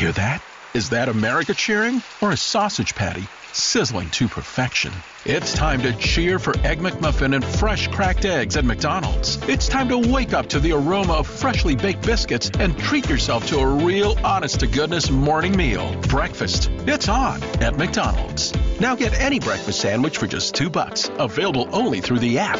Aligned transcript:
Hear 0.00 0.12
that? 0.12 0.42
Is 0.72 0.88
that 0.88 1.10
America 1.10 1.52
cheering 1.52 2.02
or 2.22 2.30
a 2.30 2.36
sausage 2.38 2.94
patty 2.94 3.28
sizzling 3.52 4.08
to 4.12 4.28
perfection? 4.28 4.94
It's 5.26 5.52
time 5.52 5.82
to 5.82 5.92
cheer 5.92 6.38
for 6.38 6.58
Egg 6.60 6.78
McMuffin 6.78 7.34
and 7.34 7.44
fresh 7.44 7.86
cracked 7.88 8.24
eggs 8.24 8.56
at 8.56 8.64
McDonald's. 8.64 9.36
It's 9.46 9.68
time 9.68 9.90
to 9.90 9.98
wake 9.98 10.32
up 10.32 10.46
to 10.46 10.58
the 10.58 10.72
aroma 10.72 11.12
of 11.12 11.26
freshly 11.26 11.76
baked 11.76 12.06
biscuits 12.06 12.50
and 12.58 12.78
treat 12.78 13.10
yourself 13.10 13.46
to 13.48 13.58
a 13.58 13.66
real 13.66 14.16
honest 14.24 14.60
to 14.60 14.66
goodness 14.66 15.10
morning 15.10 15.54
meal. 15.54 15.94
Breakfast. 16.08 16.70
It's 16.86 17.10
on 17.10 17.42
at 17.60 17.76
McDonald's. 17.76 18.54
Now 18.80 18.94
get 18.94 19.12
any 19.20 19.38
breakfast 19.38 19.82
sandwich 19.82 20.16
for 20.16 20.26
just 20.26 20.54
2 20.54 20.70
bucks, 20.70 21.10
available 21.18 21.68
only 21.72 22.00
through 22.00 22.20
the 22.20 22.38
app. 22.38 22.58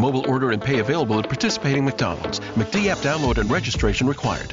Mobile 0.00 0.28
order 0.28 0.50
and 0.50 0.60
pay 0.60 0.80
available 0.80 1.20
at 1.20 1.26
participating 1.26 1.84
McDonald's. 1.84 2.40
McD 2.56 2.86
app 2.88 2.98
download 2.98 3.38
and 3.38 3.48
registration 3.48 4.08
required. 4.08 4.52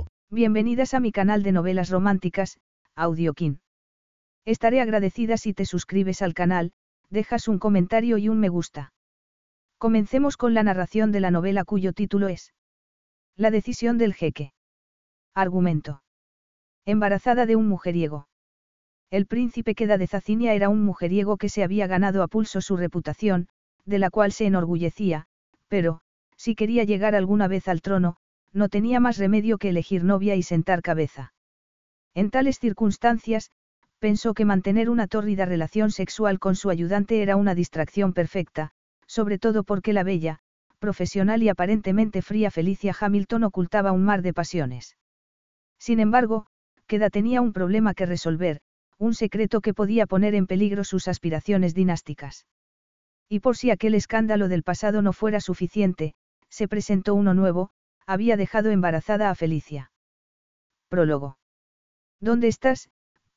Bienvenidas 0.29 0.93
a 0.93 0.99
mi 0.99 1.11
canal 1.11 1.43
de 1.43 1.51
novelas 1.51 1.89
románticas, 1.89 2.59
Audiokin. 2.95 3.59
Estaré 4.45 4.81
agradecida 4.81 5.37
si 5.37 5.53
te 5.53 5.65
suscribes 5.65 6.21
al 6.21 6.33
canal, 6.33 6.71
dejas 7.09 7.47
un 7.47 7.59
comentario 7.59 8.17
y 8.17 8.29
un 8.29 8.39
me 8.39 8.49
gusta. 8.49 8.93
Comencemos 9.77 10.37
con 10.37 10.53
la 10.53 10.63
narración 10.63 11.11
de 11.11 11.19
la 11.19 11.31
novela 11.31 11.65
cuyo 11.65 11.93
título 11.93 12.27
es 12.27 12.53
La 13.35 13.51
decisión 13.51 13.97
del 13.97 14.13
jeque. 14.13 14.53
Argumento. 15.33 16.01
Embarazada 16.85 17.45
de 17.45 17.55
un 17.55 17.67
mujeriego. 17.67 18.27
El 19.09 19.27
príncipe 19.27 19.75
Queda 19.75 19.97
de 19.97 20.07
Zacinia 20.07 20.53
era 20.53 20.69
un 20.69 20.83
mujeriego 20.83 21.37
que 21.37 21.49
se 21.49 21.63
había 21.63 21.87
ganado 21.87 22.23
a 22.23 22.27
pulso 22.27 22.61
su 22.61 22.77
reputación, 22.77 23.47
de 23.85 23.99
la 23.99 24.09
cual 24.09 24.31
se 24.31 24.45
enorgullecía, 24.45 25.27
pero, 25.67 26.01
si 26.37 26.55
quería 26.55 26.83
llegar 26.85 27.15
alguna 27.15 27.47
vez 27.47 27.67
al 27.67 27.81
trono, 27.81 28.15
no 28.53 28.69
tenía 28.69 28.99
más 28.99 29.17
remedio 29.17 29.57
que 29.57 29.69
elegir 29.69 30.03
novia 30.03 30.35
y 30.35 30.43
sentar 30.43 30.81
cabeza. 30.81 31.33
En 32.13 32.29
tales 32.29 32.59
circunstancias, 32.59 33.51
pensó 33.99 34.33
que 34.33 34.45
mantener 34.45 34.89
una 34.89 35.07
tórrida 35.07 35.45
relación 35.45 35.91
sexual 35.91 36.39
con 36.39 36.55
su 36.55 36.69
ayudante 36.69 37.21
era 37.21 37.35
una 37.35 37.55
distracción 37.55 38.13
perfecta, 38.13 38.71
sobre 39.07 39.37
todo 39.37 39.63
porque 39.63 39.93
la 39.93 40.03
bella, 40.03 40.39
profesional 40.79 41.43
y 41.43 41.49
aparentemente 41.49 42.21
fría 42.21 42.49
Felicia 42.49 42.95
Hamilton 42.99 43.43
ocultaba 43.43 43.91
un 43.91 44.03
mar 44.03 44.21
de 44.21 44.33
pasiones. 44.33 44.97
Sin 45.77 45.99
embargo, 45.99 46.47
Queda 46.87 47.09
tenía 47.09 47.39
un 47.41 47.53
problema 47.53 47.93
que 47.93 48.05
resolver, 48.05 48.59
un 48.97 49.13
secreto 49.13 49.61
que 49.61 49.73
podía 49.73 50.05
poner 50.07 50.35
en 50.35 50.47
peligro 50.47 50.83
sus 50.83 51.07
aspiraciones 51.07 51.73
dinásticas. 51.73 52.45
Y 53.29 53.39
por 53.39 53.55
si 53.55 53.71
aquel 53.71 53.95
escándalo 53.95 54.47
del 54.49 54.63
pasado 54.63 55.01
no 55.01 55.13
fuera 55.13 55.39
suficiente, 55.39 56.15
se 56.49 56.67
presentó 56.67 57.15
uno 57.15 57.33
nuevo, 57.33 57.69
había 58.11 58.35
dejado 58.35 58.71
embarazada 58.71 59.29
a 59.29 59.35
Felicia. 59.35 59.93
Prólogo. 60.89 61.37
¿Dónde 62.19 62.49
estás? 62.49 62.89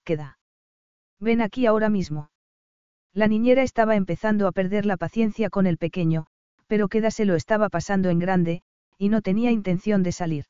Queda. 0.03 0.41
Ven 1.21 1.41
aquí 1.41 1.67
ahora 1.67 1.89
mismo. 1.89 2.31
La 3.13 3.29
niñera 3.29 3.63
estaba 3.63 3.95
empezando 3.95 4.49
a 4.49 4.53
perder 4.53 4.84
la 4.84 4.97
paciencia 4.97 5.49
con 5.49 5.69
el 5.69 5.79
pequeño, 5.79 6.27
pero 6.67 6.89
Queda 6.89 7.13
se 7.13 7.25
lo 7.25 7.37
estaba 7.37 7.69
pasando 7.69 8.11
en 8.11 8.19
grande, 8.19 8.63
y 8.99 9.11
no 9.11 9.23
tenía 9.23 9.53
intención 9.53 10.03
de 10.03 10.11
salir. 10.11 10.47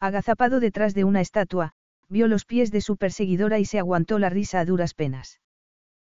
Agazapado 0.00 0.58
detrás 0.58 0.94
de 0.94 1.04
una 1.04 1.20
estatua, 1.20 1.72
vio 2.08 2.28
los 2.28 2.46
pies 2.46 2.70
de 2.70 2.80
su 2.80 2.96
perseguidora 2.96 3.58
y 3.58 3.66
se 3.66 3.78
aguantó 3.78 4.18
la 4.18 4.30
risa 4.30 4.60
a 4.60 4.64
duras 4.64 4.94
penas. 4.94 5.38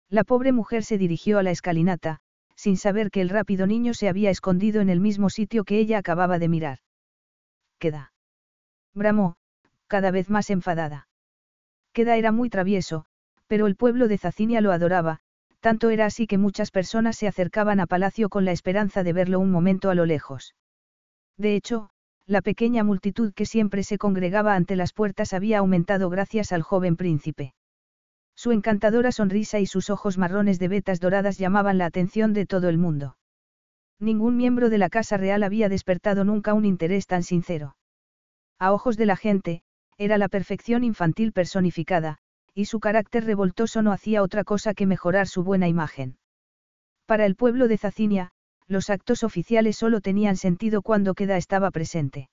La 0.09 0.25
pobre 0.25 0.51
mujer 0.51 0.83
se 0.83 0.97
dirigió 0.97 1.39
a 1.39 1.43
la 1.43 1.51
escalinata, 1.51 2.19
sin 2.57 2.75
saber 2.75 3.09
que 3.09 3.21
el 3.21 3.29
rápido 3.29 3.67
niño 3.67 3.93
se 3.93 4.09
había 4.09 4.31
escondido 4.31 4.81
en 4.81 4.89
el 4.89 4.99
mismo 4.99 5.29
sitio 5.29 5.63
que 5.63 5.79
ella 5.79 5.97
acababa 5.97 6.37
de 6.37 6.49
mirar. 6.49 6.79
Queda. 7.81 8.13
Bramó, 8.93 9.37
cada 9.87 10.11
vez 10.11 10.29
más 10.29 10.51
enfadada. 10.51 11.07
Queda 11.93 12.15
era 12.15 12.31
muy 12.31 12.47
travieso, 12.51 13.05
pero 13.47 13.65
el 13.65 13.75
pueblo 13.75 14.07
de 14.07 14.19
Zacinia 14.19 14.61
lo 14.61 14.71
adoraba, 14.71 15.19
tanto 15.61 15.89
era 15.89 16.05
así 16.05 16.27
que 16.27 16.37
muchas 16.37 16.69
personas 16.69 17.17
se 17.17 17.27
acercaban 17.27 17.79
a 17.79 17.87
palacio 17.87 18.29
con 18.29 18.45
la 18.45 18.51
esperanza 18.51 19.01
de 19.01 19.13
verlo 19.13 19.39
un 19.39 19.49
momento 19.49 19.89
a 19.89 19.95
lo 19.95 20.05
lejos. 20.05 20.53
De 21.37 21.55
hecho, 21.55 21.89
la 22.27 22.43
pequeña 22.43 22.83
multitud 22.83 23.33
que 23.33 23.47
siempre 23.47 23.81
se 23.81 23.97
congregaba 23.97 24.53
ante 24.53 24.75
las 24.75 24.93
puertas 24.93 25.33
había 25.33 25.57
aumentado 25.57 26.11
gracias 26.11 26.51
al 26.51 26.61
joven 26.61 26.95
príncipe. 26.95 27.55
Su 28.35 28.51
encantadora 28.51 29.11
sonrisa 29.11 29.59
y 29.59 29.65
sus 29.65 29.89
ojos 29.89 30.19
marrones 30.19 30.59
de 30.59 30.67
vetas 30.67 30.99
doradas 30.99 31.39
llamaban 31.39 31.79
la 31.79 31.87
atención 31.87 32.33
de 32.33 32.45
todo 32.45 32.69
el 32.69 32.77
mundo. 32.77 33.17
Ningún 34.01 34.35
miembro 34.35 34.71
de 34.71 34.79
la 34.79 34.89
Casa 34.89 35.15
Real 35.15 35.43
había 35.43 35.69
despertado 35.69 36.23
nunca 36.23 36.55
un 36.55 36.65
interés 36.65 37.05
tan 37.05 37.21
sincero. 37.21 37.75
A 38.57 38.73
ojos 38.73 38.97
de 38.97 39.05
la 39.05 39.15
gente, 39.15 39.61
era 39.95 40.17
la 40.17 40.27
perfección 40.27 40.83
infantil 40.83 41.31
personificada, 41.31 42.17
y 42.55 42.65
su 42.65 42.79
carácter 42.79 43.25
revoltoso 43.25 43.83
no 43.83 43.91
hacía 43.91 44.23
otra 44.23 44.43
cosa 44.43 44.73
que 44.73 44.87
mejorar 44.87 45.27
su 45.27 45.43
buena 45.43 45.67
imagen. 45.67 46.17
Para 47.05 47.27
el 47.27 47.35
pueblo 47.35 47.67
de 47.67 47.77
Zacinia, 47.77 48.31
los 48.67 48.89
actos 48.89 49.23
oficiales 49.23 49.77
solo 49.77 50.01
tenían 50.01 50.35
sentido 50.35 50.81
cuando 50.81 51.13
Queda 51.13 51.37
estaba 51.37 51.69
presente. 51.69 52.27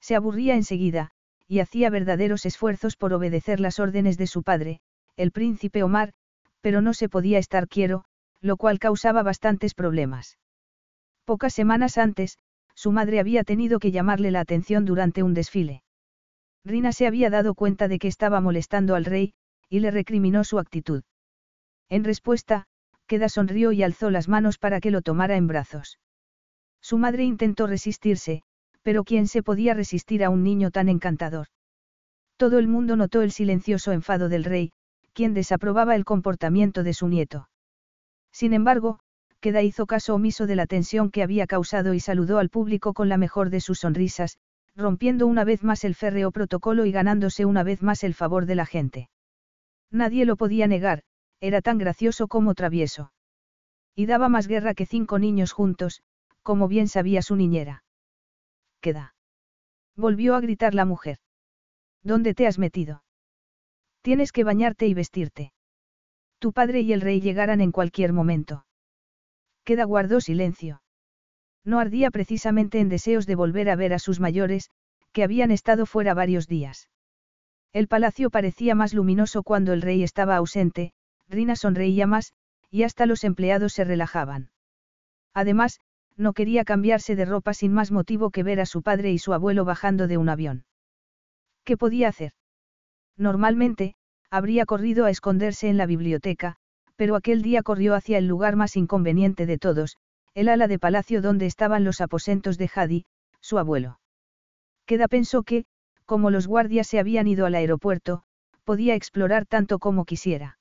Se 0.00 0.16
aburría 0.16 0.56
enseguida, 0.56 1.12
y 1.46 1.60
hacía 1.60 1.90
verdaderos 1.90 2.46
esfuerzos 2.46 2.96
por 2.96 3.12
obedecer 3.12 3.60
las 3.60 3.78
órdenes 3.78 4.18
de 4.18 4.26
su 4.26 4.42
padre, 4.42 4.80
el 5.16 5.30
príncipe 5.30 5.84
Omar, 5.84 6.14
pero 6.60 6.80
no 6.80 6.94
se 6.94 7.08
podía 7.08 7.38
estar 7.38 7.68
quiero, 7.68 8.06
lo 8.40 8.56
cual 8.56 8.80
causaba 8.80 9.22
bastantes 9.22 9.74
problemas. 9.74 10.36
Pocas 11.30 11.54
semanas 11.54 11.96
antes, 11.96 12.38
su 12.74 12.90
madre 12.90 13.20
había 13.20 13.44
tenido 13.44 13.78
que 13.78 13.92
llamarle 13.92 14.32
la 14.32 14.40
atención 14.40 14.84
durante 14.84 15.22
un 15.22 15.32
desfile. 15.32 15.84
Rina 16.64 16.90
se 16.90 17.06
había 17.06 17.30
dado 17.30 17.54
cuenta 17.54 17.86
de 17.86 18.00
que 18.00 18.08
estaba 18.08 18.40
molestando 18.40 18.96
al 18.96 19.04
rey, 19.04 19.34
y 19.68 19.78
le 19.78 19.92
recriminó 19.92 20.42
su 20.42 20.58
actitud. 20.58 21.04
En 21.88 22.02
respuesta, 22.02 22.66
Queda 23.06 23.28
sonrió 23.28 23.70
y 23.70 23.84
alzó 23.84 24.10
las 24.10 24.26
manos 24.26 24.58
para 24.58 24.80
que 24.80 24.90
lo 24.90 25.02
tomara 25.02 25.36
en 25.36 25.46
brazos. 25.46 26.00
Su 26.80 26.98
madre 26.98 27.22
intentó 27.22 27.68
resistirse, 27.68 28.42
pero 28.82 29.04
¿quién 29.04 29.28
se 29.28 29.44
podía 29.44 29.72
resistir 29.72 30.24
a 30.24 30.30
un 30.30 30.42
niño 30.42 30.72
tan 30.72 30.88
encantador? 30.88 31.46
Todo 32.38 32.58
el 32.58 32.66
mundo 32.66 32.96
notó 32.96 33.22
el 33.22 33.30
silencioso 33.30 33.92
enfado 33.92 34.28
del 34.28 34.42
rey, 34.42 34.72
quien 35.12 35.32
desaprobaba 35.32 35.94
el 35.94 36.04
comportamiento 36.04 36.82
de 36.82 36.92
su 36.92 37.06
nieto. 37.06 37.48
Sin 38.32 38.52
embargo, 38.52 38.98
Queda 39.40 39.62
hizo 39.62 39.86
caso 39.86 40.14
omiso 40.14 40.46
de 40.46 40.56
la 40.56 40.66
tensión 40.66 41.10
que 41.10 41.22
había 41.22 41.46
causado 41.46 41.94
y 41.94 42.00
saludó 42.00 42.38
al 42.38 42.50
público 42.50 42.92
con 42.92 43.08
la 43.08 43.16
mejor 43.16 43.48
de 43.48 43.60
sus 43.60 43.80
sonrisas, 43.80 44.38
rompiendo 44.76 45.26
una 45.26 45.44
vez 45.44 45.62
más 45.62 45.84
el 45.84 45.94
férreo 45.94 46.30
protocolo 46.30 46.84
y 46.84 46.92
ganándose 46.92 47.46
una 47.46 47.62
vez 47.62 47.82
más 47.82 48.04
el 48.04 48.14
favor 48.14 48.46
de 48.46 48.54
la 48.54 48.66
gente. 48.66 49.08
Nadie 49.90 50.26
lo 50.26 50.36
podía 50.36 50.66
negar, 50.66 51.02
era 51.40 51.62
tan 51.62 51.78
gracioso 51.78 52.28
como 52.28 52.54
travieso. 52.54 53.12
Y 53.94 54.06
daba 54.06 54.28
más 54.28 54.46
guerra 54.46 54.74
que 54.74 54.86
cinco 54.86 55.18
niños 55.18 55.52
juntos, 55.52 56.02
como 56.42 56.68
bien 56.68 56.88
sabía 56.88 57.22
su 57.22 57.34
niñera. 57.34 57.82
Queda. 58.80 59.14
Volvió 59.96 60.34
a 60.34 60.40
gritar 60.40 60.74
la 60.74 60.84
mujer. 60.84 61.18
¿Dónde 62.02 62.34
te 62.34 62.46
has 62.46 62.58
metido? 62.58 63.04
Tienes 64.02 64.32
que 64.32 64.44
bañarte 64.44 64.86
y 64.86 64.94
vestirte. 64.94 65.52
Tu 66.38 66.52
padre 66.52 66.80
y 66.80 66.92
el 66.92 67.00
rey 67.00 67.20
llegarán 67.20 67.60
en 67.60 67.72
cualquier 67.72 68.12
momento. 68.12 68.64
Queda 69.70 69.84
guardó 69.84 70.20
silencio. 70.20 70.82
No 71.64 71.78
ardía 71.78 72.10
precisamente 72.10 72.80
en 72.80 72.88
deseos 72.88 73.24
de 73.24 73.36
volver 73.36 73.70
a 73.70 73.76
ver 73.76 73.92
a 73.92 74.00
sus 74.00 74.18
mayores, 74.18 74.68
que 75.12 75.22
habían 75.22 75.52
estado 75.52 75.86
fuera 75.86 76.12
varios 76.12 76.48
días. 76.48 76.88
El 77.72 77.86
palacio 77.86 78.30
parecía 78.30 78.74
más 78.74 78.94
luminoso 78.94 79.44
cuando 79.44 79.72
el 79.72 79.80
rey 79.80 80.02
estaba 80.02 80.34
ausente, 80.34 80.92
Rina 81.28 81.54
sonreía 81.54 82.08
más, 82.08 82.32
y 82.68 82.82
hasta 82.82 83.06
los 83.06 83.22
empleados 83.22 83.72
se 83.72 83.84
relajaban. 83.84 84.50
Además, 85.34 85.78
no 86.16 86.32
quería 86.32 86.64
cambiarse 86.64 87.14
de 87.14 87.26
ropa 87.26 87.54
sin 87.54 87.72
más 87.72 87.92
motivo 87.92 88.30
que 88.30 88.42
ver 88.42 88.58
a 88.58 88.66
su 88.66 88.82
padre 88.82 89.12
y 89.12 89.20
su 89.20 89.34
abuelo 89.34 89.64
bajando 89.64 90.08
de 90.08 90.16
un 90.16 90.30
avión. 90.30 90.64
¿Qué 91.62 91.76
podía 91.76 92.08
hacer? 92.08 92.32
Normalmente, 93.16 93.94
habría 94.30 94.66
corrido 94.66 95.04
a 95.04 95.10
esconderse 95.10 95.68
en 95.68 95.76
la 95.76 95.86
biblioteca, 95.86 96.56
pero 97.00 97.16
aquel 97.16 97.40
día 97.40 97.62
corrió 97.62 97.94
hacia 97.94 98.18
el 98.18 98.26
lugar 98.26 98.56
más 98.56 98.76
inconveniente 98.76 99.46
de 99.46 99.56
todos, 99.56 99.96
el 100.34 100.50
ala 100.50 100.68
de 100.68 100.78
palacio 100.78 101.22
donde 101.22 101.46
estaban 101.46 101.82
los 101.82 102.02
aposentos 102.02 102.58
de 102.58 102.70
Hadi, 102.74 103.06
su 103.40 103.56
abuelo. 103.56 104.00
Queda 104.84 105.08
pensó 105.08 105.42
que, 105.42 105.64
como 106.04 106.28
los 106.28 106.46
guardias 106.46 106.86
se 106.86 106.98
habían 106.98 107.26
ido 107.26 107.46
al 107.46 107.54
aeropuerto, 107.54 108.22
podía 108.64 108.96
explorar 108.96 109.46
tanto 109.46 109.78
como 109.78 110.04
quisiera. 110.04 110.58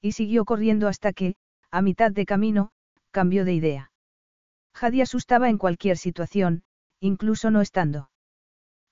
Y 0.00 0.10
siguió 0.10 0.44
corriendo 0.44 0.88
hasta 0.88 1.12
que, 1.12 1.36
a 1.70 1.80
mitad 1.80 2.10
de 2.10 2.26
camino, 2.26 2.72
cambió 3.12 3.44
de 3.44 3.54
idea. 3.54 3.92
Hadi 4.74 5.00
asustaba 5.00 5.48
en 5.48 5.58
cualquier 5.58 5.96
situación, 5.96 6.64
incluso 6.98 7.52
no 7.52 7.60
estando. 7.60 8.10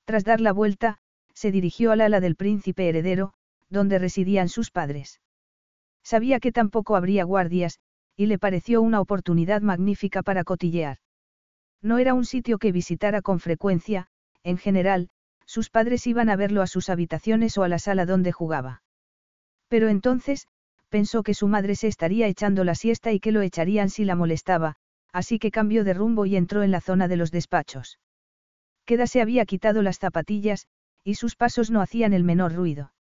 Tras 0.05 0.23
dar 0.23 0.41
la 0.41 0.53
vuelta, 0.53 0.99
se 1.35 1.51
dirigió 1.51 1.91
al 1.91 2.01
ala 2.01 2.21
del 2.21 2.37
príncipe 2.37 2.89
heredero, 2.89 3.33
donde 3.71 3.99
residían 3.99 4.49
sus 4.49 4.71
padres. 4.71 5.21
Sabía 6.03 6.41
que 6.41 6.53
tampoco 6.53 6.97
habría 6.97 7.25
guardias, 7.25 7.79
y 8.17 8.27
le 8.27 8.39
pareció 8.39 8.83
una 8.83 9.01
oportunidad 9.01 9.63
magnífica 9.63 10.23
para 10.23 10.45
cotillear. 10.45 10.99
No 11.83 11.99
era 11.99 12.15
un 12.15 12.25
sitio 12.25 12.59
que 12.59 12.73
visitara 12.73 13.23
con 13.23 13.41
frecuencia, 13.41 14.09
en 14.43 14.59
general, 14.59 15.09
sus 15.47 15.71
padres 15.71 16.07
iban 16.07 16.29
a 16.29 16.37
verlo 16.37 16.63
a 16.63 16.67
sus 16.67 16.89
habitaciones 16.91 17.57
o 17.59 17.63
a 17.63 17.69
la 17.69 17.79
sala 17.79 18.07
donde 18.07 18.33
jugaba. 18.33 18.83
Pero 19.69 19.89
entonces, 19.89 20.47
pensó 20.89 21.23
que 21.23 21.35
su 21.35 21.49
madre 21.49 21.77
se 21.77 21.89
estaría 21.89 22.27
echando 22.27 22.65
la 22.65 22.75
siesta 22.75 23.13
y 23.13 23.21
que 23.21 23.33
lo 23.33 23.41
echarían 23.41 23.91
si 23.91 24.05
la 24.05 24.17
molestaba, 24.17 24.77
así 25.13 25.39
que 25.39 25.51
cambió 25.51 25.85
de 25.85 25.95
rumbo 25.95 26.27
y 26.27 26.37
entró 26.37 26.63
en 26.63 26.71
la 26.71 26.81
zona 26.81 27.09
de 27.09 27.17
los 27.17 27.31
despachos. 27.31 27.99
Queda 28.85 29.07
se 29.07 29.21
había 29.21 29.47
quitado 29.47 29.83
las 29.83 29.99
zapatillas, 29.99 30.67
y 31.05 31.15
sus 31.15 31.37
pasos 31.37 31.71
no 31.71 31.81
hacían 31.81 32.13
el 32.13 32.25
menor 32.25 32.55
ruido. 32.55 32.93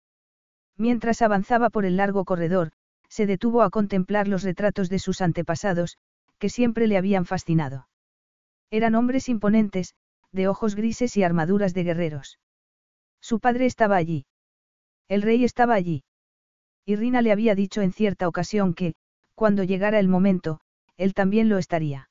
Mientras 0.76 1.20
avanzaba 1.20 1.68
por 1.68 1.84
el 1.84 1.96
largo 1.96 2.24
corredor, 2.24 2.72
se 3.10 3.26
detuvo 3.26 3.62
a 3.62 3.70
contemplar 3.70 4.28
los 4.28 4.42
retratos 4.44 4.88
de 4.88 5.00
sus 5.00 5.20
antepasados, 5.20 5.98
que 6.38 6.48
siempre 6.48 6.86
le 6.86 6.96
habían 6.96 7.26
fascinado. 7.26 7.88
Eran 8.70 8.94
hombres 8.94 9.28
imponentes, 9.28 9.94
de 10.32 10.48
ojos 10.48 10.76
grises 10.76 11.16
y 11.16 11.24
armaduras 11.24 11.74
de 11.74 11.82
guerreros. 11.82 12.38
Su 13.20 13.40
padre 13.40 13.66
estaba 13.66 13.96
allí. 13.96 14.26
El 15.08 15.22
rey 15.22 15.44
estaba 15.44 15.74
allí. 15.74 16.04
Y 16.86 16.96
Rina 16.96 17.20
le 17.20 17.32
había 17.32 17.54
dicho 17.54 17.82
en 17.82 17.92
cierta 17.92 18.28
ocasión 18.28 18.74
que, 18.74 18.94
cuando 19.34 19.64
llegara 19.64 19.98
el 19.98 20.08
momento, 20.08 20.60
él 20.96 21.12
también 21.12 21.48
lo 21.48 21.58
estaría. 21.58 22.10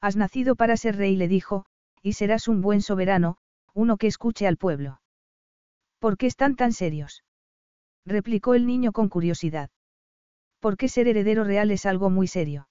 Has 0.00 0.16
nacido 0.16 0.54
para 0.54 0.76
ser 0.76 0.96
rey, 0.96 1.16
le 1.16 1.28
dijo, 1.28 1.64
y 2.02 2.12
serás 2.12 2.46
un 2.46 2.60
buen 2.60 2.82
soberano, 2.82 3.38
uno 3.74 3.96
que 3.96 4.06
escuche 4.06 4.46
al 4.46 4.58
pueblo. 4.58 5.00
¿Por 5.98 6.16
qué 6.16 6.26
están 6.26 6.56
tan 6.56 6.72
serios? 6.72 7.24
replicó 8.04 8.54
el 8.54 8.66
niño 8.66 8.92
con 8.92 9.08
curiosidad. 9.08 9.70
Porque 10.60 10.88
ser 10.88 11.08
heredero 11.08 11.44
real 11.44 11.70
es 11.70 11.86
algo 11.86 12.10
muy 12.10 12.26
serio. 12.26 12.68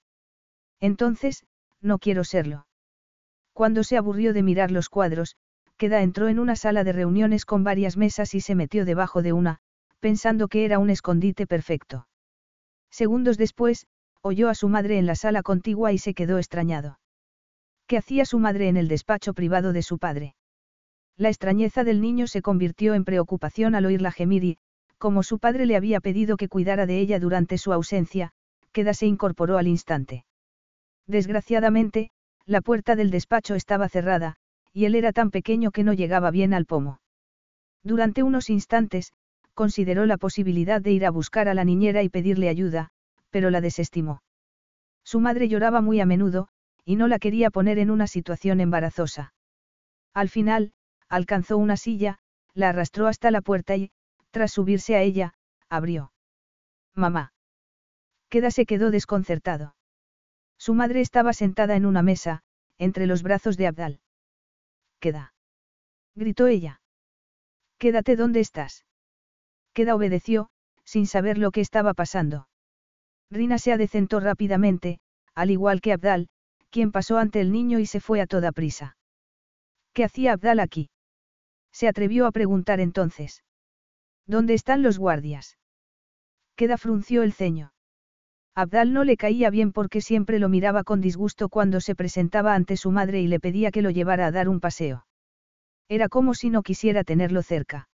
Entonces, 0.79 1.43
no 1.81 1.99
quiero 1.99 2.23
serlo. 2.23 2.67
Cuando 3.53 3.83
se 3.83 3.97
aburrió 3.97 4.33
de 4.33 4.43
mirar 4.43 4.71
los 4.71 4.89
cuadros, 4.89 5.35
Queda 5.77 6.01
entró 6.01 6.27
en 6.27 6.39
una 6.39 6.57
sala 6.57 6.83
de 6.83 6.91
reuniones 6.91 7.45
con 7.45 7.63
varias 7.63 7.95
mesas 7.95 8.33
y 8.35 8.41
se 8.41 8.53
metió 8.53 8.83
debajo 8.83 9.21
de 9.21 9.31
una, 9.31 9.59
pensando 10.01 10.49
que 10.49 10.65
era 10.65 10.77
un 10.77 10.89
escondite 10.89 11.47
perfecto. 11.47 12.05
Segundos 12.91 13.37
después, 13.37 13.87
oyó 14.21 14.49
a 14.49 14.55
su 14.55 14.67
madre 14.67 14.97
en 14.97 15.05
la 15.05 15.15
sala 15.15 15.41
contigua 15.41 15.93
y 15.93 15.97
se 15.97 16.13
quedó 16.13 16.37
extrañado. 16.37 16.99
¿Qué 17.87 17.97
hacía 17.97 18.25
su 18.25 18.39
madre 18.39 18.67
en 18.67 18.75
el 18.75 18.89
despacho 18.89 19.33
privado 19.33 19.71
de 19.71 19.81
su 19.81 19.99
padre? 19.99 20.35
La 21.15 21.29
extrañeza 21.29 21.83
del 21.85 22.01
niño 22.01 22.27
se 22.27 22.41
convirtió 22.41 22.93
en 22.93 23.05
preocupación 23.05 23.73
al 23.73 23.85
oírla 23.85 24.11
gemir 24.11 24.43
y, 24.43 24.57
como 24.99 25.23
su 25.23 25.39
padre 25.39 25.65
le 25.65 25.75
había 25.75 26.01
pedido 26.01 26.37
que 26.37 26.49
cuidara 26.49 26.85
de 26.85 26.99
ella 26.99 27.19
durante 27.19 27.57
su 27.57 27.73
ausencia, 27.73 28.31
Queda 28.71 28.93
se 28.93 29.07
incorporó 29.07 29.57
al 29.57 29.67
instante. 29.67 30.25
Desgraciadamente, 31.07 32.11
la 32.45 32.61
puerta 32.61 32.95
del 32.95 33.09
despacho 33.09 33.55
estaba 33.55 33.89
cerrada, 33.89 34.35
y 34.73 34.85
él 34.85 34.93
era 34.93 35.11
tan 35.11 35.31
pequeño 35.31 35.71
que 35.71 35.83
no 35.83 35.93
llegaba 35.93 36.29
bien 36.29 36.53
al 36.53 36.65
pomo. 36.65 36.99
Durante 37.83 38.21
unos 38.21 38.49
instantes, 38.49 39.13
consideró 39.53 40.05
la 40.05 40.17
posibilidad 40.17 40.81
de 40.81 40.91
ir 40.91 41.05
a 41.05 41.11
buscar 41.11 41.47
a 41.47 41.53
la 41.53 41.63
niñera 41.63 42.03
y 42.03 42.09
pedirle 42.09 42.49
ayuda, 42.49 42.89
pero 43.29 43.49
la 43.49 43.61
desestimó. 43.61 44.21
Su 45.03 45.19
madre 45.19 45.47
lloraba 45.47 45.81
muy 45.81 45.99
a 46.01 46.05
menudo, 46.05 46.49
y 46.85 46.97
no 46.97 47.07
la 47.07 47.19
quería 47.19 47.49
poner 47.49 47.79
en 47.79 47.89
una 47.89 48.07
situación 48.07 48.59
embarazosa. 48.59 49.33
Al 50.13 50.29
final, 50.29 50.73
alcanzó 51.07 51.57
una 51.57 51.77
silla, 51.77 52.19
la 52.53 52.69
arrastró 52.69 53.07
hasta 53.07 53.31
la 53.31 53.41
puerta 53.41 53.75
y, 53.75 53.91
tras 54.31 54.51
subirse 54.51 54.95
a 54.95 55.01
ella, 55.01 55.33
abrió. 55.69 56.11
Mamá. 56.95 57.33
Queda 58.29 58.51
se 58.51 58.65
quedó 58.65 58.91
desconcertado. 58.91 59.75
Su 60.57 60.73
madre 60.73 61.01
estaba 61.01 61.33
sentada 61.33 61.75
en 61.75 61.85
una 61.85 62.01
mesa, 62.01 62.43
entre 62.77 63.07
los 63.07 63.23
brazos 63.23 63.57
de 63.57 63.67
Abdal. 63.67 63.99
Queda. 64.99 65.33
Gritó 66.15 66.47
ella. 66.47 66.81
Quédate 67.77 68.15
donde 68.15 68.41
estás. 68.41 68.85
Queda 69.73 69.95
obedeció, 69.95 70.49
sin 70.83 71.07
saber 71.07 71.37
lo 71.37 71.51
que 71.51 71.61
estaba 71.61 71.93
pasando. 71.93 72.49
Rina 73.31 73.57
se 73.57 73.71
adecentó 73.71 74.19
rápidamente, 74.19 74.99
al 75.33 75.51
igual 75.51 75.81
que 75.81 75.93
Abdal, 75.93 76.27
quien 76.69 76.91
pasó 76.91 77.17
ante 77.17 77.41
el 77.41 77.51
niño 77.51 77.79
y 77.79 77.85
se 77.85 77.99
fue 77.99 78.21
a 78.21 78.27
toda 78.27 78.51
prisa. 78.51 78.97
¿Qué 79.93 80.03
hacía 80.03 80.33
Abdal 80.33 80.59
aquí? 80.59 80.89
Se 81.71 81.87
atrevió 81.87 82.25
a 82.25 82.31
preguntar 82.31 82.79
entonces. 82.79 83.43
¿Dónde 84.29 84.53
están 84.53 84.83
los 84.83 84.99
guardias? 84.99 85.57
Queda 86.55 86.77
frunció 86.77 87.23
el 87.23 87.33
ceño. 87.33 87.73
Abdal 88.53 88.93
no 88.93 89.03
le 89.03 89.17
caía 89.17 89.49
bien 89.49 89.71
porque 89.71 90.01
siempre 90.01 90.37
lo 90.37 90.49
miraba 90.49 90.83
con 90.83 91.01
disgusto 91.01 91.49
cuando 91.49 91.81
se 91.81 91.95
presentaba 91.95 92.53
ante 92.53 92.77
su 92.77 92.91
madre 92.91 93.21
y 93.21 93.27
le 93.27 93.39
pedía 93.39 93.71
que 93.71 93.81
lo 93.81 93.89
llevara 93.89 94.27
a 94.27 94.31
dar 94.31 94.47
un 94.47 94.59
paseo. 94.59 95.07
Era 95.87 96.09
como 96.09 96.35
si 96.35 96.51
no 96.51 96.61
quisiera 96.61 97.03
tenerlo 97.03 97.41
cerca. 97.41 97.89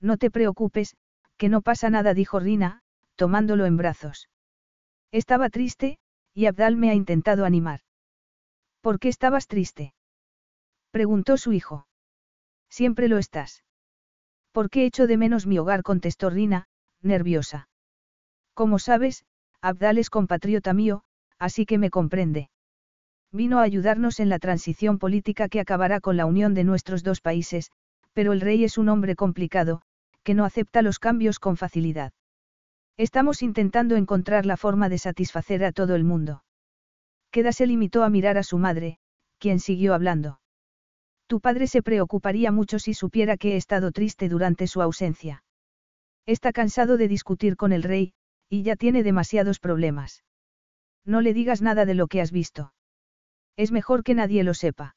No 0.00 0.16
te 0.16 0.30
preocupes, 0.30 0.96
que 1.36 1.50
no 1.50 1.60
pasa 1.60 1.90
nada, 1.90 2.14
dijo 2.14 2.40
Rina, 2.40 2.80
tomándolo 3.16 3.66
en 3.66 3.76
brazos. 3.76 4.30
Estaba 5.12 5.50
triste, 5.50 5.98
y 6.32 6.46
Abdal 6.46 6.76
me 6.76 6.88
ha 6.88 6.94
intentado 6.94 7.44
animar. 7.44 7.80
¿Por 8.80 8.98
qué 8.98 9.10
estabas 9.10 9.46
triste? 9.46 9.92
preguntó 10.90 11.36
su 11.36 11.52
hijo. 11.52 11.86
Siempre 12.70 13.08
lo 13.08 13.18
estás. 13.18 13.62
¿Por 14.52 14.70
qué 14.70 14.84
echo 14.84 15.06
de 15.06 15.16
menos 15.16 15.46
mi 15.46 15.58
hogar? 15.58 15.82
contestó 15.82 16.30
Rina, 16.30 16.66
nerviosa. 17.02 17.68
Como 18.54 18.78
sabes, 18.78 19.24
Abdal 19.60 19.98
es 19.98 20.10
compatriota 20.10 20.72
mío, 20.72 21.02
así 21.38 21.66
que 21.66 21.78
me 21.78 21.90
comprende. 21.90 22.50
Vino 23.32 23.60
a 23.60 23.62
ayudarnos 23.62 24.18
en 24.18 24.28
la 24.28 24.38
transición 24.38 24.98
política 24.98 25.48
que 25.48 25.60
acabará 25.60 26.00
con 26.00 26.16
la 26.16 26.26
unión 26.26 26.54
de 26.54 26.64
nuestros 26.64 27.04
dos 27.04 27.20
países, 27.20 27.70
pero 28.12 28.32
el 28.32 28.40
rey 28.40 28.64
es 28.64 28.76
un 28.76 28.88
hombre 28.88 29.14
complicado, 29.14 29.82
que 30.24 30.34
no 30.34 30.44
acepta 30.44 30.82
los 30.82 30.98
cambios 30.98 31.38
con 31.38 31.56
facilidad. 31.56 32.12
Estamos 32.96 33.42
intentando 33.42 33.96
encontrar 33.96 34.46
la 34.46 34.56
forma 34.56 34.88
de 34.88 34.98
satisfacer 34.98 35.64
a 35.64 35.72
todo 35.72 35.94
el 35.94 36.04
mundo. 36.04 36.44
Queda 37.30 37.52
se 37.52 37.66
limitó 37.66 38.02
a 38.02 38.10
mirar 38.10 38.36
a 38.36 38.42
su 38.42 38.58
madre, 38.58 38.98
quien 39.38 39.60
siguió 39.60 39.94
hablando. 39.94 40.40
Tu 41.30 41.38
padre 41.38 41.68
se 41.68 41.80
preocuparía 41.80 42.50
mucho 42.50 42.80
si 42.80 42.92
supiera 42.92 43.36
que 43.36 43.52
he 43.52 43.56
estado 43.56 43.92
triste 43.92 44.28
durante 44.28 44.66
su 44.66 44.82
ausencia. 44.82 45.44
Está 46.26 46.50
cansado 46.52 46.96
de 46.96 47.06
discutir 47.06 47.56
con 47.56 47.72
el 47.72 47.84
rey, 47.84 48.14
y 48.48 48.64
ya 48.64 48.74
tiene 48.74 49.04
demasiados 49.04 49.60
problemas. 49.60 50.24
No 51.04 51.20
le 51.20 51.32
digas 51.32 51.62
nada 51.62 51.86
de 51.86 51.94
lo 51.94 52.08
que 52.08 52.20
has 52.20 52.32
visto. 52.32 52.74
Es 53.56 53.70
mejor 53.70 54.02
que 54.02 54.16
nadie 54.16 54.42
lo 54.42 54.54
sepa. 54.54 54.96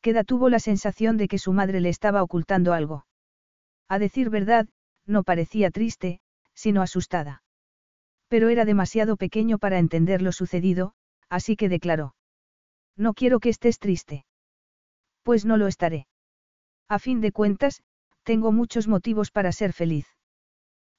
Queda 0.00 0.22
tuvo 0.22 0.50
la 0.50 0.60
sensación 0.60 1.16
de 1.16 1.26
que 1.26 1.38
su 1.38 1.52
madre 1.52 1.80
le 1.80 1.88
estaba 1.88 2.22
ocultando 2.22 2.72
algo. 2.72 3.04
A 3.88 3.98
decir 3.98 4.30
verdad, 4.30 4.68
no 5.04 5.24
parecía 5.24 5.72
triste, 5.72 6.20
sino 6.54 6.80
asustada. 6.80 7.42
Pero 8.28 8.50
era 8.50 8.64
demasiado 8.64 9.16
pequeño 9.16 9.58
para 9.58 9.80
entender 9.80 10.22
lo 10.22 10.30
sucedido, 10.30 10.92
así 11.28 11.56
que 11.56 11.68
declaró. 11.68 12.14
No 12.96 13.14
quiero 13.14 13.40
que 13.40 13.48
estés 13.48 13.80
triste. 13.80 14.26
Pues 15.30 15.44
no 15.44 15.56
lo 15.56 15.68
estaré. 15.68 16.08
A 16.88 16.98
fin 16.98 17.20
de 17.20 17.30
cuentas, 17.30 17.84
tengo 18.24 18.50
muchos 18.50 18.88
motivos 18.88 19.30
para 19.30 19.52
ser 19.52 19.72
feliz. 19.72 20.08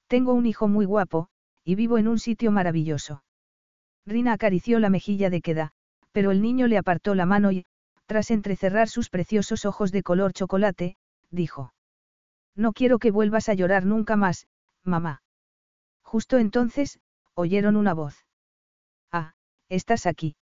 Tengo 0.06 0.32
un 0.32 0.46
hijo 0.46 0.68
muy 0.68 0.86
guapo, 0.86 1.28
y 1.64 1.74
vivo 1.74 1.98
en 1.98 2.08
un 2.08 2.18
sitio 2.18 2.50
maravilloso. 2.50 3.24
Rina 4.06 4.32
acarició 4.32 4.78
la 4.78 4.88
mejilla 4.88 5.28
de 5.28 5.42
Queda, 5.42 5.72
pero 6.12 6.30
el 6.30 6.40
niño 6.40 6.66
le 6.66 6.78
apartó 6.78 7.14
la 7.14 7.26
mano 7.26 7.52
y, 7.52 7.66
tras 8.06 8.30
entrecerrar 8.30 8.88
sus 8.88 9.10
preciosos 9.10 9.66
ojos 9.66 9.92
de 9.92 10.02
color 10.02 10.32
chocolate, 10.32 10.96
dijo. 11.30 11.74
No 12.56 12.72
quiero 12.72 12.98
que 12.98 13.10
vuelvas 13.10 13.50
a 13.50 13.52
llorar 13.52 13.84
nunca 13.84 14.16
más, 14.16 14.46
mamá. 14.82 15.20
Justo 16.02 16.38
entonces, 16.38 17.00
oyeron 17.34 17.76
una 17.76 17.92
voz. 17.92 18.24
Ah, 19.10 19.34
estás 19.68 20.06
aquí. 20.06 20.36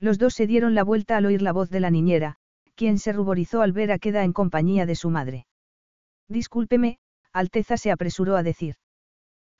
Los 0.00 0.18
dos 0.18 0.34
se 0.34 0.48
dieron 0.48 0.74
la 0.74 0.82
vuelta 0.82 1.16
al 1.16 1.26
oír 1.26 1.42
la 1.42 1.52
voz 1.52 1.70
de 1.70 1.78
la 1.78 1.90
niñera, 1.90 2.38
quien 2.74 2.98
se 2.98 3.12
ruborizó 3.12 3.62
al 3.62 3.72
ver 3.72 3.92
a 3.92 3.98
Queda 3.98 4.24
en 4.24 4.32
compañía 4.32 4.86
de 4.86 4.96
su 4.96 5.10
madre. 5.10 5.46
Discúlpeme, 6.28 6.98
Alteza 7.32 7.76
se 7.76 7.90
apresuró 7.90 8.36
a 8.36 8.42
decir. 8.42 8.76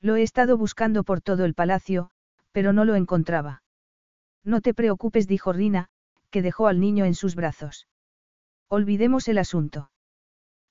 Lo 0.00 0.16
he 0.16 0.22
estado 0.22 0.56
buscando 0.56 1.04
por 1.04 1.20
todo 1.20 1.44
el 1.44 1.54
palacio, 1.54 2.10
pero 2.52 2.72
no 2.72 2.84
lo 2.84 2.94
encontraba. 2.94 3.62
No 4.44 4.60
te 4.60 4.74
preocupes, 4.74 5.26
dijo 5.26 5.52
Rina, 5.52 5.88
que 6.30 6.42
dejó 6.42 6.66
al 6.66 6.80
niño 6.80 7.04
en 7.04 7.14
sus 7.14 7.34
brazos. 7.34 7.88
Olvidemos 8.68 9.28
el 9.28 9.38
asunto. 9.38 9.90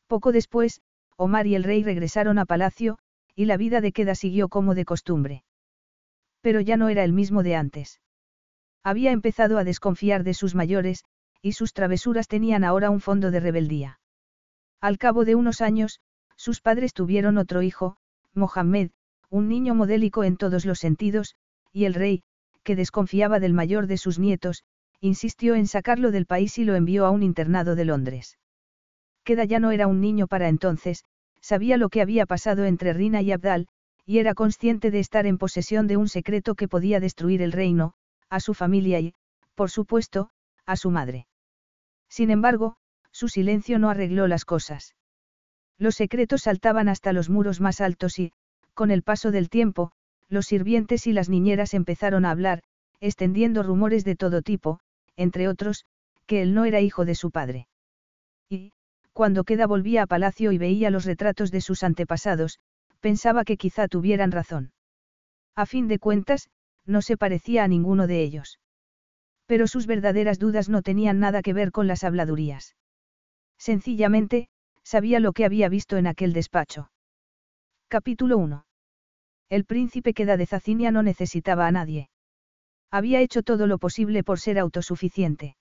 Poco 0.07 0.31
después, 0.31 0.81
Omar 1.17 1.47
y 1.47 1.55
el 1.55 1.63
rey 1.63 1.83
regresaron 1.83 2.38
a 2.38 2.45
palacio, 2.45 3.00
y 3.35 3.45
la 3.45 3.57
vida 3.57 3.81
de 3.81 3.91
Queda 3.91 4.15
siguió 4.15 4.50
como 4.50 4.75
de 4.75 4.85
costumbre. 4.85 5.43
Pero 6.41 6.59
ya 6.62 6.77
no 6.77 6.89
era 6.89 7.03
el 7.03 7.13
mismo 7.13 7.43
de 7.43 7.55
antes. 7.55 8.01
Había 8.83 9.12
empezado 9.12 9.57
a 9.57 9.63
desconfiar 9.63 10.23
de 10.23 10.33
sus 10.33 10.55
mayores, 10.55 11.05
y 11.43 11.51
sus 11.51 11.73
travesuras 11.73 12.27
tenían 12.27 12.63
ahora 12.63 12.89
un 12.89 13.01
fondo 13.01 13.29
de 13.29 13.41
rebeldía. 13.41 14.00
Al 14.79 14.97
cabo 14.97 15.25
de 15.25 15.35
unos 15.35 15.62
años, 15.62 16.00
sus 16.38 16.62
padres 16.62 16.93
tuvieron 16.93 17.38
otro 17.38 17.62
hijo, 17.62 17.97
Mohammed, 18.33 18.91
un 19.29 19.50
niño 19.50 19.75
modélico 19.75 20.23
en 20.23 20.38
todos 20.38 20.65
los 20.65 20.79
sentidos, 20.79 21.35
y 21.73 21.83
el 21.85 21.93
rey, 21.93 22.23
que 22.63 22.77
desconfiaba 22.77 23.39
del 23.41 23.53
mayor 23.53 23.88
de 23.88 23.97
sus 23.97 24.19
nietos, 24.19 24.63
insistió 25.01 25.55
en 25.55 25.67
sacarlo 25.67 26.12
del 26.12 26.25
país 26.25 26.57
y 26.57 26.63
lo 26.63 26.75
envió 26.75 27.05
a 27.05 27.12
un 27.12 27.23
internado 27.23 27.75
de 27.75 27.85
Londres. 27.85 28.39
Queda 29.25 29.43
ya 29.43 29.59
no 29.59 29.71
era 29.71 29.88
un 29.88 30.00
niño 30.00 30.27
para 30.27 30.47
entonces, 30.47 31.03
sabía 31.41 31.75
lo 31.75 31.89
que 31.89 32.01
había 32.01 32.25
pasado 32.25 32.63
entre 32.63 32.93
Rina 32.93 33.21
y 33.21 33.33
Abdal, 33.33 33.67
y 34.05 34.19
era 34.19 34.33
consciente 34.33 34.91
de 34.91 35.00
estar 35.00 35.25
en 35.25 35.38
posesión 35.38 35.88
de 35.88 35.97
un 35.97 36.07
secreto 36.07 36.55
que 36.55 36.69
podía 36.69 37.01
destruir 37.01 37.41
el 37.41 37.51
reino, 37.51 37.95
a 38.29 38.39
su 38.39 38.53
familia 38.53 39.01
y, 39.01 39.13
por 39.55 39.69
supuesto, 39.69 40.29
a 40.65 40.77
su 40.77 40.89
madre. 40.89 41.27
Sin 42.13 42.29
embargo, 42.29 42.75
su 43.12 43.27
silencio 43.27 43.79
no 43.79 43.89
arregló 43.89 44.27
las 44.27 44.46
cosas. 44.46 44.93
Los 45.79 45.96
secretos 45.96 46.43
saltaban 46.43 46.88
hasta 46.88 47.12
los 47.12 47.27
muros 47.27 47.60
más 47.60 47.82
altos 47.82 48.20
y, 48.20 48.34
con 48.75 48.91
el 48.91 49.01
paso 49.01 49.32
del 49.32 49.50
tiempo, 49.50 49.93
los 50.29 50.46
sirvientes 50.46 51.08
y 51.08 51.13
las 51.13 51.27
niñeras 51.27 51.74
empezaron 51.74 52.24
a 52.24 52.29
hablar, 52.29 52.62
extendiendo 53.00 53.63
rumores 53.63 54.05
de 54.05 54.15
todo 54.15 54.43
tipo, 54.43 54.79
entre 55.15 55.48
otros, 55.48 55.86
que 56.27 56.43
él 56.43 56.53
no 56.53 56.65
era 56.65 56.82
hijo 56.82 57.03
de 57.03 57.15
su 57.15 57.32
padre. 57.32 57.67
Y, 58.48 58.74
cuando 59.12 59.43
Queda 59.43 59.65
volvía 59.65 60.03
a 60.03 60.08
palacio 60.08 60.51
y 60.51 60.60
veía 60.60 60.91
los 60.91 61.05
retratos 61.05 61.50
de 61.50 61.62
sus 61.62 61.82
antepasados, 61.82 62.60
pensaba 63.00 63.43
que 63.43 63.58
quizá 63.58 63.88
tuvieran 63.88 64.32
razón. 64.32 64.72
A 65.55 65.65
fin 65.65 65.88
de 65.88 65.98
cuentas, 65.98 66.51
no 66.86 67.01
se 67.01 67.17
parecía 67.17 67.63
a 67.63 67.67
ninguno 67.67 68.05
de 68.05 68.22
ellos. 68.22 68.60
Pero 69.53 69.67
sus 69.67 69.86
verdaderas 69.86 70.39
dudas 70.39 70.67
no 70.67 70.81
tenían 70.81 71.19
nada 71.19 71.43
que 71.43 71.53
ver 71.53 71.72
con 71.72 71.86
las 71.86 72.03
habladurías. 72.03 72.75
Sencillamente, 73.60 74.48
sabía 74.81 75.19
lo 75.19 75.31
que 75.31 75.45
había 75.45 75.69
visto 75.69 75.98
en 75.98 76.07
aquel 76.07 76.33
despacho. 76.33 76.89
Capítulo 77.88 78.39
1. 78.39 78.65
El 79.50 79.65
príncipe 79.65 80.15
Queda 80.15 80.38
de 80.38 80.48
Zacinia 80.48 80.89
no 80.89 81.03
necesitaba 81.03 81.67
a 81.67 81.72
nadie. 81.72 82.10
Había 82.89 83.22
hecho 83.22 83.43
todo 83.43 83.67
lo 83.67 83.77
posible 83.77 84.24
por 84.24 84.39
ser 84.39 84.57
autosuficiente. 84.57 85.55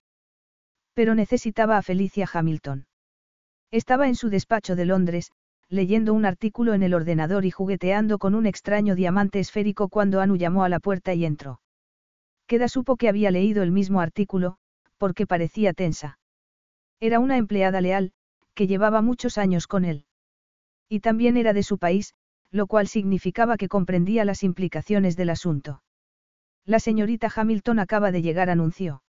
Pero 0.95 1.13
necesitaba 1.13 1.77
a 1.77 1.83
Felicia 1.83 2.27
Hamilton. 2.33 2.87
Estaba 3.69 4.07
en 4.07 4.15
su 4.15 4.31
despacho 4.31 4.75
de 4.75 4.85
Londres, 4.85 5.31
leyendo 5.69 6.15
un 6.15 6.25
artículo 6.25 6.73
en 6.73 6.81
el 6.81 6.95
ordenador 6.95 7.45
y 7.45 7.51
jugueteando 7.51 8.17
con 8.17 8.33
un 8.33 8.47
extraño 8.47 8.95
diamante 8.95 9.39
esférico 9.39 9.87
cuando 9.87 10.19
Anu 10.19 10.35
llamó 10.35 10.63
a 10.63 10.69
la 10.69 10.79
puerta 10.79 11.13
y 11.13 11.25
entró. 11.25 11.59
Queda 12.53 12.67
supo 12.67 12.97
que 12.97 13.09
había 13.09 13.31
leído 13.31 13.63
el 13.63 13.71
mismo 13.71 13.99
artículo, 13.99 14.57
porque 14.99 15.25
parecía 15.25 15.73
tensa. 15.73 16.19
Era 16.99 17.17
una 17.17 17.37
empleada 17.37 17.81
leal, 17.81 18.11
que 18.53 18.67
llevaba 18.67 19.01
muchos 19.01 19.39
años 19.39 19.65
con 19.65 19.85
él. 19.85 20.05
Y 20.87 20.99
también 20.99 21.35
era 21.35 21.53
de 21.53 21.63
su 21.63 21.79
país, 21.79 22.13
lo 22.51 22.67
cual 22.67 22.87
significaba 22.87 23.57
que 23.57 23.67
comprendía 23.69 24.23
las 24.23 24.43
implicaciones 24.43 25.17
del 25.17 25.31
asunto. 25.31 25.81
La 26.63 26.79
señorita 26.79 27.27
Hamilton 27.35 27.79
acaba 27.79 28.11
de 28.11 28.21
llegar, 28.21 28.51
anunció. 28.51 29.01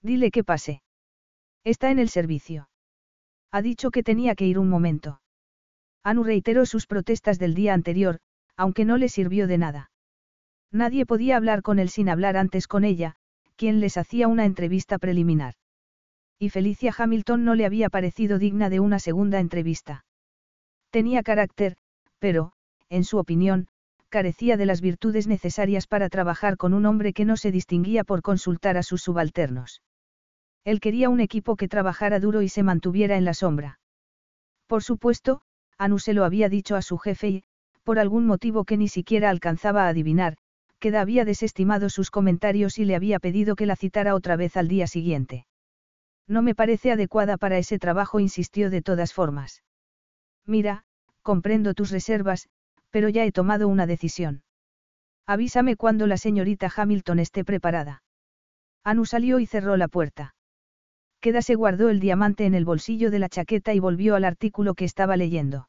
Dile 0.00 0.30
que 0.30 0.44
pase. 0.44 0.80
Está 1.64 1.90
en 1.90 1.98
el 1.98 2.08
servicio. 2.08 2.68
Ha 3.50 3.62
dicho 3.62 3.90
que 3.90 4.04
tenía 4.04 4.36
que 4.36 4.46
ir 4.46 4.60
un 4.60 4.68
momento. 4.68 5.20
Anu 6.04 6.22
reiteró 6.22 6.66
sus 6.66 6.86
protestas 6.86 7.40
del 7.40 7.54
día 7.56 7.74
anterior, 7.74 8.20
aunque 8.56 8.84
no 8.84 8.96
le 8.96 9.08
sirvió 9.08 9.48
de 9.48 9.58
nada. 9.58 9.90
Nadie 10.72 11.04
podía 11.04 11.36
hablar 11.36 11.62
con 11.62 11.78
él 11.78 11.88
sin 11.88 12.08
hablar 12.08 12.36
antes 12.36 12.68
con 12.68 12.84
ella, 12.84 13.16
quien 13.56 13.80
les 13.80 13.96
hacía 13.96 14.28
una 14.28 14.44
entrevista 14.44 14.98
preliminar. 14.98 15.54
Y 16.38 16.50
Felicia 16.50 16.94
Hamilton 16.96 17.44
no 17.44 17.54
le 17.54 17.66
había 17.66 17.90
parecido 17.90 18.38
digna 18.38 18.70
de 18.70 18.80
una 18.80 18.98
segunda 18.98 19.40
entrevista. 19.40 20.04
Tenía 20.90 21.22
carácter, 21.22 21.76
pero, 22.18 22.52
en 22.88 23.04
su 23.04 23.18
opinión, 23.18 23.68
carecía 24.08 24.56
de 24.56 24.66
las 24.66 24.80
virtudes 24.80 25.26
necesarias 25.26 25.86
para 25.86 26.08
trabajar 26.08 26.56
con 26.56 26.74
un 26.74 26.86
hombre 26.86 27.12
que 27.12 27.24
no 27.24 27.36
se 27.36 27.52
distinguía 27.52 28.04
por 28.04 28.22
consultar 28.22 28.76
a 28.76 28.82
sus 28.82 29.02
subalternos. 29.02 29.82
Él 30.64 30.80
quería 30.80 31.08
un 31.08 31.20
equipo 31.20 31.56
que 31.56 31.68
trabajara 31.68 32.20
duro 32.20 32.42
y 32.42 32.48
se 32.48 32.62
mantuviera 32.62 33.16
en 33.16 33.24
la 33.24 33.34
sombra. 33.34 33.80
Por 34.66 34.82
supuesto, 34.82 35.42
Anu 35.78 35.98
se 35.98 36.12
lo 36.12 36.24
había 36.24 36.48
dicho 36.48 36.76
a 36.76 36.82
su 36.82 36.98
jefe 36.98 37.28
y, 37.28 37.44
por 37.82 37.98
algún 37.98 38.26
motivo 38.26 38.64
que 38.64 38.76
ni 38.76 38.88
siquiera 38.88 39.30
alcanzaba 39.30 39.84
a 39.84 39.88
adivinar, 39.88 40.36
Queda 40.80 41.02
había 41.02 41.26
desestimado 41.26 41.90
sus 41.90 42.10
comentarios 42.10 42.78
y 42.78 42.86
le 42.86 42.96
había 42.96 43.18
pedido 43.18 43.54
que 43.54 43.66
la 43.66 43.76
citara 43.76 44.14
otra 44.14 44.36
vez 44.36 44.56
al 44.56 44.66
día 44.66 44.86
siguiente. 44.86 45.46
No 46.26 46.40
me 46.40 46.54
parece 46.54 46.90
adecuada 46.90 47.36
para 47.36 47.58
ese 47.58 47.78
trabajo, 47.78 48.18
insistió 48.18 48.70
de 48.70 48.80
todas 48.80 49.12
formas. 49.12 49.62
Mira, 50.46 50.84
comprendo 51.22 51.74
tus 51.74 51.90
reservas, 51.90 52.48
pero 52.88 53.10
ya 53.10 53.26
he 53.26 53.32
tomado 53.32 53.68
una 53.68 53.86
decisión. 53.86 54.42
Avísame 55.26 55.76
cuando 55.76 56.06
la 56.06 56.16
señorita 56.16 56.72
Hamilton 56.74 57.18
esté 57.18 57.44
preparada. 57.44 58.02
Anu 58.82 59.04
salió 59.04 59.38
y 59.38 59.46
cerró 59.46 59.76
la 59.76 59.88
puerta. 59.88 60.34
Queda 61.20 61.42
se 61.42 61.56
guardó 61.56 61.90
el 61.90 62.00
diamante 62.00 62.46
en 62.46 62.54
el 62.54 62.64
bolsillo 62.64 63.10
de 63.10 63.18
la 63.18 63.28
chaqueta 63.28 63.74
y 63.74 63.80
volvió 63.80 64.14
al 64.14 64.24
artículo 64.24 64.74
que 64.74 64.86
estaba 64.86 65.18
leyendo. 65.18 65.68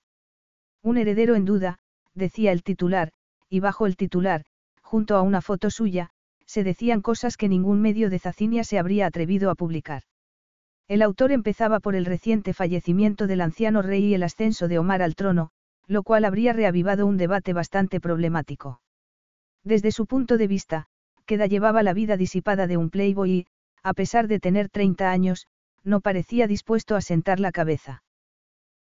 Un 0.82 0.98
heredero 0.98 1.36
en 1.36 1.44
duda, 1.44 1.80
decía 2.16 2.54
el 2.54 2.64
titular, 2.64 3.12
y 3.50 3.60
bajo 3.60 3.86
el 3.86 3.98
titular, 3.98 4.46
junto 4.92 5.16
a 5.16 5.22
una 5.22 5.40
foto 5.40 5.70
suya, 5.70 6.10
se 6.46 6.66
decían 6.66 7.00
cosas 7.00 7.38
que 7.38 7.48
ningún 7.48 7.80
medio 7.82 8.10
de 8.10 8.20
Zacinia 8.20 8.66
se 8.66 8.78
habría 8.78 9.06
atrevido 9.06 9.50
a 9.50 9.56
publicar. 9.56 10.04
El 10.90 11.02
autor 11.02 11.32
empezaba 11.32 11.80
por 11.80 11.96
el 11.96 12.04
reciente 12.04 12.54
fallecimiento 12.54 13.26
del 13.26 13.40
anciano 13.40 13.82
rey 13.82 14.08
y 14.08 14.16
el 14.16 14.24
ascenso 14.24 14.68
de 14.68 14.80
Omar 14.80 15.02
al 15.02 15.16
trono, 15.16 15.52
lo 15.88 16.04
cual 16.04 16.26
habría 16.26 16.52
reavivado 16.52 17.06
un 17.08 17.16
debate 17.16 17.54
bastante 17.54 18.02
problemático. 18.02 18.82
Desde 19.64 19.94
su 19.94 20.08
punto 20.08 20.38
de 20.38 20.48
vista, 20.48 20.88
Queda 21.26 21.46
llevaba 21.46 21.84
la 21.84 21.94
vida 21.94 22.18
disipada 22.18 22.68
de 22.68 22.76
un 22.76 22.90
playboy 22.90 23.32
y, 23.32 23.48
a 23.84 23.94
pesar 23.94 24.28
de 24.28 24.42
tener 24.42 24.68
30 24.68 25.10
años, 25.10 25.48
no 25.86 26.02
parecía 26.02 26.48
dispuesto 26.48 26.98
a 26.98 27.02
sentar 27.02 27.40
la 27.40 27.54
cabeza. 27.54 28.04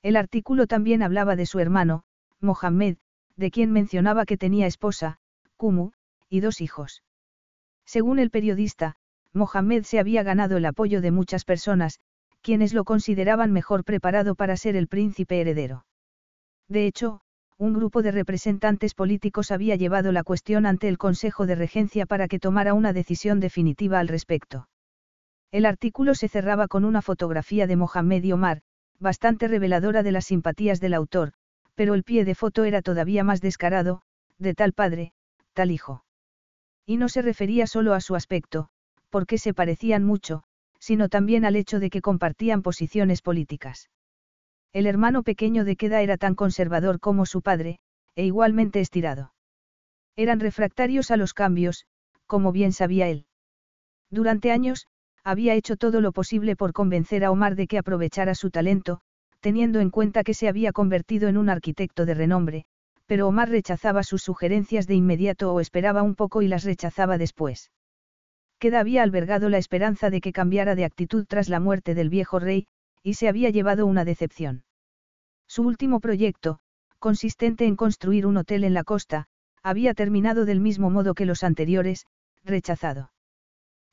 El 0.01 0.15
artículo 0.15 0.65
también 0.65 1.03
hablaba 1.03 1.35
de 1.35 1.45
su 1.45 1.59
hermano, 1.59 2.01
Mohammed, 2.41 2.97
de 3.35 3.51
quien 3.51 3.71
mencionaba 3.71 4.25
que 4.25 4.37
tenía 4.37 4.65
esposa, 4.65 5.19
Kumu, 5.55 5.91
y 6.29 6.39
dos 6.39 6.61
hijos. 6.61 7.03
Según 7.85 8.19
el 8.19 8.29
periodista, 8.29 8.95
Mohammed 9.33 9.83
se 9.83 9.99
había 9.99 10.23
ganado 10.23 10.57
el 10.57 10.65
apoyo 10.65 11.01
de 11.01 11.11
muchas 11.11 11.43
personas, 11.45 11.99
quienes 12.41 12.73
lo 12.73 12.83
consideraban 12.83 13.51
mejor 13.51 13.83
preparado 13.83 14.35
para 14.35 14.55
ser 14.57 14.75
el 14.75 14.87
príncipe 14.87 15.41
heredero. 15.41 15.85
De 16.67 16.85
hecho, 16.85 17.21
un 17.57 17.73
grupo 17.73 18.01
de 18.01 18.11
representantes 18.11 18.93
políticos 18.93 19.51
había 19.51 19.75
llevado 19.75 20.11
la 20.11 20.23
cuestión 20.23 20.65
ante 20.65 20.87
el 20.87 20.97
Consejo 20.97 21.45
de 21.45 21.55
Regencia 21.55 22.05
para 22.05 22.27
que 22.27 22.39
tomara 22.39 22.73
una 22.73 22.93
decisión 22.93 23.39
definitiva 23.39 23.99
al 23.99 24.07
respecto. 24.07 24.69
El 25.51 25.65
artículo 25.65 26.15
se 26.15 26.29
cerraba 26.29 26.67
con 26.67 26.85
una 26.85 27.01
fotografía 27.01 27.67
de 27.67 27.75
Mohamed 27.75 28.23
y 28.23 28.31
Omar, 28.31 28.61
bastante 28.99 29.47
reveladora 29.47 30.03
de 30.03 30.11
las 30.11 30.25
simpatías 30.25 30.79
del 30.79 30.93
autor, 30.93 31.33
pero 31.75 31.95
el 31.95 32.03
pie 32.03 32.23
de 32.23 32.35
foto 32.35 32.63
era 32.63 32.81
todavía 32.81 33.23
más 33.23 33.41
descarado, 33.41 34.01
de 34.37 34.53
tal 34.53 34.73
padre, 34.73 35.13
tal 35.53 35.71
hijo. 35.71 36.03
Y 36.89 36.97
no 36.97 37.07
se 37.07 37.21
refería 37.21 37.67
solo 37.67 37.93
a 37.93 38.01
su 38.01 38.15
aspecto, 38.15 38.69
porque 39.11 39.37
se 39.37 39.53
parecían 39.53 40.03
mucho, 40.03 40.41
sino 40.79 41.07
también 41.07 41.45
al 41.45 41.55
hecho 41.55 41.79
de 41.79 41.91
que 41.91 42.01
compartían 42.01 42.63
posiciones 42.63 43.21
políticas. 43.21 43.91
El 44.73 44.87
hermano 44.87 45.21
pequeño 45.21 45.65
de 45.65 45.75
Queda 45.75 46.01
era 46.01 46.17
tan 46.17 46.33
conservador 46.33 46.99
como 46.99 47.27
su 47.27 47.43
padre, 47.43 47.77
e 48.15 48.25
igualmente 48.25 48.79
estirado. 48.79 49.35
Eran 50.15 50.39
refractarios 50.39 51.11
a 51.11 51.17
los 51.17 51.35
cambios, 51.35 51.85
como 52.25 52.51
bien 52.51 52.73
sabía 52.73 53.07
él. 53.07 53.27
Durante 54.09 54.51
años, 54.51 54.87
Había 55.23 55.53
hecho 55.53 55.75
todo 55.75 56.01
lo 56.01 56.11
posible 56.11 56.55
por 56.55 56.73
convencer 56.73 57.23
a 57.23 57.29
Omar 57.29 57.55
de 57.55 57.67
que 57.67 57.77
aprovechara 57.77 58.33
su 58.33 58.49
talento, 58.49 59.01
teniendo 59.41 59.79
en 59.79 59.91
cuenta 59.91 60.23
que 60.23 60.33
se 60.33 60.47
había 60.47 60.71
convertido 60.71 61.27
en 61.27 61.37
un 61.37 61.49
arquitecto 61.49 62.07
de 62.07 62.13
renombre, 62.15 62.65
pero 63.09 63.27
Omar 63.27 63.49
rechazaba 63.49 64.03
sus 64.03 64.21
sugerencias 64.21 64.85
de 64.85 64.93
inmediato 64.93 65.51
o 65.51 65.59
esperaba 65.61 66.03
un 66.03 66.13
poco 66.13 66.43
y 66.43 66.47
las 66.47 66.63
rechazaba 66.63 67.17
después. 67.17 67.71
Queda 68.59 68.79
había 68.79 69.01
albergado 69.01 69.49
la 69.49 69.57
esperanza 69.57 70.11
de 70.11 70.21
que 70.21 70.31
cambiara 70.31 70.75
de 70.75 70.85
actitud 70.85 71.25
tras 71.27 71.49
la 71.49 71.59
muerte 71.59 71.95
del 71.95 72.11
viejo 72.11 72.37
rey, 72.37 72.67
y 73.01 73.15
se 73.15 73.27
había 73.27 73.49
llevado 73.49 73.87
una 73.87 74.05
decepción. 74.05 74.63
Su 75.47 75.63
último 75.63 76.01
proyecto, 76.01 76.59
consistente 76.99 77.65
en 77.65 77.75
construir 77.75 78.27
un 78.27 78.37
hotel 78.37 78.63
en 78.63 78.75
la 78.75 78.83
costa, 78.83 79.25
había 79.63 79.95
terminado 79.95 80.45
del 80.45 80.59
mismo 80.59 80.91
modo 80.91 81.15
que 81.15 81.25
los 81.25 81.43
anteriores, 81.43 82.05
rechazado. 82.43 83.11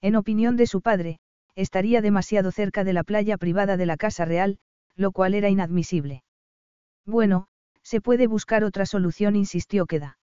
En 0.03 0.15
opinión 0.15 0.59
de 0.59 0.67
su 0.67 0.83
padre, 0.83 1.21
estaría 1.55 2.03
demasiado 2.03 2.51
cerca 2.53 2.85
de 2.85 2.93
la 2.93 3.03
playa 3.03 3.39
privada 3.39 3.79
de 3.79 3.87
la 3.87 3.97
Casa 3.97 4.27
Real, 4.27 4.59
lo 4.95 5.11
cual 5.11 5.33
era 5.33 5.49
inadmisible. 5.49 6.23
Bueno, 7.07 7.49
se 7.87 8.01
puede 8.01 8.27
buscar 8.27 8.65
otra 8.65 8.85
solución, 8.85 9.37
insistió 9.37 9.87
Queda. 9.87 10.19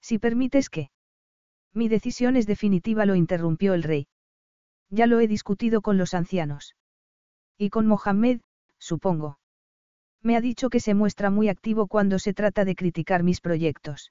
Si 0.00 0.18
permites 0.18 0.70
que. 0.70 0.88
Mi 1.74 1.86
decisión 1.86 2.34
es 2.34 2.46
definitiva, 2.46 3.04
lo 3.04 3.14
interrumpió 3.14 3.74
el 3.74 3.82
rey. 3.82 4.06
Ya 4.88 5.06
lo 5.06 5.20
he 5.20 5.28
discutido 5.28 5.82
con 5.82 5.98
los 5.98 6.14
ancianos. 6.14 6.76
Y 7.58 7.68
con 7.68 7.86
Mohammed, 7.86 8.40
supongo. 8.78 9.38
Me 10.22 10.34
ha 10.34 10.40
dicho 10.40 10.70
que 10.70 10.80
se 10.80 10.94
muestra 10.94 11.28
muy 11.28 11.50
activo 11.50 11.88
cuando 11.88 12.18
se 12.18 12.32
trata 12.32 12.64
de 12.64 12.74
criticar 12.74 13.22
mis 13.22 13.42
proyectos. 13.42 14.10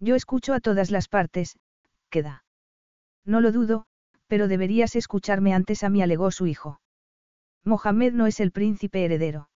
Yo 0.00 0.14
escucho 0.14 0.54
a 0.54 0.60
todas 0.60 0.90
las 0.90 1.08
partes, 1.08 1.58
queda. 2.08 2.44
No 3.24 3.40
lo 3.40 3.52
dudo, 3.52 3.84
pero 4.26 4.48
deberías 4.48 4.96
escucharme 4.96 5.52
antes 5.52 5.84
a 5.84 5.90
mí, 5.90 6.02
alegó 6.02 6.30
su 6.30 6.46
hijo. 6.46 6.80
Mohamed 7.64 8.14
no 8.14 8.26
es 8.26 8.40
el 8.40 8.50
príncipe 8.50 9.04
heredero. 9.04 9.50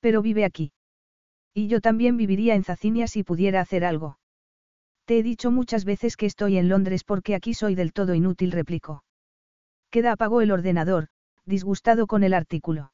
Pero 0.00 0.22
vive 0.22 0.44
aquí. 0.44 0.72
Y 1.52 1.68
yo 1.68 1.80
también 1.80 2.16
viviría 2.16 2.54
en 2.54 2.64
Zacinia 2.64 3.06
si 3.06 3.24
pudiera 3.24 3.60
hacer 3.60 3.84
algo. 3.84 4.18
Te 5.04 5.18
he 5.18 5.22
dicho 5.22 5.50
muchas 5.50 5.84
veces 5.84 6.16
que 6.16 6.26
estoy 6.26 6.56
en 6.56 6.68
Londres 6.68 7.04
porque 7.04 7.34
aquí 7.34 7.52
soy 7.52 7.74
del 7.74 7.92
todo 7.92 8.14
inútil, 8.14 8.52
replicó. 8.52 9.04
Queda 9.90 10.12
apagó 10.12 10.40
el 10.40 10.50
ordenador, 10.50 11.08
disgustado 11.44 12.06
con 12.06 12.24
el 12.24 12.32
artículo. 12.32 12.92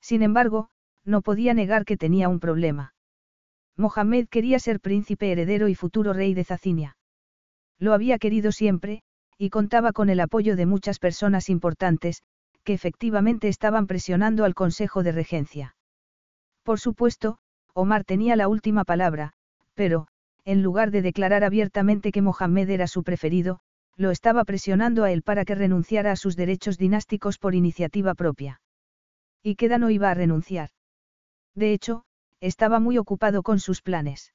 Sin 0.00 0.22
embargo, 0.22 0.70
no 1.04 1.22
podía 1.22 1.54
negar 1.54 1.84
que 1.84 1.96
tenía 1.96 2.28
un 2.28 2.40
problema. 2.40 2.94
Mohamed 3.78 4.28
quería 4.28 4.58
ser 4.58 4.80
príncipe 4.80 5.30
heredero 5.30 5.68
y 5.68 5.74
futuro 5.74 6.12
rey 6.12 6.34
de 6.34 6.44
Zacinia. 6.44 6.96
Lo 7.78 7.94
había 7.94 8.18
querido 8.18 8.50
siempre, 8.50 9.02
y 9.38 9.50
contaba 9.50 9.92
con 9.92 10.10
el 10.10 10.18
apoyo 10.18 10.56
de 10.56 10.66
muchas 10.66 10.98
personas 10.98 11.48
importantes, 11.48 12.22
que 12.64 12.74
efectivamente 12.74 13.46
estaban 13.48 13.86
presionando 13.86 14.44
al 14.44 14.54
Consejo 14.54 15.04
de 15.04 15.12
Regencia. 15.12 15.76
Por 16.64 16.80
supuesto, 16.80 17.38
Omar 17.72 18.04
tenía 18.04 18.34
la 18.34 18.48
última 18.48 18.84
palabra, 18.84 19.32
pero, 19.74 20.08
en 20.44 20.62
lugar 20.62 20.90
de 20.90 21.02
declarar 21.02 21.44
abiertamente 21.44 22.10
que 22.10 22.20
Mohamed 22.20 22.68
era 22.70 22.88
su 22.88 23.04
preferido, 23.04 23.60
lo 23.96 24.10
estaba 24.10 24.44
presionando 24.44 25.04
a 25.04 25.12
él 25.12 25.22
para 25.22 25.44
que 25.44 25.54
renunciara 25.54 26.10
a 26.10 26.16
sus 26.16 26.34
derechos 26.34 26.78
dinásticos 26.78 27.38
por 27.38 27.54
iniciativa 27.54 28.14
propia. 28.14 28.60
Y 29.42 29.54
Queda 29.54 29.78
no 29.78 29.90
iba 29.90 30.10
a 30.10 30.14
renunciar. 30.14 30.70
De 31.54 31.72
hecho, 31.72 32.04
estaba 32.40 32.80
muy 32.80 32.98
ocupado 32.98 33.42
con 33.42 33.60
sus 33.60 33.82
planes. 33.82 34.32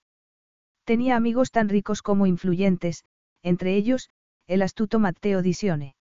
Tenía 0.83 1.15
amigos 1.15 1.51
tan 1.51 1.69
ricos 1.69 2.01
como 2.01 2.25
influyentes, 2.25 3.05
entre 3.41 3.75
ellos, 3.75 4.09
el 4.47 4.61
astuto 4.61 4.99
Matteo 4.99 5.41
Disione. 5.41 5.95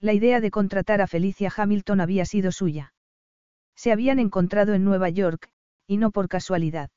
La 0.00 0.12
idea 0.12 0.40
de 0.40 0.50
contratar 0.50 1.00
a 1.00 1.06
Felicia 1.06 1.52
Hamilton 1.54 2.00
había 2.00 2.24
sido 2.24 2.52
suya. 2.52 2.92
Se 3.74 3.92
habían 3.92 4.18
encontrado 4.18 4.74
en 4.74 4.84
Nueva 4.84 5.08
York, 5.08 5.48
y 5.86 5.96
no 5.96 6.10
por 6.10 6.28
casualidad. 6.28 6.90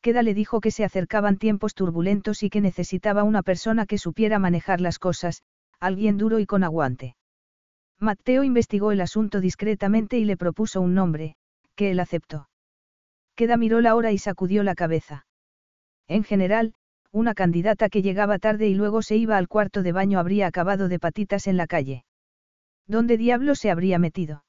Queda 0.00 0.22
le 0.22 0.34
dijo 0.34 0.60
que 0.60 0.70
se 0.70 0.84
acercaban 0.84 1.38
tiempos 1.38 1.74
turbulentos 1.74 2.42
y 2.42 2.50
que 2.50 2.60
necesitaba 2.60 3.24
una 3.24 3.42
persona 3.42 3.86
que 3.86 3.98
supiera 3.98 4.38
manejar 4.38 4.80
las 4.80 4.98
cosas, 4.98 5.42
alguien 5.80 6.18
duro 6.18 6.38
y 6.38 6.46
con 6.46 6.64
aguante. 6.64 7.16
Matteo 7.98 8.44
investigó 8.44 8.92
el 8.92 9.00
asunto 9.00 9.40
discretamente 9.40 10.18
y 10.18 10.24
le 10.24 10.36
propuso 10.36 10.80
un 10.80 10.94
nombre, 10.94 11.34
que 11.74 11.90
él 11.90 12.00
aceptó. 12.00 12.47
Queda 13.38 13.56
miró 13.56 13.80
la 13.80 13.94
hora 13.94 14.10
y 14.10 14.18
sacudió 14.18 14.64
la 14.64 14.74
cabeza. 14.74 15.24
En 16.08 16.24
general, 16.24 16.74
una 17.12 17.34
candidata 17.34 17.88
que 17.88 18.02
llegaba 18.02 18.40
tarde 18.40 18.66
y 18.66 18.74
luego 18.74 19.00
se 19.00 19.14
iba 19.14 19.36
al 19.36 19.46
cuarto 19.46 19.84
de 19.84 19.92
baño 19.92 20.18
habría 20.18 20.48
acabado 20.48 20.88
de 20.88 20.98
patitas 20.98 21.46
en 21.46 21.56
la 21.56 21.68
calle. 21.68 22.04
¿Dónde 22.88 23.16
diablo 23.16 23.54
se 23.54 23.70
habría 23.70 24.00
metido? 24.00 24.42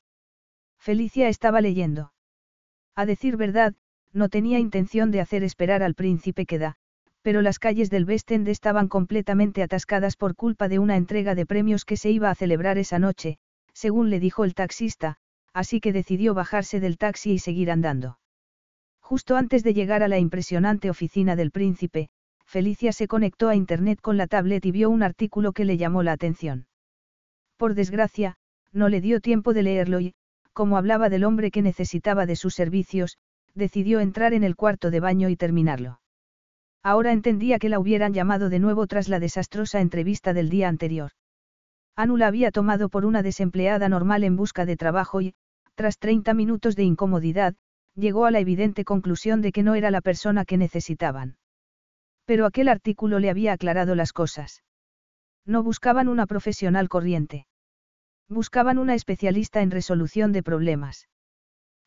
Felicia 0.79 1.29
estaba 1.29 1.61
leyendo. 1.61 2.13
A 2.95 3.05
decir 3.05 3.37
verdad, 3.37 3.75
no 4.11 4.27
tenía 4.27 4.57
intención 4.57 5.11
de 5.11 5.21
hacer 5.21 5.43
esperar 5.43 5.83
al 5.83 5.93
príncipe 5.93 6.47
Queda, 6.47 6.75
pero 7.21 7.43
las 7.43 7.59
calles 7.59 7.91
del 7.91 8.05
West 8.05 8.31
End 8.31 8.47
estaban 8.47 8.87
completamente 8.87 9.61
atascadas 9.61 10.15
por 10.15 10.35
culpa 10.35 10.67
de 10.67 10.79
una 10.79 10.97
entrega 10.97 11.35
de 11.35 11.45
premios 11.45 11.85
que 11.85 11.95
se 11.95 12.09
iba 12.09 12.31
a 12.31 12.35
celebrar 12.35 12.79
esa 12.79 12.97
noche, 12.97 13.37
según 13.71 14.09
le 14.09 14.19
dijo 14.19 14.45
el 14.45 14.55
taxista, 14.55 15.17
así 15.53 15.79
que 15.79 15.93
decidió 15.93 16.33
bajarse 16.33 16.79
del 16.79 16.97
taxi 16.97 17.33
y 17.33 17.37
seguir 17.37 17.69
andando. 17.69 18.17
Justo 19.09 19.37
antes 19.37 19.63
de 19.63 19.73
llegar 19.73 20.03
a 20.03 20.07
la 20.07 20.19
impresionante 20.19 20.87
oficina 20.87 21.35
del 21.35 21.49
príncipe, 21.49 22.09
Felicia 22.45 22.93
se 22.93 23.07
conectó 23.07 23.49
a 23.49 23.55
Internet 23.55 24.01
con 24.01 24.17
la 24.17 24.27
tablet 24.27 24.63
y 24.67 24.71
vio 24.71 24.91
un 24.91 25.01
artículo 25.01 25.51
que 25.51 25.65
le 25.65 25.77
llamó 25.77 26.03
la 26.03 26.11
atención. 26.11 26.67
Por 27.57 27.73
desgracia, 27.73 28.35
no 28.71 28.87
le 28.87 29.01
dio 29.01 29.19
tiempo 29.19 29.55
de 29.55 29.63
leerlo 29.63 29.99
y, 29.99 30.13
como 30.53 30.77
hablaba 30.77 31.09
del 31.09 31.23
hombre 31.23 31.49
que 31.49 31.63
necesitaba 31.63 32.27
de 32.27 32.35
sus 32.35 32.53
servicios, 32.53 33.17
decidió 33.55 33.99
entrar 33.99 34.35
en 34.35 34.43
el 34.43 34.55
cuarto 34.55 34.91
de 34.91 34.99
baño 34.99 35.29
y 35.29 35.35
terminarlo. 35.35 36.01
Ahora 36.83 37.11
entendía 37.11 37.57
que 37.57 37.69
la 37.69 37.79
hubieran 37.79 38.13
llamado 38.13 38.49
de 38.49 38.59
nuevo 38.59 38.85
tras 38.85 39.09
la 39.09 39.19
desastrosa 39.19 39.81
entrevista 39.81 40.33
del 40.33 40.49
día 40.49 40.67
anterior. 40.67 41.13
Anu 41.95 42.15
la 42.15 42.27
había 42.27 42.51
tomado 42.51 42.89
por 42.89 43.05
una 43.05 43.23
desempleada 43.23 43.89
normal 43.89 44.23
en 44.23 44.35
busca 44.35 44.67
de 44.67 44.77
trabajo 44.77 45.19
y, 45.19 45.33
tras 45.73 45.97
30 45.97 46.35
minutos 46.35 46.75
de 46.75 46.83
incomodidad, 46.83 47.55
llegó 47.99 48.25
a 48.25 48.31
la 48.31 48.39
evidente 48.39 48.85
conclusión 48.85 49.41
de 49.41 49.51
que 49.51 49.63
no 49.63 49.75
era 49.75 49.91
la 49.91 50.01
persona 50.01 50.45
que 50.45 50.57
necesitaban. 50.57 51.37
Pero 52.25 52.45
aquel 52.45 52.67
artículo 52.67 53.19
le 53.19 53.29
había 53.29 53.53
aclarado 53.53 53.95
las 53.95 54.13
cosas. 54.13 54.63
No 55.45 55.63
buscaban 55.63 56.07
una 56.07 56.27
profesional 56.27 56.89
corriente. 56.89 57.47
Buscaban 58.27 58.77
una 58.77 58.93
especialista 58.93 59.61
en 59.61 59.71
resolución 59.71 60.31
de 60.31 60.43
problemas. 60.43 61.07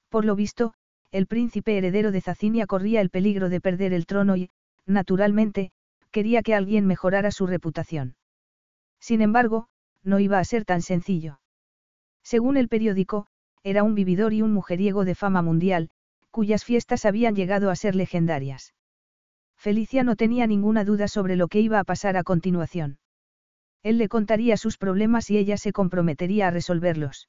Por 0.08 0.24
lo 0.24 0.34
visto, 0.34 0.74
el 1.12 1.26
príncipe 1.26 1.78
heredero 1.78 2.10
de 2.10 2.20
Zacinia 2.20 2.66
corría 2.66 3.00
el 3.00 3.10
peligro 3.10 3.48
de 3.48 3.60
perder 3.60 3.92
el 3.92 4.06
trono 4.06 4.36
y, 4.36 4.50
naturalmente, 4.86 5.70
quería 6.10 6.42
que 6.42 6.54
alguien 6.54 6.86
mejorara 6.86 7.30
su 7.30 7.46
reputación. 7.46 8.16
Sin 8.98 9.22
embargo, 9.22 9.68
no 10.02 10.18
iba 10.18 10.38
a 10.38 10.44
ser 10.44 10.64
tan 10.64 10.82
sencillo. 10.82 11.40
Según 12.22 12.56
el 12.56 12.68
periódico, 12.68 13.26
era 13.62 13.82
un 13.84 13.94
vividor 13.94 14.32
y 14.32 14.42
un 14.42 14.52
mujeriego 14.52 15.04
de 15.04 15.14
fama 15.14 15.42
mundial, 15.42 15.90
cuyas 16.32 16.64
fiestas 16.64 17.04
habían 17.04 17.36
llegado 17.36 17.70
a 17.70 17.76
ser 17.76 17.94
legendarias. 17.94 18.74
Felicia 19.56 20.02
no 20.02 20.16
tenía 20.16 20.48
ninguna 20.48 20.84
duda 20.84 21.06
sobre 21.06 21.36
lo 21.36 21.46
que 21.46 21.60
iba 21.60 21.78
a 21.78 21.84
pasar 21.84 22.16
a 22.16 22.24
continuación. 22.24 22.98
Él 23.84 23.98
le 23.98 24.08
contaría 24.08 24.56
sus 24.56 24.78
problemas 24.78 25.30
y 25.30 25.38
ella 25.38 25.56
se 25.56 25.72
comprometería 25.72 26.48
a 26.48 26.50
resolverlos. 26.50 27.28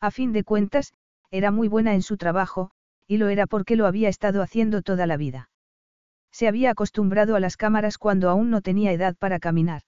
A 0.00 0.10
fin 0.10 0.32
de 0.32 0.44
cuentas, 0.44 0.94
era 1.30 1.50
muy 1.50 1.68
buena 1.68 1.94
en 1.94 2.02
su 2.02 2.16
trabajo, 2.16 2.70
y 3.06 3.18
lo 3.18 3.28
era 3.28 3.46
porque 3.46 3.76
lo 3.76 3.86
había 3.86 4.08
estado 4.08 4.40
haciendo 4.40 4.80
toda 4.80 5.06
la 5.06 5.18
vida. 5.18 5.50
Se 6.30 6.48
había 6.48 6.70
acostumbrado 6.70 7.36
a 7.36 7.40
las 7.40 7.58
cámaras 7.58 7.98
cuando 7.98 8.30
aún 8.30 8.48
no 8.48 8.62
tenía 8.62 8.92
edad 8.92 9.16
para 9.18 9.38
caminar. 9.38 9.82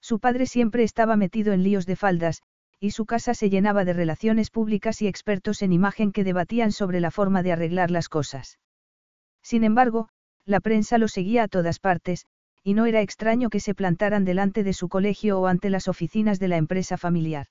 Su 0.00 0.20
padre 0.20 0.46
siempre 0.46 0.84
estaba 0.84 1.16
metido 1.16 1.52
en 1.52 1.64
líos 1.64 1.86
de 1.86 1.96
faldas, 1.96 2.42
y 2.80 2.90
su 2.90 3.06
casa 3.06 3.34
se 3.34 3.50
llenaba 3.50 3.84
de 3.84 3.92
relaciones 3.92 4.50
públicas 4.50 5.00
y 5.02 5.06
expertos 5.06 5.62
en 5.62 5.72
imagen 5.72 6.12
que 6.12 6.24
debatían 6.24 6.72
sobre 6.72 7.00
la 7.00 7.10
forma 7.10 7.42
de 7.42 7.52
arreglar 7.52 7.90
las 7.90 8.08
cosas. 8.08 8.58
Sin 9.42 9.64
embargo, 9.64 10.08
la 10.44 10.60
prensa 10.60 10.98
lo 10.98 11.08
seguía 11.08 11.44
a 11.44 11.48
todas 11.48 11.78
partes, 11.78 12.26
y 12.62 12.74
no 12.74 12.86
era 12.86 13.00
extraño 13.00 13.48
que 13.48 13.60
se 13.60 13.74
plantaran 13.74 14.24
delante 14.24 14.64
de 14.64 14.72
su 14.72 14.88
colegio 14.88 15.40
o 15.40 15.46
ante 15.46 15.70
las 15.70 15.88
oficinas 15.88 16.38
de 16.38 16.48
la 16.48 16.56
empresa 16.56 16.96
familiar. 16.96 17.46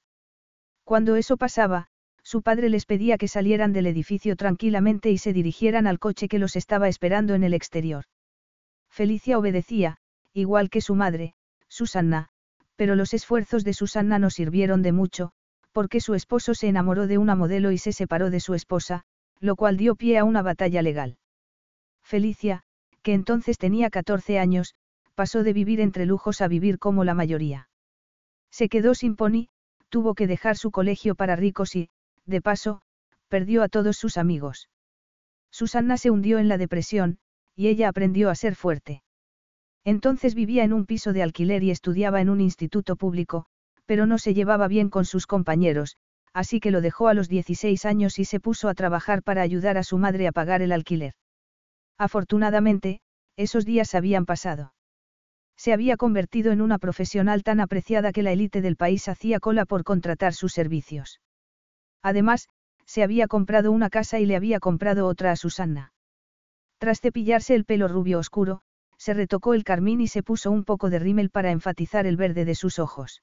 Cuando 0.83 1.15
eso 1.15 1.37
pasaba, 1.37 1.87
su 2.21 2.41
padre 2.41 2.69
les 2.69 2.85
pedía 2.85 3.17
que 3.17 3.27
salieran 3.27 3.71
del 3.71 3.87
edificio 3.87 4.35
tranquilamente 4.35 5.11
y 5.11 5.17
se 5.17 5.31
dirigieran 5.31 5.87
al 5.87 5.99
coche 5.99 6.27
que 6.27 6.39
los 6.39 6.55
estaba 6.55 6.87
esperando 6.89 7.33
en 7.33 7.43
el 7.43 7.53
exterior. 7.53 8.05
Felicia 8.89 9.37
obedecía, 9.37 9.97
igual 10.33 10.69
que 10.69 10.81
su 10.81 10.95
madre, 10.95 11.33
Susanna, 11.67 12.29
pero 12.75 12.95
los 12.95 13.13
esfuerzos 13.13 13.63
de 13.63 13.73
Susanna 13.73 14.19
no 14.19 14.29
sirvieron 14.29 14.81
de 14.81 14.91
mucho, 14.91 15.31
porque 15.71 15.99
su 15.99 16.13
esposo 16.13 16.53
se 16.53 16.67
enamoró 16.67 17.07
de 17.07 17.17
una 17.17 17.35
modelo 17.35 17.71
y 17.71 17.77
se 17.77 17.93
separó 17.93 18.29
de 18.29 18.39
su 18.39 18.53
esposa, 18.53 19.03
lo 19.39 19.55
cual 19.55 19.77
dio 19.77 19.95
pie 19.95 20.17
a 20.17 20.23
una 20.23 20.41
batalla 20.41 20.81
legal. 20.81 21.17
Felicia, 22.03 22.63
que 23.01 23.13
entonces 23.13 23.57
tenía 23.57 23.89
14 23.89 24.39
años, 24.39 24.75
pasó 25.15 25.43
de 25.43 25.53
vivir 25.53 25.79
entre 25.79 26.05
lujos 26.05 26.41
a 26.41 26.47
vivir 26.47 26.79
como 26.79 27.03
la 27.03 27.13
mayoría. 27.13 27.69
Se 28.51 28.69
quedó 28.69 28.93
sin 28.95 29.15
pony, 29.15 29.49
tuvo 29.89 30.13
que 30.13 30.27
dejar 30.27 30.57
su 30.57 30.71
colegio 30.71 31.15
para 31.15 31.35
ricos 31.35 31.75
y, 31.75 31.89
de 32.25 32.41
paso, 32.41 32.81
perdió 33.27 33.63
a 33.63 33.69
todos 33.69 33.97
sus 33.97 34.17
amigos. 34.17 34.69
Susanna 35.51 35.97
se 35.97 36.11
hundió 36.11 36.39
en 36.39 36.49
la 36.49 36.57
depresión, 36.57 37.17
y 37.55 37.67
ella 37.67 37.87
aprendió 37.87 38.29
a 38.29 38.35
ser 38.35 38.55
fuerte. 38.55 39.03
Entonces 39.85 40.33
vivía 40.33 40.63
en 40.63 40.73
un 40.73 40.85
piso 40.85 41.13
de 41.13 41.21
alquiler 41.21 41.63
y 41.63 41.69
estudiaba 41.71 42.19
en 42.19 42.29
un 42.29 42.41
instituto 42.41 42.95
público, 42.95 43.45
pero 43.85 44.07
no 44.07 44.17
se 44.17 44.33
llevaba 44.33 44.67
bien 44.67 44.89
con 44.89 45.05
sus 45.05 45.27
compañeros, 45.27 45.97
así 46.33 46.59
que 46.59 46.71
lo 46.71 46.81
dejó 46.81 47.07
a 47.07 47.13
los 47.13 47.29
16 47.29 47.85
años 47.85 48.17
y 48.17 48.25
se 48.25 48.39
puso 48.39 48.67
a 48.67 48.73
trabajar 48.73 49.21
para 49.21 49.43
ayudar 49.43 49.77
a 49.77 49.83
su 49.83 49.99
madre 49.99 50.27
a 50.27 50.31
pagar 50.31 50.63
el 50.63 50.71
alquiler. 50.71 51.13
Afortunadamente, 51.99 52.99
esos 53.37 53.63
días 53.63 53.93
habían 53.93 54.25
pasado. 54.25 54.73
Se 55.55 55.71
había 55.71 55.97
convertido 55.97 56.51
en 56.51 56.61
una 56.61 56.79
profesional 56.79 57.43
tan 57.43 57.59
apreciada 57.59 58.11
que 58.11 58.23
la 58.23 58.31
élite 58.31 58.61
del 58.61 58.75
país 58.75 59.07
hacía 59.07 59.39
cola 59.39 59.65
por 59.65 59.83
contratar 59.83 60.33
sus 60.33 60.51
servicios. 60.51 61.21
Además, 62.01 62.49
se 62.85 63.03
había 63.03 63.27
comprado 63.27 63.71
una 63.71 63.89
casa 63.89 64.19
y 64.19 64.25
le 64.25 64.35
había 64.35 64.59
comprado 64.59 65.07
otra 65.07 65.31
a 65.31 65.35
Susanna. 65.35 65.93
Tras 66.79 66.99
cepillarse 66.99 67.55
el 67.55 67.65
pelo 67.65 67.87
rubio 67.87 68.19
oscuro, 68.19 68.61
se 69.05 69.13
retocó 69.13 69.53
el 69.53 69.63
carmín 69.63 70.01
y 70.01 70.07
se 70.07 70.23
puso 70.23 70.49
un 70.49 70.63
poco 70.63 70.89
de 70.89 70.97
rímel 70.97 71.29
para 71.29 71.51
enfatizar 71.51 72.07
el 72.07 72.17
verde 72.17 72.43
de 72.43 72.55
sus 72.55 72.79
ojos. 72.79 73.21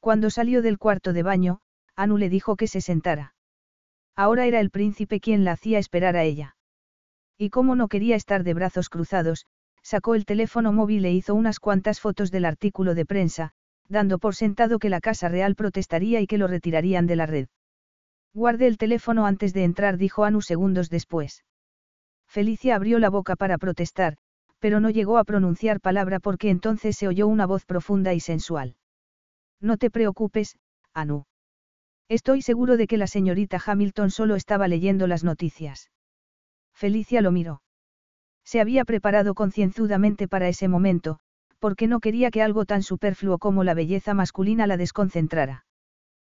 Cuando 0.00 0.30
salió 0.30 0.62
del 0.62 0.78
cuarto 0.78 1.12
de 1.12 1.22
baño, 1.22 1.60
Anu 1.96 2.16
le 2.16 2.30
dijo 2.30 2.56
que 2.56 2.66
se 2.66 2.80
sentara. 2.80 3.34
Ahora 4.14 4.46
era 4.46 4.58
el 4.58 4.70
príncipe 4.70 5.20
quien 5.20 5.44
la 5.44 5.52
hacía 5.52 5.78
esperar 5.78 6.16
a 6.16 6.22
ella. 6.22 6.56
Y 7.36 7.50
como 7.50 7.76
no 7.76 7.88
quería 7.88 8.16
estar 8.16 8.42
de 8.42 8.54
brazos 8.54 8.88
cruzados, 8.88 9.44
sacó 9.82 10.14
el 10.14 10.24
teléfono 10.24 10.72
móvil 10.72 11.04
e 11.04 11.12
hizo 11.12 11.34
unas 11.34 11.60
cuantas 11.60 12.00
fotos 12.00 12.30
del 12.30 12.46
artículo 12.46 12.94
de 12.94 13.04
prensa, 13.04 13.50
dando 13.90 14.18
por 14.18 14.34
sentado 14.34 14.78
que 14.78 14.88
la 14.88 15.02
Casa 15.02 15.28
Real 15.28 15.56
protestaría 15.56 16.22
y 16.22 16.26
que 16.26 16.38
lo 16.38 16.46
retirarían 16.46 17.06
de 17.06 17.16
la 17.16 17.26
red. 17.26 17.48
Guarde 18.32 18.66
el 18.66 18.78
teléfono 18.78 19.26
antes 19.26 19.52
de 19.52 19.64
entrar, 19.64 19.98
dijo 19.98 20.24
Anu 20.24 20.40
segundos 20.40 20.88
después. 20.88 21.44
Felicia 22.26 22.76
abrió 22.76 22.98
la 22.98 23.10
boca 23.10 23.36
para 23.36 23.58
protestar, 23.58 24.16
pero 24.66 24.80
no 24.80 24.90
llegó 24.90 25.18
a 25.18 25.22
pronunciar 25.22 25.80
palabra 25.80 26.18
porque 26.18 26.50
entonces 26.50 26.96
se 26.96 27.06
oyó 27.06 27.28
una 27.28 27.46
voz 27.46 27.64
profunda 27.64 28.14
y 28.14 28.18
sensual. 28.18 28.74
No 29.60 29.76
te 29.76 29.92
preocupes, 29.92 30.56
Anu. 30.92 31.26
Estoy 32.08 32.42
seguro 32.42 32.76
de 32.76 32.88
que 32.88 32.96
la 32.96 33.06
señorita 33.06 33.62
Hamilton 33.64 34.10
solo 34.10 34.34
estaba 34.34 34.66
leyendo 34.66 35.06
las 35.06 35.22
noticias. 35.22 35.92
Felicia 36.74 37.20
lo 37.20 37.30
miró. 37.30 37.62
Se 38.44 38.60
había 38.60 38.84
preparado 38.84 39.34
concienzudamente 39.34 40.26
para 40.26 40.48
ese 40.48 40.66
momento, 40.66 41.20
porque 41.60 41.86
no 41.86 42.00
quería 42.00 42.32
que 42.32 42.42
algo 42.42 42.64
tan 42.64 42.82
superfluo 42.82 43.38
como 43.38 43.62
la 43.62 43.74
belleza 43.74 44.14
masculina 44.14 44.66
la 44.66 44.76
desconcentrara. 44.76 45.64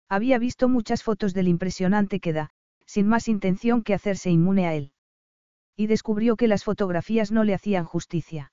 Había 0.08 0.38
visto 0.38 0.70
muchas 0.70 1.02
fotos 1.02 1.34
del 1.34 1.48
impresionante 1.48 2.20
que 2.20 2.34
da, 2.34 2.52
sin 2.86 3.08
más 3.08 3.28
intención 3.28 3.82
que 3.82 3.96
hacerse 3.96 4.30
inmune 4.30 4.68
a 4.68 4.76
él 4.76 4.94
y 5.80 5.88
descubrió 5.88 6.36
que 6.36 6.50
las 6.50 6.65
fotografías 6.65 7.32
no 7.32 7.46
le 7.46 7.54
hacían 7.54 7.86
justicia. 7.86 8.52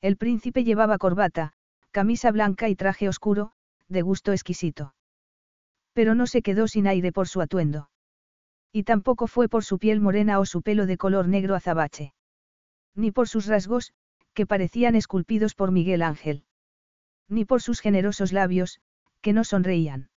El 0.00 0.16
príncipe 0.16 0.62
llevaba 0.62 0.96
corbata, 0.96 1.54
camisa 1.90 2.30
blanca 2.30 2.68
y 2.68 2.76
traje 2.76 3.08
oscuro, 3.08 3.50
de 3.88 4.02
gusto 4.02 4.30
exquisito. 4.30 4.94
Pero 5.92 6.14
no 6.14 6.28
se 6.28 6.42
quedó 6.42 6.68
sin 6.68 6.86
aire 6.86 7.10
por 7.10 7.26
su 7.26 7.40
atuendo. 7.40 7.90
Y 8.70 8.84
tampoco 8.84 9.26
fue 9.26 9.48
por 9.48 9.64
su 9.64 9.80
piel 9.80 10.00
morena 10.00 10.38
o 10.38 10.46
su 10.46 10.62
pelo 10.62 10.86
de 10.86 10.96
color 10.96 11.26
negro 11.26 11.56
azabache. 11.56 12.14
Ni 12.94 13.10
por 13.10 13.26
sus 13.26 13.46
rasgos, 13.46 13.92
que 14.32 14.46
parecían 14.46 14.94
esculpidos 14.94 15.56
por 15.56 15.72
Miguel 15.72 16.00
Ángel. 16.00 16.44
Ni 17.28 17.44
por 17.44 17.60
sus 17.60 17.80
generosos 17.80 18.32
labios, 18.32 18.78
que 19.20 19.32
no 19.32 19.42
sonreían. 19.42 20.10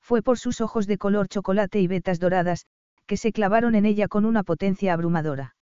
Fue 0.00 0.20
por 0.20 0.36
sus 0.36 0.60
ojos 0.60 0.88
de 0.88 0.98
color 0.98 1.28
chocolate 1.28 1.78
y 1.78 1.86
vetas 1.86 2.18
doradas, 2.18 2.66
que 3.06 3.16
se 3.16 3.32
clavaron 3.32 3.74
en 3.74 3.86
ella 3.86 4.08
con 4.08 4.24
una 4.24 4.42
potencia 4.42 4.92
abrumadora. 4.92 5.56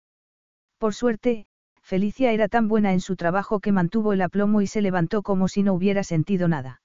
Por 0.77 0.93
suerte, 0.93 1.45
Felicia 1.81 2.31
era 2.31 2.47
tan 2.47 2.67
buena 2.67 2.93
en 2.93 3.01
su 3.01 3.15
trabajo 3.15 3.59
que 3.59 3.71
mantuvo 3.71 4.13
el 4.13 4.21
aplomo 4.21 4.61
y 4.61 4.67
se 4.67 4.81
levantó 4.81 5.23
como 5.23 5.47
si 5.47 5.63
no 5.63 5.73
hubiera 5.73 6.03
sentido 6.03 6.47
nada. 6.47 6.81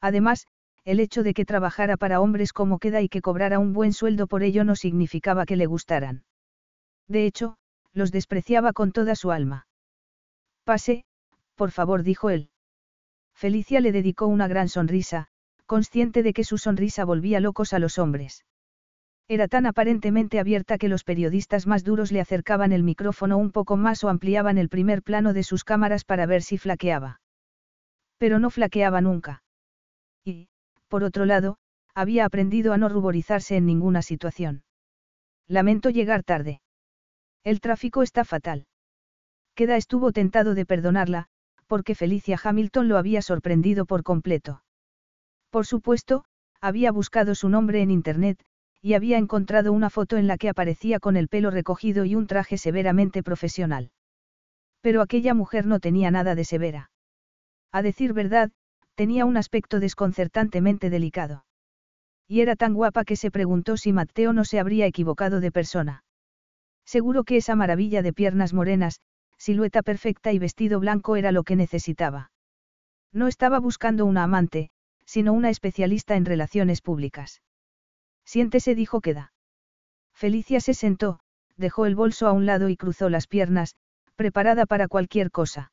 Además, 0.00 0.46
el 0.84 1.00
hecho 1.00 1.22
de 1.22 1.34
que 1.34 1.44
trabajara 1.44 1.96
para 1.96 2.20
hombres 2.20 2.52
como 2.52 2.78
queda 2.78 3.00
y 3.02 3.08
que 3.08 3.20
cobrara 3.20 3.58
un 3.58 3.72
buen 3.72 3.92
sueldo 3.92 4.26
por 4.26 4.42
ello 4.42 4.64
no 4.64 4.76
significaba 4.76 5.46
que 5.46 5.56
le 5.56 5.66
gustaran. 5.66 6.24
De 7.08 7.26
hecho, 7.26 7.56
los 7.92 8.12
despreciaba 8.12 8.72
con 8.72 8.92
toda 8.92 9.14
su 9.14 9.30
alma. 9.30 9.66
Pase, 10.64 11.04
por 11.54 11.70
favor, 11.70 12.02
dijo 12.02 12.30
él. 12.30 12.50
Felicia 13.34 13.80
le 13.80 13.92
dedicó 13.92 14.26
una 14.26 14.48
gran 14.48 14.68
sonrisa, 14.68 15.28
consciente 15.66 16.22
de 16.22 16.32
que 16.32 16.44
su 16.44 16.58
sonrisa 16.58 17.04
volvía 17.04 17.40
locos 17.40 17.72
a 17.72 17.78
los 17.78 17.98
hombres. 17.98 18.44
Era 19.30 19.46
tan 19.46 19.64
aparentemente 19.64 20.40
abierta 20.40 20.76
que 20.76 20.88
los 20.88 21.04
periodistas 21.04 21.68
más 21.68 21.84
duros 21.84 22.10
le 22.10 22.20
acercaban 22.20 22.72
el 22.72 22.82
micrófono 22.82 23.38
un 23.38 23.52
poco 23.52 23.76
más 23.76 24.02
o 24.02 24.08
ampliaban 24.08 24.58
el 24.58 24.68
primer 24.68 25.04
plano 25.04 25.32
de 25.32 25.44
sus 25.44 25.62
cámaras 25.62 26.04
para 26.04 26.26
ver 26.26 26.42
si 26.42 26.58
flaqueaba. 26.58 27.20
Pero 28.18 28.40
no 28.40 28.50
flaqueaba 28.50 29.00
nunca. 29.00 29.44
Y, 30.24 30.48
por 30.88 31.04
otro 31.04 31.26
lado, 31.26 31.58
había 31.94 32.24
aprendido 32.24 32.72
a 32.72 32.76
no 32.76 32.88
ruborizarse 32.88 33.56
en 33.56 33.66
ninguna 33.66 34.02
situación. 34.02 34.64
Lamento 35.46 35.90
llegar 35.90 36.24
tarde. 36.24 36.60
El 37.44 37.60
tráfico 37.60 38.02
está 38.02 38.24
fatal. 38.24 38.66
Queda 39.54 39.76
estuvo 39.76 40.10
tentado 40.10 40.56
de 40.56 40.66
perdonarla, 40.66 41.28
porque 41.68 41.94
Felicia 41.94 42.36
Hamilton 42.42 42.88
lo 42.88 42.98
había 42.98 43.22
sorprendido 43.22 43.86
por 43.86 44.02
completo. 44.02 44.64
Por 45.50 45.66
supuesto, 45.66 46.24
había 46.60 46.90
buscado 46.90 47.36
su 47.36 47.48
nombre 47.48 47.80
en 47.80 47.92
Internet, 47.92 48.42
y 48.82 48.94
había 48.94 49.18
encontrado 49.18 49.72
una 49.72 49.90
foto 49.90 50.16
en 50.16 50.26
la 50.26 50.38
que 50.38 50.48
aparecía 50.48 51.00
con 51.00 51.16
el 51.16 51.28
pelo 51.28 51.50
recogido 51.50 52.04
y 52.04 52.14
un 52.14 52.26
traje 52.26 52.56
severamente 52.58 53.22
profesional. 53.22 53.90
Pero 54.80 55.02
aquella 55.02 55.34
mujer 55.34 55.66
no 55.66 55.80
tenía 55.80 56.10
nada 56.10 56.34
de 56.34 56.44
severa. 56.44 56.90
A 57.72 57.82
decir 57.82 58.12
verdad, 58.14 58.50
tenía 58.94 59.26
un 59.26 59.36
aspecto 59.36 59.80
desconcertantemente 59.80 60.90
delicado. 60.90 61.44
Y 62.26 62.40
era 62.40 62.56
tan 62.56 62.74
guapa 62.74 63.04
que 63.04 63.16
se 63.16 63.30
preguntó 63.30 63.76
si 63.76 63.92
Mateo 63.92 64.32
no 64.32 64.44
se 64.44 64.60
habría 64.60 64.86
equivocado 64.86 65.40
de 65.40 65.52
persona. 65.52 66.04
Seguro 66.84 67.24
que 67.24 67.36
esa 67.36 67.56
maravilla 67.56 68.02
de 68.02 68.12
piernas 68.12 68.52
morenas, 68.52 69.00
silueta 69.36 69.82
perfecta 69.82 70.32
y 70.32 70.38
vestido 70.38 70.80
blanco 70.80 71.16
era 71.16 71.32
lo 71.32 71.44
que 71.44 71.56
necesitaba. 71.56 72.30
No 73.12 73.26
estaba 73.26 73.58
buscando 73.58 74.06
una 74.06 74.22
amante, 74.22 74.70
sino 75.04 75.32
una 75.32 75.50
especialista 75.50 76.16
en 76.16 76.24
relaciones 76.24 76.80
públicas. 76.80 77.42
Siéntese, 78.32 78.76
dijo 78.76 79.00
Queda. 79.00 79.32
Felicia 80.14 80.60
se 80.60 80.72
sentó, 80.72 81.18
dejó 81.56 81.86
el 81.86 81.96
bolso 81.96 82.28
a 82.28 82.32
un 82.32 82.46
lado 82.46 82.68
y 82.68 82.76
cruzó 82.76 83.10
las 83.10 83.26
piernas, 83.26 83.74
preparada 84.14 84.66
para 84.66 84.86
cualquier 84.86 85.32
cosa. 85.32 85.72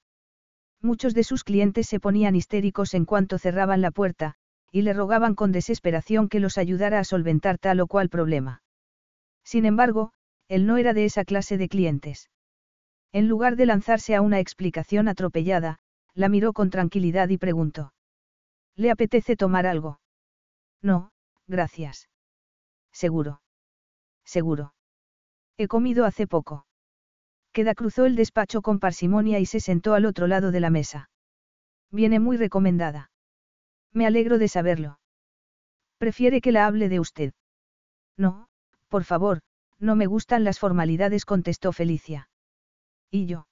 Muchos 0.81 1.13
de 1.13 1.23
sus 1.23 1.43
clientes 1.43 1.85
se 1.85 1.99
ponían 1.99 2.35
histéricos 2.35 2.95
en 2.95 3.05
cuanto 3.05 3.37
cerraban 3.37 3.81
la 3.81 3.91
puerta, 3.91 4.33
y 4.71 4.81
le 4.81 4.93
rogaban 4.93 5.35
con 5.35 5.51
desesperación 5.51 6.29
que 6.29 6.39
los 6.39 6.57
ayudara 6.57 6.97
a 6.97 7.03
solventar 7.03 7.59
tal 7.59 7.79
o 7.79 7.85
cual 7.85 8.09
problema. 8.09 8.63
Sin 9.43 9.67
embargo, 9.67 10.11
él 10.47 10.65
no 10.65 10.77
era 10.77 10.93
de 10.93 11.05
esa 11.05 11.25
clase 11.25 11.59
de 11.59 11.69
clientes. 11.69 12.31
En 13.11 13.27
lugar 13.27 13.55
de 13.55 13.67
lanzarse 13.67 14.15
a 14.15 14.21
una 14.21 14.39
explicación 14.39 15.07
atropellada, 15.07 15.77
la 16.15 16.27
miró 16.27 16.53
con 16.53 16.71
tranquilidad 16.71 17.29
y 17.29 17.37
preguntó. 17.37 17.93
¿Le 18.75 18.89
apetece 18.89 19.35
tomar 19.35 19.67
algo? 19.67 19.99
No, 20.81 21.11
gracias. 21.45 22.09
Seguro. 23.03 23.41
Seguro. 24.25 24.73
He 25.55 25.67
comido 25.67 26.03
hace 26.05 26.25
poco. 26.25 26.65
Queda 27.53 27.75
cruzó 27.75 28.07
el 28.07 28.15
despacho 28.15 28.63
con 28.63 28.79
parsimonia 28.79 29.37
y 29.37 29.45
se 29.45 29.59
sentó 29.59 29.93
al 29.93 30.05
otro 30.05 30.25
lado 30.25 30.49
de 30.49 30.59
la 30.59 30.71
mesa. 30.71 31.11
Viene 31.91 32.19
muy 32.19 32.37
recomendada. 32.37 33.11
Me 33.93 34.07
alegro 34.07 34.39
de 34.39 34.47
saberlo. 34.47 34.99
Prefiere 35.99 36.41
que 36.41 36.51
la 36.51 36.65
hable 36.65 36.89
de 36.89 36.99
usted. 36.99 37.33
No, 38.17 38.47
por 38.87 39.03
favor, 39.03 39.41
no 39.77 39.95
me 39.95 40.07
gustan 40.07 40.43
las 40.43 40.57
formalidades, 40.57 41.23
contestó 41.23 41.73
Felicia. 41.73 42.29
¿Y 43.11 43.27
yo? 43.27 43.47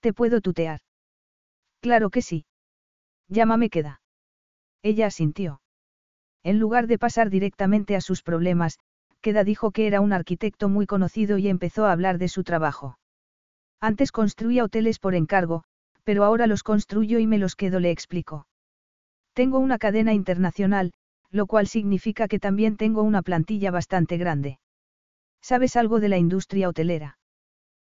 ¿Te 0.00 0.12
puedo 0.12 0.42
tutear? 0.42 0.80
Claro 1.80 2.10
que 2.10 2.20
sí. 2.20 2.44
Llámame 3.28 3.70
queda. 3.70 4.02
Ella 4.82 5.06
asintió. 5.06 5.61
En 6.44 6.58
lugar 6.58 6.86
de 6.86 6.98
pasar 6.98 7.30
directamente 7.30 7.96
a 7.96 8.00
sus 8.00 8.22
problemas, 8.22 8.78
Queda 9.20 9.44
dijo 9.44 9.70
que 9.70 9.86
era 9.86 10.00
un 10.00 10.12
arquitecto 10.12 10.68
muy 10.68 10.86
conocido 10.86 11.38
y 11.38 11.48
empezó 11.48 11.86
a 11.86 11.92
hablar 11.92 12.18
de 12.18 12.28
su 12.28 12.42
trabajo. 12.42 12.98
Antes 13.80 14.10
construía 14.10 14.64
hoteles 14.64 14.98
por 14.98 15.14
encargo, 15.14 15.62
pero 16.04 16.24
ahora 16.24 16.46
los 16.48 16.62
construyo 16.62 17.18
y 17.20 17.26
me 17.26 17.38
los 17.38 17.54
quedo, 17.54 17.78
le 17.78 17.90
explicó. 17.90 18.46
Tengo 19.34 19.58
una 19.60 19.78
cadena 19.78 20.12
internacional, 20.12 20.92
lo 21.30 21.46
cual 21.46 21.66
significa 21.68 22.28
que 22.28 22.38
también 22.38 22.76
tengo 22.76 23.02
una 23.02 23.22
plantilla 23.22 23.70
bastante 23.70 24.18
grande. 24.18 24.58
¿Sabes 25.40 25.76
algo 25.76 26.00
de 26.00 26.08
la 26.08 26.18
industria 26.18 26.68
hotelera? 26.68 27.18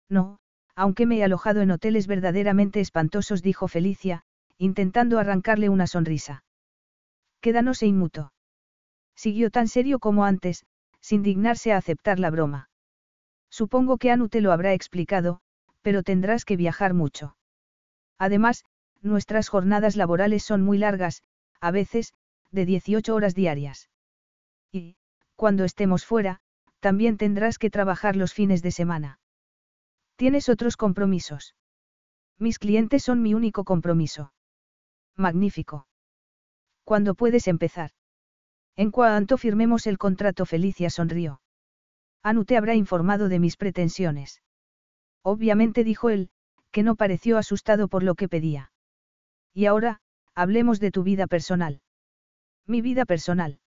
No, 0.09 0.39
aunque 0.75 1.07
me 1.07 1.19
he 1.19 1.25
alojado 1.25 1.63
en 1.63 1.71
hoteles 1.71 2.07
verdaderamente 2.07 2.81
espantosos, 2.81 3.43
dijo 3.43 3.69
Felicia, 3.69 4.25
intentando 4.59 5.19
arrancarle 5.19 5.69
una 5.69 5.87
sonrisa. 5.87 6.45
Queda 7.41 7.63
no 7.63 7.75
se 7.75 7.87
inmutó. 7.87 8.33
Siguió 9.15 9.51
tan 9.51 9.69
serio 9.69 9.99
como 9.99 10.25
antes, 10.25 10.65
sin 11.01 11.23
dignarse 11.23 11.73
a 11.73 11.77
aceptar 11.77 12.19
la 12.19 12.31
broma. 12.31 12.71
Supongo 13.51 13.99
que 13.99 14.11
Anu 14.11 14.29
te 14.29 14.41
lo 14.41 14.53
habrá 14.53 14.73
explicado, 14.73 15.41
pero 15.83 16.03
tendrás 16.03 16.45
que 16.45 16.57
viajar 16.57 16.95
mucho. 16.95 17.37
Además, 18.19 18.65
nuestras 19.03 19.49
jornadas 19.49 19.97
laborales 19.97 20.45
son 20.45 20.63
muy 20.63 20.79
largas, 20.79 21.23
a 21.61 21.71
veces, 21.71 22.15
de 22.51 22.67
18 22.67 23.15
horas 23.15 23.35
diarias. 23.35 23.91
Y, 24.71 24.97
cuando 25.37 25.65
estemos 25.65 26.07
fuera, 26.07 26.41
también 26.81 27.17
tendrás 27.17 27.59
que 27.59 27.71
trabajar 27.71 28.17
los 28.17 28.33
fines 28.33 28.63
de 28.63 28.71
semana. 28.71 29.21
¿Tienes 30.17 30.49
otros 30.49 30.77
compromisos? 30.77 31.55
Mis 32.39 32.59
clientes 32.59 33.03
son 33.05 33.23
mi 33.23 33.35
único 33.35 33.65
compromiso. 33.65 34.33
Magnífico. 35.17 35.87
¿Cuándo 36.85 37.15
puedes 37.15 37.49
empezar? 37.49 37.91
En 38.77 38.91
cuanto 38.91 39.37
firmemos 39.37 39.87
el 39.87 39.99
contrato, 39.99 40.47
Felicia 40.47 40.91
sonrió. 40.91 41.41
Anu 42.23 42.45
te 42.45 42.57
habrá 42.57 42.75
informado 42.75 43.29
de 43.29 43.39
mis 43.39 43.57
pretensiones. 43.57 44.43
Obviamente 45.23 45.85
dijo 45.85 46.11
él, 46.11 46.31
que 46.71 46.83
no 46.83 46.97
pareció 46.97 47.37
asustado 47.37 47.89
por 47.89 48.03
lo 48.03 48.15
que 48.15 48.29
pedía. 48.29 48.73
Y 49.53 49.67
ahora, 49.67 50.01
hablemos 50.35 50.81
de 50.81 50.91
tu 50.91 51.03
vida 51.03 51.27
personal. 51.27 51.83
Mi 52.67 52.81
vida 52.81 53.05
personal. 53.05 53.61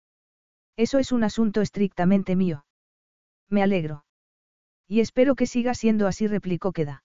Eso 0.78 0.98
es 1.00 1.12
un 1.12 1.24
asunto 1.24 1.62
estrictamente 1.62 2.36
mío. 2.36 2.66
Me 3.50 3.62
alegro. 3.62 4.06
Y 4.88 5.00
espero 5.00 5.36
que 5.36 5.48
siga 5.48 5.74
siendo 5.74 6.08
así, 6.08 6.28
replicó 6.28 6.72
Queda. 6.72 7.04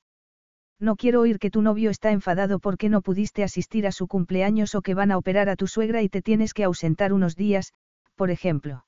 No 0.79 0.97
quiero 0.97 1.21
oír 1.21 1.39
que 1.39 1.51
tu 1.51 1.61
novio 1.61 1.91
está 1.91 2.11
enfadado 2.11 2.59
porque 2.59 2.89
no 2.89 3.03
pudiste 3.03 3.45
asistir 3.45 3.87
a 3.87 3.93
su 3.93 4.09
cumpleaños 4.09 4.75
o 4.75 4.81
que 4.81 4.95
van 4.95 5.11
a 5.11 5.19
operar 5.19 5.51
a 5.51 5.57
tu 5.57 5.67
suegra 5.67 6.03
y 6.03 6.09
te 6.09 6.23
tienes 6.23 6.55
que 6.55 6.65
ausentar 6.65 7.13
unos 7.13 7.37
días, 7.37 7.75
por 8.21 8.31
ejemplo. 8.31 8.85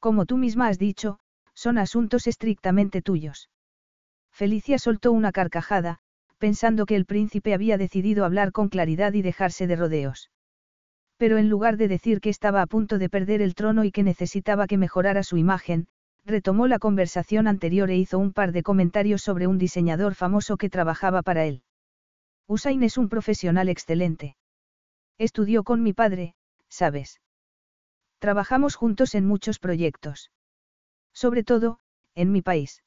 Como 0.00 0.24
tú 0.24 0.38
misma 0.38 0.68
has 0.68 0.78
dicho, 0.78 1.18
son 1.52 1.76
asuntos 1.76 2.26
estrictamente 2.26 3.02
tuyos. 3.02 3.50
Felicia 4.32 4.78
soltó 4.78 5.12
una 5.12 5.32
carcajada, 5.32 5.98
pensando 6.38 6.86
que 6.86 6.96
el 6.96 7.04
príncipe 7.04 7.52
había 7.52 7.76
decidido 7.76 8.24
hablar 8.24 8.52
con 8.52 8.70
claridad 8.70 9.12
y 9.12 9.20
dejarse 9.20 9.66
de 9.66 9.76
rodeos. 9.76 10.30
Pero 11.18 11.36
en 11.36 11.50
lugar 11.50 11.76
de 11.76 11.88
decir 11.88 12.22
que 12.22 12.30
estaba 12.30 12.62
a 12.62 12.66
punto 12.66 12.96
de 12.96 13.10
perder 13.10 13.42
el 13.42 13.54
trono 13.54 13.84
y 13.84 13.92
que 13.92 14.02
necesitaba 14.02 14.66
que 14.66 14.78
mejorara 14.78 15.22
su 15.24 15.36
imagen, 15.36 15.86
retomó 16.24 16.68
la 16.68 16.78
conversación 16.78 17.48
anterior 17.48 17.90
e 17.90 17.98
hizo 17.98 18.18
un 18.18 18.32
par 18.32 18.52
de 18.52 18.62
comentarios 18.62 19.20
sobre 19.20 19.46
un 19.46 19.58
diseñador 19.58 20.14
famoso 20.14 20.56
que 20.56 20.70
trabajaba 20.70 21.20
para 21.20 21.44
él. 21.44 21.64
Usain 22.46 22.82
es 22.82 22.96
un 22.96 23.10
profesional 23.10 23.68
excelente. 23.68 24.38
Estudió 25.18 25.64
con 25.64 25.82
mi 25.82 25.92
padre, 25.92 26.34
¿sabes? 26.70 27.20
Trabajamos 28.18 28.74
juntos 28.74 29.14
en 29.14 29.26
muchos 29.26 29.58
proyectos. 29.58 30.30
Sobre 31.12 31.44
todo, 31.44 31.80
en 32.14 32.32
mi 32.32 32.42
país. 32.42 32.82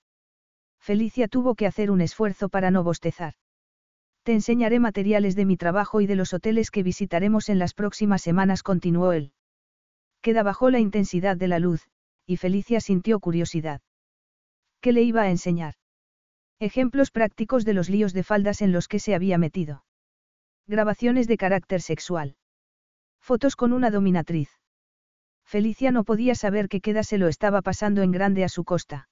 Felicia 0.79 1.27
tuvo 1.27 1.55
que 1.55 1.67
hacer 1.67 1.91
un 1.91 2.01
esfuerzo 2.01 2.49
para 2.49 2.71
no 2.71 2.83
bostezar. 2.83 3.35
Te 4.23 4.33
enseñaré 4.33 4.79
materiales 4.79 5.35
de 5.35 5.45
mi 5.45 5.57
trabajo 5.57 6.01
y 6.01 6.07
de 6.07 6.15
los 6.15 6.33
hoteles 6.33 6.69
que 6.69 6.83
visitaremos 6.83 7.49
en 7.49 7.59
las 7.59 7.73
próximas 7.73 8.21
semanas, 8.21 8.61
continuó 8.61 9.13
él. 9.13 9.33
Queda 10.21 10.43
bajo 10.43 10.69
la 10.69 10.79
intensidad 10.79 11.37
de 11.37 11.47
la 11.47 11.59
luz, 11.59 11.87
y 12.25 12.37
Felicia 12.37 12.81
sintió 12.81 13.19
curiosidad. 13.19 13.81
¿Qué 14.79 14.91
le 14.91 15.01
iba 15.01 15.23
a 15.23 15.29
enseñar? 15.29 15.75
Ejemplos 16.59 17.09
prácticos 17.09 17.65
de 17.65 17.73
los 17.73 17.89
líos 17.89 18.13
de 18.13 18.23
faldas 18.23 18.61
en 18.61 18.71
los 18.71 18.87
que 18.87 18.99
se 18.99 19.15
había 19.15 19.37
metido. 19.39 19.85
Grabaciones 20.67 21.27
de 21.27 21.37
carácter 21.37 21.81
sexual. 21.81 22.35
Fotos 23.19 23.55
con 23.55 23.73
una 23.73 23.89
dominatriz. 23.89 24.60
Felicia 25.51 25.91
no 25.91 26.05
podía 26.05 26.33
saber 26.33 26.69
que 26.69 26.79
Queda 26.79 27.03
se 27.03 27.17
lo 27.17 27.27
estaba 27.27 27.61
pasando 27.61 28.03
en 28.03 28.13
grande 28.13 28.45
a 28.45 28.47
su 28.47 28.63
costa. 28.63 29.09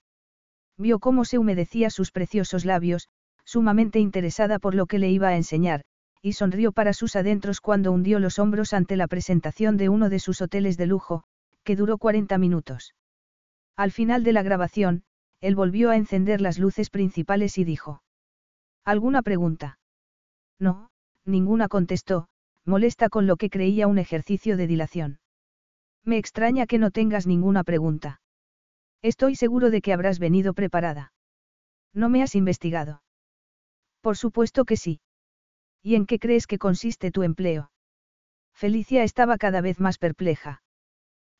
Vio 0.77 0.99
cómo 0.99 1.25
se 1.25 1.37
humedecía 1.37 1.89
sus 1.89 2.13
preciosos 2.13 2.63
labios, 2.63 3.09
sumamente 3.43 3.99
interesada 3.99 4.57
por 4.57 4.73
lo 4.73 4.85
que 4.85 4.99
le 4.99 5.09
iba 5.09 5.27
a 5.27 5.35
enseñar, 5.35 5.81
y 6.21 6.31
sonrió 6.31 6.71
para 6.71 6.93
sus 6.93 7.17
adentros 7.17 7.59
cuando 7.59 7.91
hundió 7.91 8.19
los 8.19 8.39
hombros 8.39 8.71
ante 8.71 8.95
la 8.95 9.07
presentación 9.07 9.75
de 9.75 9.89
uno 9.89 10.07
de 10.07 10.19
sus 10.19 10.41
hoteles 10.41 10.77
de 10.77 10.85
lujo, 10.85 11.25
que 11.65 11.75
duró 11.75 11.97
40 11.97 12.37
minutos. 12.37 12.95
Al 13.75 13.91
final 13.91 14.23
de 14.23 14.31
la 14.31 14.41
grabación, 14.41 15.03
él 15.41 15.57
volvió 15.57 15.89
a 15.89 15.97
encender 15.97 16.39
las 16.39 16.57
luces 16.57 16.89
principales 16.89 17.57
y 17.57 17.65
dijo. 17.65 18.01
¿Alguna 18.85 19.23
pregunta? 19.23 19.77
No, 20.57 20.89
ninguna 21.25 21.67
contestó, 21.67 22.29
molesta 22.63 23.09
con 23.09 23.27
lo 23.27 23.35
que 23.35 23.49
creía 23.49 23.87
un 23.87 23.97
ejercicio 23.97 24.55
de 24.55 24.67
dilación. 24.67 25.19
Me 26.05 26.17
extraña 26.17 26.65
que 26.65 26.77
no 26.77 26.91
tengas 26.91 27.27
ninguna 27.27 27.63
pregunta. 27.63 28.21
Estoy 29.01 29.35
seguro 29.35 29.69
de 29.69 29.81
que 29.81 29.93
habrás 29.93 30.19
venido 30.19 30.53
preparada. 30.53 31.13
¿No 31.93 32.09
me 32.09 32.21
has 32.21 32.35
investigado? 32.35 33.01
Por 34.01 34.17
supuesto 34.17 34.65
que 34.65 34.77
sí. 34.77 35.01
¿Y 35.81 35.95
en 35.95 36.05
qué 36.05 36.19
crees 36.19 36.47
que 36.47 36.57
consiste 36.57 37.11
tu 37.11 37.23
empleo? 37.23 37.71
Felicia 38.53 39.03
estaba 39.03 39.37
cada 39.37 39.61
vez 39.61 39.79
más 39.79 39.97
perpleja. 39.97 40.61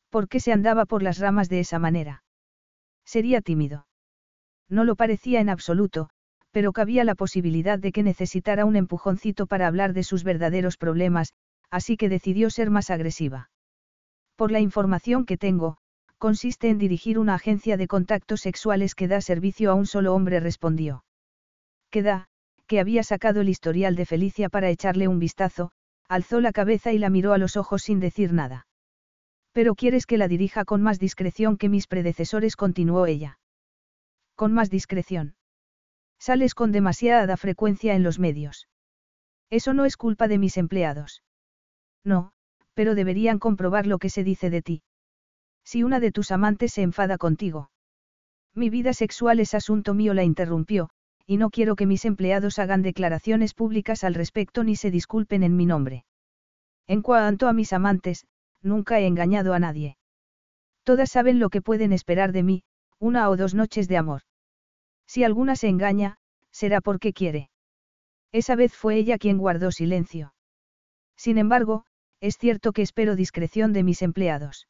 ¿Por 0.08 0.28
qué 0.28 0.40
se 0.40 0.52
andaba 0.52 0.86
por 0.86 1.02
las 1.02 1.18
ramas 1.18 1.48
de 1.48 1.60
esa 1.60 1.78
manera? 1.78 2.24
Sería 3.04 3.40
tímido. 3.40 3.86
No 4.68 4.84
lo 4.84 4.96
parecía 4.96 5.40
en 5.40 5.50
absoluto, 5.50 6.10
pero 6.50 6.72
cabía 6.72 7.04
la 7.04 7.14
posibilidad 7.14 7.78
de 7.78 7.92
que 7.92 8.02
necesitara 8.02 8.64
un 8.64 8.76
empujoncito 8.76 9.46
para 9.46 9.66
hablar 9.66 9.92
de 9.92 10.02
sus 10.02 10.24
verdaderos 10.24 10.76
problemas, 10.76 11.34
así 11.70 11.96
que 11.96 12.08
decidió 12.08 12.50
ser 12.50 12.70
más 12.70 12.90
agresiva. 12.90 13.50
Por 14.40 14.52
la 14.52 14.60
información 14.60 15.26
que 15.26 15.36
tengo, 15.36 15.76
consiste 16.16 16.70
en 16.70 16.78
dirigir 16.78 17.18
una 17.18 17.34
agencia 17.34 17.76
de 17.76 17.86
contactos 17.86 18.40
sexuales 18.40 18.94
que 18.94 19.06
da 19.06 19.20
servicio 19.20 19.70
a 19.70 19.74
un 19.74 19.84
solo 19.84 20.14
hombre, 20.14 20.40
respondió. 20.40 21.04
Que 21.90 22.00
da, 22.00 22.26
que 22.66 22.80
había 22.80 23.02
sacado 23.02 23.42
el 23.42 23.50
historial 23.50 23.96
de 23.96 24.06
Felicia 24.06 24.48
para 24.48 24.70
echarle 24.70 25.08
un 25.08 25.18
vistazo, 25.18 25.72
alzó 26.08 26.40
la 26.40 26.52
cabeza 26.52 26.90
y 26.90 26.96
la 26.96 27.10
miró 27.10 27.34
a 27.34 27.36
los 27.36 27.58
ojos 27.58 27.82
sin 27.82 28.00
decir 28.00 28.32
nada. 28.32 28.66
Pero 29.52 29.74
quieres 29.74 30.06
que 30.06 30.16
la 30.16 30.26
dirija 30.26 30.64
con 30.64 30.80
más 30.80 30.98
discreción 30.98 31.58
que 31.58 31.68
mis 31.68 31.86
predecesores, 31.86 32.56
continuó 32.56 33.04
ella. 33.04 33.38
Con 34.36 34.54
más 34.54 34.70
discreción. 34.70 35.34
Sales 36.18 36.54
con 36.54 36.72
demasiada 36.72 37.36
frecuencia 37.36 37.94
en 37.94 38.02
los 38.02 38.18
medios. 38.18 38.68
Eso 39.50 39.74
no 39.74 39.84
es 39.84 39.98
culpa 39.98 40.28
de 40.28 40.38
mis 40.38 40.56
empleados. 40.56 41.22
No, 42.04 42.32
pero 42.80 42.94
deberían 42.94 43.38
comprobar 43.38 43.86
lo 43.86 43.98
que 43.98 44.08
se 44.08 44.24
dice 44.24 44.48
de 44.48 44.62
ti. 44.62 44.82
Si 45.66 45.82
una 45.82 46.00
de 46.00 46.12
tus 46.12 46.30
amantes 46.30 46.72
se 46.72 46.80
enfada 46.80 47.18
contigo. 47.18 47.70
Mi 48.54 48.70
vida 48.70 48.94
sexual 48.94 49.38
es 49.38 49.52
asunto 49.52 49.92
mío, 49.92 50.14
la 50.14 50.24
interrumpió, 50.24 50.88
y 51.26 51.36
no 51.36 51.50
quiero 51.50 51.76
que 51.76 51.84
mis 51.84 52.06
empleados 52.06 52.58
hagan 52.58 52.80
declaraciones 52.80 53.52
públicas 53.52 54.02
al 54.02 54.14
respecto 54.14 54.64
ni 54.64 54.76
se 54.76 54.90
disculpen 54.90 55.42
en 55.42 55.56
mi 55.56 55.66
nombre. 55.66 56.06
En 56.86 57.02
cuanto 57.02 57.48
a 57.48 57.52
mis 57.52 57.74
amantes, 57.74 58.24
nunca 58.62 58.98
he 58.98 59.06
engañado 59.06 59.52
a 59.52 59.58
nadie. 59.58 59.98
Todas 60.82 61.10
saben 61.10 61.38
lo 61.38 61.50
que 61.50 61.60
pueden 61.60 61.92
esperar 61.92 62.32
de 62.32 62.44
mí, 62.44 62.62
una 62.98 63.28
o 63.28 63.36
dos 63.36 63.54
noches 63.54 63.88
de 63.88 63.98
amor. 63.98 64.22
Si 65.06 65.22
alguna 65.22 65.54
se 65.54 65.68
engaña, 65.68 66.16
será 66.50 66.80
porque 66.80 67.12
quiere. 67.12 67.50
Esa 68.32 68.56
vez 68.56 68.74
fue 68.74 68.96
ella 68.96 69.18
quien 69.18 69.36
guardó 69.36 69.70
silencio. 69.70 70.32
Sin 71.14 71.36
embargo, 71.36 71.84
es 72.20 72.36
cierto 72.36 72.72
que 72.72 72.82
espero 72.82 73.16
discreción 73.16 73.72
de 73.72 73.82
mis 73.82 74.02
empleados. 74.02 74.68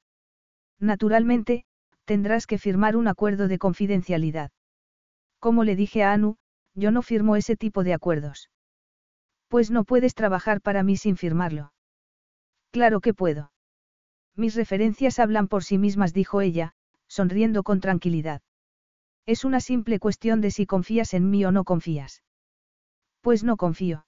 Naturalmente, 0.79 1.65
tendrás 2.05 2.47
que 2.47 2.59
firmar 2.59 2.97
un 2.97 3.09
acuerdo 3.09 3.49
de 3.49 3.59
confidencialidad. 3.59 4.51
Como 5.39 5.65
le 5.65 5.77
dije 5.77 6.03
a 6.03 6.13
Anu, 6.13 6.37
yo 6.75 6.91
no 6.91 7.03
firmo 7.03 7.37
ese 7.37 7.57
tipo 7.57 7.85
de 7.85 7.95
acuerdos. 7.95 8.51
Pues 9.49 9.71
no 9.71 9.85
puedes 9.85 10.15
trabajar 10.15 10.61
para 10.61 10.83
mí 10.83 10.97
sin 10.97 11.17
firmarlo. 11.17 11.73
Claro 12.71 13.01
que 13.01 13.15
puedo. 13.15 13.53
Mis 14.37 14.55
referencias 14.55 15.19
hablan 15.19 15.49
por 15.49 15.65
sí 15.65 15.77
mismas, 15.77 16.15
dijo 16.15 16.41
ella, 16.41 16.75
sonriendo 17.09 17.63
con 17.65 17.81
tranquilidad. 17.81 18.43
Es 19.27 19.45
una 19.45 19.61
simple 19.61 19.99
cuestión 19.99 20.41
de 20.41 20.51
si 20.51 20.67
confías 20.67 21.15
en 21.15 21.31
mí 21.31 21.45
o 21.45 21.53
no 21.53 21.65
confías. 21.65 22.23
Pues 23.21 23.45
no 23.45 23.57
confío. 23.57 24.07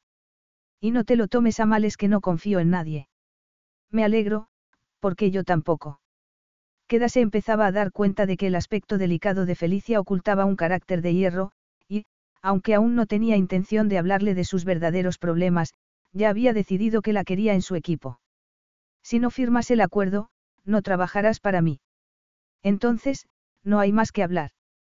Y 0.81 0.93
no 0.93 1.05
te 1.05 1.17
lo 1.17 1.29
tomes 1.29 1.61
a 1.61 1.67
mal 1.67 1.85
es 1.85 1.97
que 1.97 2.09
no 2.09 2.21
confío 2.21 2.61
en 2.61 2.71
nadie. 2.71 3.09
Me 3.93 4.05
alegro, 4.05 4.49
porque 5.01 5.31
yo 5.31 5.45
tampoco. 5.45 6.01
Queda 6.89 7.09
se 7.09 7.21
empezaba 7.21 7.67
a 7.67 7.73
dar 7.73 7.93
cuenta 7.93 8.27
de 8.27 8.37
que 8.37 8.47
el 8.47 8.55
aspecto 8.55 8.99
delicado 8.99 9.47
de 9.47 9.55
Felicia 9.55 10.01
ocultaba 10.01 10.47
un 10.47 10.57
carácter 10.57 11.03
de 11.03 11.15
hierro, 11.15 11.53
y, 11.89 12.07
aunque 12.41 12.75
aún 12.75 12.97
no 12.97 13.07
tenía 13.07 13.37
intención 13.37 13.89
de 13.89 13.99
hablarle 13.99 14.35
de 14.35 14.45
sus 14.45 14.65
verdaderos 14.65 15.19
problemas, 15.19 15.75
ya 16.13 16.31
había 16.31 16.53
decidido 16.53 17.03
que 17.03 17.13
la 17.13 17.25
quería 17.25 17.55
en 17.55 17.63
su 17.63 17.75
equipo. 17.75 18.19
Si 19.03 19.19
no 19.19 19.31
firmas 19.31 19.71
el 19.71 19.81
acuerdo, 19.81 20.31
no 20.65 20.83
trabajarás 20.83 21.41
para 21.41 21.61
mí. 21.61 21.81
Entonces, 22.63 23.27
no 23.63 23.79
hay 23.79 23.93
más 23.93 24.13
que 24.13 24.23
hablar. 24.23 24.51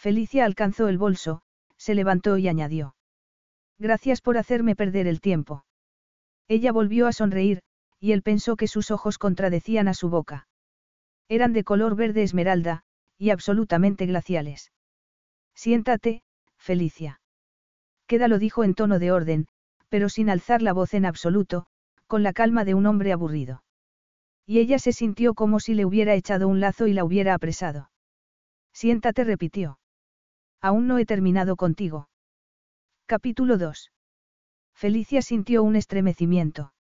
Felicia 0.00 0.46
alcanzó 0.46 0.88
el 0.88 0.96
bolso, 0.96 1.42
se 1.76 1.94
levantó 1.94 2.38
y 2.38 2.48
añadió. 2.48 2.94
Gracias 3.78 4.22
por 4.22 4.38
hacerme 4.38 4.74
perder 4.74 5.06
el 5.06 5.20
tiempo. 5.20 5.66
Ella 6.48 6.72
volvió 6.72 7.06
a 7.06 7.12
sonreír, 7.12 7.60
y 7.98 8.12
él 8.12 8.22
pensó 8.22 8.56
que 8.56 8.66
sus 8.66 8.90
ojos 8.90 9.18
contradecían 9.18 9.88
a 9.88 9.92
su 9.92 10.08
boca. 10.08 10.48
Eran 11.28 11.52
de 11.52 11.64
color 11.64 11.96
verde 11.96 12.22
esmeralda, 12.22 12.82
y 13.18 13.28
absolutamente 13.28 14.06
glaciales. 14.06 14.72
Siéntate, 15.54 16.22
Felicia. 16.56 17.20
Queda 18.06 18.26
lo 18.26 18.38
dijo 18.38 18.64
en 18.64 18.72
tono 18.72 19.00
de 19.00 19.12
orden, 19.12 19.48
pero 19.90 20.08
sin 20.08 20.30
alzar 20.30 20.62
la 20.62 20.72
voz 20.72 20.94
en 20.94 21.04
absoluto, 21.04 21.66
con 22.06 22.22
la 22.22 22.32
calma 22.32 22.64
de 22.64 22.72
un 22.72 22.86
hombre 22.86 23.12
aburrido. 23.12 23.64
Y 24.46 24.60
ella 24.60 24.78
se 24.78 24.94
sintió 24.94 25.34
como 25.34 25.60
si 25.60 25.74
le 25.74 25.84
hubiera 25.84 26.14
echado 26.14 26.48
un 26.48 26.58
lazo 26.58 26.86
y 26.86 26.94
la 26.94 27.04
hubiera 27.04 27.34
apresado. 27.34 27.90
Siéntate, 28.72 29.24
repitió. 29.24 29.78
Aún 30.62 30.86
no 30.86 30.98
he 30.98 31.06
terminado 31.06 31.56
contigo. 31.56 32.08
Capítulo 33.06 33.56
2. 33.56 33.92
Felicia 34.74 35.22
sintió 35.22 35.62
un 35.62 35.74
estremecimiento. 35.74 36.72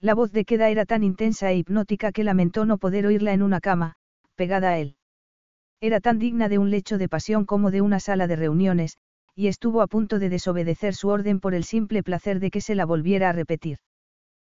La 0.00 0.14
voz 0.14 0.32
de 0.32 0.44
Queda 0.44 0.68
era 0.70 0.86
tan 0.86 1.04
intensa 1.04 1.50
e 1.50 1.56
hipnótica 1.56 2.12
que 2.12 2.24
lamentó 2.24 2.64
no 2.64 2.78
poder 2.78 3.06
oírla 3.06 3.32
en 3.32 3.42
una 3.42 3.60
cama, 3.60 3.94
pegada 4.36 4.70
a 4.70 4.78
él. 4.78 4.96
Era 5.80 6.00
tan 6.00 6.18
digna 6.18 6.48
de 6.48 6.58
un 6.58 6.70
lecho 6.70 6.96
de 6.96 7.08
pasión 7.08 7.44
como 7.44 7.70
de 7.70 7.82
una 7.82 8.00
sala 8.00 8.26
de 8.26 8.36
reuniones, 8.36 8.96
y 9.34 9.48
estuvo 9.48 9.82
a 9.82 9.86
punto 9.86 10.18
de 10.18 10.28
desobedecer 10.28 10.94
su 10.94 11.08
orden 11.08 11.40
por 11.40 11.54
el 11.54 11.64
simple 11.64 12.02
placer 12.02 12.40
de 12.40 12.50
que 12.50 12.60
se 12.60 12.74
la 12.74 12.86
volviera 12.86 13.28
a 13.28 13.32
repetir. 13.32 13.78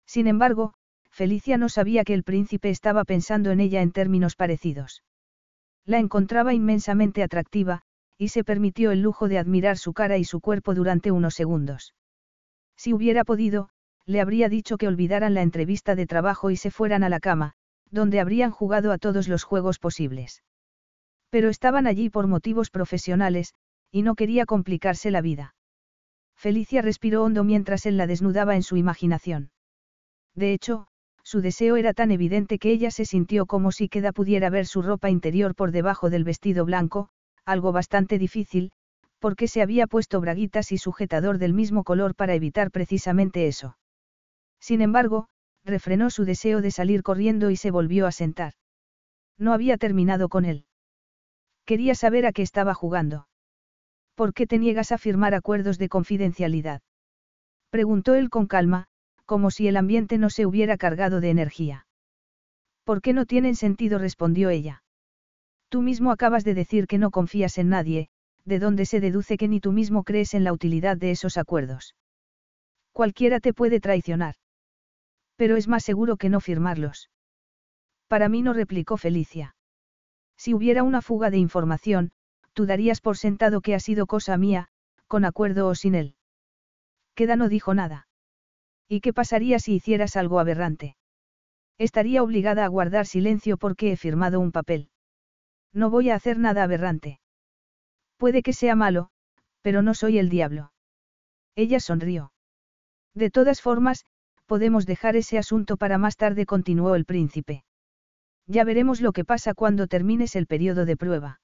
Sin 0.06 0.28
embargo, 0.28 0.74
Felicia 1.10 1.58
no 1.58 1.68
sabía 1.68 2.04
que 2.04 2.14
el 2.14 2.24
príncipe 2.24 2.70
estaba 2.70 3.04
pensando 3.04 3.52
en 3.52 3.60
ella 3.60 3.82
en 3.82 3.92
términos 3.92 4.36
parecidos. 4.36 5.04
La 5.86 6.00
encontraba 6.00 6.54
inmensamente 6.54 7.24
atractiva, 7.24 7.82
y 8.18 8.30
se 8.30 8.44
permitió 8.44 8.92
el 8.92 9.02
lujo 9.02 9.28
de 9.28 9.38
admirar 9.38 9.78
su 9.78 9.94
cara 9.94 10.18
y 10.18 10.24
su 10.24 10.42
cuerpo 10.42 10.74
durante 10.74 11.12
unos 11.12 11.36
segundos. 11.36 11.94
Si 12.76 12.94
hubiera 12.94 13.24
podido, 13.24 13.70
le 14.06 14.22
habría 14.22 14.50
dicho 14.50 14.78
que 14.78 14.88
olvidaran 14.88 15.34
la 15.34 15.42
entrevista 15.42 15.96
de 15.96 16.08
trabajo 16.08 16.50
y 16.50 16.56
se 16.56 16.72
fueran 16.72 17.04
a 17.04 17.10
la 17.10 17.20
cama, 17.20 17.54
donde 17.92 18.20
habrían 18.20 18.52
jugado 18.52 18.92
a 18.92 18.98
todos 18.98 19.28
los 19.28 19.44
juegos 19.44 19.80
posibles. 19.80 20.44
Pero 21.30 21.50
estaban 21.50 21.88
allí 21.88 22.10
por 22.10 22.28
motivos 22.28 22.70
profesionales, 22.70 23.54
y 23.92 24.02
no 24.02 24.16
quería 24.16 24.46
complicarse 24.46 25.12
la 25.12 25.22
vida. 25.22 25.56
Felicia 26.36 26.82
respiró 26.82 27.24
hondo 27.24 27.44
mientras 27.44 27.86
él 27.86 27.98
la 27.98 28.08
desnudaba 28.08 28.56
en 28.56 28.64
su 28.64 28.78
imaginación. 28.78 29.52
De 30.36 30.54
hecho, 30.54 30.88
su 31.24 31.42
deseo 31.42 31.76
era 31.76 31.94
tan 31.94 32.12
evidente 32.12 32.60
que 32.60 32.72
ella 32.72 32.92
se 32.92 33.06
sintió 33.06 33.46
como 33.46 33.72
si 33.72 33.90
queda 33.90 34.14
pudiera 34.14 34.50
ver 34.50 34.66
su 34.66 34.82
ropa 34.82 35.10
interior 35.10 35.56
por 35.56 35.72
debajo 35.72 36.10
del 36.10 36.24
vestido 36.24 36.64
blanco, 36.64 37.10
algo 37.48 37.72
bastante 37.72 38.20
difícil, 38.20 38.72
porque 39.20 39.48
se 39.48 39.62
había 39.62 39.88
puesto 39.88 40.20
braguitas 40.20 40.72
y 40.72 40.78
sujetador 40.78 41.38
del 41.38 41.54
mismo 41.54 41.84
color 41.84 42.14
para 42.14 42.36
evitar 42.36 42.72
precisamente 42.72 43.48
eso. 43.48 43.78
Sin 44.60 44.82
embargo, 44.82 45.28
refrenó 45.64 46.10
su 46.10 46.26
deseo 46.26 46.62
de 46.62 46.72
salir 46.72 47.04
corriendo 47.04 47.50
y 47.50 47.56
se 47.56 47.72
volvió 47.72 48.06
a 48.06 48.12
sentar. 48.12 48.54
No 49.38 49.54
había 49.54 49.78
terminado 49.78 50.30
con 50.30 50.46
él. 50.46 50.66
Quería 51.66 51.96
saber 51.96 52.26
a 52.26 52.34
qué 52.34 52.42
estaba 52.42 52.74
jugando. 52.74 53.28
¿Por 54.16 54.34
qué 54.34 54.46
te 54.46 54.60
niegas 54.60 54.92
a 54.92 54.98
firmar 54.98 55.34
acuerdos 55.34 55.78
de 55.78 55.90
confidencialidad? 55.90 56.82
Preguntó 57.70 58.16
él 58.16 58.30
con 58.30 58.48
calma, 58.48 58.88
como 59.26 59.52
si 59.52 59.68
el 59.68 59.78
ambiente 59.78 60.18
no 60.18 60.30
se 60.30 60.46
hubiera 60.46 60.78
cargado 60.78 61.22
de 61.22 61.30
energía. 61.30 61.86
¿Por 62.84 63.02
qué 63.02 63.14
no 63.14 63.26
tienen 63.26 63.56
sentido? 63.56 64.00
respondió 64.00 64.50
ella. 64.50 64.84
Tú 65.70 65.82
mismo 65.82 66.12
acabas 66.12 66.44
de 66.44 66.54
decir 66.54 66.88
que 66.88 66.98
no 66.98 67.12
confías 67.12 67.58
en 67.58 67.70
nadie, 67.70 68.10
de 68.46 68.60
donde 68.60 68.86
se 68.86 69.02
deduce 69.02 69.38
que 69.38 69.48
ni 69.48 69.60
tú 69.60 69.72
mismo 69.72 70.04
crees 70.04 70.34
en 70.34 70.44
la 70.44 70.54
utilidad 70.54 70.96
de 70.98 71.12
esos 71.12 71.38
acuerdos. 71.38 71.96
Cualquiera 72.94 73.40
te 73.40 73.54
puede 73.54 73.80
traicionar. 73.80 74.36
Pero 75.36 75.58
es 75.58 75.68
más 75.68 75.84
seguro 75.84 76.18
que 76.18 76.30
no 76.30 76.40
firmarlos. 76.40 77.10
Para 78.08 78.30
mí 78.30 78.42
no 78.42 78.54
replicó 78.54 78.98
Felicia. 78.98 79.56
Si 80.38 80.54
hubiera 80.54 80.84
una 80.84 81.02
fuga 81.02 81.30
de 81.30 81.38
información, 81.38 82.12
tú 82.54 82.66
darías 82.66 83.02
por 83.02 83.18
sentado 83.18 83.62
que 83.62 83.76
ha 83.76 83.80
sido 83.80 84.08
cosa 84.08 84.38
mía, 84.38 84.70
con 85.08 85.26
acuerdo 85.26 85.68
o 85.68 85.76
sin 85.76 85.96
él. 85.96 86.16
Queda 87.16 87.36
no 87.36 87.50
dijo 87.50 87.74
nada. 87.74 88.08
¿Y 88.88 89.02
qué 89.02 89.12
pasaría 89.12 89.60
si 89.60 89.76
hicieras 89.76 90.16
algo 90.16 90.40
aberrante? 90.40 90.96
Estaría 91.78 92.24
obligada 92.24 92.64
a 92.64 92.68
guardar 92.68 93.06
silencio 93.06 93.58
porque 93.58 93.92
he 93.92 93.98
firmado 93.98 94.40
un 94.40 94.52
papel. 94.52 94.90
No 95.78 95.92
voy 95.92 96.10
a 96.10 96.16
hacer 96.16 96.40
nada 96.40 96.64
aberrante. 96.64 97.20
Puede 98.18 98.42
que 98.42 98.52
sea 98.52 98.76
malo, 98.76 99.12
pero 99.62 99.84
no 99.84 99.94
soy 99.94 100.18
el 100.18 100.28
diablo. 100.28 100.72
Ella 101.56 101.80
sonrió. 101.80 102.32
De 103.14 103.30
todas 103.30 103.62
formas, 103.62 104.04
podemos 104.48 104.88
dejar 104.88 105.16
ese 105.16 105.38
asunto 105.38 105.78
para 105.78 106.00
más 106.00 106.18
tarde, 106.18 106.48
continuó 106.48 106.96
el 106.96 107.06
príncipe. 107.06 107.64
Ya 108.48 108.64
veremos 108.64 109.02
lo 109.02 109.12
que 109.12 109.24
pasa 109.24 109.54
cuando 109.54 109.86
termines 109.86 110.36
el 110.36 110.48
periodo 110.48 110.84
de 110.86 110.98
prueba. 110.98 111.42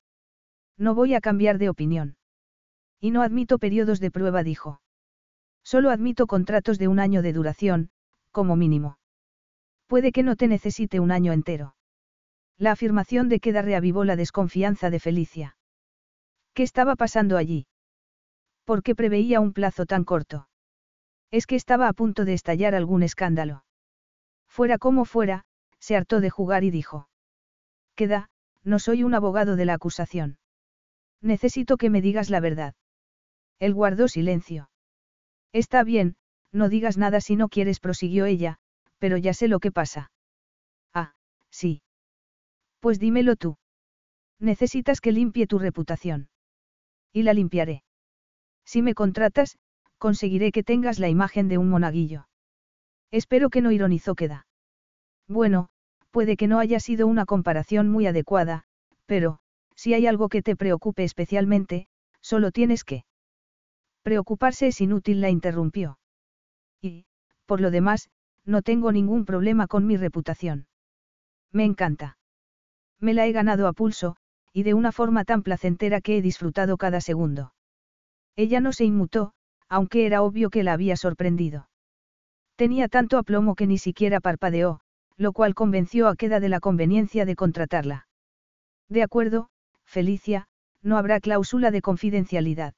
No 0.80 0.96
voy 0.96 1.14
a 1.14 1.22
cambiar 1.22 1.60
de 1.60 1.70
opinión. 1.70 2.18
Y 3.00 3.12
no 3.12 3.22
admito 3.22 3.60
periodos 3.60 4.00
de 4.00 4.10
prueba, 4.10 4.42
dijo. 4.42 4.82
Solo 5.64 5.92
admito 5.92 6.26
contratos 6.26 6.80
de 6.80 6.88
un 6.88 7.00
año 7.00 7.22
de 7.22 7.34
duración, 7.34 7.92
como 8.32 8.56
mínimo. 8.56 8.98
Puede 9.86 10.12
que 10.12 10.24
no 10.24 10.36
te 10.36 10.48
necesite 10.48 11.00
un 11.00 11.12
año 11.12 11.34
entero. 11.34 11.76
La 12.64 12.72
afirmación 12.72 13.28
de 13.28 13.42
Queda 13.42 13.62
reavivó 13.62 14.06
la 14.06 14.16
desconfianza 14.16 14.90
de 14.90 15.02
Felicia. 15.02 15.58
¿Qué 16.54 16.64
estaba 16.64 16.96
pasando 16.96 17.36
allí? 17.36 17.68
¿Por 18.64 18.84
qué 18.84 18.96
preveía 18.96 19.42
un 19.42 19.52
plazo 19.52 19.86
tan 19.86 20.06
corto? 20.06 20.48
Es 21.30 21.46
que 21.46 21.58
estaba 21.58 21.90
a 21.90 21.94
punto 21.94 22.24
de 22.24 22.34
estallar 22.34 22.74
algún 22.74 23.04
escándalo. 23.04 23.66
Fuera 24.48 24.78
como 24.78 25.04
fuera, 25.04 25.44
se 25.80 25.98
hartó 25.98 26.22
de 26.22 26.30
jugar 26.30 26.64
y 26.64 26.72
dijo. 26.72 27.10
Queda, 27.96 28.30
no 28.64 28.80
soy 28.80 29.04
un 29.04 29.14
abogado 29.14 29.58
de 29.58 29.66
la 29.66 29.74
acusación. 29.74 30.38
Necesito 31.20 31.76
que 31.76 31.90
me 31.90 32.02
digas 32.02 32.30
la 32.30 32.40
verdad. 32.40 32.76
Él 33.60 33.74
guardó 33.74 34.08
silencio. 34.08 34.70
Está 35.52 35.84
bien, 35.84 36.16
no 36.54 36.70
digas 36.70 36.98
nada 36.98 37.20
si 37.20 37.36
no 37.36 37.50
quieres, 37.50 37.82
prosiguió 37.82 38.26
ella, 38.26 38.58
pero 39.00 39.18
ya 39.18 39.34
sé 39.34 39.50
lo 39.50 39.60
que 39.60 39.74
pasa. 39.74 40.14
Ah, 40.94 41.14
sí. 41.50 41.82
Pues 42.84 43.00
dímelo 43.00 43.38
tú. 43.38 43.56
Necesitas 44.42 45.00
que 45.00 45.14
limpie 45.14 45.48
tu 45.48 45.58
reputación. 45.58 46.28
Y 47.14 47.24
la 47.24 47.34
limpiaré. 47.34 47.82
Si 48.66 48.82
me 48.82 48.94
contratas, 48.94 49.58
conseguiré 49.98 50.52
que 50.52 50.64
tengas 50.64 51.00
la 51.00 51.08
imagen 51.08 51.48
de 51.48 51.58
un 51.58 51.70
monaguillo. 51.70 52.28
Espero 53.10 53.50
que 53.50 53.62
no 53.62 53.72
ironizó 53.72 54.16
queda. 54.16 54.48
Bueno, 55.30 55.70
puede 56.12 56.36
que 56.36 56.50
no 56.50 56.60
haya 56.60 56.82
sido 56.82 57.08
una 57.08 57.26
comparación 57.26 57.90
muy 57.90 58.06
adecuada, 58.06 58.66
pero, 59.06 59.40
si 59.78 59.94
hay 59.94 60.06
algo 60.06 60.28
que 60.28 60.42
te 60.42 60.58
preocupe 60.58 61.06
especialmente, 61.06 61.88
solo 62.20 62.52
tienes 62.52 62.84
que. 62.84 63.06
Preocuparse 64.02 64.68
es 64.68 64.82
inútil, 64.82 65.22
la 65.22 65.30
interrumpió. 65.30 66.00
Y, 66.82 67.06
por 67.46 67.62
lo 67.62 67.72
demás, 67.72 68.10
no 68.44 68.62
tengo 68.62 68.92
ningún 68.92 69.24
problema 69.24 69.68
con 69.68 69.88
mi 69.88 69.96
reputación. 69.96 70.68
Me 71.54 71.64
encanta. 71.64 72.18
Me 73.04 73.14
la 73.14 73.28
he 73.28 73.34
ganado 73.34 73.68
a 73.68 73.74
pulso, 73.74 74.16
y 74.54 74.64
de 74.64 74.74
una 74.74 74.94
forma 74.94 75.26
tan 75.26 75.44
placentera 75.44 76.00
que 76.00 76.16
he 76.16 76.22
disfrutado 76.22 76.78
cada 76.78 77.02
segundo. 77.02 77.54
Ella 78.38 78.62
no 78.62 78.72
se 78.72 78.86
inmutó, 78.86 79.34
aunque 79.68 80.06
era 80.06 80.22
obvio 80.22 80.50
que 80.50 80.64
la 80.64 80.72
había 80.72 80.96
sorprendido. 80.96 81.68
Tenía 82.56 82.88
tanto 82.88 83.18
aplomo 83.18 83.56
que 83.56 83.68
ni 83.68 83.78
siquiera 83.78 84.22
parpadeó, 84.22 84.80
lo 85.18 85.34
cual 85.34 85.54
convenció 85.54 86.08
a 86.08 86.16
Queda 86.16 86.40
de 86.40 86.48
la 86.48 86.62
conveniencia 86.62 87.26
de 87.26 87.36
contratarla. 87.36 88.08
De 88.88 89.04
acuerdo, 89.04 89.50
Felicia, 89.84 90.48
no 90.82 90.98
habrá 90.98 91.20
cláusula 91.20 91.72
de 91.72 91.82
confidencialidad. 91.82 92.74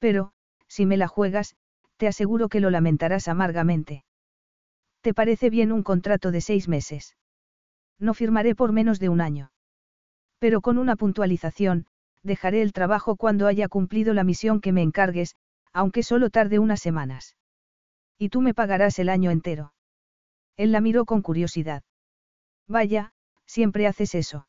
Pero, 0.00 0.32
si 0.66 0.84
me 0.84 0.96
la 0.96 1.06
juegas, 1.06 1.54
te 1.96 2.08
aseguro 2.08 2.48
que 2.48 2.58
lo 2.58 2.70
lamentarás 2.70 3.28
amargamente. 3.28 4.04
¿Te 5.00 5.14
parece 5.14 5.48
bien 5.48 5.70
un 5.70 5.84
contrato 5.84 6.32
de 6.32 6.40
seis 6.40 6.66
meses? 6.66 7.14
No 7.98 8.14
firmaré 8.14 8.54
por 8.54 8.72
menos 8.72 8.98
de 9.00 9.08
un 9.08 9.20
año. 9.20 9.50
Pero 10.38 10.60
con 10.60 10.78
una 10.78 10.96
puntualización, 10.96 11.86
dejaré 12.22 12.62
el 12.62 12.72
trabajo 12.72 13.16
cuando 13.16 13.46
haya 13.46 13.68
cumplido 13.68 14.14
la 14.14 14.24
misión 14.24 14.60
que 14.60 14.72
me 14.72 14.82
encargues, 14.82 15.34
aunque 15.72 16.02
solo 16.02 16.30
tarde 16.30 16.58
unas 16.58 16.80
semanas. 16.80 17.36
Y 18.18 18.28
tú 18.28 18.40
me 18.40 18.54
pagarás 18.54 18.98
el 18.98 19.08
año 19.08 19.30
entero. 19.30 19.72
Él 20.56 20.72
la 20.72 20.80
miró 20.80 21.04
con 21.04 21.22
curiosidad. 21.22 21.82
Vaya, 22.66 23.12
siempre 23.46 23.86
haces 23.86 24.14
eso. 24.14 24.48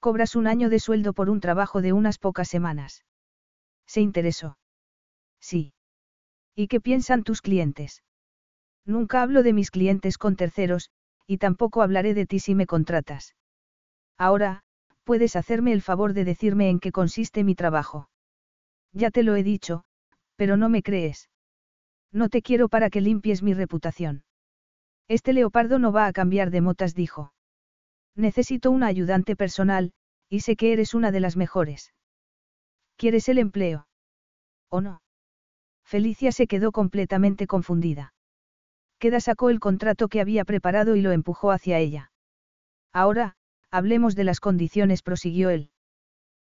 Cobras 0.00 0.36
un 0.36 0.46
año 0.46 0.68
de 0.68 0.78
sueldo 0.78 1.14
por 1.14 1.30
un 1.30 1.40
trabajo 1.40 1.80
de 1.80 1.92
unas 1.92 2.18
pocas 2.18 2.48
semanas. 2.48 3.04
Se 3.86 4.00
interesó. 4.00 4.58
Sí. 5.40 5.72
¿Y 6.54 6.68
qué 6.68 6.80
piensan 6.80 7.24
tus 7.24 7.40
clientes? 7.40 8.02
Nunca 8.84 9.22
hablo 9.22 9.42
de 9.42 9.54
mis 9.54 9.70
clientes 9.70 10.18
con 10.18 10.36
terceros, 10.36 10.90
y 11.26 11.38
tampoco 11.38 11.82
hablaré 11.82 12.14
de 12.14 12.26
ti 12.26 12.38
si 12.38 12.54
me 12.54 12.66
contratas. 12.66 13.34
Ahora, 14.18 14.62
puedes 15.04 15.36
hacerme 15.36 15.72
el 15.72 15.82
favor 15.82 16.12
de 16.12 16.24
decirme 16.24 16.70
en 16.70 16.80
qué 16.80 16.92
consiste 16.92 17.44
mi 17.44 17.54
trabajo. 17.54 18.08
Ya 18.92 19.10
te 19.10 19.22
lo 19.22 19.36
he 19.36 19.42
dicho, 19.42 19.84
pero 20.36 20.56
no 20.56 20.68
me 20.68 20.82
crees. 20.82 21.30
No 22.12 22.28
te 22.28 22.42
quiero 22.42 22.68
para 22.68 22.90
que 22.90 23.00
limpies 23.00 23.42
mi 23.42 23.54
reputación. 23.54 24.24
Este 25.08 25.32
leopardo 25.32 25.78
no 25.78 25.92
va 25.92 26.06
a 26.06 26.12
cambiar 26.12 26.50
de 26.50 26.60
motas, 26.60 26.94
dijo. 26.94 27.32
Necesito 28.14 28.70
una 28.70 28.86
ayudante 28.86 29.36
personal, 29.36 29.92
y 30.28 30.40
sé 30.40 30.56
que 30.56 30.72
eres 30.72 30.94
una 30.94 31.10
de 31.10 31.20
las 31.20 31.36
mejores. 31.36 31.92
¿Quieres 32.96 33.28
el 33.28 33.38
empleo? 33.38 33.88
¿O 34.68 34.80
no? 34.80 35.02
Felicia 35.84 36.32
se 36.32 36.46
quedó 36.46 36.72
completamente 36.72 37.46
confundida. 37.46 38.14
Queda 39.04 39.20
sacó 39.20 39.50
el 39.50 39.60
contrato 39.60 40.08
que 40.08 40.22
había 40.22 40.46
preparado 40.46 40.96
y 40.96 41.02
lo 41.02 41.12
empujó 41.12 41.50
hacia 41.50 41.78
ella. 41.78 42.10
Ahora, 42.90 43.36
hablemos 43.70 44.14
de 44.16 44.24
las 44.24 44.40
condiciones, 44.40 45.02
prosiguió 45.02 45.50
él. 45.50 45.68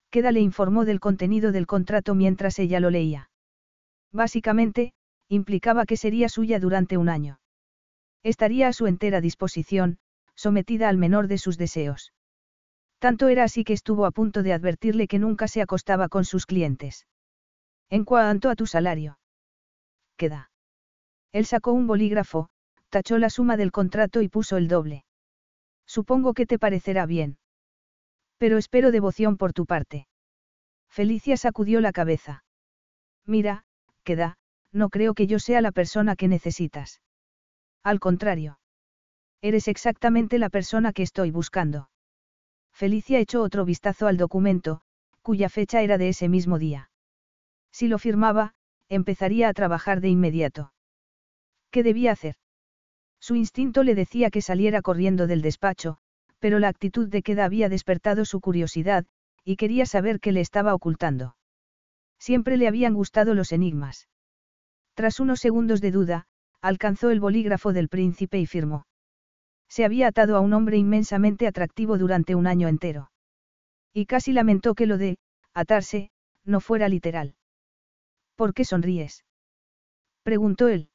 Queda 0.09 0.31
le 0.31 0.39
informó 0.39 0.85
del 0.85 1.01
contenido 1.01 1.51
del 1.51 1.67
contrato 1.67 2.15
mientras 2.15 2.57
ella 2.57 2.79
lo 2.79 2.91
leía. 2.91 3.29
Básicamente, 4.13 4.93
implicaba 5.27 5.85
que 5.85 5.97
sería 5.97 6.29
suya 6.29 6.61
durante 6.61 6.95
un 6.95 7.09
año. 7.09 7.41
Estaría 8.23 8.69
a 8.69 8.71
su 8.71 8.87
entera 8.87 9.19
disposición, 9.19 9.97
sometida 10.33 10.87
al 10.87 10.95
menor 10.95 11.27
de 11.27 11.39
sus 11.39 11.57
deseos. 11.57 12.13
Tanto 12.99 13.27
era 13.27 13.43
así 13.43 13.65
que 13.65 13.73
estuvo 13.73 14.05
a 14.05 14.11
punto 14.11 14.43
de 14.43 14.53
advertirle 14.53 15.09
que 15.09 15.19
nunca 15.19 15.49
se 15.49 15.61
acostaba 15.61 16.07
con 16.07 16.23
sus 16.23 16.45
clientes. 16.45 17.05
En 17.89 18.05
cuanto 18.05 18.49
a 18.49 18.55
tu 18.55 18.65
salario 18.65 19.19
queda. 20.15 20.51
Él 21.35 21.45
sacó 21.45 21.73
un 21.73 21.85
bolígrafo, 21.85 22.47
tachó 22.87 23.17
la 23.17 23.29
suma 23.29 23.57
del 23.57 23.73
contrato 23.73 24.21
y 24.21 24.29
puso 24.29 24.55
el 24.55 24.69
doble. 24.69 25.03
Supongo 25.85 26.33
que 26.33 26.45
te 26.45 26.57
parecerá 26.57 27.05
bien. 27.05 27.39
Pero 28.37 28.57
espero 28.57 28.89
devoción 28.89 29.35
por 29.35 29.51
tu 29.51 29.65
parte. 29.65 30.07
Felicia 30.87 31.35
sacudió 31.35 31.81
la 31.81 31.91
cabeza. 31.91 32.45
Mira, 33.25 33.65
queda, 34.05 34.37
no 34.71 34.87
creo 34.87 35.13
que 35.13 35.27
yo 35.27 35.39
sea 35.39 35.59
la 35.59 35.73
persona 35.73 36.15
que 36.15 36.29
necesitas. 36.29 37.01
Al 37.83 37.99
contrario. 37.99 38.57
Eres 39.41 39.67
exactamente 39.67 40.39
la 40.39 40.49
persona 40.49 40.93
que 40.93 41.03
estoy 41.03 41.31
buscando. 41.31 41.89
Felicia 42.71 43.19
echó 43.19 43.41
otro 43.41 43.65
vistazo 43.65 44.07
al 44.07 44.15
documento, 44.15 44.83
cuya 45.21 45.49
fecha 45.49 45.81
era 45.81 45.97
de 45.97 46.07
ese 46.07 46.29
mismo 46.29 46.59
día. 46.59 46.89
Si 47.73 47.89
lo 47.89 47.99
firmaba, 47.99 48.53
empezaría 48.87 49.49
a 49.49 49.53
trabajar 49.53 49.99
de 49.99 50.07
inmediato. 50.07 50.71
¿Qué 51.75 51.83
debía 51.83 52.13
hacer? 52.13 52.35
Su 53.19 53.35
instinto 53.35 53.83
le 53.83 53.95
decía 53.95 54.29
que 54.29 54.41
saliera 54.41 54.81
corriendo 54.81 55.27
del 55.27 55.41
despacho, 55.41 55.97
pero 56.39 56.57
la 56.57 56.69
actitud 56.69 57.09
de 57.09 57.21
Queda 57.21 57.43
había 57.43 57.67
despertado 57.67 58.23
su 58.23 58.39
curiosidad, 58.39 59.05
y 59.43 59.57
quería 59.57 59.85
saber 59.85 60.21
qué 60.21 60.31
le 60.31 60.39
estaba 60.39 60.73
ocultando. 60.73 61.35
Siempre 62.17 62.55
le 62.55 62.69
habían 62.69 62.93
gustado 62.93 63.33
los 63.33 63.51
enigmas. 63.51 64.07
Tras 64.93 65.19
unos 65.19 65.41
segundos 65.41 65.81
de 65.81 65.91
duda, 65.91 66.27
alcanzó 66.61 67.09
el 67.09 67.19
bolígrafo 67.19 67.73
del 67.73 67.89
príncipe 67.89 68.39
y 68.39 68.45
firmó. 68.45 68.87
Se 69.67 69.83
había 69.83 70.07
atado 70.07 70.37
a 70.37 70.39
un 70.39 70.53
hombre 70.53 70.77
inmensamente 70.77 71.45
atractivo 71.45 71.97
durante 71.97 72.35
un 72.35 72.47
año 72.47 72.69
entero. 72.69 73.11
Y 73.91 74.05
casi 74.05 74.31
lamentó 74.31 74.75
que 74.75 74.85
lo 74.85 74.97
de, 74.97 75.17
atarse, 75.53 76.09
no 76.45 76.61
fuera 76.61 76.87
literal. 76.87 77.35
¿Por 78.37 78.53
qué 78.53 78.63
sonríes? 78.63 79.25
preguntó 80.23 80.69
él. 80.69 80.89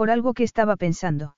Por 0.00 0.10
algo 0.10 0.32
que 0.32 0.44
estaba 0.44 0.76
pensando. 0.76 1.36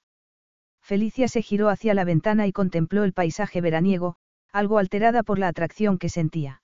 Felicia 0.82 1.26
se 1.26 1.42
giró 1.42 1.68
hacia 1.68 1.94
la 1.94 2.04
ventana 2.04 2.46
y 2.46 2.52
contempló 2.52 3.02
el 3.02 3.12
paisaje 3.12 3.60
veraniego, 3.60 4.14
algo 4.52 4.78
alterada 4.78 5.24
por 5.24 5.40
la 5.40 5.48
atracción 5.48 5.98
que 5.98 6.08
sentía. 6.08 6.62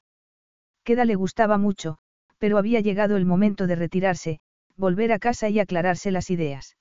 Queda 0.84 1.04
le 1.04 1.16
gustaba 1.16 1.58
mucho, 1.58 1.98
pero 2.38 2.56
había 2.56 2.78
llegado 2.78 3.16
el 3.16 3.26
momento 3.26 3.66
de 3.66 3.74
retirarse, 3.74 4.38
volver 4.76 5.10
a 5.10 5.18
casa 5.18 5.48
y 5.48 5.58
aclararse 5.58 6.12
las 6.12 6.30
ideas. 6.30 6.76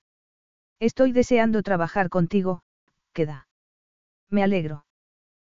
Estoy 0.78 1.10
deseando 1.10 1.64
trabajar 1.64 2.10
contigo, 2.10 2.62
queda. 3.12 3.48
Me 4.30 4.44
alegro. 4.44 4.86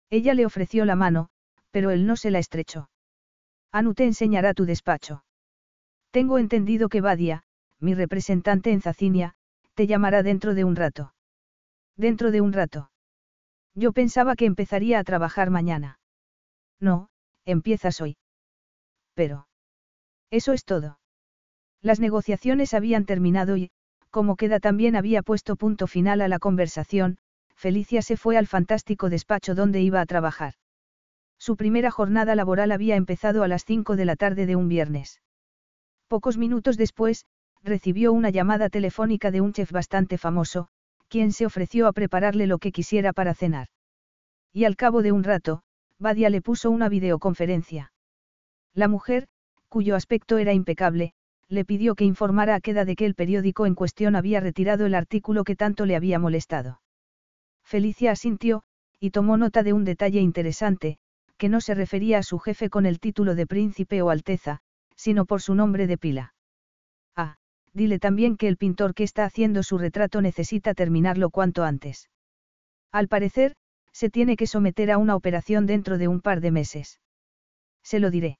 Ella 0.08 0.32
le 0.32 0.46
ofreció 0.46 0.86
la 0.86 0.96
mano, 0.96 1.28
pero 1.70 1.90
él 1.90 2.06
no 2.06 2.16
se 2.16 2.30
la 2.30 2.38
estrechó. 2.38 2.88
Anu 3.72 3.92
te 3.92 4.06
enseñará 4.06 4.54
tu 4.54 4.64
despacho. 4.64 5.22
Tengo 6.12 6.38
entendido 6.38 6.88
que 6.88 7.02
Badia, 7.02 7.42
mi 7.78 7.92
representante 7.92 8.72
en 8.72 8.80
Zacinia, 8.80 9.36
te 9.74 9.86
llamará 9.86 10.22
dentro 10.22 10.54
de 10.54 10.64
un 10.64 10.76
rato. 10.76 11.14
Dentro 11.96 12.30
de 12.30 12.40
un 12.40 12.52
rato. 12.52 12.90
Yo 13.74 13.92
pensaba 13.92 14.36
que 14.36 14.46
empezaría 14.46 14.98
a 14.98 15.04
trabajar 15.04 15.50
mañana. 15.50 15.98
No, 16.80 17.08
empiezas 17.44 18.00
hoy. 18.00 18.16
Pero. 19.14 19.46
Eso 20.30 20.52
es 20.52 20.64
todo. 20.64 20.98
Las 21.82 22.00
negociaciones 22.00 22.74
habían 22.74 23.04
terminado 23.04 23.56
y, 23.56 23.70
como 24.10 24.36
queda 24.36 24.60
también 24.60 24.96
había 24.96 25.22
puesto 25.22 25.56
punto 25.56 25.86
final 25.86 26.20
a 26.20 26.28
la 26.28 26.38
conversación, 26.38 27.18
Felicia 27.54 28.02
se 28.02 28.16
fue 28.16 28.36
al 28.36 28.46
fantástico 28.46 29.10
despacho 29.10 29.54
donde 29.54 29.80
iba 29.80 30.00
a 30.00 30.06
trabajar. 30.06 30.54
Su 31.38 31.56
primera 31.56 31.90
jornada 31.90 32.34
laboral 32.34 32.72
había 32.72 32.96
empezado 32.96 33.42
a 33.42 33.48
las 33.48 33.64
5 33.64 33.96
de 33.96 34.04
la 34.04 34.16
tarde 34.16 34.46
de 34.46 34.56
un 34.56 34.68
viernes. 34.68 35.22
Pocos 36.08 36.36
minutos 36.36 36.76
después, 36.76 37.24
recibió 37.62 38.12
una 38.12 38.30
llamada 38.30 38.68
telefónica 38.68 39.30
de 39.30 39.40
un 39.40 39.52
chef 39.52 39.70
bastante 39.72 40.18
famoso, 40.18 40.68
quien 41.08 41.32
se 41.32 41.46
ofreció 41.46 41.86
a 41.86 41.92
prepararle 41.92 42.46
lo 42.46 42.58
que 42.58 42.72
quisiera 42.72 43.12
para 43.12 43.34
cenar. 43.34 43.68
Y 44.52 44.64
al 44.64 44.76
cabo 44.76 45.02
de 45.02 45.12
un 45.12 45.24
rato, 45.24 45.62
Badia 45.98 46.30
le 46.30 46.40
puso 46.40 46.70
una 46.70 46.88
videoconferencia. 46.88 47.92
La 48.74 48.88
mujer, 48.88 49.26
cuyo 49.68 49.96
aspecto 49.96 50.38
era 50.38 50.52
impecable, 50.52 51.12
le 51.48 51.64
pidió 51.64 51.94
que 51.94 52.04
informara 52.04 52.54
a 52.54 52.60
Queda 52.60 52.84
de 52.84 52.96
que 52.96 53.06
el 53.06 53.14
periódico 53.14 53.66
en 53.66 53.74
cuestión 53.74 54.16
había 54.16 54.40
retirado 54.40 54.86
el 54.86 54.94
artículo 54.94 55.44
que 55.44 55.56
tanto 55.56 55.84
le 55.84 55.96
había 55.96 56.18
molestado. 56.18 56.80
Felicia 57.64 58.12
asintió, 58.12 58.62
y 59.00 59.10
tomó 59.10 59.36
nota 59.36 59.62
de 59.62 59.72
un 59.72 59.84
detalle 59.84 60.20
interesante, 60.20 60.98
que 61.36 61.48
no 61.48 61.60
se 61.60 61.74
refería 61.74 62.18
a 62.18 62.22
su 62.22 62.38
jefe 62.38 62.70
con 62.70 62.86
el 62.86 63.00
título 63.00 63.34
de 63.34 63.46
príncipe 63.46 64.02
o 64.02 64.10
alteza, 64.10 64.60
sino 64.94 65.24
por 65.24 65.40
su 65.40 65.54
nombre 65.54 65.86
de 65.86 65.98
pila. 65.98 66.34
Dile 67.72 67.98
también 67.98 68.36
que 68.36 68.48
el 68.48 68.56
pintor 68.56 68.94
que 68.94 69.04
está 69.04 69.24
haciendo 69.24 69.62
su 69.62 69.78
retrato 69.78 70.20
necesita 70.20 70.74
terminarlo 70.74 71.30
cuanto 71.30 71.62
antes. 71.64 72.10
Al 72.92 73.08
parecer, 73.08 73.54
se 73.92 74.10
tiene 74.10 74.36
que 74.36 74.46
someter 74.46 74.90
a 74.90 74.98
una 74.98 75.14
operación 75.14 75.66
dentro 75.66 75.98
de 75.98 76.08
un 76.08 76.20
par 76.20 76.40
de 76.40 76.50
meses. 76.50 77.00
Se 77.82 78.00
lo 78.00 78.10
diré. 78.10 78.38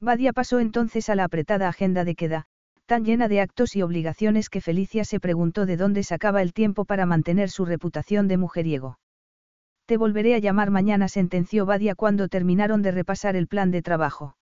Badia 0.00 0.32
pasó 0.32 0.58
entonces 0.58 1.08
a 1.08 1.14
la 1.14 1.24
apretada 1.24 1.68
agenda 1.68 2.04
de 2.04 2.14
queda, 2.14 2.46
tan 2.86 3.04
llena 3.04 3.28
de 3.28 3.40
actos 3.40 3.76
y 3.76 3.82
obligaciones 3.82 4.48
que 4.48 4.60
Felicia 4.60 5.04
se 5.04 5.20
preguntó 5.20 5.66
de 5.66 5.76
dónde 5.76 6.02
sacaba 6.02 6.42
el 6.42 6.52
tiempo 6.52 6.84
para 6.84 7.06
mantener 7.06 7.50
su 7.50 7.64
reputación 7.64 8.26
de 8.26 8.36
mujeriego. 8.36 8.98
Te 9.86 9.96
volveré 9.96 10.34
a 10.34 10.38
llamar 10.38 10.70
mañana, 10.70 11.08
sentenció 11.08 11.66
Badia 11.66 11.94
cuando 11.94 12.28
terminaron 12.28 12.82
de 12.82 12.92
repasar 12.92 13.36
el 13.36 13.46
plan 13.46 13.70
de 13.70 13.82
trabajo. 13.82 14.36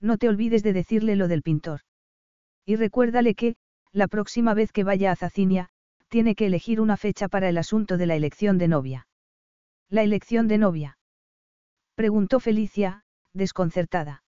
No 0.00 0.18
te 0.18 0.28
olvides 0.28 0.62
de 0.62 0.72
decirle 0.72 1.16
lo 1.16 1.28
del 1.28 1.42
pintor. 1.42 1.80
Y 2.64 2.76
recuérdale 2.76 3.34
que, 3.34 3.56
la 3.92 4.08
próxima 4.08 4.54
vez 4.54 4.72
que 4.72 4.84
vaya 4.84 5.10
a 5.12 5.16
Zacinia, 5.16 5.68
tiene 6.08 6.34
que 6.34 6.46
elegir 6.46 6.80
una 6.80 6.96
fecha 6.96 7.28
para 7.28 7.48
el 7.48 7.58
asunto 7.58 7.96
de 7.96 8.06
la 8.06 8.14
elección 8.14 8.58
de 8.58 8.68
novia. 8.68 9.06
¿La 9.88 10.02
elección 10.02 10.48
de 10.48 10.58
novia? 10.58 10.98
Preguntó 11.94 12.40
Felicia, 12.40 13.04
desconcertada. 13.32 14.22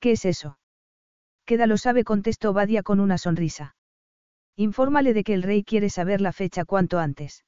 ¿Qué 0.00 0.12
es 0.12 0.24
eso? 0.24 0.58
Queda 1.44 1.66
lo 1.66 1.76
sabe, 1.76 2.04
contestó 2.04 2.52
Badia 2.52 2.82
con 2.82 3.00
una 3.00 3.18
sonrisa. 3.18 3.74
Infórmale 4.56 5.14
de 5.14 5.24
que 5.24 5.34
el 5.34 5.42
rey 5.42 5.64
quiere 5.64 5.90
saber 5.90 6.20
la 6.20 6.32
fecha 6.32 6.64
cuanto 6.64 6.98
antes. 6.98 7.44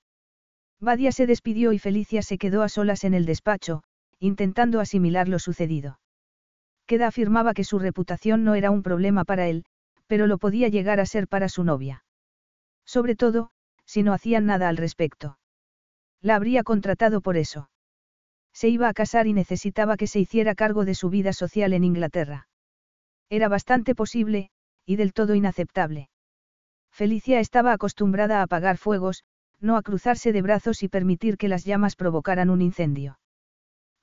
Badia 0.80 1.12
se 1.12 1.26
despidió 1.26 1.72
y 1.72 1.78
Felicia 1.78 2.22
se 2.22 2.38
quedó 2.38 2.62
a 2.62 2.68
solas 2.68 3.04
en 3.04 3.14
el 3.14 3.26
despacho, 3.26 3.82
intentando 4.18 4.80
asimilar 4.80 5.28
lo 5.28 5.38
sucedido. 5.38 5.98
Queda 6.86 7.06
afirmaba 7.06 7.54
que 7.54 7.64
su 7.64 7.78
reputación 7.78 8.44
no 8.44 8.54
era 8.54 8.70
un 8.70 8.82
problema 8.82 9.24
para 9.24 9.48
él, 9.48 9.64
pero 10.06 10.26
lo 10.26 10.38
podía 10.38 10.68
llegar 10.68 11.00
a 11.00 11.06
ser 11.06 11.28
para 11.28 11.48
su 11.48 11.64
novia. 11.64 12.04
Sobre 12.84 13.16
todo, 13.16 13.50
si 13.86 14.02
no 14.02 14.12
hacían 14.12 14.46
nada 14.46 14.68
al 14.68 14.76
respecto. 14.76 15.38
La 16.20 16.36
habría 16.36 16.62
contratado 16.62 17.20
por 17.20 17.36
eso. 17.36 17.70
Se 18.52 18.68
iba 18.68 18.88
a 18.88 18.94
casar 18.94 19.26
y 19.26 19.32
necesitaba 19.32 19.96
que 19.96 20.06
se 20.06 20.20
hiciera 20.20 20.54
cargo 20.54 20.84
de 20.84 20.94
su 20.94 21.10
vida 21.10 21.32
social 21.32 21.72
en 21.72 21.84
Inglaterra. 21.84 22.48
Era 23.28 23.48
bastante 23.48 23.94
posible, 23.94 24.50
y 24.86 24.96
del 24.96 25.12
todo 25.12 25.34
inaceptable. 25.34 26.08
Felicia 26.90 27.40
estaba 27.40 27.72
acostumbrada 27.72 28.38
a 28.38 28.42
apagar 28.42 28.76
fuegos, 28.76 29.24
no 29.60 29.76
a 29.76 29.82
cruzarse 29.82 30.32
de 30.32 30.42
brazos 30.42 30.82
y 30.82 30.88
permitir 30.88 31.36
que 31.36 31.48
las 31.48 31.64
llamas 31.64 31.96
provocaran 31.96 32.50
un 32.50 32.62
incendio. 32.62 33.18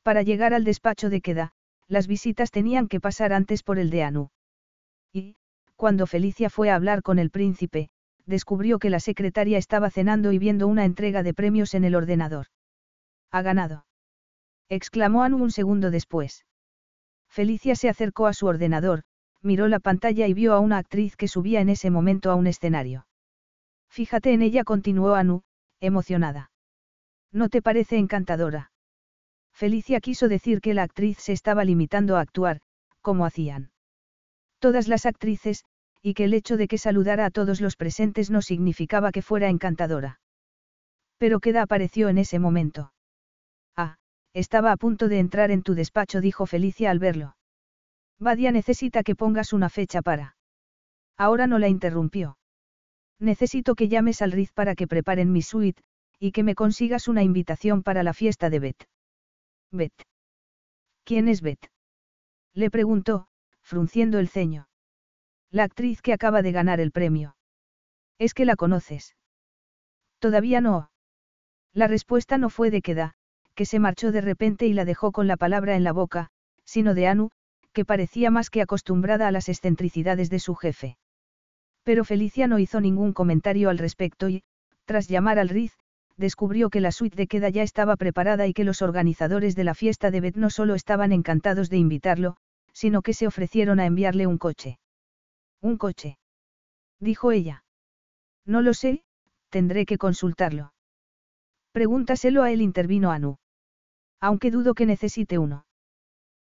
Para 0.03 0.23
llegar 0.23 0.53
al 0.53 0.63
despacho 0.63 1.09
de 1.09 1.21
queda, 1.21 1.53
las 1.87 2.07
visitas 2.07 2.51
tenían 2.51 2.87
que 2.87 2.99
pasar 2.99 3.31
antes 3.31 3.63
por 3.63 3.77
el 3.79 3.89
de 3.89 4.03
Anu. 4.03 4.29
Y, 5.13 5.35
cuando 5.81 6.05
Felicia 6.05 6.51
fue 6.51 6.69
a 6.69 6.75
hablar 6.75 7.01
con 7.01 7.17
el 7.17 7.31
príncipe, 7.31 7.89
descubrió 8.27 8.77
que 8.77 8.91
la 8.91 8.99
secretaria 8.99 9.57
estaba 9.57 9.89
cenando 9.89 10.31
y 10.31 10.37
viendo 10.37 10.67
una 10.67 10.85
entrega 10.85 11.23
de 11.23 11.33
premios 11.33 11.73
en 11.73 11.85
el 11.85 11.95
ordenador. 11.95 12.45
Ha 13.31 13.41
ganado. 13.41 13.87
exclamó 14.69 15.23
Anu 15.23 15.41
un 15.41 15.49
segundo 15.49 15.89
después. 15.89 16.45
Felicia 17.27 17.75
se 17.75 17.89
acercó 17.89 18.27
a 18.27 18.33
su 18.33 18.45
ordenador, 18.45 19.01
miró 19.41 19.67
la 19.67 19.79
pantalla 19.79 20.27
y 20.27 20.35
vio 20.35 20.53
a 20.53 20.59
una 20.59 20.77
actriz 20.77 21.15
que 21.15 21.27
subía 21.27 21.61
en 21.61 21.69
ese 21.69 21.89
momento 21.89 22.29
a 22.29 22.35
un 22.35 22.45
escenario. 22.45 23.07
Fíjate 23.89 24.33
en 24.33 24.43
ella, 24.43 24.63
continuó 24.63 25.15
Anu, 25.15 25.41
emocionada. 25.79 26.51
¿No 27.31 27.49
te 27.49 27.63
parece 27.63 27.97
encantadora? 27.97 28.71
Felicia 29.51 29.99
quiso 29.99 30.27
decir 30.27 30.61
que 30.61 30.75
la 30.75 30.83
actriz 30.83 31.17
se 31.17 31.33
estaba 31.33 31.65
limitando 31.65 32.17
a 32.17 32.21
actuar, 32.21 32.61
como 33.01 33.25
hacían. 33.25 33.71
Todas 34.59 34.87
las 34.87 35.07
actrices, 35.07 35.65
y 36.01 36.13
que 36.13 36.23
el 36.23 36.33
hecho 36.33 36.57
de 36.57 36.67
que 36.67 36.77
saludara 36.77 37.25
a 37.25 37.31
todos 37.31 37.61
los 37.61 37.75
presentes 37.75 38.31
no 38.31 38.41
significaba 38.41 39.11
que 39.11 39.21
fuera 39.21 39.49
encantadora. 39.49 40.19
Pero 41.17 41.39
queda 41.39 41.61
apareció 41.61 42.09
en 42.09 42.17
ese 42.17 42.39
momento. 42.39 42.93
Ah, 43.75 43.97
estaba 44.33 44.71
a 44.71 44.77
punto 44.77 45.07
de 45.07 45.19
entrar 45.19 45.51
en 45.51 45.61
tu 45.61 45.75
despacho, 45.75 46.21
dijo 46.21 46.45
Felicia 46.45 46.89
al 46.89 46.99
verlo. 46.99 47.35
Badia 48.19 48.51
necesita 48.51 49.03
que 49.03 49.15
pongas 49.15 49.53
una 49.53 49.69
fecha 49.69 50.01
para. 50.01 50.35
Ahora 51.17 51.45
no 51.45 51.59
la 51.59 51.67
interrumpió. 51.67 52.37
Necesito 53.19 53.75
que 53.75 53.87
llames 53.87 54.23
al 54.23 54.31
Riz 54.31 54.51
para 54.51 54.73
que 54.73 54.87
preparen 54.87 55.31
mi 55.31 55.43
suite, 55.43 55.83
y 56.19 56.31
que 56.31 56.43
me 56.43 56.55
consigas 56.55 57.07
una 57.07 57.21
invitación 57.21 57.83
para 57.83 58.01
la 58.01 58.13
fiesta 58.13 58.49
de 58.49 58.59
Beth. 58.59 58.83
Beth. 59.71 60.01
¿Quién 61.03 61.27
es 61.27 61.41
Beth? 61.41 61.71
Le 62.53 62.71
preguntó, 62.71 63.27
frunciendo 63.61 64.17
el 64.17 64.27
ceño. 64.27 64.67
La 65.53 65.63
actriz 65.63 66.01
que 66.01 66.13
acaba 66.13 66.41
de 66.41 66.53
ganar 66.53 66.79
el 66.79 66.91
premio. 66.91 67.35
¿Es 68.17 68.33
que 68.33 68.45
la 68.45 68.55
conoces? 68.55 69.17
Todavía 70.19 70.61
no. 70.61 70.91
La 71.73 71.87
respuesta 71.87 72.37
no 72.37 72.49
fue 72.49 72.71
de 72.71 72.81
Queda, 72.81 73.15
que 73.53 73.65
se 73.65 73.79
marchó 73.79 74.13
de 74.13 74.21
repente 74.21 74.65
y 74.67 74.73
la 74.73 74.85
dejó 74.85 75.11
con 75.11 75.27
la 75.27 75.35
palabra 75.35 75.75
en 75.75 75.83
la 75.83 75.91
boca, 75.91 76.29
sino 76.63 76.93
de 76.93 77.07
Anu, 77.07 77.31
que 77.73 77.83
parecía 77.83 78.31
más 78.31 78.49
que 78.49 78.61
acostumbrada 78.61 79.27
a 79.27 79.31
las 79.31 79.49
excentricidades 79.49 80.29
de 80.29 80.39
su 80.39 80.55
jefe. 80.55 80.97
Pero 81.83 82.05
Felicia 82.05 82.47
no 82.47 82.57
hizo 82.57 82.79
ningún 82.79 83.11
comentario 83.11 83.69
al 83.69 83.77
respecto 83.77 84.29
y, 84.29 84.43
tras 84.85 85.09
llamar 85.09 85.37
al 85.37 85.49
Riz, 85.49 85.73
descubrió 86.15 86.69
que 86.69 86.79
la 86.79 86.93
suite 86.93 87.17
de 87.17 87.27
queda 87.27 87.49
ya 87.49 87.63
estaba 87.63 87.97
preparada 87.97 88.47
y 88.47 88.53
que 88.53 88.63
los 88.63 88.81
organizadores 88.81 89.55
de 89.55 89.65
la 89.65 89.73
fiesta 89.73 90.11
de 90.11 90.21
Beth 90.21 90.37
no 90.37 90.49
solo 90.49 90.75
estaban 90.75 91.11
encantados 91.11 91.69
de 91.69 91.77
invitarlo, 91.77 92.37
sino 92.71 93.01
que 93.01 93.13
se 93.13 93.27
ofrecieron 93.27 93.81
a 93.81 93.85
enviarle 93.85 94.27
un 94.27 94.37
coche. 94.37 94.79
¿Un 95.61 95.77
coche? 95.77 96.17
dijo 96.99 97.31
ella. 97.31 97.63
No 98.45 98.61
lo 98.61 98.73
sé, 98.73 99.03
tendré 99.49 99.85
que 99.85 99.97
consultarlo. 99.97 100.73
Pregúntaselo 101.71 102.43
a 102.43 102.51
él, 102.51 102.61
intervino 102.61 103.11
Anu. 103.11 103.37
Aunque 104.19 104.51
dudo 104.51 104.73
que 104.73 104.85
necesite 104.85 105.37
uno. 105.37 105.65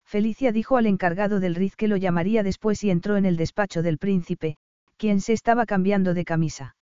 Felicia 0.05 0.51
dijo 0.51 0.77
al 0.77 0.85
encargado 0.85 1.39
del 1.39 1.55
Riz 1.55 1.75
que 1.75 1.87
lo 1.87 1.97
llamaría 1.97 2.41
después 2.43 2.83
y 2.83 2.91
entró 2.91 3.17
en 3.17 3.25
el 3.25 3.35
despacho 3.35 3.81
del 3.81 3.97
príncipe, 3.97 4.57
quien 4.95 5.19
se 5.19 5.33
estaba 5.33 5.65
cambiando 5.65 6.13
de 6.13 6.23
camisa. 6.23 6.75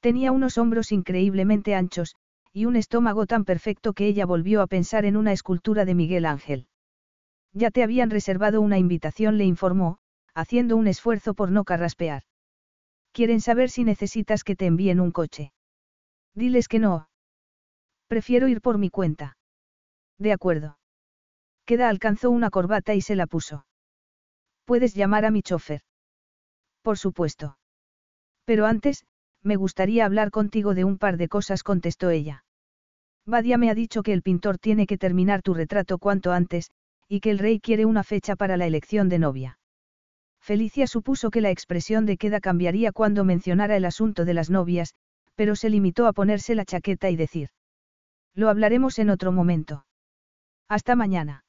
Tenía 0.00 0.30
unos 0.30 0.56
hombros 0.58 0.92
increíblemente 0.92 1.74
anchos, 1.74 2.14
y 2.52 2.66
un 2.66 2.76
estómago 2.76 3.26
tan 3.26 3.44
perfecto 3.44 3.92
que 3.92 4.06
ella 4.06 4.26
volvió 4.26 4.62
a 4.62 4.66
pensar 4.66 5.04
en 5.04 5.16
una 5.16 5.32
escultura 5.32 5.84
de 5.84 5.94
Miguel 5.94 6.24
Ángel. 6.24 6.68
Ya 7.52 7.70
te 7.70 7.82
habían 7.82 8.10
reservado 8.10 8.60
una 8.60 8.78
invitación, 8.78 9.38
le 9.38 9.44
informó, 9.44 9.98
haciendo 10.36 10.76
un 10.76 10.86
esfuerzo 10.86 11.32
por 11.32 11.50
no 11.50 11.64
carraspear. 11.64 12.22
Quieren 13.12 13.40
saber 13.40 13.70
si 13.70 13.84
necesitas 13.84 14.44
que 14.44 14.54
te 14.54 14.66
envíen 14.66 15.00
un 15.00 15.10
coche. 15.10 15.52
Diles 16.34 16.68
que 16.68 16.78
no. 16.78 17.08
Prefiero 18.06 18.46
ir 18.46 18.60
por 18.60 18.76
mi 18.76 18.90
cuenta. 18.90 19.38
De 20.18 20.32
acuerdo. 20.32 20.78
Queda 21.64 21.88
alcanzó 21.88 22.30
una 22.30 22.50
corbata 22.50 22.94
y 22.94 23.00
se 23.00 23.16
la 23.16 23.26
puso. 23.26 23.66
Puedes 24.66 24.94
llamar 24.94 25.24
a 25.24 25.30
mi 25.30 25.42
chofer. 25.42 25.80
Por 26.82 26.98
supuesto. 26.98 27.56
Pero 28.44 28.66
antes, 28.66 29.06
me 29.42 29.56
gustaría 29.56 30.04
hablar 30.04 30.30
contigo 30.30 30.74
de 30.74 30.84
un 30.84 30.98
par 30.98 31.16
de 31.16 31.28
cosas, 31.28 31.62
contestó 31.62 32.10
ella. 32.10 32.44
Badia 33.24 33.56
me 33.56 33.70
ha 33.70 33.74
dicho 33.74 34.02
que 34.02 34.12
el 34.12 34.22
pintor 34.22 34.58
tiene 34.58 34.86
que 34.86 34.98
terminar 34.98 35.40
tu 35.40 35.54
retrato 35.54 35.98
cuanto 35.98 36.32
antes, 36.32 36.70
y 37.08 37.20
que 37.20 37.30
el 37.30 37.38
rey 37.38 37.58
quiere 37.58 37.86
una 37.86 38.04
fecha 38.04 38.36
para 38.36 38.58
la 38.58 38.66
elección 38.66 39.08
de 39.08 39.18
novia. 39.18 39.58
Felicia 40.46 40.86
supuso 40.86 41.32
que 41.32 41.40
la 41.40 41.50
expresión 41.50 42.06
de 42.06 42.16
queda 42.16 42.38
cambiaría 42.38 42.92
cuando 42.92 43.24
mencionara 43.24 43.76
el 43.76 43.84
asunto 43.84 44.24
de 44.24 44.32
las 44.32 44.48
novias, 44.48 44.94
pero 45.34 45.56
se 45.56 45.70
limitó 45.70 46.06
a 46.06 46.12
ponerse 46.12 46.54
la 46.54 46.64
chaqueta 46.64 47.10
y 47.10 47.16
decir. 47.16 47.48
Lo 48.32 48.48
hablaremos 48.48 49.00
en 49.00 49.10
otro 49.10 49.32
momento. 49.32 49.86
Hasta 50.68 50.94
mañana. 50.94 51.44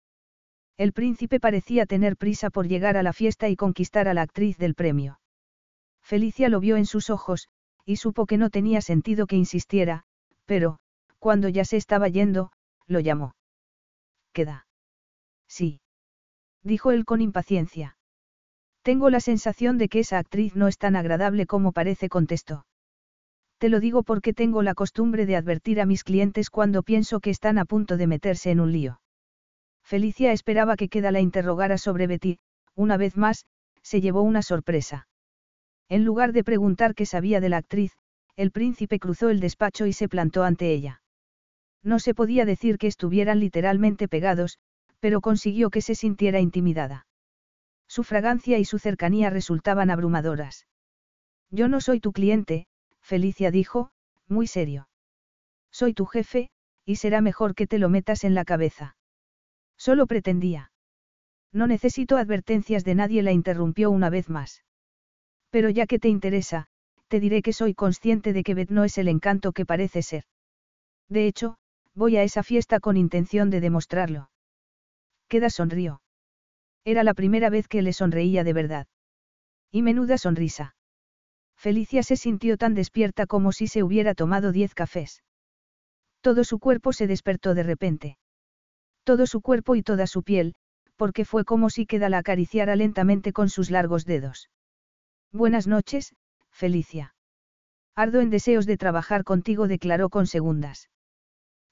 El 0.78 0.93
príncipe 0.93 1.39
parecía 1.39 1.86
tener 1.86 2.18
prisa 2.18 2.50
por 2.50 2.68
llegar 2.68 2.98
a 2.98 3.04
la 3.04 3.14
fiesta 3.14 3.50
y 3.50 3.56
conquistar 3.56 4.08
a 4.08 4.16
la 4.16 4.24
actriz 4.24 4.58
del 4.58 4.74
premio. 4.74 5.20
Felicia 6.02 6.50
lo 6.50 6.60
vio 6.60 6.76
en 6.76 6.88
sus 6.88 7.12
ojos, 7.12 7.50
y 7.86 7.98
supo 7.98 8.26
que 8.26 8.39
no 8.39 8.50
tenía 8.50 8.82
sentido 8.82 9.28
que 9.28 9.36
insistiera, 9.36 10.06
pero, 10.48 10.80
cuando 11.20 11.50
ya 11.50 11.66
se 11.66 11.78
estaba 11.78 12.08
yendo, 12.08 12.52
lo 12.88 13.00
llamó. 13.00 13.36
¿Queda? 14.34 14.66
Sí. 15.48 15.82
Dijo 16.64 16.91
él 16.91 17.06
con 17.06 17.22
impaciencia. 17.22 17.97
Tengo 18.88 19.10
la 19.10 19.20
sensación 19.20 19.78
de 19.78 19.90
que 19.90 20.00
esa 20.00 20.18
actriz 20.18 20.56
no 20.56 20.70
es 20.70 20.78
tan 20.78 20.96
agradable 20.96 21.46
como 21.46 21.74
parece, 21.74 22.08
contestó. 22.08 22.66
Te 23.58 23.68
lo 23.68 23.82
digo 23.82 24.02
porque 24.02 24.32
tengo 24.32 24.64
la 24.64 24.76
costumbre 24.76 25.26
de 25.26 25.36
advertir 25.36 25.82
a 25.82 25.86
mis 25.86 26.06
clientes 26.06 26.50
cuando 26.50 26.84
pienso 26.84 27.20
que 27.20 27.30
están 27.30 27.58
a 27.58 27.66
punto 27.66 27.98
de 27.98 28.08
meterse 28.08 28.50
en 28.50 28.62
un 28.62 28.72
lío. 28.72 29.02
Felicia 29.84 30.32
esperaba 30.32 30.78
que 30.78 30.88
Queda 30.88 31.12
la 31.12 31.20
interrogara 31.20 31.78
sobre 31.78 32.08
Betty, 32.08 32.40
una 32.76 32.96
vez 32.96 33.18
más, 33.18 33.46
se 33.82 34.00
llevó 34.00 34.22
una 34.22 34.42
sorpresa. 34.42 35.10
En 35.90 36.06
lugar 36.06 36.32
de 36.32 36.46
preguntar 36.46 36.96
qué 36.96 37.06
sabía 37.06 37.42
de 37.42 37.50
la 37.50 37.58
actriz, 37.58 37.92
el 38.38 38.52
príncipe 38.52 39.00
cruzó 39.00 39.28
el 39.30 39.42
despacho 39.42 39.86
y 39.86 39.92
se 39.92 40.08
plantó 40.08 40.46
ante 40.46 40.72
ella. 40.72 41.02
No 41.84 42.00
se 42.00 42.14
podía 42.14 42.46
decir 42.46 42.78
que 42.78 42.88
estuvieran 42.88 43.42
literalmente 43.42 44.08
pegados, 44.08 44.60
pero 45.02 45.20
consiguió 45.20 45.72
que 45.72 45.82
se 45.82 45.94
sintiera 45.94 46.40
intimidada. 46.40 47.07
Su 47.88 48.04
fragancia 48.04 48.58
y 48.60 48.66
su 48.66 48.80
cercanía 48.80 49.30
resultaban 49.30 49.90
abrumadoras. 49.90 50.68
Yo 51.50 51.68
no 51.68 51.82
soy 51.82 52.00
tu 52.00 52.12
cliente, 52.12 52.68
Felicia 53.02 53.52
dijo, 53.52 53.92
muy 54.28 54.48
serio. 54.48 54.90
Soy 55.72 55.94
tu 55.94 56.06
jefe, 56.06 56.50
y 56.86 56.98
será 56.98 57.22
mejor 57.22 57.56
que 57.56 57.68
te 57.68 57.80
lo 57.80 57.90
metas 57.90 58.24
en 58.24 58.34
la 58.34 58.46
cabeza. 58.46 58.98
Solo 59.78 60.08
pretendía. 60.08 60.72
No 61.54 61.68
necesito 61.68 62.18
advertencias 62.18 62.84
de 62.84 62.96
nadie, 62.96 63.24
la 63.24 63.32
interrumpió 63.32 63.90
una 63.92 64.10
vez 64.10 64.30
más. 64.30 64.64
Pero 65.50 65.70
ya 65.70 65.86
que 65.86 66.00
te 66.00 66.10
interesa, 66.10 66.68
te 67.08 67.20
diré 67.20 67.42
que 67.42 67.54
soy 67.54 67.74
consciente 67.74 68.34
de 68.34 68.44
que 68.44 68.54
Beth 68.54 68.70
no 68.70 68.84
es 68.84 68.98
el 68.98 69.08
encanto 69.08 69.54
que 69.54 69.66
parece 69.66 70.02
ser. 70.02 70.26
De 71.08 71.26
hecho, 71.26 71.58
voy 71.94 72.18
a 72.18 72.24
esa 72.24 72.44
fiesta 72.44 72.80
con 72.80 72.98
intención 72.98 73.50
de 73.50 73.62
demostrarlo. 73.62 74.30
Queda 75.30 75.50
sonrió. 75.50 76.02
Era 76.88 77.04
la 77.04 77.14
primera 77.14 77.50
vez 77.50 77.68
que 77.68 77.82
le 77.82 77.92
sonreía 77.92 78.46
de 78.46 78.54
verdad. 78.54 78.88
Y 79.74 79.82
menuda 79.82 80.18
sonrisa. 80.18 80.74
Felicia 81.58 82.02
se 82.02 82.16
sintió 82.16 82.56
tan 82.56 82.76
despierta 82.76 83.28
como 83.28 83.52
si 83.52 83.68
se 83.68 83.84
hubiera 83.84 84.16
tomado 84.16 84.54
diez 84.54 84.74
cafés. 84.74 85.22
Todo 86.22 86.46
su 86.46 86.60
cuerpo 86.60 86.94
se 86.94 87.06
despertó 87.06 87.56
de 87.56 87.64
repente. 87.64 88.18
Todo 89.04 89.28
su 89.28 89.42
cuerpo 89.42 89.76
y 89.76 89.84
toda 89.84 90.08
su 90.08 90.24
piel, 90.24 90.56
porque 90.96 91.26
fue 91.26 91.44
como 91.44 91.70
si 91.70 91.86
Queda 91.86 92.08
la 92.08 92.20
acariciara 92.20 92.78
lentamente 92.78 93.34
con 93.34 93.50
sus 93.50 93.70
largos 93.70 94.06
dedos. 94.06 94.50
Buenas 95.34 95.68
noches, 95.68 96.16
Felicia. 96.52 97.16
Ardo 97.96 98.22
en 98.22 98.30
deseos 98.30 98.66
de 98.66 98.78
trabajar 98.78 99.26
contigo, 99.26 99.68
declaró 99.68 100.08
con 100.10 100.26
segundas. 100.26 100.90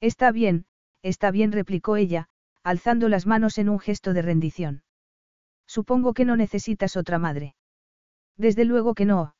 Está 0.01 0.33
bien, 0.33 0.65
está 1.03 1.31
bien, 1.31 1.53
replicó 1.53 1.95
ella, 1.95 2.27
alzando 2.63 3.07
las 3.07 3.25
manos 3.25 3.57
en 3.59 3.69
un 3.69 3.79
gesto 3.79 4.11
de 4.11 4.21
rendición. 4.21 4.83
Supongo 5.67 6.13
que 6.13 6.25
no 6.25 6.35
necesitas 6.35 6.95
otra 6.95 7.19
madre. 7.19 7.55
Desde 8.37 8.65
luego 8.65 8.93
que 8.93 9.05
no. 9.05 9.35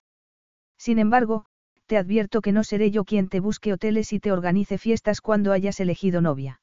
Sin 0.77 0.99
embargo, 0.99 1.45
te 1.85 1.97
advierto 1.97 2.41
que 2.41 2.51
no 2.51 2.63
seré 2.63 2.91
yo 2.91 3.03
quien 3.05 3.29
te 3.29 3.39
busque 3.39 3.73
hoteles 3.73 4.11
y 4.13 4.19
te 4.19 4.31
organice 4.31 4.77
fiestas 4.77 5.21
cuando 5.21 5.51
hayas 5.51 5.79
elegido 5.79 6.21
novia. 6.21 6.61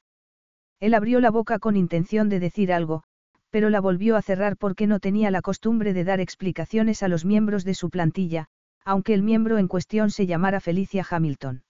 Él 0.81 0.95
abrió 0.95 1.21
la 1.21 1.31
boca 1.31 1.59
con 1.59 1.77
intención 1.77 2.29
de 2.29 2.41
decir 2.41 2.73
algo, 2.73 3.05
pero 3.51 3.71
la 3.71 3.81
volvió 3.81 4.17
a 4.17 4.23
cerrar 4.23 4.57
porque 4.57 4.87
no 4.87 4.99
tenía 4.99 5.31
la 5.31 5.43
costumbre 5.43 5.93
de 5.93 6.05
dar 6.05 6.21
explicaciones 6.21 7.03
a 7.03 7.09
los 7.09 7.25
miembros 7.25 7.65
de 7.65 7.75
su 7.75 7.91
plantilla, 7.91 8.47
aunque 8.85 9.15
el 9.15 9.23
miembro 9.23 9.59
en 9.59 9.69
cuestión 9.69 10.11
se 10.11 10.27
llamara 10.27 10.59
Felicia 10.59 11.07
Hamilton. 11.09 11.63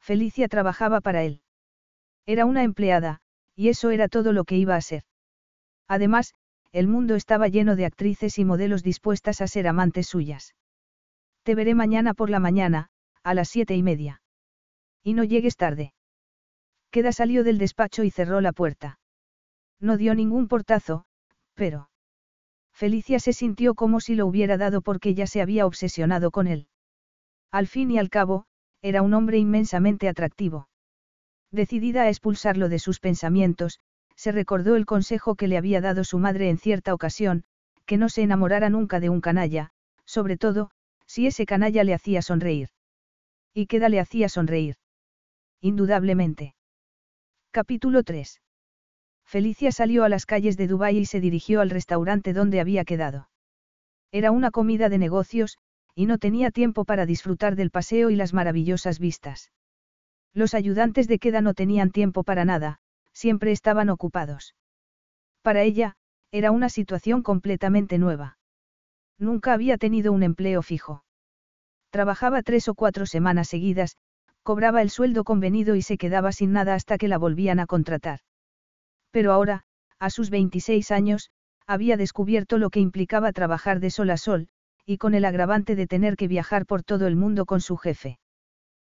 Felicia 0.00 0.48
trabajaba 0.48 1.00
para 1.00 1.22
él. 1.22 1.42
Era 2.26 2.44
una 2.44 2.64
empleada, 2.64 3.20
y 3.54 3.68
eso 3.68 3.90
era 3.90 4.08
todo 4.08 4.32
lo 4.32 4.44
que 4.44 4.56
iba 4.56 4.74
a 4.74 4.80
ser. 4.80 5.04
Además, 5.86 6.34
el 6.74 6.88
mundo 6.88 7.14
estaba 7.14 7.46
lleno 7.46 7.76
de 7.76 7.86
actrices 7.86 8.36
y 8.40 8.44
modelos 8.44 8.82
dispuestas 8.82 9.40
a 9.40 9.46
ser 9.46 9.68
amantes 9.68 10.08
suyas. 10.08 10.56
Te 11.44 11.54
veré 11.54 11.72
mañana 11.72 12.14
por 12.14 12.30
la 12.30 12.40
mañana, 12.40 12.88
a 13.22 13.32
las 13.32 13.48
siete 13.48 13.76
y 13.76 13.82
media. 13.84 14.22
Y 15.04 15.14
no 15.14 15.22
llegues 15.22 15.56
tarde. 15.56 15.94
Queda 16.90 17.12
salió 17.12 17.44
del 17.44 17.58
despacho 17.58 18.02
y 18.02 18.10
cerró 18.10 18.40
la 18.40 18.52
puerta. 18.52 18.98
No 19.78 19.96
dio 19.96 20.16
ningún 20.16 20.48
portazo, 20.48 21.04
pero... 21.54 21.90
Felicia 22.72 23.20
se 23.20 23.32
sintió 23.32 23.74
como 23.76 24.00
si 24.00 24.16
lo 24.16 24.26
hubiera 24.26 24.56
dado 24.56 24.82
porque 24.82 25.14
ya 25.14 25.28
se 25.28 25.40
había 25.40 25.66
obsesionado 25.66 26.32
con 26.32 26.48
él. 26.48 26.66
Al 27.52 27.68
fin 27.68 27.92
y 27.92 27.98
al 27.98 28.10
cabo, 28.10 28.46
era 28.82 29.02
un 29.02 29.14
hombre 29.14 29.38
inmensamente 29.38 30.08
atractivo. 30.08 30.68
Decidida 31.52 32.02
a 32.02 32.08
expulsarlo 32.08 32.68
de 32.68 32.80
sus 32.80 32.98
pensamientos, 32.98 33.78
se 34.16 34.32
recordó 34.32 34.76
el 34.76 34.86
consejo 34.86 35.34
que 35.34 35.48
le 35.48 35.56
había 35.56 35.80
dado 35.80 36.04
su 36.04 36.18
madre 36.18 36.48
en 36.48 36.58
cierta 36.58 36.94
ocasión, 36.94 37.44
que 37.86 37.96
no 37.96 38.08
se 38.08 38.22
enamorara 38.22 38.70
nunca 38.70 39.00
de 39.00 39.08
un 39.08 39.20
canalla, 39.20 39.70
sobre 40.04 40.36
todo, 40.36 40.70
si 41.06 41.26
ese 41.26 41.46
canalla 41.46 41.84
le 41.84 41.94
hacía 41.94 42.22
sonreír. 42.22 42.70
¿Y 43.52 43.66
qué 43.66 43.78
le 43.88 44.00
hacía 44.00 44.28
sonreír? 44.28 44.76
Indudablemente. 45.60 46.54
Capítulo 47.50 48.02
3. 48.02 48.40
Felicia 49.24 49.72
salió 49.72 50.04
a 50.04 50.08
las 50.08 50.26
calles 50.26 50.56
de 50.56 50.66
Dubái 50.66 50.98
y 50.98 51.06
se 51.06 51.20
dirigió 51.20 51.60
al 51.60 51.70
restaurante 51.70 52.32
donde 52.32 52.60
había 52.60 52.84
quedado. 52.84 53.28
Era 54.10 54.30
una 54.30 54.50
comida 54.50 54.88
de 54.88 54.98
negocios, 54.98 55.58
y 55.94 56.06
no 56.06 56.18
tenía 56.18 56.50
tiempo 56.50 56.84
para 56.84 57.06
disfrutar 57.06 57.56
del 57.56 57.70
paseo 57.70 58.10
y 58.10 58.16
las 58.16 58.32
maravillosas 58.32 58.98
vistas. 58.98 59.50
Los 60.32 60.54
ayudantes 60.54 61.06
de 61.06 61.18
queda 61.18 61.40
no 61.40 61.54
tenían 61.54 61.90
tiempo 61.90 62.24
para 62.24 62.44
nada, 62.44 62.80
siempre 63.14 63.52
estaban 63.52 63.88
ocupados. 63.88 64.54
Para 65.40 65.62
ella, 65.62 65.96
era 66.30 66.50
una 66.50 66.68
situación 66.68 67.22
completamente 67.22 67.96
nueva. 67.96 68.38
Nunca 69.18 69.52
había 69.52 69.78
tenido 69.78 70.12
un 70.12 70.22
empleo 70.22 70.62
fijo. 70.62 71.04
Trabajaba 71.90 72.42
tres 72.42 72.68
o 72.68 72.74
cuatro 72.74 73.06
semanas 73.06 73.48
seguidas, 73.48 73.96
cobraba 74.42 74.82
el 74.82 74.90
sueldo 74.90 75.24
convenido 75.24 75.76
y 75.76 75.82
se 75.82 75.96
quedaba 75.96 76.32
sin 76.32 76.52
nada 76.52 76.74
hasta 76.74 76.98
que 76.98 77.08
la 77.08 77.18
volvían 77.18 77.60
a 77.60 77.66
contratar. 77.66 78.20
Pero 79.10 79.32
ahora, 79.32 79.64
a 79.98 80.10
sus 80.10 80.28
26 80.28 80.90
años, 80.90 81.30
había 81.66 81.96
descubierto 81.96 82.58
lo 82.58 82.70
que 82.70 82.80
implicaba 82.80 83.32
trabajar 83.32 83.80
de 83.80 83.90
sol 83.90 84.10
a 84.10 84.16
sol, 84.16 84.48
y 84.84 84.98
con 84.98 85.14
el 85.14 85.24
agravante 85.24 85.76
de 85.76 85.86
tener 85.86 86.16
que 86.16 86.28
viajar 86.28 86.66
por 86.66 86.82
todo 86.82 87.06
el 87.06 87.16
mundo 87.16 87.46
con 87.46 87.60
su 87.60 87.76
jefe. 87.76 88.18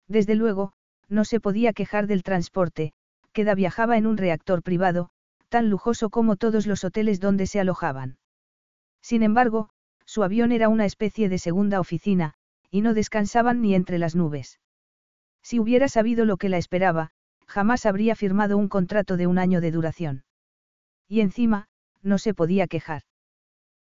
Desde 0.08 0.36
luego, 0.36 0.74
no 1.10 1.26
se 1.26 1.40
podía 1.40 1.74
quejar 1.74 2.08
del 2.08 2.24
transporte, 2.24 2.94
queda 3.34 3.56
viajaba 3.56 3.98
en 3.98 4.08
un 4.08 4.18
reactor 4.18 4.64
privado, 4.64 5.10
tan 5.50 5.70
lujoso 5.70 6.10
como 6.10 6.36
todos 6.36 6.66
los 6.68 6.84
hoteles 6.84 7.20
donde 7.20 7.48
se 7.48 7.60
alojaban. 7.60 8.18
Sin 9.02 9.24
embargo, 9.24 9.70
su 10.06 10.24
avión 10.24 10.52
era 10.52 10.70
una 10.70 10.86
especie 10.86 11.30
de 11.30 11.40
segunda 11.40 11.80
oficina, 11.80 12.34
y 12.70 12.82
no 12.82 12.94
descansaban 12.94 13.62
ni 13.62 13.76
entre 13.76 13.98
las 13.98 14.16
nubes. 14.16 14.60
Si 15.42 15.60
hubiera 15.60 15.88
sabido 15.88 16.26
lo 16.26 16.38
que 16.38 16.50
la 16.50 16.58
esperaba, 16.58 17.12
jamás 17.48 17.86
habría 17.86 18.16
firmado 18.16 18.58
un 18.58 18.70
contrato 18.70 19.18
de 19.18 19.28
un 19.28 19.38
año 19.38 19.60
de 19.60 19.72
duración. 19.72 20.24
Y 21.08 21.20
encima, 21.20 21.68
no 22.02 22.18
se 22.18 22.34
podía 22.34 22.68
quejar. 22.68 23.04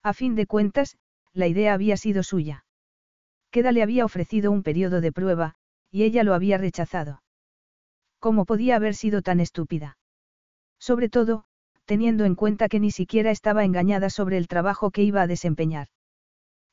A 0.04 0.14
fin 0.14 0.36
de 0.36 0.46
cuentas, 0.46 0.98
la 1.34 1.48
idea 1.48 1.74
había 1.74 1.98
sido 1.98 2.24
suya. 2.24 2.66
Queda 3.52 3.72
le 3.72 3.84
había 3.84 4.06
ofrecido 4.06 4.52
un 4.52 4.64
periodo 4.64 5.02
de 5.02 5.12
prueba, 5.12 5.56
y 5.92 6.04
ella 6.04 6.24
lo 6.24 6.34
había 6.34 6.58
rechazado. 6.58 7.22
¿Cómo 8.28 8.44
podía 8.44 8.76
haber 8.76 8.94
sido 8.94 9.22
tan 9.22 9.40
estúpida? 9.40 9.98
Sobre 10.80 11.08
todo, 11.08 11.46
teniendo 11.86 12.26
en 12.26 12.36
cuenta 12.36 12.68
que 12.68 12.82
ni 12.82 12.92
siquiera 12.92 13.32
estaba 13.32 13.64
engañada 13.64 14.10
sobre 14.10 14.38
el 14.38 14.50
trabajo 14.50 14.92
que 14.92 15.02
iba 15.02 15.22
a 15.22 15.28
desempeñar. 15.28 15.88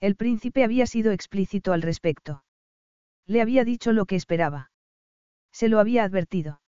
El 0.00 0.16
príncipe 0.16 0.64
había 0.64 0.88
sido 0.88 1.12
explícito 1.12 1.72
al 1.72 1.82
respecto. 1.82 2.42
Le 3.24 3.40
había 3.40 3.62
dicho 3.62 3.92
lo 3.92 4.04
que 4.04 4.16
esperaba. 4.16 4.72
Se 5.52 5.68
lo 5.68 5.78
había 5.78 6.02
advertido. 6.02 6.60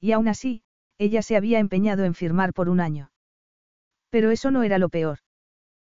Y 0.00 0.10
aún 0.10 0.26
así, 0.26 0.64
ella 0.98 1.22
se 1.22 1.36
había 1.36 1.60
empeñado 1.60 2.02
en 2.02 2.14
firmar 2.14 2.52
por 2.52 2.68
un 2.68 2.80
año. 2.80 3.12
Pero 4.08 4.32
eso 4.32 4.50
no 4.50 4.64
era 4.64 4.78
lo 4.78 4.88
peor. 4.88 5.20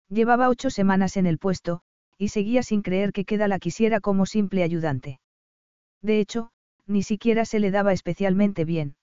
Llevaba 0.08 0.50
ocho 0.50 0.70
semanas 0.70 1.16
en 1.16 1.26
el 1.26 1.38
puesto, 1.38 1.80
y 2.16 2.28
seguía 2.28 2.62
sin 2.62 2.82
creer 2.82 3.12
que 3.12 3.24
Queda 3.24 3.48
la 3.48 3.58
quisiera 3.58 3.98
como 3.98 4.24
simple 4.24 4.62
ayudante. 4.62 5.18
De 6.00 6.20
hecho, 6.20 6.52
ni 6.86 7.02
siquiera 7.02 7.44
se 7.44 7.60
le 7.60 7.70
daba 7.70 7.92
especialmente 7.92 8.64
bien. 8.64 8.96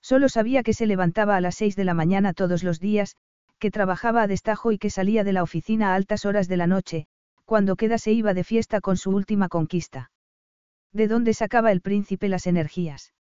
Solo 0.00 0.28
sabía 0.28 0.62
que 0.62 0.74
se 0.74 0.86
levantaba 0.86 1.36
a 1.36 1.40
las 1.40 1.56
seis 1.56 1.76
de 1.76 1.84
la 1.84 1.94
mañana 1.94 2.32
todos 2.32 2.62
los 2.62 2.80
días, 2.80 3.16
que 3.58 3.70
trabajaba 3.70 4.22
a 4.22 4.26
destajo 4.26 4.72
y 4.72 4.78
que 4.78 4.90
salía 4.90 5.24
de 5.24 5.32
la 5.32 5.42
oficina 5.42 5.92
a 5.92 5.94
altas 5.94 6.24
horas 6.24 6.48
de 6.48 6.56
la 6.56 6.66
noche, 6.66 7.06
cuando 7.44 7.76
Queda 7.76 7.98
se 7.98 8.12
iba 8.12 8.34
de 8.34 8.44
fiesta 8.44 8.80
con 8.80 8.96
su 8.96 9.10
última 9.10 9.48
conquista. 9.48 10.10
¿De 10.92 11.08
dónde 11.08 11.34
sacaba 11.34 11.72
el 11.72 11.80
príncipe 11.80 12.28
las 12.28 12.46
energías? 12.46 13.14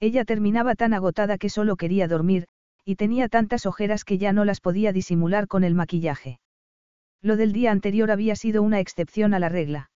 Ella 0.00 0.24
terminaba 0.24 0.74
tan 0.74 0.94
agotada 0.94 1.36
que 1.36 1.50
solo 1.50 1.76
quería 1.76 2.08
dormir, 2.08 2.46
y 2.84 2.96
tenía 2.96 3.28
tantas 3.28 3.66
ojeras 3.66 4.04
que 4.04 4.18
ya 4.18 4.32
no 4.32 4.44
las 4.44 4.60
podía 4.60 4.92
disimular 4.92 5.46
con 5.46 5.62
el 5.64 5.74
maquillaje. 5.74 6.40
Lo 7.22 7.36
del 7.36 7.52
día 7.52 7.70
anterior 7.70 8.10
había 8.10 8.34
sido 8.34 8.62
una 8.62 8.80
excepción 8.80 9.34
a 9.34 9.38
la 9.38 9.48
regla. 9.48 9.90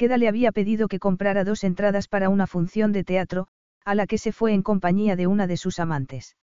Queda 0.00 0.16
le 0.16 0.28
había 0.28 0.50
pedido 0.50 0.88
que 0.88 0.98
comprara 0.98 1.44
dos 1.44 1.62
entradas 1.62 2.08
para 2.08 2.30
una 2.30 2.46
función 2.46 2.90
de 2.90 3.04
teatro, 3.04 3.48
a 3.84 3.94
la 3.94 4.06
que 4.06 4.16
se 4.16 4.32
fue 4.32 4.54
en 4.54 4.62
compañía 4.62 5.14
de 5.14 5.26
una 5.26 5.46
de 5.46 5.58
sus 5.58 5.78
amantes. 5.78 6.38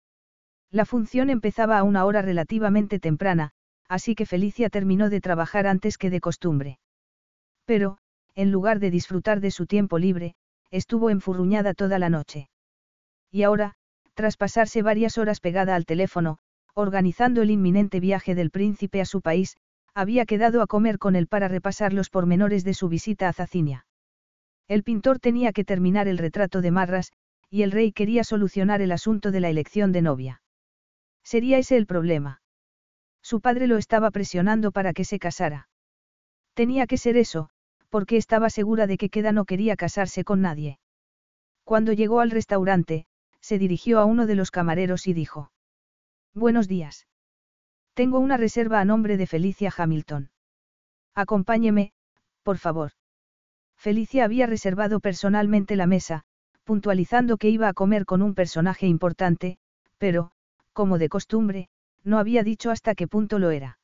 La 0.70 0.86
función 0.86 1.28
empezaba 1.28 1.76
a 1.76 1.82
una 1.82 2.06
hora 2.06 2.22
relativamente 2.22 2.98
temprana, 2.98 3.50
así 3.90 4.14
que 4.14 4.24
Felicia 4.24 4.70
terminó 4.70 5.10
de 5.10 5.20
trabajar 5.20 5.66
antes 5.66 5.98
que 5.98 6.08
de 6.08 6.22
costumbre. 6.22 6.78
Pero, 7.66 7.98
en 8.34 8.50
lugar 8.52 8.78
de 8.78 8.90
disfrutar 8.90 9.40
de 9.40 9.50
su 9.50 9.66
tiempo 9.66 9.98
libre, 9.98 10.34
estuvo 10.70 11.10
enfurruñada 11.10 11.74
toda 11.74 11.98
la 11.98 12.08
noche. 12.08 12.48
Y 13.30 13.42
ahora, 13.42 13.74
tras 14.14 14.38
pasarse 14.38 14.80
varias 14.80 15.18
horas 15.18 15.40
pegada 15.40 15.74
al 15.74 15.84
teléfono, 15.84 16.38
organizando 16.72 17.42
el 17.42 17.50
inminente 17.50 18.00
viaje 18.00 18.34
del 18.34 18.50
príncipe 18.50 19.02
a 19.02 19.04
su 19.04 19.20
país, 19.20 19.58
había 19.94 20.26
quedado 20.26 20.62
a 20.62 20.66
comer 20.66 20.98
con 20.98 21.16
él 21.16 21.26
para 21.26 21.48
repasar 21.48 21.92
los 21.92 22.10
pormenores 22.10 22.64
de 22.64 22.74
su 22.74 22.88
visita 22.88 23.28
a 23.28 23.32
Zacinia. 23.32 23.86
El 24.68 24.82
pintor 24.82 25.18
tenía 25.18 25.52
que 25.52 25.64
terminar 25.64 26.08
el 26.08 26.18
retrato 26.18 26.62
de 26.62 26.70
Marras, 26.70 27.12
y 27.50 27.62
el 27.62 27.72
rey 27.72 27.92
quería 27.92 28.24
solucionar 28.24 28.80
el 28.80 28.92
asunto 28.92 29.30
de 29.30 29.40
la 29.40 29.50
elección 29.50 29.92
de 29.92 30.02
novia. 30.02 30.42
¿Sería 31.22 31.58
ese 31.58 31.76
el 31.76 31.86
problema? 31.86 32.40
Su 33.22 33.40
padre 33.40 33.66
lo 33.66 33.76
estaba 33.76 34.10
presionando 34.10 34.72
para 34.72 34.92
que 34.92 35.04
se 35.04 35.18
casara. 35.18 35.68
Tenía 36.54 36.86
que 36.86 36.96
ser 36.96 37.16
eso, 37.16 37.50
porque 37.90 38.16
estaba 38.16 38.50
segura 38.50 38.86
de 38.86 38.96
que 38.96 39.10
Queda 39.10 39.32
no 39.32 39.44
quería 39.44 39.76
casarse 39.76 40.24
con 40.24 40.40
nadie. 40.40 40.78
Cuando 41.64 41.92
llegó 41.92 42.20
al 42.20 42.30
restaurante, 42.30 43.06
se 43.40 43.58
dirigió 43.58 43.98
a 44.00 44.06
uno 44.06 44.26
de 44.26 44.34
los 44.34 44.50
camareros 44.50 45.06
y 45.06 45.12
dijo. 45.12 45.52
Buenos 46.34 46.68
días. 46.68 47.06
Tengo 47.94 48.18
una 48.18 48.38
reserva 48.38 48.80
a 48.80 48.84
nombre 48.84 49.16
de 49.16 49.26
Felicia 49.26 49.72
Hamilton. 49.76 50.30
Acompáñeme, 51.14 51.92
por 52.42 52.56
favor. 52.56 52.92
Felicia 53.76 54.24
había 54.24 54.46
reservado 54.46 55.00
personalmente 55.00 55.76
la 55.76 55.86
mesa, 55.86 56.22
puntualizando 56.64 57.36
que 57.36 57.50
iba 57.50 57.68
a 57.68 57.74
comer 57.74 58.06
con 58.06 58.22
un 58.22 58.34
personaje 58.34 58.86
importante, 58.86 59.58
pero, 59.98 60.30
como 60.72 60.98
de 60.98 61.10
costumbre, 61.10 61.68
no 62.02 62.18
había 62.18 62.42
dicho 62.42 62.70
hasta 62.70 62.94
qué 62.94 63.06
punto 63.06 63.38
lo 63.38 63.50
era. 63.50 63.78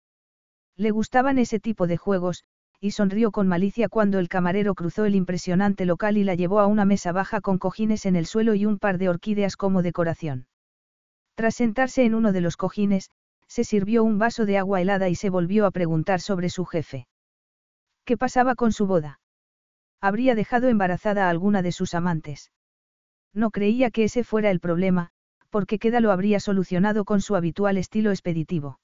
Le 0.76 0.90
gustaban 0.90 1.38
ese 1.38 1.60
tipo 1.60 1.86
de 1.86 1.96
juegos, 1.96 2.44
y 2.80 2.92
sonrió 2.92 3.30
con 3.32 3.48
malicia 3.48 3.88
cuando 3.88 4.18
el 4.20 4.28
camarero 4.28 4.74
cruzó 4.74 5.04
el 5.04 5.16
impresionante 5.16 5.84
local 5.84 6.16
y 6.16 6.24
la 6.24 6.34
llevó 6.34 6.60
a 6.60 6.66
una 6.66 6.84
mesa 6.84 7.12
baja 7.12 7.40
con 7.40 7.58
cojines 7.58 8.06
en 8.06 8.16
el 8.16 8.24
suelo 8.24 8.54
y 8.54 8.64
un 8.64 8.78
par 8.78 8.98
de 8.98 9.08
orquídeas 9.08 9.56
como 9.56 9.82
decoración. 9.82 10.46
Tras 11.34 11.56
sentarse 11.56 12.04
en 12.04 12.14
uno 12.14 12.32
de 12.32 12.40
los 12.40 12.56
cojines, 12.56 13.10
se 13.48 13.64
sirvió 13.64 14.04
un 14.04 14.18
vaso 14.18 14.46
de 14.46 14.58
agua 14.58 14.80
helada 14.80 15.08
y 15.08 15.14
se 15.14 15.30
volvió 15.30 15.66
a 15.66 15.70
preguntar 15.70 16.20
sobre 16.20 16.50
su 16.50 16.64
jefe. 16.64 17.08
¿Qué 18.04 18.16
pasaba 18.16 18.54
con 18.54 18.72
su 18.72 18.86
boda? 18.86 19.20
Habría 20.00 20.34
dejado 20.34 20.68
embarazada 20.68 21.26
a 21.26 21.30
alguna 21.30 21.62
de 21.62 21.72
sus 21.72 21.94
amantes. 21.94 22.52
No 23.34 23.50
creía 23.50 23.90
que 23.90 24.04
ese 24.04 24.24
fuera 24.24 24.50
el 24.50 24.60
problema, 24.60 25.10
porque 25.50 25.78
Queda 25.78 26.00
lo 26.00 26.12
habría 26.12 26.40
solucionado 26.40 27.04
con 27.04 27.20
su 27.20 27.36
habitual 27.36 27.78
estilo 27.78 28.10
expeditivo. 28.10 28.78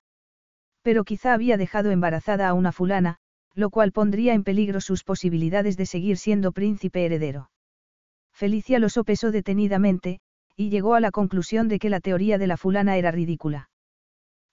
Pero 0.83 1.05
quizá 1.05 1.33
había 1.33 1.57
dejado 1.57 1.91
embarazada 1.91 2.49
a 2.49 2.55
una 2.55 2.73
fulana, 2.73 3.19
lo 3.55 3.71
cual 3.71 3.93
pondría 3.93 4.35
en 4.35 4.45
peligro 4.45 4.81
sus 4.81 5.05
posibilidades 5.05 5.77
de 5.77 5.87
seguir 5.87 6.17
siendo 6.17 6.53
príncipe 6.53 7.05
heredero. 7.05 7.51
Felicia 8.33 8.79
lo 8.79 8.89
sopesó 8.89 9.31
detenidamente, 9.31 10.21
y 10.57 10.71
llegó 10.71 10.95
a 10.95 11.01
la 11.01 11.11
conclusión 11.11 11.69
de 11.69 11.79
que 11.79 11.91
la 11.91 12.01
teoría 12.01 12.39
de 12.39 12.47
la 12.47 12.57
fulana 12.57 12.97
era 12.97 13.11
ridícula. 13.11 13.71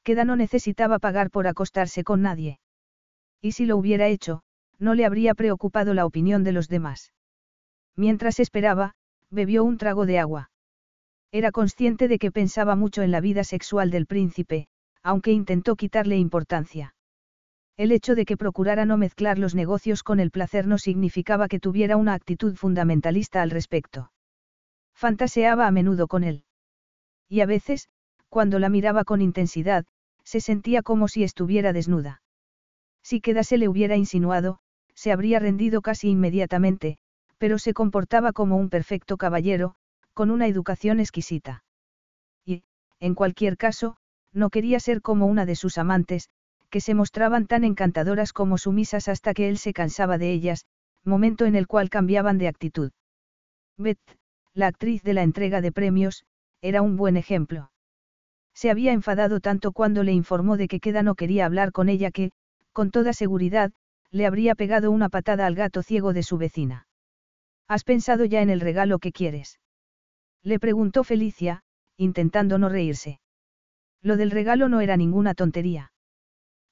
Queda 0.04 0.26
no 0.26 0.36
necesitaba 0.36 1.00
pagar 1.00 1.30
por 1.30 1.48
acostarse 1.48 2.04
con 2.04 2.22
nadie. 2.22 2.60
Y 3.42 3.54
si 3.54 3.66
lo 3.66 3.78
hubiera 3.78 4.08
hecho, 4.08 4.42
no 4.80 4.96
le 4.96 5.06
habría 5.06 5.36
preocupado 5.36 5.94
la 5.94 6.06
opinión 6.06 6.44
de 6.44 6.52
los 6.52 6.68
demás. 6.68 7.14
Mientras 7.96 8.40
esperaba, 8.40 8.94
bebió 9.30 9.64
un 9.64 9.78
trago 9.78 10.06
de 10.06 10.20
agua. 10.20 10.52
Era 11.32 11.52
consciente 11.52 12.08
de 12.08 12.20
que 12.20 12.32
pensaba 12.32 12.76
mucho 12.76 13.04
en 13.04 13.12
la 13.12 13.22
vida 13.22 13.44
sexual 13.44 13.92
del 13.92 14.06
príncipe, 14.06 14.68
aunque 15.04 15.32
intentó 15.32 15.76
quitarle 15.76 16.18
importancia. 16.18 16.96
El 17.78 17.92
hecho 17.92 18.16
de 18.16 18.26
que 18.26 18.38
procurara 18.38 18.86
no 18.86 18.98
mezclar 18.98 19.40
los 19.40 19.56
negocios 19.56 20.04
con 20.04 20.20
el 20.20 20.30
placer 20.30 20.68
no 20.68 20.78
significaba 20.78 21.48
que 21.48 21.60
tuviera 21.60 21.96
una 21.96 22.14
actitud 22.14 22.56
fundamentalista 22.56 23.42
al 23.42 23.50
respecto. 23.50 24.12
Fantaseaba 24.94 25.68
a 25.68 25.72
menudo 25.72 26.08
con 26.08 26.24
él. 26.24 26.44
Y 27.30 27.40
a 27.40 27.46
veces, 27.46 27.88
cuando 28.32 28.60
la 28.60 28.70
miraba 28.70 29.04
con 29.04 29.22
intensidad, 29.22 29.86
se 30.24 30.40
sentía 30.40 30.84
como 30.84 31.10
si 31.10 31.24
estuviera 31.24 31.74
desnuda. 31.74 32.22
Si 33.04 33.20
Queda 33.20 33.44
se 33.44 33.58
le 33.58 33.68
hubiera 33.68 33.98
insinuado, 33.98 34.60
se 34.96 35.12
habría 35.12 35.40
rendido 35.40 35.82
casi 35.82 36.10
inmediatamente, 36.10 36.98
pero 37.38 37.60
se 37.60 37.74
comportaba 37.74 38.32
como 38.32 38.56
un 38.56 38.70
perfecto 38.70 39.18
caballero, 39.18 39.76
con 40.14 40.32
una 40.32 40.48
educación 40.48 41.02
exquisita. 41.02 41.66
Y, 42.46 42.64
en 43.02 43.16
cualquier 43.16 43.58
caso, 43.58 43.98
no 44.32 44.50
quería 44.50 44.80
ser 44.80 45.02
como 45.02 45.26
una 45.26 45.46
de 45.46 45.58
sus 45.58 45.78
amantes, 45.78 46.30
que 46.70 46.80
se 46.80 46.94
mostraban 46.94 47.48
tan 47.48 47.66
encantadoras 47.66 48.32
como 48.32 48.58
sumisas 48.58 49.10
hasta 49.10 49.34
que 49.34 49.50
él 49.50 49.58
se 49.58 49.74
cansaba 49.74 50.18
de 50.18 50.32
ellas, 50.32 50.66
momento 51.04 51.46
en 51.46 51.56
el 51.58 51.68
cual 51.68 51.90
cambiaban 51.90 52.38
de 52.38 52.48
actitud. 52.48 52.92
Beth, 53.78 54.00
la 54.54 54.68
actriz 54.68 55.04
de 55.04 55.16
la 55.16 55.24
entrega 55.24 55.60
de 55.60 55.74
premios, 55.74 56.24
era 56.62 56.82
un 56.82 56.96
buen 56.96 57.18
ejemplo. 57.18 57.72
Se 58.54 58.70
había 58.70 58.92
enfadado 58.92 59.40
tanto 59.40 59.72
cuando 59.72 60.04
le 60.04 60.14
informó 60.14 60.58
de 60.58 60.68
que 60.68 60.80
Queda 60.80 61.04
no 61.04 61.16
quería 61.16 61.46
hablar 61.46 61.72
con 61.72 61.90
ella 61.90 62.12
que, 62.12 62.32
con 62.74 62.92
toda 62.92 63.14
seguridad, 63.14 63.72
le 64.12 64.26
habría 64.26 64.56
pegado 64.56 64.92
una 64.92 65.10
patada 65.10 65.46
al 65.46 65.56
gato 65.56 65.84
ciego 65.84 66.14
de 66.14 66.24
su 66.24 66.38
vecina. 66.38 66.88
¿Has 67.68 67.84
pensado 67.84 68.26
ya 68.26 68.42
en 68.42 68.50
el 68.50 68.60
regalo 68.60 69.00
que 69.00 69.12
quieres? 69.12 69.60
Le 70.44 70.60
preguntó 70.60 71.04
Felicia, 71.04 71.64
intentando 71.98 72.58
no 72.58 72.68
reírse. 72.68 73.20
Lo 74.02 74.18
del 74.18 74.32
regalo 74.32 74.68
no 74.68 74.82
era 74.82 74.98
ninguna 74.98 75.34
tontería. 75.34 75.92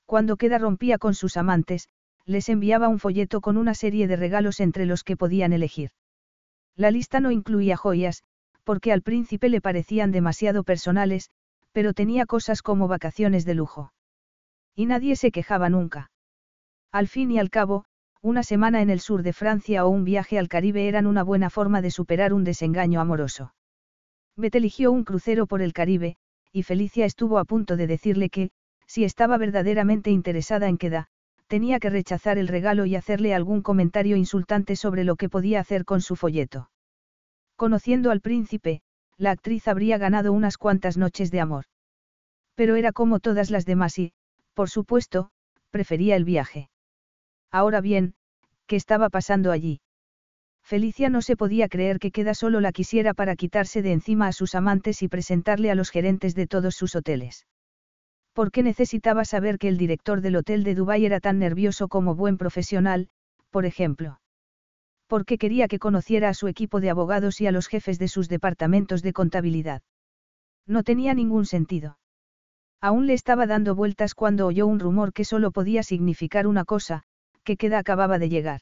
Cuando 0.06 0.38
Queda 0.38 0.58
rompía 0.58 0.98
con 0.98 1.14
sus 1.14 1.38
amantes, 1.38 1.88
les 2.26 2.50
enviaba 2.50 2.88
un 2.88 3.00
folleto 3.00 3.42
con 3.42 3.58
una 3.58 3.74
serie 3.74 4.08
de 4.08 4.16
regalos 4.16 4.60
entre 4.60 4.86
los 4.86 5.04
que 5.04 5.16
podían 5.16 5.54
elegir. 5.54 5.92
La 6.76 6.92
lista 6.92 7.20
no 7.20 7.32
incluía 7.32 7.78
joyas, 7.78 8.24
porque 8.64 8.92
al 8.92 9.02
príncipe 9.02 9.50
le 9.50 9.62
parecían 9.62 10.12
demasiado 10.12 10.64
personales, 10.64 11.30
pero 11.72 11.94
tenía 11.94 12.26
cosas 12.26 12.62
como 12.62 12.88
vacaciones 12.88 13.46
de 13.46 13.56
lujo. 13.56 13.94
Y 14.76 14.86
nadie 14.86 15.16
se 15.16 15.32
quejaba 15.32 15.70
nunca. 15.70 16.12
Al 16.92 17.08
fin 17.08 17.32
y 17.32 17.40
al 17.40 17.50
cabo, 17.50 17.86
una 18.22 18.44
semana 18.44 18.82
en 18.82 18.90
el 18.90 19.00
sur 19.00 19.24
de 19.24 19.34
Francia 19.34 19.86
o 19.86 19.90
un 19.90 20.04
viaje 20.04 20.40
al 20.40 20.50
Caribe 20.50 20.88
eran 20.88 21.06
una 21.06 21.24
buena 21.24 21.50
forma 21.50 21.82
de 21.82 21.92
superar 21.92 22.34
un 22.34 22.44
desengaño 22.44 23.00
amoroso. 23.00 23.54
Bet 24.36 24.56
eligió 24.56 24.92
un 24.92 25.04
crucero 25.04 25.48
por 25.48 25.62
el 25.62 25.74
Caribe, 25.74 26.18
y 26.52 26.64
Felicia 26.64 27.06
estuvo 27.06 27.38
a 27.38 27.46
punto 27.46 27.78
de 27.78 27.88
decirle 27.88 28.30
que, 28.30 28.52
si 28.88 29.04
estaba 29.04 29.38
verdaderamente 29.38 30.12
interesada 30.12 30.68
en 30.68 30.78
Queda, 30.78 31.08
tenía 31.48 31.80
que 31.80 31.90
rechazar 31.90 32.38
el 32.38 32.48
regalo 32.48 32.86
y 32.86 32.96
hacerle 32.96 33.34
algún 33.34 33.62
comentario 33.62 34.16
insultante 34.16 34.76
sobre 34.76 35.04
lo 35.04 35.16
que 35.16 35.30
podía 35.30 35.60
hacer 35.60 35.86
con 35.86 36.02
su 36.02 36.16
folleto. 36.16 36.70
Conociendo 37.56 38.12
al 38.12 38.22
príncipe, 38.22 38.82
la 39.20 39.32
actriz 39.32 39.68
habría 39.68 39.98
ganado 39.98 40.32
unas 40.34 40.58
cuantas 40.58 40.98
noches 40.98 41.30
de 41.30 41.42
amor. 41.42 41.66
Pero 42.56 42.76
era 42.76 42.92
como 42.94 43.20
todas 43.20 43.52
las 43.52 43.66
demás 43.66 44.00
y, 44.00 44.14
por 44.54 44.70
supuesto, 44.70 45.30
prefería 45.70 46.16
el 46.16 46.24
viaje. 46.24 46.70
Ahora 47.52 47.82
bien, 47.82 48.16
¿qué 48.66 48.76
estaba 48.76 49.10
pasando 49.10 49.52
allí? 49.52 49.82
Felicia 50.64 51.10
no 51.10 51.22
se 51.22 51.36
podía 51.36 51.68
creer 51.68 52.00
que 52.00 52.12
Queda 52.12 52.34
solo 52.34 52.62
la 52.62 52.72
quisiera 52.72 53.14
para 53.14 53.36
quitarse 53.36 53.82
de 53.82 53.92
encima 53.92 54.28
a 54.28 54.34
sus 54.34 54.56
amantes 54.56 55.02
y 55.02 55.08
presentarle 55.08 55.72
a 55.72 55.76
los 55.76 55.90
gerentes 55.90 56.36
de 56.36 56.48
todos 56.48 56.76
sus 56.76 56.96
hoteles. 56.96 57.48
¿Por 58.34 58.52
qué 58.52 58.64
necesitaba 58.64 59.26
saber 59.26 59.58
que 59.58 59.68
el 59.68 59.78
director 59.78 60.22
del 60.22 60.38
hotel 60.38 60.64
de 60.64 60.76
Dubái 60.76 61.06
era 61.06 61.20
tan 61.20 61.40
nervioso 61.40 61.88
como 61.88 62.16
buen 62.16 62.38
profesional, 62.38 63.10
por 63.50 63.66
ejemplo? 63.66 64.20
¿Por 65.10 65.26
qué 65.26 65.40
quería 65.40 65.68
que 65.68 65.80
conociera 65.80 66.30
a 66.30 66.36
su 66.36 66.48
equipo 66.48 66.80
de 66.80 66.92
abogados 66.92 67.42
y 67.42 67.48
a 67.48 67.52
los 67.52 67.68
jefes 67.68 67.98
de 67.98 68.08
sus 68.08 68.30
departamentos 68.30 69.02
de 69.02 69.12
contabilidad? 69.12 69.82
No 70.68 70.84
tenía 70.84 71.16
ningún 71.16 71.48
sentido. 71.48 71.98
Aún 72.80 73.08
le 73.08 73.14
estaba 73.14 73.48
dando 73.48 73.74
vueltas 73.74 74.14
cuando 74.14 74.46
oyó 74.46 74.68
un 74.68 74.80
rumor 74.80 75.12
que 75.12 75.26
solo 75.26 75.50
podía 75.50 75.82
significar 75.82 76.46
una 76.46 76.64
cosa, 76.64 77.02
que 77.44 77.58
Queda 77.58 77.80
acababa 77.80 78.20
de 78.20 78.30
llegar. 78.30 78.62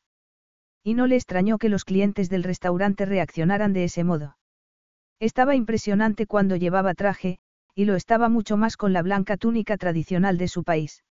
Y 0.85 0.93
no 0.93 1.05
le 1.05 1.17
extrañó 1.17 1.57
que 1.57 1.67
los 1.67 1.83
clientes 1.83 2.29
del 2.29 2.43
restaurante 2.43 3.05
reaccionaran 3.05 3.73
de 3.73 3.83
ese 3.83 4.05
modo. 4.05 4.37
Estaba 5.19 5.53
impresionante 5.53 6.27
cuando 6.27 6.55
llevaba 6.55 6.93
traje, 6.93 7.39
y 7.75 7.83
lo 7.83 7.95
estaba 7.95 8.29
mucho 8.29 8.55
más 8.55 8.77
con 8.77 8.93
la 8.93 9.01
blanca 9.01 9.35
túnica 9.35 9.75
tradicional 9.75 10.37
de 10.37 10.47
su 10.47 10.63
país. 10.63 11.03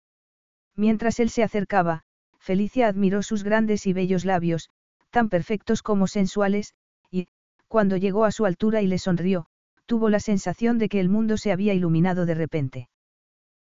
Mientras 0.77 1.19
él 1.19 1.29
se 1.29 1.43
acercaba, 1.43 2.03
Felicia 2.39 2.87
admiró 2.87 3.21
sus 3.21 3.43
grandes 3.43 3.85
y 3.85 3.91
bellos 3.91 4.23
labios, 4.23 4.69
tan 5.15 5.29
perfectos 5.29 5.81
como 5.81 6.07
sensuales, 6.07 6.73
y, 7.09 7.29
cuando 7.69 7.95
llegó 7.95 8.25
a 8.25 8.31
su 8.31 8.45
altura 8.45 8.81
y 8.81 8.87
le 8.87 8.97
sonrió, 8.97 9.45
tuvo 9.85 10.09
la 10.09 10.19
sensación 10.19 10.77
de 10.77 10.89
que 10.89 10.99
el 10.99 11.07
mundo 11.07 11.37
se 11.37 11.53
había 11.53 11.73
iluminado 11.73 12.25
de 12.25 12.35
repente. 12.35 12.89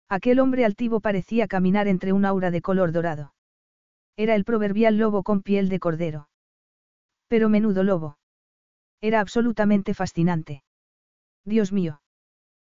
Aquel 0.09 0.39
hombre 0.39 0.65
altivo 0.65 0.99
parecía 0.99 1.47
caminar 1.47 1.87
entre 1.87 2.11
un 2.11 2.25
aura 2.25 2.49
de 2.49 2.63
color 2.63 2.91
dorado. 2.91 3.35
Era 4.17 4.33
el 4.33 4.45
proverbial 4.45 4.97
lobo 4.97 5.21
con 5.21 5.43
piel 5.43 5.69
de 5.69 5.79
cordero. 5.79 6.27
Pero 7.27 7.49
menudo 7.49 7.83
lobo. 7.83 8.17
Era 8.99 9.19
absolutamente 9.19 9.93
fascinante. 9.93 10.63
Dios 11.45 11.71
mío. 11.71 12.01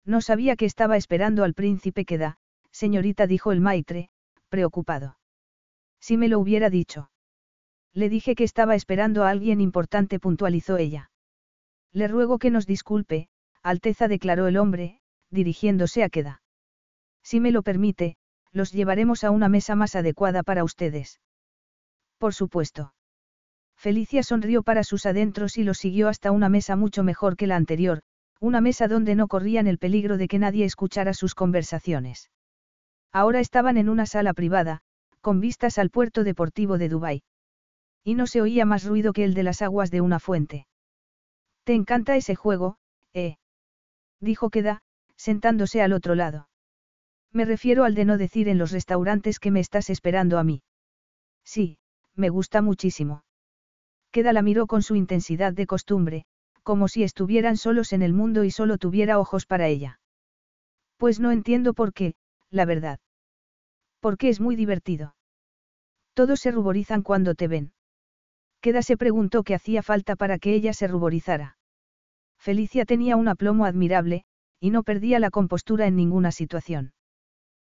No 0.04 0.20
sabía 0.20 0.56
que 0.56 0.66
estaba 0.66 0.96
esperando 0.96 1.44
al 1.44 1.54
príncipe 1.54 2.04
Queda, 2.04 2.38
señorita 2.72 3.28
dijo 3.28 3.52
el 3.52 3.60
maitre, 3.60 4.10
preocupado. 4.48 5.16
Si 6.00 6.16
me 6.16 6.26
lo 6.26 6.40
hubiera 6.40 6.70
dicho. 6.70 7.08
Le 7.94 8.08
dije 8.08 8.34
que 8.34 8.44
estaba 8.44 8.74
esperando 8.74 9.24
a 9.24 9.30
alguien 9.30 9.60
importante, 9.60 10.18
puntualizó 10.18 10.76
ella. 10.76 11.10
Le 11.92 12.08
ruego 12.08 12.38
que 12.38 12.50
nos 12.50 12.66
disculpe, 12.66 13.28
Alteza 13.62 14.08
declaró 14.08 14.48
el 14.48 14.56
hombre, 14.56 15.00
dirigiéndose 15.30 16.02
a 16.02 16.08
Queda. 16.08 16.42
Si 17.22 17.38
me 17.38 17.52
lo 17.52 17.62
permite, 17.62 18.16
los 18.52 18.72
llevaremos 18.72 19.24
a 19.24 19.30
una 19.30 19.48
mesa 19.48 19.76
más 19.76 19.94
adecuada 19.94 20.42
para 20.42 20.64
ustedes. 20.64 21.20
Por 22.18 22.34
supuesto. 22.34 22.94
Felicia 23.76 24.22
sonrió 24.22 24.62
para 24.62 24.84
sus 24.84 25.06
adentros 25.06 25.56
y 25.56 25.64
los 25.64 25.78
siguió 25.78 26.08
hasta 26.08 26.32
una 26.32 26.48
mesa 26.48 26.76
mucho 26.76 27.02
mejor 27.02 27.36
que 27.36 27.46
la 27.46 27.56
anterior, 27.56 28.02
una 28.40 28.60
mesa 28.60 28.88
donde 28.88 29.14
no 29.14 29.28
corrían 29.28 29.66
el 29.66 29.78
peligro 29.78 30.16
de 30.16 30.28
que 30.28 30.38
nadie 30.38 30.64
escuchara 30.64 31.14
sus 31.14 31.34
conversaciones. 31.34 32.30
Ahora 33.12 33.40
estaban 33.40 33.76
en 33.76 33.88
una 33.88 34.06
sala 34.06 34.34
privada, 34.34 34.80
con 35.20 35.40
vistas 35.40 35.78
al 35.78 35.90
puerto 35.90 36.24
deportivo 36.24 36.78
de 36.78 36.88
Dubái. 36.88 37.22
Y 38.04 38.14
no 38.14 38.26
se 38.26 38.42
oía 38.42 38.66
más 38.66 38.84
ruido 38.84 39.12
que 39.12 39.24
el 39.24 39.34
de 39.34 39.42
las 39.42 39.62
aguas 39.62 39.90
de 39.90 40.02
una 40.02 40.20
fuente. 40.20 40.66
¿Te 41.64 41.74
encanta 41.74 42.16
ese 42.16 42.34
juego, 42.34 42.76
eh? 43.14 43.38
Dijo 44.20 44.50
Queda, 44.50 44.82
sentándose 45.16 45.80
al 45.80 45.94
otro 45.94 46.14
lado. 46.14 46.48
Me 47.32 47.44
refiero 47.44 47.84
al 47.84 47.94
de 47.94 48.04
no 48.04 48.18
decir 48.18 48.48
en 48.48 48.58
los 48.58 48.70
restaurantes 48.70 49.40
que 49.40 49.50
me 49.50 49.60
estás 49.60 49.90
esperando 49.90 50.38
a 50.38 50.44
mí. 50.44 50.62
Sí, 51.44 51.78
me 52.14 52.28
gusta 52.28 52.62
muchísimo. 52.62 53.24
Queda 54.12 54.32
la 54.32 54.42
miró 54.42 54.66
con 54.66 54.82
su 54.82 54.94
intensidad 54.94 55.52
de 55.52 55.66
costumbre, 55.66 56.26
como 56.62 56.88
si 56.88 57.02
estuvieran 57.02 57.56
solos 57.56 57.92
en 57.92 58.02
el 58.02 58.12
mundo 58.12 58.44
y 58.44 58.50
solo 58.50 58.78
tuviera 58.78 59.18
ojos 59.18 59.46
para 59.46 59.66
ella. 59.66 59.98
Pues 60.96 61.20
no 61.20 61.32
entiendo 61.32 61.74
por 61.74 61.92
qué, 61.92 62.14
la 62.50 62.64
verdad. 62.64 63.00
Porque 64.00 64.28
es 64.28 64.40
muy 64.40 64.54
divertido. 64.56 65.16
Todos 66.14 66.40
se 66.40 66.52
ruborizan 66.52 67.02
cuando 67.02 67.34
te 67.34 67.48
ven. 67.48 67.72
Queda 68.64 68.80
se 68.80 68.96
preguntó 68.96 69.42
qué 69.42 69.54
hacía 69.54 69.82
falta 69.82 70.16
para 70.16 70.38
que 70.38 70.54
ella 70.54 70.72
se 70.72 70.88
ruborizara. 70.88 71.58
Felicia 72.38 72.86
tenía 72.86 73.14
un 73.14 73.28
aplomo 73.28 73.66
admirable, 73.66 74.24
y 74.58 74.70
no 74.70 74.82
perdía 74.84 75.18
la 75.18 75.28
compostura 75.28 75.86
en 75.86 75.96
ninguna 75.96 76.32
situación. 76.32 76.94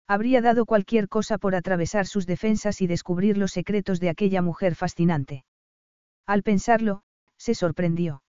Habría 0.07 0.39
dado 0.39 0.65
cualquier 0.65 1.09
cosa 1.09 1.37
por 1.37 1.53
atravesar 1.53 2.05
sus 2.07 2.25
defensas 2.25 2.79
y 2.79 2.87
descubrir 2.87 3.37
los 3.37 3.51
secretos 3.51 3.99
de 3.99 4.07
aquella 4.07 4.41
mujer 4.41 4.73
fascinante. 4.73 5.43
Al 6.25 6.43
pensarlo, 6.43 7.01
se 7.35 7.55
sorprendió. 7.55 8.23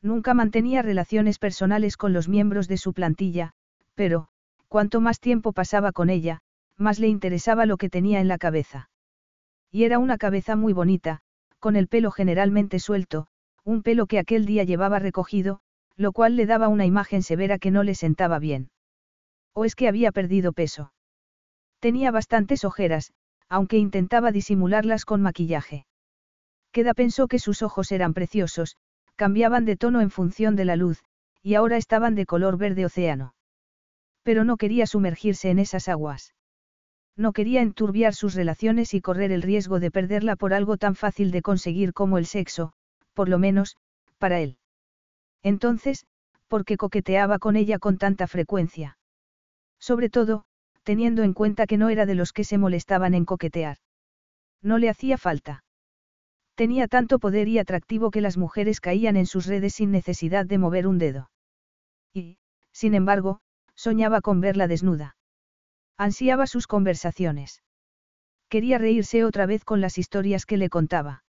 Nunca 0.00 0.32
mantenía 0.32 0.80
relaciones 0.80 1.38
personales 1.38 1.98
con 1.98 2.14
los 2.14 2.26
miembros 2.26 2.68
de 2.68 2.78
su 2.78 2.94
plantilla, 2.94 3.52
pero, 3.94 4.28
cuanto 4.68 5.02
más 5.02 5.20
tiempo 5.20 5.52
pasaba 5.52 5.92
con 5.92 6.08
ella, 6.08 6.40
más 6.78 6.98
le 6.98 7.08
interesaba 7.08 7.66
lo 7.66 7.76
que 7.76 7.90
tenía 7.90 8.20
en 8.20 8.28
la 8.28 8.38
cabeza. 8.38 8.88
Y 9.70 9.84
era 9.84 9.98
una 9.98 10.16
cabeza 10.16 10.56
muy 10.56 10.72
bonita, 10.72 11.20
con 11.62 11.76
el 11.76 11.86
pelo 11.86 12.10
generalmente 12.10 12.80
suelto, 12.80 13.28
un 13.62 13.84
pelo 13.84 14.06
que 14.06 14.18
aquel 14.18 14.46
día 14.46 14.64
llevaba 14.64 14.98
recogido, 14.98 15.60
lo 15.96 16.10
cual 16.10 16.34
le 16.34 16.44
daba 16.44 16.66
una 16.66 16.86
imagen 16.86 17.22
severa 17.22 17.56
que 17.60 17.70
no 17.70 17.84
le 17.84 17.94
sentaba 17.94 18.40
bien. 18.40 18.72
¿O 19.54 19.64
es 19.64 19.76
que 19.76 19.86
había 19.86 20.10
perdido 20.10 20.52
peso? 20.52 20.92
Tenía 21.78 22.10
bastantes 22.10 22.64
ojeras, 22.64 23.12
aunque 23.48 23.78
intentaba 23.78 24.32
disimularlas 24.32 25.04
con 25.04 25.22
maquillaje. 25.22 25.86
Queda 26.72 26.94
pensó 26.94 27.28
que 27.28 27.38
sus 27.38 27.62
ojos 27.62 27.92
eran 27.92 28.12
preciosos, 28.12 28.76
cambiaban 29.14 29.64
de 29.64 29.76
tono 29.76 30.00
en 30.00 30.10
función 30.10 30.56
de 30.56 30.64
la 30.64 30.74
luz, 30.74 31.04
y 31.44 31.54
ahora 31.54 31.76
estaban 31.76 32.16
de 32.16 32.26
color 32.26 32.58
verde 32.58 32.86
océano. 32.86 33.36
Pero 34.24 34.42
no 34.42 34.56
quería 34.56 34.88
sumergirse 34.88 35.50
en 35.50 35.60
esas 35.60 35.88
aguas. 35.88 36.34
No 37.16 37.32
quería 37.32 37.60
enturbiar 37.60 38.14
sus 38.14 38.34
relaciones 38.34 38.94
y 38.94 39.00
correr 39.00 39.32
el 39.32 39.42
riesgo 39.42 39.80
de 39.80 39.90
perderla 39.90 40.36
por 40.36 40.54
algo 40.54 40.76
tan 40.76 40.94
fácil 40.94 41.30
de 41.30 41.42
conseguir 41.42 41.92
como 41.92 42.18
el 42.18 42.26
sexo, 42.26 42.72
por 43.12 43.28
lo 43.28 43.38
menos, 43.38 43.76
para 44.18 44.40
él. 44.40 44.56
Entonces, 45.42 46.06
¿por 46.48 46.64
qué 46.64 46.76
coqueteaba 46.76 47.38
con 47.38 47.56
ella 47.56 47.78
con 47.78 47.98
tanta 47.98 48.26
frecuencia? 48.26 48.98
Sobre 49.78 50.08
todo, 50.08 50.44
teniendo 50.84 51.22
en 51.22 51.34
cuenta 51.34 51.66
que 51.66 51.76
no 51.76 51.90
era 51.90 52.06
de 52.06 52.14
los 52.14 52.32
que 52.32 52.44
se 52.44 52.58
molestaban 52.58 53.14
en 53.14 53.24
coquetear. 53.24 53.78
No 54.62 54.78
le 54.78 54.88
hacía 54.88 55.18
falta. 55.18 55.64
Tenía 56.54 56.86
tanto 56.86 57.18
poder 57.18 57.48
y 57.48 57.58
atractivo 57.58 58.10
que 58.10 58.20
las 58.20 58.36
mujeres 58.36 58.80
caían 58.80 59.16
en 59.16 59.26
sus 59.26 59.46
redes 59.46 59.74
sin 59.74 59.90
necesidad 59.90 60.46
de 60.46 60.58
mover 60.58 60.86
un 60.86 60.98
dedo. 60.98 61.30
Y, 62.12 62.38
sin 62.72 62.94
embargo, 62.94 63.40
soñaba 63.74 64.20
con 64.20 64.40
verla 64.40 64.68
desnuda. 64.68 65.16
Ansiaba 65.96 66.46
sus 66.46 66.66
conversaciones. 66.66 67.62
Quería 68.48 68.78
reírse 68.78 69.24
otra 69.24 69.46
vez 69.46 69.64
con 69.64 69.80
las 69.80 69.98
historias 69.98 70.46
que 70.46 70.56
le 70.56 70.68
contaba. 70.68 71.24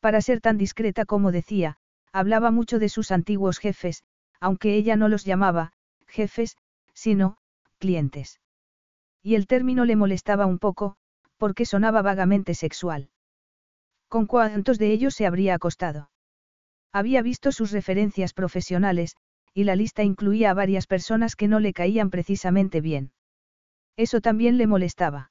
Para 0.00 0.20
ser 0.20 0.40
tan 0.42 0.58
discreta 0.58 1.06
como 1.06 1.32
decía, 1.32 1.78
hablaba 2.12 2.50
mucho 2.50 2.78
de 2.78 2.90
sus 2.90 3.10
antiguos 3.10 3.58
jefes, 3.58 4.04
aunque 4.40 4.74
ella 4.74 4.96
no 4.96 5.08
los 5.08 5.24
llamaba, 5.24 5.72
jefes, 6.06 6.58
sino, 6.92 7.38
clientes. 7.78 8.40
Y 9.22 9.36
el 9.36 9.46
término 9.46 9.86
le 9.86 9.96
molestaba 9.96 10.44
un 10.44 10.58
poco, 10.58 10.96
porque 11.38 11.64
sonaba 11.64 12.02
vagamente 12.02 12.52
sexual. 12.52 13.08
¿Con 14.08 14.26
cuántos 14.26 14.78
de 14.78 14.92
ellos 14.92 15.14
se 15.14 15.24
habría 15.24 15.54
acostado? 15.54 16.10
Había 16.92 17.22
visto 17.22 17.52
sus 17.52 17.72
referencias 17.72 18.34
profesionales, 18.34 19.16
y 19.54 19.64
la 19.64 19.76
lista 19.76 20.02
incluía 20.02 20.50
a 20.50 20.54
varias 20.54 20.86
personas 20.86 21.36
que 21.36 21.48
no 21.48 21.58
le 21.58 21.72
caían 21.72 22.10
precisamente 22.10 22.82
bien. 22.82 23.13
Eso 23.96 24.20
también 24.20 24.58
le 24.58 24.66
molestaba. 24.66 25.30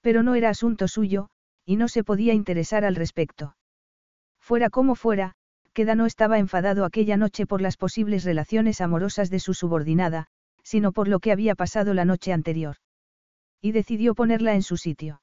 Pero 0.00 0.22
no 0.22 0.34
era 0.34 0.50
asunto 0.50 0.88
suyo, 0.88 1.28
y 1.64 1.76
no 1.76 1.88
se 1.88 2.04
podía 2.04 2.34
interesar 2.34 2.84
al 2.84 2.96
respecto. 2.96 3.56
Fuera 4.40 4.70
como 4.70 4.94
fuera, 4.94 5.34
Queda 5.78 5.94
no 5.94 6.06
estaba 6.06 6.40
enfadado 6.40 6.84
aquella 6.84 7.16
noche 7.16 7.46
por 7.46 7.60
las 7.60 7.76
posibles 7.76 8.24
relaciones 8.24 8.80
amorosas 8.80 9.30
de 9.30 9.38
su 9.38 9.54
subordinada, 9.54 10.26
sino 10.64 10.90
por 10.90 11.06
lo 11.06 11.20
que 11.20 11.30
había 11.30 11.54
pasado 11.54 11.94
la 11.94 12.04
noche 12.04 12.32
anterior. 12.32 12.78
Y 13.62 13.70
decidió 13.70 14.16
ponerla 14.16 14.54
en 14.54 14.62
su 14.62 14.76
sitio. 14.76 15.22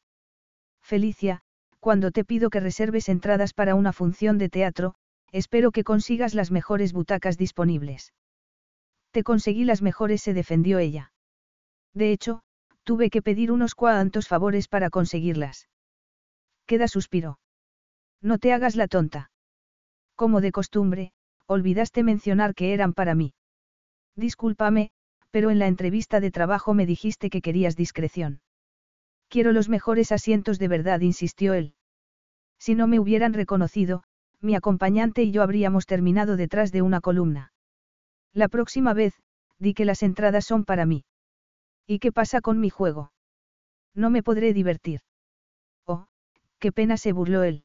Felicia, 0.82 1.41
cuando 1.82 2.12
te 2.12 2.24
pido 2.24 2.49
que 2.49 2.62
reserves 2.62 3.10
entradas 3.10 3.53
para 3.53 3.76
una 3.76 3.91
función 3.91 4.38
de 4.38 4.47
teatro, 4.47 4.95
espero 5.34 5.72
que 5.72 5.84
consigas 5.84 6.34
las 6.34 6.51
mejores 6.51 6.93
butacas 6.93 7.38
disponibles. 7.38 8.14
Te 9.12 9.24
conseguí 9.24 9.66
las 9.66 9.82
mejores, 9.82 10.22
se 10.22 10.34
defendió 10.34 10.80
ella. 10.80 11.12
De 11.93 12.14
hecho, 12.14 12.45
tuve 12.86 13.09
que 13.09 13.21
pedir 13.21 13.51
unos 13.51 13.75
cuantos 13.75 14.27
favores 14.27 14.67
para 14.67 14.89
conseguirlas. 14.89 15.67
Queda 16.67 16.88
suspiró. 16.88 17.39
No 18.21 18.38
te 18.38 18.53
hagas 18.53 18.75
la 18.75 18.88
tonta. 18.88 19.31
Como 20.15 20.39
de 20.39 20.51
costumbre, 20.51 21.11
olvidaste 21.47 22.03
mencionar 22.03 22.53
que 22.55 22.73
eran 22.73 22.93
para 22.93 23.15
mí. 23.15 23.33
Discúlpame, 24.15 24.91
pero 25.31 25.49
en 25.49 25.59
la 25.59 25.67
entrevista 25.67 26.19
de 26.19 26.31
trabajo 26.31 26.73
me 26.73 26.86
dijiste 26.86 27.29
que 27.29 27.41
querías 27.41 27.75
discreción. 27.75 28.39
Quiero 29.29 29.51
los 29.51 29.67
mejores 29.67 30.11
asientos 30.11 30.59
de 30.59 30.67
verdad, 30.67 31.01
insistió 31.01 31.53
él. 31.53 31.73
Si 32.59 32.75
no 32.75 32.88
me 32.88 32.99
hubieran 32.99 33.33
reconocido, 33.33 34.03
mi 34.41 34.55
acompañante 34.55 35.23
y 35.23 35.31
yo 35.31 35.41
habríamos 35.41 35.88
terminado 35.88 36.38
detrás 36.38 36.71
de 36.71 36.83
una 36.83 37.01
columna. 37.01 37.51
La 38.31 38.47
próxima 38.47 38.93
vez, 38.93 39.15
di 39.57 39.73
que 39.73 39.86
las 39.86 40.03
entradas 40.03 40.45
son 40.45 40.65
para 40.65 40.86
mí. 40.86 41.03
¿Y 41.88 41.99
qué 41.99 42.11
pasa 42.11 42.41
con 42.41 42.59
mi 42.59 42.69
juego? 42.69 43.11
No 43.93 44.09
me 44.09 44.23
podré 44.23 44.53
divertir. 44.53 45.01
Oh, 45.86 46.07
qué 46.59 46.71
pena 46.71 46.97
se 46.97 47.11
burló 47.11 47.43
él. 47.43 47.63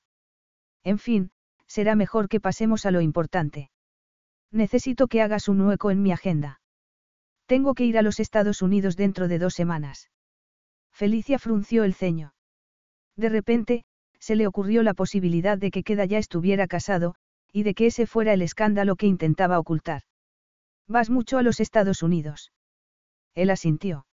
En 0.85 0.99
fin, 0.99 1.31
será 1.67 1.95
mejor 1.95 2.29
que 2.29 2.41
pasemos 2.41 2.87
a 2.87 2.91
lo 2.91 3.01
importante. 3.01 3.71
Necesito 4.51 5.07
que 5.09 5.23
hagas 5.23 5.49
un 5.49 5.61
hueco 5.61 5.91
en 5.91 6.03
mi 6.03 6.13
agenda. 6.13 6.61
Tengo 7.47 7.75
que 7.75 7.85
ir 7.85 7.99
a 7.99 8.03
los 8.03 8.21
Estados 8.21 8.63
Unidos 8.63 8.97
dentro 8.97 9.29
de 9.29 9.39
dos 9.39 9.55
semanas. 9.55 10.11
Felicia 10.93 11.39
frunció 11.39 11.85
el 11.85 11.95
ceño. 11.95 12.35
De 13.17 13.29
repente, 13.29 13.85
se 14.19 14.37
le 14.37 14.47
ocurrió 14.47 14.83
la 14.83 14.95
posibilidad 14.95 15.57
de 15.59 15.71
que 15.71 15.83
Queda 15.83 16.05
ya 16.05 16.19
estuviera 16.19 16.67
casado, 16.67 17.15
y 17.53 17.63
de 17.63 17.75
que 17.75 17.87
ese 17.87 18.07
fuera 18.07 18.33
el 18.33 18.43
escándalo 18.43 18.97
que 18.97 19.07
intentaba 19.07 19.59
ocultar. 19.59 20.03
Vas 20.87 21.11
mucho 21.11 21.39
a 21.39 21.43
los 21.43 21.61
Estados 21.61 22.03
Unidos. 22.03 22.53
Él 23.35 23.51
asintió. 23.51 24.07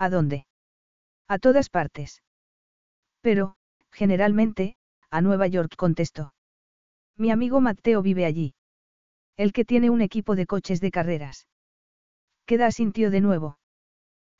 ¿A 0.00 0.08
dónde? 0.08 0.46
A 1.28 1.38
todas 1.38 1.68
partes. 1.68 2.22
Pero, 3.20 3.56
generalmente, 3.92 4.76
a 5.10 5.20
Nueva 5.20 5.46
York 5.46 5.76
contestó. 5.76 6.32
Mi 7.18 7.30
amigo 7.30 7.60
Matteo 7.60 8.00
vive 8.00 8.24
allí. 8.24 8.54
El 9.36 9.52
que 9.52 9.66
tiene 9.66 9.90
un 9.90 10.00
equipo 10.00 10.36
de 10.36 10.46
coches 10.46 10.80
de 10.80 10.90
carreras. 10.90 11.46
Queda 12.46 12.66
asintió 12.66 13.10
de 13.10 13.20
nuevo. 13.20 13.58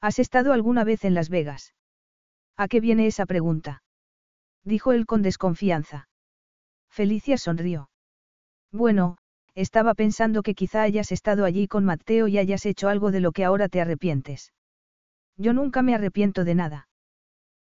¿Has 0.00 0.18
estado 0.18 0.54
alguna 0.54 0.82
vez 0.82 1.04
en 1.04 1.12
Las 1.12 1.28
Vegas? 1.28 1.74
¿A 2.56 2.66
qué 2.66 2.80
viene 2.80 3.06
esa 3.06 3.26
pregunta? 3.26 3.82
Dijo 4.64 4.92
él 4.92 5.04
con 5.04 5.20
desconfianza. 5.20 6.08
Felicia 6.88 7.36
sonrió. 7.36 7.90
Bueno, 8.72 9.18
estaba 9.54 9.92
pensando 9.92 10.42
que 10.42 10.54
quizá 10.54 10.80
hayas 10.82 11.12
estado 11.12 11.44
allí 11.44 11.68
con 11.68 11.84
Matteo 11.84 12.28
y 12.28 12.38
hayas 12.38 12.64
hecho 12.64 12.88
algo 12.88 13.10
de 13.10 13.20
lo 13.20 13.32
que 13.32 13.44
ahora 13.44 13.68
te 13.68 13.82
arrepientes. 13.82 14.54
Yo 15.40 15.54
nunca 15.54 15.80
me 15.80 15.94
arrepiento 15.94 16.44
de 16.44 16.54
nada. 16.54 16.88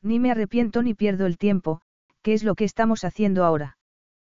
Ni 0.04 0.20
me 0.20 0.30
arrepiento 0.30 0.84
ni 0.84 0.94
pierdo 0.94 1.26
el 1.26 1.40
tiempo, 1.40 1.82
que 2.22 2.36
es 2.36 2.44
lo 2.44 2.54
que 2.54 2.66
estamos 2.66 3.04
haciendo 3.04 3.44
ahora. 3.44 3.78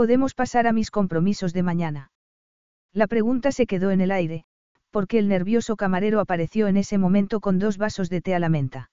Podemos 0.00 0.32
pasar 0.32 0.66
a 0.66 0.72
mis 0.72 0.90
compromisos 0.90 1.52
de 1.52 1.62
mañana. 1.62 2.10
La 2.94 3.06
pregunta 3.06 3.52
se 3.52 3.66
quedó 3.66 3.90
en 3.90 4.00
el 4.00 4.12
aire, 4.12 4.46
porque 4.90 5.18
el 5.18 5.28
nervioso 5.28 5.76
camarero 5.76 6.20
apareció 6.20 6.68
en 6.68 6.78
ese 6.78 6.96
momento 6.96 7.40
con 7.40 7.58
dos 7.58 7.76
vasos 7.76 8.08
de 8.08 8.22
té 8.22 8.34
a 8.34 8.38
la 8.38 8.48
menta. 8.48 8.90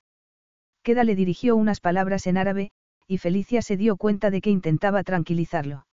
Queda 0.84 1.06
le 1.06 1.16
dirigió 1.16 1.56
unas 1.56 1.80
palabras 1.80 2.28
en 2.28 2.36
árabe, 2.36 2.72
y 3.08 3.20
Felicia 3.20 3.62
se 3.62 3.78
dio 3.78 3.96
cuenta 3.96 4.32
de 4.32 4.42
que 4.42 4.50
intentaba 4.50 5.02
tranquilizarlo. 5.04 5.88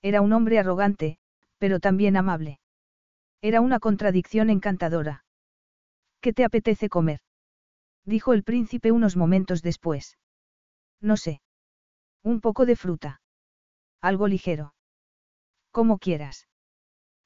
Era 0.00 0.22
un 0.22 0.32
hombre 0.32 0.58
arrogante, 0.58 1.18
pero 1.58 1.78
también 1.78 2.16
amable. 2.16 2.60
Era 3.42 3.60
una 3.60 3.78
contradicción 3.78 4.48
encantadora. 4.48 5.22
¿Qué 6.22 6.32
te 6.32 6.44
apetece 6.44 6.88
comer? 6.88 7.20
dijo 8.06 8.32
el 8.32 8.42
príncipe 8.42 8.90
unos 8.90 9.18
momentos 9.18 9.60
después. 9.60 10.16
No 10.98 11.18
sé. 11.18 11.42
Un 12.22 12.40
poco 12.40 12.64
de 12.64 12.76
fruta. 12.76 13.20
Algo 14.00 14.28
ligero. 14.28 14.74
Como 15.72 15.98
quieras. 15.98 16.48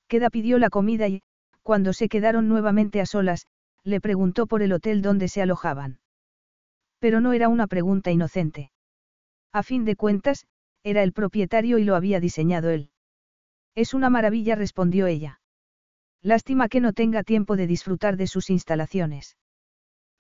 Queda 0.09 0.31
pidió 0.31 0.59
la 0.59 0.70
comida 0.70 1.09
y, 1.09 1.22
cuando 1.62 1.93
se 1.93 2.09
quedaron 2.09 2.49
nuevamente 2.49 3.01
a 3.01 3.07
solas, 3.07 3.47
le 3.85 4.01
preguntó 4.01 4.47
por 4.47 4.62
el 4.62 4.72
hotel 4.72 5.03
donde 5.03 5.29
se 5.29 5.41
alojaban. 5.43 6.01
Pero 6.99 7.20
no 7.20 7.33
era 7.33 7.49
una 7.49 7.66
pregunta 7.66 8.11
inocente. 8.11 8.72
A 9.53 9.62
fin 9.62 9.85
de 9.85 9.95
cuentas, 9.95 10.47
era 10.83 11.03
el 11.03 11.12
propietario 11.12 11.79
y 11.79 11.85
lo 11.85 11.95
había 11.95 12.20
diseñado 12.20 12.70
él. 12.70 12.91
Es 13.75 13.95
una 13.95 14.11
maravilla, 14.11 14.57
respondió 14.57 15.07
ella. 15.07 15.41
Lástima 16.22 16.68
que 16.68 16.81
no 16.81 16.93
tenga 16.93 17.22
tiempo 17.22 17.57
de 17.57 17.66
disfrutar 17.66 18.16
de 18.16 18.27
sus 18.27 18.51
instalaciones. 18.51 19.37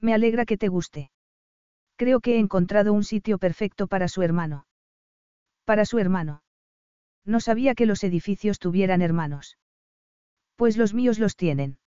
Me 0.00 0.14
alegra 0.14 0.44
que 0.44 0.58
te 0.58 0.68
guste. 0.68 1.10
Creo 1.96 2.20
que 2.20 2.36
he 2.36 2.38
encontrado 2.38 2.92
un 2.92 3.04
sitio 3.04 3.38
perfecto 3.38 3.86
para 3.86 4.08
su 4.08 4.22
hermano. 4.22 4.66
Para 5.64 5.84
su 5.84 5.98
hermano. 5.98 6.43
No 7.24 7.40
sabía 7.40 7.74
que 7.74 7.86
los 7.86 8.04
edificios 8.04 8.58
tuvieran 8.58 9.02
hermanos. 9.02 9.58
Pues 10.56 10.76
los 10.76 10.94
míos 10.94 11.18
los 11.18 11.36
tienen. 11.36 11.78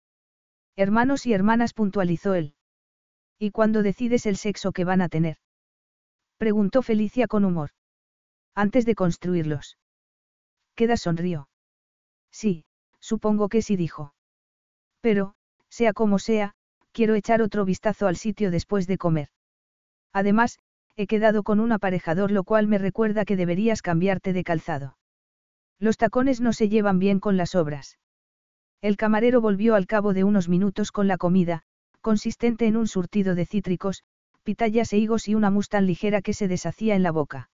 Hermanos 0.76 1.26
y 1.26 1.34
hermanas, 1.34 1.74
puntualizó 1.74 2.34
él. 2.34 2.56
¿Y 3.40 3.52
cuándo 3.52 3.84
decides 3.84 4.26
el 4.26 4.36
sexo 4.36 4.72
que 4.72 4.84
van 4.84 5.02
a 5.02 5.10
tener? 5.10 5.38
Preguntó 6.38 6.82
Felicia 6.82 7.28
con 7.28 7.46
humor. 7.46 7.72
Antes 8.56 8.86
de 8.86 8.96
construirlos. 8.96 9.78
Queda 10.76 10.98
sonrió. 10.98 11.50
Sí, 12.32 12.66
supongo 13.00 13.50
que 13.50 13.62
sí 13.62 13.76
dijo. 13.76 14.14
Pero, 15.02 15.36
sea 15.70 15.94
como 15.94 16.20
sea, 16.20 16.54
quiero 16.92 17.16
echar 17.16 17.42
otro 17.42 17.66
vistazo 17.66 18.08
al 18.08 18.16
sitio 18.16 18.52
después 18.52 18.88
de 18.88 18.98
comer. 18.98 19.30
Además, 20.14 20.60
he 20.96 21.06
quedado 21.06 21.44
con 21.44 21.60
un 21.60 21.72
aparejador 21.72 22.32
lo 22.32 22.44
cual 22.44 22.68
me 22.68 22.80
recuerda 22.80 23.26
que 23.26 23.36
deberías 23.36 23.84
cambiarte 23.84 24.34
de 24.34 24.44
calzado. 24.44 24.97
Los 25.80 25.98
tacones 25.98 26.42
no 26.42 26.54
se 26.54 26.70
llevan 26.70 27.00
bien 27.00 27.20
con 27.20 27.38
las 27.38 27.56
obras. 27.56 27.98
El 28.82 28.98
camarero 28.98 29.42
volvió 29.42 29.76
al 29.76 29.88
cabo 29.88 30.14
de 30.14 30.24
unos 30.24 30.50
minutos 30.50 30.92
con 30.92 31.08
la 31.08 31.18
comida, 31.18 31.64
consistente 32.02 32.68
en 32.68 32.78
un 32.78 32.88
surtido 32.88 33.36
de 33.36 33.46
cítricos, 33.46 34.04
pitayas 34.44 34.94
e 34.94 34.98
higos 34.98 35.28
y 35.28 35.36
una 35.36 35.50
mustan 35.50 35.86
ligera 35.86 36.22
que 36.22 36.34
se 36.34 36.48
deshacía 36.48 36.96
en 36.96 37.04
la 37.04 37.12
boca. 37.12 37.50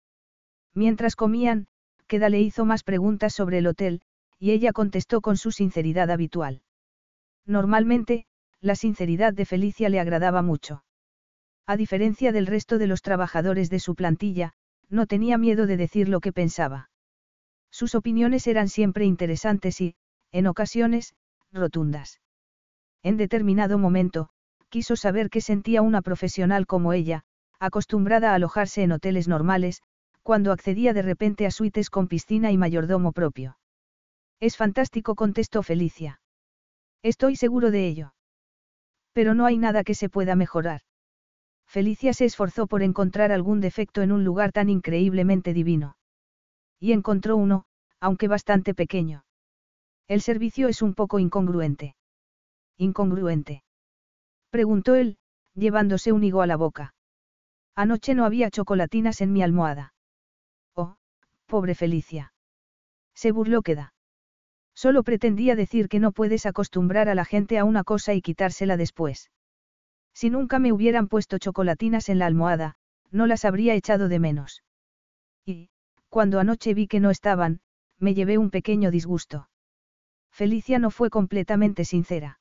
Mientras 0.73 1.15
comían, 1.15 1.67
Queda 2.09 2.29
le 2.29 2.41
hizo 2.41 2.65
más 2.65 2.81
preguntas 2.83 3.35
sobre 3.35 3.59
el 3.59 3.67
hotel, 3.67 4.01
y 4.39 4.49
ella 4.49 4.73
contestó 4.73 5.21
con 5.21 5.37
su 5.37 5.51
sinceridad 5.51 6.09
habitual. 6.09 6.63
Normalmente, 7.45 8.25
la 8.61 8.73
sinceridad 8.73 9.31
de 9.31 9.45
Felicia 9.45 9.89
le 9.89 9.99
agradaba 9.99 10.41
mucho. 10.41 10.83
A 11.67 11.77
diferencia 11.77 12.31
del 12.31 12.47
resto 12.47 12.79
de 12.79 12.87
los 12.87 13.03
trabajadores 13.03 13.69
de 13.69 13.79
su 13.79 13.93
plantilla, 13.93 14.53
no 14.89 15.05
tenía 15.05 15.37
miedo 15.37 15.67
de 15.67 15.77
decir 15.77 16.09
lo 16.09 16.19
que 16.19 16.33
pensaba. 16.33 16.88
Sus 17.71 17.95
opiniones 17.95 18.47
eran 18.47 18.67
siempre 18.67 19.05
interesantes 19.05 19.79
y, 19.81 19.95
en 20.31 20.47
ocasiones, 20.47 21.13
rotundas. 21.51 22.19
En 23.03 23.17
determinado 23.17 23.77
momento, 23.77 24.29
quiso 24.69 24.95
saber 24.95 25.29
qué 25.29 25.41
sentía 25.41 25.81
una 25.81 26.01
profesional 26.01 26.65
como 26.65 26.93
ella, 26.93 27.23
acostumbrada 27.59 28.31
a 28.31 28.35
alojarse 28.35 28.83
en 28.83 28.91
hoteles 28.91 29.27
normales, 29.27 29.81
cuando 30.23 30.51
accedía 30.51 30.93
de 30.93 31.01
repente 31.01 31.45
a 31.45 31.51
suites 31.51 31.89
con 31.89 32.07
piscina 32.07 32.51
y 32.51 32.57
mayordomo 32.57 33.11
propio. 33.11 33.57
Es 34.39 34.57
fantástico, 34.57 35.15
contestó 35.15 35.63
Felicia. 35.63 36.21
Estoy 37.03 37.35
seguro 37.35 37.71
de 37.71 37.87
ello. 37.87 38.13
Pero 39.13 39.33
no 39.33 39.45
hay 39.45 39.57
nada 39.57 39.83
que 39.83 39.95
se 39.95 40.09
pueda 40.09 40.35
mejorar. 40.35 40.81
Felicia 41.67 42.13
se 42.13 42.25
esforzó 42.25 42.67
por 42.67 42.83
encontrar 42.83 43.31
algún 43.31 43.59
defecto 43.59 44.01
en 44.01 44.11
un 44.11 44.23
lugar 44.23 44.51
tan 44.51 44.69
increíblemente 44.69 45.53
divino. 45.53 45.95
Y 46.79 46.93
encontró 46.93 47.35
uno, 47.35 47.65
aunque 47.99 48.27
bastante 48.27 48.73
pequeño. 48.73 49.25
El 50.07 50.21
servicio 50.21 50.67
es 50.67 50.81
un 50.81 50.93
poco 50.93 51.19
incongruente. 51.19 51.95
Incongruente. 52.77 53.63
Preguntó 54.49 54.95
él, 54.95 55.17
llevándose 55.53 56.11
un 56.11 56.23
higo 56.23 56.41
a 56.41 56.47
la 56.47 56.55
boca. 56.55 56.93
Anoche 57.75 58.15
no 58.15 58.25
había 58.25 58.49
chocolatinas 58.49 59.21
en 59.21 59.31
mi 59.33 59.43
almohada. 59.43 59.93
Oh, 60.75 60.95
pobre 61.45 61.75
Felicia. 61.75 62.33
Se 63.13 63.31
burló 63.31 63.61
queda. 63.61 63.93
Solo 64.73 65.03
pretendía 65.03 65.55
decir 65.55 65.89
que 65.89 65.99
no 65.99 66.13
puedes 66.13 66.45
acostumbrar 66.45 67.09
a 67.09 67.15
la 67.15 67.25
gente 67.25 67.57
a 67.57 67.65
una 67.65 67.83
cosa 67.83 68.13
y 68.13 68.21
quitársela 68.21 68.77
después. 68.77 69.29
Si 70.13 70.29
nunca 70.29 70.57
me 70.59 70.71
hubieran 70.71 71.07
puesto 71.07 71.37
chocolatinas 71.37 72.09
en 72.09 72.19
la 72.19 72.25
almohada, 72.25 72.77
no 73.11 73.27
las 73.27 73.45
habría 73.45 73.75
echado 73.75 74.07
de 74.07 74.19
menos. 74.19 74.63
Y, 75.45 75.69
cuando 76.09 76.39
anoche 76.39 76.73
vi 76.73 76.87
que 76.87 76.99
no 76.99 77.11
estaban, 77.11 77.61
me 77.99 78.13
llevé 78.13 78.37
un 78.37 78.49
pequeño 78.49 78.91
disgusto. 78.91 79.49
Felicia 80.31 80.79
no 80.79 80.91
fue 80.91 81.09
completamente 81.09 81.85
sincera. 81.85 82.39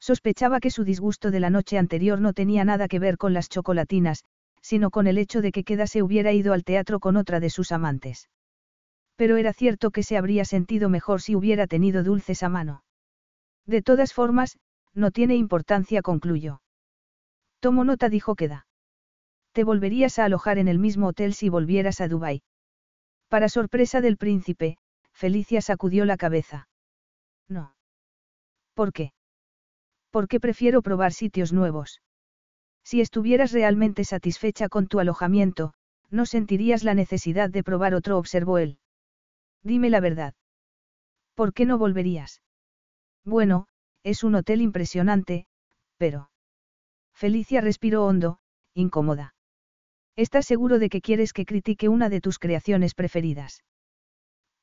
Sospechaba 0.00 0.60
que 0.60 0.70
su 0.70 0.84
disgusto 0.84 1.30
de 1.30 1.40
la 1.40 1.50
noche 1.50 1.78
anterior 1.78 2.20
no 2.20 2.32
tenía 2.32 2.64
nada 2.64 2.88
que 2.88 2.98
ver 2.98 3.18
con 3.18 3.34
las 3.34 3.48
chocolatinas, 3.48 4.24
sino 4.62 4.90
con 4.90 5.06
el 5.06 5.18
hecho 5.18 5.42
de 5.42 5.52
que 5.52 5.64
Queda 5.64 5.86
se 5.86 6.02
hubiera 6.02 6.32
ido 6.32 6.52
al 6.52 6.64
teatro 6.64 7.00
con 7.00 7.16
otra 7.16 7.40
de 7.40 7.50
sus 7.50 7.72
amantes. 7.72 8.28
Pero 9.16 9.36
era 9.36 9.52
cierto 9.52 9.90
que 9.90 10.04
se 10.04 10.16
habría 10.16 10.44
sentido 10.44 10.88
mejor 10.88 11.20
si 11.20 11.34
hubiera 11.34 11.66
tenido 11.66 12.04
dulces 12.04 12.42
a 12.42 12.48
mano. 12.48 12.84
De 13.66 13.82
todas 13.82 14.12
formas, 14.12 14.58
no 14.94 15.10
tiene 15.10 15.34
importancia, 15.34 16.02
concluyó. 16.02 16.62
Tomo 17.60 17.84
nota, 17.84 18.08
dijo 18.08 18.36
Queda. 18.36 18.66
Te 19.52 19.64
volverías 19.64 20.18
a 20.18 20.24
alojar 20.24 20.58
en 20.58 20.68
el 20.68 20.78
mismo 20.78 21.08
hotel 21.08 21.34
si 21.34 21.48
volvieras 21.48 22.00
a 22.00 22.08
Dubái. 22.08 22.42
Para 23.28 23.48
sorpresa 23.48 24.00
del 24.00 24.16
príncipe, 24.16 24.78
Felicia 25.12 25.60
sacudió 25.60 26.04
la 26.04 26.16
cabeza. 26.16 26.68
No. 27.48 27.74
¿Por 28.74 28.92
qué? 28.92 29.12
Porque 30.10 30.40
prefiero 30.40 30.82
probar 30.82 31.12
sitios 31.12 31.52
nuevos. 31.52 32.00
Si 32.84 33.00
estuvieras 33.00 33.52
realmente 33.52 34.04
satisfecha 34.04 34.68
con 34.68 34.86
tu 34.86 35.00
alojamiento, 35.00 35.74
no 36.10 36.24
sentirías 36.24 36.84
la 36.84 36.94
necesidad 36.94 37.50
de 37.50 37.62
probar 37.62 37.94
otro, 37.94 38.16
observó 38.16 38.58
él. 38.58 38.78
Dime 39.62 39.90
la 39.90 40.00
verdad. 40.00 40.34
¿Por 41.34 41.52
qué 41.52 41.66
no 41.66 41.76
volverías? 41.76 42.40
Bueno, 43.24 43.66
es 44.04 44.24
un 44.24 44.36
hotel 44.36 44.62
impresionante, 44.62 45.46
pero... 45.98 46.30
Felicia 47.12 47.60
respiró 47.60 48.06
hondo, 48.06 48.38
incómoda. 48.74 49.34
¿Estás 50.18 50.46
seguro 50.46 50.80
de 50.80 50.88
que 50.88 51.00
quieres 51.00 51.32
que 51.32 51.46
critique 51.46 51.88
una 51.88 52.08
de 52.08 52.20
tus 52.20 52.40
creaciones 52.40 52.92
preferidas? 52.96 53.62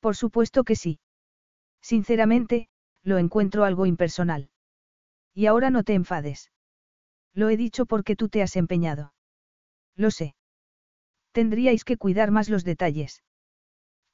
Por 0.00 0.14
supuesto 0.14 0.64
que 0.64 0.76
sí. 0.76 1.00
Sinceramente, 1.80 2.68
lo 3.02 3.16
encuentro 3.16 3.64
algo 3.64 3.86
impersonal. 3.86 4.50
Y 5.32 5.46
ahora 5.46 5.70
no 5.70 5.82
te 5.82 5.94
enfades. 5.94 6.50
Lo 7.32 7.48
he 7.48 7.56
dicho 7.56 7.86
porque 7.86 8.16
tú 8.16 8.28
te 8.28 8.42
has 8.42 8.54
empeñado. 8.56 9.14
Lo 9.94 10.10
sé. 10.10 10.36
Tendríais 11.32 11.84
que 11.84 11.96
cuidar 11.96 12.30
más 12.30 12.50
los 12.50 12.62
detalles. 12.62 13.22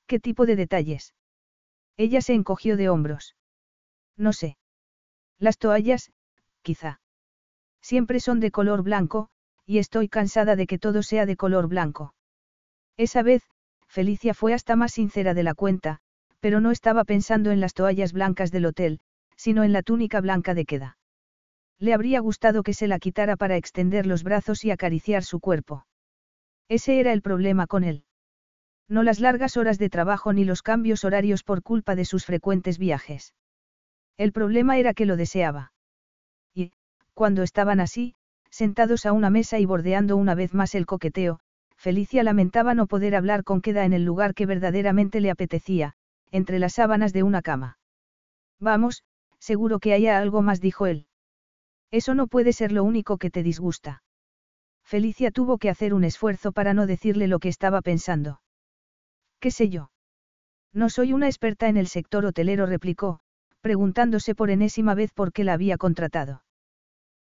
¿Qué 0.07 0.21
tipo 0.21 0.47
de 0.47 0.55
detalles? 0.55 1.13
Ella 1.97 2.21
se 2.21 2.35
encogió 2.35 2.77
de 2.77 2.89
hombros. 2.89 3.35
No 4.17 4.33
sé. 4.33 4.59
Las 5.41 5.59
toallas, 5.59 6.13
quizá. 6.63 7.01
Siempre 7.81 8.21
son 8.21 8.39
de 8.39 8.53
color 8.53 8.85
blanco, 8.85 9.29
y 9.73 9.79
estoy 9.79 10.07
cansada 10.07 10.55
de 10.55 10.67
que 10.67 10.79
todo 10.79 11.03
sea 11.03 11.25
de 11.25 11.35
color 11.35 11.67
blanco. 11.67 12.13
Esa 12.99 13.23
vez, 13.23 13.43
Felicia 13.89 14.35
fue 14.35 14.53
hasta 14.53 14.77
más 14.77 14.93
sincera 14.93 15.33
de 15.33 15.43
la 15.43 15.55
cuenta, 15.55 15.99
pero 16.41 16.61
no 16.61 16.73
estaba 16.73 17.05
pensando 17.05 17.51
en 17.51 17.61
las 17.61 17.73
toallas 17.73 18.13
blancas 18.13 18.51
del 18.51 18.67
hotel, 18.67 19.01
sino 19.35 19.65
en 19.65 19.73
la 19.73 19.81
túnica 19.83 20.21
blanca 20.21 20.53
de 20.53 20.67
queda. 20.67 20.99
Le 21.79 21.95
habría 21.95 22.21
gustado 22.21 22.63
que 22.63 22.75
se 22.75 22.87
la 22.87 22.99
quitara 22.99 23.39
para 23.39 23.57
extender 23.57 24.05
los 24.07 24.25
brazos 24.25 24.63
y 24.63 24.71
acariciar 24.71 25.25
su 25.25 25.41
cuerpo. 25.41 25.87
Ese 26.69 27.01
era 27.01 27.15
el 27.15 27.23
problema 27.23 27.67
con 27.67 27.83
él. 27.83 28.05
No 28.91 29.03
las 29.03 29.21
largas 29.21 29.57
horas 29.57 29.79
de 29.79 29.89
trabajo 29.89 30.35
ni 30.35 30.45
los 30.45 30.61
cambios 30.61 31.03
horarios 31.03 31.45
por 31.45 31.63
culpa 31.63 31.97
de 31.97 32.05
sus 32.05 32.27
frecuentes 32.27 32.77
viajes. 32.77 33.33
El 34.19 34.33
problema 34.33 34.77
era 34.77 34.93
que 34.93 35.07
lo 35.07 35.17
deseaba. 35.17 35.73
Y, 36.53 36.73
cuando 37.15 37.43
estaban 37.43 37.81
así, 37.81 38.17
sentados 38.53 39.07
a 39.07 39.13
una 39.13 39.31
mesa 39.31 39.59
y 39.59 39.65
bordeando 39.65 40.17
una 40.17 40.35
vez 40.35 40.53
más 40.53 40.75
el 40.75 40.85
coqueteo, 40.85 41.41
Felicia 41.77 42.23
lamentaba 42.23 42.75
no 42.75 42.87
poder 42.87 43.17
hablar 43.17 43.45
con 43.45 43.63
Queda 43.63 43.85
en 43.87 43.95
el 43.95 44.05
lugar 44.05 44.35
que 44.35 44.47
verdaderamente 44.47 45.21
le 45.21 45.31
apetecía, 45.31 45.95
entre 46.31 46.59
las 46.59 46.75
sábanas 46.75 47.13
de 47.13 47.23
una 47.23 47.41
cama. 47.41 47.79
Vamos, 48.61 49.03
seguro 49.41 49.81
que 49.81 49.95
haya 49.95 50.19
algo 50.19 50.43
más, 50.43 50.61
dijo 50.61 50.87
él. 50.87 51.07
Eso 51.91 52.15
no 52.15 52.27
puede 52.27 52.53
ser 52.53 52.73
lo 52.73 52.85
único 52.85 53.17
que 53.17 53.31
te 53.31 53.43
disgusta. 53.43 54.03
Felicia 54.85 55.31
tuvo 55.31 55.57
que 55.57 55.71
hacer 55.71 55.95
un 55.95 56.05
esfuerzo 56.05 56.53
para 56.53 56.75
no 56.75 56.87
decirle 56.87 57.29
lo 57.29 57.39
que 57.39 57.49
estaba 57.49 57.81
pensando. 57.81 58.43
¿Qué 59.41 59.51
sé 59.51 59.71
yo? 59.71 59.91
No 60.75 60.91
soy 60.91 61.15
una 61.15 61.27
experta 61.27 61.69
en 61.69 61.79
el 61.79 61.87
sector 61.87 62.27
hotelero, 62.27 62.67
replicó, 62.67 63.21
preguntándose 63.63 64.35
por 64.35 64.51
enésima 64.51 64.95
vez 64.95 65.13
por 65.13 65.33
qué 65.33 65.43
la 65.43 65.55
había 65.55 65.79
contratado. 65.79 66.45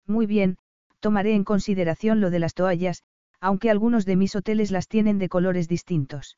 Muy 0.06 0.26
bien, 0.26 0.58
tomaré 1.02 1.36
en 1.36 1.44
consideración 1.44 2.22
lo 2.22 2.30
de 2.30 2.40
las 2.40 2.54
toallas, 2.54 3.04
aunque 3.42 3.70
algunos 3.70 4.06
de 4.06 4.16
mis 4.16 4.36
hoteles 4.36 4.72
las 4.72 4.88
tienen 4.88 5.18
de 5.18 5.28
colores 5.28 5.68
distintos. 5.68 6.38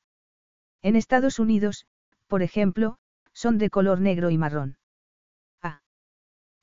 En 0.82 0.96
Estados 0.96 1.38
Unidos, 1.38 1.86
por 2.28 2.42
ejemplo, 2.42 2.98
son 3.34 3.58
de 3.58 3.70
color 3.70 4.00
negro 4.00 4.32
y 4.32 4.38
marrón. 4.38 4.78
Ah. 5.62 5.82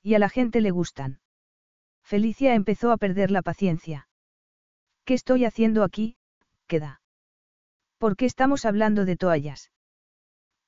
Y 0.01 0.15
a 0.15 0.19
la 0.19 0.29
gente 0.29 0.61
le 0.61 0.71
gustan. 0.71 1.19
Felicia 2.03 2.55
empezó 2.55 2.91
a 2.91 2.97
perder 2.97 3.31
la 3.31 3.41
paciencia. 3.41 4.07
¿Qué 5.05 5.13
estoy 5.13 5.45
haciendo 5.45 5.83
aquí? 5.83 6.17
Queda. 6.67 7.01
¿Por 7.97 8.15
qué 8.15 8.25
estamos 8.25 8.65
hablando 8.65 9.05
de 9.05 9.15
toallas? 9.15 9.71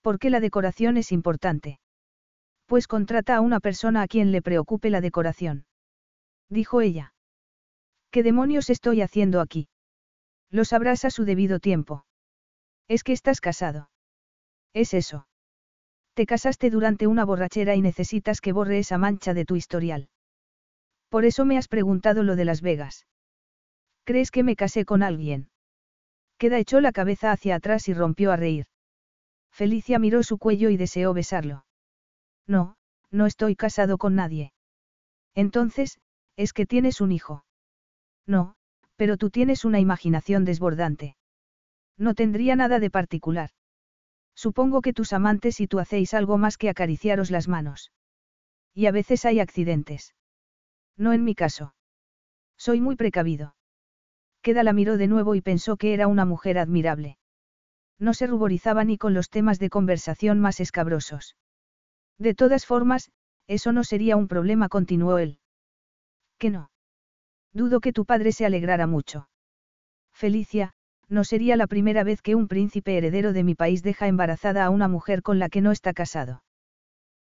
¿Por 0.01 0.19
qué 0.19 0.29
la 0.29 0.39
decoración 0.39 0.97
es 0.97 1.11
importante? 1.11 1.79
Pues 2.67 2.87
contrata 2.87 3.35
a 3.35 3.41
una 3.41 3.59
persona 3.59 4.03
a 4.03 4.07
quien 4.07 4.31
le 4.31 4.41
preocupe 4.41 4.89
la 4.89 5.01
decoración. 5.01 5.65
Dijo 6.49 6.81
ella. 6.81 7.12
¿Qué 8.13 8.21
demonios 8.21 8.69
estoy 8.69 9.01
haciendo 9.01 9.41
aquí? 9.41 9.69
Lo 10.51 10.65
sabrás 10.65 11.03
a 11.03 11.09
su 11.09 11.25
debido 11.25 11.59
tiempo. 11.59 12.05
Es 12.87 13.03
que 13.03 13.11
estás 13.11 13.41
casado. 13.41 13.89
Es 14.71 14.93
eso. 14.93 15.27
Te 16.13 16.27
casaste 16.27 16.69
durante 16.69 17.07
una 17.07 17.25
borrachera 17.25 17.73
y 17.73 17.81
necesitas 17.81 18.39
que 18.39 18.51
borre 18.51 18.77
esa 18.77 18.99
mancha 18.99 19.33
de 19.33 19.45
tu 19.45 19.55
historial. 19.55 20.09
Por 21.09 21.25
eso 21.25 21.43
me 21.43 21.57
has 21.57 21.67
preguntado 21.67 22.21
lo 22.21 22.35
de 22.35 22.45
Las 22.45 22.61
Vegas. 22.61 23.07
¿Crees 24.03 24.29
que 24.29 24.43
me 24.43 24.55
casé 24.55 24.85
con 24.85 25.01
alguien? 25.01 25.49
Queda 26.37 26.59
echó 26.59 26.81
la 26.81 26.91
cabeza 26.91 27.31
hacia 27.31 27.55
atrás 27.55 27.87
y 27.87 27.95
rompió 27.95 28.31
a 28.31 28.35
reír. 28.35 28.67
Felicia 29.49 29.97
miró 29.97 30.21
su 30.21 30.37
cuello 30.37 30.69
y 30.69 30.77
deseó 30.77 31.15
besarlo. 31.15 31.65
No, 32.45 32.75
no 33.09 33.25
estoy 33.25 33.55
casado 33.55 33.97
con 33.97 34.13
nadie. 34.13 34.53
Entonces, 35.33 35.97
es 36.35 36.53
que 36.53 36.67
tienes 36.67 37.01
un 37.01 37.11
hijo. 37.11 37.43
No, 38.27 38.55
pero 38.95 39.17
tú 39.17 39.29
tienes 39.29 39.65
una 39.65 39.79
imaginación 39.79 40.45
desbordante. 40.45 41.15
No 41.97 42.13
tendría 42.13 42.55
nada 42.55 42.79
de 42.79 42.89
particular. 42.89 43.49
Supongo 44.35 44.81
que 44.81 44.93
tus 44.93 45.13
amantes 45.13 45.59
y 45.59 45.67
tú 45.67 45.79
hacéis 45.79 46.13
algo 46.13 46.37
más 46.37 46.57
que 46.57 46.69
acariciaros 46.69 47.31
las 47.31 47.47
manos. 47.47 47.91
Y 48.73 48.87
a 48.87 48.91
veces 48.91 49.25
hay 49.25 49.39
accidentes. 49.39 50.15
No 50.97 51.13
en 51.13 51.23
mi 51.23 51.35
caso. 51.35 51.75
Soy 52.57 52.81
muy 52.81 52.95
precavido. 52.95 53.55
Queda 54.41 54.63
la 54.63 54.73
miró 54.73 54.97
de 54.97 55.07
nuevo 55.07 55.35
y 55.35 55.41
pensó 55.41 55.77
que 55.77 55.93
era 55.93 56.07
una 56.07 56.25
mujer 56.25 56.57
admirable. 56.57 57.17
No 57.99 58.13
se 58.13 58.27
ruborizaba 58.27 58.83
ni 58.83 58.97
con 58.97 59.13
los 59.13 59.29
temas 59.29 59.59
de 59.59 59.69
conversación 59.69 60.39
más 60.39 60.59
escabrosos. 60.59 61.37
De 62.17 62.33
todas 62.33 62.65
formas, 62.65 63.11
eso 63.47 63.71
no 63.71 63.83
sería 63.83 64.17
un 64.17 64.27
problema, 64.27 64.69
continuó 64.69 65.17
él. 65.17 65.39
¿Qué 66.37 66.49
no? 66.49 66.69
Dudo 67.53 67.79
que 67.79 67.93
tu 67.93 68.05
padre 68.05 68.31
se 68.31 68.45
alegrara 68.45 68.87
mucho. 68.87 69.29
Felicia, 70.13 70.73
no 71.09 71.23
sería 71.23 71.55
la 71.55 71.67
primera 71.67 72.03
vez 72.03 72.21
que 72.21 72.35
un 72.35 72.47
príncipe 72.47 72.97
heredero 72.97 73.33
de 73.33 73.43
mi 73.43 73.55
país 73.55 73.83
deja 73.83 74.07
embarazada 74.07 74.65
a 74.65 74.69
una 74.69 74.87
mujer 74.87 75.21
con 75.21 75.37
la 75.39 75.49
que 75.49 75.61
no 75.61 75.71
está 75.71 75.93
casado. 75.93 76.43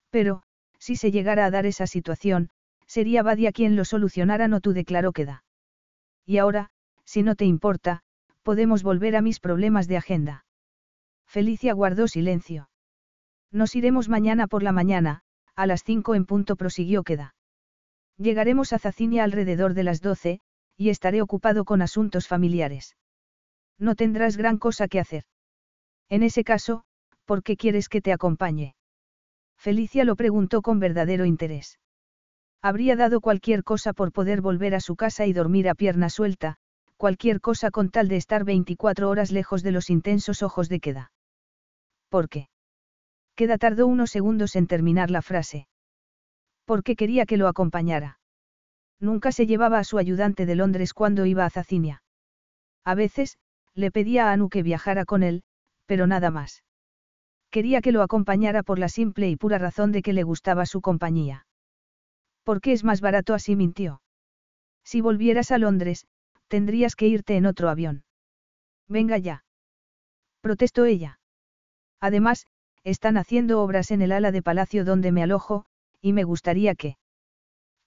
Pero, 0.09 0.43
si 0.79 0.95
se 0.95 1.11
llegara 1.11 1.45
a 1.45 1.51
dar 1.51 1.65
esa 1.65 1.87
situación, 1.87 2.49
sería 2.87 3.23
Badia 3.23 3.51
quien 3.51 3.75
lo 3.75 3.85
solucionara, 3.85 4.47
no 4.47 4.61
tú 4.61 4.73
declaró 4.73 5.11
que 5.11 5.25
da. 5.25 5.43
Y 6.25 6.37
ahora, 6.37 6.69
si 7.05 7.23
no 7.23 7.35
te 7.35 7.45
importa, 7.45 8.01
podemos 8.43 8.83
volver 8.83 9.15
a 9.15 9.21
mis 9.21 9.39
problemas 9.39 9.87
de 9.87 9.97
agenda. 9.97 10.45
Felicia 11.27 11.73
guardó 11.73 12.07
silencio. 12.07 12.69
Nos 13.51 13.75
iremos 13.75 14.09
mañana 14.09 14.47
por 14.47 14.63
la 14.63 14.71
mañana, 14.71 15.21
a 15.55 15.67
las 15.67 15.83
cinco 15.83 16.15
en 16.15 16.25
punto 16.25 16.55
prosiguió 16.55 17.03
Queda. 17.03 17.35
Llegaremos 18.17 18.73
a 18.73 18.79
Zacinia 18.79 19.23
alrededor 19.23 19.73
de 19.73 19.83
las 19.83 20.01
doce, 20.01 20.39
y 20.77 20.89
estaré 20.89 21.21
ocupado 21.21 21.65
con 21.65 21.81
asuntos 21.81 22.27
familiares. 22.27 22.95
No 23.79 23.95
tendrás 23.95 24.37
gran 24.37 24.57
cosa 24.57 24.87
que 24.87 24.99
hacer. 24.99 25.23
En 26.09 26.23
ese 26.23 26.43
caso, 26.43 26.83
¿por 27.25 27.43
qué 27.43 27.57
quieres 27.57 27.89
que 27.89 28.01
te 28.01 28.13
acompañe? 28.13 28.75
Felicia 29.57 30.03
lo 30.03 30.15
preguntó 30.15 30.61
con 30.61 30.79
verdadero 30.79 31.25
interés. 31.25 31.79
Habría 32.61 32.95
dado 32.95 33.19
cualquier 33.19 33.63
cosa 33.63 33.93
por 33.93 34.11
poder 34.11 34.41
volver 34.41 34.75
a 34.75 34.79
su 34.79 34.95
casa 34.95 35.25
y 35.25 35.33
dormir 35.33 35.67
a 35.67 35.75
pierna 35.75 36.09
suelta, 36.09 36.57
cualquier 36.97 37.41
cosa 37.41 37.71
con 37.71 37.89
tal 37.89 38.07
de 38.07 38.17
estar 38.17 38.43
24 38.43 39.09
horas 39.09 39.31
lejos 39.31 39.63
de 39.63 39.71
los 39.71 39.89
intensos 39.89 40.43
ojos 40.43 40.69
de 40.69 40.79
Queda. 40.79 41.11
¿Por 42.09 42.29
qué? 42.29 42.49
Queda 43.35 43.57
tardó 43.57 43.87
unos 43.87 44.11
segundos 44.11 44.55
en 44.55 44.67
terminar 44.67 45.09
la 45.09 45.21
frase 45.21 45.67
porque 46.65 46.95
quería 46.95 47.25
que 47.25 47.37
lo 47.37 47.47
acompañara. 47.47 48.19
Nunca 48.99 49.31
se 49.31 49.45
llevaba 49.45 49.79
a 49.79 49.83
su 49.83 49.97
ayudante 49.97 50.45
de 50.45 50.55
Londres 50.55 50.93
cuando 50.93 51.25
iba 51.25 51.45
a 51.45 51.49
Zacinia. 51.49 52.03
A 52.85 52.95
veces, 52.95 53.37
le 53.73 53.91
pedía 53.91 54.29
a 54.29 54.31
Anu 54.33 54.49
que 54.49 54.63
viajara 54.63 55.05
con 55.05 55.23
él, 55.23 55.43
pero 55.85 56.07
nada 56.07 56.31
más. 56.31 56.63
Quería 57.49 57.81
que 57.81 57.91
lo 57.91 58.01
acompañara 58.01 58.63
por 58.63 58.79
la 58.79 58.89
simple 58.89 59.29
y 59.29 59.35
pura 59.35 59.57
razón 59.57 59.91
de 59.91 60.01
que 60.01 60.13
le 60.13 60.23
gustaba 60.23 60.65
su 60.65 60.81
compañía. 60.81 61.45
Porque 62.43 62.71
es 62.71 62.83
más 62.83 63.01
barato 63.01 63.33
así 63.33 63.55
mintió. 63.55 64.01
Si 64.83 65.01
volvieras 65.01 65.51
a 65.51 65.57
Londres, 65.57 66.05
tendrías 66.47 66.95
que 66.95 67.07
irte 67.07 67.35
en 67.35 67.45
otro 67.45 67.69
avión. 67.69 68.03
Venga 68.87 69.17
ya. 69.17 69.45
Protestó 70.41 70.85
ella. 70.85 71.19
Además, 71.99 72.47
están 72.83 73.17
haciendo 73.17 73.61
obras 73.61 73.91
en 73.91 74.01
el 74.01 74.11
ala 74.11 74.31
de 74.31 74.41
palacio 74.41 74.83
donde 74.83 75.11
me 75.11 75.23
alojo, 75.23 75.65
y 76.03 76.11
me 76.11 76.25
gustaría 76.25 76.75
que... 76.75 76.97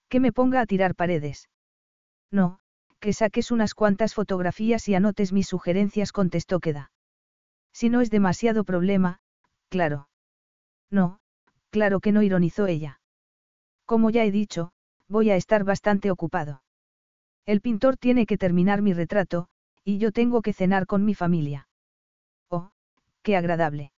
Que 0.09 0.19
me 0.19 0.33
ponga 0.33 0.59
a 0.59 0.65
tirar 0.65 0.95
paredes. 0.95 1.49
No, 2.31 2.59
que 2.99 3.13
saques 3.13 3.51
unas 3.51 3.75
cuantas 3.75 4.15
fotografías 4.15 4.89
y 4.89 4.95
anotes 4.95 5.31
mis 5.31 5.47
sugerencias, 5.47 6.11
contestó 6.11 6.59
Queda. 6.59 6.91
Si 7.71 7.89
no 7.89 8.01
es 8.01 8.09
demasiado 8.09 8.63
problema, 8.63 9.19
claro. 9.69 10.09
No, 10.89 11.19
claro 11.69 11.99
que 11.99 12.11
no 12.11 12.23
ironizó 12.23 12.65
ella. 12.65 12.99
Como 13.85 14.09
ya 14.09 14.25
he 14.25 14.31
dicho, 14.31 14.71
voy 15.07 15.29
a 15.29 15.35
estar 15.35 15.63
bastante 15.63 16.09
ocupado. 16.09 16.63
El 17.45 17.61
pintor 17.61 17.97
tiene 17.97 18.25
que 18.25 18.37
terminar 18.37 18.81
mi 18.81 18.93
retrato, 18.93 19.47
y 19.83 19.99
yo 19.99 20.11
tengo 20.11 20.41
que 20.41 20.53
cenar 20.53 20.87
con 20.87 21.05
mi 21.05 21.13
familia. 21.13 21.67
Oh, 22.49 22.71
qué 23.21 23.37
agradable. 23.37 23.91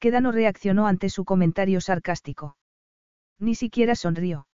Queda 0.00 0.20
no 0.20 0.32
reaccionó 0.32 0.88
ante 0.88 1.08
su 1.08 1.24
comentario 1.24 1.80
sarcástico. 1.80 2.56
Ni 3.38 3.54
siquiera 3.54 3.94
sonrió. 3.94 4.46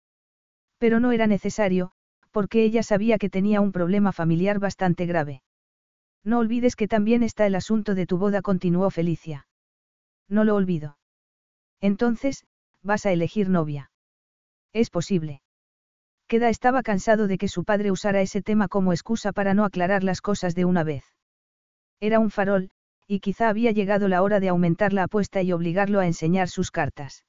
Pero 0.78 1.00
no 1.00 1.12
era 1.12 1.26
necesario, 1.26 1.92
porque 2.32 2.64
ella 2.64 2.82
sabía 2.82 3.18
que 3.18 3.30
tenía 3.30 3.60
un 3.60 3.72
problema 3.72 4.12
familiar 4.12 4.58
bastante 4.58 5.06
grave. 5.06 5.42
No 6.24 6.38
olvides 6.38 6.76
que 6.76 6.88
también 6.88 7.22
está 7.22 7.46
el 7.46 7.54
asunto 7.54 7.94
de 7.94 8.06
tu 8.06 8.18
boda, 8.18 8.42
continuó 8.42 8.90
Felicia. 8.90 9.46
No 10.28 10.44
lo 10.44 10.54
olvido. 10.54 10.98
Entonces, 11.80 12.44
vas 12.82 13.06
a 13.06 13.12
elegir 13.12 13.48
novia. 13.48 13.90
Es 14.72 14.88
posible. 14.88 15.42
Queda 16.28 16.48
estaba 16.48 16.82
cansado 16.82 17.26
de 17.26 17.38
que 17.38 17.48
su 17.48 17.64
padre 17.64 17.90
usara 17.90 18.22
ese 18.22 18.40
tema 18.40 18.68
como 18.68 18.92
excusa 18.92 19.32
para 19.32 19.52
no 19.52 19.64
aclarar 19.64 20.02
las 20.02 20.20
cosas 20.20 20.54
de 20.54 20.64
una 20.64 20.84
vez. 20.84 21.04
Era 22.00 22.18
un 22.18 22.30
farol, 22.30 22.70
y 23.06 23.20
quizá 23.20 23.48
había 23.48 23.72
llegado 23.72 24.08
la 24.08 24.22
hora 24.22 24.40
de 24.40 24.48
aumentar 24.48 24.92
la 24.92 25.04
apuesta 25.04 25.42
y 25.42 25.52
obligarlo 25.52 26.00
a 26.00 26.06
enseñar 26.06 26.48
sus 26.48 26.70
cartas. 26.70 27.24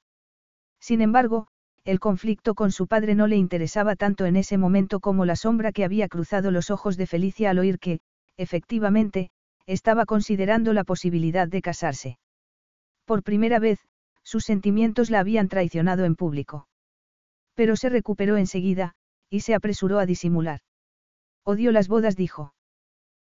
Sin 0.84 1.00
embargo, 1.00 1.46
el 1.86 1.98
conflicto 1.98 2.54
con 2.54 2.70
su 2.70 2.86
padre 2.86 3.14
no 3.14 3.26
le 3.26 3.36
interesaba 3.36 3.96
tanto 3.96 4.26
en 4.26 4.36
ese 4.36 4.58
momento 4.58 5.00
como 5.00 5.24
la 5.24 5.34
sombra 5.34 5.72
que 5.72 5.82
había 5.82 6.08
cruzado 6.08 6.50
los 6.50 6.70
ojos 6.70 6.98
de 6.98 7.06
Felicia 7.06 7.48
al 7.48 7.58
oír 7.58 7.78
que, 7.78 8.00
efectivamente, 8.36 9.30
estaba 9.64 10.04
considerando 10.04 10.74
la 10.74 10.84
posibilidad 10.84 11.48
de 11.48 11.62
casarse. 11.62 12.18
Por 13.06 13.22
primera 13.22 13.58
vez, 13.58 13.78
sus 14.22 14.44
sentimientos 14.44 15.08
la 15.08 15.20
habían 15.20 15.48
traicionado 15.48 16.04
en 16.04 16.16
público. 16.16 16.68
Pero 17.54 17.76
se 17.76 17.88
recuperó 17.88 18.36
enseguida, 18.36 18.92
y 19.30 19.40
se 19.40 19.54
apresuró 19.54 19.98
a 19.98 20.04
disimular. 20.04 20.60
Odio 21.44 21.72
las 21.72 21.88
bodas, 21.88 22.14
dijo. 22.14 22.52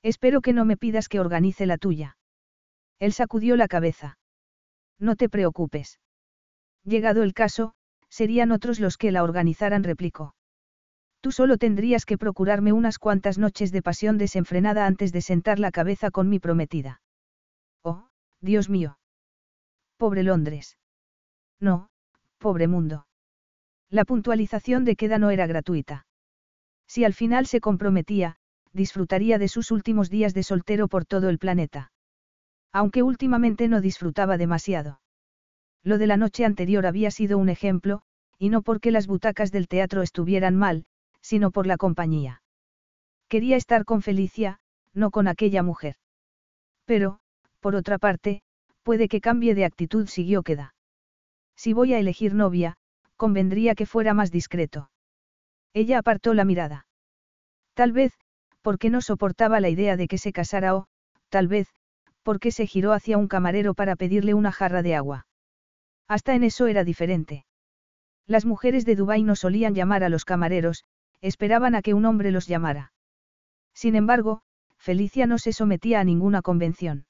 Espero 0.04 0.40
que 0.40 0.52
no 0.52 0.64
me 0.64 0.76
pidas 0.76 1.08
que 1.08 1.18
organice 1.18 1.66
la 1.66 1.78
tuya. 1.78 2.16
Él 3.00 3.12
sacudió 3.12 3.56
la 3.56 3.66
cabeza. 3.66 4.18
No 5.00 5.16
te 5.16 5.28
preocupes. 5.28 5.98
Llegado 6.84 7.22
el 7.22 7.34
caso, 7.34 7.74
serían 8.08 8.52
otros 8.52 8.80
los 8.80 8.96
que 8.96 9.12
la 9.12 9.22
organizaran, 9.22 9.84
replicó. 9.84 10.34
Tú 11.20 11.32
solo 11.32 11.58
tendrías 11.58 12.06
que 12.06 12.16
procurarme 12.16 12.72
unas 12.72 12.98
cuantas 12.98 13.38
noches 13.38 13.72
de 13.72 13.82
pasión 13.82 14.16
desenfrenada 14.16 14.86
antes 14.86 15.12
de 15.12 15.20
sentar 15.20 15.58
la 15.58 15.70
cabeza 15.70 16.10
con 16.10 16.28
mi 16.28 16.38
prometida. 16.38 17.02
Oh, 17.82 18.08
Dios 18.40 18.70
mío. 18.70 18.98
Pobre 19.98 20.22
Londres. 20.22 20.78
No, 21.60 21.90
pobre 22.38 22.68
mundo. 22.68 23.06
La 23.90 24.04
puntualización 24.04 24.84
de 24.84 24.96
queda 24.96 25.18
no 25.18 25.30
era 25.30 25.46
gratuita. 25.46 26.06
Si 26.86 27.04
al 27.04 27.12
final 27.12 27.46
se 27.46 27.60
comprometía, 27.60 28.36
disfrutaría 28.72 29.38
de 29.38 29.48
sus 29.48 29.70
últimos 29.70 30.08
días 30.10 30.32
de 30.32 30.42
soltero 30.42 30.88
por 30.88 31.04
todo 31.04 31.28
el 31.28 31.38
planeta. 31.38 31.92
Aunque 32.72 33.02
últimamente 33.02 33.68
no 33.68 33.80
disfrutaba 33.80 34.38
demasiado. 34.38 34.99
Lo 35.82 35.98
de 35.98 36.06
la 36.06 36.16
noche 36.16 36.44
anterior 36.44 36.86
había 36.86 37.10
sido 37.10 37.38
un 37.38 37.48
ejemplo, 37.48 38.02
y 38.38 38.48
no 38.48 38.62
porque 38.62 38.90
las 38.90 39.06
butacas 39.06 39.50
del 39.52 39.68
teatro 39.68 40.02
estuvieran 40.02 40.56
mal, 40.56 40.84
sino 41.20 41.50
por 41.50 41.66
la 41.66 41.76
compañía. 41.76 42.42
Quería 43.28 43.56
estar 43.56 43.84
con 43.84 44.02
Felicia, 44.02 44.60
no 44.92 45.10
con 45.10 45.28
aquella 45.28 45.62
mujer. 45.62 45.96
Pero, 46.84 47.20
por 47.60 47.76
otra 47.76 47.98
parte, 47.98 48.42
puede 48.82 49.08
que 49.08 49.20
cambie 49.20 49.54
de 49.54 49.64
actitud, 49.64 50.06
siguió 50.06 50.42
queda. 50.42 50.74
Si 51.56 51.72
voy 51.72 51.94
a 51.94 51.98
elegir 51.98 52.34
novia, 52.34 52.76
convendría 53.16 53.74
que 53.74 53.86
fuera 53.86 54.14
más 54.14 54.30
discreto. 54.30 54.90
Ella 55.74 55.98
apartó 55.98 56.34
la 56.34 56.44
mirada. 56.44 56.86
Tal 57.74 57.92
vez, 57.92 58.12
porque 58.62 58.90
no 58.90 59.00
soportaba 59.00 59.60
la 59.60 59.68
idea 59.68 59.96
de 59.96 60.08
que 60.08 60.18
se 60.18 60.32
casara 60.32 60.74
o, 60.74 60.86
tal 61.28 61.48
vez, 61.48 61.68
porque 62.22 62.50
se 62.50 62.66
giró 62.66 62.92
hacia 62.92 63.18
un 63.18 63.28
camarero 63.28 63.74
para 63.74 63.96
pedirle 63.96 64.34
una 64.34 64.52
jarra 64.52 64.82
de 64.82 64.94
agua. 64.94 65.26
Hasta 66.10 66.34
en 66.34 66.42
eso 66.42 66.66
era 66.66 66.82
diferente. 66.82 67.44
Las 68.26 68.44
mujeres 68.44 68.84
de 68.84 68.96
Dubái 68.96 69.22
no 69.22 69.36
solían 69.36 69.76
llamar 69.76 70.02
a 70.02 70.08
los 70.08 70.24
camareros, 70.24 70.84
esperaban 71.20 71.76
a 71.76 71.82
que 71.82 71.94
un 71.94 72.04
hombre 72.04 72.32
los 72.32 72.48
llamara. 72.48 72.92
Sin 73.74 73.94
embargo, 73.94 74.42
Felicia 74.76 75.28
no 75.28 75.38
se 75.38 75.52
sometía 75.52 76.00
a 76.00 76.04
ninguna 76.04 76.42
convención. 76.42 77.06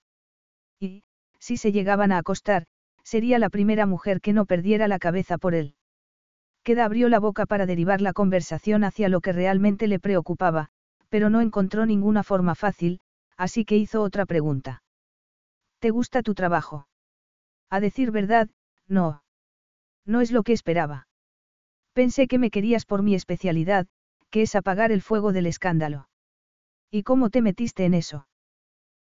Y, 0.78 1.02
si 1.38 1.56
se 1.56 1.72
llegaban 1.72 2.12
a 2.12 2.18
acostar, 2.18 2.66
sería 3.02 3.38
la 3.38 3.48
primera 3.48 3.86
mujer 3.86 4.20
que 4.20 4.34
no 4.34 4.44
perdiera 4.44 4.86
la 4.86 4.98
cabeza 4.98 5.38
por 5.38 5.54
él. 5.54 5.76
Queda 6.62 6.84
abrió 6.84 7.08
la 7.08 7.20
boca 7.20 7.46
para 7.46 7.64
derivar 7.64 8.02
la 8.02 8.12
conversación 8.12 8.84
hacia 8.84 9.08
lo 9.08 9.22
que 9.22 9.32
realmente 9.32 9.86
le 9.86 9.98
preocupaba, 9.98 10.68
pero 11.08 11.30
no 11.30 11.40
encontró 11.40 11.86
ninguna 11.86 12.22
forma 12.22 12.54
fácil, 12.54 13.00
así 13.38 13.64
que 13.64 13.78
hizo 13.78 14.02
otra 14.02 14.26
pregunta. 14.26 14.82
¿Te 15.78 15.88
gusta 15.88 16.20
tu 16.22 16.34
trabajo? 16.34 16.86
A 17.70 17.80
decir 17.80 18.10
verdad, 18.10 18.50
no. 18.90 19.22
No 20.04 20.20
es 20.20 20.32
lo 20.32 20.42
que 20.42 20.52
esperaba. 20.52 21.08
Pensé 21.94 22.26
que 22.26 22.38
me 22.38 22.50
querías 22.50 22.84
por 22.84 23.02
mi 23.02 23.14
especialidad, 23.14 23.86
que 24.30 24.42
es 24.42 24.54
apagar 24.54 24.92
el 24.92 25.02
fuego 25.02 25.32
del 25.32 25.46
escándalo. 25.46 26.08
¿Y 26.90 27.02
cómo 27.02 27.30
te 27.30 27.42
metiste 27.42 27.84
en 27.84 27.94
eso? 27.94 28.26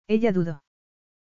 Ella 0.07 0.31
dudó. 0.31 0.63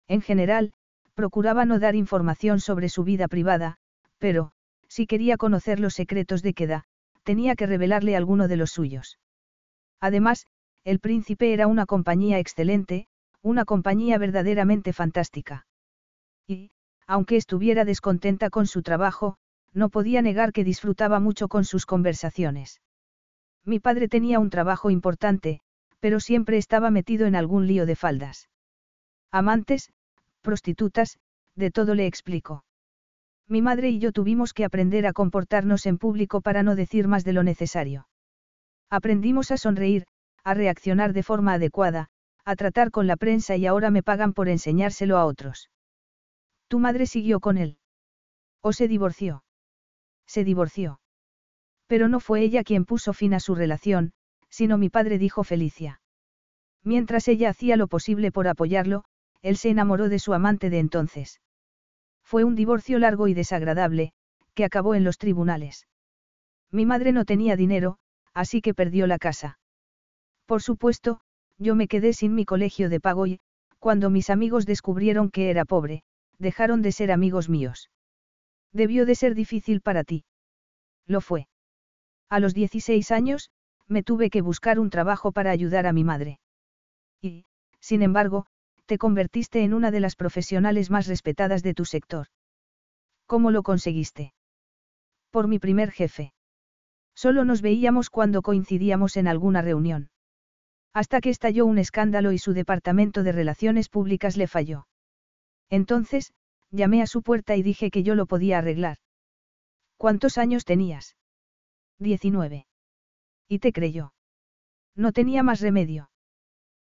En 0.07 0.21
general, 0.21 0.73
procuraba 1.13 1.65
no 1.65 1.80
dar 1.80 1.95
información 1.95 2.59
sobre 2.59 2.89
su 2.89 3.03
vida 3.03 3.27
privada, 3.27 3.77
pero, 4.17 4.51
si 4.88 5.05
quería 5.05 5.38
conocer 5.38 5.80
los 5.80 5.93
secretos 5.93 6.41
de 6.41 6.53
Queda, 6.53 6.85
tenía 7.23 7.55
que 7.55 7.67
revelarle 7.67 8.15
alguno 8.15 8.47
de 8.47 8.57
los 8.57 8.71
suyos. 8.71 9.19
Además, 9.99 10.47
el 10.84 10.99
príncipe 10.99 11.53
era 11.53 11.67
una 11.67 11.85
compañía 11.85 12.39
excelente, 12.39 13.07
una 13.41 13.65
compañía 13.65 14.17
verdaderamente 14.17 14.93
fantástica. 14.93 15.67
Y, 16.47 16.71
aunque 17.10 17.38
estuviera 17.38 17.86
descontenta 17.86 18.52
con 18.52 18.68
su 18.68 18.84
trabajo, 18.84 19.36
no 19.73 19.90
podía 19.90 20.22
negar 20.22 20.53
que 20.53 20.64
disfrutaba 20.64 21.19
mucho 21.19 21.48
con 21.48 21.65
sus 21.65 21.88
conversaciones. 21.88 22.81
Mi 23.65 23.80
padre 23.80 24.07
tenía 24.07 24.38
un 24.38 24.52
trabajo 24.52 24.91
importante, 24.91 25.60
pero 25.99 26.19
siempre 26.19 26.57
estaba 26.57 26.91
metido 26.91 27.26
en 27.26 27.36
algún 27.36 27.65
lío 27.65 27.88
de 27.88 27.95
faldas. 27.95 28.48
Amantes, 29.31 29.90
prostitutas, 30.41 31.18
de 31.56 31.72
todo 31.72 31.95
le 31.95 32.06
explico. 32.06 32.64
Mi 33.48 33.64
madre 33.64 33.90
y 33.90 33.98
yo 33.98 34.11
tuvimos 34.11 34.53
que 34.53 34.64
aprender 34.64 35.07
a 35.07 35.14
comportarnos 35.14 35.88
en 35.88 35.98
público 35.98 36.41
para 36.41 36.61
no 36.61 36.76
decir 36.76 37.07
más 37.07 37.23
de 37.23 37.34
lo 37.34 37.41
necesario. 37.41 38.07
Aprendimos 38.91 39.49
a 39.49 39.57
sonreír, 39.57 40.06
a 40.44 40.53
reaccionar 40.53 41.14
de 41.14 41.23
forma 41.23 41.53
adecuada, 41.53 42.10
a 42.45 42.56
tratar 42.56 42.91
con 42.91 43.07
la 43.07 43.18
prensa 43.18 43.56
y 43.56 43.65
ahora 43.65 43.90
me 43.90 44.03
pagan 44.03 44.34
por 44.34 44.48
enseñárselo 44.48 45.18
a 45.18 45.26
otros. 45.26 45.72
¿Tu 46.69 46.77
madre 46.79 47.07
siguió 47.07 47.39
con 47.39 47.57
él? 47.57 47.77
¿O 48.61 48.73
se 48.73 48.87
divorció? 48.87 49.43
Se 50.27 50.43
divorció. 50.43 51.01
Pero 51.87 52.07
no 52.07 52.19
fue 52.19 52.41
ella 52.41 52.63
quien 52.63 52.85
puso 52.85 53.11
fin 53.13 53.33
a 53.33 53.39
su 53.39 53.55
relación, 53.55 54.13
sino 54.49 54.77
mi 54.77 54.89
padre 54.89 55.17
dijo 55.17 55.43
Felicia. 55.43 55.99
Mientras 56.83 57.27
ella 57.27 57.49
hacía 57.49 57.75
lo 57.75 57.87
posible 57.87 58.31
por 58.31 58.47
apoyarlo, 58.47 59.03
él 59.41 59.57
se 59.57 59.69
enamoró 59.69 60.09
de 60.09 60.19
su 60.19 60.31
amante 60.33 60.69
de 60.69 60.77
entonces. 60.77 61.41
Fue 62.23 62.43
un 62.43 62.53
divorcio 62.53 62.99
largo 62.99 63.27
y 63.27 63.33
desagradable, 63.33 64.13
que 64.53 64.63
acabó 64.63 64.93
en 64.93 65.03
los 65.03 65.17
tribunales. 65.17 65.87
Mi 66.69 66.85
madre 66.85 67.13
no 67.13 67.25
tenía 67.25 67.55
dinero, 67.55 67.97
así 68.35 68.61
que 68.61 68.75
perdió 68.75 69.07
la 69.07 69.17
casa. 69.17 69.57
Por 70.45 70.61
supuesto, 70.61 71.21
yo 71.57 71.73
me 71.73 71.87
quedé 71.87 72.13
sin 72.13 72.35
mi 72.35 72.45
colegio 72.45 72.89
de 72.89 72.99
pago 72.99 73.25
y, 73.25 73.39
cuando 73.79 74.11
mis 74.11 74.29
amigos 74.29 74.67
descubrieron 74.67 75.31
que 75.31 75.49
era 75.49 75.65
pobre, 75.65 76.03
dejaron 76.40 76.82
de 76.82 76.91
ser 76.91 77.11
amigos 77.11 77.49
míos. 77.49 77.90
Debió 78.72 79.06
de 79.06 79.16
ser 79.16 79.36
difícil 79.36 79.82
para 79.82 80.03
ti. 80.03 80.26
Lo 81.06 81.22
fue. 81.22 81.48
A 82.30 82.40
los 82.40 82.53
16 82.53 83.11
años, 83.11 83.49
me 83.88 84.03
tuve 84.03 84.30
que 84.30 84.41
buscar 84.41 84.80
un 84.80 84.90
trabajo 84.90 85.32
para 85.32 85.52
ayudar 85.52 85.88
a 85.88 85.94
mi 85.94 86.03
madre. 86.03 86.40
Y, 87.22 87.45
sin 87.80 88.02
embargo, 88.03 88.45
te 88.86 88.98
convertiste 88.98 89.64
en 89.64 89.74
una 89.74 89.91
de 89.91 89.99
las 89.99 90.16
profesionales 90.16 90.90
más 90.90 91.07
respetadas 91.07 91.64
de 91.64 91.74
tu 91.74 91.86
sector. 91.86 92.28
¿Cómo 93.26 93.52
lo 93.52 93.64
conseguiste? 93.64 94.34
Por 95.32 95.48
mi 95.48 95.60
primer 95.60 95.91
jefe. 95.91 96.34
Solo 97.16 97.45
nos 97.45 97.61
veíamos 97.61 98.10
cuando 98.10 98.41
coincidíamos 98.41 99.18
en 99.18 99.28
alguna 99.28 99.61
reunión. 99.61 100.10
Hasta 100.94 101.22
que 101.22 101.30
estalló 101.30 101.66
un 101.66 101.78
escándalo 101.78 102.32
y 102.32 102.38
su 102.38 102.53
departamento 102.53 103.24
de 103.24 103.32
relaciones 103.32 103.90
públicas 103.90 104.38
le 104.38 104.48
falló. 104.48 104.88
Entonces, 105.69 106.33
llamé 106.71 107.01
a 107.01 107.07
su 107.07 107.21
puerta 107.21 107.55
y 107.55 107.63
dije 107.63 107.91
que 107.91 108.03
yo 108.03 108.15
lo 108.15 108.25
podía 108.25 108.57
arreglar. 108.57 108.97
¿Cuántos 109.97 110.37
años 110.37 110.65
tenías? 110.65 111.15
Diecinueve. 111.99 112.67
Y 113.47 113.59
te 113.59 113.73
creyó. 113.73 114.13
No 114.95 115.11
tenía 115.11 115.43
más 115.43 115.59
remedio. 115.61 116.09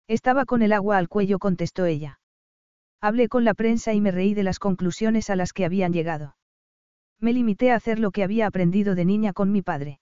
Estaba 0.08 0.44
con 0.44 0.62
el 0.62 0.72
agua 0.72 0.98
al 0.98 1.08
cuello, 1.08 1.38
contestó 1.38 1.86
ella. 1.86 2.20
Hablé 3.00 3.28
con 3.28 3.44
la 3.44 3.54
prensa 3.54 3.92
y 3.92 4.00
me 4.00 4.10
reí 4.10 4.34
de 4.34 4.42
las 4.42 4.58
conclusiones 4.58 5.30
a 5.30 5.36
las 5.36 5.52
que 5.52 5.64
habían 5.64 5.92
llegado. 5.92 6.36
Me 7.20 7.32
limité 7.32 7.70
a 7.70 7.76
hacer 7.76 7.98
lo 7.98 8.10
que 8.10 8.22
había 8.22 8.46
aprendido 8.46 8.94
de 8.94 9.04
niña 9.04 9.32
con 9.32 9.52
mi 9.52 9.62
padre. 9.62 10.00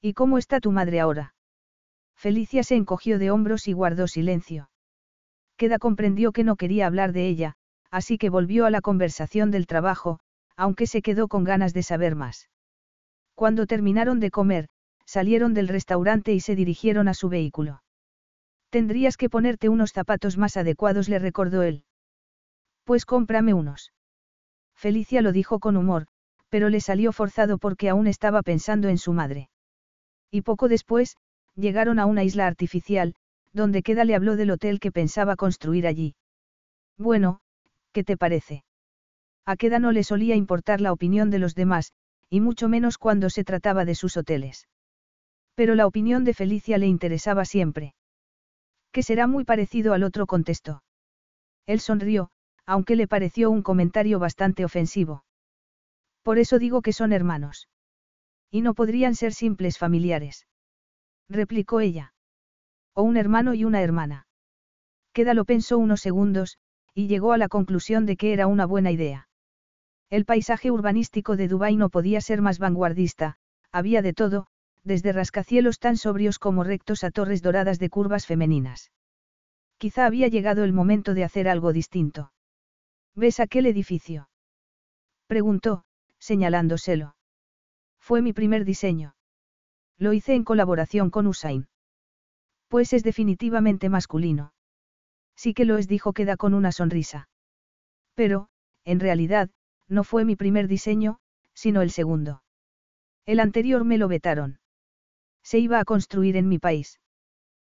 ¿Y 0.00 0.14
cómo 0.14 0.38
está 0.38 0.60
tu 0.60 0.72
madre 0.72 1.00
ahora? 1.00 1.34
Felicia 2.16 2.62
se 2.62 2.76
encogió 2.76 3.18
de 3.18 3.30
hombros 3.30 3.68
y 3.68 3.72
guardó 3.72 4.08
silencio. 4.08 4.70
Queda 5.56 5.78
comprendió 5.78 6.32
que 6.32 6.44
no 6.44 6.56
quería 6.56 6.86
hablar 6.86 7.12
de 7.12 7.28
ella, 7.28 7.56
así 7.94 8.18
que 8.18 8.28
volvió 8.28 8.66
a 8.66 8.70
la 8.70 8.80
conversación 8.80 9.52
del 9.52 9.68
trabajo, 9.68 10.18
aunque 10.56 10.88
se 10.88 11.00
quedó 11.00 11.28
con 11.28 11.44
ganas 11.44 11.72
de 11.74 11.84
saber 11.84 12.16
más. 12.16 12.50
Cuando 13.36 13.68
terminaron 13.68 14.18
de 14.18 14.32
comer, 14.32 14.68
salieron 15.06 15.54
del 15.54 15.68
restaurante 15.68 16.32
y 16.32 16.40
se 16.40 16.56
dirigieron 16.56 17.06
a 17.06 17.14
su 17.14 17.28
vehículo. 17.28 17.84
Tendrías 18.70 19.16
que 19.16 19.30
ponerte 19.30 19.68
unos 19.68 19.92
zapatos 19.92 20.36
más 20.36 20.56
adecuados, 20.56 21.08
le 21.08 21.20
recordó 21.20 21.62
él. 21.62 21.84
Pues 22.82 23.06
cómprame 23.06 23.54
unos. 23.54 23.92
Felicia 24.74 25.22
lo 25.22 25.30
dijo 25.30 25.60
con 25.60 25.76
humor, 25.76 26.08
pero 26.48 26.70
le 26.70 26.80
salió 26.80 27.12
forzado 27.12 27.58
porque 27.58 27.88
aún 27.88 28.08
estaba 28.08 28.42
pensando 28.42 28.88
en 28.88 28.98
su 28.98 29.12
madre. 29.12 29.50
Y 30.32 30.42
poco 30.42 30.66
después, 30.66 31.16
llegaron 31.54 32.00
a 32.00 32.06
una 32.06 32.24
isla 32.24 32.48
artificial, 32.48 33.14
donde 33.52 33.84
Queda 33.84 34.04
le 34.04 34.16
habló 34.16 34.34
del 34.34 34.50
hotel 34.50 34.80
que 34.80 34.90
pensaba 34.90 35.36
construir 35.36 35.86
allí. 35.86 36.16
Bueno, 36.98 37.38
¿qué 37.94 38.04
te 38.04 38.18
parece? 38.18 38.64
A 39.46 39.56
Queda 39.56 39.78
no 39.78 39.92
le 39.92 40.02
solía 40.04 40.34
importar 40.34 40.80
la 40.80 40.92
opinión 40.92 41.30
de 41.30 41.38
los 41.38 41.54
demás, 41.54 41.92
y 42.28 42.40
mucho 42.40 42.68
menos 42.68 42.98
cuando 42.98 43.30
se 43.30 43.44
trataba 43.44 43.84
de 43.84 43.94
sus 43.94 44.16
hoteles. 44.16 44.68
Pero 45.54 45.76
la 45.76 45.86
opinión 45.86 46.24
de 46.24 46.34
Felicia 46.34 46.76
le 46.76 46.88
interesaba 46.88 47.44
siempre. 47.44 47.94
Que 48.90 49.02
será 49.02 49.26
muy 49.26 49.44
parecido 49.44 49.92
al 49.94 50.02
otro 50.02 50.26
contestó. 50.26 50.82
Él 51.66 51.78
sonrió, 51.80 52.30
aunque 52.66 52.96
le 52.96 53.06
pareció 53.06 53.50
un 53.50 53.62
comentario 53.62 54.18
bastante 54.18 54.64
ofensivo. 54.64 55.24
Por 56.22 56.38
eso 56.38 56.58
digo 56.58 56.82
que 56.82 56.92
son 56.92 57.12
hermanos. 57.12 57.68
Y 58.50 58.60
no 58.62 58.74
podrían 58.74 59.14
ser 59.14 59.32
simples 59.32 59.78
familiares. 59.78 60.46
Replicó 61.28 61.80
ella. 61.80 62.12
O 62.94 63.02
un 63.02 63.16
hermano 63.16 63.54
y 63.54 63.64
una 63.64 63.82
hermana. 63.82 64.26
Queda 65.12 65.34
lo 65.34 65.44
pensó 65.44 65.78
unos 65.78 66.00
segundos, 66.00 66.58
y 66.94 67.08
llegó 67.08 67.32
a 67.32 67.38
la 67.38 67.48
conclusión 67.48 68.06
de 68.06 68.16
que 68.16 68.32
era 68.32 68.46
una 68.46 68.66
buena 68.66 68.90
idea. 68.92 69.28
El 70.10 70.24
paisaje 70.24 70.70
urbanístico 70.70 71.36
de 71.36 71.48
Dubái 71.48 71.76
no 71.76 71.90
podía 71.90 72.20
ser 72.20 72.40
más 72.40 72.58
vanguardista, 72.58 73.36
había 73.72 74.00
de 74.00 74.12
todo, 74.12 74.46
desde 74.84 75.12
rascacielos 75.12 75.80
tan 75.80 75.96
sobrios 75.96 76.38
como 76.38 76.62
rectos 76.62 77.02
a 77.02 77.10
torres 77.10 77.42
doradas 77.42 77.78
de 77.78 77.90
curvas 77.90 78.26
femeninas. 78.26 78.92
Quizá 79.78 80.06
había 80.06 80.28
llegado 80.28 80.62
el 80.62 80.72
momento 80.72 81.14
de 81.14 81.24
hacer 81.24 81.48
algo 81.48 81.72
distinto. 81.72 82.32
¿Ves 83.14 83.40
aquel 83.40 83.66
edificio? 83.66 84.28
Preguntó, 85.26 85.84
señalándoselo. 86.18 87.16
Fue 87.98 88.22
mi 88.22 88.32
primer 88.32 88.64
diseño. 88.64 89.16
Lo 89.98 90.12
hice 90.12 90.34
en 90.34 90.44
colaboración 90.44 91.10
con 91.10 91.26
Usain. 91.26 91.66
Pues 92.68 92.92
es 92.92 93.02
definitivamente 93.02 93.88
masculino. 93.88 94.53
Sí 95.36 95.54
que 95.54 95.64
lo 95.64 95.78
es, 95.78 95.88
dijo 95.88 96.12
Queda 96.12 96.36
con 96.36 96.54
una 96.54 96.72
sonrisa. 96.72 97.28
Pero, 98.14 98.48
en 98.84 99.00
realidad, 99.00 99.50
no 99.88 100.04
fue 100.04 100.24
mi 100.24 100.36
primer 100.36 100.68
diseño, 100.68 101.18
sino 101.54 101.82
el 101.82 101.90
segundo. 101.90 102.42
El 103.26 103.40
anterior 103.40 103.84
me 103.84 103.98
lo 103.98 104.08
vetaron. 104.08 104.58
Se 105.42 105.58
iba 105.58 105.78
a 105.80 105.84
construir 105.84 106.36
en 106.36 106.48
mi 106.48 106.58
país. 106.58 107.00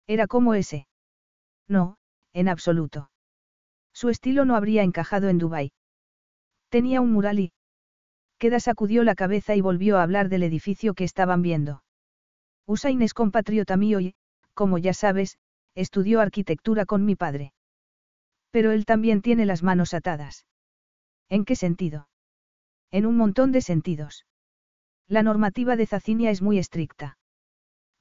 Era 0.08 0.28
como 0.28 0.54
ese. 0.54 0.88
No, 1.68 1.98
en 2.34 2.48
absoluto. 2.48 3.12
Su 3.94 4.10
estilo 4.10 4.46
no 4.46 4.56
habría 4.56 4.84
encajado 4.84 5.30
en 5.30 5.38
Dubái. 5.38 5.72
Tenía 6.70 7.02
un 7.02 7.12
mural 7.12 7.40
y... 7.40 7.52
Queda 8.38 8.60
sacudió 8.60 9.04
la 9.04 9.16
cabeza 9.16 9.56
y 9.56 9.62
volvió 9.62 9.98
a 9.98 10.04
hablar 10.04 10.30
del 10.30 10.44
edificio 10.44 10.94
que 10.94 11.04
estaban 11.04 11.42
viendo. 11.42 11.84
Usain 12.66 13.02
es 13.02 13.14
compatriota 13.14 13.78
mío 13.78 14.00
y, 14.00 14.16
como 14.54 14.78
ya 14.78 14.94
sabes, 14.94 15.40
estudió 15.78 16.22
arquitectura 16.22 16.88
con 16.88 17.06
mi 17.06 17.16
padre. 17.16 17.54
Pero 18.50 18.72
él 18.72 18.86
también 18.86 19.22
tiene 19.22 19.46
las 19.46 19.62
manos 19.62 19.94
atadas. 19.94 20.48
¿En 21.30 21.46
qué 21.46 21.56
sentido? 21.56 22.10
En 22.90 23.06
un 23.06 23.16
montón 23.16 23.52
de 23.52 23.62
sentidos. 23.62 24.26
La 25.08 25.22
normativa 25.22 25.76
de 25.76 25.86
Zacinia 25.86 26.32
es 26.32 26.42
muy 26.42 26.58
estricta. 26.58 27.20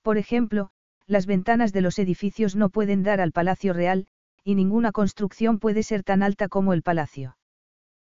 Por 0.00 0.16
ejemplo, 0.16 0.70
las 1.06 1.26
ventanas 1.26 1.74
de 1.74 1.82
los 1.82 1.98
edificios 1.98 2.56
no 2.56 2.70
pueden 2.70 3.02
dar 3.02 3.20
al 3.20 3.32
Palacio 3.32 3.74
Real, 3.74 4.06
y 4.42 4.54
ninguna 4.54 4.90
construcción 4.90 5.58
puede 5.58 5.82
ser 5.82 6.02
tan 6.02 6.22
alta 6.22 6.48
como 6.48 6.72
el 6.72 6.82
palacio. 6.82 7.36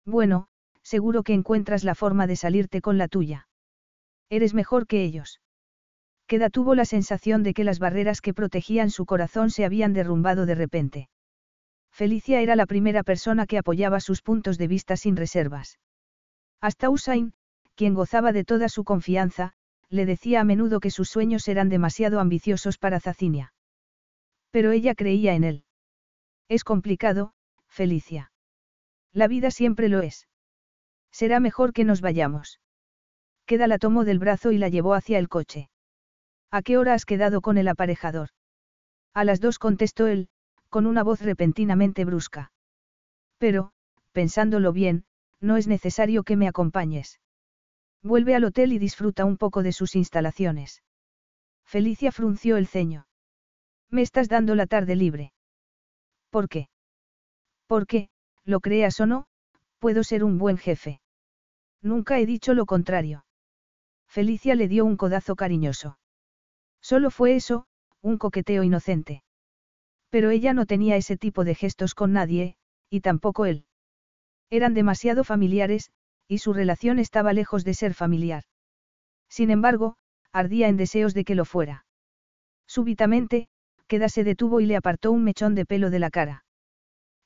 Bueno, 0.05 0.48
seguro 0.82 1.22
que 1.22 1.34
encuentras 1.34 1.84
la 1.84 1.94
forma 1.94 2.26
de 2.26 2.34
salirte 2.34 2.80
con 2.80 2.98
la 2.98 3.06
tuya. 3.06 3.47
Eres 4.28 4.55
mejor 4.55 4.89
que 4.89 5.05
ellos. 5.05 5.40
Queda 6.33 6.49
tuvo 6.49 6.75
la 6.75 6.87
sensación 6.87 7.43
de 7.43 7.53
que 7.53 7.63
las 7.63 7.79
barreras 7.79 8.23
que 8.23 8.33
protegían 8.33 8.89
su 8.89 9.05
corazón 9.05 9.51
se 9.51 9.67
habían 9.67 9.93
derrumbado 9.93 10.47
de 10.47 10.55
repente. 10.55 11.11
Felicia 11.91 12.41
era 12.41 12.57
la 12.57 12.65
primera 12.65 13.03
persona 13.03 13.45
que 13.47 13.59
apoyaba 13.59 14.01
sus 14.01 14.23
puntos 14.23 14.57
de 14.57 14.67
vista 14.67 14.97
sin 14.97 15.15
reservas. 15.15 15.79
Hasta 16.59 16.89
Usain, 16.89 17.35
quien 17.75 17.93
gozaba 17.93 18.33
de 18.33 18.45
toda 18.45 18.71
su 18.71 18.83
confianza, 18.83 19.53
le 19.91 20.07
decía 20.07 20.41
a 20.41 20.45
menudo 20.45 20.81
que 20.81 20.91
sus 20.91 21.11
sueños 21.11 21.47
eran 21.49 21.69
demasiado 21.69 22.19
ambiciosos 22.19 22.79
para 22.79 22.99
Zacinia. 22.99 23.53
Pero 24.51 24.71
ella 24.73 24.95
creía 24.95 25.35
en 25.35 25.45
él. 25.45 25.65
Es 26.49 26.65
complicado, 26.65 27.35
Felicia. 27.69 28.33
La 29.13 29.29
vida 29.29 29.51
siempre 29.51 29.91
lo 29.91 30.01
es. 30.01 30.29
Será 31.11 31.41
mejor 31.41 31.75
que 31.75 31.85
nos 31.85 32.01
vayamos. 32.01 32.59
Queda 33.45 33.67
la 33.67 33.77
tomó 33.77 34.07
del 34.07 34.19
brazo 34.19 34.51
y 34.51 34.57
la 34.57 34.71
llevó 34.71 34.95
hacia 34.95 35.19
el 35.19 35.29
coche. 35.29 35.69
¿A 36.53 36.61
qué 36.61 36.77
hora 36.77 36.93
has 36.93 37.07
quedado 37.07 37.41
con 37.41 37.57
el 37.57 37.66
aparejador? 37.66 38.29
A 39.15 39.24
las 39.24 39.41
dos 39.41 39.59
contestó 39.59 40.07
él, 40.07 40.29
con 40.69 40.85
una 40.85 41.03
voz 41.03 41.23
repentinamente 41.23 42.05
brusca. 42.05 42.53
Pero, 43.39 43.73
pensándolo 44.12 44.70
bien, 44.74 45.07
no 45.41 45.57
es 45.57 45.66
necesario 45.66 46.24
que 46.24 46.37
me 46.37 46.47
acompañes. 46.47 47.20
Vuelve 48.03 48.35
al 48.35 48.45
hotel 48.45 48.74
y 48.74 48.79
disfruta 48.79 49.24
un 49.24 49.39
poco 49.39 49.62
de 49.62 49.73
sus 49.73 49.97
instalaciones. 49.97 50.83
Felicia 51.65 52.12
frunció 52.12 52.59
el 52.59 52.66
ceño. 52.66 53.07
Me 53.89 54.03
estás 54.03 54.29
dando 54.29 54.55
la 54.55 54.66
tarde 54.66 54.95
libre. 54.95 55.33
¿Por 56.29 56.51
qué? 56.51 56.69
Porque, 57.66 58.11
lo 58.45 58.61
creas 58.61 59.01
o 59.01 59.07
no, 59.07 59.27
puedo 59.79 60.05
ser 60.05 60.23
un 60.23 60.37
buen 60.37 60.59
jefe. 60.59 61.01
Nunca 61.81 62.19
he 62.19 62.27
dicho 62.27 62.53
lo 62.53 62.66
contrario. 62.66 63.24
Felicia 64.07 64.55
le 64.55 64.69
dio 64.69 64.85
un 64.85 64.99
codazo 64.99 65.35
cariñoso. 65.35 65.97
Solo 66.83 67.11
fue 67.11 67.37
eso, 67.37 67.67
un 68.03 68.19
coqueteo 68.19 68.65
inocente. 68.65 69.23
Pero 70.11 70.31
ella 70.31 70.53
no 70.53 70.67
tenía 70.67 70.97
ese 70.97 71.17
tipo 71.17 71.45
de 71.45 71.55
gestos 71.55 71.95
con 71.95 72.13
nadie, 72.13 72.57
y 72.91 73.01
tampoco 73.01 73.47
él. 73.47 73.65
Eran 74.51 74.75
demasiado 74.75 75.25
familiares, 75.25 75.91
y 76.29 76.39
su 76.39 76.53
relación 76.53 76.99
estaba 76.99 77.33
lejos 77.33 77.65
de 77.65 77.75
ser 77.75 77.95
familiar. 77.95 78.45
Sin 79.29 79.51
embargo, 79.51 79.97
ardía 80.33 80.69
en 80.69 80.77
deseos 80.77 81.15
de 81.15 81.25
que 81.25 81.35
lo 81.35 81.45
fuera. 81.45 81.87
Súbitamente, 82.67 83.49
Queda 83.87 84.09
se 84.09 84.25
detuvo 84.25 84.61
y 84.61 84.67
le 84.67 84.77
apartó 84.77 85.13
un 85.13 85.23
mechón 85.23 85.55
de 85.55 85.67
pelo 85.67 85.91
de 85.91 85.99
la 85.99 86.11
cara. 86.11 86.45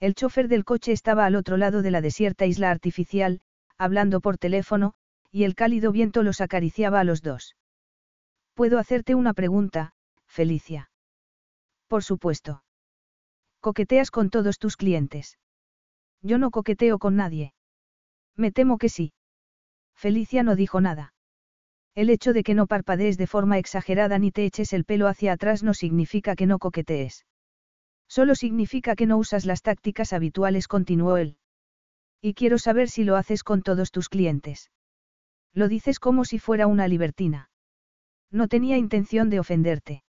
El 0.00 0.14
chofer 0.14 0.48
del 0.48 0.64
coche 0.64 0.92
estaba 0.92 1.24
al 1.24 1.36
otro 1.36 1.56
lado 1.56 1.80
de 1.80 1.90
la 1.90 2.00
desierta 2.00 2.44
isla 2.44 2.70
artificial, 2.70 3.40
hablando 3.78 4.20
por 4.20 4.36
teléfono, 4.36 4.94
y 5.30 5.44
el 5.44 5.54
cálido 5.54 5.92
viento 5.92 6.22
los 6.22 6.40
acariciaba 6.40 7.00
a 7.00 7.04
los 7.04 7.22
dos. 7.22 7.54
¿Puedo 8.56 8.78
hacerte 8.78 9.14
una 9.14 9.34
pregunta, 9.34 9.92
Felicia? 10.26 10.90
Por 11.88 12.02
supuesto. 12.02 12.64
Coqueteas 13.60 14.10
con 14.10 14.30
todos 14.30 14.58
tus 14.58 14.78
clientes. 14.78 15.38
Yo 16.22 16.38
no 16.38 16.50
coqueteo 16.50 16.98
con 16.98 17.16
nadie. 17.16 17.52
Me 18.34 18.52
temo 18.52 18.78
que 18.78 18.88
sí. 18.88 19.12
Felicia 19.94 20.42
no 20.42 20.56
dijo 20.56 20.80
nada. 20.80 21.12
El 21.94 22.08
hecho 22.08 22.32
de 22.32 22.42
que 22.42 22.54
no 22.54 22.66
parpadees 22.66 23.18
de 23.18 23.26
forma 23.26 23.58
exagerada 23.58 24.18
ni 24.18 24.32
te 24.32 24.46
eches 24.46 24.72
el 24.72 24.86
pelo 24.86 25.06
hacia 25.06 25.32
atrás 25.32 25.62
no 25.62 25.74
significa 25.74 26.34
que 26.34 26.46
no 26.46 26.58
coquetees. 26.58 27.26
Solo 28.08 28.34
significa 28.34 28.96
que 28.96 29.04
no 29.04 29.18
usas 29.18 29.44
las 29.44 29.60
tácticas 29.60 30.14
habituales, 30.14 30.66
continuó 30.66 31.18
él. 31.18 31.36
Y 32.22 32.32
quiero 32.32 32.56
saber 32.56 32.88
si 32.88 33.04
lo 33.04 33.16
haces 33.16 33.44
con 33.44 33.60
todos 33.60 33.90
tus 33.90 34.08
clientes. 34.08 34.70
Lo 35.52 35.68
dices 35.68 36.00
como 36.00 36.24
si 36.24 36.38
fuera 36.38 36.66
una 36.66 36.88
libertina. 36.88 37.50
No 38.36 38.48
tenía 38.48 38.76
intención 38.76 39.30
de 39.30 39.40
ofenderte. 39.40 40.04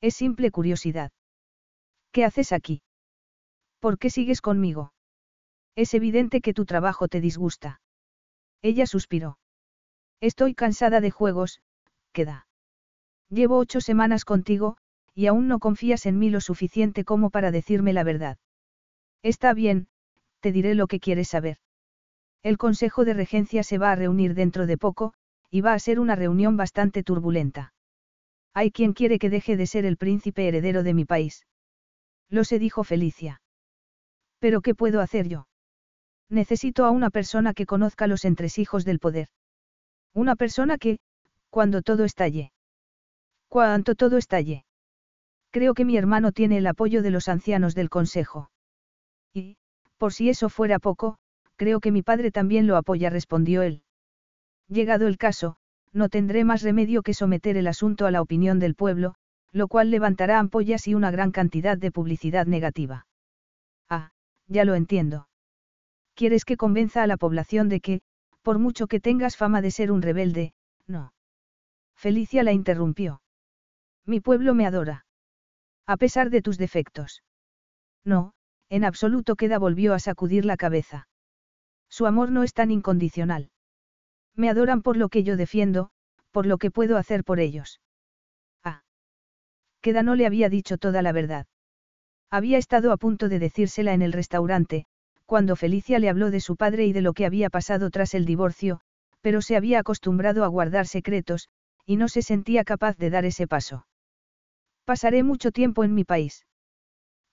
Es 0.00 0.14
simple 0.14 0.50
curiosidad. 0.50 1.12
¿Qué 2.10 2.24
haces 2.24 2.50
aquí? 2.50 2.80
¿Por 3.78 3.98
qué 3.98 4.08
sigues 4.08 4.40
conmigo? 4.40 4.94
Es 5.76 5.92
evidente 5.92 6.40
que 6.40 6.54
tu 6.54 6.64
trabajo 6.64 7.08
te 7.08 7.20
disgusta. 7.20 7.82
Ella 8.62 8.86
suspiró. 8.86 9.36
Estoy 10.22 10.54
cansada 10.54 11.02
de 11.02 11.10
juegos, 11.10 11.60
queda. 12.12 12.46
Llevo 13.28 13.58
ocho 13.58 13.82
semanas 13.82 14.24
contigo, 14.24 14.78
y 15.14 15.26
aún 15.26 15.46
no 15.46 15.58
confías 15.58 16.06
en 16.06 16.18
mí 16.18 16.30
lo 16.30 16.40
suficiente 16.40 17.04
como 17.04 17.28
para 17.28 17.50
decirme 17.50 17.92
la 17.92 18.02
verdad. 18.02 18.38
Está 19.22 19.52
bien, 19.52 19.88
te 20.40 20.52
diré 20.52 20.74
lo 20.74 20.86
que 20.86 21.00
quieres 21.00 21.28
saber. 21.28 21.58
El 22.42 22.56
Consejo 22.56 23.04
de 23.04 23.12
Regencia 23.12 23.62
se 23.62 23.76
va 23.76 23.92
a 23.92 23.96
reunir 23.96 24.32
dentro 24.32 24.66
de 24.66 24.78
poco, 24.78 25.12
y 25.54 25.60
va 25.60 25.74
a 25.74 25.78
ser 25.78 26.00
una 26.00 26.16
reunión 26.16 26.56
bastante 26.56 27.02
turbulenta. 27.02 27.74
Hay 28.54 28.70
quien 28.70 28.94
quiere 28.94 29.18
que 29.18 29.28
deje 29.28 29.58
de 29.58 29.66
ser 29.66 29.84
el 29.84 29.98
príncipe 29.98 30.48
heredero 30.48 30.82
de 30.82 30.94
mi 30.94 31.04
país. 31.04 31.46
Lo 32.30 32.44
se 32.44 32.58
dijo 32.58 32.84
Felicia. 32.84 33.42
¿Pero 34.38 34.62
qué 34.62 34.74
puedo 34.74 35.02
hacer 35.02 35.28
yo? 35.28 35.46
Necesito 36.30 36.86
a 36.86 36.90
una 36.90 37.10
persona 37.10 37.52
que 37.52 37.66
conozca 37.66 38.06
los 38.06 38.24
entresijos 38.24 38.86
del 38.86 38.98
poder. 38.98 39.28
Una 40.14 40.36
persona 40.36 40.78
que, 40.78 40.98
cuando 41.50 41.82
todo 41.82 42.04
estalle. 42.04 42.50
Cuanto 43.48 43.94
todo 43.94 44.16
estalle. 44.16 44.64
Creo 45.50 45.74
que 45.74 45.84
mi 45.84 45.98
hermano 45.98 46.32
tiene 46.32 46.56
el 46.56 46.66
apoyo 46.66 47.02
de 47.02 47.10
los 47.10 47.28
ancianos 47.28 47.74
del 47.74 47.90
Consejo. 47.90 48.50
Y, 49.34 49.58
por 49.98 50.14
si 50.14 50.30
eso 50.30 50.48
fuera 50.48 50.78
poco, 50.78 51.18
creo 51.56 51.80
que 51.80 51.92
mi 51.92 52.02
padre 52.02 52.30
también 52.30 52.66
lo 52.66 52.78
apoya, 52.78 53.10
respondió 53.10 53.60
él. 53.60 53.82
Llegado 54.72 55.06
el 55.06 55.18
caso, 55.18 55.56
no 55.92 56.08
tendré 56.08 56.44
más 56.44 56.62
remedio 56.62 57.02
que 57.02 57.12
someter 57.12 57.58
el 57.58 57.66
asunto 57.66 58.06
a 58.06 58.10
la 58.10 58.22
opinión 58.22 58.58
del 58.58 58.74
pueblo, 58.74 59.16
lo 59.52 59.68
cual 59.68 59.90
levantará 59.90 60.38
ampollas 60.38 60.88
y 60.88 60.94
una 60.94 61.10
gran 61.10 61.30
cantidad 61.30 61.76
de 61.76 61.92
publicidad 61.92 62.46
negativa. 62.46 63.06
Ah, 63.90 64.12
ya 64.46 64.64
lo 64.64 64.74
entiendo. 64.74 65.28
¿Quieres 66.14 66.46
que 66.46 66.56
convenza 66.56 67.02
a 67.02 67.06
la 67.06 67.18
población 67.18 67.68
de 67.68 67.80
que, 67.80 68.00
por 68.40 68.58
mucho 68.58 68.86
que 68.86 68.98
tengas 68.98 69.36
fama 69.36 69.60
de 69.60 69.70
ser 69.70 69.92
un 69.92 70.00
rebelde, 70.00 70.54
no? 70.86 71.12
Felicia 71.94 72.42
la 72.42 72.52
interrumpió. 72.52 73.20
Mi 74.06 74.20
pueblo 74.20 74.54
me 74.54 74.64
adora. 74.64 75.04
A 75.86 75.98
pesar 75.98 76.30
de 76.30 76.40
tus 76.40 76.56
defectos. 76.56 77.22
No, 78.06 78.32
en 78.70 78.84
absoluto 78.84 79.36
queda 79.36 79.58
volvió 79.58 79.92
a 79.92 79.98
sacudir 79.98 80.46
la 80.46 80.56
cabeza. 80.56 81.08
Su 81.90 82.06
amor 82.06 82.30
no 82.30 82.42
es 82.42 82.54
tan 82.54 82.70
incondicional. 82.70 83.50
Me 84.34 84.48
adoran 84.48 84.82
por 84.82 84.96
lo 84.96 85.08
que 85.08 85.22
yo 85.22 85.36
defiendo, 85.36 85.90
por 86.30 86.46
lo 86.46 86.58
que 86.58 86.70
puedo 86.70 86.96
hacer 86.96 87.24
por 87.24 87.40
ellos. 87.40 87.80
Ah. 88.64 88.82
Queda 89.80 90.02
no 90.02 90.14
le 90.14 90.26
había 90.26 90.48
dicho 90.48 90.78
toda 90.78 91.02
la 91.02 91.12
verdad. 91.12 91.46
Había 92.30 92.58
estado 92.58 92.92
a 92.92 92.96
punto 92.96 93.28
de 93.28 93.38
decírsela 93.38 93.92
en 93.92 94.00
el 94.00 94.12
restaurante, 94.12 94.86
cuando 95.26 95.56
Felicia 95.56 95.98
le 95.98 96.08
habló 96.08 96.30
de 96.30 96.40
su 96.40 96.56
padre 96.56 96.86
y 96.86 96.92
de 96.92 97.02
lo 97.02 97.12
que 97.12 97.26
había 97.26 97.50
pasado 97.50 97.90
tras 97.90 98.14
el 98.14 98.24
divorcio, 98.24 98.80
pero 99.20 99.42
se 99.42 99.56
había 99.56 99.78
acostumbrado 99.78 100.44
a 100.44 100.48
guardar 100.48 100.86
secretos, 100.86 101.48
y 101.84 101.96
no 101.96 102.08
se 102.08 102.22
sentía 102.22 102.64
capaz 102.64 102.96
de 102.96 103.10
dar 103.10 103.24
ese 103.24 103.46
paso. 103.46 103.86
Pasaré 104.84 105.22
mucho 105.22 105.52
tiempo 105.52 105.84
en 105.84 105.94
mi 105.94 106.04
país. 106.04 106.46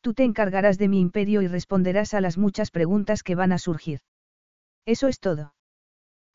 Tú 0.01 0.13
te 0.13 0.23
encargarás 0.23 0.77
de 0.77 0.88
mi 0.88 0.99
imperio 0.99 1.41
y 1.41 1.47
responderás 1.47 2.13
a 2.13 2.21
las 2.21 2.38
muchas 2.38 2.71
preguntas 2.71 3.23
que 3.23 3.35
van 3.35 3.51
a 3.51 3.57
surgir. 3.57 3.99
Eso 4.85 5.07
es 5.07 5.19
todo. 5.19 5.53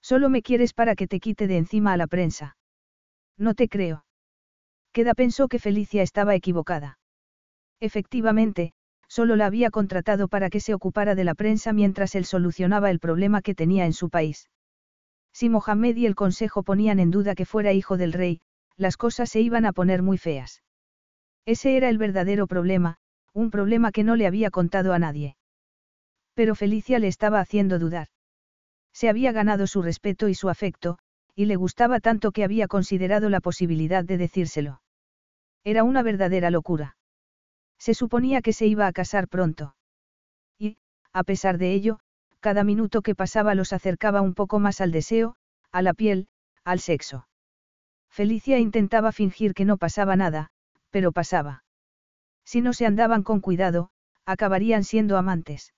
Solo 0.05 0.29
me 0.29 0.43
quieres 0.43 0.75
para 0.75 0.97
que 0.97 1.07
te 1.07 1.19
quite 1.19 1.47
de 1.47 1.57
encima 1.57 1.95
a 1.95 1.97
la 1.97 2.07
prensa. 2.07 2.59
No 3.39 3.55
te 3.55 3.71
creo. 3.71 4.05
Queda 4.93 5.15
pensó 5.15 5.49
que 5.49 5.59
Felicia 5.59 6.03
estaba 6.03 6.35
equivocada. 6.35 6.99
Efectivamente, 7.81 8.75
solo 9.09 9.35
la 9.35 9.47
había 9.47 9.71
contratado 9.71 10.29
para 10.29 10.51
que 10.51 10.61
se 10.61 10.75
ocupara 10.75 11.15
de 11.15 11.25
la 11.25 11.35
prensa 11.35 11.73
mientras 11.73 12.15
él 12.17 12.27
solucionaba 12.27 12.91
el 12.91 13.01
problema 13.01 13.41
que 13.41 13.55
tenía 13.55 13.87
en 13.87 13.95
su 13.95 14.11
país. 14.11 14.51
Si 15.33 15.49
Mohamed 15.49 15.97
y 15.97 16.05
el 16.05 16.15
consejo 16.15 16.63
ponían 16.63 17.01
en 17.01 17.11
duda 17.11 17.35
que 17.35 17.47
fuera 17.47 17.73
hijo 17.73 17.97
del 17.97 18.13
rey, 18.13 18.43
las 18.77 18.99
cosas 18.99 19.31
se 19.31 19.41
iban 19.41 19.65
a 19.65 19.73
poner 19.73 20.03
muy 20.03 20.19
feas. 20.19 20.63
Ese 21.47 21.79
era 21.79 21.89
el 21.89 21.97
verdadero 21.97 22.47
problema, 22.47 22.99
un 23.33 23.51
problema 23.51 23.91
que 23.91 24.05
no 24.05 24.17
le 24.17 24.27
había 24.27 24.51
contado 24.51 24.93
a 24.93 24.99
nadie. 24.99 25.39
Pero 26.35 26.55
Felicia 26.55 26.99
le 26.99 27.09
estaba 27.09 27.41
haciendo 27.41 27.79
dudar. 27.79 28.09
Se 28.95 29.09
había 29.09 29.33
ganado 29.33 29.67
su 29.67 29.83
respeto 29.83 30.29
y 30.29 30.35
su 30.35 30.49
afecto, 30.49 30.99
y 31.35 31.47
le 31.47 31.57
gustaba 31.57 31.99
tanto 32.01 32.31
que 32.31 32.45
había 32.45 32.69
considerado 32.69 33.29
la 33.29 33.41
posibilidad 33.41 34.05
de 34.05 34.17
decírselo. 34.17 34.81
Era 35.65 35.83
una 35.83 36.03
verdadera 36.03 36.51
locura. 36.51 36.97
Se 37.79 37.93
suponía 37.93 38.41
que 38.41 38.53
se 38.53 38.67
iba 38.67 38.87
a 38.87 38.93
casar 38.93 39.29
pronto. 39.29 39.75
Y, 40.59 40.79
a 41.13 41.25
pesar 41.25 41.59
de 41.59 41.73
ello, 41.73 41.99
cada 42.39 42.63
minuto 42.63 43.03
que 43.03 43.15
pasaba 43.15 43.55
los 43.55 43.73
acercaba 43.73 44.21
un 44.21 44.35
poco 44.35 44.61
más 44.61 44.81
al 44.81 44.93
deseo, 44.93 45.35
a 45.73 45.83
la 45.83 45.93
piel, 45.93 46.29
al 46.63 46.79
sexo. 46.79 47.27
Felicia 48.11 48.59
intentaba 48.59 49.11
fingir 49.11 49.55
que 49.55 49.65
no 49.65 49.77
pasaba 49.77 50.15
nada, 50.15 50.51
pero 50.91 51.11
pasaba. 51.11 51.65
Si 52.45 52.61
no 52.61 52.73
se 52.73 52.87
andaban 52.87 53.25
con 53.25 53.41
cuidado, 53.41 53.91
acabarían 54.25 54.85
siendo 54.85 55.17
amantes. 55.17 55.75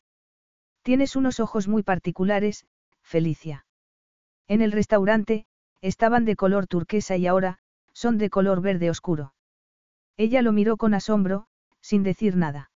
Tienes 0.82 1.16
unos 1.16 1.40
ojos 1.40 1.66
muy 1.66 1.82
particulares, 1.82 2.66
Felicia. 3.06 3.64
En 4.48 4.60
el 4.62 4.72
restaurante, 4.72 5.46
estaban 5.80 6.24
de 6.24 6.34
color 6.34 6.66
turquesa 6.66 7.16
y 7.16 7.28
ahora, 7.28 7.58
son 7.92 8.18
de 8.18 8.30
color 8.30 8.60
verde 8.60 8.90
oscuro. 8.90 9.32
Ella 10.16 10.42
lo 10.42 10.52
miró 10.52 10.76
con 10.76 10.92
asombro, 10.92 11.46
sin 11.80 12.02
decir 12.02 12.36
nada. 12.36 12.72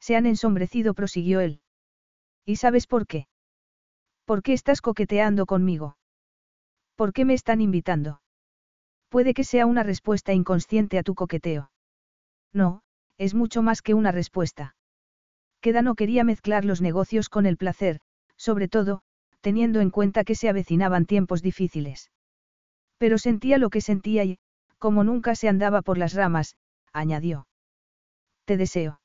Se 0.00 0.16
han 0.16 0.26
ensombrecido, 0.26 0.92
prosiguió 0.92 1.40
él. 1.40 1.60
¿Y 2.44 2.56
sabes 2.56 2.88
por 2.88 3.06
qué? 3.06 3.28
¿Por 4.24 4.42
qué 4.42 4.54
estás 4.54 4.80
coqueteando 4.80 5.46
conmigo? 5.46 5.96
¿Por 6.96 7.12
qué 7.12 7.24
me 7.24 7.34
están 7.34 7.60
invitando? 7.60 8.20
Puede 9.08 9.34
que 9.34 9.44
sea 9.44 9.66
una 9.66 9.84
respuesta 9.84 10.32
inconsciente 10.32 10.98
a 10.98 11.04
tu 11.04 11.14
coqueteo. 11.14 11.70
No, 12.52 12.82
es 13.18 13.34
mucho 13.34 13.62
más 13.62 13.82
que 13.82 13.94
una 13.94 14.10
respuesta. 14.10 14.74
Queda 15.60 15.80
no 15.80 15.94
quería 15.94 16.24
mezclar 16.24 16.64
los 16.64 16.80
negocios 16.80 17.28
con 17.28 17.46
el 17.46 17.56
placer, 17.56 18.00
sobre 18.36 18.68
todo, 18.68 19.02
teniendo 19.44 19.82
en 19.82 19.90
cuenta 19.90 20.24
que 20.24 20.34
se 20.34 20.48
avecinaban 20.48 21.04
tiempos 21.04 21.42
difíciles. 21.42 22.10
Pero 22.96 23.18
sentía 23.18 23.58
lo 23.58 23.68
que 23.68 23.82
sentía 23.82 24.24
y, 24.24 24.38
como 24.78 25.04
nunca 25.04 25.34
se 25.34 25.48
andaba 25.48 25.82
por 25.82 25.98
las 25.98 26.14
ramas, 26.14 26.56
añadió. 26.94 27.46
Te 28.46 28.56
deseo. 28.56 29.00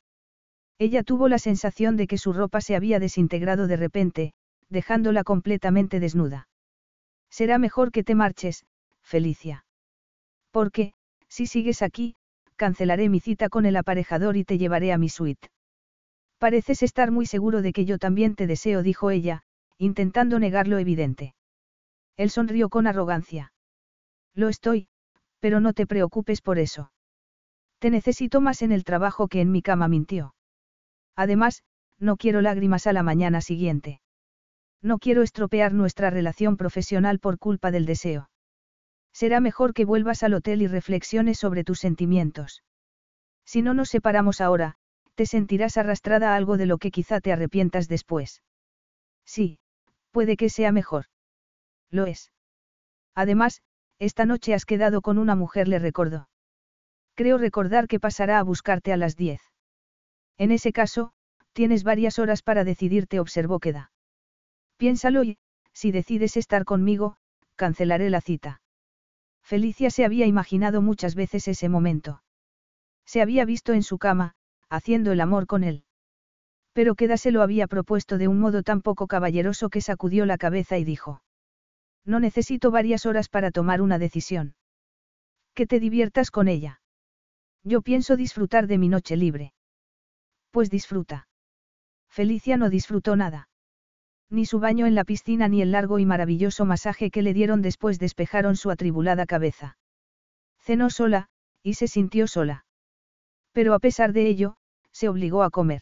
Ella 0.77 1.03
tuvo 1.03 1.27
la 1.27 1.39
sensación 1.39 1.97
de 1.97 2.07
que 2.07 2.17
su 2.17 2.31
ropa 2.31 2.61
se 2.61 2.77
había 2.77 2.99
desintegrado 2.99 3.67
de 3.67 3.75
repente, 3.75 4.33
dejándola 4.69 5.25
completamente 5.25 5.99
desnuda. 5.99 6.47
Será 7.29 7.57
mejor 7.57 7.91
que 7.91 8.05
te 8.05 8.15
marches, 8.15 8.65
Felicia. 9.03 9.65
Porque, 10.51 10.93
si 11.27 11.47
sigues 11.47 11.81
aquí, 11.81 12.15
cancelaré 12.55 13.09
mi 13.09 13.19
cita 13.19 13.49
con 13.49 13.65
el 13.65 13.75
aparejador 13.75 14.37
y 14.37 14.45
te 14.45 14.57
llevaré 14.57 14.93
a 14.93 14.97
mi 14.97 15.09
suite. 15.09 15.49
Pareces 16.37 16.81
estar 16.81 17.11
muy 17.11 17.25
seguro 17.25 17.61
de 17.61 17.73
que 17.73 17.83
yo 17.83 17.97
también 17.97 18.35
te 18.35 18.47
deseo, 18.47 18.83
dijo 18.83 19.11
ella, 19.11 19.43
intentando 19.79 20.37
negar 20.37 20.67
lo 20.67 20.77
evidente. 20.77 21.33
Él 22.17 22.29
sonrió 22.29 22.69
con 22.69 22.85
arrogancia. 22.85 23.53
Lo 24.35 24.49
estoy, 24.49 24.89
pero 25.39 25.61
no 25.61 25.73
te 25.73 25.87
preocupes 25.87 26.41
por 26.41 26.59
eso. 26.59 26.91
Te 27.79 27.89
necesito 27.89 28.41
más 28.41 28.61
en 28.61 28.73
el 28.73 28.83
trabajo 28.83 29.29
que 29.29 29.39
en 29.41 29.51
mi 29.51 29.61
cama, 29.61 29.87
mintió. 29.87 30.35
Además, 31.15 31.63
no 31.97 32.17
quiero 32.17 32.41
lágrimas 32.41 32.87
a 32.87 32.93
la 32.93 33.03
mañana 33.03 33.41
siguiente. 33.41 34.01
No 34.81 34.99
quiero 34.99 35.21
estropear 35.21 35.73
nuestra 35.73 36.09
relación 36.09 36.57
profesional 36.57 37.19
por 37.19 37.39
culpa 37.39 37.71
del 37.71 37.85
deseo. 37.85 38.29
Será 39.13 39.39
mejor 39.39 39.73
que 39.73 39.85
vuelvas 39.85 40.23
al 40.23 40.33
hotel 40.33 40.61
y 40.61 40.67
reflexiones 40.67 41.39
sobre 41.39 41.63
tus 41.63 41.79
sentimientos. 41.79 42.63
Si 43.45 43.61
no 43.61 43.73
nos 43.73 43.89
separamos 43.89 44.41
ahora, 44.41 44.75
te 45.15 45.25
sentirás 45.25 45.77
arrastrada 45.77 46.33
a 46.33 46.35
algo 46.35 46.57
de 46.57 46.65
lo 46.65 46.77
que 46.77 46.91
quizá 46.91 47.19
te 47.19 47.31
arrepientas 47.31 47.87
después. 47.87 48.41
Sí, 49.25 49.59
Puede 50.11 50.37
que 50.37 50.49
sea 50.49 50.71
mejor. 50.71 51.05
Lo 51.91 52.05
es. 52.05 52.31
Además, 53.15 53.61
esta 53.99 54.25
noche 54.25 54.53
has 54.53 54.65
quedado 54.65 55.01
con 55.01 55.17
una 55.17 55.35
mujer, 55.35 55.67
le 55.67 55.79
recordó. 55.79 56.29
Creo 57.15 57.37
recordar 57.37 57.87
que 57.87 57.99
pasará 57.99 58.39
a 58.39 58.43
buscarte 58.43 58.93
a 58.93 58.97
las 58.97 59.15
10. 59.15 59.41
En 60.37 60.51
ese 60.51 60.71
caso, 60.71 61.11
tienes 61.51 61.83
varias 61.83 62.17
horas 62.17 62.41
para 62.41 62.63
decidirte, 62.63 63.19
observó 63.19 63.59
Queda. 63.59 63.91
Piénsalo 64.77 65.23
y, 65.23 65.37
si 65.73 65.91
decides 65.91 66.37
estar 66.37 66.63
conmigo, 66.63 67.17
cancelaré 67.57 68.09
la 68.09 68.21
cita. 68.21 68.61
Felicia 69.43 69.89
se 69.89 70.05
había 70.05 70.25
imaginado 70.25 70.81
muchas 70.81 71.15
veces 71.15 71.47
ese 71.49 71.67
momento. 71.67 72.23
Se 73.05 73.21
había 73.21 73.43
visto 73.43 73.73
en 73.73 73.83
su 73.83 73.97
cama, 73.97 74.35
haciendo 74.69 75.11
el 75.11 75.19
amor 75.19 75.47
con 75.47 75.63
él. 75.63 75.83
Pero 76.73 76.95
Queda 76.95 77.17
se 77.17 77.31
lo 77.31 77.41
había 77.41 77.67
propuesto 77.67 78.17
de 78.17 78.27
un 78.27 78.39
modo 78.39 78.63
tan 78.63 78.81
poco 78.81 79.07
caballeroso 79.07 79.69
que 79.69 79.81
sacudió 79.81 80.25
la 80.25 80.37
cabeza 80.37 80.77
y 80.77 80.83
dijo. 80.83 81.21
No 82.05 82.19
necesito 82.19 82.71
varias 82.71 83.05
horas 83.05 83.29
para 83.29 83.51
tomar 83.51 83.81
una 83.81 83.99
decisión. 83.99 84.55
Que 85.53 85.67
te 85.67 85.79
diviertas 85.79 86.31
con 86.31 86.47
ella. 86.47 86.81
Yo 87.63 87.81
pienso 87.81 88.15
disfrutar 88.15 88.67
de 88.67 88.77
mi 88.77 88.87
noche 88.87 89.17
libre. 89.17 89.53
Pues 90.51 90.69
disfruta. 90.69 91.27
Felicia 92.09 92.57
no 92.57 92.69
disfrutó 92.69 93.15
nada. 93.15 93.49
Ni 94.29 94.45
su 94.45 94.59
baño 94.59 94.85
en 94.85 94.95
la 94.95 95.03
piscina 95.03 95.47
ni 95.47 95.61
el 95.61 95.71
largo 95.71 95.99
y 95.99 96.05
maravilloso 96.05 96.65
masaje 96.65 97.11
que 97.11 97.23
le 97.23 97.33
dieron 97.33 97.61
después 97.61 97.99
despejaron 97.99 98.55
su 98.55 98.69
atribulada 98.69 99.25
cabeza. 99.25 99.77
Cenó 100.59 100.89
sola, 100.89 101.29
y 101.63 101.73
se 101.73 101.87
sintió 101.87 102.27
sola. 102.27 102.65
Pero 103.51 103.73
a 103.73 103.79
pesar 103.79 104.13
de 104.13 104.27
ello, 104.27 104.55
se 104.91 105.09
obligó 105.09 105.43
a 105.43 105.49
comer 105.49 105.81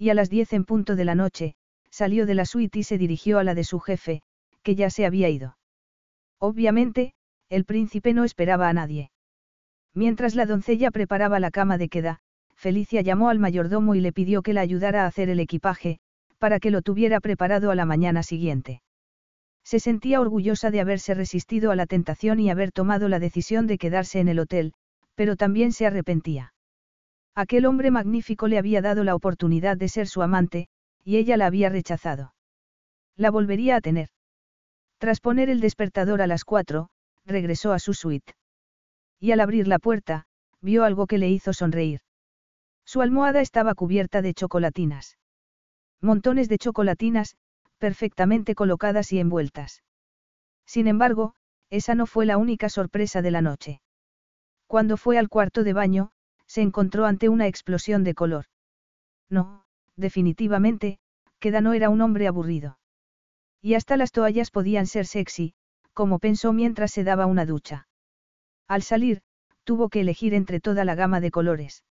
y 0.00 0.08
a 0.08 0.14
las 0.14 0.30
diez 0.30 0.54
en 0.54 0.64
punto 0.64 0.96
de 0.96 1.04
la 1.04 1.14
noche, 1.14 1.56
salió 1.90 2.24
de 2.24 2.34
la 2.34 2.46
suite 2.46 2.78
y 2.78 2.84
se 2.84 2.96
dirigió 2.96 3.38
a 3.38 3.44
la 3.44 3.54
de 3.54 3.64
su 3.64 3.80
jefe, 3.80 4.22
que 4.62 4.74
ya 4.74 4.88
se 4.88 5.04
había 5.04 5.28
ido. 5.28 5.58
Obviamente, 6.38 7.12
el 7.50 7.66
príncipe 7.66 8.14
no 8.14 8.24
esperaba 8.24 8.70
a 8.70 8.72
nadie. 8.72 9.10
Mientras 9.92 10.34
la 10.34 10.46
doncella 10.46 10.90
preparaba 10.90 11.38
la 11.38 11.50
cama 11.50 11.76
de 11.76 11.90
queda, 11.90 12.20
Felicia 12.56 13.02
llamó 13.02 13.28
al 13.28 13.38
mayordomo 13.38 13.94
y 13.94 14.00
le 14.00 14.14
pidió 14.14 14.40
que 14.40 14.54
la 14.54 14.62
ayudara 14.62 15.04
a 15.04 15.06
hacer 15.06 15.28
el 15.28 15.38
equipaje, 15.38 15.98
para 16.38 16.60
que 16.60 16.70
lo 16.70 16.80
tuviera 16.80 17.20
preparado 17.20 17.70
a 17.70 17.74
la 17.74 17.84
mañana 17.84 18.22
siguiente. 18.22 18.80
Se 19.62 19.80
sentía 19.80 20.22
orgullosa 20.22 20.70
de 20.70 20.80
haberse 20.80 21.12
resistido 21.12 21.70
a 21.70 21.76
la 21.76 21.84
tentación 21.84 22.40
y 22.40 22.48
haber 22.48 22.72
tomado 22.72 23.10
la 23.10 23.18
decisión 23.18 23.66
de 23.66 23.76
quedarse 23.76 24.18
en 24.20 24.28
el 24.28 24.38
hotel, 24.38 24.72
pero 25.14 25.36
también 25.36 25.72
se 25.72 25.84
arrepentía. 25.84 26.54
Aquel 27.40 27.64
hombre 27.64 27.90
magnífico 27.90 28.48
le 28.48 28.58
había 28.58 28.82
dado 28.82 29.02
la 29.02 29.14
oportunidad 29.14 29.78
de 29.78 29.88
ser 29.88 30.06
su 30.08 30.20
amante, 30.20 30.68
y 31.02 31.16
ella 31.16 31.38
la 31.38 31.46
había 31.46 31.70
rechazado. 31.70 32.34
La 33.16 33.30
volvería 33.30 33.76
a 33.76 33.80
tener. 33.80 34.10
Tras 34.98 35.20
poner 35.20 35.48
el 35.48 35.62
despertador 35.62 36.20
a 36.20 36.26
las 36.26 36.44
cuatro, 36.44 36.90
regresó 37.24 37.72
a 37.72 37.78
su 37.78 37.94
suite. 37.94 38.34
Y 39.18 39.32
al 39.32 39.40
abrir 39.40 39.68
la 39.68 39.78
puerta, 39.78 40.26
vio 40.60 40.84
algo 40.84 41.06
que 41.06 41.16
le 41.16 41.30
hizo 41.30 41.54
sonreír. 41.54 42.02
Su 42.84 43.00
almohada 43.00 43.40
estaba 43.40 43.74
cubierta 43.74 44.20
de 44.20 44.34
chocolatinas. 44.34 45.16
Montones 46.02 46.46
de 46.50 46.58
chocolatinas, 46.58 47.36
perfectamente 47.78 48.54
colocadas 48.54 49.12
y 49.12 49.18
envueltas. 49.18 49.82
Sin 50.66 50.88
embargo, 50.88 51.32
esa 51.70 51.94
no 51.94 52.04
fue 52.04 52.26
la 52.26 52.36
única 52.36 52.68
sorpresa 52.68 53.22
de 53.22 53.30
la 53.30 53.40
noche. 53.40 53.80
Cuando 54.66 54.98
fue 54.98 55.16
al 55.16 55.30
cuarto 55.30 55.64
de 55.64 55.72
baño, 55.72 56.12
se 56.50 56.62
encontró 56.62 57.06
ante 57.06 57.28
una 57.28 57.46
explosión 57.46 58.02
de 58.02 58.12
color. 58.12 58.46
No, 59.28 59.66
definitivamente, 59.94 60.98
Queda 61.38 61.60
no 61.60 61.74
era 61.74 61.90
un 61.90 62.00
hombre 62.00 62.26
aburrido. 62.26 62.80
Y 63.62 63.74
hasta 63.74 63.96
las 63.96 64.10
toallas 64.10 64.50
podían 64.50 64.88
ser 64.88 65.06
sexy, 65.06 65.54
como 65.92 66.18
pensó 66.18 66.52
mientras 66.52 66.90
se 66.90 67.04
daba 67.04 67.26
una 67.26 67.46
ducha. 67.46 67.86
Al 68.66 68.82
salir, 68.82 69.22
tuvo 69.62 69.90
que 69.90 70.00
elegir 70.00 70.34
entre 70.34 70.58
toda 70.58 70.84
la 70.84 70.96
gama 70.96 71.20
de 71.20 71.30
colores. 71.30 71.84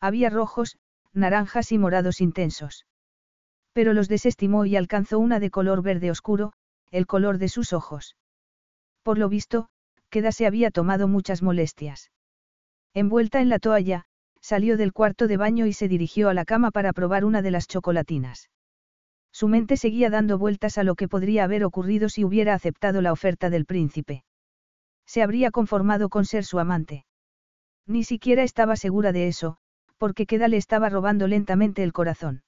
Había 0.00 0.30
rojos, 0.30 0.78
naranjas 1.12 1.70
y 1.70 1.76
morados 1.76 2.22
intensos. 2.22 2.86
Pero 3.74 3.92
los 3.92 4.08
desestimó 4.08 4.64
y 4.64 4.76
alcanzó 4.76 5.18
una 5.18 5.40
de 5.40 5.50
color 5.50 5.82
verde 5.82 6.10
oscuro, 6.10 6.54
el 6.90 7.06
color 7.06 7.36
de 7.36 7.50
sus 7.50 7.74
ojos. 7.74 8.16
Por 9.02 9.18
lo 9.18 9.28
visto, 9.28 9.68
Queda 10.08 10.32
se 10.32 10.46
había 10.46 10.70
tomado 10.70 11.06
muchas 11.06 11.42
molestias. 11.42 12.10
Envuelta 12.94 13.40
en 13.40 13.48
la 13.48 13.58
toalla, 13.58 14.04
salió 14.40 14.76
del 14.76 14.92
cuarto 14.92 15.26
de 15.26 15.36
baño 15.36 15.66
y 15.66 15.72
se 15.72 15.88
dirigió 15.88 16.28
a 16.28 16.34
la 16.34 16.44
cama 16.44 16.70
para 16.70 16.92
probar 16.92 17.24
una 17.24 17.42
de 17.42 17.50
las 17.50 17.66
chocolatinas. 17.66 18.50
Su 19.32 19.48
mente 19.48 19.76
seguía 19.76 20.10
dando 20.10 20.38
vueltas 20.38 20.78
a 20.78 20.84
lo 20.84 20.94
que 20.94 21.08
podría 21.08 21.42
haber 21.42 21.64
ocurrido 21.64 22.08
si 22.08 22.24
hubiera 22.24 22.54
aceptado 22.54 23.02
la 23.02 23.10
oferta 23.10 23.50
del 23.50 23.66
príncipe. 23.66 24.22
Se 25.06 25.22
habría 25.22 25.50
conformado 25.50 26.08
con 26.08 26.24
ser 26.24 26.44
su 26.44 26.60
amante. 26.60 27.04
Ni 27.86 28.04
siquiera 28.04 28.44
estaba 28.44 28.76
segura 28.76 29.10
de 29.10 29.26
eso, 29.26 29.56
porque 29.98 30.26
Queda 30.26 30.46
le 30.46 30.56
estaba 30.56 30.88
robando 30.88 31.26
lentamente 31.26 31.82
el 31.82 31.92
corazón. 31.92 32.44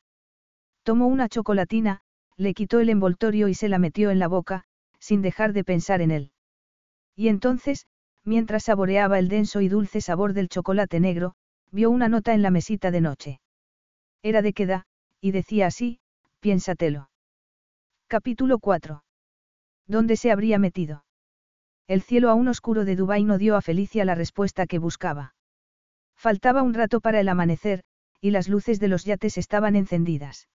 Tomó 0.84 1.08
una 1.08 1.28
chocolatina, 1.28 2.02
le 2.36 2.54
quitó 2.54 2.78
el 2.78 2.90
envoltorio 2.90 3.48
y 3.48 3.54
se 3.54 3.68
la 3.68 3.78
metió 3.78 4.10
en 4.10 4.20
la 4.20 4.28
boca, 4.28 4.64
sin 5.00 5.22
dejar 5.22 5.52
de 5.52 5.64
pensar 5.64 6.00
en 6.02 6.12
él. 6.12 6.30
Y 7.16 7.28
entonces, 7.28 7.86
mientras 8.26 8.64
saboreaba 8.64 9.18
el 9.18 9.28
denso 9.28 9.60
y 9.60 9.68
dulce 9.68 10.00
sabor 10.00 10.34
del 10.34 10.48
chocolate 10.48 11.00
negro, 11.00 11.34
vio 11.70 11.90
una 11.90 12.08
nota 12.08 12.34
en 12.34 12.42
la 12.42 12.50
mesita 12.50 12.90
de 12.90 13.00
noche. 13.00 13.40
Era 14.22 14.42
de 14.42 14.52
Queda, 14.52 14.84
y 15.20 15.30
decía 15.30 15.68
así, 15.68 16.00
piénsatelo. 16.40 17.08
Capítulo 18.08 18.58
4. 18.58 19.04
¿Dónde 19.86 20.16
se 20.16 20.32
habría 20.32 20.58
metido? 20.58 21.04
El 21.86 22.02
cielo 22.02 22.30
aún 22.30 22.48
oscuro 22.48 22.84
de 22.84 22.96
Dubái 22.96 23.24
no 23.24 23.38
dio 23.38 23.56
a 23.56 23.62
Felicia 23.62 24.04
la 24.04 24.16
respuesta 24.16 24.66
que 24.66 24.80
buscaba. 24.80 25.34
Faltaba 26.16 26.62
un 26.62 26.74
rato 26.74 27.00
para 27.00 27.20
el 27.20 27.28
amanecer, 27.28 27.84
y 28.20 28.30
las 28.30 28.48
luces 28.48 28.80
de 28.80 28.88
los 28.88 29.04
yates 29.04 29.38
estaban 29.38 29.76
encendidas. 29.76 30.48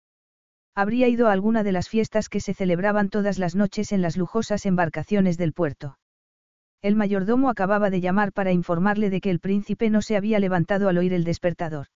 Habría 0.74 1.06
ido 1.06 1.28
a 1.28 1.32
alguna 1.32 1.62
de 1.62 1.72
las 1.72 1.88
fiestas 1.88 2.28
que 2.28 2.40
se 2.40 2.54
celebraban 2.54 3.10
todas 3.10 3.38
las 3.38 3.54
noches 3.54 3.92
en 3.92 4.02
las 4.02 4.16
lujosas 4.16 4.66
embarcaciones 4.66 5.36
del 5.38 5.52
puerto. 5.52 5.98
El 6.82 6.96
mayordomo 6.96 7.50
acababa 7.50 7.90
de 7.90 8.00
llamar 8.00 8.32
para 8.32 8.52
informarle 8.52 9.10
de 9.10 9.20
que 9.20 9.30
el 9.30 9.40
príncipe 9.40 9.90
no 9.90 10.00
se 10.00 10.16
había 10.16 10.38
levantado 10.38 10.88
al 10.88 10.96
oír 10.96 11.12
el 11.12 11.24
despertador. 11.24 11.88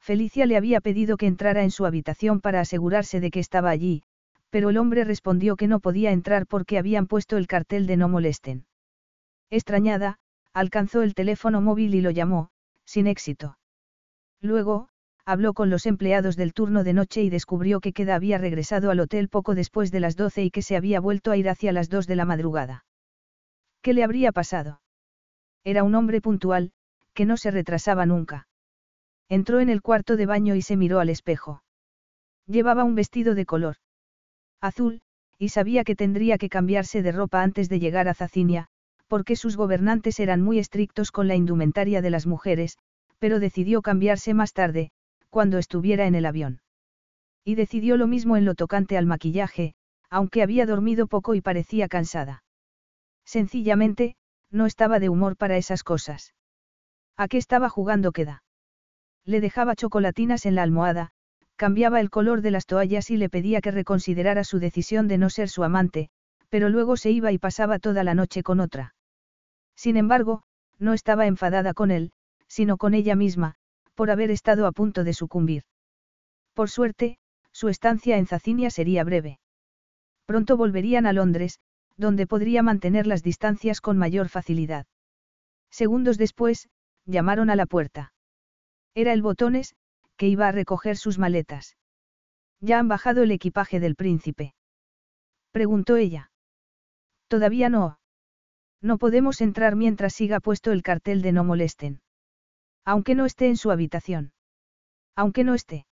Felicia 0.00 0.46
le 0.46 0.56
había 0.56 0.80
pedido 0.80 1.16
que 1.16 1.26
entrara 1.26 1.62
en 1.62 1.70
su 1.70 1.84
habitación 1.84 2.40
para 2.40 2.60
asegurarse 2.60 3.20
de 3.20 3.30
que 3.30 3.40
estaba 3.40 3.68
allí, 3.68 4.02
pero 4.48 4.70
el 4.70 4.78
hombre 4.78 5.04
respondió 5.04 5.56
que 5.56 5.68
no 5.68 5.80
podía 5.80 6.12
entrar 6.12 6.46
porque 6.46 6.78
habían 6.78 7.06
puesto 7.06 7.36
el 7.36 7.46
cartel 7.46 7.86
de 7.86 7.98
no 7.98 8.08
molesten. 8.08 8.64
Extrañada, 9.50 10.18
alcanzó 10.54 11.02
el 11.02 11.14
teléfono 11.14 11.60
móvil 11.60 11.94
y 11.94 12.00
lo 12.00 12.10
llamó, 12.10 12.48
sin 12.86 13.06
éxito. 13.06 13.58
Luego, 14.40 14.88
habló 15.26 15.52
con 15.52 15.68
los 15.68 15.84
empleados 15.84 16.36
del 16.36 16.54
turno 16.54 16.84
de 16.84 16.94
noche 16.94 17.22
y 17.22 17.28
descubrió 17.28 17.80
que 17.80 17.92
Queda 17.92 18.14
había 18.14 18.38
regresado 18.38 18.90
al 18.90 19.00
hotel 19.00 19.28
poco 19.28 19.54
después 19.54 19.90
de 19.90 20.00
las 20.00 20.16
doce 20.16 20.44
y 20.44 20.50
que 20.50 20.62
se 20.62 20.76
había 20.76 21.00
vuelto 21.00 21.30
a 21.30 21.36
ir 21.36 21.50
hacia 21.50 21.72
las 21.72 21.90
dos 21.90 22.06
de 22.06 22.16
la 22.16 22.24
madrugada. 22.24 22.86
¿Qué 23.88 23.94
le 23.94 24.04
habría 24.04 24.32
pasado? 24.32 24.82
Era 25.64 25.82
un 25.82 25.94
hombre 25.94 26.20
puntual, 26.20 26.72
que 27.14 27.24
no 27.24 27.38
se 27.38 27.50
retrasaba 27.50 28.04
nunca. 28.04 28.46
Entró 29.30 29.60
en 29.60 29.70
el 29.70 29.80
cuarto 29.80 30.18
de 30.18 30.26
baño 30.26 30.54
y 30.56 30.60
se 30.60 30.76
miró 30.76 31.00
al 31.00 31.08
espejo. 31.08 31.62
Llevaba 32.46 32.84
un 32.84 32.94
vestido 32.94 33.34
de 33.34 33.46
color 33.46 33.76
azul, 34.60 35.00
y 35.38 35.48
sabía 35.48 35.84
que 35.84 35.96
tendría 35.96 36.36
que 36.36 36.50
cambiarse 36.50 37.02
de 37.02 37.12
ropa 37.12 37.42
antes 37.42 37.70
de 37.70 37.80
llegar 37.80 38.08
a 38.08 38.12
Zacinia, 38.12 38.66
porque 39.06 39.36
sus 39.36 39.56
gobernantes 39.56 40.20
eran 40.20 40.42
muy 40.42 40.58
estrictos 40.58 41.10
con 41.10 41.26
la 41.26 41.36
indumentaria 41.36 42.02
de 42.02 42.10
las 42.10 42.26
mujeres, 42.26 42.76
pero 43.18 43.40
decidió 43.40 43.80
cambiarse 43.80 44.34
más 44.34 44.52
tarde, 44.52 44.90
cuando 45.30 45.56
estuviera 45.56 46.06
en 46.06 46.14
el 46.14 46.26
avión. 46.26 46.60
Y 47.42 47.54
decidió 47.54 47.96
lo 47.96 48.06
mismo 48.06 48.36
en 48.36 48.44
lo 48.44 48.54
tocante 48.54 48.98
al 48.98 49.06
maquillaje, 49.06 49.72
aunque 50.10 50.42
había 50.42 50.66
dormido 50.66 51.06
poco 51.06 51.34
y 51.34 51.40
parecía 51.40 51.88
cansada. 51.88 52.42
Sencillamente, 53.28 54.16
no 54.50 54.64
estaba 54.64 54.98
de 55.00 55.10
humor 55.10 55.36
para 55.36 55.58
esas 55.58 55.82
cosas. 55.82 56.32
¿A 57.14 57.28
qué 57.28 57.36
estaba 57.36 57.68
jugando 57.68 58.10
queda? 58.10 58.42
Le 59.26 59.42
dejaba 59.42 59.76
chocolatinas 59.76 60.46
en 60.46 60.54
la 60.54 60.62
almohada, 60.62 61.10
cambiaba 61.56 62.00
el 62.00 62.08
color 62.08 62.40
de 62.40 62.50
las 62.50 62.64
toallas 62.64 63.10
y 63.10 63.18
le 63.18 63.28
pedía 63.28 63.60
que 63.60 63.70
reconsiderara 63.70 64.44
su 64.44 64.60
decisión 64.60 65.08
de 65.08 65.18
no 65.18 65.28
ser 65.28 65.50
su 65.50 65.62
amante, 65.62 66.08
pero 66.48 66.70
luego 66.70 66.96
se 66.96 67.10
iba 67.10 67.30
y 67.30 67.36
pasaba 67.36 67.78
toda 67.78 68.02
la 68.02 68.14
noche 68.14 68.42
con 68.42 68.60
otra. 68.60 68.94
Sin 69.76 69.98
embargo, 69.98 70.44
no 70.78 70.94
estaba 70.94 71.26
enfadada 71.26 71.74
con 71.74 71.90
él, 71.90 72.12
sino 72.46 72.78
con 72.78 72.94
ella 72.94 73.14
misma, 73.14 73.56
por 73.94 74.10
haber 74.10 74.30
estado 74.30 74.66
a 74.66 74.72
punto 74.72 75.04
de 75.04 75.12
sucumbir. 75.12 75.64
Por 76.54 76.70
suerte, 76.70 77.18
su 77.52 77.68
estancia 77.68 78.16
en 78.16 78.26
Zacinia 78.26 78.70
sería 78.70 79.04
breve. 79.04 79.38
Pronto 80.24 80.56
volverían 80.56 81.04
a 81.04 81.12
Londres, 81.12 81.60
donde 81.98 82.26
podría 82.26 82.62
mantener 82.62 83.06
las 83.06 83.22
distancias 83.22 83.80
con 83.80 83.98
mayor 83.98 84.28
facilidad. 84.28 84.86
Segundos 85.70 86.16
después, 86.16 86.70
llamaron 87.04 87.50
a 87.50 87.56
la 87.56 87.66
puerta. 87.66 88.12
Era 88.94 89.12
el 89.12 89.20
Botones, 89.20 89.74
que 90.16 90.28
iba 90.28 90.48
a 90.48 90.52
recoger 90.52 90.96
sus 90.96 91.18
maletas. 91.18 91.76
¿Ya 92.60 92.78
han 92.78 92.88
bajado 92.88 93.22
el 93.22 93.30
equipaje 93.32 93.80
del 93.80 93.96
príncipe? 93.96 94.54
Preguntó 95.52 95.96
ella. 95.96 96.30
Todavía 97.28 97.68
no. 97.68 97.98
No 98.80 98.98
podemos 98.98 99.40
entrar 99.40 99.76
mientras 99.76 100.14
siga 100.14 100.40
puesto 100.40 100.72
el 100.72 100.82
cartel 100.82 101.20
de 101.20 101.32
no 101.32 101.44
molesten. 101.44 102.00
Aunque 102.84 103.14
no 103.14 103.26
esté 103.26 103.48
en 103.48 103.56
su 103.56 103.70
habitación. 103.70 104.32
Aunque 105.16 105.44
no 105.44 105.54
esté. 105.54 105.86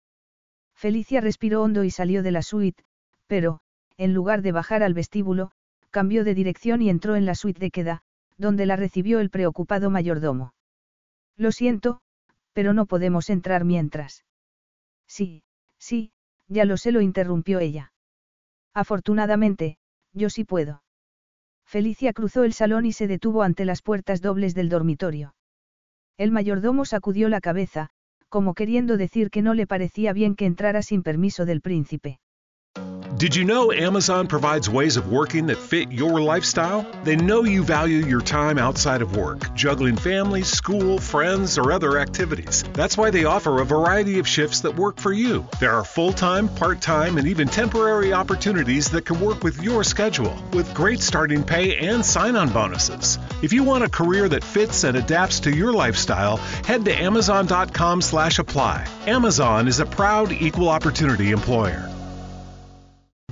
Felicia 0.75 1.19
respiró 1.19 1.63
hondo 1.63 1.83
y 1.83 1.89
salió 1.89 2.21
de 2.21 2.31
la 2.31 2.41
suite, 2.41 2.83
pero, 3.27 3.59
en 3.97 4.13
lugar 4.13 4.41
de 4.41 4.51
bajar 4.51 4.83
al 4.83 4.93
vestíbulo, 4.93 5.51
cambió 5.95 6.25
de 6.25 6.35
dirección 6.35 6.81
y 6.81 6.89
entró 6.89 7.15
en 7.15 7.25
la 7.25 7.35
suite 7.35 7.61
de 7.61 7.71
queda, 7.71 8.01
donde 8.37 8.65
la 8.65 8.75
recibió 8.75 9.21
el 9.21 9.29
preocupado 9.29 9.89
mayordomo. 9.89 10.53
Lo 11.37 11.53
siento, 11.53 12.01
pero 12.51 12.73
no 12.73 12.85
podemos 12.85 13.29
entrar 13.29 13.63
mientras. 13.63 14.25
Sí, 15.07 15.43
sí, 15.79 16.11
ya 16.49 16.65
lo 16.65 16.75
sé, 16.75 16.91
lo 16.91 16.99
interrumpió 16.99 17.59
ella. 17.59 17.93
Afortunadamente, 18.73 19.77
yo 20.11 20.29
sí 20.29 20.43
puedo. 20.43 20.83
Felicia 21.65 22.11
cruzó 22.11 22.43
el 22.43 22.51
salón 22.51 22.85
y 22.85 22.91
se 22.91 23.07
detuvo 23.07 23.41
ante 23.41 23.63
las 23.63 23.81
puertas 23.81 24.21
dobles 24.21 24.53
del 24.53 24.67
dormitorio. 24.67 25.33
El 26.17 26.31
mayordomo 26.31 26.83
sacudió 26.83 27.29
la 27.29 27.39
cabeza, 27.39 27.89
como 28.27 28.53
queriendo 28.53 28.97
decir 28.97 29.29
que 29.29 29.41
no 29.41 29.53
le 29.53 29.65
parecía 29.65 30.11
bien 30.11 30.35
que 30.35 30.45
entrara 30.45 30.81
sin 30.81 31.03
permiso 31.03 31.45
del 31.45 31.61
príncipe. 31.61 32.19
Did 33.17 33.33
you 33.33 33.45
know 33.45 33.71
Amazon 33.71 34.27
provides 34.27 34.69
ways 34.69 34.97
of 34.97 35.09
working 35.09 35.45
that 35.47 35.57
fit 35.57 35.89
your 35.89 36.19
lifestyle? 36.19 36.85
They 37.05 37.15
know 37.15 37.45
you 37.45 37.63
value 37.63 38.05
your 38.05 38.19
time 38.19 38.57
outside 38.57 39.01
of 39.01 39.15
work, 39.15 39.53
juggling 39.53 39.95
family, 39.95 40.43
school, 40.43 40.99
friends, 40.99 41.57
or 41.57 41.71
other 41.71 41.97
activities. 41.97 42.63
That's 42.73 42.97
why 42.97 43.11
they 43.11 43.23
offer 43.23 43.61
a 43.61 43.65
variety 43.65 44.19
of 44.19 44.27
shifts 44.27 44.59
that 44.61 44.75
work 44.75 44.99
for 44.99 45.13
you. 45.13 45.47
There 45.61 45.71
are 45.71 45.85
full 45.85 46.11
time, 46.11 46.49
part 46.49 46.81
time, 46.81 47.17
and 47.17 47.25
even 47.25 47.47
temporary 47.47 48.11
opportunities 48.11 48.91
that 48.91 49.05
can 49.05 49.21
work 49.21 49.45
with 49.45 49.63
your 49.63 49.85
schedule, 49.85 50.37
with 50.51 50.73
great 50.73 50.99
starting 50.99 51.41
pay 51.41 51.77
and 51.77 52.05
sign 52.05 52.35
on 52.35 52.49
bonuses. 52.49 53.17
If 53.41 53.53
you 53.53 53.63
want 53.63 53.85
a 53.85 53.89
career 53.89 54.27
that 54.27 54.43
fits 54.43 54.83
and 54.83 54.97
adapts 54.97 55.39
to 55.41 55.55
your 55.55 55.71
lifestyle, 55.71 56.35
head 56.65 56.83
to 56.83 56.93
Amazon.com/apply. 56.93 58.87
Amazon 59.07 59.69
is 59.69 59.79
a 59.79 59.85
proud 59.85 60.33
equal 60.33 60.67
opportunity 60.67 61.31
employer. 61.31 61.89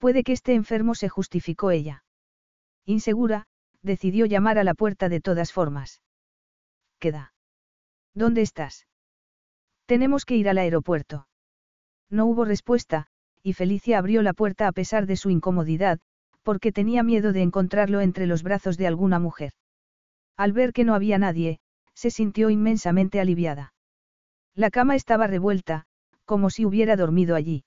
Puede 0.00 0.24
que 0.24 0.32
esté 0.32 0.54
enfermo, 0.54 0.94
se 0.94 1.10
justificó 1.10 1.70
ella. 1.70 2.04
Insegura, 2.86 3.46
decidió 3.82 4.24
llamar 4.24 4.58
a 4.58 4.64
la 4.64 4.72
puerta 4.72 5.10
de 5.10 5.20
todas 5.20 5.52
formas. 5.52 6.00
Queda. 6.98 7.34
¿Dónde 8.14 8.40
estás? 8.40 8.86
Tenemos 9.84 10.24
que 10.24 10.36
ir 10.36 10.48
al 10.48 10.56
aeropuerto. 10.56 11.28
No 12.08 12.24
hubo 12.24 12.46
respuesta, 12.46 13.08
y 13.42 13.52
Felicia 13.52 13.98
abrió 13.98 14.22
la 14.22 14.32
puerta 14.32 14.68
a 14.68 14.72
pesar 14.72 15.06
de 15.06 15.16
su 15.16 15.28
incomodidad, 15.28 16.00
porque 16.42 16.72
tenía 16.72 17.02
miedo 17.02 17.34
de 17.34 17.42
encontrarlo 17.42 18.00
entre 18.00 18.26
los 18.26 18.42
brazos 18.42 18.78
de 18.78 18.86
alguna 18.86 19.18
mujer. 19.18 19.52
Al 20.34 20.52
ver 20.54 20.72
que 20.72 20.84
no 20.84 20.94
había 20.94 21.18
nadie, 21.18 21.60
se 21.94 22.10
sintió 22.10 22.48
inmensamente 22.48 23.20
aliviada. 23.20 23.74
La 24.54 24.70
cama 24.70 24.96
estaba 24.96 25.26
revuelta, 25.26 25.84
como 26.24 26.48
si 26.48 26.64
hubiera 26.64 26.96
dormido 26.96 27.36
allí. 27.36 27.64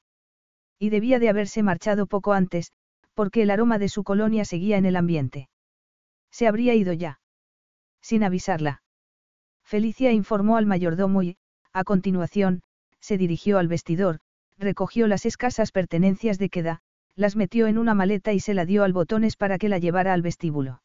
Y 0.80 0.90
debía 0.90 1.20
de 1.20 1.30
haberse 1.30 1.64
marchado 1.64 2.08
poco 2.08 2.34
antes, 2.34 2.72
porque 3.14 3.44
el 3.44 3.52
aroma 3.52 3.78
de 3.78 3.90
su 3.90 4.04
colonia 4.04 4.46
seguía 4.46 4.78
en 4.78 4.86
el 4.86 4.96
ambiente. 4.96 5.50
Se 6.32 6.48
habría 6.48 6.74
ido 6.74 6.94
ya. 6.94 7.20
Sin 8.02 8.24
avisarla. 8.24 8.82
Felicia 9.64 10.12
informó 10.12 10.58
al 10.58 10.66
mayordomo 10.66 11.24
y, 11.24 11.38
a 11.72 11.84
continuación, 11.84 12.62
se 13.00 13.18
dirigió 13.18 13.60
al 13.60 13.68
vestidor, 13.68 14.20
recogió 14.58 15.08
las 15.08 15.26
escasas 15.26 15.72
pertenencias 15.72 16.38
de 16.38 16.50
queda, 16.50 16.82
las 17.16 17.36
metió 17.36 17.68
en 17.68 17.78
una 17.78 17.94
maleta 17.94 18.34
y 18.34 18.40
se 18.40 18.54
la 18.54 18.66
dio 18.66 18.84
al 18.84 18.94
botones 18.94 19.36
para 19.36 19.58
que 19.58 19.70
la 19.70 19.78
llevara 19.78 20.14
al 20.14 20.22
vestíbulo. 20.22 20.82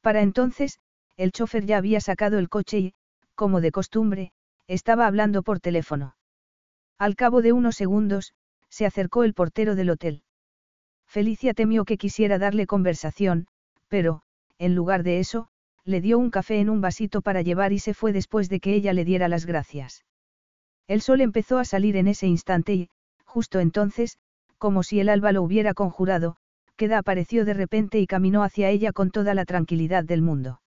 Para 0.00 0.22
entonces, 0.22 0.78
el 1.16 1.32
chofer 1.32 1.66
ya 1.66 1.78
había 1.78 2.00
sacado 2.00 2.38
el 2.38 2.48
coche 2.48 2.78
y, 2.78 2.94
como 3.34 3.60
de 3.60 3.70
costumbre, 3.70 4.32
estaba 4.66 5.06
hablando 5.06 5.42
por 5.42 5.60
teléfono. 5.60 6.16
Al 6.98 7.16
cabo 7.16 7.42
de 7.42 7.52
unos 7.52 7.76
segundos, 7.76 8.32
se 8.74 8.86
acercó 8.86 9.22
el 9.22 9.34
portero 9.34 9.76
del 9.76 9.90
hotel. 9.90 10.22
Felicia 11.06 11.54
temió 11.54 11.84
que 11.84 11.96
quisiera 11.96 12.38
darle 12.40 12.66
conversación, 12.66 13.46
pero, 13.86 14.22
en 14.58 14.74
lugar 14.74 15.04
de 15.04 15.20
eso, 15.20 15.46
le 15.84 16.00
dio 16.00 16.18
un 16.18 16.30
café 16.30 16.58
en 16.58 16.68
un 16.68 16.80
vasito 16.80 17.22
para 17.22 17.40
llevar 17.40 17.72
y 17.72 17.78
se 17.78 17.94
fue 17.94 18.12
después 18.12 18.48
de 18.48 18.58
que 18.58 18.74
ella 18.74 18.92
le 18.92 19.04
diera 19.04 19.28
las 19.28 19.46
gracias. 19.46 20.04
El 20.88 21.02
sol 21.02 21.20
empezó 21.20 21.60
a 21.60 21.64
salir 21.64 21.96
en 21.96 22.08
ese 22.08 22.26
instante 22.26 22.74
y, 22.74 22.88
justo 23.24 23.60
entonces, 23.60 24.18
como 24.58 24.82
si 24.82 24.98
el 24.98 25.08
alba 25.08 25.30
lo 25.30 25.44
hubiera 25.44 25.72
conjurado, 25.72 26.36
Queda 26.74 26.98
apareció 26.98 27.44
de 27.44 27.54
repente 27.54 28.00
y 28.00 28.08
caminó 28.08 28.42
hacia 28.42 28.70
ella 28.70 28.92
con 28.92 29.12
toda 29.12 29.34
la 29.34 29.44
tranquilidad 29.44 30.02
del 30.02 30.20
mundo. 30.20 30.60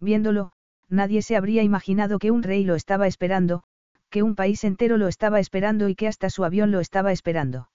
Viéndolo, 0.00 0.50
nadie 0.88 1.22
se 1.22 1.36
habría 1.36 1.62
imaginado 1.62 2.18
que 2.18 2.32
un 2.32 2.42
rey 2.42 2.64
lo 2.64 2.74
estaba 2.74 3.06
esperando, 3.06 3.62
que 4.10 4.22
un 4.22 4.34
país 4.34 4.64
entero 4.64 4.98
lo 4.98 5.08
estaba 5.08 5.40
esperando 5.40 5.88
y 5.88 5.94
que 5.94 6.08
hasta 6.08 6.30
su 6.30 6.44
avión 6.44 6.72
lo 6.72 6.80
estaba 6.80 7.12
esperando. 7.12 7.70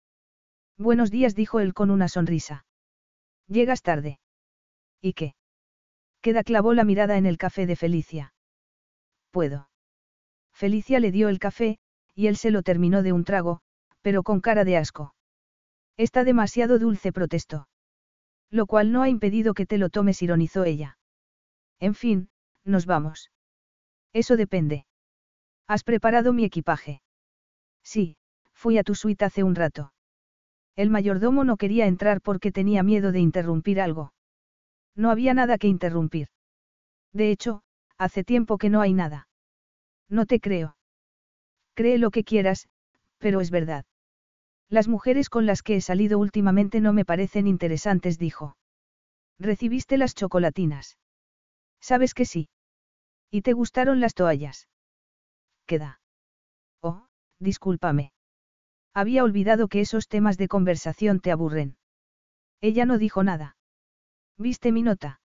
Buenos 0.78 1.10
días, 1.10 1.34
dijo 1.34 1.62
él 1.62 1.74
con 1.74 1.90
una 1.90 2.10
sonrisa. 2.10 2.66
Llegas 3.48 3.82
tarde. 3.82 4.20
¿Y 5.02 5.14
qué? 5.14 5.36
Queda 6.22 6.44
clavó 6.44 6.74
la 6.74 6.84
mirada 6.84 7.18
en 7.18 7.26
el 7.26 7.38
café 7.38 7.66
de 7.66 7.76
Felicia. 7.76 8.34
Puedo. 9.32 9.70
Felicia 10.52 11.00
le 11.00 11.12
dio 11.12 11.30
el 11.30 11.40
café, 11.40 11.80
y 12.14 12.28
él 12.28 12.36
se 12.36 12.52
lo 12.52 12.64
terminó 12.64 13.04
de 13.04 13.14
un 13.14 13.24
trago, 13.24 13.62
pero 14.02 14.24
con 14.24 14.42
cara 14.42 14.64
de 14.66 14.78
asco. 14.78 15.16
Está 15.98 16.24
demasiado 16.24 16.80
dulce, 16.80 17.14
protestó. 17.14 17.68
Lo 18.50 18.66
cual 18.66 18.92
no 18.92 19.02
ha 19.02 19.10
impedido 19.10 19.54
que 19.54 19.66
te 19.66 19.78
lo 19.78 19.90
tomes, 19.90 20.22
ironizó 20.22 20.66
ella. 20.66 20.98
En 21.80 21.94
fin, 21.94 22.30
nos 22.64 22.86
vamos. 22.86 23.32
Eso 24.14 24.38
depende. 24.38 24.86
¿Has 25.68 25.84
preparado 25.84 26.34
mi 26.34 26.46
equipaje? 26.46 27.02
Sí, 27.84 28.18
fui 28.54 28.78
a 28.78 28.84
tu 28.84 28.96
suite 28.96 29.26
hace 29.26 29.44
un 29.44 29.56
rato. 29.56 29.94
El 30.76 30.90
mayordomo 30.90 31.44
no 31.44 31.58
quería 31.58 31.88
entrar 31.88 32.22
porque 32.22 32.52
tenía 32.52 32.84
miedo 32.84 33.12
de 33.12 33.20
interrumpir 33.20 33.80
algo. 33.82 34.14
No 34.96 35.10
había 35.10 35.34
nada 35.34 35.58
que 35.58 35.68
interrumpir. 35.68 36.28
De 37.14 37.32
hecho, 37.32 37.62
hace 37.98 38.24
tiempo 38.24 38.58
que 38.58 38.70
no 38.70 38.82
hay 38.82 38.94
nada. 38.94 39.28
No 40.10 40.26
te 40.26 40.40
creo. 40.40 40.78
Cree 41.74 41.98
lo 41.98 42.12
que 42.12 42.24
quieras, 42.24 42.68
pero 43.18 43.42
es 43.42 43.52
verdad. 43.52 43.86
Las 44.70 44.88
mujeres 44.88 45.30
con 45.30 45.46
las 45.46 45.62
que 45.62 45.78
he 45.78 45.82
salido 45.82 46.20
últimamente 46.20 46.82
no 46.82 46.94
me 46.94 47.06
parecen 47.06 47.48
interesantes, 47.48 48.18
dijo. 48.18 48.58
¿Recibiste 49.40 49.98
las 49.98 50.16
chocolatinas? 50.16 50.98
Sabes 51.80 52.14
que 52.14 52.26
sí. 52.26 52.50
¿Y 53.32 53.42
te 53.42 53.54
gustaron 53.54 54.00
las 54.00 54.14
toallas? 54.14 54.68
Queda. 55.66 56.00
Oh, 56.82 57.08
discúlpame. 57.40 58.12
Había 58.94 59.24
olvidado 59.24 59.68
que 59.68 59.82
esos 59.82 60.08
temas 60.08 60.38
de 60.38 60.48
conversación 60.48 61.20
te 61.20 61.32
aburren. 61.32 61.78
Ella 62.62 62.86
no 62.86 62.98
dijo 62.98 63.24
nada. 63.24 63.58
¿Viste 64.38 64.72
mi 64.72 64.82
nota? 64.82 65.20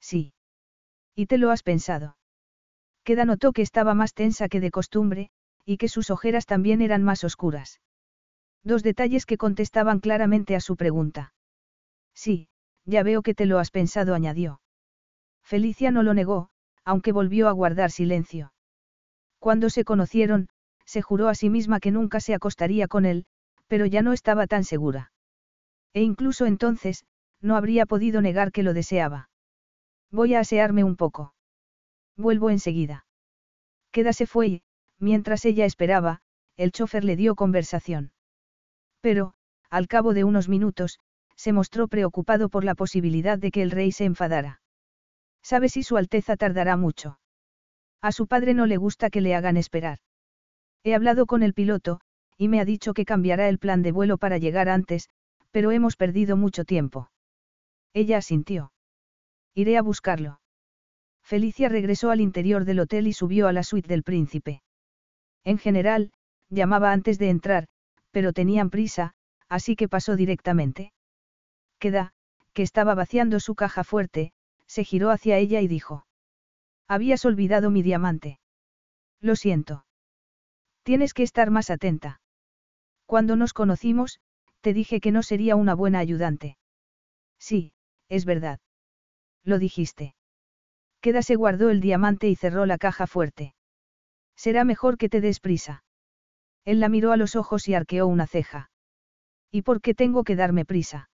Sí. 0.00 0.32
¿Y 1.14 1.26
te 1.26 1.38
lo 1.38 1.50
has 1.50 1.62
pensado? 1.62 2.16
Queda 3.04 3.24
notó 3.24 3.52
que 3.52 3.62
estaba 3.62 3.94
más 3.94 4.14
tensa 4.14 4.48
que 4.48 4.60
de 4.60 4.70
costumbre, 4.70 5.30
y 5.64 5.76
que 5.76 5.88
sus 5.88 6.10
ojeras 6.10 6.46
también 6.46 6.80
eran 6.80 7.02
más 7.02 7.22
oscuras. 7.22 7.80
Dos 8.62 8.82
detalles 8.82 9.26
que 9.26 9.36
contestaban 9.36 10.00
claramente 10.00 10.56
a 10.56 10.60
su 10.60 10.76
pregunta. 10.76 11.34
Sí, 12.14 12.48
ya 12.86 13.02
veo 13.02 13.22
que 13.22 13.34
te 13.34 13.44
lo 13.44 13.58
has 13.58 13.70
pensado, 13.70 14.14
añadió. 14.14 14.60
Felicia 15.42 15.90
no 15.90 16.02
lo 16.02 16.14
negó, 16.14 16.48
aunque 16.84 17.12
volvió 17.12 17.48
a 17.48 17.52
guardar 17.52 17.90
silencio. 17.90 18.53
Cuando 19.44 19.68
se 19.68 19.84
conocieron, 19.84 20.48
se 20.86 21.02
juró 21.02 21.28
a 21.28 21.34
sí 21.34 21.50
misma 21.50 21.78
que 21.78 21.90
nunca 21.90 22.18
se 22.20 22.32
acostaría 22.32 22.88
con 22.88 23.04
él, 23.04 23.26
pero 23.68 23.84
ya 23.84 24.00
no 24.00 24.14
estaba 24.14 24.46
tan 24.46 24.64
segura. 24.64 25.12
E 25.92 26.00
incluso 26.00 26.46
entonces, 26.46 27.04
no 27.42 27.54
habría 27.54 27.84
podido 27.84 28.22
negar 28.22 28.52
que 28.52 28.62
lo 28.62 28.72
deseaba. 28.72 29.28
Voy 30.10 30.32
a 30.32 30.40
asearme 30.40 30.82
un 30.82 30.96
poco. 30.96 31.34
Vuelvo 32.16 32.48
enseguida. 32.48 33.04
Quédase 33.90 34.26
fue 34.26 34.46
y, 34.48 34.62
mientras 34.98 35.44
ella 35.44 35.66
esperaba, 35.66 36.22
el 36.56 36.72
chofer 36.72 37.04
le 37.04 37.14
dio 37.14 37.34
conversación. 37.34 38.12
Pero, 39.02 39.34
al 39.68 39.88
cabo 39.88 40.14
de 40.14 40.24
unos 40.24 40.48
minutos, 40.48 41.00
se 41.36 41.52
mostró 41.52 41.86
preocupado 41.86 42.48
por 42.48 42.64
la 42.64 42.74
posibilidad 42.74 43.38
de 43.38 43.50
que 43.50 43.60
el 43.60 43.72
rey 43.72 43.92
se 43.92 44.06
enfadara. 44.06 44.62
¿Sabe 45.42 45.68
si 45.68 45.82
Su 45.82 45.98
Alteza 45.98 46.38
tardará 46.38 46.78
mucho? 46.78 47.18
A 48.04 48.12
su 48.12 48.26
padre 48.26 48.52
no 48.52 48.66
le 48.66 48.76
gusta 48.76 49.08
que 49.08 49.22
le 49.22 49.34
hagan 49.34 49.56
esperar. 49.56 49.98
He 50.82 50.94
hablado 50.94 51.24
con 51.24 51.42
el 51.42 51.54
piloto, 51.54 52.00
y 52.36 52.48
me 52.48 52.60
ha 52.60 52.66
dicho 52.66 52.92
que 52.92 53.06
cambiará 53.06 53.48
el 53.48 53.58
plan 53.58 53.80
de 53.80 53.92
vuelo 53.92 54.18
para 54.18 54.36
llegar 54.36 54.68
antes, 54.68 55.08
pero 55.52 55.70
hemos 55.70 55.96
perdido 55.96 56.36
mucho 56.36 56.66
tiempo. 56.66 57.10
Ella 57.94 58.18
asintió. 58.18 58.74
Iré 59.54 59.78
a 59.78 59.82
buscarlo. 59.82 60.38
Felicia 61.22 61.70
regresó 61.70 62.10
al 62.10 62.20
interior 62.20 62.66
del 62.66 62.80
hotel 62.80 63.06
y 63.06 63.14
subió 63.14 63.48
a 63.48 63.54
la 63.54 63.62
suite 63.62 63.88
del 63.88 64.02
príncipe. 64.02 64.60
En 65.42 65.56
general, 65.56 66.12
llamaba 66.50 66.92
antes 66.92 67.18
de 67.18 67.30
entrar, 67.30 67.68
pero 68.10 68.34
tenían 68.34 68.68
prisa, 68.68 69.14
así 69.48 69.76
que 69.76 69.88
pasó 69.88 70.14
directamente. 70.14 70.92
Queda, 71.78 72.12
que 72.52 72.64
estaba 72.64 72.94
vaciando 72.94 73.40
su 73.40 73.54
caja 73.54 73.82
fuerte, 73.82 74.34
se 74.66 74.84
giró 74.84 75.10
hacia 75.10 75.38
ella 75.38 75.62
y 75.62 75.68
dijo. 75.68 76.04
Habías 76.88 77.24
olvidado 77.24 77.70
mi 77.70 77.82
diamante. 77.82 78.38
Lo 79.20 79.36
siento. 79.36 79.86
Tienes 80.82 81.14
que 81.14 81.22
estar 81.22 81.50
más 81.50 81.70
atenta. 81.70 82.20
Cuando 83.06 83.36
nos 83.36 83.52
conocimos, 83.52 84.20
te 84.60 84.74
dije 84.74 85.00
que 85.00 85.12
no 85.12 85.22
sería 85.22 85.56
una 85.56 85.74
buena 85.74 85.98
ayudante. 85.98 86.58
Sí, 87.38 87.72
es 88.08 88.24
verdad. 88.24 88.60
Lo 89.44 89.58
dijiste. 89.58 90.14
Queda 91.00 91.22
se 91.22 91.36
guardó 91.36 91.70
el 91.70 91.80
diamante 91.80 92.28
y 92.28 92.36
cerró 92.36 92.64
la 92.66 92.78
caja 92.78 93.06
fuerte. 93.06 93.54
Será 94.36 94.64
mejor 94.64 94.98
que 94.98 95.08
te 95.08 95.20
des 95.20 95.40
prisa. 95.40 95.84
Él 96.64 96.80
la 96.80 96.88
miró 96.88 97.12
a 97.12 97.16
los 97.16 97.36
ojos 97.36 97.68
y 97.68 97.74
arqueó 97.74 98.06
una 98.06 98.26
ceja. 98.26 98.70
¿Y 99.50 99.62
por 99.62 99.80
qué 99.80 99.94
tengo 99.94 100.24
que 100.24 100.36
darme 100.36 100.64
prisa? 100.64 101.10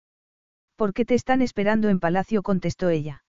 Porque 0.76 1.06
te 1.06 1.14
están 1.14 1.42
esperando 1.42 1.90
en 1.90 2.00
palacio, 2.00 2.42
contestó 2.44 2.90
ella. 2.90 3.24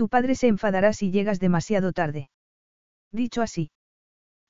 Tu 0.00 0.08
padre 0.08 0.34
se 0.34 0.46
enfadará 0.46 0.94
si 0.94 1.10
llegas 1.10 1.40
demasiado 1.40 1.92
tarde. 1.92 2.30
Dicho 3.12 3.42
así. 3.42 3.70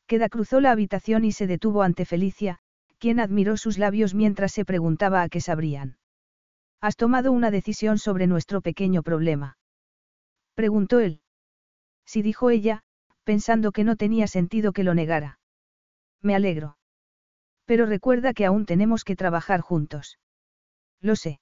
Queda 0.07 0.29
cruzó 0.29 0.61
la 0.61 0.71
habitación 0.71 1.25
y 1.25 1.33
se 1.33 1.49
detuvo 1.49 1.83
ante 1.83 2.05
Felicia, 2.05 2.61
quien 2.99 3.19
admiró 3.19 3.57
sus 3.57 3.77
labios 3.77 4.15
mientras 4.15 4.53
se 4.53 4.65
preguntaba 4.65 5.23
a 5.23 5.29
qué 5.29 5.41
sabrían. 5.41 5.99
¿Has 6.81 6.95
tomado 6.95 7.33
una 7.33 7.51
decisión 7.51 7.99
sobre 7.99 8.29
nuestro 8.29 8.61
pequeño 8.61 9.03
problema? 9.03 9.59
Preguntó 10.55 11.01
él. 11.01 11.21
Sí 12.07 12.23
dijo 12.23 12.51
ella, 12.51 12.85
pensando 13.25 13.73
que 13.73 13.83
no 13.83 13.97
tenía 13.97 14.29
sentido 14.29 14.73
que 14.73 14.85
lo 14.85 14.95
negara. 14.95 15.41
Me 16.23 16.37
alegro. 16.37 16.77
Pero 17.65 17.87
recuerda 17.87 18.35
que 18.35 18.47
aún 18.47 18.67
tenemos 18.67 19.03
que 19.03 19.17
trabajar 19.17 19.63
juntos. 19.63 20.21
Lo 21.01 21.17
sé. 21.17 21.41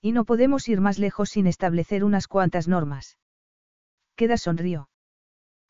Y 0.00 0.10
no 0.10 0.24
podemos 0.24 0.68
ir 0.68 0.80
más 0.80 0.98
lejos 0.98 1.30
sin 1.30 1.46
establecer 1.46 2.02
unas 2.02 2.26
cuantas 2.26 2.66
normas. 2.66 3.18
Queda 4.20 4.36
sonrió. 4.36 4.90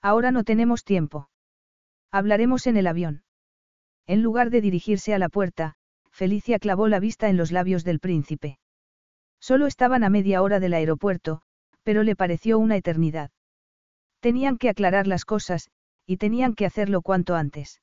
Ahora 0.02 0.32
no 0.32 0.42
tenemos 0.42 0.82
tiempo. 0.82 1.30
Hablaremos 2.10 2.66
en 2.66 2.76
el 2.76 2.88
avión. 2.88 3.22
En 4.08 4.22
lugar 4.24 4.50
de 4.50 4.60
dirigirse 4.60 5.14
a 5.14 5.20
la 5.20 5.28
puerta, 5.28 5.76
Felicia 6.10 6.58
clavó 6.58 6.88
la 6.88 6.98
vista 6.98 7.28
en 7.28 7.36
los 7.36 7.52
labios 7.52 7.84
del 7.84 8.00
príncipe. 8.00 8.58
Solo 9.38 9.68
estaban 9.68 10.02
a 10.02 10.10
media 10.10 10.42
hora 10.42 10.58
del 10.58 10.74
aeropuerto, 10.74 11.42
pero 11.84 12.02
le 12.02 12.16
pareció 12.16 12.58
una 12.58 12.76
eternidad. 12.76 13.30
Tenían 14.18 14.58
que 14.58 14.68
aclarar 14.68 15.06
las 15.06 15.24
cosas, 15.24 15.70
y 16.04 16.16
tenían 16.16 16.56
que 16.56 16.66
hacerlo 16.66 17.02
cuanto 17.02 17.36
antes. 17.36 17.80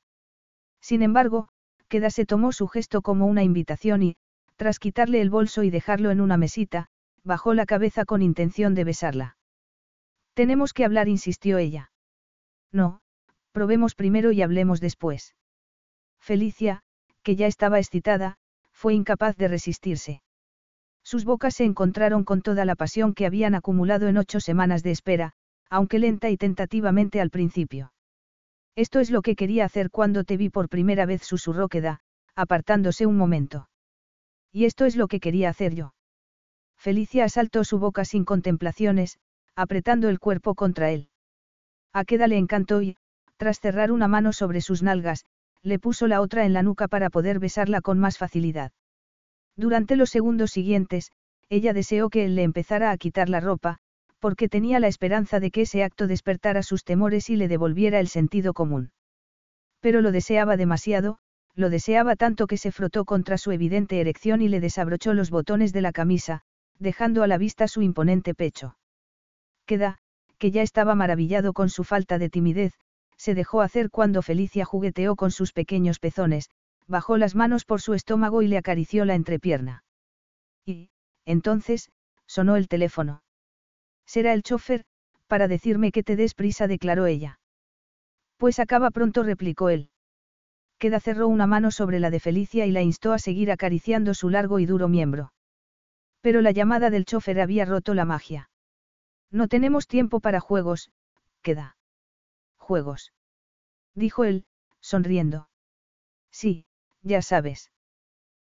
Sin 0.81 1.01
embargo, 1.01 1.47
Queda 1.87 2.09
se 2.09 2.25
tomó 2.25 2.51
su 2.51 2.67
gesto 2.67 3.01
como 3.01 3.25
una 3.27 3.43
invitación 3.45 4.03
y, 4.03 4.17
tras 4.57 4.79
quitarle 4.79 5.21
el 5.21 5.29
bolso 5.29 5.63
y 5.63 5.69
dejarlo 5.69 6.11
en 6.11 6.19
una 6.19 6.35
mesita, 6.35 6.89
bajó 7.23 7.53
la 7.53 7.65
cabeza 7.65 8.03
con 8.03 8.21
intención 8.21 8.75
de 8.75 8.83
besarla. 8.83 9.36
Tenemos 10.37 10.71
que 10.71 10.85
hablar, 10.85 11.07
insistió 11.07 11.57
ella. 11.57 11.91
No, 12.71 13.01
probemos 13.53 13.95
primero 13.95 14.31
y 14.31 14.43
hablemos 14.43 14.79
después. 14.79 15.33
Felicia, 16.19 16.83
que 17.23 17.35
ya 17.35 17.47
estaba 17.47 17.79
excitada, 17.79 18.37
fue 18.71 18.93
incapaz 18.93 19.35
de 19.37 19.47
resistirse. 19.47 20.21
Sus 21.03 21.25
bocas 21.25 21.55
se 21.55 21.63
encontraron 21.63 22.23
con 22.23 22.43
toda 22.43 22.65
la 22.65 22.75
pasión 22.75 23.15
que 23.15 23.25
habían 23.25 23.55
acumulado 23.55 24.09
en 24.09 24.17
ocho 24.19 24.39
semanas 24.39 24.83
de 24.83 24.91
espera, 24.91 25.33
aunque 25.71 25.97
lenta 25.97 26.29
y 26.29 26.37
tentativamente 26.37 27.19
al 27.19 27.31
principio. 27.31 27.91
Esto 28.75 28.99
es 28.99 29.09
lo 29.09 29.23
que 29.23 29.35
quería 29.35 29.65
hacer 29.65 29.89
cuando 29.89 30.23
te 30.23 30.37
vi 30.37 30.49
por 30.49 30.69
primera 30.69 31.07
vez, 31.07 31.23
susurró 31.23 31.67
Queda, 31.67 32.01
apartándose 32.35 33.07
un 33.07 33.17
momento. 33.17 33.69
Y 34.51 34.65
esto 34.65 34.85
es 34.85 34.97
lo 34.97 35.07
que 35.07 35.19
quería 35.19 35.49
hacer 35.49 35.73
yo. 35.73 35.95
Felicia 36.77 37.23
asaltó 37.23 37.63
su 37.63 37.79
boca 37.79 38.05
sin 38.05 38.23
contemplaciones, 38.23 39.17
apretando 39.57 40.07
el 40.07 40.19
cuerpo 40.19 40.53
contra 40.53 40.91
él. 40.91 41.09
A 41.91 42.05
Queda 42.05 42.27
le 42.27 42.37
encantó 42.37 42.83
y, 42.83 42.95
tras 43.37 43.59
cerrar 43.59 43.91
una 43.91 44.07
mano 44.07 44.31
sobre 44.31 44.61
sus 44.61 44.83
nalgas, 44.83 45.25
le 45.63 45.79
puso 45.79 46.07
la 46.07 46.21
otra 46.21 46.45
en 46.45 46.53
la 46.53 46.61
nuca 46.61 46.87
para 46.87 47.09
poder 47.09 47.39
besarla 47.39 47.81
con 47.81 47.97
más 47.97 48.19
facilidad. 48.19 48.71
Durante 49.55 49.95
los 49.95 50.11
segundos 50.11 50.51
siguientes, 50.51 51.11
ella 51.49 51.73
deseó 51.73 52.09
que 52.09 52.25
él 52.25 52.35
le 52.35 52.43
empezara 52.43 52.91
a 52.91 52.97
quitar 52.97 53.29
la 53.29 53.39
ropa, 53.39 53.79
porque 54.19 54.47
tenía 54.47 54.79
la 54.79 54.87
esperanza 54.87 55.39
de 55.39 55.49
que 55.49 55.61
ese 55.61 55.83
acto 55.83 56.05
despertara 56.05 56.61
sus 56.61 56.83
temores 56.83 57.29
y 57.31 57.35
le 57.35 57.47
devolviera 57.47 57.99
el 57.99 58.09
sentido 58.09 58.53
común. 58.53 58.91
Pero 59.79 60.01
lo 60.01 60.11
deseaba 60.11 60.55
demasiado, 60.55 61.17
lo 61.55 61.71
deseaba 61.71 62.15
tanto 62.15 62.45
que 62.45 62.57
se 62.57 62.71
frotó 62.71 63.05
contra 63.05 63.39
su 63.39 63.51
evidente 63.51 63.99
erección 63.99 64.43
y 64.43 64.49
le 64.49 64.59
desabrochó 64.59 65.15
los 65.15 65.31
botones 65.31 65.73
de 65.73 65.81
la 65.81 65.91
camisa, 65.91 66.41
dejando 66.77 67.23
a 67.23 67.27
la 67.27 67.39
vista 67.39 67.67
su 67.67 67.81
imponente 67.81 68.35
pecho. 68.35 68.75
Queda, 69.67 69.99
que 70.39 70.49
ya 70.49 70.63
estaba 70.63 70.95
maravillado 70.95 71.53
con 71.53 71.69
su 71.69 71.83
falta 71.83 72.17
de 72.17 72.29
timidez, 72.29 72.73
se 73.17 73.35
dejó 73.35 73.61
hacer 73.61 73.91
cuando 73.91 74.21
Felicia 74.21 74.65
jugueteó 74.65 75.15
con 75.15 75.29
sus 75.29 75.51
pequeños 75.51 75.99
pezones, 75.99 76.49
bajó 76.87 77.17
las 77.17 77.35
manos 77.35 77.65
por 77.65 77.81
su 77.81 77.93
estómago 77.93 78.41
y 78.41 78.47
le 78.47 78.57
acarició 78.57 79.03
la 79.05 79.15
entrepierna. 79.15 79.83
Y, 80.65 80.89
entonces, 81.25 81.91
sonó 82.25 82.55
el 82.55 82.67
teléfono. 82.67 83.23
Será 84.05 84.33
el 84.33 84.41
chofer, 84.41 84.85
para 85.27 85.47
decirme 85.47 85.91
que 85.91 86.03
te 86.03 86.15
des 86.15 86.33
prisa, 86.33 86.67
declaró 86.67 87.05
ella. 87.05 87.39
Pues 88.37 88.59
acaba 88.59 88.89
pronto, 88.91 89.23
replicó 89.23 89.69
él. 89.69 89.89
Queda 90.77 90.99
cerró 90.99 91.27
una 91.27 91.47
mano 91.47 91.71
sobre 91.71 91.99
la 91.99 92.09
de 92.09 92.19
Felicia 92.19 92.65
y 92.65 92.71
la 92.71 92.83
instó 92.83 93.11
a 93.11 93.19
seguir 93.19 93.51
acariciando 93.51 94.13
su 94.13 94.29
largo 94.29 94.59
y 94.59 94.65
duro 94.65 94.87
miembro. 94.87 95.33
Pero 96.21 96.41
la 96.41 96.51
llamada 96.51 96.89
del 96.89 97.05
chofer 97.05 97.41
había 97.41 97.65
roto 97.65 97.93
la 97.93 98.05
magia. 98.05 98.49
No 99.31 99.47
tenemos 99.47 99.87
tiempo 99.87 100.19
para 100.19 100.39
juegos, 100.39 100.91
queda 101.41 101.77
juegos. 102.67 103.13
Dijo 103.95 104.25
él, 104.25 104.45
sonriendo. 104.81 105.47
Sí, 106.31 106.65
ya 107.01 107.21
sabes. 107.21 107.71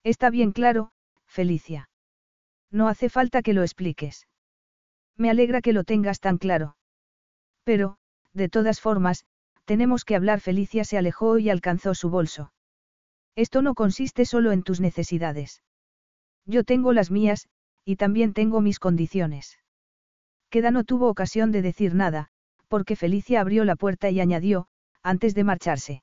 Está 0.03 0.31
bien 0.31 0.53
claro, 0.53 0.91
Felicia. 1.27 1.91
No 2.71 2.89
hace 2.89 3.11
falta 3.11 3.43
que 3.43 3.53
lo 3.53 3.63
expliques. 3.63 4.27
Me 5.17 5.29
alegra 5.29 5.61
que 5.61 5.75
lo 5.75 5.85
tengas 5.85 6.21
tan 6.21 6.39
claro. 6.39 6.77
Pero, 7.63 7.99
de 8.33 8.49
todas 8.49 8.81
formas, 8.81 9.27
tenemos 9.67 10.05
que 10.05 10.17
hablar. 10.17 10.41
Felicia 10.41 10.85
se 10.85 10.97
alejó 10.97 11.39
y 11.39 11.51
alcanzó 11.51 11.95
su 11.95 12.09
bolso. 12.09 12.53
Esto 13.35 13.61
no 13.61 13.75
consiste 13.75 14.25
solo 14.25 14.53
en 14.53 14.63
tus 14.63 14.81
necesidades. 14.81 15.63
Yo 16.47 16.65
tengo 16.65 16.95
las 16.95 17.11
mías, 17.11 17.49
y 17.85 17.97
también 17.97 18.33
tengo 18.33 18.63
mis 18.63 18.79
condiciones. 18.79 19.59
Queda 20.57 20.71
no 20.71 20.85
tuvo 20.85 21.11
ocasión 21.11 21.53
de 21.53 21.61
decir 21.61 21.95
nada, 21.95 22.31
porque 22.69 22.97
Felicia 22.97 23.43
abrió 23.43 23.67
la 23.67 23.77
puerta 23.77 24.09
y 24.09 24.21
añadió, 24.21 24.69
antes 25.03 25.35
de 25.35 25.45
marcharse. 25.45 26.03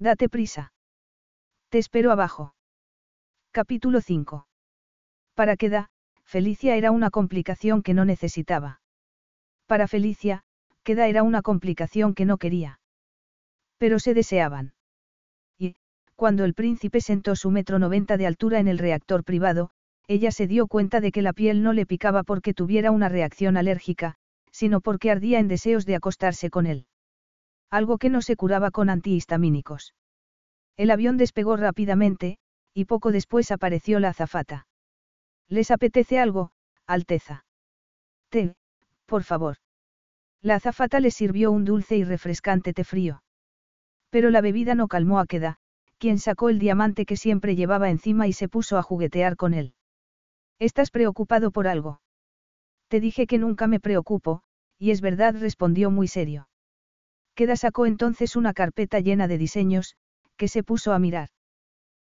Date 0.00 0.28
prisa. 0.28 0.72
Te 1.68 1.78
espero 1.78 2.10
abajo. 2.10 2.52
Capítulo 3.52 4.00
5. 4.00 4.48
Para 5.34 5.56
Queda, 5.56 5.90
Felicia 6.24 6.74
era 6.74 6.90
una 6.90 7.10
complicación 7.10 7.84
que 7.84 7.94
no 7.94 8.04
necesitaba. 8.04 8.80
Para 9.66 9.86
Felicia, 9.86 10.42
Queda 10.82 11.06
era 11.06 11.22
una 11.22 11.40
complicación 11.40 12.14
que 12.14 12.24
no 12.24 12.38
quería. 12.38 12.80
Pero 13.78 14.00
se 14.00 14.14
deseaban. 14.14 14.74
Y, 15.58 15.76
cuando 16.16 16.44
el 16.44 16.54
príncipe 16.54 17.00
sentó 17.00 17.36
su 17.36 17.52
metro 17.52 17.78
noventa 17.78 18.16
de 18.16 18.26
altura 18.26 18.58
en 18.58 18.66
el 18.66 18.78
reactor 18.78 19.22
privado, 19.22 19.70
ella 20.10 20.32
se 20.32 20.48
dio 20.48 20.66
cuenta 20.66 21.00
de 21.00 21.12
que 21.12 21.22
la 21.22 21.32
piel 21.32 21.62
no 21.62 21.72
le 21.72 21.86
picaba 21.86 22.24
porque 22.24 22.52
tuviera 22.52 22.90
una 22.90 23.08
reacción 23.08 23.56
alérgica, 23.56 24.16
sino 24.50 24.80
porque 24.80 25.08
ardía 25.08 25.38
en 25.38 25.46
deseos 25.46 25.86
de 25.86 25.94
acostarse 25.94 26.50
con 26.50 26.66
él. 26.66 26.86
Algo 27.70 27.96
que 27.96 28.10
no 28.10 28.20
se 28.20 28.34
curaba 28.34 28.72
con 28.72 28.90
antihistamínicos. 28.90 29.94
El 30.76 30.90
avión 30.90 31.16
despegó 31.16 31.56
rápidamente, 31.56 32.38
y 32.74 32.86
poco 32.86 33.12
después 33.12 33.52
apareció 33.52 34.00
la 34.00 34.08
azafata. 34.08 34.66
¿Les 35.48 35.70
apetece 35.70 36.18
algo, 36.18 36.50
Alteza? 36.88 37.44
Té, 38.30 38.56
por 39.06 39.22
favor. 39.22 39.58
La 40.42 40.56
azafata 40.56 40.98
le 40.98 41.12
sirvió 41.12 41.52
un 41.52 41.64
dulce 41.64 41.96
y 41.96 42.02
refrescante 42.02 42.72
té 42.72 42.82
frío. 42.82 43.22
Pero 44.10 44.30
la 44.30 44.40
bebida 44.40 44.74
no 44.74 44.88
calmó 44.88 45.20
a 45.20 45.26
Queda, 45.26 45.58
quien 45.98 46.18
sacó 46.18 46.48
el 46.48 46.58
diamante 46.58 47.06
que 47.06 47.16
siempre 47.16 47.54
llevaba 47.54 47.90
encima 47.90 48.26
y 48.26 48.32
se 48.32 48.48
puso 48.48 48.76
a 48.76 48.82
juguetear 48.82 49.36
con 49.36 49.54
él. 49.54 49.74
¿Estás 50.60 50.90
preocupado 50.90 51.52
por 51.52 51.66
algo? 51.66 52.02
Te 52.88 53.00
dije 53.00 53.26
que 53.26 53.38
nunca 53.38 53.66
me 53.66 53.80
preocupo, 53.80 54.42
y 54.78 54.90
es 54.90 55.00
verdad, 55.00 55.34
respondió 55.38 55.90
muy 55.90 56.06
serio. 56.06 56.48
Queda 57.34 57.56
sacó 57.56 57.86
entonces 57.86 58.36
una 58.36 58.52
carpeta 58.52 59.00
llena 59.00 59.26
de 59.26 59.38
diseños, 59.38 59.96
que 60.36 60.48
se 60.48 60.62
puso 60.62 60.92
a 60.92 60.98
mirar. 60.98 61.30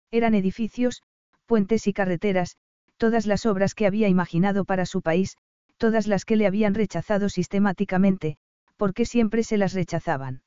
Eran 0.09 0.33
edificios, 0.33 1.03
puentes 1.45 1.85
y 1.85 1.93
carreteras, 1.93 2.57
todas 2.97 3.27
las 3.27 3.45
obras 3.45 3.75
que 3.75 3.85
había 3.85 4.07
imaginado 4.07 4.65
para 4.65 4.87
su 4.87 5.03
país, 5.03 5.37
todas 5.77 6.07
las 6.07 6.25
que 6.25 6.35
le 6.35 6.47
habían 6.47 6.73
rechazado 6.73 7.29
sistemáticamente, 7.29 8.37
porque 8.75 9.05
siempre 9.05 9.43
se 9.43 9.57
las 9.57 9.73
rechazaban. 9.73 10.41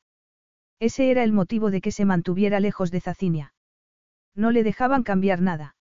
Ese 0.80 1.12
era 1.12 1.22
el 1.22 1.32
motivo 1.32 1.70
de 1.70 1.80
que 1.80 1.92
se 1.92 2.04
mantuviera 2.04 2.58
lejos 2.58 2.90
de 2.90 3.00
Zacinia. 3.00 3.54
No 4.34 4.50
le 4.50 4.64
dejaban 4.64 5.04
cambiar 5.04 5.40
nada. 5.42 5.76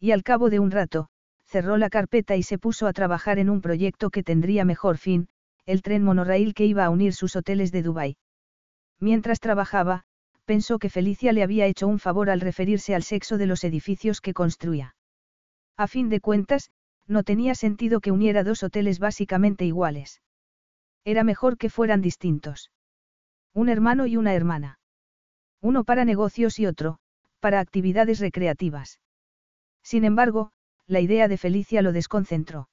Y 0.00 0.12
al 0.12 0.22
cabo 0.22 0.48
de 0.48 0.58
un 0.58 0.70
rato, 0.70 1.10
cerró 1.52 1.76
la 1.76 1.90
carpeta 1.90 2.34
y 2.34 2.42
se 2.42 2.56
puso 2.56 2.86
a 2.86 2.94
trabajar 2.94 3.38
en 3.38 3.50
un 3.50 3.60
proyecto 3.60 4.08
que 4.08 4.22
tendría 4.22 4.64
mejor 4.64 4.96
fin, 4.96 5.28
el 5.66 5.82
tren 5.82 6.02
monorail 6.02 6.54
que 6.54 6.64
iba 6.64 6.86
a 6.86 6.90
unir 6.90 7.12
sus 7.12 7.36
hoteles 7.36 7.70
de 7.72 7.82
Dubái. 7.82 8.16
Mientras 8.98 9.38
trabajaba, 9.38 10.04
pensó 10.46 10.78
que 10.78 10.88
Felicia 10.88 11.30
le 11.34 11.42
había 11.42 11.66
hecho 11.66 11.88
un 11.88 11.98
favor 11.98 12.30
al 12.30 12.40
referirse 12.40 12.94
al 12.94 13.02
sexo 13.02 13.36
de 13.36 13.46
los 13.46 13.64
edificios 13.64 14.22
que 14.22 14.32
construía. 14.32 14.96
A 15.76 15.86
fin 15.88 16.08
de 16.08 16.20
cuentas, 16.20 16.70
no 17.06 17.22
tenía 17.22 17.54
sentido 17.54 18.00
que 18.00 18.12
uniera 18.12 18.44
dos 18.44 18.62
hoteles 18.62 18.98
básicamente 18.98 19.66
iguales. 19.66 20.22
Era 21.04 21.22
mejor 21.22 21.58
que 21.58 21.68
fueran 21.68 22.00
distintos. 22.00 22.70
Un 23.52 23.68
hermano 23.68 24.06
y 24.06 24.16
una 24.16 24.32
hermana. 24.32 24.78
Uno 25.60 25.84
para 25.84 26.06
negocios 26.06 26.58
y 26.58 26.64
otro, 26.64 26.98
para 27.40 27.60
actividades 27.60 28.20
recreativas. 28.20 29.00
Sin 29.82 30.04
embargo, 30.04 30.52
la 30.86 31.00
idea 31.00 31.28
de 31.28 31.38
Felicia 31.38 31.82
lo 31.82 31.92
desconcentró. 31.92 32.68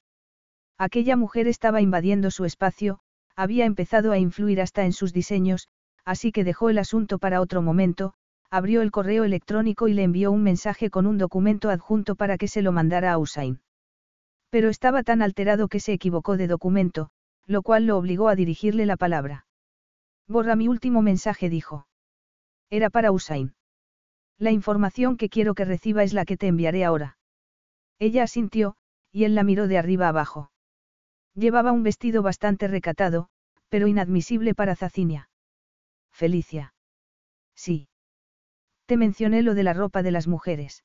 Aquella 0.77 1.15
mujer 1.15 1.47
estaba 1.47 1.81
invadiendo 1.81 2.31
su 2.31 2.45
espacio, 2.45 2.99
había 3.35 3.65
empezado 3.65 4.11
a 4.11 4.17
influir 4.17 4.61
hasta 4.61 4.85
en 4.85 4.93
sus 4.93 5.13
diseños, 5.13 5.67
así 6.05 6.31
que 6.31 6.43
dejó 6.43 6.69
el 6.69 6.77
asunto 6.77 7.19
para 7.19 7.41
otro 7.41 7.61
momento, 7.61 8.13
abrió 8.49 8.81
el 8.81 8.91
correo 8.91 9.23
electrónico 9.23 9.87
y 9.87 9.93
le 9.93 10.03
envió 10.03 10.31
un 10.31 10.41
mensaje 10.41 10.89
con 10.89 11.05
un 11.05 11.17
documento 11.17 11.69
adjunto 11.69 12.15
para 12.15 12.37
que 12.37 12.47
se 12.47 12.61
lo 12.61 12.71
mandara 12.71 13.13
a 13.13 13.17
Usain. 13.17 13.61
Pero 14.49 14.69
estaba 14.69 15.03
tan 15.03 15.21
alterado 15.21 15.67
que 15.67 15.79
se 15.79 15.93
equivocó 15.93 16.35
de 16.35 16.47
documento, 16.47 17.11
lo 17.45 17.61
cual 17.61 17.85
lo 17.85 17.97
obligó 17.97 18.27
a 18.27 18.35
dirigirle 18.35 18.85
la 18.85 18.97
palabra. 18.97 19.45
Borra 20.27 20.55
mi 20.55 20.67
último 20.67 21.01
mensaje, 21.01 21.49
dijo. 21.49 21.87
Era 22.69 22.89
para 22.89 23.11
Usain. 23.11 23.53
La 24.39 24.51
información 24.51 25.17
que 25.17 25.29
quiero 25.29 25.53
que 25.53 25.65
reciba 25.65 26.03
es 26.03 26.13
la 26.13 26.25
que 26.25 26.37
te 26.37 26.47
enviaré 26.47 26.85
ahora. 26.85 27.18
Ella 27.99 28.23
asintió, 28.23 28.75
y 29.11 29.25
él 29.25 29.35
la 29.35 29.43
miró 29.43 29.67
de 29.67 29.77
arriba 29.77 30.07
abajo. 30.07 30.51
Llevaba 31.35 31.71
un 31.71 31.83
vestido 31.83 32.21
bastante 32.23 32.67
recatado, 32.67 33.29
pero 33.69 33.87
inadmisible 33.87 34.55
para 34.55 34.75
Zacinia. 34.75 35.29
Felicia. 36.11 36.73
Sí. 37.55 37.87
Te 38.85 38.97
mencioné 38.97 39.41
lo 39.41 39.53
de 39.53 39.63
la 39.63 39.73
ropa 39.73 40.01
de 40.01 40.11
las 40.11 40.27
mujeres. 40.27 40.83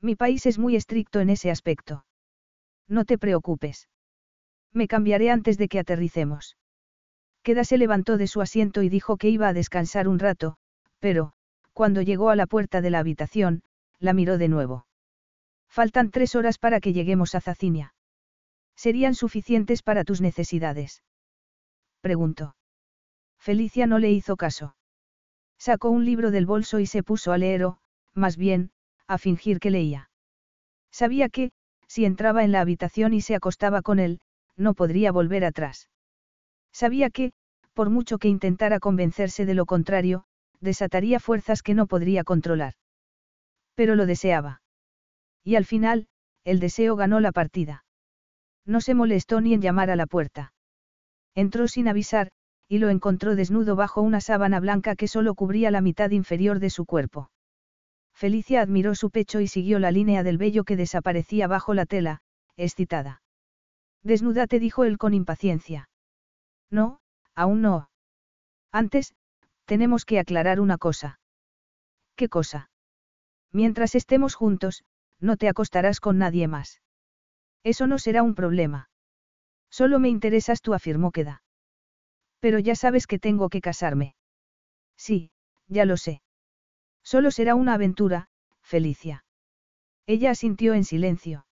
Mi 0.00 0.16
país 0.16 0.46
es 0.46 0.58
muy 0.58 0.74
estricto 0.74 1.20
en 1.20 1.30
ese 1.30 1.50
aspecto. 1.50 2.04
No 2.88 3.04
te 3.04 3.18
preocupes. 3.18 3.88
Me 4.72 4.88
cambiaré 4.88 5.30
antes 5.30 5.58
de 5.58 5.68
que 5.68 5.78
aterricemos. 5.78 6.56
Queda 7.42 7.64
se 7.64 7.78
levantó 7.78 8.16
de 8.16 8.26
su 8.26 8.40
asiento 8.40 8.82
y 8.82 8.88
dijo 8.88 9.16
que 9.16 9.28
iba 9.28 9.48
a 9.48 9.52
descansar 9.52 10.08
un 10.08 10.18
rato, 10.18 10.56
pero, 10.98 11.34
cuando 11.72 12.02
llegó 12.02 12.30
a 12.30 12.36
la 12.36 12.46
puerta 12.46 12.80
de 12.80 12.90
la 12.90 12.98
habitación, 13.00 13.62
la 13.98 14.12
miró 14.12 14.38
de 14.38 14.48
nuevo. 14.48 14.86
Faltan 15.72 16.10
tres 16.10 16.34
horas 16.34 16.58
para 16.58 16.80
que 16.80 16.92
lleguemos 16.92 17.34
a 17.34 17.40
Zacinia. 17.40 17.94
¿Serían 18.76 19.14
suficientes 19.14 19.82
para 19.82 20.04
tus 20.04 20.20
necesidades? 20.20 21.02
Preguntó. 22.02 22.56
Felicia 23.38 23.86
no 23.86 23.98
le 23.98 24.10
hizo 24.10 24.36
caso. 24.36 24.76
Sacó 25.58 25.88
un 25.88 26.04
libro 26.04 26.30
del 26.30 26.44
bolso 26.44 26.78
y 26.78 26.84
se 26.84 27.02
puso 27.02 27.32
a 27.32 27.38
leer 27.38 27.64
o, 27.64 27.78
más 28.12 28.36
bien, 28.36 28.70
a 29.06 29.16
fingir 29.16 29.60
que 29.60 29.70
leía. 29.70 30.10
Sabía 30.90 31.30
que, 31.30 31.52
si 31.86 32.04
entraba 32.04 32.44
en 32.44 32.52
la 32.52 32.60
habitación 32.60 33.14
y 33.14 33.22
se 33.22 33.34
acostaba 33.34 33.80
con 33.80 33.98
él, 33.98 34.20
no 34.56 34.74
podría 34.74 35.10
volver 35.10 35.42
atrás. 35.42 35.88
Sabía 36.70 37.08
que, 37.08 37.32
por 37.72 37.88
mucho 37.88 38.18
que 38.18 38.28
intentara 38.28 38.78
convencerse 38.78 39.46
de 39.46 39.54
lo 39.54 39.64
contrario, 39.64 40.24
desataría 40.60 41.18
fuerzas 41.18 41.62
que 41.62 41.72
no 41.72 41.86
podría 41.86 42.24
controlar. 42.24 42.74
Pero 43.74 43.94
lo 43.94 44.04
deseaba. 44.04 44.61
Y 45.44 45.56
al 45.56 45.64
final, 45.64 46.06
el 46.44 46.60
deseo 46.60 46.96
ganó 46.96 47.20
la 47.20 47.32
partida. 47.32 47.84
No 48.64 48.80
se 48.80 48.94
molestó 48.94 49.40
ni 49.40 49.54
en 49.54 49.62
llamar 49.62 49.90
a 49.90 49.96
la 49.96 50.06
puerta. 50.06 50.52
Entró 51.34 51.66
sin 51.68 51.88
avisar, 51.88 52.30
y 52.68 52.78
lo 52.78 52.90
encontró 52.90 53.34
desnudo 53.34 53.76
bajo 53.76 54.00
una 54.02 54.20
sábana 54.20 54.60
blanca 54.60 54.96
que 54.96 55.08
solo 55.08 55.34
cubría 55.34 55.70
la 55.70 55.80
mitad 55.80 56.10
inferior 56.10 56.58
de 56.58 56.70
su 56.70 56.86
cuerpo. 56.86 57.30
Felicia 58.14 58.60
admiró 58.60 58.94
su 58.94 59.10
pecho 59.10 59.40
y 59.40 59.48
siguió 59.48 59.78
la 59.78 59.90
línea 59.90 60.22
del 60.22 60.38
vello 60.38 60.64
que 60.64 60.76
desaparecía 60.76 61.48
bajo 61.48 61.74
la 61.74 61.86
tela, 61.86 62.20
excitada. 62.56 63.22
Desnúdate, 64.02 64.58
dijo 64.58 64.84
él 64.84 64.98
con 64.98 65.14
impaciencia. 65.14 65.88
No, 66.70 67.00
aún 67.34 67.62
no. 67.62 67.88
Antes, 68.70 69.14
tenemos 69.64 70.04
que 70.04 70.18
aclarar 70.18 70.60
una 70.60 70.78
cosa. 70.78 71.20
¿Qué 72.16 72.28
cosa? 72.28 72.70
Mientras 73.52 73.94
estemos 73.94 74.34
juntos, 74.34 74.84
no 75.22 75.36
te 75.36 75.48
acostarás 75.48 76.00
con 76.00 76.18
nadie 76.18 76.48
más. 76.48 76.82
Eso 77.64 77.86
no 77.86 77.98
será 77.98 78.22
un 78.22 78.34
problema. 78.34 78.90
Solo 79.70 79.98
me 79.98 80.08
interesas 80.08 80.60
tú, 80.60 80.74
afirmó 80.74 81.12
Queda. 81.12 81.42
Pero 82.40 82.58
ya 82.58 82.74
sabes 82.74 83.06
que 83.06 83.18
tengo 83.18 83.48
que 83.48 83.60
casarme. 83.60 84.16
Sí, 84.96 85.30
ya 85.68 85.84
lo 85.84 85.96
sé. 85.96 86.22
Solo 87.02 87.30
será 87.30 87.54
una 87.54 87.74
aventura, 87.74 88.28
Felicia. 88.62 89.24
Ella 90.06 90.32
asintió 90.32 90.74
en 90.74 90.84
silencio. 90.84 91.46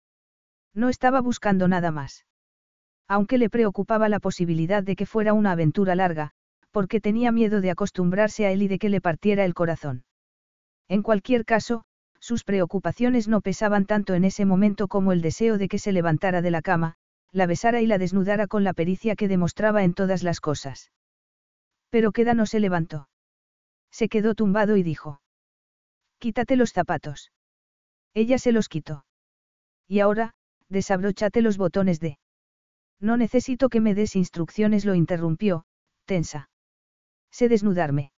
No 0.74 0.88
estaba 0.88 1.20
buscando 1.20 1.68
nada 1.68 1.90
más. 1.90 2.24
Aunque 3.06 3.38
le 3.38 3.50
preocupaba 3.50 4.08
la 4.08 4.20
posibilidad 4.20 4.82
de 4.82 4.96
que 4.96 5.06
fuera 5.06 5.32
una 5.34 5.52
aventura 5.52 5.94
larga, 5.94 6.32
porque 6.70 7.00
tenía 7.00 7.32
miedo 7.32 7.60
de 7.60 7.70
acostumbrarse 7.70 8.46
a 8.46 8.50
él 8.50 8.62
y 8.62 8.68
de 8.68 8.78
que 8.78 8.88
le 8.88 9.00
partiera 9.00 9.44
el 9.44 9.54
corazón. 9.54 10.04
En 10.88 11.02
cualquier 11.02 11.44
caso, 11.44 11.84
sus 12.20 12.44
preocupaciones 12.44 13.28
no 13.28 13.40
pesaban 13.40 13.86
tanto 13.86 14.14
en 14.14 14.24
ese 14.24 14.44
momento 14.44 14.88
como 14.88 15.12
el 15.12 15.22
deseo 15.22 15.58
de 15.58 15.68
que 15.68 15.78
se 15.78 15.92
levantara 15.92 16.42
de 16.42 16.50
la 16.50 16.62
cama, 16.62 16.94
la 17.32 17.46
besara 17.46 17.80
y 17.80 17.86
la 17.86 17.98
desnudara 17.98 18.46
con 18.46 18.64
la 18.64 18.72
pericia 18.72 19.16
que 19.16 19.28
demostraba 19.28 19.84
en 19.84 19.94
todas 19.94 20.22
las 20.22 20.40
cosas. 20.40 20.90
Pero 21.90 22.12
Queda 22.12 22.34
no 22.34 22.46
se 22.46 22.60
levantó. 22.60 23.08
Se 23.90 24.08
quedó 24.08 24.34
tumbado 24.34 24.76
y 24.76 24.82
dijo. 24.82 25.20
Quítate 26.18 26.56
los 26.56 26.72
zapatos. 26.72 27.32
Ella 28.14 28.38
se 28.38 28.52
los 28.52 28.68
quitó. 28.68 29.04
Y 29.86 30.00
ahora, 30.00 30.34
desabróchate 30.68 31.40
los 31.40 31.56
botones 31.56 32.00
de. 32.00 32.18
No 33.00 33.16
necesito 33.16 33.68
que 33.68 33.80
me 33.80 33.94
des 33.94 34.16
instrucciones, 34.16 34.84
lo 34.84 34.94
interrumpió, 34.94 35.64
tensa. 36.04 36.50
Sé 37.30 37.48
desnudarme. 37.48 38.12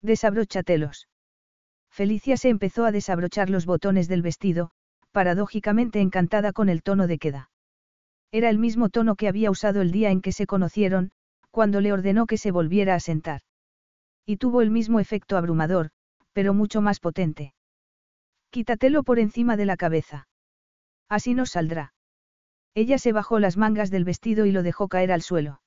Desabróchatelos. 0.00 1.08
Felicia 1.96 2.36
se 2.36 2.50
empezó 2.50 2.84
a 2.84 2.92
desabrochar 2.92 3.48
los 3.48 3.64
botones 3.64 4.06
del 4.06 4.20
vestido, 4.20 4.70
paradójicamente 5.12 6.02
encantada 6.02 6.52
con 6.52 6.68
el 6.68 6.82
tono 6.82 7.06
de 7.06 7.16
queda. 7.16 7.50
Era 8.30 8.50
el 8.50 8.58
mismo 8.58 8.90
tono 8.90 9.16
que 9.16 9.28
había 9.28 9.50
usado 9.50 9.80
el 9.80 9.92
día 9.92 10.10
en 10.10 10.20
que 10.20 10.32
se 10.32 10.46
conocieron, 10.46 11.10
cuando 11.50 11.80
le 11.80 11.94
ordenó 11.94 12.26
que 12.26 12.36
se 12.36 12.50
volviera 12.50 12.94
a 12.94 13.00
sentar. 13.00 13.40
Y 14.26 14.36
tuvo 14.36 14.60
el 14.60 14.70
mismo 14.70 15.00
efecto 15.00 15.38
abrumador, 15.38 15.88
pero 16.34 16.52
mucho 16.52 16.82
más 16.82 17.00
potente. 17.00 17.54
Quítatelo 18.50 19.02
por 19.02 19.18
encima 19.18 19.56
de 19.56 19.64
la 19.64 19.78
cabeza. 19.78 20.28
Así 21.08 21.32
no 21.32 21.46
saldrá. 21.46 21.94
Ella 22.74 22.98
se 22.98 23.12
bajó 23.12 23.38
las 23.38 23.56
mangas 23.56 23.90
del 23.90 24.04
vestido 24.04 24.44
y 24.44 24.52
lo 24.52 24.62
dejó 24.62 24.88
caer 24.88 25.12
al 25.12 25.22
suelo. 25.22 25.62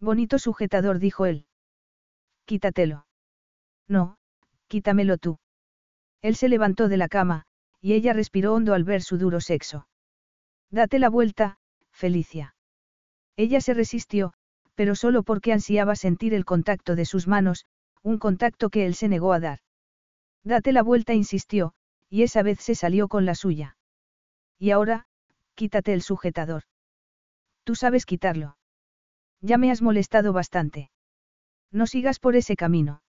Bonito 0.00 0.38
sujetador, 0.38 0.98
dijo 0.98 1.26
él. 1.26 1.44
Quítatelo. 2.46 3.04
No, 3.86 4.16
quítamelo 4.68 5.18
tú. 5.18 5.41
Él 6.22 6.36
se 6.36 6.48
levantó 6.48 6.88
de 6.88 6.96
la 6.96 7.08
cama, 7.08 7.44
y 7.80 7.94
ella 7.94 8.12
respiró 8.12 8.54
hondo 8.54 8.74
al 8.74 8.84
ver 8.84 9.02
su 9.02 9.18
duro 9.18 9.40
sexo. 9.40 9.88
Date 10.70 10.98
la 10.98 11.10
vuelta, 11.10 11.58
Felicia. 11.90 12.54
Ella 13.36 13.60
se 13.60 13.74
resistió, 13.74 14.32
pero 14.74 14.94
solo 14.94 15.22
porque 15.24 15.52
ansiaba 15.52 15.96
sentir 15.96 16.32
el 16.32 16.44
contacto 16.44 16.96
de 16.96 17.04
sus 17.04 17.26
manos, 17.26 17.66
un 18.02 18.18
contacto 18.18 18.70
que 18.70 18.86
él 18.86 18.94
se 18.94 19.08
negó 19.08 19.32
a 19.32 19.40
dar. 19.40 19.58
Date 20.44 20.72
la 20.72 20.82
vuelta, 20.82 21.12
insistió, 21.12 21.74
y 22.08 22.22
esa 22.22 22.42
vez 22.42 22.60
se 22.60 22.74
salió 22.74 23.08
con 23.08 23.26
la 23.26 23.34
suya. 23.34 23.76
Y 24.58 24.70
ahora, 24.70 25.06
quítate 25.54 25.92
el 25.92 26.02
sujetador. 26.02 26.64
Tú 27.64 27.74
sabes 27.74 28.06
quitarlo. 28.06 28.56
Ya 29.40 29.58
me 29.58 29.70
has 29.70 29.82
molestado 29.82 30.32
bastante. 30.32 30.90
No 31.70 31.86
sigas 31.86 32.18
por 32.18 32.36
ese 32.36 32.56
camino. 32.56 33.02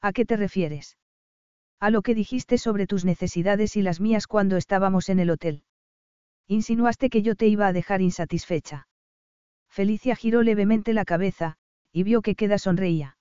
¿A 0.00 0.12
qué 0.12 0.24
te 0.24 0.36
refieres? 0.36 0.96
A 1.80 1.90
lo 1.90 2.02
que 2.02 2.14
dijiste 2.14 2.58
sobre 2.58 2.86
tus 2.86 3.04
necesidades 3.04 3.76
y 3.76 3.82
las 3.82 4.00
mías 4.00 4.26
cuando 4.26 4.56
estábamos 4.56 5.08
en 5.08 5.20
el 5.20 5.30
hotel. 5.30 5.62
Insinuaste 6.48 7.08
que 7.08 7.22
yo 7.22 7.36
te 7.36 7.46
iba 7.46 7.66
a 7.66 7.72
dejar 7.72 8.00
insatisfecha. 8.00 8.88
Felicia 9.68 10.16
giró 10.16 10.42
levemente 10.42 10.92
la 10.92 11.04
cabeza, 11.04 11.56
y 11.92 12.02
vio 12.02 12.22
que 12.22 12.34
Queda 12.34 12.58
sonreía. 12.58 13.16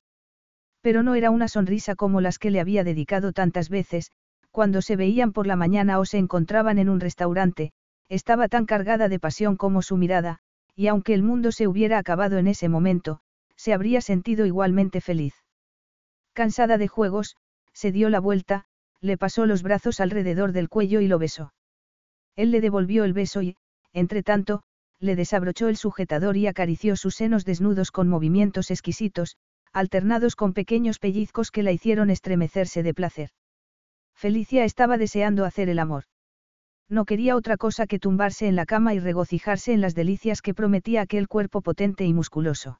Pero 0.81 1.03
no 1.03 1.15
era 1.15 1.29
una 1.29 1.47
sonrisa 1.47 1.95
como 1.95 2.21
las 2.21 2.39
que 2.39 2.49
le 2.49 2.59
había 2.59 2.83
dedicado 2.83 3.31
tantas 3.31 3.69
veces, 3.69 4.11
cuando 4.49 4.81
se 4.81 4.95
veían 4.95 5.33
por 5.33 5.45
la 5.45 5.55
mañana 5.55 5.99
o 5.99 6.05
se 6.05 6.17
encontraban 6.17 6.79
en 6.79 6.89
un 6.89 6.99
restaurante, 6.99 7.73
estaba 8.09 8.47
tan 8.47 8.65
cargada 8.65 9.09
de 9.09 9.19
pasión 9.19 9.55
como 9.55 9.81
su 9.81 9.97
mirada, 9.97 10.39
y 10.75 10.87
aunque 10.87 11.13
el 11.13 11.21
mundo 11.21 11.51
se 11.51 11.67
hubiera 11.67 11.99
acabado 11.99 12.37
en 12.37 12.47
ese 12.47 12.69
momento, 12.69 13.19
se 13.55 13.73
habría 13.73 14.01
sentido 14.01 14.45
igualmente 14.45 15.01
feliz. 15.01 15.35
Cansada 16.33 16.77
de 16.77 16.87
juegos, 16.87 17.35
se 17.77 17.91
dio 17.91 18.09
la 18.09 18.19
vuelta, 18.19 18.65
le 19.01 19.17
pasó 19.19 19.45
los 19.45 19.61
brazos 19.61 19.99
alrededor 19.99 20.51
del 20.51 20.67
cuello 20.67 20.99
y 20.99 21.07
lo 21.07 21.19
besó. 21.19 21.53
Él 22.35 22.49
le 22.49 22.59
devolvió 22.59 23.03
el 23.03 23.13
beso 23.13 23.43
y, 23.43 23.55
entre 23.93 24.23
tanto, 24.23 24.63
le 24.99 25.15
desabrochó 25.15 25.67
el 25.67 25.77
sujetador 25.77 26.37
y 26.37 26.47
acarició 26.47 26.95
sus 26.95 27.13
senos 27.13 27.45
desnudos 27.45 27.91
con 27.91 28.09
movimientos 28.09 28.71
exquisitos, 28.71 29.37
alternados 29.73 30.35
con 30.35 30.53
pequeños 30.53 30.97
pellizcos 30.97 31.51
que 31.51 31.61
la 31.61 31.71
hicieron 31.71 32.09
estremecerse 32.09 32.81
de 32.81 32.95
placer. 32.95 33.29
Felicia 34.15 34.63
estaba 34.63 34.97
deseando 34.97 35.45
hacer 35.45 35.69
el 35.69 35.77
amor. 35.77 36.05
No 36.89 37.05
quería 37.05 37.35
otra 37.35 37.57
cosa 37.57 37.85
que 37.85 37.99
tumbarse 37.99 38.47
en 38.47 38.55
la 38.55 38.65
cama 38.65 38.95
y 38.95 38.99
regocijarse 38.99 39.71
en 39.71 39.81
las 39.81 39.93
delicias 39.93 40.41
que 40.41 40.55
prometía 40.55 41.01
aquel 41.01 41.27
cuerpo 41.27 41.61
potente 41.61 42.05
y 42.05 42.13
musculoso. 42.13 42.79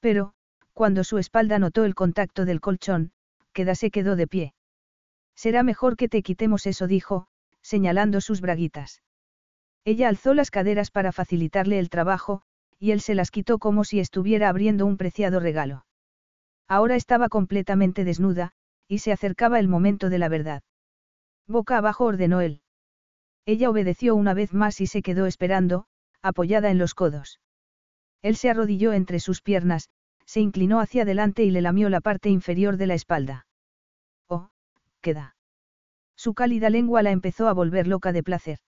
Pero, 0.00 0.32
cuando 0.72 1.04
su 1.04 1.18
espalda 1.18 1.58
notó 1.58 1.84
el 1.84 1.94
contacto 1.94 2.44
del 2.44 2.60
colchón, 2.60 3.12
Queda 3.52 3.74
se 3.74 3.90
quedó 3.90 4.16
de 4.16 4.26
pie. 4.26 4.54
Será 5.34 5.62
mejor 5.62 5.96
que 5.96 6.08
te 6.08 6.22
quitemos 6.22 6.66
eso, 6.66 6.86
dijo, 6.86 7.26
señalando 7.62 8.20
sus 8.20 8.40
braguitas. 8.40 9.02
Ella 9.84 10.08
alzó 10.08 10.34
las 10.34 10.50
caderas 10.50 10.90
para 10.90 11.12
facilitarle 11.12 11.78
el 11.78 11.90
trabajo, 11.90 12.42
y 12.78 12.92
él 12.92 13.00
se 13.00 13.14
las 13.14 13.30
quitó 13.30 13.58
como 13.58 13.84
si 13.84 14.00
estuviera 14.00 14.48
abriendo 14.48 14.86
un 14.86 14.96
preciado 14.96 15.40
regalo. 15.40 15.84
Ahora 16.68 16.96
estaba 16.96 17.28
completamente 17.28 18.04
desnuda, 18.04 18.52
y 18.86 18.98
se 18.98 19.12
acercaba 19.12 19.58
el 19.58 19.68
momento 19.68 20.08
de 20.08 20.18
la 20.18 20.28
verdad. 20.28 20.62
Boca 21.46 21.78
abajo 21.78 22.04
ordenó 22.04 22.40
él. 22.40 22.62
Ella 23.46 23.70
obedeció 23.70 24.14
una 24.14 24.34
vez 24.34 24.54
más 24.54 24.80
y 24.80 24.86
se 24.86 25.02
quedó 25.02 25.26
esperando, 25.26 25.86
apoyada 26.22 26.70
en 26.70 26.78
los 26.78 26.94
codos. 26.94 27.40
Él 28.22 28.36
se 28.36 28.50
arrodilló 28.50 28.92
entre 28.92 29.20
sus 29.20 29.40
piernas, 29.40 29.88
se 30.26 30.40
inclinó 30.40 30.80
hacia 30.80 31.02
adelante 31.02 31.42
y 31.44 31.50
le 31.50 31.60
lamió 31.60 31.88
la 31.88 32.00
parte 32.00 32.28
inferior 32.28 32.76
de 32.76 32.86
la 32.86 32.94
espalda. 32.94 33.46
Oh, 34.28 34.50
queda. 35.00 35.36
Su 36.16 36.34
cálida 36.34 36.70
lengua 36.70 37.02
la 37.02 37.10
empezó 37.10 37.48
a 37.48 37.52
volver 37.52 37.86
loca 37.86 38.12
de 38.12 38.22
placer. 38.22 38.58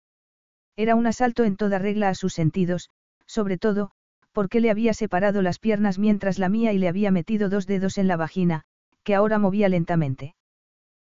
Era 0.77 0.95
un 0.95 1.07
asalto 1.07 1.45
en 1.45 1.57
toda 1.57 1.79
regla 1.79 2.09
a 2.09 2.15
sus 2.15 2.33
sentidos, 2.33 2.89
sobre 3.27 3.59
todo, 3.59 3.91
porque 4.33 4.61
le 4.61 4.71
había 4.71 4.95
separado 4.95 5.43
las 5.43 5.59
piernas 5.59 5.99
mientras 5.99 6.39
lamía 6.39 6.73
y 6.73 6.79
le 6.79 6.89
había 6.89 7.11
metido 7.11 7.49
dos 7.49 7.67
dedos 7.67 7.99
en 7.99 8.09
la 8.09 8.17
vagina, 8.17 8.63
que 9.05 9.15
ahora 9.15 9.39
movía 9.39 9.69
lentamente. 9.69 10.35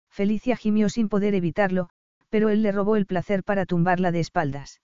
Felicia 0.09 0.55
gimió 0.55 0.89
sin 0.89 1.09
poder 1.09 1.34
evitarlo, 1.34 1.89
pero 2.30 2.49
él 2.49 2.61
le 2.61 2.72
robó 2.72 2.95
el 2.95 3.05
placer 3.05 3.43
para 3.43 3.65
tumbarla 3.65 4.11
de 4.11 4.19
espaldas. 4.19 4.81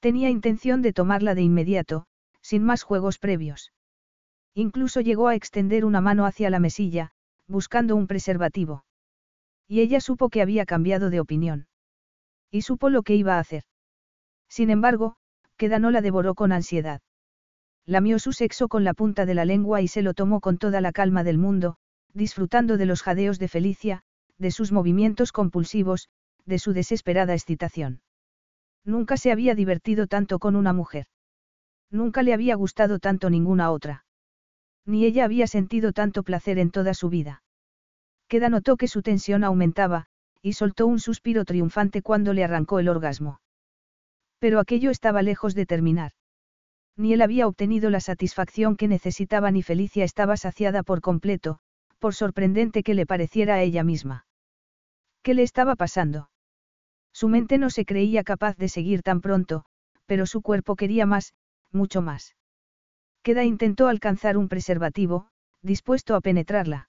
Tenía 0.00 0.28
intención 0.28 0.82
de 0.82 0.92
tomarla 0.92 1.34
de 1.34 1.42
inmediato, 1.42 2.06
sin 2.46 2.62
más 2.62 2.84
juegos 2.84 3.18
previos. 3.18 3.72
Incluso 4.54 5.00
llegó 5.00 5.26
a 5.26 5.34
extender 5.34 5.84
una 5.84 6.00
mano 6.00 6.26
hacia 6.26 6.48
la 6.48 6.60
mesilla, 6.60 7.10
buscando 7.48 7.96
un 7.96 8.06
preservativo. 8.06 8.84
Y 9.66 9.80
ella 9.80 10.00
supo 10.00 10.28
que 10.28 10.42
había 10.42 10.64
cambiado 10.64 11.10
de 11.10 11.18
opinión. 11.18 11.66
Y 12.52 12.62
supo 12.62 12.88
lo 12.88 13.02
que 13.02 13.16
iba 13.16 13.34
a 13.34 13.40
hacer. 13.40 13.64
Sin 14.48 14.70
embargo, 14.70 15.16
Queda 15.56 15.80
no 15.80 15.90
la 15.90 16.02
devoró 16.02 16.36
con 16.36 16.52
ansiedad. 16.52 17.00
Lamió 17.84 18.20
su 18.20 18.32
sexo 18.32 18.68
con 18.68 18.84
la 18.84 18.94
punta 18.94 19.26
de 19.26 19.34
la 19.34 19.44
lengua 19.44 19.80
y 19.80 19.88
se 19.88 20.02
lo 20.02 20.14
tomó 20.14 20.40
con 20.40 20.56
toda 20.56 20.80
la 20.80 20.92
calma 20.92 21.24
del 21.24 21.38
mundo, 21.38 21.78
disfrutando 22.14 22.76
de 22.76 22.86
los 22.86 23.02
jadeos 23.02 23.40
de 23.40 23.48
Felicia, 23.48 24.02
de 24.38 24.52
sus 24.52 24.70
movimientos 24.70 25.32
compulsivos, 25.32 26.10
de 26.44 26.60
su 26.60 26.72
desesperada 26.72 27.34
excitación. 27.34 28.02
Nunca 28.84 29.16
se 29.16 29.32
había 29.32 29.56
divertido 29.56 30.06
tanto 30.06 30.38
con 30.38 30.54
una 30.54 30.72
mujer. 30.72 31.06
Nunca 31.90 32.22
le 32.22 32.34
había 32.34 32.54
gustado 32.54 32.98
tanto 32.98 33.30
ninguna 33.30 33.70
otra. 33.70 34.04
Ni 34.84 35.04
ella 35.04 35.24
había 35.24 35.46
sentido 35.46 35.92
tanto 35.92 36.22
placer 36.22 36.58
en 36.58 36.70
toda 36.70 36.94
su 36.94 37.08
vida. 37.08 37.42
Queda 38.28 38.48
notó 38.48 38.76
que 38.76 38.88
su 38.88 39.02
tensión 39.02 39.44
aumentaba, 39.44 40.06
y 40.42 40.52
soltó 40.52 40.86
un 40.86 41.00
suspiro 41.00 41.44
triunfante 41.44 42.02
cuando 42.02 42.32
le 42.32 42.44
arrancó 42.44 42.78
el 42.78 42.88
orgasmo. 42.88 43.40
Pero 44.38 44.60
aquello 44.60 44.90
estaba 44.90 45.22
lejos 45.22 45.54
de 45.54 45.66
terminar. 45.66 46.12
Ni 46.96 47.12
él 47.12 47.22
había 47.22 47.46
obtenido 47.46 47.90
la 47.90 48.00
satisfacción 48.00 48.76
que 48.76 48.88
necesitaba 48.88 49.50
ni 49.50 49.62
Felicia 49.62 50.04
estaba 50.04 50.36
saciada 50.36 50.82
por 50.82 51.00
completo, 51.00 51.58
por 51.98 52.14
sorprendente 52.14 52.82
que 52.82 52.94
le 52.94 53.06
pareciera 53.06 53.54
a 53.54 53.62
ella 53.62 53.84
misma. 53.84 54.26
¿Qué 55.22 55.34
le 55.34 55.42
estaba 55.42 55.76
pasando? 55.76 56.30
Su 57.12 57.28
mente 57.28 57.58
no 57.58 57.70
se 57.70 57.84
creía 57.84 58.24
capaz 58.24 58.56
de 58.56 58.68
seguir 58.68 59.02
tan 59.02 59.20
pronto, 59.20 59.64
pero 60.06 60.26
su 60.26 60.42
cuerpo 60.42 60.76
quería 60.76 61.06
más, 61.06 61.34
mucho 61.76 62.02
más. 62.02 62.34
Queda 63.22 63.44
intentó 63.44 63.86
alcanzar 63.86 64.36
un 64.36 64.48
preservativo, 64.48 65.28
dispuesto 65.62 66.14
a 66.16 66.20
penetrarla. 66.20 66.88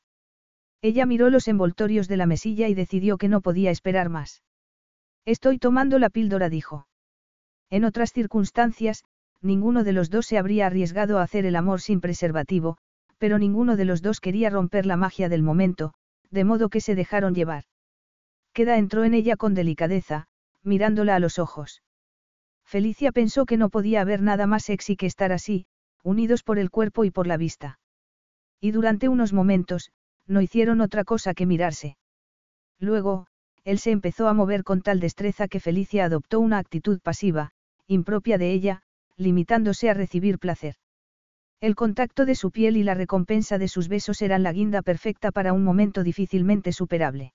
Ella 0.81 1.05
miró 1.05 1.29
los 1.29 1.47
envoltorios 1.47 2.07
de 2.07 2.17
la 2.17 2.25
mesilla 2.25 2.67
y 2.67 2.73
decidió 2.73 3.17
que 3.17 3.27
no 3.27 3.41
podía 3.41 3.71
esperar 3.71 4.09
más. 4.09 4.43
Estoy 5.25 5.59
tomando 5.59 5.99
la 5.99 6.09
píldora, 6.09 6.49
dijo. 6.49 6.87
En 7.69 7.83
otras 7.83 8.13
circunstancias, 8.13 9.03
ninguno 9.41 9.83
de 9.83 9.93
los 9.93 10.09
dos 10.09 10.25
se 10.25 10.37
habría 10.37 10.67
arriesgado 10.67 11.19
a 11.19 11.23
hacer 11.23 11.45
el 11.45 11.55
amor 11.55 11.81
sin 11.81 12.01
preservativo, 12.01 12.77
pero 13.17 13.39
ninguno 13.39 13.75
de 13.75 13.85
los 13.85 14.01
dos 14.01 14.19
quería 14.19 14.49
romper 14.49 14.85
la 14.85 14.95
magia 14.95 15.29
del 15.29 15.43
momento, 15.43 15.93
de 16.29 16.43
modo 16.43 16.69
que 16.69 16.81
se 16.81 16.95
dejaron 16.95 17.33
llevar. 17.33 17.63
Queda 18.53 18.77
entró 18.77 19.03
en 19.03 19.13
ella 19.13 19.37
con 19.37 19.53
delicadeza, 19.53 20.27
mirándola 20.63 21.15
a 21.15 21.19
los 21.19 21.39
ojos. 21.39 21.81
Felicia 22.67 23.13
pensó 23.13 23.45
que 23.45 23.55
no 23.55 23.69
podía 23.69 24.01
haber 24.01 24.21
nada 24.21 24.45
más 24.45 24.65
sexy 24.65 24.97
que 24.97 25.05
estar 25.05 25.31
así, 25.31 25.67
unidos 26.03 26.43
por 26.43 26.59
el 26.59 26.69
cuerpo 26.69 27.05
y 27.05 27.11
por 27.11 27.25
la 27.25 27.37
vista. 27.37 27.79
Y 28.59 28.71
durante 28.71 29.07
unos 29.07 29.31
momentos, 29.31 29.91
no 30.25 30.41
hicieron 30.41 30.81
otra 30.81 31.05
cosa 31.05 31.33
que 31.33 31.45
mirarse. 31.45 31.97
Luego, 32.77 33.27
él 33.63 33.79
se 33.79 33.91
empezó 33.91 34.27
a 34.27 34.33
mover 34.33 34.65
con 34.65 34.81
tal 34.81 34.99
destreza 34.99 35.47
que 35.47 35.61
Felicia 35.61 36.03
adoptó 36.03 36.41
una 36.41 36.57
actitud 36.57 36.99
pasiva, 36.99 37.51
impropia 37.87 38.37
de 38.37 38.51
ella, 38.51 38.81
limitándose 39.15 39.89
a 39.89 39.93
recibir 39.93 40.37
placer. 40.37 40.75
El 41.61 41.73
contacto 41.73 42.25
de 42.25 42.35
su 42.35 42.51
piel 42.51 42.75
y 42.75 42.83
la 42.83 42.95
recompensa 42.95 43.57
de 43.57 43.69
sus 43.69 43.87
besos 43.87 44.21
eran 44.21 44.43
la 44.43 44.51
guinda 44.51 44.81
perfecta 44.81 45.31
para 45.31 45.53
un 45.53 45.63
momento 45.63 46.03
difícilmente 46.03 46.73
superable. 46.73 47.33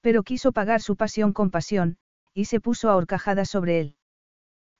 Pero 0.00 0.22
quiso 0.22 0.52
pagar 0.52 0.80
su 0.80 0.96
pasión 0.96 1.34
con 1.34 1.50
pasión, 1.50 1.98
y 2.32 2.46
se 2.46 2.60
puso 2.60 2.88
a 2.88 2.96
horcajadas 2.96 3.50
sobre 3.50 3.80
él. 3.80 3.97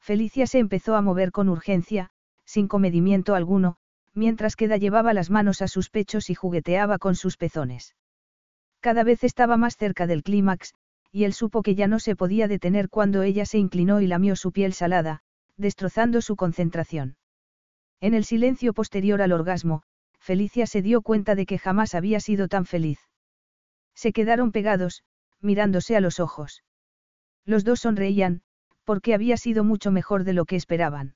Felicia 0.09 0.47
se 0.47 0.59
empezó 0.59 0.97
a 0.97 1.02
mover 1.02 1.32
con 1.32 1.51
urgencia, 1.51 2.09
sin 2.47 2.66
comedimiento 2.66 3.35
alguno, 3.35 3.76
mientras 4.14 4.56
Queda 4.56 4.78
llevaba 4.78 5.12
las 5.12 5.28
manos 5.28 5.60
a 5.60 5.68
sus 5.68 5.90
pechos 5.90 6.30
y 6.30 6.35
jugueteaba 6.35 6.97
con 6.97 7.14
sus 7.14 7.36
pezones. 7.36 7.94
Cada 8.80 9.05
vez 9.05 9.22
estaba 9.22 9.59
más 9.59 9.76
cerca 9.76 10.06
del 10.06 10.22
clímax, 10.22 10.72
y 11.12 11.24
él 11.24 11.35
supo 11.35 11.62
que 11.62 11.74
ya 11.74 11.89
no 11.89 11.98
se 11.98 12.16
podía 12.16 12.48
detener 12.48 12.89
cuando 12.89 13.22
ella 13.22 13.44
se 13.44 13.59
inclinó 13.59 14.01
y 14.01 14.06
lamió 14.06 14.35
su 14.35 14.51
piel 14.51 14.72
salada, 14.72 15.20
destrozando 15.59 16.22
su 16.22 16.36
concentración. 16.36 17.18
En 18.01 18.14
el 18.14 18.24
silencio 18.24 18.72
posterior 18.72 19.20
al 19.20 19.32
orgasmo, 19.32 19.82
Felicia 20.18 20.66
se 20.66 20.80
dio 20.80 21.02
cuenta 21.02 21.35
de 21.35 21.44
que 21.44 21.59
jamás 21.59 21.94
había 21.94 22.20
sido 22.20 22.48
tan 22.48 22.64
feliz. 22.64 22.98
Se 23.94 24.14
quedaron 24.14 24.52
pegados, 24.52 25.05
mirándose 25.43 25.97
a 25.97 26.01
los 26.01 26.18
ojos. 26.18 26.64
Los 27.44 27.62
dos 27.62 27.80
sonreían, 27.80 28.40
porque 28.89 29.12
había 29.12 29.36
sido 29.36 29.65
mucho 29.65 29.90
mejor 29.90 30.24
de 30.24 30.32
lo 30.32 30.47
que 30.47 30.56
esperaban. 30.56 31.15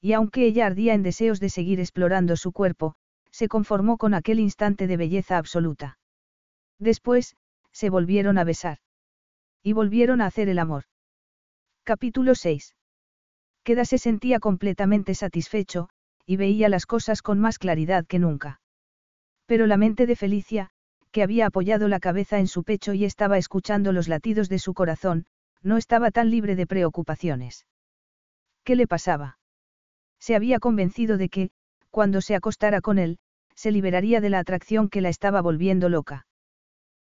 Y 0.00 0.12
aunque 0.12 0.44
ella 0.44 0.66
ardía 0.66 0.92
en 0.92 1.04
deseos 1.04 1.38
de 1.38 1.48
seguir 1.48 1.78
explorando 1.78 2.34
su 2.34 2.50
cuerpo, 2.50 2.96
se 3.30 3.46
conformó 3.46 3.96
con 3.96 4.12
aquel 4.12 4.40
instante 4.40 4.88
de 4.88 4.96
belleza 4.96 5.38
absoluta. 5.38 6.00
Después, 6.80 7.36
se 7.70 7.90
volvieron 7.90 8.38
a 8.38 8.42
besar. 8.42 8.78
Y 9.62 9.72
volvieron 9.72 10.20
a 10.20 10.26
hacer 10.26 10.48
el 10.48 10.58
amor. 10.58 10.82
Capítulo 11.84 12.34
6. 12.34 12.74
Queda 13.62 13.84
se 13.84 13.98
sentía 13.98 14.40
completamente 14.40 15.14
satisfecho, 15.14 15.90
y 16.26 16.38
veía 16.38 16.68
las 16.68 16.86
cosas 16.86 17.22
con 17.22 17.38
más 17.38 17.60
claridad 17.60 18.04
que 18.04 18.18
nunca. 18.18 18.60
Pero 19.46 19.68
la 19.68 19.76
mente 19.76 20.06
de 20.06 20.16
Felicia, 20.16 20.70
que 21.12 21.22
había 21.22 21.46
apoyado 21.46 21.86
la 21.86 22.00
cabeza 22.00 22.40
en 22.40 22.48
su 22.48 22.64
pecho 22.64 22.94
y 22.94 23.04
estaba 23.04 23.38
escuchando 23.38 23.92
los 23.92 24.08
latidos 24.08 24.48
de 24.48 24.58
su 24.58 24.74
corazón, 24.74 25.26
no 25.62 25.76
estaba 25.76 26.10
tan 26.10 26.30
libre 26.30 26.56
de 26.56 26.66
preocupaciones. 26.66 27.66
¿Qué 28.64 28.76
le 28.76 28.86
pasaba? 28.86 29.38
Se 30.18 30.34
había 30.34 30.58
convencido 30.58 31.16
de 31.16 31.28
que, 31.28 31.50
cuando 31.90 32.20
se 32.20 32.34
acostara 32.34 32.80
con 32.80 32.98
él, 32.98 33.18
se 33.54 33.72
liberaría 33.72 34.20
de 34.20 34.30
la 34.30 34.38
atracción 34.38 34.88
que 34.88 35.00
la 35.00 35.08
estaba 35.08 35.42
volviendo 35.42 35.88
loca. 35.88 36.26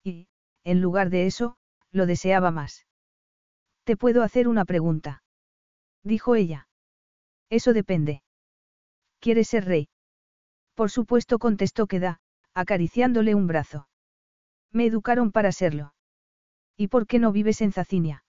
Y, 0.02 0.28
en 0.64 0.80
lugar 0.80 1.10
de 1.10 1.26
eso, 1.26 1.56
lo 1.92 2.06
deseaba 2.06 2.50
más. 2.50 2.86
Te 3.84 3.96
puedo 3.96 4.22
hacer 4.22 4.48
una 4.48 4.64
pregunta. 4.64 5.22
Dijo 6.02 6.34
ella. 6.34 6.68
Eso 7.50 7.72
depende. 7.72 8.22
¿Quieres 9.20 9.48
ser 9.48 9.64
rey? 9.64 9.88
Por 10.74 10.90
supuesto 10.90 11.38
contestó 11.38 11.86
Queda, 11.86 12.20
acariciándole 12.54 13.34
un 13.34 13.46
brazo. 13.46 13.88
Me 14.72 14.86
educaron 14.86 15.32
para 15.32 15.52
serlo. 15.52 15.94
¿Y 16.76 16.88
por 16.88 17.06
qué 17.06 17.18
no 17.18 17.32
vives 17.32 17.60
en 17.60 17.72
Zacinia? 17.72 18.24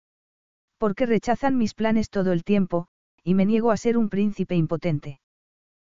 Porque 0.84 1.06
rechazan 1.06 1.56
mis 1.56 1.72
planes 1.72 2.10
todo 2.10 2.30
el 2.30 2.44
tiempo, 2.44 2.88
y 3.22 3.32
me 3.32 3.46
niego 3.46 3.70
a 3.70 3.76
ser 3.78 3.96
un 3.96 4.10
príncipe 4.10 4.54
impotente. 4.54 5.18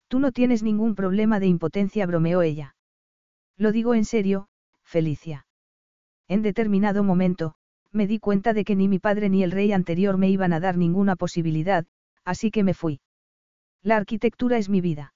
Tú 0.06 0.20
no 0.20 0.30
tienes 0.30 0.62
ningún 0.62 0.94
problema 0.94 1.40
de 1.40 1.48
impotencia, 1.48 2.06
bromeó 2.06 2.42
ella. 2.42 2.76
Lo 3.56 3.72
digo 3.72 3.94
en 3.94 4.04
serio, 4.04 4.46
Felicia. 4.84 5.48
En 6.28 6.40
determinado 6.42 7.02
momento, 7.02 7.56
me 7.90 8.06
di 8.06 8.20
cuenta 8.20 8.52
de 8.52 8.62
que 8.62 8.76
ni 8.76 8.86
mi 8.86 9.00
padre 9.00 9.28
ni 9.28 9.42
el 9.42 9.50
rey 9.50 9.72
anterior 9.72 10.18
me 10.18 10.30
iban 10.30 10.52
a 10.52 10.60
dar 10.60 10.76
ninguna 10.76 11.16
posibilidad, 11.16 11.84
así 12.24 12.52
que 12.52 12.62
me 12.62 12.72
fui. 12.72 13.00
La 13.82 13.96
arquitectura 13.96 14.56
es 14.56 14.68
mi 14.68 14.80
vida. 14.80 15.14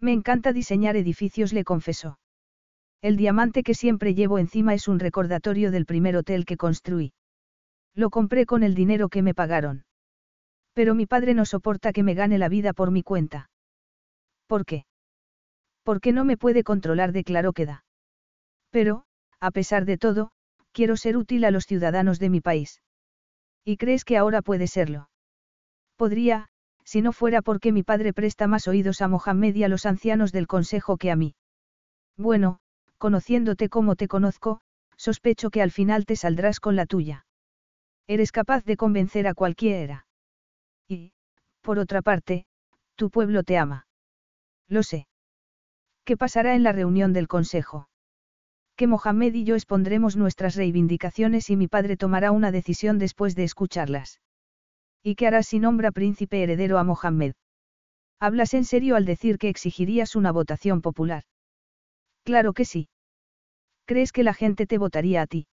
Me 0.00 0.12
encanta 0.12 0.52
diseñar 0.52 0.96
edificios, 0.96 1.52
le 1.52 1.62
confesó. 1.62 2.18
El 3.02 3.16
diamante 3.16 3.62
que 3.62 3.74
siempre 3.74 4.16
llevo 4.16 4.40
encima 4.40 4.74
es 4.74 4.88
un 4.88 4.98
recordatorio 4.98 5.70
del 5.70 5.86
primer 5.86 6.16
hotel 6.16 6.44
que 6.44 6.56
construí. 6.56 7.12
Lo 7.94 8.10
compré 8.10 8.46
con 8.46 8.62
el 8.62 8.74
dinero 8.74 9.08
que 9.08 9.22
me 9.22 9.34
pagaron. 9.34 9.84
Pero 10.74 10.94
mi 10.94 11.06
padre 11.06 11.34
no 11.34 11.44
soporta 11.44 11.92
que 11.92 12.02
me 12.02 12.14
gane 12.14 12.38
la 12.38 12.48
vida 12.48 12.72
por 12.72 12.90
mi 12.90 13.02
cuenta. 13.02 13.50
¿Por 14.46 14.64
qué? 14.64 14.84
Porque 15.82 16.12
no 16.12 16.24
me 16.24 16.36
puede 16.36 16.62
controlar, 16.62 17.12
declaró 17.12 17.52
Queda. 17.52 17.84
Pero, 18.70 19.04
a 19.40 19.50
pesar 19.50 19.84
de 19.84 19.98
todo, 19.98 20.30
quiero 20.72 20.96
ser 20.96 21.16
útil 21.16 21.44
a 21.44 21.50
los 21.50 21.66
ciudadanos 21.66 22.18
de 22.18 22.30
mi 22.30 22.40
país. 22.40 22.82
¿Y 23.64 23.76
crees 23.76 24.04
que 24.04 24.16
ahora 24.16 24.42
puede 24.42 24.66
serlo? 24.66 25.10
Podría, 25.96 26.48
si 26.84 27.02
no 27.02 27.12
fuera 27.12 27.42
porque 27.42 27.72
mi 27.72 27.82
padre 27.82 28.12
presta 28.12 28.46
más 28.46 28.68
oídos 28.68 29.00
a 29.02 29.08
Mohamed 29.08 29.54
y 29.54 29.64
a 29.64 29.68
los 29.68 29.86
ancianos 29.86 30.32
del 30.32 30.46
consejo 30.46 30.96
que 30.96 31.10
a 31.10 31.16
mí. 31.16 31.34
Bueno, 32.16 32.60
conociéndote 32.98 33.68
como 33.68 33.96
te 33.96 34.08
conozco, 34.08 34.60
sospecho 34.96 35.50
que 35.50 35.62
al 35.62 35.70
final 35.70 36.06
te 36.06 36.16
saldrás 36.16 36.60
con 36.60 36.76
la 36.76 36.86
tuya. 36.86 37.24
Eres 38.14 38.32
capaz 38.32 38.64
de 38.64 38.76
convencer 38.76 39.28
a 39.28 39.34
cualquiera. 39.34 40.04
Y, 40.88 41.12
por 41.60 41.78
otra 41.78 42.02
parte, 42.02 42.44
tu 42.96 43.08
pueblo 43.08 43.44
te 43.44 43.56
ama. 43.56 43.86
Lo 44.66 44.82
sé. 44.82 45.06
¿Qué 46.04 46.16
pasará 46.16 46.56
en 46.56 46.64
la 46.64 46.72
reunión 46.72 47.12
del 47.12 47.28
Consejo? 47.28 47.88
Que 48.74 48.88
Mohamed 48.88 49.34
y 49.34 49.44
yo 49.44 49.54
expondremos 49.54 50.16
nuestras 50.16 50.56
reivindicaciones 50.56 51.50
y 51.50 51.56
mi 51.56 51.68
padre 51.68 51.96
tomará 51.96 52.32
una 52.32 52.50
decisión 52.50 52.98
después 52.98 53.36
de 53.36 53.44
escucharlas. 53.44 54.20
¿Y 55.04 55.14
qué 55.14 55.28
harás 55.28 55.46
si 55.46 55.60
nombra 55.60 55.92
príncipe 55.92 56.42
heredero 56.42 56.78
a 56.78 56.82
Mohamed? 56.82 57.34
¿Hablas 58.18 58.54
en 58.54 58.64
serio 58.64 58.96
al 58.96 59.04
decir 59.04 59.38
que 59.38 59.50
exigirías 59.50 60.16
una 60.16 60.32
votación 60.32 60.82
popular? 60.82 61.22
Claro 62.24 62.54
que 62.54 62.64
sí. 62.64 62.88
¿Crees 63.84 64.10
que 64.10 64.24
la 64.24 64.34
gente 64.34 64.66
te 64.66 64.78
votaría 64.78 65.22
a 65.22 65.28
ti? 65.28 65.46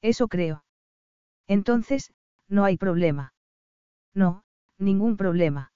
Eso 0.00 0.28
creo. 0.28 0.62
Entonces, 1.46 2.12
no 2.48 2.64
hay 2.64 2.76
problema. 2.76 3.34
No, 4.14 4.42
ningún 4.78 5.16
problema. 5.16 5.72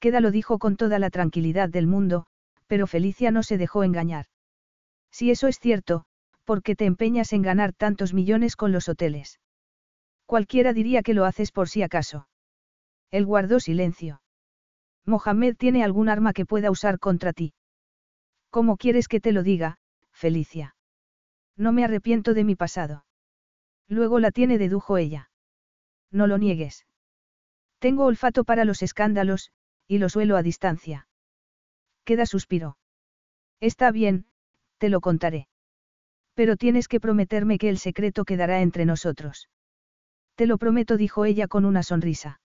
Queda 0.00 0.20
lo 0.20 0.30
dijo 0.30 0.58
con 0.58 0.76
toda 0.76 0.98
la 0.98 1.10
tranquilidad 1.10 1.68
del 1.68 1.86
mundo, 1.86 2.26
pero 2.66 2.86
Felicia 2.86 3.30
no 3.30 3.42
se 3.42 3.58
dejó 3.58 3.84
engañar. 3.84 4.26
Si 5.10 5.30
eso 5.30 5.46
es 5.46 5.58
cierto, 5.58 6.04
¿por 6.44 6.62
qué 6.62 6.74
te 6.76 6.84
empeñas 6.84 7.32
en 7.32 7.42
ganar 7.42 7.72
tantos 7.72 8.12
millones 8.12 8.56
con 8.56 8.72
los 8.72 8.88
hoteles? 8.88 9.40
Cualquiera 10.26 10.72
diría 10.72 11.02
que 11.02 11.14
lo 11.14 11.24
haces 11.24 11.52
por 11.52 11.68
si 11.68 11.82
acaso. 11.82 12.28
Él 13.10 13.26
guardó 13.26 13.60
silencio. 13.60 14.20
Mohamed 15.06 15.56
tiene 15.56 15.84
algún 15.84 16.08
arma 16.08 16.32
que 16.32 16.46
pueda 16.46 16.70
usar 16.70 16.98
contra 16.98 17.32
ti. 17.32 17.54
¿Cómo 18.50 18.76
quieres 18.76 19.08
que 19.08 19.20
te 19.20 19.32
lo 19.32 19.42
diga, 19.42 19.78
Felicia? 20.12 20.76
No 21.56 21.72
me 21.72 21.84
arrepiento 21.84 22.34
de 22.34 22.44
mi 22.44 22.56
pasado. 22.56 23.04
Luego 23.88 24.18
la 24.20 24.30
tiene, 24.30 24.58
dedujo 24.58 24.96
ella. 24.96 25.30
No 26.10 26.26
lo 26.26 26.38
niegues. 26.38 26.86
Tengo 27.78 28.04
olfato 28.04 28.44
para 28.44 28.64
los 28.64 28.82
escándalos, 28.82 29.50
y 29.86 29.98
lo 29.98 30.08
suelo 30.08 30.36
a 30.36 30.42
distancia. 30.42 31.06
Queda 32.04 32.26
suspiro. 32.26 32.78
Está 33.60 33.90
bien, 33.90 34.26
te 34.78 34.88
lo 34.88 35.00
contaré. 35.00 35.48
Pero 36.34 36.56
tienes 36.56 36.88
que 36.88 37.00
prometerme 37.00 37.58
que 37.58 37.68
el 37.68 37.78
secreto 37.78 38.24
quedará 38.24 38.60
entre 38.60 38.84
nosotros. 38.84 39.48
Te 40.34 40.46
lo 40.46 40.58
prometo, 40.58 40.96
dijo 40.96 41.24
ella 41.24 41.46
con 41.46 41.64
una 41.64 41.82
sonrisa. 41.82 42.40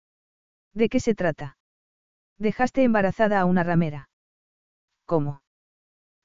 ¿De 0.73 0.89
qué 0.89 1.01
se 1.01 1.15
trata? 1.15 1.57
Dejaste 2.39 2.83
embarazada 2.83 3.41
a 3.41 3.45
una 3.45 3.63
ramera. 3.63 4.09
¿Cómo? 5.05 5.43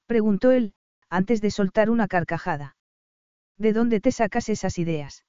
preguntó 0.06 0.50
él, 0.50 0.74
antes 1.08 1.40
de 1.40 1.50
soltar 1.50 1.88
una 1.88 2.08
carcajada. 2.08 2.76
¿De 3.58 3.72
dónde 3.72 4.00
te 4.00 4.12
sacas 4.12 4.48
esas 4.48 4.78
ideas? 4.78 5.24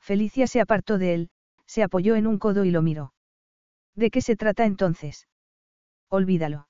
Felicia 0.00 0.46
se 0.46 0.60
apartó 0.60 0.98
de 0.98 1.14
él, 1.14 1.30
se 1.66 1.82
apoyó 1.82 2.16
en 2.16 2.26
un 2.26 2.38
codo 2.38 2.64
y 2.64 2.70
lo 2.70 2.82
miró. 2.82 3.14
¿De 3.94 4.10
qué 4.10 4.20
se 4.20 4.36
trata 4.36 4.64
entonces? 4.66 5.28
Olvídalo. 6.10 6.68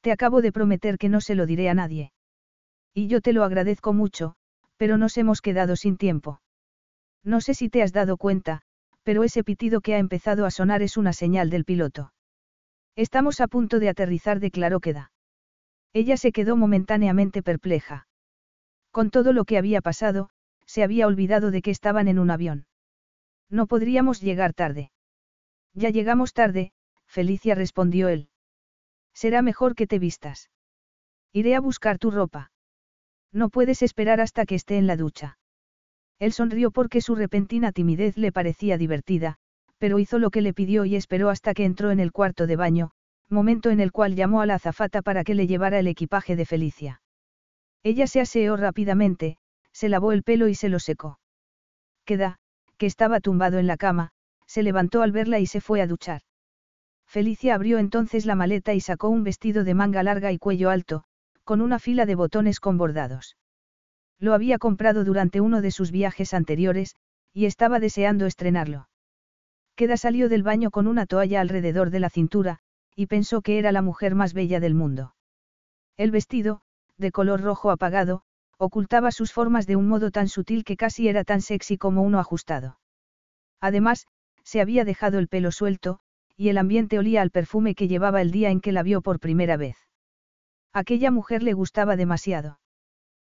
Te 0.00 0.12
acabo 0.12 0.42
de 0.42 0.52
prometer 0.52 0.98
que 0.98 1.08
no 1.08 1.20
se 1.20 1.34
lo 1.34 1.46
diré 1.46 1.68
a 1.68 1.74
nadie. 1.74 2.12
Y 2.94 3.06
yo 3.06 3.20
te 3.20 3.32
lo 3.32 3.44
agradezco 3.44 3.92
mucho, 3.92 4.34
pero 4.76 4.96
nos 4.96 5.16
hemos 5.18 5.42
quedado 5.42 5.76
sin 5.76 5.96
tiempo. 5.96 6.40
No 7.22 7.40
sé 7.40 7.54
si 7.54 7.68
te 7.68 7.82
has 7.82 7.92
dado 7.92 8.16
cuenta, 8.16 8.62
pero 9.02 9.24
ese 9.24 9.44
pitido 9.44 9.80
que 9.80 9.94
ha 9.94 9.98
empezado 9.98 10.46
a 10.46 10.50
sonar 10.50 10.82
es 10.82 10.96
una 10.96 11.12
señal 11.12 11.50
del 11.50 11.64
piloto. 11.64 12.12
Estamos 12.96 13.40
a 13.40 13.48
punto 13.48 13.78
de 13.78 13.88
aterrizar, 13.88 14.40
declaró 14.40 14.80
Queda. 14.80 15.12
Ella 15.92 16.16
se 16.16 16.32
quedó 16.32 16.56
momentáneamente 16.56 17.42
perpleja. 17.42 18.06
Con 18.90 19.10
todo 19.10 19.32
lo 19.32 19.44
que 19.44 19.58
había 19.58 19.80
pasado, 19.80 20.30
se 20.66 20.82
había 20.82 21.06
olvidado 21.06 21.50
de 21.50 21.62
que 21.62 21.70
estaban 21.70 22.08
en 22.08 22.18
un 22.18 22.30
avión. 22.30 22.66
No 23.48 23.66
podríamos 23.66 24.20
llegar 24.20 24.54
tarde. 24.54 24.92
Ya 25.74 25.90
llegamos 25.90 26.32
tarde, 26.32 26.72
Felicia 27.06 27.54
respondió 27.54 28.08
él. 28.08 28.28
Será 29.12 29.42
mejor 29.42 29.74
que 29.74 29.86
te 29.86 29.98
vistas. 29.98 30.50
Iré 31.32 31.54
a 31.54 31.60
buscar 31.60 31.98
tu 31.98 32.10
ropa. 32.10 32.52
No 33.32 33.48
puedes 33.48 33.82
esperar 33.82 34.20
hasta 34.20 34.46
que 34.46 34.54
esté 34.54 34.78
en 34.78 34.86
la 34.86 34.96
ducha. 34.96 35.38
Él 36.18 36.32
sonrió 36.32 36.70
porque 36.70 37.00
su 37.00 37.14
repentina 37.14 37.72
timidez 37.72 38.16
le 38.16 38.32
parecía 38.32 38.76
divertida, 38.76 39.36
pero 39.78 39.98
hizo 39.98 40.18
lo 40.18 40.30
que 40.30 40.42
le 40.42 40.52
pidió 40.52 40.84
y 40.84 40.96
esperó 40.96 41.30
hasta 41.30 41.54
que 41.54 41.64
entró 41.64 41.90
en 41.90 42.00
el 42.00 42.12
cuarto 42.12 42.46
de 42.46 42.56
baño, 42.56 42.90
momento 43.28 43.70
en 43.70 43.80
el 43.80 43.92
cual 43.92 44.16
llamó 44.16 44.42
a 44.42 44.46
la 44.46 44.56
azafata 44.56 45.02
para 45.02 45.24
que 45.24 45.34
le 45.34 45.46
llevara 45.46 45.78
el 45.78 45.86
equipaje 45.86 46.36
de 46.36 46.44
Felicia. 46.44 47.00
Ella 47.82 48.06
se 48.06 48.20
aseó 48.20 48.56
rápidamente, 48.56 49.38
se 49.72 49.88
lavó 49.88 50.12
el 50.12 50.22
pelo 50.22 50.48
y 50.48 50.54
se 50.54 50.68
lo 50.68 50.78
secó. 50.78 51.18
Queda, 52.04 52.38
que 52.76 52.86
estaba 52.86 53.20
tumbado 53.20 53.58
en 53.58 53.66
la 53.66 53.76
cama, 53.76 54.10
se 54.46 54.62
levantó 54.62 55.02
al 55.02 55.12
verla 55.12 55.38
y 55.38 55.46
se 55.46 55.60
fue 55.60 55.80
a 55.80 55.86
duchar. 55.86 56.22
Felicia 57.06 57.54
abrió 57.54 57.78
entonces 57.78 58.26
la 58.26 58.34
maleta 58.34 58.74
y 58.74 58.80
sacó 58.80 59.08
un 59.08 59.24
vestido 59.24 59.64
de 59.64 59.74
manga 59.74 60.02
larga 60.02 60.32
y 60.32 60.38
cuello 60.38 60.70
alto, 60.70 61.04
con 61.44 61.60
una 61.60 61.78
fila 61.78 62.06
de 62.06 62.14
botones 62.14 62.60
con 62.60 62.78
bordados. 62.78 63.36
Lo 64.18 64.34
había 64.34 64.58
comprado 64.58 65.02
durante 65.02 65.40
uno 65.40 65.62
de 65.62 65.70
sus 65.70 65.90
viajes 65.90 66.34
anteriores, 66.34 66.94
y 67.32 67.46
estaba 67.46 67.80
deseando 67.80 68.26
estrenarlo. 68.26 68.88
Queda 69.74 69.96
salió 69.96 70.28
del 70.28 70.42
baño 70.42 70.70
con 70.70 70.86
una 70.86 71.06
toalla 71.06 71.40
alrededor 71.40 71.90
de 71.90 72.00
la 72.00 72.10
cintura, 72.10 72.58
y 72.94 73.06
pensó 73.06 73.40
que 73.40 73.58
era 73.58 73.72
la 73.72 73.82
mujer 73.82 74.14
más 74.14 74.34
bella 74.34 74.60
del 74.60 74.74
mundo. 74.74 75.14
El 75.96 76.10
vestido, 76.10 76.60
de 77.00 77.10
color 77.10 77.40
rojo 77.40 77.70
apagado, 77.70 78.22
ocultaba 78.58 79.10
sus 79.10 79.32
formas 79.32 79.66
de 79.66 79.76
un 79.76 79.88
modo 79.88 80.10
tan 80.10 80.28
sutil 80.28 80.64
que 80.64 80.76
casi 80.76 81.08
era 81.08 81.24
tan 81.24 81.40
sexy 81.40 81.78
como 81.78 82.02
uno 82.02 82.18
ajustado. 82.20 82.78
Además, 83.60 84.06
se 84.44 84.60
había 84.60 84.84
dejado 84.84 85.18
el 85.18 85.28
pelo 85.28 85.50
suelto, 85.50 86.00
y 86.36 86.50
el 86.50 86.58
ambiente 86.58 86.98
olía 86.98 87.22
al 87.22 87.30
perfume 87.30 87.74
que 87.74 87.88
llevaba 87.88 88.20
el 88.20 88.30
día 88.30 88.50
en 88.50 88.60
que 88.60 88.72
la 88.72 88.82
vio 88.82 89.00
por 89.00 89.18
primera 89.18 89.56
vez. 89.56 89.76
Aquella 90.72 91.10
mujer 91.10 91.42
le 91.42 91.54
gustaba 91.54 91.96
demasiado. 91.96 92.60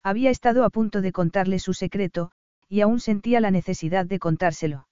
Había 0.03 0.31
estado 0.31 0.65
a 0.65 0.69
punto 0.69 1.01
de 1.01 1.11
contarle 1.11 1.59
su 1.59 1.73
secreto, 1.73 2.31
y 2.67 2.81
aún 2.81 2.99
sentía 2.99 3.39
la 3.39 3.51
necesidad 3.51 4.05
de 4.05 4.19
contárselo. 4.19 4.87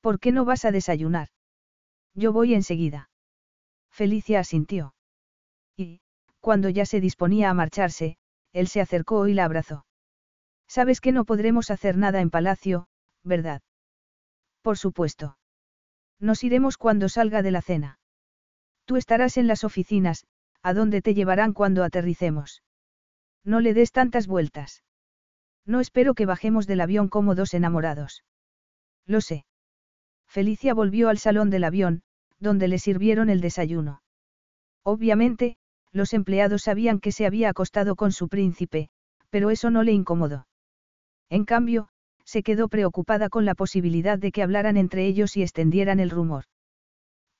¿Por 0.00 0.18
qué 0.18 0.32
no 0.32 0.44
vas 0.44 0.64
a 0.64 0.72
desayunar? 0.72 1.28
Yo 2.14 2.32
voy 2.32 2.54
enseguida. 2.54 3.10
Felicia 3.90 4.40
asintió. 4.40 4.95
Cuando 6.46 6.68
ya 6.68 6.86
se 6.86 7.00
disponía 7.00 7.50
a 7.50 7.54
marcharse, 7.54 8.18
él 8.52 8.68
se 8.68 8.80
acercó 8.80 9.26
y 9.26 9.34
la 9.34 9.44
abrazó. 9.44 9.84
Sabes 10.68 11.00
que 11.00 11.10
no 11.10 11.24
podremos 11.24 11.72
hacer 11.72 11.96
nada 11.96 12.20
en 12.20 12.30
palacio, 12.30 12.86
¿verdad? 13.24 13.62
Por 14.62 14.78
supuesto. 14.78 15.38
Nos 16.20 16.44
iremos 16.44 16.76
cuando 16.76 17.08
salga 17.08 17.42
de 17.42 17.50
la 17.50 17.62
cena. 17.62 17.98
Tú 18.84 18.94
estarás 18.94 19.38
en 19.38 19.48
las 19.48 19.64
oficinas, 19.64 20.24
¿a 20.62 20.72
dónde 20.72 21.02
te 21.02 21.14
llevarán 21.14 21.52
cuando 21.52 21.82
aterricemos? 21.82 22.62
No 23.42 23.58
le 23.58 23.74
des 23.74 23.90
tantas 23.90 24.28
vueltas. 24.28 24.84
No 25.64 25.80
espero 25.80 26.14
que 26.14 26.26
bajemos 26.26 26.68
del 26.68 26.80
avión 26.80 27.08
como 27.08 27.34
dos 27.34 27.54
enamorados. 27.54 28.22
Lo 29.04 29.20
sé. 29.20 29.46
Felicia 30.28 30.74
volvió 30.74 31.08
al 31.08 31.18
salón 31.18 31.50
del 31.50 31.64
avión, 31.64 32.04
donde 32.38 32.68
le 32.68 32.78
sirvieron 32.78 33.30
el 33.30 33.40
desayuno. 33.40 34.00
Obviamente, 34.84 35.58
los 35.96 36.12
empleados 36.12 36.62
sabían 36.62 37.00
que 37.00 37.10
se 37.10 37.26
había 37.26 37.48
acostado 37.48 37.96
con 37.96 38.12
su 38.12 38.28
príncipe, 38.28 38.88
pero 39.30 39.50
eso 39.50 39.70
no 39.70 39.82
le 39.82 39.92
incomodó. 39.92 40.46
En 41.28 41.44
cambio, 41.44 41.88
se 42.24 42.42
quedó 42.42 42.68
preocupada 42.68 43.28
con 43.28 43.44
la 43.44 43.54
posibilidad 43.54 44.18
de 44.18 44.32
que 44.32 44.42
hablaran 44.42 44.76
entre 44.76 45.06
ellos 45.06 45.36
y 45.36 45.42
extendieran 45.42 46.00
el 46.00 46.10
rumor. 46.10 46.44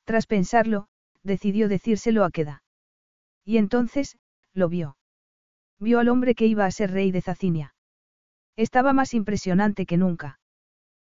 Tras 0.04 0.26
pensarlo, 0.26 0.88
decidió 1.22 1.68
decírselo 1.68 2.24
a 2.24 2.30
Queda. 2.30 2.62
Y 3.44 3.58
entonces, 3.58 4.16
lo 4.54 4.68
vio. 4.68 4.96
Vio 5.78 5.98
al 5.98 6.08
hombre 6.08 6.34
que 6.34 6.46
iba 6.46 6.64
a 6.64 6.70
ser 6.70 6.92
rey 6.92 7.10
de 7.10 7.20
Zacinia. 7.20 7.74
Estaba 8.56 8.92
más 8.92 9.12
impresionante 9.12 9.84
que 9.84 9.96
nunca. 9.96 10.40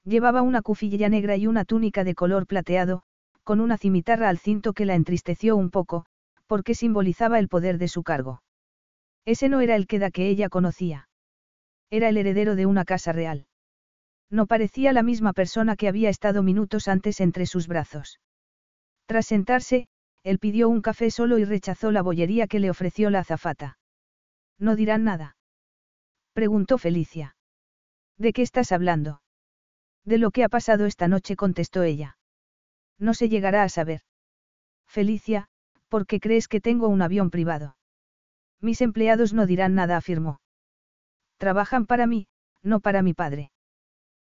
Llevaba 0.04 0.42
una 0.42 0.62
cufilla 0.62 1.08
negra 1.10 1.38
y 1.38 1.48
una 1.48 1.64
túnica 1.64 2.04
de 2.04 2.16
color 2.16 2.48
plateado, 2.48 3.04
con 3.44 3.60
una 3.60 3.78
cimitarra 3.78 4.30
al 4.30 4.40
cinto 4.40 4.74
que 4.74 4.86
la 4.86 4.96
entristeció 4.96 5.56
un 5.56 5.70
poco, 5.70 6.06
porque 6.50 6.74
simbolizaba 6.74 7.38
el 7.38 7.48
poder 7.48 7.78
de 7.78 7.88
su 7.88 8.02
cargo. 8.02 8.42
Ese 9.24 9.50
no 9.50 9.62
era 9.62 9.76
el 9.76 9.86
Queda 9.86 10.10
que 10.10 10.28
ella 10.28 10.50
conocía. 10.50 11.08
Era 11.92 12.10
el 12.10 12.18
heredero 12.18 12.56
de 12.56 12.66
una 12.66 12.86
casa 12.86 13.12
real. 13.12 13.46
No 14.32 14.48
parecía 14.48 14.92
la 14.92 15.04
misma 15.04 15.32
persona 15.34 15.76
que 15.76 15.88
había 15.88 16.10
estado 16.10 16.42
minutos 16.42 16.88
antes 16.88 17.22
entre 17.22 17.46
sus 17.46 17.68
brazos. 17.68 18.20
Tras 19.06 19.28
sentarse, 19.28 19.88
él 20.24 20.40
pidió 20.40 20.70
un 20.70 20.82
café 20.82 21.12
solo 21.12 21.38
y 21.38 21.46
rechazó 21.46 21.92
la 21.92 22.02
bollería 22.02 22.48
que 22.48 22.60
le 22.60 22.72
ofreció 22.72 23.12
la 23.12 23.20
azafata. 23.20 23.78
¿No 24.58 24.76
dirán 24.76 25.04
nada? 25.04 25.38
Preguntó 26.34 26.80
Felicia. 26.80 27.36
¿De 28.18 28.34
qué 28.34 28.42
estás 28.42 28.72
hablando? 28.72 29.22
De 30.04 30.18
lo 30.18 30.32
que 30.32 30.44
ha 30.44 30.50
pasado 30.50 30.88
esta 30.88 31.08
noche, 31.08 31.36
contestó 31.36 31.84
ella. 31.84 32.18
No 32.98 33.14
se 33.14 33.30
llegará 33.30 33.62
a 33.62 33.70
saber. 33.70 34.02
Felicia, 34.88 35.48
¿por 35.90 36.06
qué 36.06 36.20
crees 36.20 36.48
que 36.48 36.62
tengo 36.62 36.88
un 36.88 37.02
avión 37.02 37.30
privado? 37.30 37.76
Mis 38.62 38.82
empleados 38.82 39.34
no 39.34 39.46
dirán 39.46 39.76
nada, 39.76 39.98
afirmó. 39.98 40.40
Trabajan 41.38 41.86
para 41.86 42.08
mí, 42.08 42.28
no 42.62 42.80
para 42.80 43.02
mi 43.02 43.14
padre. 43.14 43.52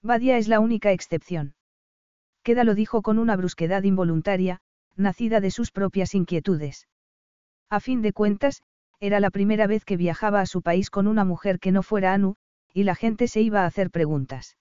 Badia 0.02 0.38
es 0.38 0.48
la 0.48 0.60
única 0.60 0.92
excepción. 0.92 1.54
Queda 2.42 2.64
lo 2.64 2.74
dijo 2.74 3.02
con 3.02 3.18
una 3.18 3.36
brusquedad 3.36 3.82
involuntaria, 3.82 4.60
nacida 4.96 5.40
de 5.40 5.50
sus 5.50 5.70
propias 5.70 6.14
inquietudes. 6.14 6.88
A 7.68 7.80
fin 7.80 8.00
de 8.02 8.12
cuentas, 8.12 8.62
era 9.00 9.20
la 9.20 9.30
primera 9.30 9.66
vez 9.66 9.84
que 9.84 9.96
viajaba 9.96 10.40
a 10.40 10.46
su 10.46 10.62
país 10.62 10.90
con 10.90 11.06
una 11.06 11.24
mujer 11.24 11.58
que 11.60 11.72
no 11.72 11.82
fuera 11.82 12.14
Anu, 12.14 12.36
y 12.72 12.84
la 12.84 12.94
gente 12.94 13.28
se 13.28 13.40
iba 13.40 13.62
a 13.62 13.66
hacer 13.66 13.90
preguntas. 13.90 14.56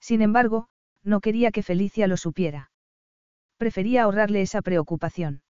Sin 0.00 0.22
embargo, 0.22 0.68
no 1.02 1.20
quería 1.20 1.50
que 1.50 1.62
Felicia 1.62 2.06
lo 2.06 2.16
supiera. 2.16 2.70
Prefería 3.56 4.04
ahorrarle 4.04 4.42
esa 4.42 4.62
preocupación. 4.62 5.42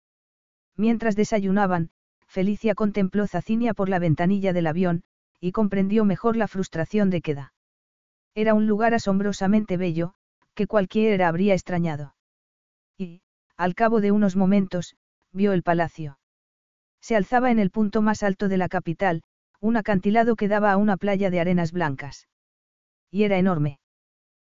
Mientras 0.77 1.15
desayunaban, 1.15 1.89
Felicia 2.27 2.75
contempló 2.75 3.25
Zacinia 3.25 3.73
por 3.73 3.89
la 3.89 3.99
ventanilla 3.99 4.53
del 4.53 4.67
avión, 4.67 5.03
y 5.41 5.51
comprendió 5.51 6.05
mejor 6.05 6.37
la 6.37 6.47
frustración 6.47 7.09
de 7.09 7.21
Queda. 7.21 7.53
Era 8.35 8.53
un 8.53 8.67
lugar 8.67 8.93
asombrosamente 8.93 9.77
bello, 9.77 10.13
que 10.53 10.67
cualquiera 10.67 11.27
habría 11.27 11.53
extrañado. 11.53 12.15
Y, 12.97 13.21
al 13.55 13.73
cabo 13.73 14.01
de 14.01 14.11
unos 14.11 14.35
momentos, 14.35 14.95
vio 15.31 15.53
el 15.53 15.63
palacio. 15.63 16.19
Se 17.01 17.15
alzaba 17.15 17.51
en 17.51 17.59
el 17.59 17.71
punto 17.71 18.01
más 18.01 18.21
alto 18.21 18.47
de 18.47 18.57
la 18.57 18.69
capital, 18.69 19.23
un 19.59 19.77
acantilado 19.77 20.35
que 20.35 20.47
daba 20.47 20.71
a 20.71 20.77
una 20.77 20.97
playa 20.97 21.31
de 21.31 21.39
arenas 21.39 21.71
blancas. 21.71 22.27
Y 23.09 23.23
era 23.23 23.39
enorme. 23.39 23.79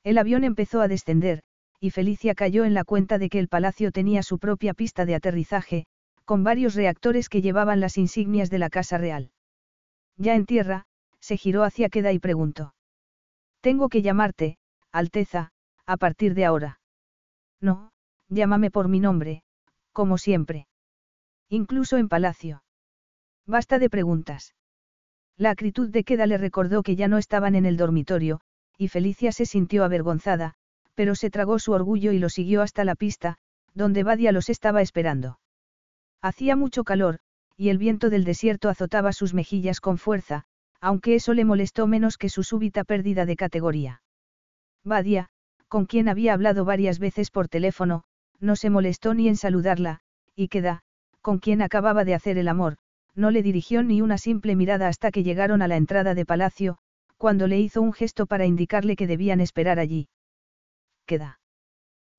El 0.04 0.18
avión 0.18 0.44
empezó 0.44 0.82
a 0.82 0.88
descender, 0.88 1.44
y 1.80 1.92
Felicia 1.92 2.36
cayó 2.36 2.66
en 2.66 2.74
la 2.74 2.84
cuenta 2.84 3.18
de 3.18 3.30
que 3.30 3.40
el 3.40 3.48
palacio 3.48 3.92
tenía 3.92 4.24
su 4.24 4.40
propia 4.40 4.74
pista 4.74 5.06
de 5.06 5.16
aterrizaje, 5.16 5.86
con 6.30 6.44
varios 6.44 6.76
reactores 6.76 7.28
que 7.28 7.42
llevaban 7.42 7.80
las 7.80 7.98
insignias 7.98 8.52
de 8.52 8.60
la 8.60 8.70
Casa 8.70 9.00
Real. 9.00 9.32
Ya 10.16 10.36
en 10.36 10.46
tierra, 10.46 10.86
se 11.20 11.38
giró 11.38 11.64
hacia 11.64 11.90
Queda 11.90 12.12
y 12.12 12.20
preguntó. 12.20 12.76
Tengo 13.62 13.90
que 13.90 14.04
llamarte, 14.04 14.60
Alteza, 14.92 15.50
a 15.88 15.98
partir 15.98 16.36
de 16.36 16.46
ahora. 16.46 16.82
No, 17.60 17.94
llámame 18.28 18.70
por 18.70 18.90
mi 18.90 19.00
nombre, 19.00 19.42
como 19.92 20.20
siempre. 20.20 20.68
Incluso 21.50 21.98
en 21.98 22.08
palacio. 22.08 22.62
Basta 23.48 23.80
de 23.80 23.90
preguntas. 23.90 24.54
La 25.36 25.50
acritud 25.50 25.90
de 25.90 26.04
Queda 26.04 26.28
le 26.28 26.38
recordó 26.38 26.84
que 26.84 26.96
ya 26.96 27.08
no 27.08 27.18
estaban 27.18 27.56
en 27.56 27.66
el 27.66 27.76
dormitorio, 27.76 28.42
y 28.78 28.90
Felicia 28.90 29.32
se 29.32 29.48
sintió 29.48 29.84
avergonzada, 29.84 30.54
pero 30.94 31.16
se 31.16 31.32
tragó 31.32 31.58
su 31.58 31.72
orgullo 31.72 32.12
y 32.12 32.20
lo 32.20 32.30
siguió 32.30 32.62
hasta 32.62 32.84
la 32.84 32.94
pista, 32.94 33.40
donde 33.74 34.04
Badia 34.04 34.32
los 34.32 34.50
estaba 34.50 34.84
esperando. 34.84 35.40
Hacía 36.22 36.56
mucho 36.56 36.84
calor, 36.84 37.20
y 37.56 37.70
el 37.70 37.78
viento 37.78 38.10
del 38.10 38.24
desierto 38.24 38.70
azotaba 38.70 39.14
sus 39.14 39.34
mejillas 39.34 39.80
con 39.80 39.98
fuerza, 39.98 40.44
aunque 40.82 41.16
eso 41.16 41.34
le 41.34 41.46
molestó 41.46 41.88
menos 41.88 42.18
que 42.18 42.30
su 42.30 42.44
súbita 42.44 42.84
pérdida 42.84 43.26
de 43.26 43.36
categoría. 43.36 44.02
Badia, 44.84 45.30
con 45.68 45.86
quien 45.86 46.10
había 46.10 46.34
hablado 46.34 46.66
varias 46.66 47.00
veces 47.00 47.32
por 47.32 47.48
teléfono, 47.48 48.04
no 48.40 48.56
se 48.56 48.70
molestó 48.70 49.14
ni 49.14 49.28
en 49.28 49.36
saludarla, 49.36 50.00
y 50.36 50.48
Queda, 50.48 50.82
con 51.22 51.40
quien 51.40 51.62
acababa 51.62 52.06
de 52.06 52.16
hacer 52.16 52.38
el 52.38 52.48
amor, 52.48 52.78
no 53.16 53.32
le 53.32 53.44
dirigió 53.44 53.84
ni 53.84 54.02
una 54.02 54.18
simple 54.18 54.56
mirada 54.56 54.88
hasta 54.88 55.12
que 55.12 55.24
llegaron 55.24 55.62
a 55.62 55.68
la 55.68 55.76
entrada 55.76 56.16
de 56.16 56.26
palacio, 56.26 56.78
cuando 57.18 57.48
le 57.48 57.60
hizo 57.60 57.82
un 57.82 57.92
gesto 57.92 58.26
para 58.26 58.46
indicarle 58.46 58.96
que 58.96 59.08
debían 59.08 59.42
esperar 59.42 59.80
allí. 59.80 60.08
Queda. 61.06 61.40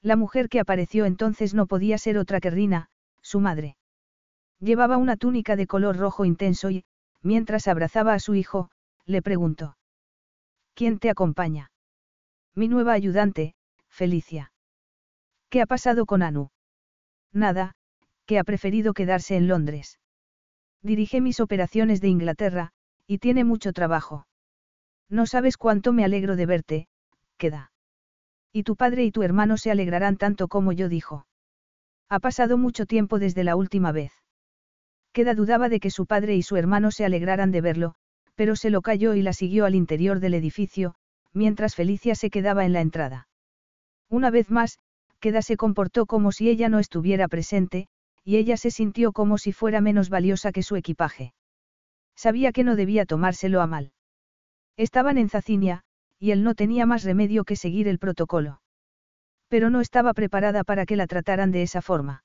La 0.03 0.17
mujer 0.17 0.49
que 0.49 0.61
apareció 0.61 1.07
entonces 1.07 1.55
no 1.55 1.67
podía 1.67 1.97
ser 1.97 2.19
otra 2.19 2.41
que 2.41 2.51
Rina, 2.51 2.89
su 3.23 3.41
madre. 3.41 3.77
Llevaba 4.61 4.99
una 4.99 5.17
túnica 5.17 5.57
de 5.57 5.67
color 5.67 5.97
rojo 5.97 6.25
intenso 6.25 6.71
y, 6.71 6.85
mientras 7.23 7.67
abrazaba 7.67 8.13
a 8.15 8.21
su 8.21 8.35
hijo, 8.35 8.71
le 9.07 9.23
preguntó. 9.23 9.77
¿Quién 10.75 10.99
te 10.99 11.11
acompaña? 11.11 11.73
Mi 12.55 12.69
nueva 12.69 12.93
ayudante, 12.93 13.55
Felicia. 13.89 14.53
¿Qué 15.49 15.63
ha 15.63 15.67
pasado 15.67 16.05
con 16.07 16.23
Anu? 16.23 16.51
Nada, 17.33 17.75
que 18.27 18.39
ha 18.39 18.45
preferido 18.45 18.93
quedarse 18.93 19.37
en 19.37 19.49
Londres. 19.49 19.99
Dirige 20.83 21.21
mis 21.21 21.41
operaciones 21.41 22.01
de 22.01 22.09
Inglaterra, 22.09 22.73
y 23.07 23.19
tiene 23.19 23.45
mucho 23.45 23.73
trabajo. 23.73 24.27
No 25.09 25.27
sabes 25.27 25.57
cuánto 25.57 25.93
me 25.93 26.05
alegro 26.05 26.37
de 26.37 26.47
verte, 26.47 26.89
queda. 27.37 27.73
Y 28.53 28.63
tu 28.63 28.77
padre 28.77 29.05
y 29.05 29.11
tu 29.11 29.23
hermano 29.23 29.57
se 29.57 29.71
alegrarán 29.71 30.17
tanto 30.17 30.49
como 30.49 30.73
yo 30.73 30.89
dijo. 30.89 31.27
Ha 32.09 32.21
pasado 32.21 32.59
mucho 32.59 32.87
tiempo 32.87 33.19
desde 33.19 33.45
la 33.45 33.57
última 33.57 33.93
vez. 33.93 34.20
Queda 35.13 35.35
dudaba 35.35 35.69
de 35.69 35.81
que 35.81 35.91
su 35.91 36.07
padre 36.07 36.37
y 36.37 36.43
su 36.43 36.57
hermano 36.57 36.91
se 36.91 37.05
alegraran 37.05 37.51
de 37.51 37.61
verlo, 37.61 37.95
pero 38.35 38.57
se 38.57 38.71
lo 38.71 38.81
calló 38.83 39.15
y 39.15 39.23
la 39.23 39.33
siguió 39.33 39.65
al 39.67 39.75
interior 39.75 40.21
del 40.21 40.35
edificio, 40.35 40.95
mientras 41.33 41.75
Felicia 41.75 42.15
se 42.15 42.31
quedaba 42.31 42.65
en 42.65 42.73
la 42.73 42.81
entrada. 42.81 43.29
Una 44.09 44.31
vez 44.31 44.51
más, 44.51 44.79
Queda 45.21 45.43
se 45.43 45.57
comportó 45.57 46.07
como 46.07 46.33
si 46.33 46.49
ella 46.49 46.69
no 46.69 46.79
estuviera 46.79 47.29
presente, 47.29 47.89
y 48.25 48.37
ella 48.37 48.57
se 48.57 48.71
sintió 48.71 49.13
como 49.13 49.37
si 49.37 49.53
fuera 49.53 49.81
menos 49.81 50.09
valiosa 50.09 50.53
que 50.53 50.63
su 50.63 50.77
equipaje. 50.77 51.35
Sabía 52.17 52.53
que 52.53 52.65
no 52.65 52.77
debía 52.77 53.05
tomárselo 53.05 53.61
a 53.61 53.67
mal. 53.67 53.93
Estaban 54.77 55.19
en 55.19 55.29
Zacinia, 55.29 55.83
y 56.19 56.31
él 56.31 56.43
no 56.43 56.55
tenía 56.55 56.87
más 56.87 57.05
remedio 57.05 57.45
que 57.45 57.57
seguir 57.57 57.89
el 57.89 57.99
protocolo. 57.99 58.61
Pero 59.49 59.69
no 59.69 59.81
estaba 59.81 60.15
preparada 60.15 60.65
para 60.65 60.87
que 60.87 60.97
la 60.97 61.07
trataran 61.07 61.51
de 61.51 61.63
esa 61.63 61.83
forma. 61.83 62.25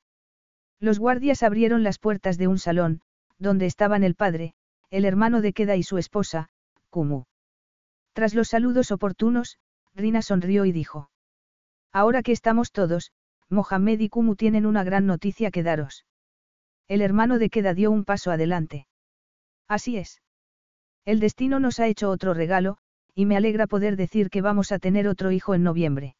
Los 0.80 1.00
guardias 1.00 1.44
abrieron 1.44 1.84
las 1.84 2.00
puertas 2.00 2.38
de 2.38 2.48
un 2.48 2.58
salón, 2.58 3.02
donde 3.38 3.66
estaban 3.66 4.04
el 4.04 4.16
padre, 4.16 4.54
el 4.90 5.06
hermano 5.06 5.42
de 5.42 5.54
Queda 5.54 5.76
y 5.76 5.84
su 5.84 5.98
esposa, 5.98 6.50
Kumu. 6.90 7.24
Tras 8.14 8.34
los 8.34 8.50
saludos 8.50 8.92
oportunos, 8.92 9.58
Rina 9.94 10.22
sonrió 10.22 10.66
y 10.66 10.72
dijo. 10.72 11.10
Ahora 11.92 12.24
que 12.24 12.32
estamos 12.32 12.72
todos, 12.72 13.12
Mohamed 13.50 14.00
y 14.00 14.10
Kumu 14.10 14.36
tienen 14.36 14.66
una 14.66 14.84
gran 14.84 15.06
noticia 15.06 15.52
que 15.52 15.64
daros. 15.64 16.06
El 16.88 17.02
hermano 17.02 17.40
de 17.40 17.50
Queda 17.50 17.74
dio 17.74 17.92
un 17.92 18.06
paso 18.06 18.32
adelante. 18.32 18.88
Así 19.68 19.98
es. 19.98 20.22
El 21.06 21.20
destino 21.20 21.60
nos 21.60 21.80
ha 21.80 21.88
hecho 21.88 22.10
otro 22.10 22.34
regalo, 22.34 22.78
y 23.14 23.26
me 23.26 23.38
alegra 23.38 23.68
poder 23.68 23.96
decir 23.96 24.30
que 24.30 24.42
vamos 24.42 24.72
a 24.72 24.80
tener 24.80 25.08
otro 25.08 25.32
hijo 25.32 25.56
en 25.56 25.64
noviembre. 25.64 26.16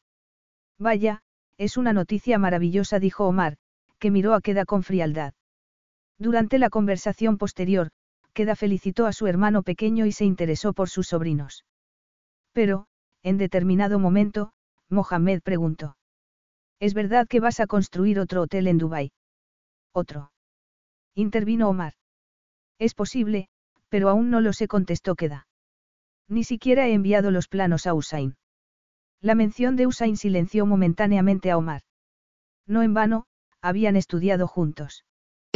Vaya, 0.78 1.22
es 1.58 1.76
una 1.76 1.92
noticia 1.92 2.38
maravillosa, 2.38 2.98
dijo 2.98 3.26
Omar, 3.26 3.58
que 3.98 4.10
miró 4.10 4.34
a 4.34 4.40
Queda 4.40 4.64
con 4.64 4.82
frialdad. 4.82 5.34
Durante 6.18 6.58
la 6.58 6.70
conversación 6.70 7.38
posterior, 7.38 7.90
Queda 8.32 8.56
felicitó 8.56 9.06
a 9.06 9.12
su 9.12 9.26
hermano 9.26 9.62
pequeño 9.62 10.06
y 10.06 10.12
se 10.12 10.24
interesó 10.24 10.72
por 10.72 10.88
sus 10.88 11.08
sobrinos. 11.08 11.64
Pero, 12.52 12.86
en 13.22 13.38
determinado 13.38 13.98
momento, 13.98 14.52
Mohamed 14.88 15.40
preguntó. 15.42 15.96
¿Es 16.78 16.94
verdad 16.94 17.26
que 17.26 17.40
vas 17.40 17.60
a 17.60 17.66
construir 17.66 18.20
otro 18.20 18.42
hotel 18.42 18.66
en 18.66 18.78
Dubái? 18.78 19.12
Otro. 19.92 20.30
Intervino 21.14 21.68
Omar. 21.68 21.94
Es 22.78 22.94
posible, 22.94 23.48
pero 23.88 24.10
aún 24.10 24.30
no 24.30 24.40
lo 24.40 24.52
sé, 24.52 24.68
contestó 24.68 25.14
Queda. 25.14 25.46
Ni 26.28 26.44
siquiera 26.44 26.86
he 26.86 26.92
enviado 26.92 27.30
los 27.30 27.48
planos 27.48 27.86
a 27.86 27.94
Usain. 27.94 28.36
La 29.20 29.34
mención 29.34 29.76
de 29.76 29.86
Usain 29.86 30.16
silenció 30.16 30.66
momentáneamente 30.66 31.50
a 31.50 31.56
Omar. 31.56 31.82
No 32.66 32.82
en 32.82 32.92
vano, 32.92 33.26
habían 33.66 33.96
estudiado 33.96 34.46
juntos. 34.46 35.04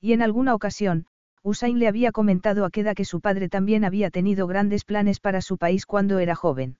Y 0.00 0.12
en 0.12 0.22
alguna 0.22 0.54
ocasión, 0.54 1.06
Usain 1.42 1.78
le 1.78 1.88
había 1.88 2.12
comentado 2.12 2.64
a 2.64 2.70
Queda 2.70 2.94
que 2.94 3.04
su 3.04 3.20
padre 3.20 3.48
también 3.48 3.84
había 3.84 4.10
tenido 4.10 4.46
grandes 4.46 4.84
planes 4.84 5.20
para 5.20 5.40
su 5.40 5.58
país 5.58 5.86
cuando 5.86 6.18
era 6.18 6.34
joven. 6.34 6.78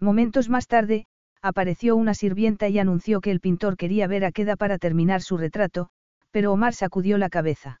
Momentos 0.00 0.48
más 0.48 0.66
tarde, 0.66 1.06
apareció 1.42 1.96
una 1.96 2.14
sirvienta 2.14 2.68
y 2.68 2.78
anunció 2.78 3.20
que 3.20 3.30
el 3.30 3.40
pintor 3.40 3.76
quería 3.76 4.06
ver 4.06 4.24
a 4.24 4.32
Queda 4.32 4.56
para 4.56 4.78
terminar 4.78 5.22
su 5.22 5.36
retrato, 5.36 5.88
pero 6.30 6.52
Omar 6.52 6.74
sacudió 6.74 7.18
la 7.18 7.28
cabeza. 7.28 7.80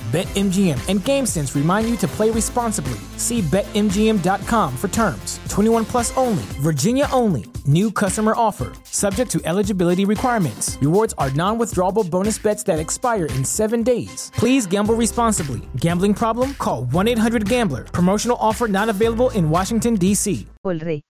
BetMGM 0.11 0.89
and 0.89 0.99
GameSense 0.99 1.55
remind 1.55 1.89
you 1.89 1.95
to 1.95 2.05
play 2.05 2.29
responsibly. 2.31 2.99
See 3.15 3.41
BetMGM.com 3.41 4.75
for 4.75 4.89
terms. 4.89 5.39
21 5.47 5.85
plus 5.85 6.11
only, 6.17 6.43
Virginia 6.59 7.07
only. 7.13 7.45
New 7.65 7.89
customer 7.91 8.33
offer, 8.35 8.73
subject 8.83 9.31
to 9.31 9.39
eligibility 9.45 10.03
requirements. 10.03 10.77
Rewards 10.81 11.13
are 11.17 11.31
non 11.31 11.57
withdrawable 11.57 12.03
bonus 12.03 12.37
bets 12.37 12.61
that 12.63 12.77
expire 12.77 13.27
in 13.37 13.45
seven 13.45 13.83
days. 13.83 14.31
Please 14.35 14.67
gamble 14.67 14.95
responsibly. 14.95 15.61
Gambling 15.77 16.13
problem? 16.13 16.55
Call 16.55 16.83
1 16.91 17.07
800 17.07 17.47
Gambler. 17.47 17.85
Promotional 17.85 18.37
offer 18.41 18.67
not 18.67 18.89
available 18.89 19.29
in 19.29 19.49
Washington, 19.49 19.95
D.C. 19.95 20.45
el 20.65 20.79
rey. 20.81 21.03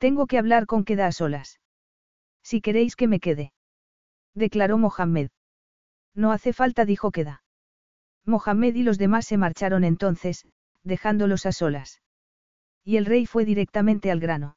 Tengo 0.00 0.26
que 0.26 0.38
hablar 0.38 0.64
con 0.64 0.84
Queda 0.84 1.08
a 1.08 1.12
solas. 1.12 1.58
Si 2.42 2.62
queréis 2.62 2.96
que 2.96 3.06
me 3.06 3.20
quede. 3.20 3.52
Declaró 4.34 4.78
Mohammed. 4.78 5.28
No 6.14 6.32
hace 6.32 6.54
falta, 6.54 6.86
dijo 6.86 7.10
Queda. 7.10 7.42
Mohammed 8.28 8.74
y 8.74 8.82
los 8.82 8.98
demás 8.98 9.26
se 9.26 9.38
marcharon 9.38 9.84
entonces, 9.84 10.46
dejándolos 10.84 11.46
a 11.46 11.52
solas. 11.52 12.02
Y 12.84 12.96
el 12.96 13.06
rey 13.06 13.26
fue 13.26 13.44
directamente 13.44 14.10
al 14.10 14.20
grano. 14.20 14.56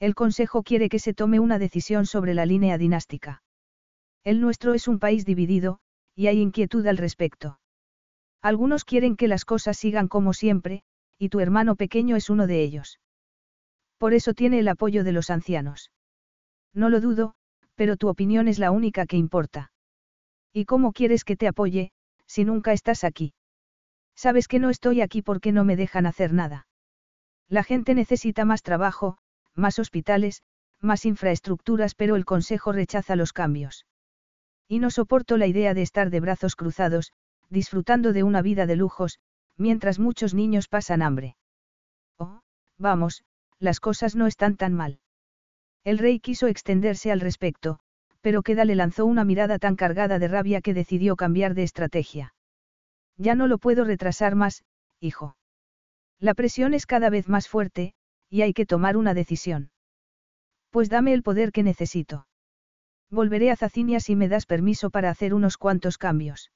El 0.00 0.14
Consejo 0.14 0.62
quiere 0.62 0.88
que 0.88 0.98
se 0.98 1.14
tome 1.14 1.38
una 1.38 1.58
decisión 1.58 2.06
sobre 2.06 2.34
la 2.34 2.46
línea 2.46 2.78
dinástica. 2.78 3.42
El 4.24 4.40
nuestro 4.40 4.74
es 4.74 4.88
un 4.88 4.98
país 4.98 5.24
dividido, 5.24 5.80
y 6.14 6.28
hay 6.28 6.40
inquietud 6.40 6.86
al 6.86 6.96
respecto. 6.96 7.60
Algunos 8.40 8.84
quieren 8.84 9.16
que 9.16 9.28
las 9.28 9.44
cosas 9.44 9.76
sigan 9.76 10.08
como 10.08 10.32
siempre, 10.32 10.82
y 11.18 11.28
tu 11.28 11.40
hermano 11.40 11.76
pequeño 11.76 12.16
es 12.16 12.30
uno 12.30 12.46
de 12.46 12.62
ellos. 12.62 13.00
Por 13.98 14.14
eso 14.14 14.32
tiene 14.32 14.60
el 14.60 14.68
apoyo 14.68 15.04
de 15.04 15.12
los 15.12 15.30
ancianos. 15.30 15.90
No 16.72 16.88
lo 16.88 17.00
dudo, 17.00 17.34
pero 17.74 17.96
tu 17.96 18.08
opinión 18.08 18.48
es 18.48 18.58
la 18.58 18.70
única 18.70 19.06
que 19.06 19.16
importa. 19.16 19.72
¿Y 20.52 20.64
cómo 20.64 20.92
quieres 20.92 21.24
que 21.24 21.36
te 21.36 21.48
apoye, 21.48 21.92
si 22.28 22.44
nunca 22.44 22.72
estás 22.72 23.02
aquí? 23.02 23.34
Sabes 24.14 24.46
que 24.46 24.60
no 24.60 24.70
estoy 24.70 25.00
aquí 25.00 25.22
porque 25.22 25.50
no 25.50 25.64
me 25.64 25.74
dejan 25.74 26.06
hacer 26.06 26.32
nada. 26.32 26.68
La 27.48 27.64
gente 27.64 27.94
necesita 27.94 28.44
más 28.44 28.62
trabajo, 28.62 29.18
más 29.54 29.78
hospitales, 29.78 30.42
más 30.80 31.04
infraestructuras, 31.04 31.94
pero 31.94 32.14
el 32.14 32.24
Consejo 32.24 32.70
rechaza 32.70 33.16
los 33.16 33.32
cambios. 33.32 33.86
Y 34.68 34.78
no 34.78 34.90
soporto 34.90 35.36
la 35.36 35.46
idea 35.46 35.74
de 35.74 35.82
estar 35.82 36.10
de 36.10 36.20
brazos 36.20 36.54
cruzados, 36.54 37.12
disfrutando 37.48 38.12
de 38.12 38.22
una 38.22 38.42
vida 38.42 38.66
de 38.66 38.76
lujos, 38.76 39.18
mientras 39.56 39.98
muchos 39.98 40.34
niños 40.34 40.68
pasan 40.68 41.02
hambre. 41.02 41.36
Oh, 42.18 42.42
vamos, 42.76 43.24
las 43.58 43.80
cosas 43.80 44.14
no 44.14 44.26
están 44.26 44.56
tan 44.56 44.74
mal. 44.74 45.00
El 45.84 45.98
rey 45.98 46.20
quiso 46.20 46.46
extenderse 46.46 47.10
al 47.10 47.20
respecto, 47.20 47.80
pero 48.20 48.42
Queda 48.42 48.64
le 48.64 48.74
lanzó 48.74 49.06
una 49.06 49.24
mirada 49.24 49.58
tan 49.58 49.76
cargada 49.76 50.18
de 50.18 50.28
rabia 50.28 50.60
que 50.60 50.74
decidió 50.74 51.16
cambiar 51.16 51.54
de 51.54 51.62
estrategia. 51.62 52.34
Ya 53.16 53.34
no 53.34 53.46
lo 53.46 53.58
puedo 53.58 53.84
retrasar 53.84 54.34
más, 54.34 54.64
hijo. 55.00 55.36
La 56.20 56.34
presión 56.34 56.74
es 56.74 56.86
cada 56.86 57.10
vez 57.10 57.28
más 57.28 57.48
fuerte, 57.48 57.94
y 58.28 58.42
hay 58.42 58.52
que 58.52 58.66
tomar 58.66 58.96
una 58.96 59.14
decisión. 59.14 59.70
Pues 60.70 60.88
dame 60.88 61.12
el 61.14 61.22
poder 61.22 61.52
que 61.52 61.62
necesito. 61.62 62.26
Volveré 63.10 63.50
a 63.50 63.56
Zacinia 63.56 64.00
si 64.00 64.16
me 64.16 64.28
das 64.28 64.44
permiso 64.44 64.90
para 64.90 65.10
hacer 65.10 65.32
unos 65.32 65.56
cuantos 65.56 65.96
cambios. 65.96 66.50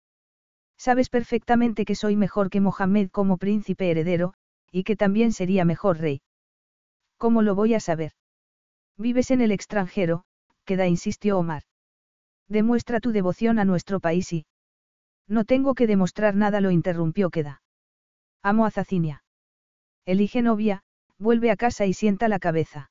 Sabes 0.76 1.08
perfectamente 1.08 1.84
que 1.84 1.94
soy 1.94 2.16
mejor 2.16 2.50
que 2.50 2.60
Mohamed 2.60 3.10
como 3.10 3.38
príncipe 3.38 3.90
heredero, 3.90 4.34
y 4.70 4.84
que 4.84 4.96
también 4.96 5.32
sería 5.32 5.64
mejor 5.64 5.98
rey. 5.98 6.22
¿Cómo 7.16 7.42
lo 7.42 7.54
voy 7.54 7.74
a 7.74 7.80
saber? 7.80 8.12
Vives 8.98 9.30
en 9.30 9.40
el 9.40 9.52
extranjero, 9.52 10.24
queda 10.64 10.86
insistió 10.86 11.38
Omar. 11.38 11.62
Demuestra 12.48 13.00
tu 13.00 13.12
devoción 13.12 13.58
a 13.58 13.64
nuestro 13.64 14.00
país 14.00 14.32
y... 14.32 14.46
No 15.28 15.44
tengo 15.44 15.74
que 15.74 15.86
demostrar 15.86 16.34
nada, 16.34 16.60
lo 16.60 16.70
interrumpió 16.70 17.30
Queda. 17.30 17.62
Amo 18.42 18.66
a 18.66 18.70
Zacinia. 18.70 19.24
Elige 20.04 20.42
novia, 20.42 20.82
vuelve 21.18 21.50
a 21.50 21.56
casa 21.56 21.86
y 21.86 21.94
sienta 21.94 22.28
la 22.28 22.38
cabeza. 22.38 22.90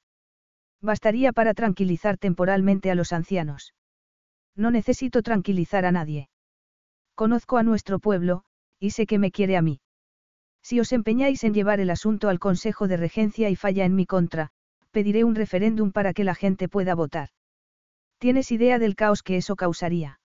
Bastaría 0.81 1.33
para 1.33 1.53
tranquilizar 1.53 2.17
temporalmente 2.17 2.89
a 2.89 2.95
los 2.95 3.13
ancianos. 3.13 3.73
No 4.55 4.71
necesito 4.71 5.21
tranquilizar 5.21 5.85
a 5.85 5.91
nadie. 5.91 6.29
Conozco 7.15 7.57
a 7.57 7.63
nuestro 7.63 7.99
pueblo, 7.99 8.43
y 8.79 8.91
sé 8.91 9.05
que 9.05 9.19
me 9.19 9.31
quiere 9.31 9.57
a 9.57 9.61
mí. 9.61 9.81
Si 10.63 10.79
os 10.79 10.91
empeñáis 10.91 11.43
en 11.43 11.53
llevar 11.53 11.79
el 11.79 11.89
asunto 11.89 12.29
al 12.29 12.39
Consejo 12.39 12.87
de 12.87 12.97
Regencia 12.97 13.49
y 13.49 13.55
falla 13.55 13.85
en 13.85 13.95
mi 13.95 14.05
contra, 14.05 14.51
pediré 14.91 15.23
un 15.23 15.35
referéndum 15.35 15.91
para 15.91 16.13
que 16.13 16.23
la 16.23 16.35
gente 16.35 16.67
pueda 16.67 16.95
votar. 16.95 17.29
¿Tienes 18.21 18.51
idea 18.51 18.77
del 18.77 18.95
caos 18.95 19.23
que 19.23 19.35
eso 19.37 19.55
causaría? 19.55 20.19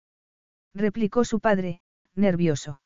replicó 0.74 1.24
su 1.24 1.38
padre, 1.38 1.80
nervioso. 2.16 2.80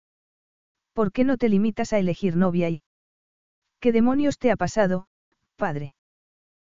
¿Por 0.92 1.12
qué 1.12 1.24
no 1.24 1.38
te 1.38 1.48
limitas 1.48 1.94
a 1.94 1.98
elegir 1.98 2.36
novia 2.36 2.68
y... 2.68 2.82
¿Qué 3.80 3.90
demonios 3.90 4.38
te 4.38 4.50
ha 4.50 4.56
pasado, 4.56 5.08
padre? 5.56 5.94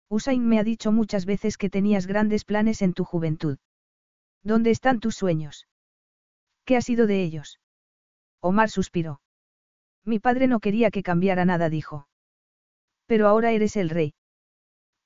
Usain 0.09 0.43
me 0.43 0.57
ha 0.57 0.63
dicho 0.63 0.91
muchas 0.91 1.27
veces 1.27 1.55
que 1.55 1.69
tenías 1.69 2.07
grandes 2.07 2.43
planes 2.43 2.81
en 2.81 2.93
tu 2.93 3.03
juventud. 3.03 3.59
¿Dónde 4.41 4.72
están 4.72 4.99
tus 4.99 5.13
sueños? 5.13 5.68
¿Qué 6.65 6.77
ha 6.77 6.81
sido 6.81 7.05
de 7.05 7.22
ellos? 7.22 7.59
Omar 8.39 8.72
suspiró. 8.72 9.22
Mi 10.03 10.18
padre 10.18 10.47
no 10.47 10.61
quería 10.61 10.89
que 10.89 11.03
cambiara 11.03 11.45
nada, 11.45 11.69
dijo. 11.69 12.07
Pero 13.05 13.27
ahora 13.27 13.51
eres 13.51 13.76
el 13.76 13.91
rey. 13.91 14.15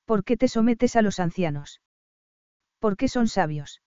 ¿Por 0.05 0.23
qué 0.23 0.37
te 0.37 0.47
sometes 0.47 0.95
a 0.95 1.01
los 1.01 1.19
ancianos? 1.19 1.81
¿Por 2.85 2.97
qué 2.97 3.07
son 3.07 3.27
sabios? 3.27 3.81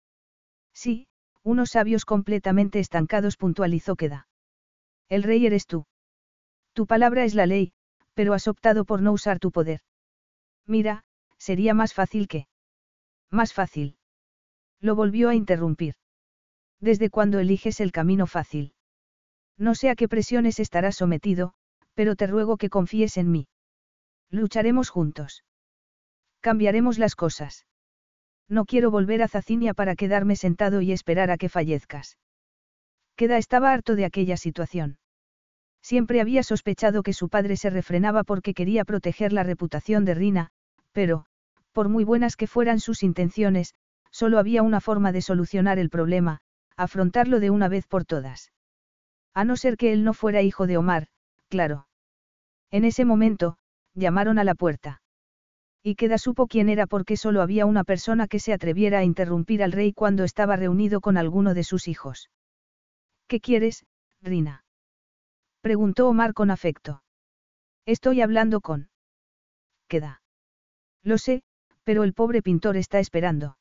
Sí, 0.73 1.09
unos 1.43 1.71
sabios 1.71 2.05
completamente 2.05 2.79
estancados, 2.79 3.35
puntualizó 3.35 3.97
Queda. 3.97 4.29
El 5.09 5.23
rey 5.23 5.45
eres 5.45 5.67
tú. 5.67 5.85
Tu 6.71 6.87
palabra 6.87 7.25
es 7.25 7.35
la 7.35 7.45
ley, 7.45 7.73
pero 8.13 8.33
has 8.33 8.47
optado 8.47 8.85
por 8.85 9.01
no 9.01 9.11
usar 9.11 9.37
tu 9.39 9.51
poder. 9.51 9.81
Mira, 10.65 11.03
sería 11.37 11.73
más 11.73 11.93
fácil 11.93 12.29
que... 12.29 12.47
Más 13.29 13.51
fácil. 13.51 13.97
Lo 14.79 14.95
volvió 14.95 15.27
a 15.27 15.35
interrumpir. 15.35 15.95
¿Desde 16.79 17.09
cuándo 17.09 17.39
eliges 17.39 17.81
el 17.81 17.91
camino 17.91 18.27
fácil? 18.27 18.73
No 19.57 19.75
sé 19.75 19.89
a 19.89 19.97
qué 19.97 20.07
presiones 20.07 20.57
estarás 20.61 20.95
sometido, 20.95 21.53
pero 21.95 22.15
te 22.15 22.27
ruego 22.27 22.55
que 22.55 22.69
confíes 22.69 23.17
en 23.17 23.29
mí. 23.29 23.49
Lucharemos 24.29 24.89
juntos. 24.89 25.43
Cambiaremos 26.39 26.97
las 26.97 27.17
cosas. 27.17 27.65
No 28.47 28.65
quiero 28.65 28.91
volver 28.91 29.23
a 29.23 29.27
Zacinia 29.27 29.73
para 29.73 29.95
quedarme 29.95 30.35
sentado 30.35 30.81
y 30.81 30.91
esperar 30.91 31.31
a 31.31 31.37
que 31.37 31.49
fallezcas. 31.49 32.17
Queda 33.15 33.37
estaba 33.37 33.71
harto 33.71 33.95
de 33.95 34.05
aquella 34.05 34.37
situación. 34.37 34.97
Siempre 35.81 36.21
había 36.21 36.43
sospechado 36.43 37.03
que 37.03 37.13
su 37.13 37.29
padre 37.29 37.57
se 37.57 37.69
refrenaba 37.69 38.23
porque 38.23 38.53
quería 38.53 38.85
proteger 38.85 39.31
la 39.33 39.43
reputación 39.43 40.03
de 40.05 40.15
Rina, 40.15 40.49
pero, 40.91 41.25
por 41.71 41.89
muy 41.89 42.03
buenas 42.03 42.35
que 42.35 42.47
fueran 42.47 42.79
sus 42.79 43.03
intenciones, 43.03 43.75
solo 44.11 44.39
había 44.39 44.63
una 44.63 44.81
forma 44.81 45.11
de 45.11 45.21
solucionar 45.21 45.77
el 45.77 45.89
problema, 45.89 46.39
afrontarlo 46.77 47.39
de 47.39 47.49
una 47.49 47.67
vez 47.67 47.87
por 47.87 48.05
todas. 48.05 48.51
A 49.33 49.43
no 49.43 49.57
ser 49.57 49.77
que 49.77 49.91
él 49.93 50.03
no 50.03 50.13
fuera 50.13 50.41
hijo 50.41 50.67
de 50.67 50.77
Omar, 50.77 51.07
claro. 51.49 51.87
En 52.71 52.85
ese 52.85 53.05
momento, 53.05 53.57
llamaron 53.93 54.39
a 54.39 54.43
la 54.43 54.55
puerta. 54.55 55.01
Y 55.87 55.93
Queda 55.93 56.17
supo 56.17 56.47
quién 56.47 56.67
era 56.69 56.87
porque 56.87 57.15
solo 57.15 57.43
había 57.43 57.67
una 57.67 57.83
persona 57.83 58.27
que 58.27 58.39
se 58.39 58.53
atreviera 58.53 58.97
a 58.97 59.03
interrumpir 59.03 59.61
al 59.61 59.71
rey 59.71 59.93
cuando 59.93 60.23
estaba 60.23 60.55
reunido 60.55 60.99
con 60.99 61.15
alguno 61.15 61.53
de 61.53 61.63
sus 61.63 61.87
hijos. 61.87 62.31
¿Qué 63.27 63.39
quieres, 63.39 63.85
Rina? 64.19 64.65
Preguntó 65.61 66.09
Omar 66.09 66.33
con 66.33 66.49
afecto. 66.49 67.03
Estoy 67.85 68.21
hablando 68.21 68.61
con. 68.61 68.89
Queda. 69.87 70.23
Lo 71.03 71.19
sé, 71.19 71.43
pero 71.83 72.03
el 72.03 72.15
pobre 72.15 72.41
pintor 72.41 72.77
está 72.77 72.97
esperando. 72.97 73.59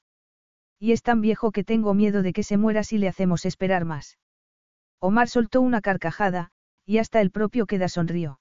Y 0.79 0.93
es 0.93 1.03
tan 1.03 1.21
viejo 1.21 1.53
que 1.53 1.63
tengo 1.63 1.93
miedo 1.93 2.23
de 2.23 2.33
que 2.33 2.43
se 2.43 2.57
muera 2.57 2.85
si 2.85 2.97
le 2.97 3.09
hacemos 3.09 3.45
esperar 3.45 3.85
más. 3.85 4.17
Omar 4.99 5.29
soltó 5.29 5.61
una 5.61 5.83
carcajada, 5.83 6.53
y 6.87 6.97
hasta 6.97 7.21
el 7.21 7.31
propio 7.31 7.67
Queda 7.67 7.89
sonrió. 7.89 8.41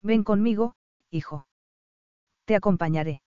Ven 0.00 0.24
conmigo, 0.24 0.74
hijo. 1.10 1.46
Te 2.44 2.56
acompañaré. 2.56 3.22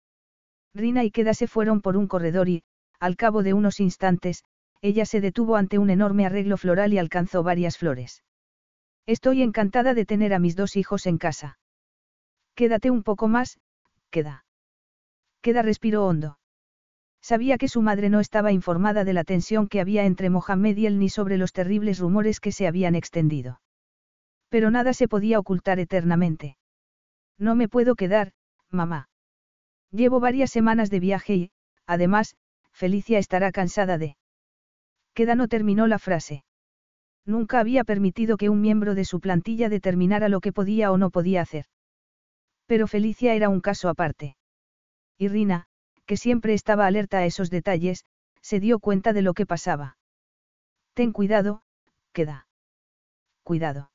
Rina 0.74 1.04
y 1.04 1.12
Queda 1.12 1.34
se 1.34 1.48
fueron 1.48 1.82
por 1.82 1.96
un 1.96 2.08
corredor 2.08 2.50
y, 2.50 2.64
al 3.00 3.16
cabo 3.16 3.44
de 3.44 3.54
unos 3.54 3.80
instantes, 3.80 4.44
ella 4.82 5.06
se 5.06 5.22
detuvo 5.22 5.56
ante 5.56 5.78
un 5.78 5.90
enorme 5.90 6.26
arreglo 6.26 6.58
floral 6.58 6.94
y 6.94 6.98
alcanzó 6.98 7.44
varias 7.44 7.78
flores. 7.78 8.24
Estoy 9.06 9.42
encantada 9.42 9.94
de 9.94 10.06
tener 10.06 10.34
a 10.34 10.40
mis 10.40 10.56
dos 10.56 10.76
hijos 10.76 11.06
en 11.06 11.18
casa. 11.18 11.58
Quédate 12.56 12.92
un 12.92 13.04
poco 13.04 13.28
más, 13.28 13.60
queda. 14.10 14.46
Queda 15.42 15.62
respiró 15.62 16.06
hondo. 16.06 16.40
Sabía 17.22 17.58
que 17.58 17.68
su 17.68 17.82
madre 17.82 18.10
no 18.10 18.20
estaba 18.20 18.52
informada 18.52 19.04
de 19.04 19.14
la 19.14 19.24
tensión 19.24 19.68
que 19.68 19.82
había 19.82 20.06
entre 20.06 20.30
Mohamed 20.30 20.78
y 20.78 20.86
él 20.86 21.00
ni 21.00 21.10
sobre 21.10 21.38
los 21.38 21.54
terribles 21.54 22.00
rumores 22.00 22.40
que 22.40 22.52
se 22.52 22.68
habían 22.68 22.96
extendido. 22.96 23.62
Pero 24.50 24.72
nada 24.72 24.94
se 24.94 25.08
podía 25.08 25.40
ocultar 25.40 25.80
eternamente. 25.80 26.58
No 27.38 27.56
me 27.56 27.68
puedo 27.68 27.96
quedar, 27.96 28.32
mamá. 28.76 29.10
Llevo 29.92 30.20
varias 30.20 30.52
semanas 30.52 30.90
de 30.90 31.00
viaje 31.00 31.36
y, 31.36 31.52
además, 31.88 32.36
Felicia 32.72 33.18
estará 33.18 33.52
cansada 33.52 33.98
de... 33.98 34.18
Queda 35.14 35.36
no 35.36 35.48
terminó 35.48 35.88
la 35.88 35.98
frase. 35.98 36.44
Nunca 37.26 37.60
había 37.60 37.84
permitido 37.84 38.38
que 38.38 38.50
un 38.50 38.62
miembro 38.62 38.94
de 38.94 39.06
su 39.06 39.20
plantilla 39.20 39.70
determinara 39.70 40.30
lo 40.30 40.42
que 40.42 40.52
podía 40.52 40.92
o 40.92 40.98
no 40.98 41.10
podía 41.10 41.42
hacer. 41.42 41.66
Pero 42.68 42.88
Felicia 42.88 43.34
era 43.34 43.50
un 43.50 43.62
caso 43.62 43.90
aparte. 43.90 44.36
Y 45.18 45.30
Rina, 45.30 45.68
que 46.06 46.18
siempre 46.18 46.54
estaba 46.54 46.86
alerta 46.86 47.20
a 47.20 47.26
esos 47.26 47.50
detalles, 47.50 48.06
se 48.42 48.60
dio 48.60 48.80
cuenta 48.80 49.14
de 49.14 49.22
lo 49.22 49.34
que 49.34 49.46
pasaba. 49.46 49.98
Ten 50.94 51.12
cuidado, 51.12 51.64
queda. 52.12 52.48
Cuidado. 53.44 53.92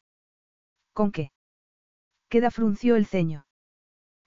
¿Con 0.92 1.12
qué? 1.12 1.30
Queda 2.28 2.50
frunció 2.50 2.96
el 2.96 3.06
ceño. 3.06 3.44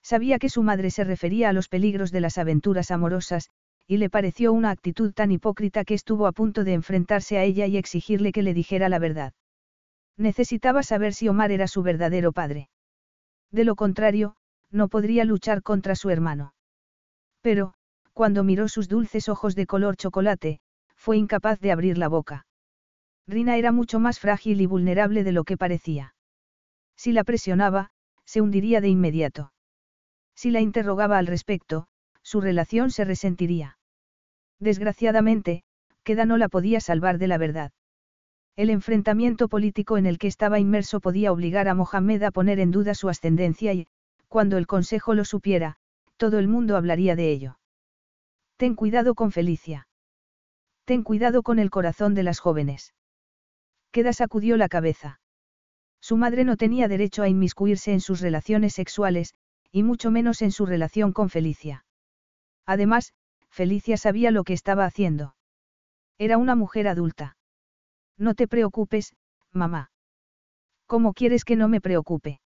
Sabía 0.04 0.38
que 0.38 0.50
su 0.50 0.62
madre 0.62 0.90
se 0.90 1.02
refería 1.02 1.48
a 1.48 1.54
los 1.54 1.68
peligros 1.68 2.12
de 2.12 2.20
las 2.20 2.36
aventuras 2.36 2.90
amorosas, 2.90 3.48
y 3.86 3.96
le 3.96 4.10
pareció 4.10 4.52
una 4.52 4.70
actitud 4.70 5.14
tan 5.14 5.32
hipócrita 5.32 5.84
que 5.84 5.94
estuvo 5.94 6.26
a 6.26 6.32
punto 6.32 6.62
de 6.62 6.74
enfrentarse 6.74 7.38
a 7.38 7.42
ella 7.42 7.66
y 7.66 7.78
exigirle 7.78 8.30
que 8.30 8.42
le 8.42 8.52
dijera 8.52 8.90
la 8.90 8.98
verdad. 8.98 9.32
Necesitaba 10.18 10.82
saber 10.82 11.14
si 11.14 11.28
Omar 11.28 11.50
era 11.52 11.66
su 11.68 11.82
verdadero 11.82 12.32
padre. 12.32 12.68
De 13.50 13.64
lo 13.64 13.76
contrario, 13.76 14.36
no 14.70 14.88
podría 14.88 15.24
luchar 15.24 15.62
contra 15.62 15.96
su 15.96 16.10
hermano. 16.10 16.54
Pero, 17.40 17.72
cuando 18.12 18.44
miró 18.44 18.68
sus 18.68 18.88
dulces 18.88 19.30
ojos 19.30 19.54
de 19.54 19.66
color 19.66 19.96
chocolate, 19.96 20.60
fue 20.96 21.16
incapaz 21.16 21.60
de 21.60 21.72
abrir 21.72 21.96
la 21.96 22.08
boca. 22.08 22.46
Rina 23.26 23.56
era 23.56 23.72
mucho 23.72 24.00
más 24.00 24.20
frágil 24.20 24.60
y 24.60 24.66
vulnerable 24.66 25.24
de 25.24 25.32
lo 25.32 25.44
que 25.44 25.56
parecía. 25.56 26.14
Si 26.94 27.12
la 27.12 27.24
presionaba, 27.24 27.90
se 28.26 28.42
hundiría 28.42 28.82
de 28.82 28.88
inmediato. 28.88 29.53
Si 30.34 30.50
la 30.50 30.60
interrogaba 30.60 31.18
al 31.18 31.26
respecto, 31.26 31.86
su 32.22 32.40
relación 32.40 32.90
se 32.90 33.04
resentiría. 33.04 33.78
Desgraciadamente, 34.58 35.62
Queda 36.04 36.26
no 36.26 36.36
la 36.36 36.48
podía 36.48 36.80
salvar 36.80 37.18
de 37.18 37.28
la 37.28 37.38
verdad. 37.38 37.72
El 38.56 38.70
enfrentamiento 38.70 39.48
político 39.48 39.96
en 39.96 40.06
el 40.06 40.18
que 40.18 40.28
estaba 40.28 40.60
inmerso 40.60 41.00
podía 41.00 41.32
obligar 41.32 41.66
a 41.66 41.74
Mohamed 41.74 42.22
a 42.22 42.30
poner 42.30 42.60
en 42.60 42.70
duda 42.70 42.94
su 42.94 43.08
ascendencia 43.08 43.72
y, 43.72 43.88
cuando 44.28 44.58
el 44.58 44.66
Consejo 44.66 45.14
lo 45.14 45.24
supiera, 45.24 45.76
todo 46.16 46.38
el 46.38 46.46
mundo 46.46 46.76
hablaría 46.76 47.16
de 47.16 47.30
ello. 47.32 47.58
Ten 48.56 48.74
cuidado 48.74 49.14
con 49.14 49.32
Felicia. 49.32 49.88
Ten 50.84 51.02
cuidado 51.02 51.42
con 51.42 51.58
el 51.58 51.70
corazón 51.70 52.14
de 52.14 52.22
las 52.22 52.38
jóvenes. 52.38 52.94
Queda 53.90 54.12
sacudió 54.12 54.56
la 54.56 54.68
cabeza. 54.68 55.20
Su 56.00 56.16
madre 56.16 56.44
no 56.44 56.56
tenía 56.56 56.86
derecho 56.86 57.22
a 57.22 57.28
inmiscuirse 57.28 57.92
en 57.92 58.00
sus 58.00 58.20
relaciones 58.20 58.74
sexuales, 58.74 59.34
y 59.74 59.82
mucho 59.82 60.12
menos 60.12 60.40
en 60.40 60.52
su 60.52 60.66
relación 60.66 61.12
con 61.12 61.30
Felicia. 61.30 61.84
Además, 62.64 63.12
Felicia 63.50 63.96
sabía 63.96 64.30
lo 64.30 64.44
que 64.44 64.52
estaba 64.52 64.84
haciendo. 64.84 65.34
Era 66.16 66.38
una 66.38 66.54
mujer 66.54 66.86
adulta. 66.86 67.36
No 68.16 68.36
te 68.36 68.46
preocupes, 68.46 69.16
mamá. 69.50 69.90
¿Cómo 70.86 71.12
quieres 71.12 71.44
que 71.44 71.56
no 71.56 71.66
me 71.66 71.80
preocupe? 71.80 72.40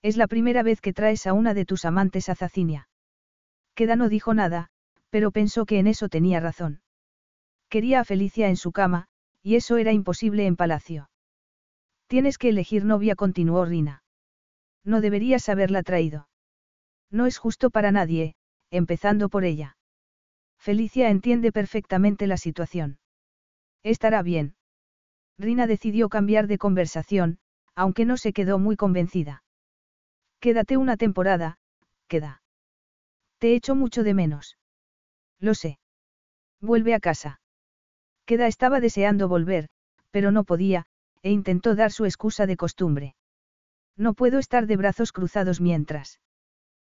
Es 0.00 0.16
la 0.16 0.28
primera 0.28 0.62
vez 0.62 0.80
que 0.80 0.92
traes 0.92 1.26
a 1.26 1.32
una 1.32 1.54
de 1.54 1.64
tus 1.64 1.84
amantes 1.84 2.28
a 2.28 2.36
Zacinia. 2.36 2.88
Queda 3.74 3.96
no 3.96 4.08
dijo 4.08 4.32
nada, 4.32 4.68
pero 5.10 5.32
pensó 5.32 5.66
que 5.66 5.80
en 5.80 5.88
eso 5.88 6.08
tenía 6.08 6.38
razón. 6.38 6.82
Quería 7.68 7.98
a 7.98 8.04
Felicia 8.04 8.48
en 8.48 8.56
su 8.56 8.70
cama, 8.70 9.08
y 9.42 9.56
eso 9.56 9.76
era 9.76 9.90
imposible 9.90 10.46
en 10.46 10.54
palacio. 10.54 11.10
Tienes 12.06 12.38
que 12.38 12.50
elegir 12.50 12.84
novia, 12.84 13.16
continuó 13.16 13.64
Rina. 13.64 14.04
No 14.84 15.00
deberías 15.00 15.48
haberla 15.48 15.82
traído. 15.82 16.28
No 17.10 17.26
es 17.26 17.38
justo 17.38 17.70
para 17.70 17.92
nadie, 17.92 18.34
empezando 18.70 19.28
por 19.28 19.44
ella. 19.44 19.76
Felicia 20.58 21.10
entiende 21.10 21.52
perfectamente 21.52 22.26
la 22.26 22.36
situación. 22.36 22.98
Estará 23.82 24.22
bien. 24.22 24.56
Rina 25.38 25.66
decidió 25.66 26.08
cambiar 26.08 26.46
de 26.46 26.58
conversación, 26.58 27.38
aunque 27.74 28.04
no 28.04 28.16
se 28.16 28.32
quedó 28.32 28.58
muy 28.58 28.76
convencida. 28.76 29.42
Quédate 30.40 30.76
una 30.76 30.96
temporada, 30.96 31.58
queda. 32.08 32.42
Te 33.38 33.54
echo 33.54 33.74
mucho 33.74 34.04
de 34.04 34.14
menos. 34.14 34.58
Lo 35.40 35.54
sé. 35.54 35.78
Vuelve 36.60 36.94
a 36.94 37.00
casa. 37.00 37.40
Queda 38.24 38.46
estaba 38.46 38.80
deseando 38.80 39.28
volver, 39.28 39.68
pero 40.10 40.30
no 40.32 40.44
podía, 40.44 40.86
e 41.22 41.30
intentó 41.30 41.74
dar 41.74 41.92
su 41.92 42.04
excusa 42.04 42.46
de 42.46 42.56
costumbre. 42.56 43.14
No 43.96 44.14
puedo 44.14 44.38
estar 44.38 44.66
de 44.66 44.76
brazos 44.76 45.12
cruzados 45.12 45.60
mientras. 45.60 46.20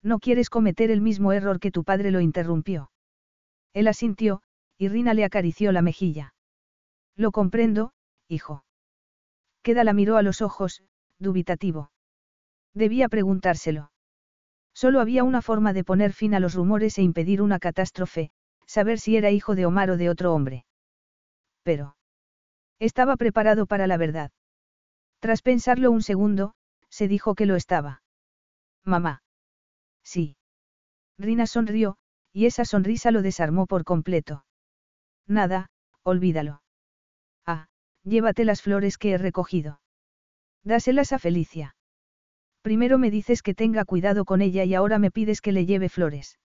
No 0.05 0.18
quieres 0.18 0.51
cometer 0.51 0.90
el 0.90 1.01
mismo 1.01 1.32
error 1.32 1.59
que 1.59 1.70
tu 1.70 1.82
padre 1.82 2.10
lo 2.10 2.20
interrumpió. 2.20 2.90
Él 3.72 3.89
asintió, 3.89 4.43
y 4.76 4.89
Rina 4.89 5.14
le 5.14 5.24
acarició 5.24 5.72
la 5.72 5.81
mejilla. 5.81 6.35
Lo 7.16 7.32
comprendo, 7.32 7.93
hijo. 8.28 8.64
Queda 9.62 9.82
la 9.82 9.94
miró 9.94 10.18
a 10.18 10.22
los 10.22 10.43
ojos, 10.43 10.85
dubitativo. 11.18 11.90
Debía 12.74 13.09
preguntárselo. 13.09 13.93
Solo 14.74 15.01
había 15.01 15.24
una 15.24 15.40
forma 15.40 15.72
de 15.72 15.85
poner 15.85 16.12
fin 16.12 16.35
a 16.35 16.40
los 16.40 16.55
rumores 16.55 16.98
e 16.98 17.02
impedir 17.02 17.40
una 17.40 17.59
catástrofe, 17.59 18.31
saber 18.66 18.98
si 18.98 19.16
era 19.16 19.31
hijo 19.31 19.55
de 19.55 19.64
Omar 19.64 19.90
o 19.90 19.97
de 19.97 20.10
otro 20.10 20.35
hombre. 20.35 20.66
Pero. 21.62 21.97
Estaba 22.78 23.16
preparado 23.16 23.64
para 23.64 23.86
la 23.86 23.97
verdad. 23.97 24.32
Tras 25.20 25.40
pensarlo 25.40 25.90
un 25.90 26.02
segundo, 26.02 26.55
se 26.90 27.09
dijo 27.09 27.35
que 27.35 27.47
lo 27.47 27.56
estaba. 27.56 28.02
Mamá. 28.85 29.23
Sí. 30.05 30.36
Rina 31.18 31.47
sonrió, 31.47 31.97
y 32.32 32.47
esa 32.47 32.64
sonrisa 32.64 33.10
lo 33.10 33.22
desarmó 33.22 33.66
por 33.66 33.85
completo. 33.85 34.44
Nada, 35.26 35.70
olvídalo. 36.02 36.62
Ah, 37.47 37.68
llévate 38.02 38.44
las 38.44 38.62
flores 38.62 38.98
que 38.98 39.12
he 39.12 39.18
recogido. 39.18 39.81
Dáselas 40.62 41.12
a 41.12 41.18
Felicia. 41.18 41.76
Primero 42.62 42.98
me 42.98 43.10
dices 43.10 43.43
que 43.43 43.55
tenga 43.55 43.85
cuidado 43.85 44.24
con 44.24 44.40
ella 44.40 44.64
y 44.64 44.74
ahora 44.74 44.98
me 44.98 45.10
pides 45.10 45.40
que 45.40 45.52
le 45.52 45.66
lleve 45.66 45.89
flores. 45.89 46.39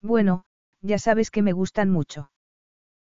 Bueno, 0.00 0.44
ya 0.80 0.98
sabes 0.98 1.30
que 1.30 1.42
me 1.42 1.52
gustan 1.52 1.90
mucho. 1.90 2.30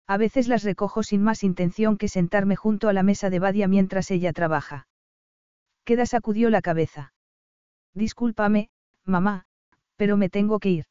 A 0.06 0.16
veces 0.16 0.48
las 0.48 0.62
recojo 0.62 1.02
sin 1.02 1.22
más 1.22 1.42
intención 1.42 1.98
que 1.98 2.08
sentarme 2.08 2.56
junto 2.56 2.88
a 2.88 2.92
la 2.92 3.02
mesa 3.02 3.28
de 3.28 3.40
Badia 3.40 3.68
mientras 3.68 4.10
ella 4.10 4.32
trabaja. 4.32 4.88
Queda 5.84 6.06
sacudió 6.06 6.48
la 6.48 6.62
cabeza. 6.62 7.12
Discúlpame, 7.92 8.70
mamá, 9.04 9.46
pero 9.98 10.16
me 10.16 10.30
tengo 10.30 10.60
que 10.60 10.70
ir. 10.70 10.84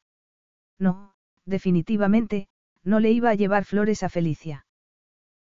No, 0.78 1.14
definitivamente, 1.46 2.48
no 2.84 3.00
le 3.00 3.10
iba 3.12 3.30
a 3.32 3.36
llevar 3.36 3.66
flores 3.66 4.04
a 4.04 4.10
Felicia. 4.10 4.66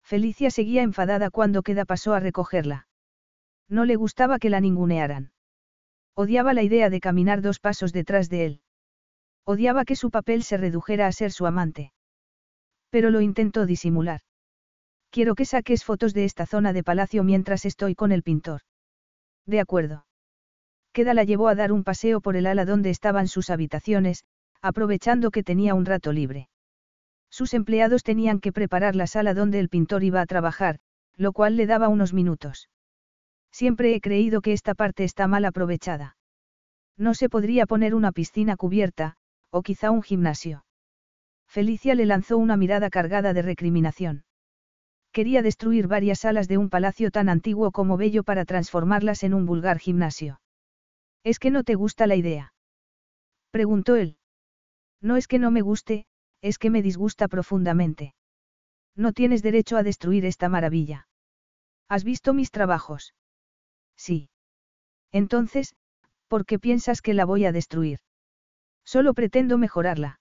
Felicia 0.04 0.52
seguía 0.52 0.84
enfadada 0.84 1.32
cuando 1.32 1.64
Queda 1.64 1.86
pasó 1.86 2.14
a 2.14 2.20
recogerla. 2.20 2.88
No 3.70 3.86
le 3.86 3.96
gustaba 3.96 4.38
que 4.38 4.50
la 4.50 4.60
ningunearan. 4.60 5.32
Odiaba 6.14 6.54
la 6.54 6.62
idea 6.62 6.90
de 6.90 7.00
caminar 7.00 7.42
dos 7.42 7.60
pasos 7.60 7.94
detrás 7.94 8.30
de 8.30 8.46
él. 8.46 8.62
Odiaba 9.46 9.86
que 9.86 9.96
su 9.96 10.12
papel 10.12 10.44
se 10.44 10.58
redujera 10.58 11.08
a 11.08 11.12
ser 11.12 11.32
su 11.32 11.46
amante. 11.46 11.94
Pero 12.90 13.10
lo 13.10 13.22
intentó 13.22 13.66
disimular. 13.66 14.22
Quiero 15.10 15.36
que 15.36 15.46
saques 15.46 15.86
fotos 15.86 16.14
de 16.14 16.26
esta 16.26 16.46
zona 16.46 16.74
de 16.74 16.84
palacio 16.84 17.24
mientras 17.24 17.66
estoy 17.66 17.96
con 17.96 18.12
el 18.12 18.24
pintor. 18.24 18.62
De 19.46 19.60
acuerdo. 19.60 20.06
Queda 20.94 21.16
la 21.16 21.24
llevó 21.24 21.48
a 21.48 21.56
dar 21.56 21.72
un 21.72 21.84
paseo 21.84 22.22
por 22.22 22.36
el 22.36 22.46
ala 22.46 22.66
donde 22.66 22.92
estaban 22.92 23.28
sus 23.28 23.50
habitaciones, 23.50 24.26
aprovechando 24.62 25.32
que 25.32 25.44
tenía 25.44 25.74
un 25.74 25.86
rato 25.86 26.14
libre. 26.14 26.50
Sus 27.32 27.56
empleados 27.56 28.04
tenían 28.04 28.40
que 28.40 28.52
preparar 28.52 28.96
la 28.96 29.08
sala 29.08 29.34
donde 29.34 29.60
el 29.60 29.70
pintor 29.70 30.04
iba 30.04 30.22
a 30.22 30.28
trabajar, 30.28 30.78
lo 31.18 31.34
cual 31.34 31.58
le 31.58 31.66
daba 31.66 31.90
unos 31.90 32.14
minutos. 32.14 32.70
Siempre 33.52 33.96
he 33.96 34.02
creído 34.02 34.42
que 34.42 34.54
esta 34.54 34.76
parte 34.76 35.04
está 35.04 35.28
mal 35.28 35.46
aprovechada. 35.46 36.16
No 36.96 37.16
se 37.16 37.28
podría 37.28 37.66
poner 37.66 37.96
una 37.96 38.12
piscina 38.12 38.56
cubierta, 38.56 39.16
o 39.50 39.64
quizá 39.64 39.90
un 39.90 40.04
gimnasio. 40.04 40.64
Felicia 41.48 41.96
le 41.96 42.06
lanzó 42.06 42.38
una 42.38 42.56
mirada 42.56 42.92
cargada 42.92 43.34
de 43.34 43.42
recriminación. 43.42 44.26
Quería 45.12 45.42
destruir 45.42 45.88
varias 45.88 46.20
salas 46.20 46.48
de 46.48 46.60
un 46.60 46.70
palacio 46.70 47.10
tan 47.10 47.30
antiguo 47.30 47.72
como 47.72 47.98
bello 47.98 48.24
para 48.24 48.46
transformarlas 48.46 49.24
en 49.24 49.34
un 49.34 49.48
vulgar 49.48 49.80
gimnasio. 49.80 50.40
¿Es 51.24 51.40
que 51.40 51.52
no 51.52 51.64
te 51.64 51.76
gusta 51.76 52.08
la 52.08 52.16
idea? 52.16 52.54
Preguntó 53.52 53.96
él. 53.96 54.18
No 55.02 55.16
es 55.16 55.28
que 55.28 55.40
no 55.40 55.52
me 55.52 55.62
guste, 55.62 56.06
es 56.42 56.58
que 56.58 56.70
me 56.70 56.82
disgusta 56.82 57.28
profundamente. 57.28 58.16
No 58.96 59.14
tienes 59.14 59.42
derecho 59.42 59.78
a 59.78 59.84
destruir 59.84 60.26
esta 60.26 60.50
maravilla. 60.50 61.08
¿Has 61.88 62.04
visto 62.04 62.34
mis 62.34 62.52
trabajos? 62.52 63.14
Sí. 63.96 64.30
Entonces, 65.12 65.76
¿por 66.28 66.46
qué 66.46 66.60
piensas 66.60 67.02
que 67.02 67.14
la 67.14 67.26
voy 67.26 67.46
a 67.46 67.52
destruir? 67.52 68.00
Solo 68.84 69.14
pretendo 69.14 69.58
mejorarla. 69.58 70.20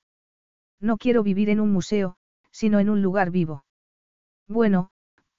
No 0.80 0.96
quiero 0.96 1.22
vivir 1.22 1.48
en 1.50 1.60
un 1.60 1.72
museo, 1.72 2.16
sino 2.50 2.80
en 2.80 2.90
un 2.90 3.02
lugar 3.02 3.30
vivo. 3.30 3.64
Bueno, 4.46 4.90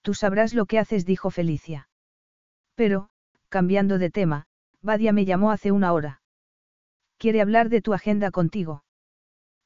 tú 0.02 0.14
sabrás 0.14 0.54
lo 0.54 0.66
que 0.66 0.80
haces, 0.80 1.06
dijo 1.06 1.30
Felicia. 1.30 1.90
Pero, 2.76 3.10
cambiando 3.50 3.98
de 3.98 4.10
tema, 4.10 4.48
Badia 4.84 5.14
me 5.14 5.24
llamó 5.24 5.52
hace 5.52 5.72
una 5.72 5.94
hora. 5.94 6.22
Quiere 7.18 7.42
hablar 7.42 7.70
de 7.70 7.82
tu 7.82 7.94
agenda 7.94 8.32
contigo. 8.32 8.84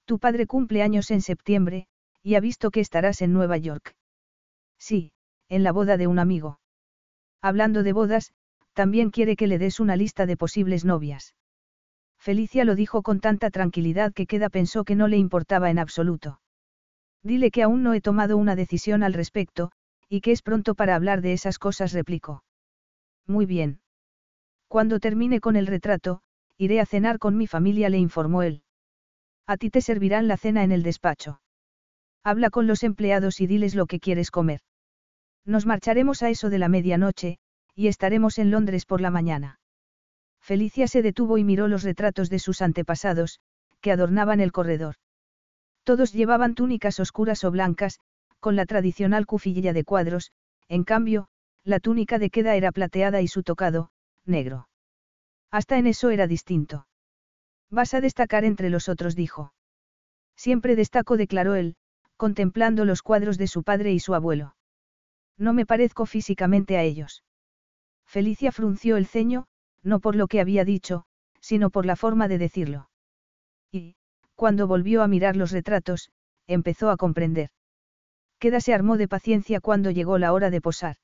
Tu 0.06 0.20
padre 0.20 0.46
cumple 0.46 0.84
años 0.84 1.10
en 1.10 1.22
septiembre, 1.22 1.88
y 2.22 2.36
ha 2.36 2.40
visto 2.40 2.70
que 2.70 2.80
estarás 2.80 3.22
en 3.24 3.34
Nueva 3.34 3.58
York. 3.58 3.96
Sí, 4.78 5.12
en 5.50 5.64
la 5.64 5.72
boda 5.72 5.98
de 5.98 6.06
un 6.06 6.20
amigo. 6.20 6.60
Hablando 7.42 7.82
de 7.82 7.94
bodas, 7.94 8.32
también 8.74 9.10
quiere 9.10 9.36
que 9.36 9.48
le 9.48 9.58
des 9.58 9.80
una 9.80 9.96
lista 9.96 10.28
de 10.28 10.38
posibles 10.38 10.86
novias. 10.86 11.34
Felicia 12.20 12.64
lo 12.64 12.76
dijo 12.76 13.02
con 13.02 13.20
tanta 13.20 13.50
tranquilidad 13.50 14.14
que 14.14 14.28
Queda 14.28 14.50
pensó 14.50 14.84
que 14.84 14.96
no 14.96 15.08
le 15.08 15.18
importaba 15.18 15.72
en 15.72 15.80
absoluto. 15.80 16.42
Dile 17.24 17.50
que 17.50 17.64
aún 17.64 17.82
no 17.82 17.94
he 17.96 18.02
tomado 18.02 18.38
una 18.38 18.56
decisión 18.56 19.02
al 19.02 19.14
respecto, 19.14 19.72
y 20.10 20.22
que 20.22 20.32
es 20.32 20.44
pronto 20.44 20.76
para 20.76 20.96
hablar 20.96 21.22
de 21.22 21.34
esas 21.34 21.58
cosas, 21.58 21.92
replicó. 21.92 22.44
Muy 23.26 23.48
bien. 23.48 23.82
Cuando 24.68 25.00
termine 25.00 25.40
con 25.40 25.56
el 25.56 25.68
retrato, 25.68 26.22
iré 26.58 26.80
a 26.82 26.86
cenar 26.86 27.20
con 27.20 27.38
mi 27.38 27.48
familia, 27.48 27.90
le 27.90 27.98
informó 27.98 28.44
él. 28.44 28.64
A 29.46 29.58
ti 29.58 29.70
te 29.70 29.82
servirán 29.82 30.28
la 30.28 30.38
cena 30.38 30.64
en 30.64 30.72
el 30.72 30.84
despacho. 30.84 31.42
Habla 32.24 32.50
con 32.50 32.68
los 32.68 32.84
empleados 32.84 33.40
y 33.40 33.48
diles 33.48 33.76
lo 33.76 33.86
que 33.86 34.00
quieres 34.00 34.32
comer. 34.32 34.60
Nos 35.46 35.66
marcharemos 35.66 36.24
a 36.24 36.30
eso 36.30 36.50
de 36.50 36.58
la 36.58 36.68
medianoche, 36.68 37.40
y 37.74 37.88
estaremos 37.88 38.38
en 38.38 38.52
Londres 38.52 38.86
por 38.86 39.00
la 39.00 39.12
mañana. 39.12 39.60
Felicia 40.42 40.88
se 40.88 41.02
detuvo 41.02 41.38
y 41.38 41.46
miró 41.46 41.68
los 41.68 41.84
retratos 41.84 42.30
de 42.30 42.40
sus 42.40 42.62
antepasados, 42.62 43.40
que 43.80 43.92
adornaban 43.92 44.42
el 44.42 44.52
corredor. 44.52 44.96
Todos 45.84 46.12
llevaban 46.12 46.56
túnicas 46.56 47.00
oscuras 47.00 47.46
o 47.46 47.52
blancas, 47.52 48.00
con 48.42 48.58
la 48.58 48.66
tradicional 48.66 49.26
cufilla 49.26 49.72
de 49.72 49.86
cuadros, 49.86 50.32
en 50.68 50.84
cambio, 50.84 51.30
la 51.64 51.80
túnica 51.80 52.20
de 52.20 52.30
queda 52.30 52.56
era 52.56 52.74
plateada 52.74 53.22
y 53.22 53.28
su 53.28 53.44
tocado, 53.44 53.90
negro. 54.28 54.68
Hasta 55.52 55.78
en 55.78 55.88
eso 55.88 56.10
era 56.10 56.28
distinto. 56.28 56.88
Vas 57.70 57.94
a 57.94 58.02
destacar 58.02 58.46
entre 58.46 58.70
los 58.70 58.90
otros, 58.90 59.16
dijo. 59.16 59.54
Siempre 60.36 60.76
destaco, 60.76 61.18
declaró 61.18 61.56
él, 61.56 61.76
contemplando 62.16 62.86
los 62.86 63.02
cuadros 63.02 63.38
de 63.38 63.48
su 63.48 63.64
padre 63.64 63.92
y 63.94 64.00
su 64.00 64.14
abuelo. 64.14 64.56
No 65.38 65.54
me 65.54 65.66
parezco 65.66 66.06
físicamente 66.06 66.78
a 66.78 66.84
ellos. 66.84 67.24
Felicia 68.06 68.52
frunció 68.52 68.98
el 68.98 69.06
ceño, 69.06 69.48
no 69.84 70.00
por 70.00 70.16
lo 70.16 70.28
que 70.28 70.42
había 70.42 70.66
dicho, 70.66 71.06
sino 71.40 71.70
por 71.70 71.86
la 71.86 71.96
forma 71.96 72.28
de 72.28 72.38
decirlo. 72.38 72.90
Y, 73.72 73.96
cuando 74.36 74.68
volvió 74.68 75.04
a 75.04 75.08
mirar 75.08 75.36
los 75.36 75.52
retratos, 75.52 76.10
empezó 76.48 76.90
a 76.90 76.98
comprender. 76.98 77.50
Queda 78.40 78.62
se 78.62 78.74
armó 78.74 78.98
de 78.98 79.08
paciencia 79.08 79.60
cuando 79.60 79.92
llegó 79.92 80.18
la 80.18 80.34
hora 80.34 80.50
de 80.50 80.62
posar. 80.62 80.98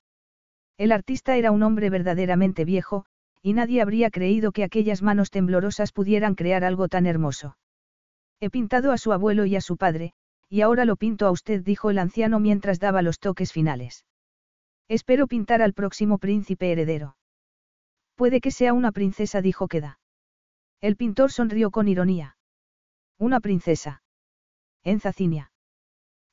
El 0.77 0.91
artista 0.91 1.35
era 1.35 1.51
un 1.51 1.63
hombre 1.63 1.89
verdaderamente 1.89 2.65
viejo, 2.65 3.05
y 3.43 3.53
nadie 3.53 3.81
habría 3.81 4.09
creído 4.09 4.53
que 4.53 4.63
aquellas 4.63 5.01
manos 5.01 5.29
temblorosas 5.29 5.91
pudieran 5.91 6.33
crear 6.33 6.63
algo 6.63 6.87
tan 6.87 7.05
hermoso. 7.05 7.57
He 8.39 8.49
pintado 8.49 8.93
a 8.93 8.97
su 8.97 9.11
abuelo 9.11 9.45
y 9.45 9.57
a 9.57 9.61
su 9.61 9.75
padre, 9.75 10.13
y 10.49 10.61
ahora 10.61 10.85
lo 10.85 10.95
pinto 10.95 11.27
a 11.27 11.31
usted, 11.31 11.61
dijo 11.61 11.89
el 11.89 11.99
anciano 11.99 12.39
mientras 12.39 12.79
daba 12.79 13.01
los 13.01 13.19
toques 13.19 13.51
finales. 13.51 14.05
Espero 14.87 15.27
pintar 15.27 15.61
al 15.61 15.73
próximo 15.73 16.19
príncipe 16.19 16.71
heredero. 16.71 17.17
Puede 18.15 18.39
que 18.39 18.51
sea 18.51 18.73
una 18.73 18.93
princesa, 18.93 19.41
dijo 19.41 19.67
Queda. 19.67 19.99
El 20.79 20.95
pintor 20.95 21.31
sonrió 21.31 21.69
con 21.69 21.89
ironía. 21.89 22.37
Una 23.17 23.41
princesa. 23.41 24.03
En 24.83 25.01
Zacinia. 25.01 25.51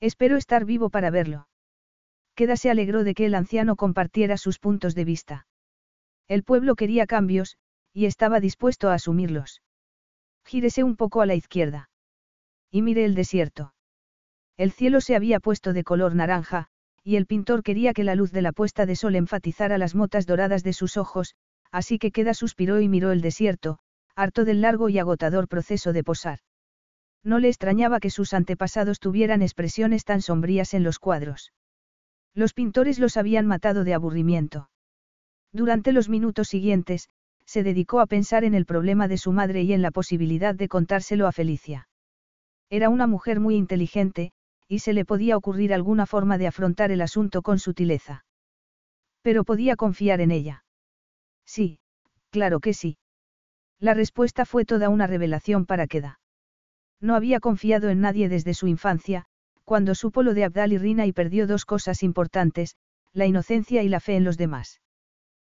Espero 0.00 0.36
estar 0.36 0.64
vivo 0.64 0.90
para 0.90 1.10
verlo. 1.10 1.48
Queda 2.36 2.56
se 2.56 2.70
alegró 2.70 3.02
de 3.02 3.14
que 3.14 3.26
el 3.26 3.34
anciano 3.34 3.74
compartiera 3.74 4.36
sus 4.36 4.58
puntos 4.58 4.94
de 4.94 5.04
vista. 5.04 5.46
El 6.30 6.44
pueblo 6.44 6.76
quería 6.76 7.08
cambios, 7.08 7.56
y 7.92 8.06
estaba 8.06 8.38
dispuesto 8.38 8.88
a 8.88 8.94
asumirlos. 8.94 9.62
Gírese 10.44 10.84
un 10.84 10.94
poco 10.94 11.22
a 11.22 11.26
la 11.26 11.34
izquierda. 11.34 11.90
Y 12.70 12.82
mire 12.82 13.04
el 13.04 13.16
desierto. 13.16 13.74
El 14.56 14.70
cielo 14.70 15.00
se 15.00 15.16
había 15.16 15.40
puesto 15.40 15.72
de 15.72 15.82
color 15.82 16.14
naranja, 16.14 16.68
y 17.02 17.16
el 17.16 17.26
pintor 17.26 17.64
quería 17.64 17.92
que 17.92 18.04
la 18.04 18.14
luz 18.14 18.30
de 18.30 18.42
la 18.42 18.52
puesta 18.52 18.86
de 18.86 18.94
sol 18.94 19.16
enfatizara 19.16 19.76
las 19.76 19.96
motas 19.96 20.24
doradas 20.24 20.62
de 20.62 20.72
sus 20.72 20.96
ojos, 20.96 21.34
así 21.72 21.98
que 21.98 22.12
Queda 22.12 22.32
suspiró 22.32 22.80
y 22.80 22.88
miró 22.88 23.10
el 23.10 23.22
desierto, 23.22 23.80
harto 24.14 24.44
del 24.44 24.60
largo 24.60 24.88
y 24.88 25.00
agotador 25.00 25.48
proceso 25.48 25.92
de 25.92 26.04
posar. 26.04 26.38
No 27.24 27.40
le 27.40 27.48
extrañaba 27.48 27.98
que 27.98 28.10
sus 28.10 28.34
antepasados 28.34 29.00
tuvieran 29.00 29.42
expresiones 29.42 30.04
tan 30.04 30.22
sombrías 30.22 30.74
en 30.74 30.84
los 30.84 31.00
cuadros. 31.00 31.52
Los 32.34 32.54
pintores 32.54 33.00
los 33.00 33.16
habían 33.16 33.48
matado 33.48 33.82
de 33.82 33.94
aburrimiento. 33.94 34.69
Durante 35.52 35.92
los 35.92 36.08
minutos 36.08 36.48
siguientes, 36.48 37.08
se 37.44 37.62
dedicó 37.62 38.00
a 38.00 38.06
pensar 38.06 38.44
en 38.44 38.54
el 38.54 38.66
problema 38.66 39.08
de 39.08 39.18
su 39.18 39.32
madre 39.32 39.62
y 39.62 39.72
en 39.72 39.82
la 39.82 39.90
posibilidad 39.90 40.54
de 40.54 40.68
contárselo 40.68 41.26
a 41.26 41.32
Felicia. 41.32 41.88
Era 42.70 42.88
una 42.88 43.08
mujer 43.08 43.40
muy 43.40 43.56
inteligente, 43.56 44.32
y 44.68 44.78
se 44.78 44.92
le 44.92 45.04
podía 45.04 45.36
ocurrir 45.36 45.74
alguna 45.74 46.06
forma 46.06 46.38
de 46.38 46.46
afrontar 46.46 46.92
el 46.92 47.00
asunto 47.00 47.42
con 47.42 47.58
sutileza. 47.58 48.24
Pero 49.22 49.42
podía 49.42 49.74
confiar 49.74 50.20
en 50.20 50.30
ella. 50.30 50.64
Sí, 51.44 51.80
claro 52.30 52.60
que 52.60 52.72
sí. 52.72 52.96
La 53.80 53.94
respuesta 53.94 54.44
fue 54.44 54.64
toda 54.64 54.88
una 54.88 55.08
revelación 55.08 55.66
para 55.66 55.88
Queda. 55.88 56.20
No 57.00 57.16
había 57.16 57.40
confiado 57.40 57.88
en 57.88 58.00
nadie 58.00 58.28
desde 58.28 58.54
su 58.54 58.68
infancia, 58.68 59.24
cuando 59.64 59.96
supo 59.96 60.22
lo 60.22 60.34
de 60.34 60.44
Abdal 60.44 60.72
y 60.72 60.78
Rina 60.78 61.06
y 61.06 61.12
perdió 61.12 61.48
dos 61.48 61.64
cosas 61.64 62.04
importantes, 62.04 62.76
la 63.12 63.26
inocencia 63.26 63.82
y 63.82 63.88
la 63.88 63.98
fe 63.98 64.14
en 64.14 64.24
los 64.24 64.36
demás. 64.36 64.80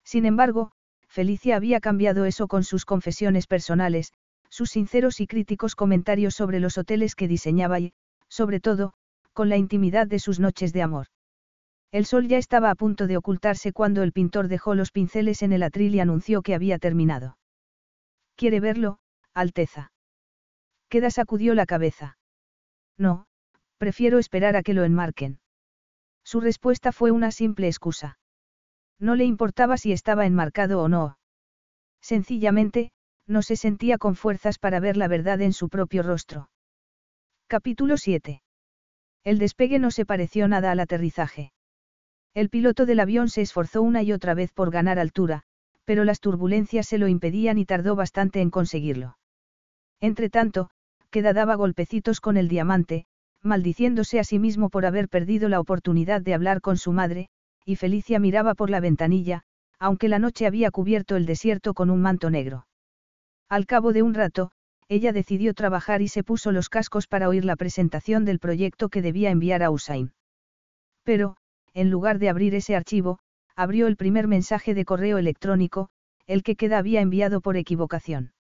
Sin 0.03 0.25
embargo, 0.25 0.71
Felicia 1.07 1.55
había 1.55 1.79
cambiado 1.79 2.25
eso 2.25 2.47
con 2.47 2.63
sus 2.63 2.85
confesiones 2.85 3.47
personales, 3.47 4.13
sus 4.49 4.69
sinceros 4.69 5.19
y 5.19 5.27
críticos 5.27 5.75
comentarios 5.75 6.35
sobre 6.35 6.59
los 6.59 6.77
hoteles 6.77 7.15
que 7.15 7.27
diseñaba 7.27 7.79
y, 7.79 7.93
sobre 8.27 8.59
todo, 8.59 8.93
con 9.33 9.49
la 9.49 9.57
intimidad 9.57 10.07
de 10.07 10.19
sus 10.19 10.39
noches 10.39 10.73
de 10.73 10.81
amor. 10.81 11.07
El 11.91 12.05
sol 12.05 12.27
ya 12.27 12.37
estaba 12.37 12.69
a 12.69 12.75
punto 12.75 13.07
de 13.07 13.17
ocultarse 13.17 13.73
cuando 13.73 14.03
el 14.03 14.13
pintor 14.13 14.47
dejó 14.47 14.75
los 14.75 14.91
pinceles 14.91 15.41
en 15.41 15.51
el 15.51 15.63
atril 15.63 15.93
y 15.95 15.99
anunció 15.99 16.41
que 16.41 16.55
había 16.55 16.79
terminado. 16.79 17.37
¿Quiere 18.35 18.61
verlo, 18.61 18.99
Alteza? 19.33 19.91
Queda 20.87 21.11
sacudió 21.11 21.53
la 21.53 21.65
cabeza. 21.65 22.17
No, 22.97 23.25
prefiero 23.77 24.19
esperar 24.19 24.55
a 24.55 24.63
que 24.63 24.73
lo 24.73 24.83
enmarquen. 24.83 25.39
Su 26.23 26.39
respuesta 26.39 26.91
fue 26.91 27.11
una 27.11 27.31
simple 27.31 27.67
excusa. 27.67 28.19
No 29.01 29.15
le 29.15 29.25
importaba 29.25 29.77
si 29.77 29.91
estaba 29.91 30.27
enmarcado 30.27 30.79
o 30.81 30.87
no. 30.87 31.17
Sencillamente, 32.01 32.91
no 33.25 33.41
se 33.41 33.55
sentía 33.55 33.97
con 33.97 34.15
fuerzas 34.15 34.59
para 34.59 34.79
ver 34.79 34.95
la 34.95 35.07
verdad 35.07 35.41
en 35.41 35.53
su 35.53 35.69
propio 35.69 36.03
rostro. 36.03 36.51
Capítulo 37.47 37.97
7. 37.97 38.43
El 39.23 39.39
despegue 39.39 39.79
no 39.79 39.89
se 39.89 40.05
pareció 40.05 40.47
nada 40.47 40.71
al 40.71 40.79
aterrizaje. 40.79 41.51
El 42.35 42.49
piloto 42.49 42.85
del 42.85 42.99
avión 42.99 43.27
se 43.27 43.41
esforzó 43.41 43.81
una 43.81 44.03
y 44.03 44.13
otra 44.13 44.35
vez 44.35 44.53
por 44.53 44.69
ganar 44.69 44.99
altura, 44.99 45.43
pero 45.83 46.03
las 46.03 46.19
turbulencias 46.19 46.87
se 46.87 46.99
lo 46.99 47.07
impedían 47.07 47.57
y 47.57 47.65
tardó 47.65 47.95
bastante 47.95 48.39
en 48.39 48.51
conseguirlo. 48.51 49.17
Entretanto, 49.99 50.69
Queda 51.09 51.33
daba 51.33 51.55
golpecitos 51.55 52.21
con 52.21 52.37
el 52.37 52.47
diamante, 52.47 53.05
maldiciéndose 53.41 54.19
a 54.19 54.23
sí 54.23 54.37
mismo 54.37 54.69
por 54.69 54.85
haber 54.85 55.09
perdido 55.09 55.49
la 55.49 55.59
oportunidad 55.59 56.21
de 56.21 56.35
hablar 56.35 56.61
con 56.61 56.77
su 56.77 56.93
madre, 56.93 57.29
y 57.65 57.75
Felicia 57.75 58.19
miraba 58.19 58.55
por 58.55 58.69
la 58.69 58.79
ventanilla, 58.79 59.43
aunque 59.79 60.09
la 60.09 60.19
noche 60.19 60.45
había 60.45 60.71
cubierto 60.71 61.15
el 61.15 61.25
desierto 61.25 61.73
con 61.73 61.89
un 61.89 62.01
manto 62.01 62.29
negro. 62.29 62.67
Al 63.49 63.65
cabo 63.65 63.93
de 63.93 64.03
un 64.03 64.13
rato, 64.13 64.51
ella 64.87 65.13
decidió 65.13 65.53
trabajar 65.53 66.01
y 66.01 66.07
se 66.07 66.23
puso 66.23 66.51
los 66.51 66.69
cascos 66.69 67.07
para 67.07 67.29
oír 67.29 67.45
la 67.45 67.55
presentación 67.55 68.25
del 68.25 68.39
proyecto 68.39 68.89
que 68.89 69.01
debía 69.01 69.31
enviar 69.31 69.63
a 69.63 69.71
Usain. 69.71 70.11
Pero, 71.03 71.37
en 71.73 71.89
lugar 71.89 72.19
de 72.19 72.29
abrir 72.29 72.53
ese 72.53 72.75
archivo, 72.75 73.19
abrió 73.55 73.87
el 73.87 73.97
primer 73.97 74.27
mensaje 74.27 74.73
de 74.73 74.85
correo 74.85 75.17
electrónico, 75.17 75.89
el 76.27 76.43
que 76.43 76.55
Queda 76.55 76.77
había 76.77 77.01
enviado 77.01 77.41
por 77.41 77.57
equivocación. 77.57 78.33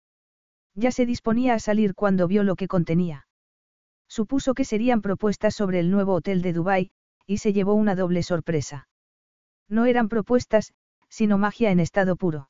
Ya 0.76 0.92
se 0.92 1.06
disponía 1.06 1.54
a 1.54 1.60
salir 1.60 1.96
cuando 1.96 2.28
vio 2.28 2.44
lo 2.44 2.56
que 2.56 2.68
contenía. 2.68 3.28
Supuso 4.08 4.54
que 4.54 4.66
serían 4.66 5.02
propuestas 5.02 5.56
sobre 5.56 5.80
el 5.80 5.92
nuevo 5.92 6.14
hotel 6.14 6.42
de 6.42 6.54
Dubái, 6.54 6.92
y 7.26 7.38
se 7.38 7.54
llevó 7.54 7.74
una 7.74 7.96
doble 7.96 8.24
sorpresa. 8.24 8.89
No 9.70 9.86
eran 9.86 10.10
propuestas, 10.10 10.74
sino 11.08 11.38
magia 11.38 11.72
en 11.72 11.80
estado 11.80 12.16
puro. 12.16 12.50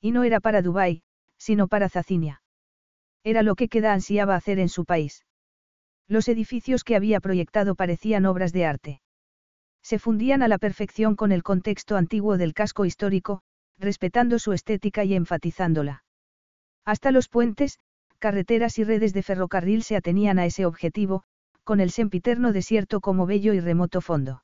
Y 0.00 0.12
no 0.12 0.24
era 0.24 0.40
para 0.40 0.62
Dubái, 0.62 1.02
sino 1.36 1.68
para 1.68 1.88
Zacinia. 1.88 2.42
Era 3.24 3.42
lo 3.42 3.56
que 3.56 3.68
Queda 3.68 3.92
ansiaba 3.92 4.36
hacer 4.36 4.58
en 4.58 4.68
su 4.68 4.84
país. 4.84 5.24
Los 6.06 6.28
edificios 6.28 6.84
que 6.84 6.96
había 6.96 7.20
proyectado 7.20 7.74
parecían 7.74 8.24
obras 8.24 8.52
de 8.52 8.64
arte. 8.64 9.02
Se 9.82 9.98
fundían 9.98 10.42
a 10.42 10.48
la 10.48 10.58
perfección 10.58 11.16
con 11.16 11.32
el 11.32 11.42
contexto 11.42 11.96
antiguo 11.96 12.38
del 12.38 12.54
casco 12.54 12.84
histórico, 12.84 13.42
respetando 13.78 14.38
su 14.38 14.52
estética 14.52 15.04
y 15.04 15.14
enfatizándola. 15.14 16.04
Hasta 16.84 17.10
los 17.10 17.28
puentes, 17.28 17.78
carreteras 18.18 18.78
y 18.78 18.84
redes 18.84 19.12
de 19.12 19.22
ferrocarril 19.22 19.82
se 19.82 19.96
atenían 19.96 20.38
a 20.38 20.46
ese 20.46 20.64
objetivo, 20.66 21.24
con 21.64 21.80
el 21.80 21.90
sempiterno 21.90 22.52
desierto 22.52 23.00
como 23.00 23.26
bello 23.26 23.52
y 23.52 23.60
remoto 23.60 24.00
fondo. 24.00 24.42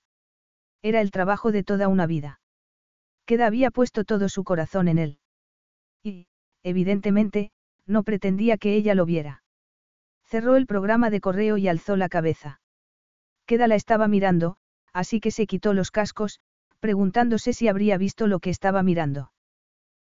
Era 0.84 1.00
el 1.00 1.10
trabajo 1.10 1.50
de 1.50 1.64
toda 1.64 1.88
una 1.88 2.06
vida. 2.06 2.40
Queda 3.24 3.46
había 3.46 3.70
puesto 3.70 4.04
todo 4.04 4.28
su 4.28 4.44
corazón 4.44 4.86
en 4.86 4.98
él. 4.98 5.18
Y, 6.02 6.26
evidentemente, 6.62 7.52
no 7.86 8.02
pretendía 8.02 8.58
que 8.58 8.74
ella 8.74 8.94
lo 8.94 9.06
viera. 9.06 9.42
Cerró 10.26 10.56
el 10.56 10.66
programa 10.66 11.08
de 11.08 11.22
correo 11.22 11.56
y 11.56 11.68
alzó 11.68 11.96
la 11.96 12.10
cabeza. 12.10 12.60
Queda 13.46 13.66
la 13.66 13.76
estaba 13.76 14.08
mirando, 14.08 14.58
así 14.92 15.20
que 15.20 15.30
se 15.30 15.46
quitó 15.46 15.72
los 15.72 15.90
cascos, 15.90 16.40
preguntándose 16.80 17.54
si 17.54 17.66
habría 17.66 17.96
visto 17.96 18.26
lo 18.26 18.38
que 18.38 18.50
estaba 18.50 18.82
mirando. 18.82 19.32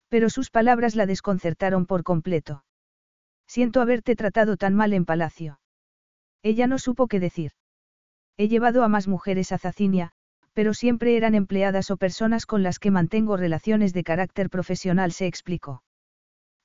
Pero 0.09 0.31
sus 0.31 0.49
palabras 0.49 0.95
la 0.95 1.05
desconcertaron 1.05 1.85
por 1.85 2.01
completo. 2.01 2.65
Siento 3.45 3.79
haberte 3.79 4.15
tratado 4.15 4.57
tan 4.57 4.73
mal 4.73 4.93
en 4.93 5.05
palacio. 5.05 5.59
Ella 6.41 6.65
no 6.65 6.79
supo 6.79 7.07
qué 7.07 7.19
decir. 7.19 7.51
He 8.37 8.47
llevado 8.47 8.83
a 8.83 8.87
más 8.87 9.07
mujeres 9.07 9.51
a 9.51 9.59
Zacinia, 9.59 10.13
pero 10.53 10.73
siempre 10.73 11.17
eran 11.17 11.35
empleadas 11.35 11.91
o 11.91 11.97
personas 11.97 12.45
con 12.45 12.63
las 12.63 12.79
que 12.79 12.91
mantengo 12.91 13.37
relaciones 13.37 13.93
de 13.93 14.03
carácter 14.03 14.49
profesional, 14.49 15.11
se 15.11 15.27
explicó. 15.27 15.83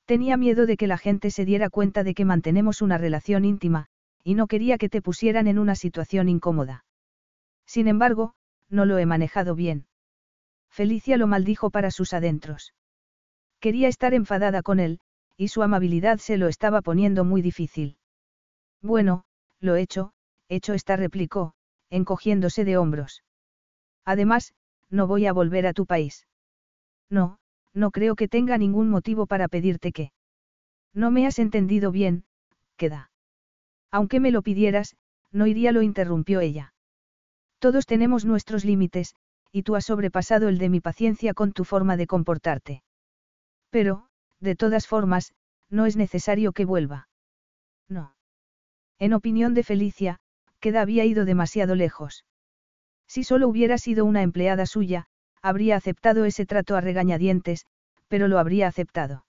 Tenía 0.05 0.37
miedo 0.37 0.65
de 0.65 0.77
que 0.77 0.87
la 0.87 0.97
gente 0.97 1.31
se 1.31 1.45
diera 1.45 1.69
cuenta 1.69 2.03
de 2.03 2.13
que 2.13 2.25
mantenemos 2.25 2.81
una 2.81 2.97
relación 2.97 3.45
íntima, 3.45 3.87
y 4.23 4.35
no 4.35 4.47
quería 4.47 4.77
que 4.77 4.89
te 4.89 5.01
pusieran 5.01 5.47
en 5.47 5.59
una 5.59 5.75
situación 5.75 6.29
incómoda. 6.29 6.85
Sin 7.65 7.87
embargo, 7.87 8.33
no 8.69 8.85
lo 8.85 8.97
he 8.97 9.05
manejado 9.05 9.55
bien. 9.55 9.87
Felicia 10.69 11.17
lo 11.17 11.27
maldijo 11.27 11.69
para 11.69 11.91
sus 11.91 12.13
adentros. 12.13 12.73
Quería 13.59 13.87
estar 13.87 14.13
enfadada 14.13 14.61
con 14.61 14.79
él, 14.79 14.99
y 15.35 15.47
su 15.49 15.63
amabilidad 15.63 16.19
se 16.19 16.37
lo 16.37 16.47
estaba 16.47 16.81
poniendo 16.81 17.23
muy 17.23 17.41
difícil. 17.41 17.97
Bueno, 18.81 19.23
lo 19.59 19.75
hecho, 19.75 20.11
hecho 20.47 20.73
está 20.73 20.95
replicó, 20.95 21.53
encogiéndose 21.89 22.65
de 22.65 22.77
hombros. 22.77 23.23
Además, 24.09 24.53
no 24.89 25.05
voy 25.05 25.27
a 25.27 25.33
volver 25.33 25.67
a 25.67 25.73
tu 25.73 25.85
país. 25.85 26.25
No, 27.11 27.37
no 27.75 27.91
creo 27.91 28.15
que 28.15 28.27
tenga 28.27 28.57
ningún 28.57 28.89
motivo 28.89 29.27
para 29.27 29.47
pedirte 29.47 29.91
que. 29.91 30.11
No 30.95 31.11
me 31.11 31.27
has 31.27 31.37
entendido 31.37 31.91
bien, 31.91 32.23
queda. 32.75 33.11
Aunque 33.91 34.19
me 34.19 34.31
lo 34.31 34.41
pidieras, 34.41 34.95
no 35.31 35.45
iría, 35.45 35.71
lo 35.71 35.83
interrumpió 35.83 36.39
ella. 36.39 36.73
Todos 37.59 37.85
tenemos 37.85 38.25
nuestros 38.25 38.65
límites, 38.65 39.13
y 39.51 39.61
tú 39.61 39.75
has 39.75 39.85
sobrepasado 39.85 40.49
el 40.49 40.57
de 40.57 40.69
mi 40.69 40.79
paciencia 40.79 41.35
con 41.35 41.51
tu 41.51 41.63
forma 41.63 41.95
de 41.95 42.07
comportarte. 42.07 42.81
Pero, 43.69 44.07
de 44.39 44.55
todas 44.55 44.87
formas, 44.87 45.33
no 45.69 45.85
es 45.85 45.95
necesario 45.97 46.51
que 46.51 46.65
vuelva. 46.65 47.09
No. 47.87 48.15
En 48.97 49.13
opinión 49.13 49.53
de 49.53 49.61
Felicia, 49.61 50.19
Queda 50.59 50.81
había 50.81 51.05
ido 51.05 51.25
demasiado 51.25 51.75
lejos. 51.75 52.25
Si 53.09 53.25
solo 53.25 53.49
hubiera 53.49 53.77
sido 53.77 54.05
una 54.05 54.21
empleada 54.21 54.65
suya, 54.65 55.07
habría 55.41 55.75
aceptado 55.75 56.23
ese 56.23 56.45
trato 56.45 56.77
a 56.77 56.81
regañadientes, 56.81 57.65
pero 58.07 58.29
lo 58.29 58.39
habría 58.39 58.67
aceptado. 58.67 59.25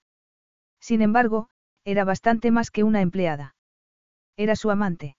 Sin 0.79 1.01
embargo, 1.01 1.49
era 1.83 2.05
bastante 2.05 2.49
más 2.49 2.71
que 2.71 2.85
una 2.85 3.01
empleada. 3.01 3.55
Era 4.37 4.55
su 4.55 4.71
amante 4.71 5.17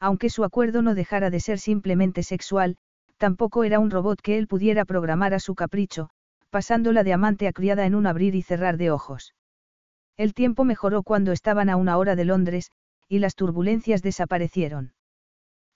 aunque 0.00 0.30
su 0.30 0.44
acuerdo 0.44 0.82
no 0.82 0.94
dejara 0.94 1.30
de 1.30 1.40
ser 1.40 1.58
simplemente 1.58 2.22
sexual, 2.22 2.76
tampoco 3.16 3.64
era 3.64 3.80
un 3.80 3.90
robot 3.90 4.20
que 4.20 4.38
él 4.38 4.46
pudiera 4.46 4.84
programar 4.84 5.34
a 5.34 5.40
su 5.40 5.54
capricho, 5.54 6.10
pasándola 6.50 7.02
de 7.02 7.12
amante 7.12 7.48
a 7.48 7.52
criada 7.52 7.84
en 7.84 7.94
un 7.94 8.06
abrir 8.06 8.34
y 8.34 8.42
cerrar 8.42 8.76
de 8.76 8.90
ojos. 8.90 9.34
El 10.16 10.34
tiempo 10.34 10.64
mejoró 10.64 11.02
cuando 11.02 11.32
estaban 11.32 11.68
a 11.68 11.76
una 11.76 11.96
hora 11.98 12.16
de 12.16 12.24
Londres, 12.24 12.70
y 13.08 13.18
las 13.18 13.34
turbulencias 13.34 14.02
desaparecieron. 14.02 14.92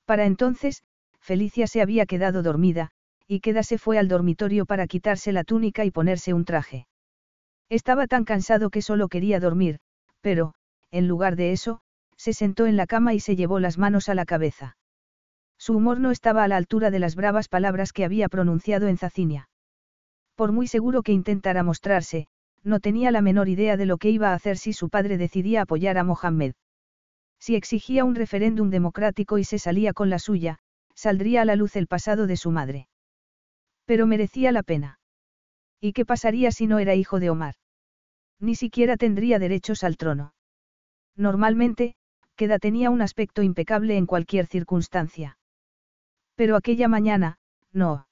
Para 0.05 0.25
entonces, 0.25 0.83
Felicia 1.23 1.67
se 1.69 1.81
había 1.81 2.05
quedado 2.05 2.43
dormida, 2.43 2.91
y 3.29 3.41
Queda 3.41 3.63
se 3.63 3.79
fue 3.79 3.97
al 3.97 4.09
dormitorio 4.09 4.67
para 4.67 4.87
quitarse 4.87 5.33
la 5.33 5.45
túnica 5.45 5.85
y 5.85 5.91
ponerse 5.91 6.35
un 6.35 6.45
traje. 6.45 6.87
Estaba 7.69 8.07
tan 8.07 8.25
cansado 8.25 8.71
que 8.71 8.83
solo 8.83 9.09
quería 9.09 9.41
dormir, 9.41 9.79
pero, 10.21 10.55
en 10.91 11.09
lugar 11.09 11.37
de 11.37 11.53
eso, 11.53 11.81
se 12.17 12.33
sentó 12.33 12.67
en 12.67 12.77
la 12.77 12.87
cama 12.87 13.15
y 13.15 13.21
se 13.21 13.37
llevó 13.37 13.61
las 13.61 13.79
manos 13.79 14.09
a 14.09 14.15
la 14.15 14.25
cabeza. 14.25 14.77
Su 15.59 15.77
humor 15.77 16.01
no 16.01 16.11
estaba 16.11 16.43
a 16.43 16.49
la 16.49 16.57
altura 16.57 16.91
de 16.91 16.99
las 16.99 17.15
bravas 17.15 17.49
palabras 17.49 17.93
que 17.93 18.05
había 18.05 18.29
pronunciado 18.29 18.89
en 18.89 18.99
Zacinia. 18.99 19.49
Por 20.35 20.51
muy 20.51 20.67
seguro 20.67 21.03
que 21.03 21.13
intentara 21.13 21.63
mostrarse, 21.63 22.27
no 22.65 22.81
tenía 22.81 23.11
la 23.13 23.23
menor 23.23 23.49
idea 23.49 23.77
de 23.77 23.87
lo 23.87 23.97
que 23.97 24.11
iba 24.11 24.31
a 24.31 24.35
hacer 24.35 24.59
si 24.59 24.73
su 24.73 24.89
padre 24.89 25.19
decidía 25.19 25.63
apoyar 25.63 25.99
a 25.99 26.05
Mohammed. 26.05 26.55
Si 27.39 27.55
exigía 27.55 28.05
un 28.05 28.15
referéndum 28.15 28.71
democrático 28.71 29.39
y 29.39 29.45
se 29.45 29.59
salía 29.59 29.93
con 29.93 30.11
la 30.11 30.19
suya, 30.19 30.59
saldría 30.95 31.43
a 31.43 31.45
la 31.45 31.57
luz 31.57 31.77
el 31.77 31.87
pasado 31.87 32.27
de 32.27 32.37
su 32.37 32.51
madre. 32.51 32.89
Pero 33.85 34.07
merecía 34.07 34.53
la 34.53 34.63
pena. 34.63 34.99
¿Y 35.81 35.93
qué 35.93 36.05
pasaría 36.05 36.53
si 36.53 36.67
no 36.67 36.79
era 36.79 36.95
hijo 36.95 37.21
de 37.21 37.31
Omar? 37.31 37.55
Ni 38.39 38.55
siquiera 38.55 38.97
tendría 38.97 39.39
derechos 39.39 39.85
al 39.85 39.97
trono. 39.97 40.35
Normalmente, 41.17 41.95
Queda 42.37 42.59
tenía 42.59 42.91
un 42.91 43.03
aspecto 43.03 43.43
impecable 43.43 43.97
en 43.97 44.07
cualquier 44.07 44.47
circunstancia. 44.47 45.39
Pero 46.35 46.57
aquella 46.57 46.89
mañana, 46.89 47.39
no. 47.73 48.07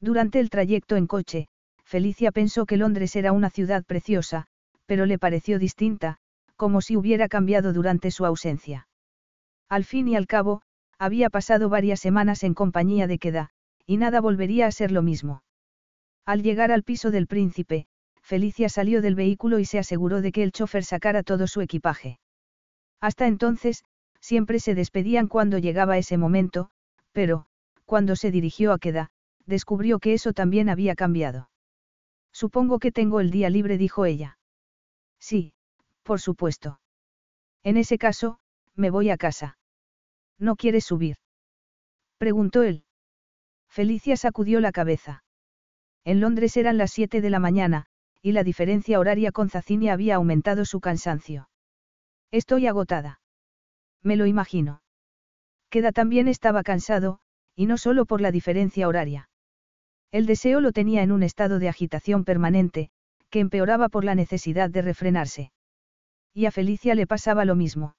Durante 0.00 0.40
el 0.40 0.48
trayecto 0.48 0.96
en 0.96 1.06
coche, 1.06 1.48
Felicia 1.84 2.32
pensó 2.32 2.66
que 2.66 2.76
Londres 2.76 3.16
era 3.16 3.32
una 3.32 3.50
ciudad 3.50 3.84
preciosa, 3.84 4.46
pero 4.86 5.06
le 5.06 5.18
pareció 5.18 5.58
distinta, 5.58 6.18
como 6.56 6.80
si 6.80 6.96
hubiera 6.96 7.28
cambiado 7.28 7.72
durante 7.72 8.10
su 8.10 8.24
ausencia. 8.24 8.88
Al 9.68 9.84
fin 9.84 10.08
y 10.08 10.16
al 10.16 10.26
cabo, 10.26 10.62
había 11.02 11.30
pasado 11.30 11.68
varias 11.68 11.98
semanas 11.98 12.44
en 12.44 12.54
compañía 12.54 13.08
de 13.08 13.18
Queda, 13.18 13.50
y 13.86 13.96
nada 13.96 14.20
volvería 14.20 14.68
a 14.68 14.70
ser 14.70 14.92
lo 14.92 15.02
mismo. 15.02 15.42
Al 16.24 16.44
llegar 16.44 16.70
al 16.70 16.84
piso 16.84 17.10
del 17.10 17.26
príncipe, 17.26 17.86
Felicia 18.22 18.68
salió 18.68 19.02
del 19.02 19.16
vehículo 19.16 19.58
y 19.58 19.64
se 19.64 19.80
aseguró 19.80 20.20
de 20.20 20.30
que 20.30 20.44
el 20.44 20.52
chofer 20.52 20.84
sacara 20.84 21.24
todo 21.24 21.48
su 21.48 21.60
equipaje. 21.60 22.20
Hasta 23.00 23.26
entonces, 23.26 23.82
siempre 24.20 24.60
se 24.60 24.76
despedían 24.76 25.26
cuando 25.26 25.58
llegaba 25.58 25.98
ese 25.98 26.18
momento, 26.18 26.70
pero, 27.10 27.46
cuando 27.84 28.14
se 28.14 28.30
dirigió 28.30 28.72
a 28.72 28.78
Queda, 28.78 29.10
descubrió 29.44 29.98
que 29.98 30.14
eso 30.14 30.32
también 30.32 30.68
había 30.68 30.94
cambiado. 30.94 31.50
Supongo 32.32 32.78
que 32.78 32.92
tengo 32.92 33.18
el 33.18 33.32
día 33.32 33.50
libre, 33.50 33.76
dijo 33.76 34.04
ella. 34.04 34.38
Sí, 35.18 35.52
por 36.04 36.20
supuesto. 36.20 36.78
En 37.64 37.76
ese 37.76 37.98
caso, 37.98 38.38
me 38.76 38.90
voy 38.90 39.10
a 39.10 39.16
casa. 39.16 39.58
¿No 40.42 40.56
quieres 40.56 40.84
subir? 40.84 41.18
Preguntó 42.18 42.64
él. 42.64 42.82
Felicia 43.68 44.16
sacudió 44.16 44.58
la 44.58 44.72
cabeza. 44.72 45.22
En 46.04 46.18
Londres 46.20 46.56
eran 46.56 46.78
las 46.78 46.90
siete 46.90 47.20
de 47.20 47.30
la 47.30 47.38
mañana, 47.38 47.86
y 48.22 48.32
la 48.32 48.42
diferencia 48.42 48.98
horaria 48.98 49.30
con 49.30 49.50
Zacinia 49.50 49.92
había 49.92 50.16
aumentado 50.16 50.64
su 50.64 50.80
cansancio. 50.80 51.48
Estoy 52.32 52.66
agotada. 52.66 53.20
Me 54.02 54.16
lo 54.16 54.26
imagino. 54.26 54.82
Queda 55.70 55.92
también 55.92 56.26
estaba 56.26 56.64
cansado, 56.64 57.20
y 57.54 57.66
no 57.66 57.78
solo 57.78 58.04
por 58.04 58.20
la 58.20 58.32
diferencia 58.32 58.88
horaria. 58.88 59.30
El 60.10 60.26
deseo 60.26 60.60
lo 60.60 60.72
tenía 60.72 61.04
en 61.04 61.12
un 61.12 61.22
estado 61.22 61.60
de 61.60 61.68
agitación 61.68 62.24
permanente, 62.24 62.90
que 63.30 63.38
empeoraba 63.38 63.88
por 63.88 64.04
la 64.04 64.16
necesidad 64.16 64.70
de 64.70 64.82
refrenarse. 64.82 65.52
Y 66.34 66.46
a 66.46 66.50
Felicia 66.50 66.96
le 66.96 67.06
pasaba 67.06 67.44
lo 67.44 67.54
mismo. 67.54 67.94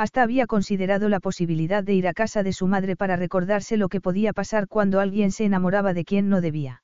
Hasta 0.00 0.22
había 0.22 0.46
considerado 0.46 1.10
la 1.10 1.20
posibilidad 1.20 1.84
de 1.84 1.92
ir 1.92 2.08
a 2.08 2.14
casa 2.14 2.42
de 2.42 2.54
su 2.54 2.66
madre 2.66 2.96
para 2.96 3.16
recordarse 3.16 3.76
lo 3.76 3.90
que 3.90 4.00
podía 4.00 4.32
pasar 4.32 4.66
cuando 4.66 4.98
alguien 4.98 5.30
se 5.30 5.44
enamoraba 5.44 5.92
de 5.92 6.06
quien 6.06 6.30
no 6.30 6.40
debía. 6.40 6.82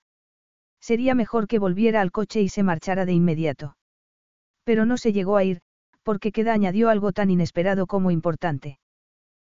Sería 0.82 1.14
mejor 1.14 1.48
que 1.48 1.58
volviera 1.58 2.02
al 2.02 2.12
coche 2.12 2.42
y 2.42 2.50
se 2.50 2.62
marchara 2.62 3.06
de 3.06 3.14
inmediato. 3.14 3.78
Pero 4.64 4.84
no 4.84 4.98
se 4.98 5.14
llegó 5.14 5.38
a 5.38 5.44
ir, 5.44 5.62
porque 6.02 6.30
Queda 6.30 6.52
añadió 6.52 6.90
algo 6.90 7.12
tan 7.12 7.30
inesperado 7.30 7.86
como 7.86 8.10
importante. 8.10 8.80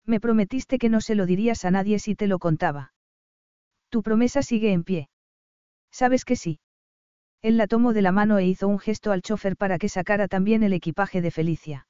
Me 0.06 0.20
prometiste 0.20 0.78
que 0.78 0.88
no 0.88 1.02
se 1.02 1.14
lo 1.14 1.26
dirías 1.26 1.66
a 1.66 1.70
nadie 1.70 1.98
si 1.98 2.14
te 2.14 2.28
lo 2.28 2.38
contaba. 2.38 2.94
Tu 3.90 4.02
promesa 4.02 4.40
sigue 4.40 4.72
en 4.72 4.84
pie. 4.84 5.10
¿Sabes 5.90 6.24
que 6.24 6.36
sí? 6.36 6.60
Él 7.42 7.58
la 7.58 7.66
tomó 7.66 7.92
de 7.92 8.00
la 8.00 8.10
mano 8.10 8.38
e 8.38 8.46
hizo 8.46 8.68
un 8.68 8.78
gesto 8.78 9.12
al 9.12 9.20
chofer 9.20 9.58
para 9.58 9.76
que 9.76 9.90
sacara 9.90 10.28
también 10.28 10.62
el 10.62 10.72
equipaje 10.72 11.20
de 11.20 11.30
Felicia. 11.30 11.86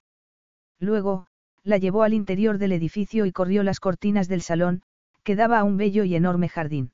Luego, 0.80 1.28
la 1.62 1.78
llevó 1.78 2.02
al 2.02 2.14
interior 2.14 2.58
del 2.58 2.72
edificio 2.72 3.26
y 3.26 3.32
corrió 3.32 3.62
las 3.62 3.80
cortinas 3.80 4.28
del 4.28 4.42
salón, 4.42 4.82
que 5.22 5.36
daba 5.36 5.58
a 5.58 5.64
un 5.64 5.76
bello 5.76 6.04
y 6.04 6.14
enorme 6.14 6.48
jardín. 6.48 6.92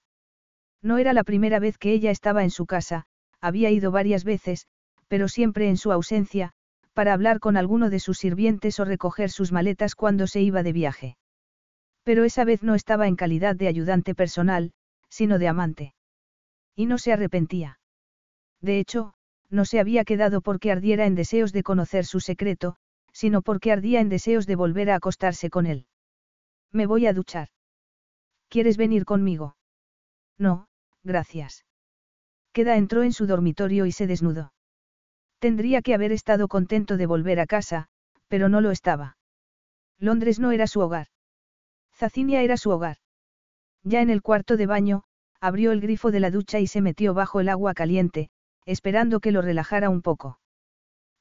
No 0.83 0.99
era 0.99 1.12
la 1.12 1.25
primera 1.25 1.59
vez 1.59 1.78
que 1.78 1.93
ella 1.93 2.11
estaba 2.11 2.43
en 2.45 2.51
su 2.51 2.67
casa, 2.67 3.07
había 3.41 3.70
ido 3.70 3.91
varias 3.91 4.25
veces, 4.25 4.67
pero 5.09 5.28
siempre 5.28 5.69
en 5.69 5.77
su 5.77 5.93
ausencia, 5.93 6.53
para 6.93 7.12
hablar 7.12 7.41
con 7.41 7.57
alguno 7.57 7.91
de 7.91 8.01
sus 8.01 8.19
sirvientes 8.19 8.81
o 8.81 8.85
recoger 8.85 9.31
sus 9.31 9.53
maletas 9.53 9.95
cuando 9.95 10.27
se 10.27 10.41
iba 10.41 10.62
de 10.62 10.73
viaje. 10.73 11.17
Pero 12.03 12.25
esa 12.25 12.45
vez 12.45 12.62
no 12.62 12.75
estaba 12.75 13.07
en 13.07 13.17
calidad 13.17 13.57
de 13.57 13.69
ayudante 13.69 14.15
personal, 14.15 14.73
sino 15.09 15.39
de 15.39 15.49
amante. 15.49 15.95
Y 16.75 16.86
no 16.86 16.99
se 16.99 17.12
arrepentía. 17.12 17.78
De 18.61 18.78
hecho, 18.78 19.15
no 19.51 19.65
se 19.65 19.81
había 19.81 20.05
quedado 20.05 20.41
porque 20.41 20.73
ardiera 20.73 21.07
en 21.07 21.15
deseos 21.15 21.53
de 21.53 21.62
conocer 21.62 22.05
su 22.05 22.20
secreto, 22.20 22.77
sino 23.17 23.41
porque 23.41 23.73
ardía 23.73 24.01
en 24.01 24.11
deseos 24.11 24.47
de 24.47 24.57
volver 24.57 24.91
a 24.91 24.97
acostarse 24.97 25.49
con 25.49 25.65
él. 25.65 25.86
Me 26.70 26.85
voy 26.85 27.07
a 27.07 27.15
duchar. 27.15 27.49
¿Quieres 28.51 28.77
venir 28.77 29.07
conmigo? 29.07 29.57
No, 30.36 30.69
gracias. 31.03 31.65
Queda 32.53 32.77
entró 32.77 33.05
en 33.05 33.15
su 33.15 33.27
dormitorio 33.27 33.86
y 33.86 33.93
se 33.93 34.07
desnudó. 34.07 34.53
Tendría 35.39 35.81
que 35.81 35.95
haber 35.95 36.12
estado 36.12 36.47
contento 36.47 36.99
de 36.99 37.07
volver 37.07 37.41
a 37.41 37.47
casa, 37.47 37.86
pero 38.28 38.51
no 38.51 38.61
lo 38.61 38.70
estaba. 38.70 39.17
Londres 39.99 40.39
no 40.39 40.53
era 40.53 40.67
su 40.67 40.81
hogar. 40.81 41.07
Zacinia 41.95 42.43
era 42.43 42.59
su 42.59 42.69
hogar. 42.69 42.99
Ya 43.83 44.03
en 44.03 44.11
el 44.11 44.20
cuarto 44.20 44.59
de 44.59 44.67
baño, 44.67 45.05
abrió 45.41 45.73
el 45.73 45.81
grifo 45.81 46.11
de 46.11 46.20
la 46.20 46.31
ducha 46.31 46.61
y 46.61 46.67
se 46.67 46.83
metió 46.83 47.15
bajo 47.15 47.41
el 47.41 47.49
agua 47.49 47.73
caliente, 47.73 48.28
esperando 48.67 49.20
que 49.20 49.33
lo 49.33 49.41
relajara 49.41 49.89
un 49.89 50.03
poco. 50.03 50.39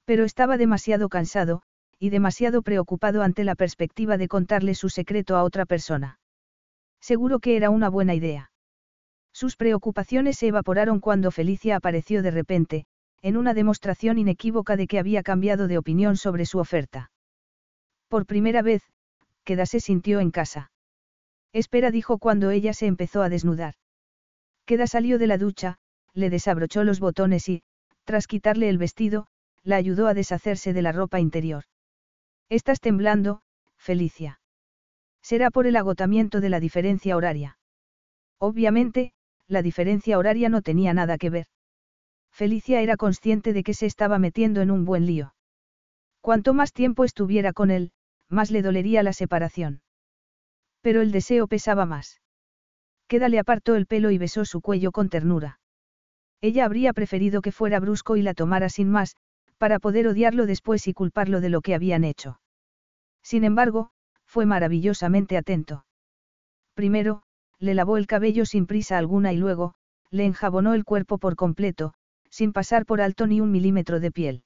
Pero 0.04 0.26
estaba 0.26 0.58
demasiado 0.58 1.08
cansado, 1.08 1.64
y 2.00 2.10
demasiado 2.10 2.62
preocupado 2.62 3.22
ante 3.24 3.44
la 3.44 3.56
perspectiva 3.56 4.18
de 4.18 4.28
contarle 4.28 4.76
su 4.76 4.90
secreto 4.90 5.36
a 5.36 5.44
otra 5.44 5.66
persona. 5.66 6.20
Seguro 7.02 7.40
que 7.40 7.56
era 7.56 7.70
una 7.70 7.90
buena 7.90 8.16
idea. 8.16 8.52
Sus 9.32 9.56
preocupaciones 9.56 10.38
se 10.38 10.48
evaporaron 10.48 11.00
cuando 11.00 11.32
Felicia 11.32 11.76
apareció 11.76 12.22
de 12.22 12.32
repente, 12.32 12.86
en 13.22 13.38
una 13.38 13.54
demostración 13.54 14.18
inequívoca 14.18 14.78
de 14.78 14.88
que 14.88 15.00
había 15.00 15.24
cambiado 15.24 15.68
de 15.68 15.78
opinión 15.78 16.16
sobre 16.18 16.46
su 16.46 16.60
oferta. 16.60 17.12
Por 18.08 18.26
primera 18.26 18.62
vez, 18.62 18.84
Queda 19.44 19.66
se 19.66 19.80
sintió 19.80 20.20
en 20.20 20.32
casa. 20.32 20.72
Espera, 21.54 21.92
dijo 21.92 22.18
cuando 22.18 22.50
ella 22.50 22.74
se 22.74 22.88
empezó 22.88 23.22
a 23.22 23.30
desnudar. 23.30 23.76
Queda 24.66 24.88
salió 24.88 25.20
de 25.20 25.28
la 25.28 25.38
ducha, 25.38 25.78
le 26.14 26.30
desabrochó 26.30 26.84
los 26.84 27.00
botones 27.00 27.48
y, 27.50 27.64
tras 28.04 28.28
quitarle 28.28 28.70
el 28.70 28.78
vestido, 28.78 29.28
la 29.64 29.76
ayudó 29.76 30.08
a 30.08 30.14
deshacerse 30.14 30.74
de 30.74 30.82
la 30.82 30.92
ropa 30.92 31.20
interior. 31.20 31.66
Estás 32.50 32.80
temblando, 32.80 33.42
Felicia. 33.78 34.40
Será 35.22 35.50
por 35.50 35.66
el 35.66 35.76
agotamiento 35.76 36.42
de 36.42 36.50
la 36.50 36.60
diferencia 36.60 37.18
horaria. 37.18 37.58
Obviamente, 38.40 39.14
la 39.48 39.62
diferencia 39.62 40.20
horaria 40.20 40.50
no 40.50 40.62
tenía 40.62 40.94
nada 40.94 41.18
que 41.18 41.32
ver. 41.32 41.48
Felicia 42.32 42.82
era 42.82 42.98
consciente 42.98 43.54
de 43.54 43.64
que 43.64 43.74
se 43.74 43.88
estaba 43.88 44.20
metiendo 44.20 44.62
en 44.62 44.70
un 44.70 44.86
buen 44.86 45.06
lío. 45.06 45.34
Cuanto 46.22 46.54
más 46.54 46.74
tiempo 46.74 47.04
estuviera 47.04 47.54
con 47.54 47.72
él, 47.72 47.92
más 48.30 48.52
le 48.52 48.62
dolería 48.62 49.04
la 49.04 49.14
separación. 49.14 49.82
Pero 50.82 51.02
el 51.02 51.12
deseo 51.12 51.48
pesaba 51.48 51.86
más. 51.86 52.22
Queda 53.08 53.30
le 53.30 53.40
apartó 53.40 53.76
el 53.76 53.88
pelo 53.88 54.12
y 54.12 54.18
besó 54.18 54.46
su 54.46 54.62
cuello 54.62 54.92
con 54.92 55.10
ternura. 55.10 55.60
Ella 56.42 56.66
habría 56.66 56.94
preferido 56.94 57.42
que 57.42 57.52
fuera 57.52 57.80
brusco 57.80 58.18
y 58.18 58.22
la 58.22 58.34
tomara 58.34 58.70
sin 58.70 58.90
más, 58.90 59.16
para 59.58 59.80
poder 59.80 60.08
odiarlo 60.08 60.45
después 60.45 60.88
y 60.88 60.93
culparlo 60.93 61.42
de 61.42 61.50
lo 61.50 61.61
que 61.61 61.75
habían 61.75 62.03
hecho. 62.03 62.40
Sin 63.24 63.43
embargo, 63.43 63.92
fue 64.25 64.45
maravillosamente 64.45 65.38
atento. 65.38 65.85
Primero, 66.74 67.24
le 67.59 67.74
lavó 67.74 67.98
el 67.98 68.08
cabello 68.08 68.45
sin 68.45 68.66
prisa 68.66 68.98
alguna 68.98 69.34
y 69.34 69.38
luego, 69.38 69.75
le 70.11 70.25
enjabonó 70.25 70.74
el 70.74 70.84
cuerpo 70.84 71.17
por 71.17 71.35
completo, 71.35 71.93
sin 72.30 72.53
pasar 72.53 72.85
por 72.85 73.01
alto 73.01 73.27
ni 73.27 73.42
un 73.42 73.51
milímetro 73.51 74.00
de 74.00 74.11
piel. 74.11 74.43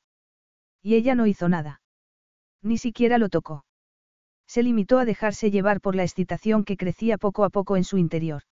Y 0.81 0.95
ella 0.95 1.15
no 1.15 1.27
hizo 1.27 1.49
nada. 1.49 1.81
Ni 2.61 2.77
siquiera 2.77 3.17
lo 3.17 3.29
tocó. 3.29 3.65
Se 4.47 4.63
limitó 4.63 4.99
a 4.99 5.05
dejarse 5.05 5.51
llevar 5.51 5.81
por 5.81 5.95
la 5.95 6.03
excitación 6.03 6.63
que 6.63 6.77
crecía 6.77 7.17
poco 7.17 7.43
a 7.43 7.49
poco 7.49 7.77
en 7.77 7.83
su 7.83 7.97
interior. 7.97 8.43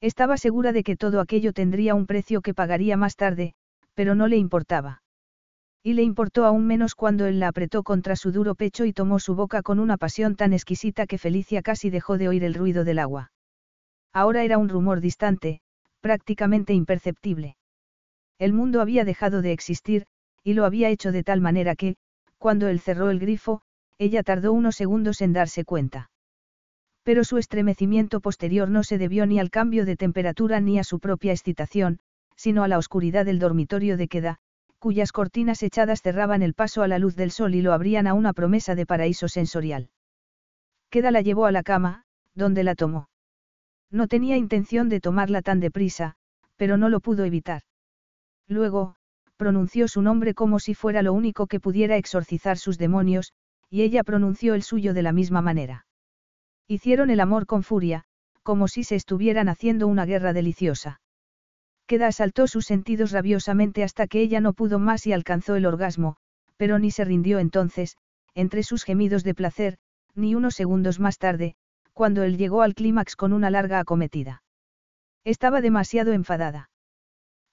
Estaba 0.00 0.36
segura 0.36 0.72
de 0.72 0.82
que 0.82 0.96
todo 0.96 1.20
aquello 1.20 1.52
tendría 1.52 1.94
un 1.94 2.06
precio 2.06 2.40
que 2.40 2.54
pagaría 2.54 2.96
más 2.96 3.16
tarde, 3.16 3.54
pero 3.94 4.14
no 4.14 4.26
le 4.26 4.36
importaba. 4.36 5.01
Y 5.84 5.94
le 5.94 6.02
importó 6.02 6.44
aún 6.44 6.66
menos 6.66 6.94
cuando 6.94 7.26
él 7.26 7.40
la 7.40 7.48
apretó 7.48 7.82
contra 7.82 8.14
su 8.14 8.30
duro 8.30 8.54
pecho 8.54 8.84
y 8.84 8.92
tomó 8.92 9.18
su 9.18 9.34
boca 9.34 9.62
con 9.62 9.80
una 9.80 9.96
pasión 9.96 10.36
tan 10.36 10.52
exquisita 10.52 11.06
que 11.06 11.18
Felicia 11.18 11.60
casi 11.62 11.90
dejó 11.90 12.18
de 12.18 12.28
oír 12.28 12.44
el 12.44 12.54
ruido 12.54 12.84
del 12.84 13.00
agua. 13.00 13.32
Ahora 14.12 14.44
era 14.44 14.58
un 14.58 14.68
rumor 14.68 15.00
distante, 15.00 15.60
prácticamente 16.00 16.72
imperceptible. 16.72 17.56
El 18.38 18.52
mundo 18.52 18.80
había 18.80 19.04
dejado 19.04 19.42
de 19.42 19.52
existir, 19.52 20.06
y 20.44 20.54
lo 20.54 20.64
había 20.64 20.88
hecho 20.88 21.10
de 21.10 21.24
tal 21.24 21.40
manera 21.40 21.74
que, 21.74 21.96
cuando 22.38 22.68
él 22.68 22.80
cerró 22.80 23.10
el 23.10 23.18
grifo, 23.18 23.62
ella 23.98 24.22
tardó 24.22 24.52
unos 24.52 24.76
segundos 24.76 25.20
en 25.20 25.32
darse 25.32 25.64
cuenta. 25.64 26.10
Pero 27.02 27.24
su 27.24 27.38
estremecimiento 27.38 28.20
posterior 28.20 28.68
no 28.68 28.84
se 28.84 28.98
debió 28.98 29.26
ni 29.26 29.40
al 29.40 29.50
cambio 29.50 29.84
de 29.84 29.96
temperatura 29.96 30.60
ni 30.60 30.78
a 30.78 30.84
su 30.84 31.00
propia 31.00 31.32
excitación, 31.32 31.98
sino 32.36 32.62
a 32.62 32.68
la 32.68 32.78
oscuridad 32.78 33.24
del 33.24 33.38
dormitorio 33.38 33.96
de 33.96 34.08
queda, 34.08 34.38
cuyas 34.82 35.12
cortinas 35.12 35.62
echadas 35.62 36.02
cerraban 36.02 36.42
el 36.42 36.54
paso 36.54 36.82
a 36.82 36.88
la 36.88 36.98
luz 36.98 37.14
del 37.14 37.30
sol 37.30 37.54
y 37.54 37.62
lo 37.62 37.72
abrían 37.72 38.08
a 38.08 38.14
una 38.14 38.32
promesa 38.32 38.74
de 38.74 38.84
paraíso 38.84 39.28
sensorial. 39.28 39.90
Queda 40.90 41.12
la 41.12 41.20
llevó 41.20 41.46
a 41.46 41.52
la 41.52 41.62
cama, 41.62 42.02
donde 42.34 42.64
la 42.64 42.74
tomó. 42.74 43.08
No 43.92 44.08
tenía 44.08 44.36
intención 44.36 44.88
de 44.88 44.98
tomarla 44.98 45.40
tan 45.40 45.60
deprisa, 45.60 46.16
pero 46.56 46.78
no 46.78 46.88
lo 46.88 46.98
pudo 46.98 47.24
evitar. 47.24 47.62
Luego, 48.48 48.96
pronunció 49.36 49.86
su 49.86 50.02
nombre 50.02 50.34
como 50.34 50.58
si 50.58 50.74
fuera 50.74 51.02
lo 51.02 51.12
único 51.12 51.46
que 51.46 51.60
pudiera 51.60 51.96
exorcizar 51.96 52.58
sus 52.58 52.76
demonios, 52.76 53.34
y 53.70 53.82
ella 53.82 54.02
pronunció 54.02 54.54
el 54.54 54.64
suyo 54.64 54.94
de 54.94 55.02
la 55.02 55.12
misma 55.12 55.42
manera. 55.42 55.86
Hicieron 56.66 57.08
el 57.10 57.20
amor 57.20 57.46
con 57.46 57.62
furia, 57.62 58.02
como 58.42 58.66
si 58.66 58.82
se 58.82 58.96
estuvieran 58.96 59.48
haciendo 59.48 59.86
una 59.86 60.06
guerra 60.06 60.32
deliciosa. 60.32 61.01
Queda 61.92 62.06
asaltó 62.06 62.46
sus 62.46 62.64
sentidos 62.64 63.12
rabiosamente 63.12 63.84
hasta 63.84 64.06
que 64.06 64.22
ella 64.22 64.40
no 64.40 64.54
pudo 64.54 64.78
más 64.78 65.06
y 65.06 65.12
alcanzó 65.12 65.56
el 65.56 65.66
orgasmo, 65.66 66.16
pero 66.56 66.78
ni 66.78 66.90
se 66.90 67.04
rindió 67.04 67.38
entonces, 67.38 67.98
entre 68.34 68.62
sus 68.62 68.82
gemidos 68.82 69.24
de 69.24 69.34
placer, 69.34 69.76
ni 70.14 70.34
unos 70.34 70.54
segundos 70.54 71.00
más 71.00 71.18
tarde, 71.18 71.54
cuando 71.92 72.22
él 72.22 72.38
llegó 72.38 72.62
al 72.62 72.74
clímax 72.74 73.14
con 73.14 73.34
una 73.34 73.50
larga 73.50 73.78
acometida. 73.78 74.42
Estaba 75.22 75.60
demasiado 75.60 76.14
enfadada. 76.14 76.70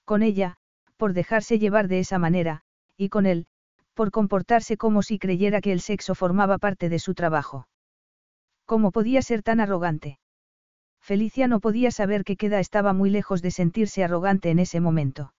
Con 0.06 0.22
ella, 0.22 0.56
por 0.96 1.12
dejarse 1.12 1.58
llevar 1.58 1.86
de 1.86 1.98
esa 1.98 2.18
manera, 2.18 2.62
y 2.96 3.10
con 3.10 3.26
él, 3.26 3.46
por 3.92 4.10
comportarse 4.10 4.78
como 4.78 5.02
si 5.02 5.18
creyera 5.18 5.60
que 5.60 5.72
el 5.72 5.82
sexo 5.82 6.14
formaba 6.14 6.56
parte 6.56 6.88
de 6.88 6.98
su 6.98 7.12
trabajo. 7.12 7.68
¿Cómo 8.64 8.90
podía 8.90 9.20
ser 9.20 9.42
tan 9.42 9.60
arrogante? 9.60 10.18
Felicia 11.02 11.48
no 11.48 11.60
podía 11.60 11.90
saber 11.90 12.24
que 12.24 12.36
Queda 12.36 12.60
estaba 12.60 12.92
muy 12.92 13.10
lejos 13.10 13.42
de 13.42 13.50
sentirse 13.50 14.04
arrogante 14.04 14.50
en 14.50 14.58
ese 14.58 14.80
momento. 14.80 15.34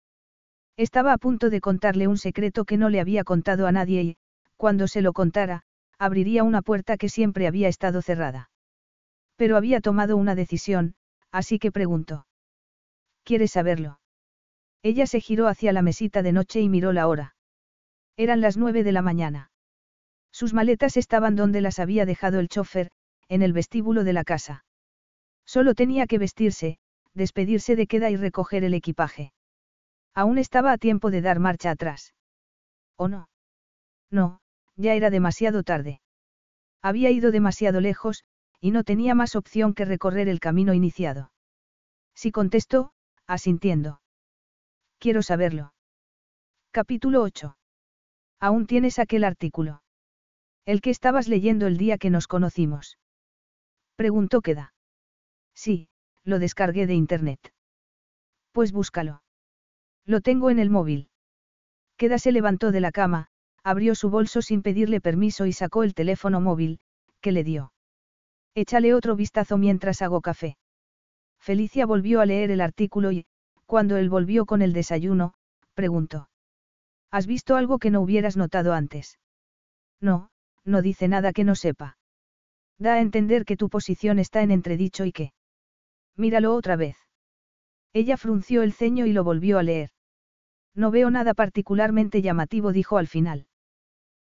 Estaba 0.76 1.12
a 1.12 1.18
punto 1.18 1.50
de 1.50 1.60
contarle 1.60 2.08
un 2.08 2.18
secreto 2.18 2.64
que 2.64 2.76
no 2.76 2.88
le 2.88 3.00
había 3.00 3.24
contado 3.24 3.66
a 3.66 3.72
nadie 3.72 4.02
y, 4.02 4.16
cuando 4.56 4.88
se 4.88 5.02
lo 5.02 5.12
contara, 5.12 5.62
abriría 5.98 6.42
una 6.44 6.62
puerta 6.62 6.96
que 6.96 7.08
siempre 7.08 7.46
había 7.46 7.68
estado 7.68 8.02
cerrada. 8.02 8.50
Pero 9.36 9.56
había 9.56 9.80
tomado 9.80 10.16
una 10.16 10.34
decisión, 10.34 10.94
así 11.30 11.58
que 11.58 11.70
preguntó. 11.70 12.26
¿Quieres 13.22 13.52
saberlo? 13.52 14.00
Ella 14.82 15.06
se 15.06 15.20
giró 15.20 15.46
hacia 15.46 15.72
la 15.72 15.82
mesita 15.82 16.22
de 16.22 16.32
noche 16.32 16.60
y 16.60 16.68
miró 16.68 16.92
la 16.92 17.06
hora. 17.06 17.34
Eran 18.16 18.40
las 18.40 18.56
nueve 18.56 18.82
de 18.82 18.92
la 18.92 19.02
mañana. 19.02 19.50
Sus 20.32 20.54
maletas 20.54 20.96
estaban 20.96 21.36
donde 21.36 21.60
las 21.60 21.78
había 21.78 22.06
dejado 22.06 22.40
el 22.40 22.48
chofer, 22.48 22.90
en 23.28 23.42
el 23.42 23.52
vestíbulo 23.52 24.04
de 24.04 24.12
la 24.12 24.24
casa. 24.24 24.64
Solo 25.54 25.74
tenía 25.74 26.06
que 26.06 26.18
vestirse, 26.18 26.78
despedirse 27.12 27.74
de 27.74 27.88
queda 27.88 28.08
y 28.08 28.16
recoger 28.16 28.62
el 28.62 28.72
equipaje. 28.72 29.32
Aún 30.14 30.38
estaba 30.38 30.70
a 30.70 30.78
tiempo 30.78 31.10
de 31.10 31.22
dar 31.22 31.40
marcha 31.40 31.72
atrás. 31.72 32.14
¿O 32.94 33.08
no? 33.08 33.28
No, 34.12 34.42
ya 34.76 34.94
era 34.94 35.10
demasiado 35.10 35.64
tarde. 35.64 36.02
Había 36.80 37.10
ido 37.10 37.32
demasiado 37.32 37.80
lejos, 37.80 38.22
y 38.60 38.70
no 38.70 38.84
tenía 38.84 39.16
más 39.16 39.34
opción 39.34 39.74
que 39.74 39.84
recorrer 39.84 40.28
el 40.28 40.38
camino 40.38 40.72
iniciado. 40.72 41.32
Si 42.14 42.30
contestó, 42.30 42.92
asintiendo. 43.26 44.00
Quiero 45.00 45.20
saberlo. 45.20 45.74
Capítulo 46.70 47.22
8. 47.22 47.56
Aún 48.38 48.68
tienes 48.68 49.00
aquel 49.00 49.24
artículo. 49.24 49.82
El 50.64 50.80
que 50.80 50.90
estabas 50.90 51.26
leyendo 51.26 51.66
el 51.66 51.76
día 51.76 51.98
que 51.98 52.10
nos 52.10 52.28
conocimos. 52.28 52.98
Preguntó 53.96 54.42
Queda. 54.42 54.74
Sí, 55.54 55.88
lo 56.24 56.38
descargué 56.38 56.86
de 56.86 56.94
internet. 56.94 57.52
Pues 58.52 58.72
búscalo. 58.72 59.22
Lo 60.06 60.20
tengo 60.20 60.50
en 60.50 60.58
el 60.58 60.70
móvil. 60.70 61.08
Queda 61.96 62.18
se 62.18 62.32
levantó 62.32 62.72
de 62.72 62.80
la 62.80 62.92
cama, 62.92 63.28
abrió 63.62 63.94
su 63.94 64.10
bolso 64.10 64.42
sin 64.42 64.62
pedirle 64.62 65.00
permiso 65.00 65.46
y 65.46 65.52
sacó 65.52 65.82
el 65.82 65.94
teléfono 65.94 66.40
móvil, 66.40 66.80
que 67.20 67.32
le 67.32 67.44
dio. 67.44 67.72
Échale 68.54 68.94
otro 68.94 69.16
vistazo 69.16 69.58
mientras 69.58 70.02
hago 70.02 70.20
café. 70.20 70.56
Felicia 71.38 71.86
volvió 71.86 72.20
a 72.20 72.26
leer 72.26 72.50
el 72.50 72.60
artículo 72.60 73.12
y, 73.12 73.26
cuando 73.66 73.96
él 73.96 74.10
volvió 74.10 74.46
con 74.46 74.62
el 74.62 74.72
desayuno, 74.72 75.34
preguntó. 75.74 76.28
¿Has 77.10 77.26
visto 77.26 77.56
algo 77.56 77.78
que 77.78 77.90
no 77.90 78.00
hubieras 78.00 78.36
notado 78.36 78.72
antes? 78.72 79.18
No, 80.00 80.30
no 80.64 80.82
dice 80.82 81.08
nada 81.08 81.32
que 81.32 81.44
no 81.44 81.54
sepa. 81.54 81.96
Da 82.78 82.94
a 82.94 83.00
entender 83.00 83.44
que 83.44 83.56
tu 83.56 83.68
posición 83.68 84.18
está 84.18 84.42
en 84.42 84.50
entredicho 84.50 85.04
y 85.04 85.12
que... 85.12 85.32
Míralo 86.20 86.54
otra 86.54 86.76
vez. 86.76 86.98
Ella 87.94 88.18
frunció 88.18 88.62
el 88.62 88.74
ceño 88.74 89.06
y 89.06 89.12
lo 89.14 89.24
volvió 89.24 89.58
a 89.58 89.62
leer. 89.62 89.88
No 90.74 90.90
veo 90.90 91.10
nada 91.10 91.32
particularmente 91.32 92.20
llamativo, 92.20 92.72
dijo 92.72 92.98
al 92.98 93.08
final. 93.08 93.46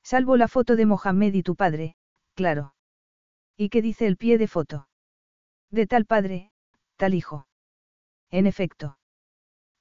Salvo 0.03 0.39
la 0.39 0.49
foto 0.49 0.75
de 0.75 0.87
Mohamed 0.87 1.35
y 1.35 1.43
tu 1.43 1.55
padre, 1.55 1.97
claro. 2.35 2.75
¿Y 3.59 3.69
qué 3.69 3.83
dice 3.83 4.07
el 4.07 4.17
pie 4.17 4.39
de 4.39 4.49
foto? 4.49 4.89
De 5.71 5.87
tal 5.87 6.07
padre, 6.07 6.51
tal 6.97 7.13
hijo. 7.13 7.47
En 8.31 8.47
efecto. 8.47 8.97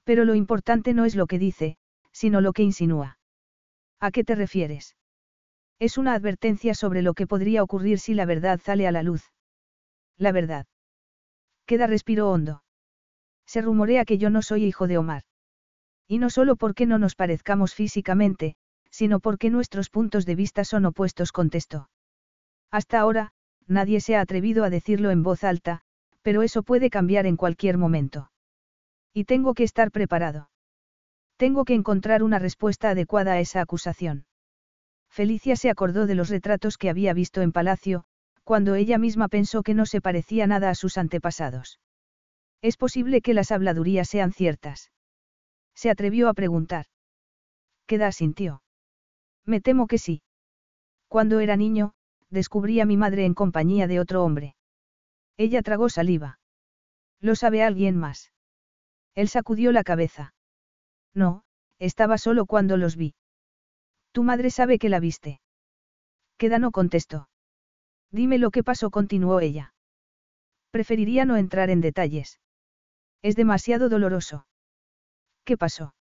Pero 0.03 0.25
lo 0.25 0.35
importante 0.35 0.93
no 0.93 1.06
es 1.06 1.15
lo 1.15 1.27
que 1.27 1.40
dice, 1.40 1.77
sino 2.11 2.41
lo 2.41 2.51
que 2.51 2.64
insinúa. 2.64 3.19
¿A 4.01 4.11
qué 4.11 4.25
te 4.25 4.35
refieres? 4.35 4.98
Es 5.80 5.98
una 5.98 6.14
advertencia 6.14 6.73
sobre 6.75 7.03
lo 7.03 7.14
que 7.14 7.25
podría 7.25 7.64
ocurrir 7.64 7.99
si 7.99 8.14
la 8.15 8.25
verdad 8.25 8.59
sale 8.61 8.85
a 8.85 8.91
la 8.91 9.01
luz. 9.01 9.31
La 10.17 10.33
verdad. 10.33 10.67
Queda 11.72 11.88
respiro 11.88 12.30
hondo. 12.30 12.64
Se 13.45 13.61
rumorea 13.61 14.03
que 14.03 14.17
yo 14.17 14.30
no 14.30 14.41
soy 14.41 14.66
hijo 14.66 14.88
de 14.88 14.98
Omar. 14.98 15.24
Y 16.06 16.17
no 16.17 16.30
solo 16.30 16.58
porque 16.58 16.85
no 16.85 17.00
nos 17.00 17.16
parezcamos 17.16 17.74
físicamente, 17.75 18.56
sino 18.90 19.22
porque 19.22 19.50
nuestros 19.50 19.90
puntos 19.90 20.25
de 20.25 20.35
vista 20.35 20.66
son 20.66 20.85
opuestos, 20.85 21.32
contestó. 21.32 21.90
Hasta 22.72 23.00
ahora, 23.00 23.32
nadie 23.67 24.01
se 24.01 24.17
ha 24.17 24.19
atrevido 24.19 24.66
a 24.66 24.69
decirlo 24.69 25.11
en 25.11 25.24
voz 25.24 25.45
alta, 25.45 25.80
pero 26.22 26.41
eso 26.41 26.61
puede 26.61 26.90
cambiar 26.90 27.25
en 27.25 27.38
cualquier 27.38 27.77
momento. 27.77 28.33
Y 29.14 29.24
tengo 29.24 29.53
que 29.53 29.64
estar 29.64 29.91
preparado. 29.91 30.50
Tengo 31.38 31.64
que 31.64 31.74
encontrar 31.74 32.22
una 32.22 32.38
respuesta 32.38 32.90
adecuada 32.90 33.32
a 33.32 33.40
esa 33.40 33.61
acusación. 33.61 34.25
Felicia 35.09 35.56
se 35.56 35.69
acordó 35.69 36.06
de 36.06 36.16
los 36.16 36.27
retratos 36.27 36.77
que 36.77 36.90
había 36.90 37.14
visto 37.14 37.41
en 37.41 37.53
Palacio, 37.53 38.03
cuando 38.51 38.75
ella 38.75 38.97
misma 38.97 39.30
pensó 39.30 39.63
que 39.63 39.73
no 39.73 39.85
se 39.85 40.01
parecía 40.01 40.45
nada 40.45 40.69
a 40.69 40.75
sus 40.75 40.97
antepasados. 40.97 41.80
Es 42.61 42.75
posible 42.75 43.21
que 43.21 43.33
las 43.33 43.49
habladurías 43.49 44.09
sean 44.09 44.33
ciertas. 44.33 44.91
Se 45.73 45.89
atrevió 45.89 46.27
a 46.27 46.33
preguntar. 46.33 46.88
Queda 47.88 48.11
sintió. 48.11 48.61
Me 49.45 49.61
temo 49.61 49.88
que 49.88 49.97
sí. 49.97 50.21
Cuando 51.07 51.39
era 51.39 51.55
niño, 51.55 51.93
descubrí 52.30 52.81
a 52.81 52.85
mi 52.85 52.97
madre 52.97 53.23
en 53.23 53.35
compañía 53.35 53.88
de 53.88 54.01
otro 54.01 54.21
hombre. 54.21 54.57
Ella 55.38 55.61
tragó 55.61 55.88
saliva. 55.88 56.38
¿Lo 57.21 57.35
sabe 57.35 57.63
alguien 57.63 57.95
más? 57.95 58.33
Él 59.15 59.30
sacudió 59.30 59.71
la 59.71 59.85
cabeza. 59.85 60.33
No, 61.13 61.45
estaba 61.80 62.17
solo 62.17 62.45
cuando 62.45 62.75
los 62.75 62.97
vi. 62.97 63.15
Tu 64.11 64.23
madre 64.23 64.49
sabe 64.49 64.77
que 64.77 64.89
la 64.89 64.99
viste. 64.99 65.39
Queda 66.38 66.59
no 66.59 66.71
contestó. 66.71 67.30
Dime 68.11 68.38
lo 68.38 68.51
que 68.51 68.64
pasó, 68.64 68.90
continuó 68.90 69.40
ella. 69.40 69.73
Preferiría 70.72 71.25
no 71.25 71.38
entrar 71.38 71.69
en 71.69 71.81
detalles. 71.81 72.40
Es 73.22 73.35
demasiado 73.35 73.90
doloroso. 73.90 74.48
¿Qué 75.45 75.57
pasó? 75.57 75.93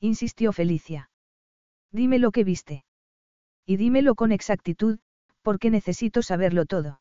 insistió 0.00 0.52
Felicia. 0.52 1.10
Dime 1.90 2.18
lo 2.18 2.30
que 2.30 2.44
viste. 2.44 2.84
Y 3.64 3.76
dímelo 3.76 4.14
con 4.14 4.32
exactitud, 4.32 4.98
porque 5.42 5.70
necesito 5.70 6.22
saberlo 6.22 6.66
todo. 6.66 7.00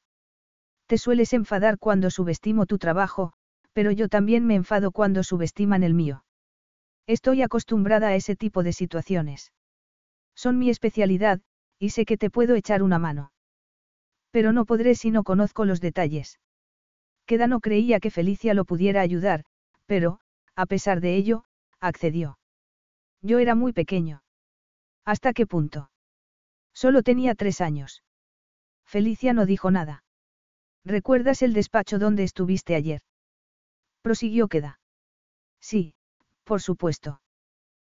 Te 0.87 0.97
sueles 0.97 1.33
enfadar 1.33 1.77
cuando 1.79 2.09
subestimo 2.09 2.65
tu 2.65 2.77
trabajo, 2.77 3.33
pero 3.73 3.91
yo 3.91 4.07
también 4.07 4.45
me 4.45 4.55
enfado 4.55 4.91
cuando 4.91 5.23
subestiman 5.23 5.83
el 5.83 5.93
mío. 5.93 6.23
Estoy 7.07 7.41
acostumbrada 7.41 8.09
a 8.09 8.15
ese 8.15 8.35
tipo 8.35 8.63
de 8.63 8.71
situaciones. 8.71 9.51
Son 10.35 10.57
mi 10.57 10.69
especialidad, 10.69 11.41
y 11.79 11.89
sé 11.89 12.05
que 12.05 12.17
te 12.17 12.29
puedo 12.29 12.55
echar 12.55 12.81
una 12.81 12.99
mano. 12.99 13.32
Pero 14.33 14.51
no 14.51 14.65
podré 14.65 14.95
si 14.95 15.11
no 15.11 15.23
conozco 15.23 15.63
los 15.63 15.79
detalles. 15.79 16.39
Queda 17.27 17.45
no 17.45 17.59
creía 17.59 17.99
que 17.99 18.09
Felicia 18.09 18.55
lo 18.55 18.65
pudiera 18.65 19.01
ayudar, 19.01 19.45
pero, 19.85 20.19
a 20.55 20.65
pesar 20.65 21.01
de 21.01 21.15
ello, 21.15 21.45
accedió. 21.79 22.39
Yo 23.21 23.37
era 23.37 23.53
muy 23.53 23.73
pequeño. 23.73 24.23
¿Hasta 25.05 25.33
qué 25.33 25.45
punto? 25.45 25.91
Solo 26.73 27.03
tenía 27.03 27.35
tres 27.35 27.61
años. 27.61 28.03
Felicia 28.85 29.33
no 29.33 29.45
dijo 29.45 29.69
nada. 29.69 30.03
¿Recuerdas 30.83 31.43
el 31.43 31.53
despacho 31.53 31.99
donde 31.99 32.23
estuviste 32.23 32.73
ayer? 32.73 33.01
Prosiguió 34.01 34.47
Queda. 34.47 34.79
Sí, 35.61 35.93
por 36.43 36.59
supuesto. 36.59 37.21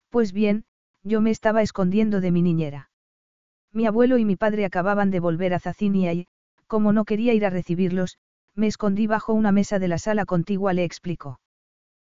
Pues 0.10 0.34
bien, 0.34 0.66
yo 1.04 1.22
me 1.22 1.30
estaba 1.30 1.62
escondiendo 1.62 2.22
de 2.22 2.32
mi 2.32 2.42
niñera. 2.42 2.90
Mi 3.74 3.88
abuelo 3.88 4.18
y 4.20 4.26
mi 4.26 4.36
padre 4.36 4.66
acababan 4.66 5.10
de 5.10 5.20
volver 5.20 5.54
a 5.54 5.60
Zacinia 5.60 6.14
y, 6.14 6.28
como 6.68 6.94
no 6.94 7.06
quería 7.06 7.34
ir 7.34 7.46
a 7.46 7.50
recibirlos, 7.50 8.18
me 8.56 8.68
escondí 8.68 9.08
bajo 9.08 9.34
una 9.34 9.52
mesa 9.52 9.80
de 9.80 9.88
la 9.88 9.98
sala 9.98 10.26
contigua, 10.26 10.74
le 10.74 10.84
explicó. 10.84 11.40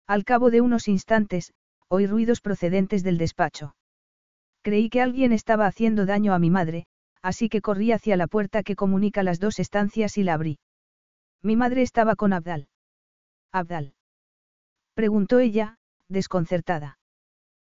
Al 0.07 0.25
cabo 0.25 0.51
de 0.51 0.61
unos 0.61 0.87
instantes, 0.87 1.53
oí 1.89 2.07
ruidos 2.07 2.41
procedentes 2.41 3.03
del 3.03 3.19
despacho. 3.19 3.75
Creí 4.63 4.89
que 4.89 5.03
alguien 5.03 5.33
estaba 5.33 5.67
haciendo 5.67 6.07
daño 6.07 6.33
a 6.33 6.39
mi 6.39 6.51
madre, 6.51 6.87
así 7.23 7.49
que 7.49 7.61
corrí 7.61 7.91
hacia 7.91 8.17
la 8.17 8.29
puerta 8.29 8.63
que 8.63 8.77
comunica 8.77 9.23
las 9.23 9.41
dos 9.41 9.59
estancias 9.59 10.17
y 10.17 10.23
la 10.23 10.35
abrí. 10.35 10.59
Mi 11.43 11.57
madre 11.57 11.83
estaba 11.83 12.15
con 12.15 12.33
Abdal. 12.33 12.69
Abdal. 13.53 13.95
Preguntó 14.95 15.39
ella, 15.39 15.79
desconcertada. 16.09 16.99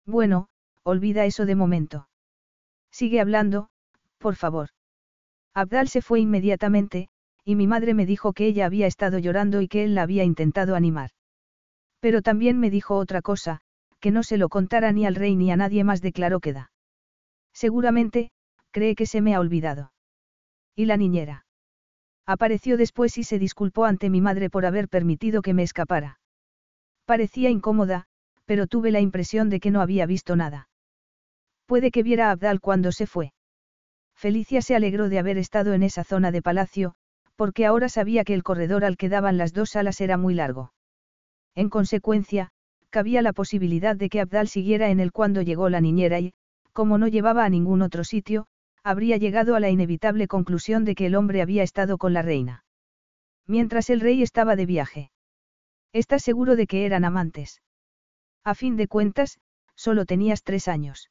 Bueno, 0.06 0.48
olvida 0.82 1.24
eso 1.24 1.46
de 1.46 1.54
momento. 1.54 2.08
Sigue 2.90 3.20
hablando, 3.20 3.68
por 4.24 4.36
favor. 4.36 4.70
Abdal 5.52 5.88
se 5.88 6.00
fue 6.00 6.18
inmediatamente, 6.18 7.08
y 7.44 7.56
mi 7.56 7.66
madre 7.66 7.92
me 7.92 8.06
dijo 8.06 8.32
que 8.32 8.46
ella 8.46 8.64
había 8.64 8.86
estado 8.86 9.18
llorando 9.18 9.60
y 9.60 9.68
que 9.68 9.84
él 9.84 9.94
la 9.94 10.00
había 10.00 10.24
intentado 10.24 10.76
animar. 10.76 11.10
Pero 12.00 12.22
también 12.22 12.58
me 12.58 12.70
dijo 12.70 12.96
otra 12.96 13.20
cosa, 13.20 13.60
que 14.00 14.10
no 14.10 14.22
se 14.22 14.38
lo 14.38 14.48
contara 14.48 14.92
ni 14.92 15.04
al 15.04 15.14
rey 15.14 15.36
ni 15.36 15.50
a 15.50 15.58
nadie 15.58 15.84
más, 15.84 16.00
declaró 16.00 16.40
Queda. 16.40 16.72
Seguramente, 17.52 18.30
cree 18.70 18.94
que 18.94 19.04
se 19.04 19.20
me 19.20 19.34
ha 19.34 19.40
olvidado. 19.40 19.92
¿Y 20.74 20.86
la 20.86 20.96
niñera? 20.96 21.44
Apareció 22.24 22.78
después 22.78 23.18
y 23.18 23.24
se 23.24 23.38
disculpó 23.38 23.84
ante 23.84 24.08
mi 24.08 24.22
madre 24.22 24.48
por 24.48 24.64
haber 24.64 24.88
permitido 24.88 25.42
que 25.42 25.52
me 25.52 25.64
escapara. 25.64 26.18
Parecía 27.04 27.50
incómoda, 27.50 28.06
pero 28.46 28.68
tuve 28.68 28.90
la 28.90 29.00
impresión 29.00 29.50
de 29.50 29.60
que 29.60 29.70
no 29.70 29.82
había 29.82 30.06
visto 30.06 30.34
nada. 30.34 30.70
Puede 31.66 31.90
que 31.90 32.02
viera 32.02 32.28
a 32.28 32.30
Abdal 32.30 32.62
cuando 32.62 32.90
se 32.90 33.06
fue. 33.06 33.33
Felicia 34.16 34.62
se 34.62 34.74
alegró 34.74 35.08
de 35.08 35.18
haber 35.18 35.38
estado 35.38 35.74
en 35.74 35.82
esa 35.82 36.04
zona 36.04 36.30
de 36.30 36.42
palacio, 36.42 36.94
porque 37.36 37.66
ahora 37.66 37.88
sabía 37.88 38.24
que 38.24 38.34
el 38.34 38.42
corredor 38.42 38.84
al 38.84 38.96
que 38.96 39.08
daban 39.08 39.36
las 39.36 39.52
dos 39.52 39.70
salas 39.70 40.00
era 40.00 40.16
muy 40.16 40.34
largo. 40.34 40.72
En 41.54 41.68
consecuencia, 41.68 42.50
cabía 42.90 43.22
la 43.22 43.32
posibilidad 43.32 43.96
de 43.96 44.08
que 44.08 44.20
Abdal 44.20 44.48
siguiera 44.48 44.90
en 44.90 45.00
él 45.00 45.12
cuando 45.12 45.42
llegó 45.42 45.68
la 45.68 45.80
niñera 45.80 46.20
y, 46.20 46.32
como 46.72 46.98
no 46.98 47.08
llevaba 47.08 47.44
a 47.44 47.48
ningún 47.48 47.82
otro 47.82 48.04
sitio, 48.04 48.46
habría 48.82 49.16
llegado 49.16 49.56
a 49.56 49.60
la 49.60 49.70
inevitable 49.70 50.28
conclusión 50.28 50.84
de 50.84 50.94
que 50.94 51.06
el 51.06 51.14
hombre 51.14 51.42
había 51.42 51.62
estado 51.62 51.98
con 51.98 52.12
la 52.12 52.22
reina. 52.22 52.64
Mientras 53.46 53.90
el 53.90 54.00
rey 54.00 54.22
estaba 54.22 54.56
de 54.56 54.66
viaje. 54.66 55.10
¿Estás 55.92 56.22
seguro 56.22 56.56
de 56.56 56.66
que 56.66 56.86
eran 56.86 57.04
amantes? 57.04 57.62
A 58.44 58.54
fin 58.54 58.76
de 58.76 58.88
cuentas, 58.88 59.38
solo 59.74 60.04
tenías 60.04 60.42
tres 60.42 60.68
años. 60.68 61.10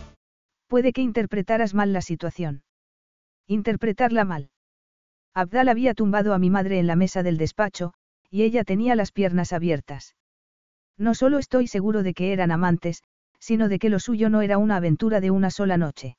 Puede 0.71 0.93
que 0.93 1.01
interpretaras 1.01 1.73
mal 1.73 1.91
la 1.91 1.99
situación. 1.99 2.63
Interpretarla 3.45 4.23
mal. 4.23 4.51
Abdal 5.33 5.67
había 5.67 5.93
tumbado 5.93 6.33
a 6.33 6.39
mi 6.39 6.49
madre 6.49 6.79
en 6.79 6.87
la 6.87 6.95
mesa 6.95 7.23
del 7.23 7.37
despacho, 7.37 7.93
y 8.29 8.43
ella 8.43 8.63
tenía 8.63 8.95
las 8.95 9.11
piernas 9.11 9.51
abiertas. 9.51 10.15
No 10.97 11.13
solo 11.13 11.39
estoy 11.39 11.67
seguro 11.67 12.03
de 12.03 12.13
que 12.13 12.31
eran 12.31 12.51
amantes, 12.51 13.03
sino 13.37 13.67
de 13.67 13.79
que 13.79 13.89
lo 13.89 13.99
suyo 13.99 14.29
no 14.29 14.41
era 14.41 14.57
una 14.57 14.77
aventura 14.77 15.19
de 15.19 15.29
una 15.29 15.51
sola 15.51 15.75
noche. 15.75 16.15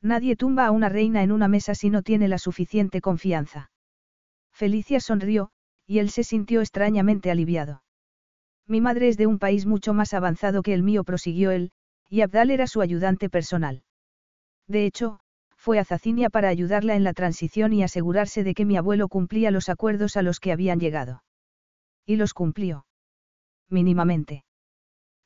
Nadie 0.00 0.36
tumba 0.36 0.66
a 0.66 0.70
una 0.70 0.88
reina 0.88 1.24
en 1.24 1.32
una 1.32 1.48
mesa 1.48 1.74
si 1.74 1.90
no 1.90 2.02
tiene 2.02 2.28
la 2.28 2.38
suficiente 2.38 3.00
confianza. 3.00 3.72
Felicia 4.52 5.00
sonrió, 5.00 5.50
y 5.84 5.98
él 5.98 6.10
se 6.10 6.22
sintió 6.22 6.60
extrañamente 6.60 7.28
aliviado. 7.28 7.82
Mi 8.68 8.80
madre 8.80 9.08
es 9.08 9.16
de 9.16 9.26
un 9.26 9.40
país 9.40 9.66
mucho 9.66 9.94
más 9.94 10.14
avanzado 10.14 10.62
que 10.62 10.74
el 10.74 10.84
mío, 10.84 11.02
prosiguió 11.02 11.50
él, 11.50 11.72
y 12.14 12.20
Abdal 12.20 12.52
era 12.52 12.68
su 12.68 12.80
ayudante 12.80 13.28
personal. 13.28 13.82
De 14.68 14.86
hecho, 14.86 15.18
fue 15.56 15.80
a 15.80 15.84
Zacinia 15.84 16.30
para 16.30 16.48
ayudarla 16.48 16.94
en 16.94 17.02
la 17.02 17.12
transición 17.12 17.72
y 17.72 17.82
asegurarse 17.82 18.44
de 18.44 18.54
que 18.54 18.64
mi 18.64 18.76
abuelo 18.76 19.08
cumplía 19.08 19.50
los 19.50 19.68
acuerdos 19.68 20.16
a 20.16 20.22
los 20.22 20.38
que 20.38 20.52
habían 20.52 20.78
llegado. 20.78 21.24
Y 22.06 22.14
los 22.14 22.32
cumplió. 22.32 22.86
Mínimamente. 23.68 24.44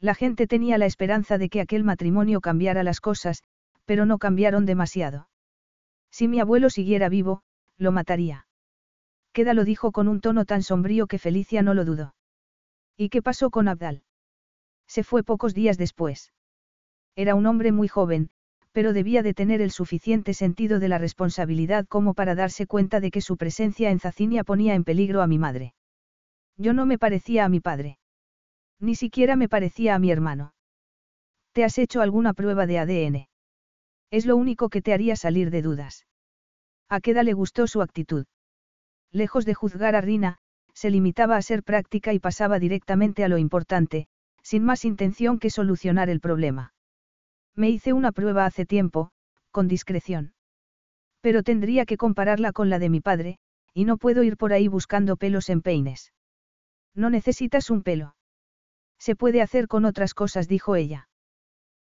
La 0.00 0.15
gente 0.15 0.47
tenía 0.47 0.78
la 0.78 0.86
esperanza 0.86 1.36
de 1.36 1.50
que 1.50 1.60
aquel 1.60 1.84
matrimonio 1.84 2.41
cambiara 2.41 2.83
las 2.83 3.02
cosas, 3.02 3.42
pero 3.84 4.07
no 4.07 4.17
cambiaron 4.17 4.65
demasiado. 4.65 5.28
Si 6.10 6.26
mi 6.26 6.41
abuelo 6.41 6.70
siguiera 6.70 7.10
vivo, 7.10 7.42
lo 7.76 7.92
mataría. 7.92 8.47
Queda 9.34 9.52
lo 9.52 9.65
dijo 9.65 9.92
con 9.92 10.08
un 10.08 10.23
tono 10.23 10.47
tan 10.47 10.62
sombrío 10.62 11.07
que 11.07 11.18
Felicia 11.18 11.60
no 11.60 11.75
lo 11.75 11.84
dudó. 11.84 12.15
¿Y 12.97 13.10
qué 13.10 13.20
pasó 13.20 13.50
con 13.50 13.68
Abdal? 13.68 14.05
Se 14.86 15.05
fue 15.05 15.23
pocos 15.23 15.52
días 15.52 15.76
después. 15.76 16.33
Era 17.19 17.35
un 17.35 17.47
hombre 17.47 17.73
muy 17.73 17.89
joven, 17.89 18.31
pero 18.71 18.93
debía 18.93 19.25
de 19.25 19.35
tener 19.35 19.61
el 19.61 19.73
suficiente 19.73 20.35
sentido 20.35 20.79
de 20.79 20.89
la 20.89 20.99
responsabilidad 20.99 21.85
como 21.89 22.15
para 22.15 22.37
darse 22.37 22.69
cuenta 22.69 23.01
de 23.01 23.11
que 23.11 23.21
su 23.21 23.37
presencia 23.37 23.91
en 23.91 23.99
Zacinia 23.99 24.45
ponía 24.45 24.77
en 24.77 24.85
peligro 24.85 25.21
a 25.21 25.27
mi 25.27 25.37
madre. 25.37 25.75
Yo 26.57 26.73
no 26.75 26.87
me 26.87 26.97
parecía 26.97 27.45
a 27.45 27.49
mi 27.49 27.59
padre. 27.59 27.99
Ni 28.79 28.95
siquiera 28.95 29.35
me 29.35 29.49
parecía 29.49 29.97
a 29.97 29.99
mi 29.99 30.13
hermano. 30.13 30.55
¿Te 31.51 31.65
has 31.65 31.77
hecho 31.79 32.03
alguna 32.03 32.35
prueba 32.35 32.67
de 32.69 32.79
ADN? 32.79 33.29
Es 34.13 34.25
lo 34.25 34.37
único 34.37 34.69
que 34.69 34.81
te 34.81 34.93
haría 34.93 35.17
salir 35.17 35.51
de 35.51 35.63
dudas. 35.63 36.07
A 36.89 37.01
Queda 37.01 37.25
le 37.25 37.33
gustó 37.33 37.67
su 37.67 37.83
actitud. 37.83 38.27
Lejos 39.11 39.45
de 39.45 39.55
juzgar 39.55 39.97
a 39.97 40.01
Rina, 40.01 40.39
se 40.73 40.89
limitaba 40.89 41.37
a 41.37 41.43
ser 41.43 41.65
práctica 41.65 42.13
y 42.13 42.21
pasaba 42.21 42.61
directamente 42.61 43.25
a 43.25 43.29
lo 43.29 43.39
importante, 43.39 44.07
sin 44.45 44.63
más 44.63 44.85
intención 44.85 45.41
que 45.41 45.51
solucionar 45.51 46.11
el 46.11 46.21
problema. 46.21 46.75
Me 47.59 47.70
hice 47.70 47.93
una 47.93 48.12
prueba 48.12 48.47
hace 48.47 48.65
tiempo, 48.65 49.11
con 49.51 49.67
discreción. 49.67 50.33
Pero 51.20 51.43
tendría 51.43 51.87
que 51.87 51.97
compararla 51.97 52.53
con 52.53 52.70
la 52.70 52.78
de 52.78 52.89
mi 52.89 53.01
padre, 53.01 53.39
y 53.75 53.85
no 53.85 53.97
puedo 53.97 54.23
ir 54.23 54.37
por 54.37 54.53
ahí 54.53 54.69
buscando 54.69 55.17
pelos 55.17 55.49
en 55.49 55.61
peines. 55.61 56.12
No 56.95 57.11
necesitas 57.11 57.69
un 57.70 57.83
pelo. 57.83 58.15
Se 59.01 59.17
puede 59.17 59.43
hacer 59.43 59.67
con 59.67 59.87
otras 59.87 60.15
cosas, 60.15 60.47
dijo 60.47 60.77
ella. 60.77 61.09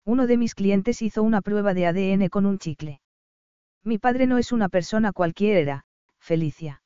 Uno 0.05 0.27
de 0.27 0.37
mis 0.37 0.53
clientes 0.53 1.01
hizo 1.01 1.23
una 1.23 1.41
prueba 1.41 1.73
de 1.73 1.87
ADN 1.87 2.29
con 2.29 2.45
un 2.45 2.59
chicle. 2.59 3.01
Mi 3.83 3.97
padre 3.97 4.27
no 4.27 4.37
es 4.37 4.51
una 4.51 4.69
persona 4.69 5.11
cualquiera, 5.11 5.85
Felicia. 6.19 6.83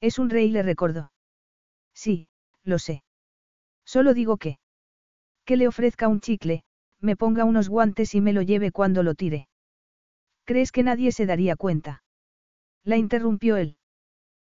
Es 0.00 0.18
un 0.18 0.30
rey, 0.30 0.50
le 0.50 0.64
recordó. 0.64 1.12
Sí, 1.94 2.26
lo 2.64 2.80
sé. 2.80 3.04
Solo 3.84 4.14
digo 4.14 4.36
que. 4.36 4.58
Que 5.44 5.56
le 5.56 5.68
ofrezca 5.68 6.08
un 6.08 6.20
chicle, 6.20 6.64
me 7.00 7.16
ponga 7.16 7.44
unos 7.44 7.68
guantes 7.68 8.14
y 8.14 8.20
me 8.20 8.32
lo 8.32 8.42
lleve 8.42 8.72
cuando 8.72 9.02
lo 9.02 9.14
tire. 9.14 9.48
¿Crees 10.44 10.72
que 10.72 10.82
nadie 10.82 11.12
se 11.12 11.26
daría 11.26 11.56
cuenta? 11.56 12.02
La 12.84 12.96
interrumpió 12.96 13.56
él. 13.56 13.76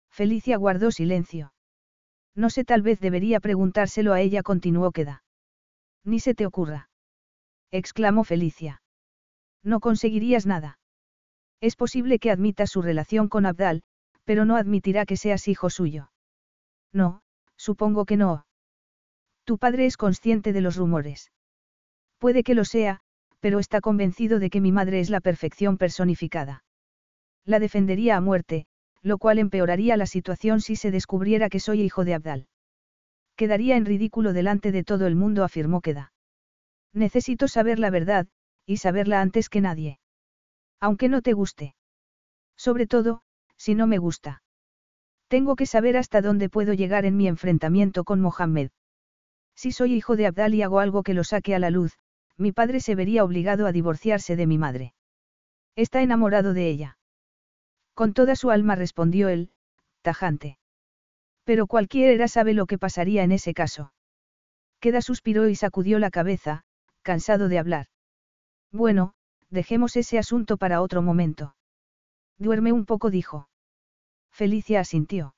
Felicia 0.09 0.57
guardó 0.57 0.91
silencio. 0.91 1.53
No 2.35 2.49
sé, 2.49 2.63
tal 2.63 2.81
vez 2.81 2.99
debería 2.99 3.39
preguntárselo 3.39 4.13
a 4.13 4.21
ella, 4.21 4.43
continuó 4.43 4.91
Queda. 4.91 5.23
Ni 6.03 6.19
se 6.19 6.33
te 6.33 6.45
ocurra. 6.45 6.89
exclamó 7.71 8.23
Felicia. 8.23 8.81
No 9.63 9.79
conseguirías 9.79 10.45
nada. 10.45 10.79
Es 11.61 11.75
posible 11.75 12.19
que 12.19 12.31
admita 12.31 12.65
su 12.65 12.81
relación 12.81 13.27
con 13.27 13.45
Abdal, 13.45 13.83
pero 14.23 14.45
no 14.45 14.55
admitirá 14.55 15.05
que 15.05 15.17
seas 15.17 15.47
hijo 15.47 15.69
suyo. 15.69 16.11
No, 16.93 17.21
supongo 17.57 18.05
que 18.05 18.15
no. 18.15 18.45
Tu 19.43 19.57
padre 19.57 19.85
es 19.85 19.97
consciente 19.97 20.53
de 20.53 20.61
los 20.61 20.77
rumores. 20.77 21.31
Puede 22.19 22.43
que 22.43 22.53
lo 22.53 22.65
sea, 22.65 22.99
pero 23.39 23.59
está 23.59 23.81
convencido 23.81 24.39
de 24.39 24.49
que 24.49 24.61
mi 24.61 24.72
madre 24.72 24.99
es 24.99 25.09
la 25.09 25.22
perfección 25.22 25.77
personificada. 25.77 26.64
La 27.45 27.59
defendería 27.59 28.17
a 28.17 28.22
muerte, 28.22 28.67
lo 29.01 29.17
cual 29.17 29.39
empeoraría 29.39 29.95
la 29.98 30.06
situación 30.06 30.59
si 30.61 30.75
se 30.75 30.91
descubriera 30.91 31.49
que 31.49 31.59
soy 31.59 31.81
hijo 31.81 32.03
de 32.03 32.14
Abdal. 32.14 32.48
Quedaría 33.38 33.77
en 33.77 33.85
ridículo 33.85 34.33
delante 34.33 34.73
de 34.73 34.83
todo 34.83 35.07
el 35.07 35.15
mundo, 35.15 35.45
afirmó 35.45 35.80
Queda. 35.80 36.11
Necesito 36.93 37.48
saber 37.48 37.80
la 37.80 37.89
verdad, 37.89 38.27
y 38.65 38.77
saberla 38.77 39.22
antes 39.22 39.48
que 39.48 39.61
nadie. 39.61 39.99
Aunque 40.81 41.07
no 41.07 41.22
te 41.22 41.33
guste. 41.33 41.75
Sobre 42.57 42.85
todo, 42.85 43.22
si 43.56 43.75
no 43.75 43.88
me 43.88 43.98
gusta. 43.98 44.43
Tengo 45.30 45.56
que 45.56 45.65
saber 45.65 45.95
hasta 45.95 46.22
dónde 46.22 46.49
puedo 46.49 46.73
llegar 46.73 47.06
en 47.06 47.15
mi 47.15 47.27
enfrentamiento 47.27 48.03
con 48.03 48.19
Mohammed. 48.19 48.72
Si 49.56 49.72
soy 49.72 49.93
hijo 49.93 50.17
de 50.17 50.25
Abdal 50.25 50.53
y 50.56 50.61
hago 50.61 50.80
algo 50.80 51.03
que 51.03 51.14
lo 51.14 51.23
saque 51.23 51.56
a 51.56 51.59
la 51.59 51.69
luz, 51.69 51.98
mi 52.39 52.53
padre 52.53 52.79
se 52.79 52.95
vería 52.95 53.23
obligado 53.23 53.67
a 53.67 53.71
divorciarse 53.71 54.35
de 54.35 54.47
mi 54.47 54.57
madre. 54.57 54.93
Está 55.75 56.01
enamorado 56.01 56.53
de 56.53 56.69
ella. 56.69 56.97
Con 57.93 58.13
toda 58.13 58.35
su 58.35 58.49
alma 58.49 58.75
respondió 58.75 59.27
él, 59.27 59.51
tajante. 60.01 60.57
Pero 61.43 61.67
cualquiera 61.67 62.27
sabe 62.29 62.53
lo 62.53 62.65
que 62.65 62.77
pasaría 62.77 63.23
en 63.23 63.33
ese 63.33 63.53
caso. 63.53 63.91
Queda 64.79 65.01
suspiró 65.01 65.49
y 65.49 65.55
sacudió 65.55 65.99
la 65.99 66.09
cabeza, 66.09 66.63
cansado 67.01 67.49
de 67.49 67.59
hablar. 67.59 67.87
Bueno, 68.71 69.13
dejemos 69.49 69.97
ese 69.97 70.17
asunto 70.17 70.55
para 70.57 70.81
otro 70.81 71.01
momento. 71.01 71.55
Duerme 72.37 72.71
un 72.71 72.85
poco, 72.85 73.09
dijo. 73.09 73.49
Felicia 74.31 74.79
asintió. 74.79 75.35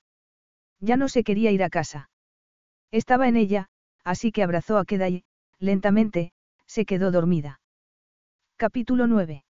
Ya 0.79 0.97
no 0.97 1.09
se 1.09 1.23
quería 1.23 1.49
ir 1.51 1.63
a 1.63 1.69
casa. 1.69 2.11
Estaba 2.91 3.27
en 3.27 3.37
ella, 3.37 3.69
así 4.03 4.31
que 4.31 4.43
abrazó 4.43 4.77
a 4.77 4.85
Keda 4.85 5.09
y, 5.09 5.23
lentamente, 5.57 6.33
se 6.71 6.85
quedó 6.85 7.11
dormida. 7.11 7.59
Capítulo 8.55 9.05
9. 9.05 9.43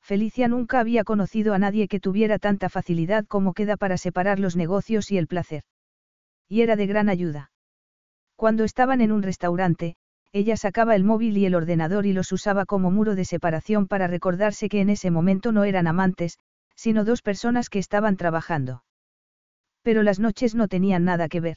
Felicia 0.00 0.46
nunca 0.46 0.78
había 0.78 1.02
conocido 1.02 1.54
a 1.54 1.58
nadie 1.58 1.88
que 1.88 1.98
tuviera 1.98 2.38
tanta 2.38 2.68
facilidad 2.68 3.26
como 3.26 3.52
Queda 3.52 3.76
para 3.76 3.98
separar 3.98 4.38
los 4.38 4.54
negocios 4.54 5.10
y 5.10 5.18
el 5.18 5.26
placer. 5.26 5.64
Y 6.48 6.60
era 6.60 6.76
de 6.76 6.86
gran 6.86 7.08
ayuda. 7.08 7.50
Cuando 8.36 8.62
estaban 8.62 9.00
en 9.00 9.10
un 9.10 9.24
restaurante, 9.24 9.96
ella 10.32 10.56
sacaba 10.56 10.94
el 10.94 11.02
móvil 11.02 11.36
y 11.36 11.46
el 11.46 11.56
ordenador 11.56 12.06
y 12.06 12.12
los 12.12 12.30
usaba 12.30 12.64
como 12.64 12.92
muro 12.92 13.16
de 13.16 13.24
separación 13.24 13.88
para 13.88 14.06
recordarse 14.06 14.68
que 14.68 14.80
en 14.80 14.90
ese 14.90 15.10
momento 15.10 15.50
no 15.50 15.64
eran 15.64 15.88
amantes, 15.88 16.38
sino 16.76 17.04
dos 17.04 17.22
personas 17.22 17.68
que 17.70 17.80
estaban 17.80 18.16
trabajando. 18.16 18.84
Pero 19.82 20.04
las 20.04 20.20
noches 20.20 20.54
no 20.54 20.68
tenían 20.68 21.04
nada 21.04 21.26
que 21.26 21.40
ver. 21.40 21.56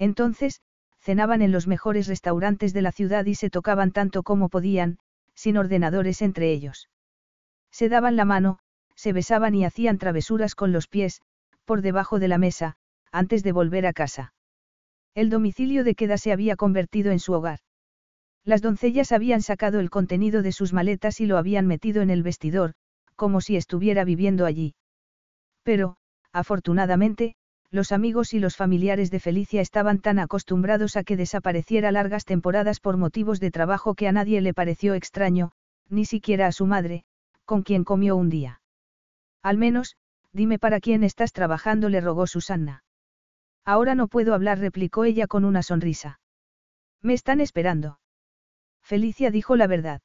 Entonces, 0.00 0.60
cenaban 1.02 1.42
en 1.42 1.50
los 1.52 1.66
mejores 1.66 2.06
restaurantes 2.06 2.72
de 2.72 2.82
la 2.82 2.92
ciudad 2.92 3.26
y 3.26 3.34
se 3.34 3.50
tocaban 3.50 3.90
tanto 3.90 4.22
como 4.22 4.48
podían, 4.48 4.98
sin 5.34 5.56
ordenadores 5.56 6.22
entre 6.22 6.52
ellos. 6.52 6.88
Se 7.70 7.88
daban 7.88 8.16
la 8.16 8.24
mano, 8.24 8.58
se 8.94 9.12
besaban 9.12 9.54
y 9.54 9.64
hacían 9.64 9.98
travesuras 9.98 10.54
con 10.54 10.72
los 10.72 10.86
pies, 10.86 11.20
por 11.64 11.82
debajo 11.82 12.18
de 12.18 12.28
la 12.28 12.38
mesa, 12.38 12.76
antes 13.10 13.42
de 13.42 13.52
volver 13.52 13.86
a 13.86 13.92
casa. 13.92 14.32
El 15.14 15.28
domicilio 15.28 15.84
de 15.84 15.94
queda 15.94 16.18
se 16.18 16.32
había 16.32 16.56
convertido 16.56 17.10
en 17.10 17.18
su 17.18 17.32
hogar. 17.32 17.58
Las 18.44 18.62
doncellas 18.62 19.12
habían 19.12 19.42
sacado 19.42 19.80
el 19.80 19.90
contenido 19.90 20.42
de 20.42 20.52
sus 20.52 20.72
maletas 20.72 21.20
y 21.20 21.26
lo 21.26 21.36
habían 21.36 21.66
metido 21.66 22.02
en 22.02 22.10
el 22.10 22.22
vestidor, 22.22 22.74
como 23.16 23.40
si 23.40 23.56
estuviera 23.56 24.04
viviendo 24.04 24.46
allí. 24.46 24.74
Pero, 25.62 25.96
afortunadamente, 26.32 27.34
los 27.72 27.90
amigos 27.90 28.34
y 28.34 28.38
los 28.38 28.54
familiares 28.54 29.10
de 29.10 29.18
Felicia 29.18 29.62
estaban 29.62 29.98
tan 29.98 30.18
acostumbrados 30.18 30.96
a 30.96 31.04
que 31.04 31.16
desapareciera 31.16 31.90
largas 31.90 32.26
temporadas 32.26 32.80
por 32.80 32.98
motivos 32.98 33.40
de 33.40 33.50
trabajo 33.50 33.94
que 33.94 34.06
a 34.06 34.12
nadie 34.12 34.42
le 34.42 34.52
pareció 34.52 34.92
extraño, 34.92 35.52
ni 35.88 36.04
siquiera 36.04 36.46
a 36.46 36.52
su 36.52 36.66
madre, 36.66 37.04
con 37.46 37.62
quien 37.62 37.84
comió 37.84 38.14
un 38.14 38.28
día. 38.28 38.60
Al 39.42 39.56
menos, 39.56 39.96
dime 40.32 40.58
para 40.58 40.80
quién 40.80 41.02
estás 41.02 41.32
trabajando, 41.32 41.88
le 41.88 42.02
rogó 42.02 42.26
Susanna. 42.26 42.84
Ahora 43.64 43.94
no 43.94 44.06
puedo 44.06 44.34
hablar, 44.34 44.58
replicó 44.58 45.04
ella 45.04 45.26
con 45.26 45.46
una 45.46 45.62
sonrisa. 45.62 46.20
Me 47.00 47.14
están 47.14 47.40
esperando. 47.40 47.98
Felicia 48.82 49.30
dijo 49.30 49.56
la 49.56 49.66
verdad. 49.66 50.02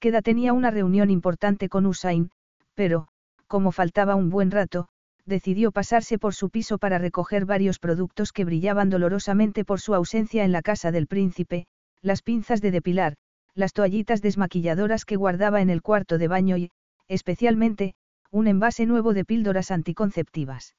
Queda 0.00 0.20
tenía 0.20 0.52
una 0.52 0.72
reunión 0.72 1.10
importante 1.10 1.68
con 1.68 1.86
Usain, 1.86 2.32
pero, 2.74 3.06
como 3.46 3.70
faltaba 3.70 4.16
un 4.16 4.30
buen 4.30 4.50
rato, 4.50 4.88
decidió 5.26 5.72
pasarse 5.72 6.18
por 6.18 6.34
su 6.34 6.50
piso 6.50 6.78
para 6.78 6.98
recoger 6.98 7.46
varios 7.46 7.78
productos 7.78 8.32
que 8.32 8.44
brillaban 8.44 8.90
dolorosamente 8.90 9.64
por 9.64 9.80
su 9.80 9.94
ausencia 9.94 10.44
en 10.44 10.52
la 10.52 10.62
casa 10.62 10.90
del 10.90 11.06
príncipe, 11.06 11.66
las 12.00 12.22
pinzas 12.22 12.60
de 12.60 12.70
depilar, 12.70 13.14
las 13.54 13.72
toallitas 13.72 14.22
desmaquilladoras 14.22 15.04
que 15.04 15.16
guardaba 15.16 15.60
en 15.60 15.70
el 15.70 15.82
cuarto 15.82 16.18
de 16.18 16.28
baño 16.28 16.56
y, 16.56 16.70
especialmente, 17.08 17.94
un 18.30 18.46
envase 18.46 18.86
nuevo 18.86 19.14
de 19.14 19.24
píldoras 19.24 19.70
anticonceptivas. 19.70 20.74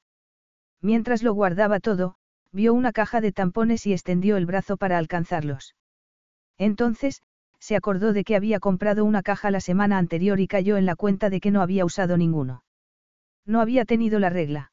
Mientras 0.82 1.22
lo 1.22 1.32
guardaba 1.32 1.80
todo, 1.80 2.16
vio 2.52 2.74
una 2.74 2.92
caja 2.92 3.20
de 3.20 3.32
tampones 3.32 3.86
y 3.86 3.92
extendió 3.92 4.36
el 4.36 4.46
brazo 4.46 4.76
para 4.76 4.98
alcanzarlos. 4.98 5.74
Entonces, 6.58 7.22
se 7.58 7.76
acordó 7.76 8.12
de 8.12 8.24
que 8.24 8.36
había 8.36 8.60
comprado 8.60 9.04
una 9.04 9.22
caja 9.22 9.50
la 9.50 9.60
semana 9.60 9.96
anterior 9.96 10.38
y 10.40 10.46
cayó 10.46 10.76
en 10.76 10.84
la 10.84 10.96
cuenta 10.96 11.30
de 11.30 11.40
que 11.40 11.50
no 11.50 11.62
había 11.62 11.84
usado 11.84 12.16
ninguno. 12.18 12.62
No 13.46 13.60
había 13.60 13.84
tenido 13.84 14.18
la 14.18 14.30
regla. 14.30 14.72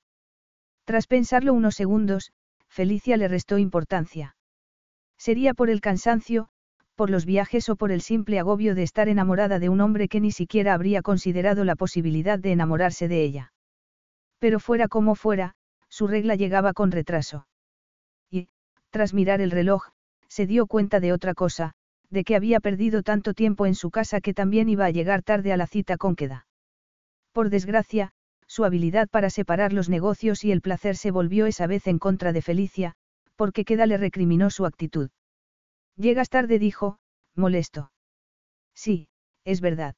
Tras 0.85 1.07
pensarlo 1.07 1.53
unos 1.53 1.75
segundos, 1.75 2.31
Felicia 2.67 3.17
le 3.17 3.27
restó 3.27 3.57
importancia. 3.57 4.35
Sería 5.17 5.53
por 5.53 5.69
el 5.69 5.81
cansancio, 5.81 6.49
por 6.95 7.09
los 7.09 7.25
viajes 7.25 7.69
o 7.69 7.75
por 7.75 7.91
el 7.91 8.01
simple 8.01 8.39
agobio 8.39 8.75
de 8.75 8.83
estar 8.83 9.09
enamorada 9.09 9.59
de 9.59 9.69
un 9.69 9.81
hombre 9.81 10.07
que 10.07 10.21
ni 10.21 10.31
siquiera 10.31 10.73
habría 10.73 11.01
considerado 11.01 11.65
la 11.65 11.75
posibilidad 11.75 12.39
de 12.39 12.51
enamorarse 12.51 13.07
de 13.07 13.23
ella. 13.23 13.53
Pero 14.39 14.59
fuera 14.59 14.87
como 14.87 15.15
fuera, 15.15 15.55
su 15.89 16.07
regla 16.07 16.35
llegaba 16.35 16.73
con 16.73 16.91
retraso. 16.91 17.47
Y, 18.29 18.47
tras 18.89 19.13
mirar 19.13 19.41
el 19.41 19.51
reloj, 19.51 19.89
se 20.27 20.47
dio 20.47 20.65
cuenta 20.65 20.99
de 20.99 21.11
otra 21.11 21.33
cosa, 21.33 21.73
de 22.09 22.23
que 22.23 22.35
había 22.35 22.59
perdido 22.59 23.03
tanto 23.03 23.33
tiempo 23.33 23.65
en 23.65 23.75
su 23.75 23.91
casa 23.91 24.21
que 24.21 24.33
también 24.33 24.69
iba 24.69 24.85
a 24.85 24.91
llegar 24.91 25.23
tarde 25.23 25.51
a 25.51 25.57
la 25.57 25.67
cita 25.67 25.97
con 25.97 26.15
Queda. 26.15 26.47
Por 27.31 27.49
desgracia, 27.49 28.13
su 28.51 28.65
habilidad 28.65 29.07
para 29.07 29.29
separar 29.29 29.71
los 29.71 29.87
negocios 29.87 30.43
y 30.43 30.51
el 30.51 30.59
placer 30.59 30.97
se 30.97 31.09
volvió 31.09 31.45
esa 31.45 31.67
vez 31.67 31.87
en 31.87 31.99
contra 31.99 32.33
de 32.33 32.41
Felicia, 32.41 32.95
porque 33.37 33.63
Queda 33.63 33.85
le 33.85 33.95
recriminó 33.95 34.49
su 34.49 34.65
actitud. 34.65 35.09
Llegas 35.95 36.27
tarde, 36.27 36.59
dijo, 36.59 36.97
molesto. 37.33 37.93
Sí, 38.75 39.07
es 39.45 39.61
verdad. 39.61 39.95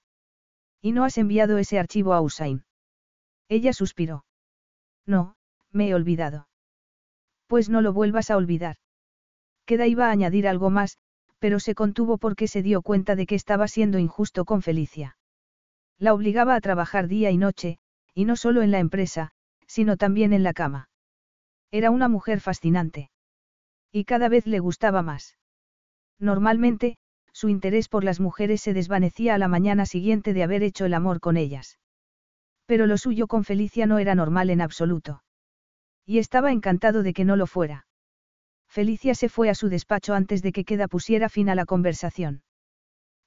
¿Y 0.84 0.92
no 0.92 1.04
has 1.04 1.18
enviado 1.18 1.58
ese 1.58 1.80
archivo 1.80 2.14
a 2.14 2.22
Usain? 2.22 2.64
Ella 3.50 3.74
suspiró. 3.74 4.24
No, 5.08 5.36
me 5.72 5.88
he 5.88 5.96
olvidado. 5.96 6.48
Pues 7.48 7.70
no 7.70 7.82
lo 7.82 7.92
vuelvas 7.92 8.30
a 8.30 8.38
olvidar. 8.38 8.76
Queda 9.66 9.88
iba 9.88 10.10
a 10.10 10.12
añadir 10.12 10.48
algo 10.48 10.70
más, 10.70 11.00
pero 11.40 11.60
se 11.60 11.74
contuvo 11.74 12.20
porque 12.20 12.48
se 12.48 12.62
dio 12.62 12.84
cuenta 12.84 13.16
de 13.16 13.26
que 13.26 13.34
estaba 13.34 13.68
siendo 13.68 13.98
injusto 13.98 14.46
con 14.46 14.62
Felicia. 14.62 15.18
La 15.98 16.14
obligaba 16.14 16.54
a 16.54 16.62
trabajar 16.62 17.08
día 17.08 17.32
y 17.32 17.38
noche, 17.38 17.80
y 18.14 18.26
no 18.26 18.36
solo 18.36 18.62
en 18.62 18.72
la 18.72 18.80
empresa, 18.80 19.32
sino 19.68 19.98
también 19.98 20.34
en 20.34 20.44
la 20.44 20.54
cama. 20.54 20.90
Era 21.72 21.90
una 21.90 22.08
mujer 22.08 22.40
fascinante. 22.40 23.10
Y 23.92 24.06
cada 24.06 24.30
vez 24.30 24.46
le 24.46 24.60
gustaba 24.60 25.02
más. 25.02 25.38
Normalmente, 26.20 26.98
su 27.32 27.50
interés 27.50 27.90
por 27.90 28.04
las 28.04 28.20
mujeres 28.20 28.62
se 28.62 28.74
desvanecía 28.74 29.36
a 29.36 29.38
la 29.38 29.48
mañana 29.48 29.86
siguiente 29.86 30.34
de 30.34 30.44
haber 30.44 30.64
hecho 30.64 30.86
el 30.86 30.94
amor 30.94 31.20
con 31.20 31.38
ellas. 31.38 31.80
Pero 32.66 32.86
lo 32.86 32.98
suyo 32.98 33.28
con 33.28 33.44
Felicia 33.44 33.88
no 33.88 34.00
era 34.00 34.16
normal 34.16 34.50
en 34.50 34.62
absoluto. 34.62 35.24
Y 36.06 36.20
estaba 36.20 36.52
encantado 36.52 37.04
de 37.04 37.14
que 37.14 37.26
no 37.26 37.36
lo 37.36 37.48
fuera. 37.48 37.88
Felicia 38.68 39.16
se 39.16 39.30
fue 39.30 39.50
a 39.50 39.56
su 39.56 39.70
despacho 39.70 40.14
antes 40.14 40.42
de 40.42 40.52
que 40.52 40.66
Queda 40.66 40.88
pusiera 40.88 41.30
fin 41.30 41.50
a 41.50 41.56
la 41.56 41.66
conversación. 41.66 42.44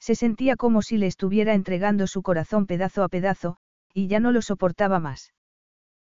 Se 0.00 0.14
sentía 0.14 0.56
como 0.56 0.82
si 0.82 0.98
le 0.98 1.06
estuviera 1.06 1.54
entregando 1.54 2.06
su 2.06 2.22
corazón 2.22 2.66
pedazo 2.66 3.02
a 3.02 3.08
pedazo, 3.08 3.56
y 3.96 4.08
ya 4.08 4.20
no 4.20 4.30
lo 4.30 4.42
soportaba 4.42 5.00
más. 5.00 5.32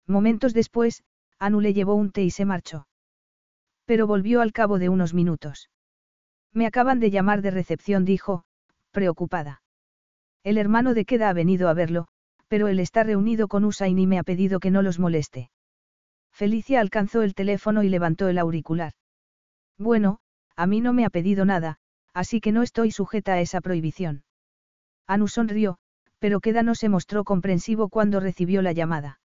Momentos 0.09 0.53
después, 0.53 1.05
Anu 1.39 1.61
le 1.61 1.73
llevó 1.73 1.95
un 1.95 2.11
té 2.11 2.25
y 2.25 2.31
se 2.33 2.45
marchó. 2.45 2.89
Pero 3.85 4.09
volvió 4.09 4.41
al 4.41 4.53
cabo 4.53 4.81
de 4.81 4.89
unos 4.89 5.15
minutos. 5.15 5.71
Me 6.53 6.67
acaban 6.67 6.99
de 6.99 7.13
llamar 7.13 7.43
de 7.43 7.53
recepción, 7.53 8.05
dijo, 8.05 8.43
preocupada. 8.91 9.63
El 10.43 10.59
hermano 10.59 10.95
de 10.95 11.05
Queda 11.05 11.29
ha 11.29 11.33
venido 11.33 11.69
a 11.69 11.75
verlo, 11.75 12.09
pero 12.49 12.67
él 12.67 12.81
está 12.81 13.05
reunido 13.05 13.47
con 13.47 13.65
Usain 13.65 13.97
y 14.01 14.07
me 14.09 14.19
ha 14.19 14.25
pedido 14.25 14.59
que 14.59 14.73
no 14.73 14.83
los 14.83 14.99
moleste. 14.99 15.53
Felicia 16.33 16.81
alcanzó 16.81 17.23
el 17.23 17.35
teléfono 17.35 17.85
y 17.85 17.89
levantó 17.89 18.27
el 18.27 18.39
auricular. 18.39 18.95
Bueno, 19.79 20.19
a 20.57 20.67
mí 20.67 20.81
no 20.81 20.93
me 20.93 21.05
ha 21.05 21.11
pedido 21.11 21.45
nada, 21.45 21.79
así 22.13 22.41
que 22.41 22.51
no 22.51 22.65
estoy 22.65 22.91
sujeta 22.91 23.35
a 23.35 23.41
esa 23.41 23.61
prohibición. 23.61 24.25
Anu 25.07 25.29
sonrió, 25.29 25.79
pero 26.19 26.41
Queda 26.41 26.63
no 26.63 26.75
se 26.75 26.89
mostró 26.89 27.25
comprensivo 27.25 27.89
cuando 27.89 28.21
recibió 28.21 28.63
la 28.63 28.73
llamada. 28.73 29.21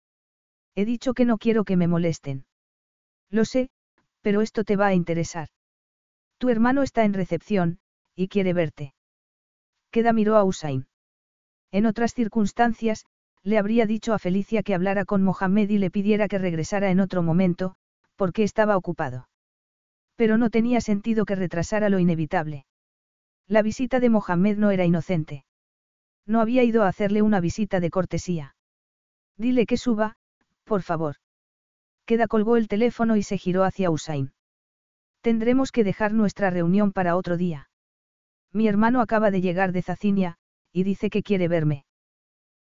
He 0.74 0.84
dicho 0.84 1.14
que 1.14 1.24
no 1.24 1.38
quiero 1.38 1.64
que 1.64 1.76
me 1.76 1.88
molesten. 1.88 2.44
Lo 3.30 3.44
sé, 3.44 3.70
pero 4.20 4.40
esto 4.40 4.64
te 4.64 4.76
va 4.76 4.88
a 4.88 4.94
interesar. 4.94 5.48
Tu 6.38 6.48
hermano 6.48 6.82
está 6.82 7.04
en 7.04 7.14
recepción, 7.14 7.78
y 8.14 8.28
quiere 8.28 8.52
verte. 8.52 8.94
Queda 9.90 10.12
miró 10.12 10.36
a 10.36 10.44
Usain. 10.44 10.86
En 11.72 11.86
otras 11.86 12.14
circunstancias, 12.14 13.04
le 13.42 13.58
habría 13.58 13.86
dicho 13.86 14.12
a 14.12 14.18
Felicia 14.18 14.62
que 14.62 14.74
hablara 14.74 15.04
con 15.04 15.22
Mohamed 15.22 15.70
y 15.70 15.78
le 15.78 15.90
pidiera 15.90 16.28
que 16.28 16.38
regresara 16.38 16.90
en 16.90 17.00
otro 17.00 17.22
momento, 17.22 17.74
porque 18.16 18.42
estaba 18.42 18.76
ocupado. 18.76 19.28
Pero 20.16 20.36
no 20.36 20.50
tenía 20.50 20.80
sentido 20.80 21.24
que 21.24 21.34
retrasara 21.34 21.88
lo 21.88 21.98
inevitable. 21.98 22.66
La 23.46 23.62
visita 23.62 24.00
de 24.00 24.10
Mohamed 24.10 24.58
no 24.58 24.70
era 24.70 24.84
inocente. 24.84 25.44
No 26.26 26.40
había 26.40 26.62
ido 26.62 26.82
a 26.82 26.88
hacerle 26.88 27.22
una 27.22 27.40
visita 27.40 27.80
de 27.80 27.90
cortesía. 27.90 28.54
Dile 29.36 29.66
que 29.66 29.76
suba, 29.76 30.16
por 30.64 30.82
favor. 30.82 31.16
Queda 32.04 32.26
colgó 32.26 32.56
el 32.56 32.68
teléfono 32.68 33.16
y 33.16 33.22
se 33.22 33.38
giró 33.38 33.64
hacia 33.64 33.90
Usain. 33.90 34.32
Tendremos 35.20 35.72
que 35.72 35.84
dejar 35.84 36.12
nuestra 36.12 36.50
reunión 36.50 36.92
para 36.92 37.16
otro 37.16 37.36
día. 37.36 37.70
Mi 38.52 38.68
hermano 38.68 39.00
acaba 39.00 39.30
de 39.30 39.40
llegar 39.40 39.72
de 39.72 39.82
Zacinia, 39.82 40.36
y 40.72 40.82
dice 40.82 41.10
que 41.10 41.22
quiere 41.22 41.48
verme. 41.48 41.84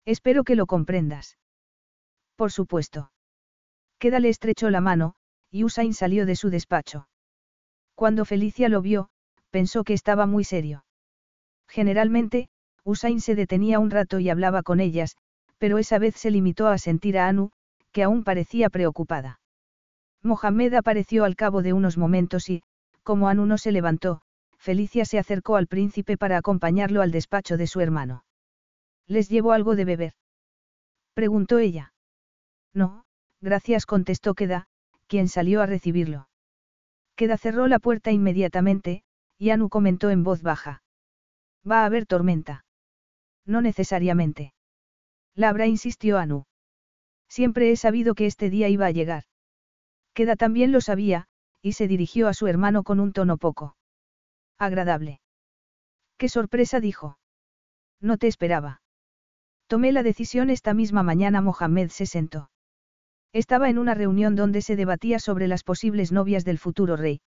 Espero 0.04 0.44
que 0.44 0.56
lo 0.56 0.66
comprendas. 0.66 1.38
Por 2.36 2.52
supuesto. 2.52 3.10
Queda 3.98 4.20
le 4.20 4.28
estrechó 4.28 4.70
la 4.70 4.80
mano, 4.80 5.14
y 5.50 5.64
Usain 5.64 5.94
salió 5.94 6.26
de 6.26 6.36
su 6.36 6.50
despacho. 6.50 7.08
Cuando 7.94 8.24
Felicia 8.24 8.68
lo 8.68 8.80
vio, 8.80 9.10
pensó 9.50 9.82
que 9.82 9.94
estaba 9.94 10.26
muy 10.26 10.44
serio. 10.44 10.84
Generalmente, 11.66 12.48
Usain 12.88 13.20
se 13.20 13.34
detenía 13.34 13.80
un 13.80 13.90
rato 13.90 14.18
y 14.18 14.30
hablaba 14.30 14.62
con 14.62 14.80
ellas, 14.80 15.14
pero 15.58 15.76
esa 15.76 15.98
vez 15.98 16.14
se 16.16 16.30
limitó 16.30 16.68
a 16.68 16.78
sentir 16.78 17.18
a 17.18 17.28
Anu, 17.28 17.50
que 17.92 18.02
aún 18.02 18.24
parecía 18.24 18.70
preocupada. 18.70 19.40
Mohamed 20.22 20.72
apareció 20.72 21.24
al 21.24 21.36
cabo 21.36 21.60
de 21.60 21.74
unos 21.74 21.98
momentos 21.98 22.48
y, 22.48 22.62
Como 23.02 23.28
Anu 23.28 23.44
no 23.44 23.58
se 23.58 23.72
levantó, 23.72 24.22
Felicia 24.56 25.04
se 25.04 25.18
acercó 25.18 25.56
al 25.56 25.66
príncipe 25.66 26.16
para 26.16 26.38
acompañarlo 26.38 27.02
al 27.02 27.10
despacho 27.10 27.58
de 27.58 27.66
su 27.66 27.80
hermano. 27.80 28.24
¿Les 29.06 29.28
llevo 29.28 29.52
algo 29.52 29.76
de 29.76 29.84
beber? 29.84 30.14
preguntó 31.12 31.58
ella. 31.58 31.92
No, 32.72 33.04
gracias 33.42 33.84
contestó 33.84 34.32
Queda, 34.32 34.66
quien 35.08 35.28
salió 35.28 35.60
a 35.60 35.66
recibirlo. 35.66 36.30
Queda 37.16 37.36
cerró 37.36 37.66
la 37.66 37.80
puerta 37.80 38.12
inmediatamente, 38.12 39.02
y 39.36 39.50
Anu 39.50 39.68
comentó 39.68 40.08
en 40.08 40.24
voz 40.24 40.40
baja. 40.40 40.82
Va 41.70 41.82
a 41.82 41.84
haber 41.84 42.06
tormenta. 42.06 42.64
No 43.48 43.62
necesariamente. 43.62 44.52
Labra 45.34 45.66
insistió 45.66 46.18
Anu. 46.18 46.44
Siempre 47.28 47.72
he 47.72 47.76
sabido 47.76 48.14
que 48.14 48.26
este 48.26 48.50
día 48.50 48.68
iba 48.68 48.86
a 48.86 48.90
llegar. 48.90 49.24
Queda 50.12 50.36
también 50.36 50.70
lo 50.70 50.80
sabía, 50.80 51.26
y 51.62 51.72
se 51.72 51.88
dirigió 51.88 52.28
a 52.28 52.34
su 52.34 52.46
hermano 52.46 52.82
con 52.84 53.00
un 53.00 53.12
tono 53.12 53.38
poco. 53.38 53.76
Agradable. 54.58 55.20
Qué 56.18 56.28
sorpresa 56.28 56.78
dijo. 56.78 57.18
No 58.00 58.18
te 58.18 58.26
esperaba. 58.26 58.82
Tomé 59.66 59.92
la 59.92 60.02
decisión 60.02 60.50
esta 60.50 60.74
misma 60.74 61.02
mañana. 61.02 61.40
Mohamed 61.40 61.88
se 61.88 62.06
sentó. 62.06 62.50
Estaba 63.32 63.70
en 63.70 63.78
una 63.78 63.94
reunión 63.94 64.36
donde 64.36 64.60
se 64.60 64.76
debatía 64.76 65.18
sobre 65.18 65.48
las 65.48 65.62
posibles 65.64 66.12
novias 66.12 66.44
del 66.44 66.58
futuro 66.58 66.96
rey. 66.96 67.20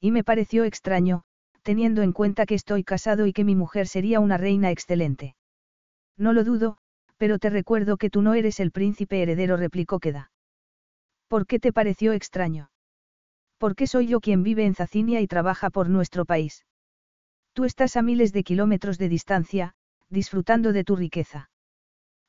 Y 0.00 0.10
me 0.10 0.24
pareció 0.24 0.64
extraño, 0.64 1.24
teniendo 1.66 2.02
en 2.02 2.12
cuenta 2.12 2.46
que 2.46 2.54
estoy 2.54 2.84
casado 2.84 3.26
y 3.26 3.32
que 3.32 3.42
mi 3.42 3.56
mujer 3.56 3.88
sería 3.88 4.20
una 4.20 4.36
reina 4.36 4.70
excelente. 4.70 5.34
No 6.16 6.32
lo 6.32 6.44
dudo, 6.44 6.78
pero 7.16 7.40
te 7.40 7.50
recuerdo 7.50 7.96
que 7.96 8.08
tú 8.08 8.22
no 8.22 8.34
eres 8.34 8.60
el 8.60 8.70
príncipe 8.70 9.20
heredero, 9.20 9.56
replicó 9.56 9.98
Queda. 9.98 10.30
¿Por 11.26 11.44
qué 11.48 11.58
te 11.58 11.72
pareció 11.72 12.12
extraño? 12.12 12.70
Porque 13.58 13.88
soy 13.88 14.06
yo 14.06 14.20
quien 14.20 14.44
vive 14.44 14.64
en 14.64 14.76
Zacinia 14.76 15.20
y 15.20 15.26
trabaja 15.26 15.70
por 15.70 15.88
nuestro 15.88 16.24
país. 16.24 16.64
Tú 17.52 17.64
estás 17.64 17.96
a 17.96 18.02
miles 18.02 18.32
de 18.32 18.44
kilómetros 18.44 18.96
de 18.96 19.08
distancia, 19.08 19.74
disfrutando 20.08 20.72
de 20.72 20.84
tu 20.84 20.94
riqueza. 20.94 21.50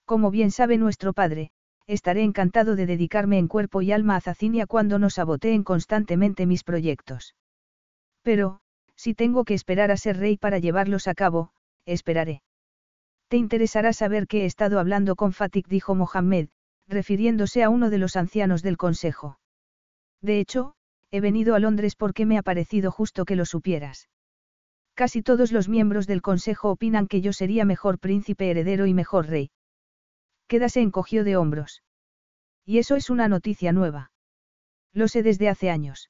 Como 0.05 0.31
bien 0.31 0.49
sabe 0.49 0.79
nuestro 0.79 1.13
padre, 1.13 1.51
estaré 1.85 2.23
encantado 2.23 2.75
de 2.75 2.87
dedicarme 2.87 3.37
en 3.37 3.47
cuerpo 3.47 3.83
y 3.83 3.91
alma 3.91 4.15
a 4.15 4.21
Zacinia 4.21 4.65
cuando 4.65 4.97
no 4.97 5.11
saboteen 5.11 5.63
constantemente 5.63 6.47
mis 6.47 6.63
proyectos. 6.63 7.35
Pero, 8.23 8.61
si 8.97 9.13
tengo 9.13 9.45
que 9.45 9.53
esperar 9.53 9.91
a 9.91 9.97
ser 9.97 10.17
rey 10.17 10.37
para 10.37 10.59
llevarlos 10.59 11.07
a 11.07 11.13
cabo, 11.13 11.51
esperaré. 11.85 12.41
Te 13.29 13.37
interesará 13.37 13.93
saber 13.93 14.27
que 14.27 14.41
he 14.41 14.45
estado 14.45 14.79
hablando 14.79 15.15
con 15.15 15.31
Fatik, 15.33 15.67
dijo 15.67 15.95
Mohammed, 15.95 16.49
refiriéndose 16.87 17.63
a 17.63 17.69
uno 17.69 17.89
de 17.89 17.99
los 17.99 18.15
ancianos 18.15 18.63
del 18.63 18.77
consejo. 18.77 19.39
De 20.21 20.39
hecho, 20.39 20.75
he 21.11 21.21
venido 21.21 21.55
a 21.55 21.59
Londres 21.59 21.95
porque 21.95 22.25
me 22.25 22.37
ha 22.37 22.43
parecido 22.43 22.91
justo 22.91 23.25
que 23.25 23.35
lo 23.35 23.45
supieras. 23.45 24.09
Casi 24.93 25.21
todos 25.21 25.51
los 25.51 25.69
miembros 25.69 26.07
del 26.07 26.21
consejo 26.21 26.71
opinan 26.71 27.07
que 27.07 27.21
yo 27.21 27.33
sería 27.33 27.65
mejor 27.65 27.99
príncipe 27.99 28.49
heredero 28.49 28.87
y 28.87 28.93
mejor 28.93 29.27
rey. 29.27 29.51
Queda 30.47 30.69
se 30.69 30.81
encogió 30.81 31.23
de 31.23 31.37
hombros. 31.37 31.83
Y 32.65 32.79
eso 32.79 32.95
es 32.95 33.09
una 33.09 33.27
noticia 33.27 33.71
nueva. 33.73 34.11
Lo 34.93 35.07
sé 35.07 35.21
desde 35.21 35.49
hace 35.49 35.69
años. 35.69 36.09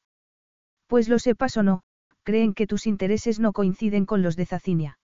Pues 0.87 1.09
lo 1.09 1.19
sepas 1.19 1.57
o 1.57 1.63
no, 1.63 1.83
creen 2.27 2.53
que 2.53 2.67
tus 2.67 2.87
intereses 2.87 3.39
no 3.39 3.53
coinciden 3.53 4.05
con 4.05 4.21
los 4.21 4.35
de 4.35 4.45
Zacinia. 4.45 4.99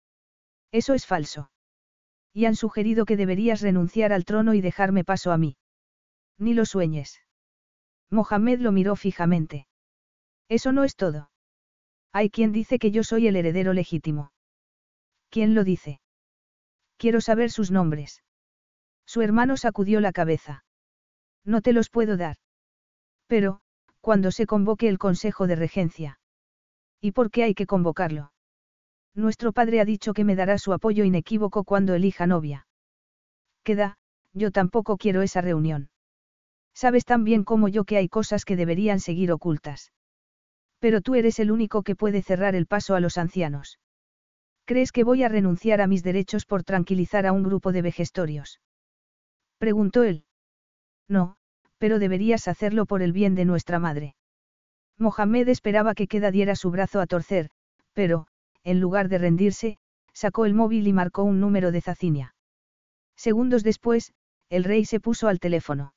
Eso 0.70 0.94
es 0.94 1.04
falso. 1.04 1.50
Y 2.32 2.44
han 2.44 2.54
sugerido 2.54 3.06
que 3.06 3.16
deberías 3.16 3.60
renunciar 3.60 4.12
al 4.12 4.24
trono 4.24 4.54
y 4.54 4.60
dejarme 4.60 5.02
paso 5.02 5.32
a 5.32 5.36
mí. 5.36 5.56
Ni 6.38 6.54
lo 6.54 6.64
sueñes. 6.64 7.20
Mohamed 8.08 8.60
lo 8.60 8.70
miró 8.70 8.94
fijamente. 8.94 9.66
Eso 10.48 10.70
no 10.70 10.84
es 10.84 10.94
todo. 10.94 11.32
Hay 12.12 12.30
quien 12.30 12.52
dice 12.52 12.78
que 12.78 12.92
yo 12.92 13.02
soy 13.02 13.26
el 13.26 13.34
heredero 13.34 13.72
legítimo. 13.72 14.30
¿Quién 15.28 15.56
lo 15.56 15.64
dice? 15.64 16.00
Quiero 16.98 17.20
saber 17.20 17.50
sus 17.50 17.72
nombres. 17.72 18.22
Su 19.06 19.22
hermano 19.22 19.56
sacudió 19.56 20.00
la 20.00 20.12
cabeza. 20.12 20.64
No 21.44 21.62
te 21.62 21.72
los 21.72 21.90
puedo 21.90 22.16
dar. 22.16 22.36
Pero, 23.26 23.60
cuando 24.00 24.30
se 24.30 24.46
convoque 24.46 24.88
el 24.88 24.98
Consejo 24.98 25.48
de 25.48 25.56
Regencia. 25.56 26.17
¿Y 27.00 27.12
por 27.12 27.30
qué 27.30 27.44
hay 27.44 27.54
que 27.54 27.66
convocarlo? 27.66 28.32
Nuestro 29.14 29.52
padre 29.52 29.80
ha 29.80 29.84
dicho 29.84 30.12
que 30.14 30.24
me 30.24 30.36
dará 30.36 30.58
su 30.58 30.72
apoyo 30.72 31.04
inequívoco 31.04 31.64
cuando 31.64 31.94
elija 31.94 32.26
novia. 32.26 32.66
Queda, 33.64 33.98
yo 34.32 34.50
tampoco 34.50 34.96
quiero 34.96 35.22
esa 35.22 35.40
reunión. 35.40 35.90
Sabes 36.74 37.04
tan 37.04 37.24
bien 37.24 37.44
como 37.44 37.68
yo 37.68 37.84
que 37.84 37.96
hay 37.96 38.08
cosas 38.08 38.44
que 38.44 38.56
deberían 38.56 39.00
seguir 39.00 39.32
ocultas. 39.32 39.92
Pero 40.78 41.00
tú 41.00 41.16
eres 41.16 41.40
el 41.40 41.50
único 41.50 41.82
que 41.82 41.96
puede 41.96 42.22
cerrar 42.22 42.54
el 42.54 42.66
paso 42.66 42.94
a 42.94 43.00
los 43.00 43.18
ancianos. 43.18 43.80
¿Crees 44.64 44.92
que 44.92 45.02
voy 45.02 45.24
a 45.24 45.28
renunciar 45.28 45.80
a 45.80 45.86
mis 45.86 46.02
derechos 46.02 46.44
por 46.44 46.62
tranquilizar 46.62 47.26
a 47.26 47.32
un 47.32 47.42
grupo 47.42 47.72
de 47.72 47.82
vejestorios? 47.82 48.60
Preguntó 49.58 50.04
él. 50.04 50.24
No, 51.08 51.36
pero 51.78 51.98
deberías 51.98 52.46
hacerlo 52.48 52.86
por 52.86 53.02
el 53.02 53.12
bien 53.12 53.34
de 53.34 53.44
nuestra 53.44 53.78
madre. 53.78 54.14
Mohamed 54.98 55.48
esperaba 55.48 55.94
que 55.94 56.08
Queda 56.08 56.30
diera 56.30 56.56
su 56.56 56.70
brazo 56.70 57.00
a 57.00 57.06
torcer, 57.06 57.50
pero, 57.92 58.26
en 58.64 58.80
lugar 58.80 59.08
de 59.08 59.18
rendirse, 59.18 59.78
sacó 60.12 60.44
el 60.44 60.54
móvil 60.54 60.86
y 60.88 60.92
marcó 60.92 61.22
un 61.22 61.40
número 61.40 61.70
de 61.70 61.80
Zacinia. 61.80 62.34
Segundos 63.16 63.62
después, 63.62 64.12
el 64.48 64.64
rey 64.64 64.84
se 64.84 65.00
puso 65.00 65.28
al 65.28 65.40
teléfono. 65.40 65.94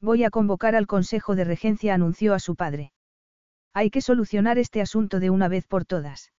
Voy 0.00 0.24
a 0.24 0.30
convocar 0.30 0.74
al 0.74 0.86
Consejo 0.86 1.34
de 1.36 1.44
Regencia, 1.44 1.94
anunció 1.94 2.34
a 2.34 2.38
su 2.38 2.54
padre. 2.54 2.92
Hay 3.72 3.90
que 3.90 4.00
solucionar 4.00 4.58
este 4.58 4.80
asunto 4.80 5.20
de 5.20 5.30
una 5.30 5.48
vez 5.48 5.66
por 5.66 5.84
todas. 5.84 6.32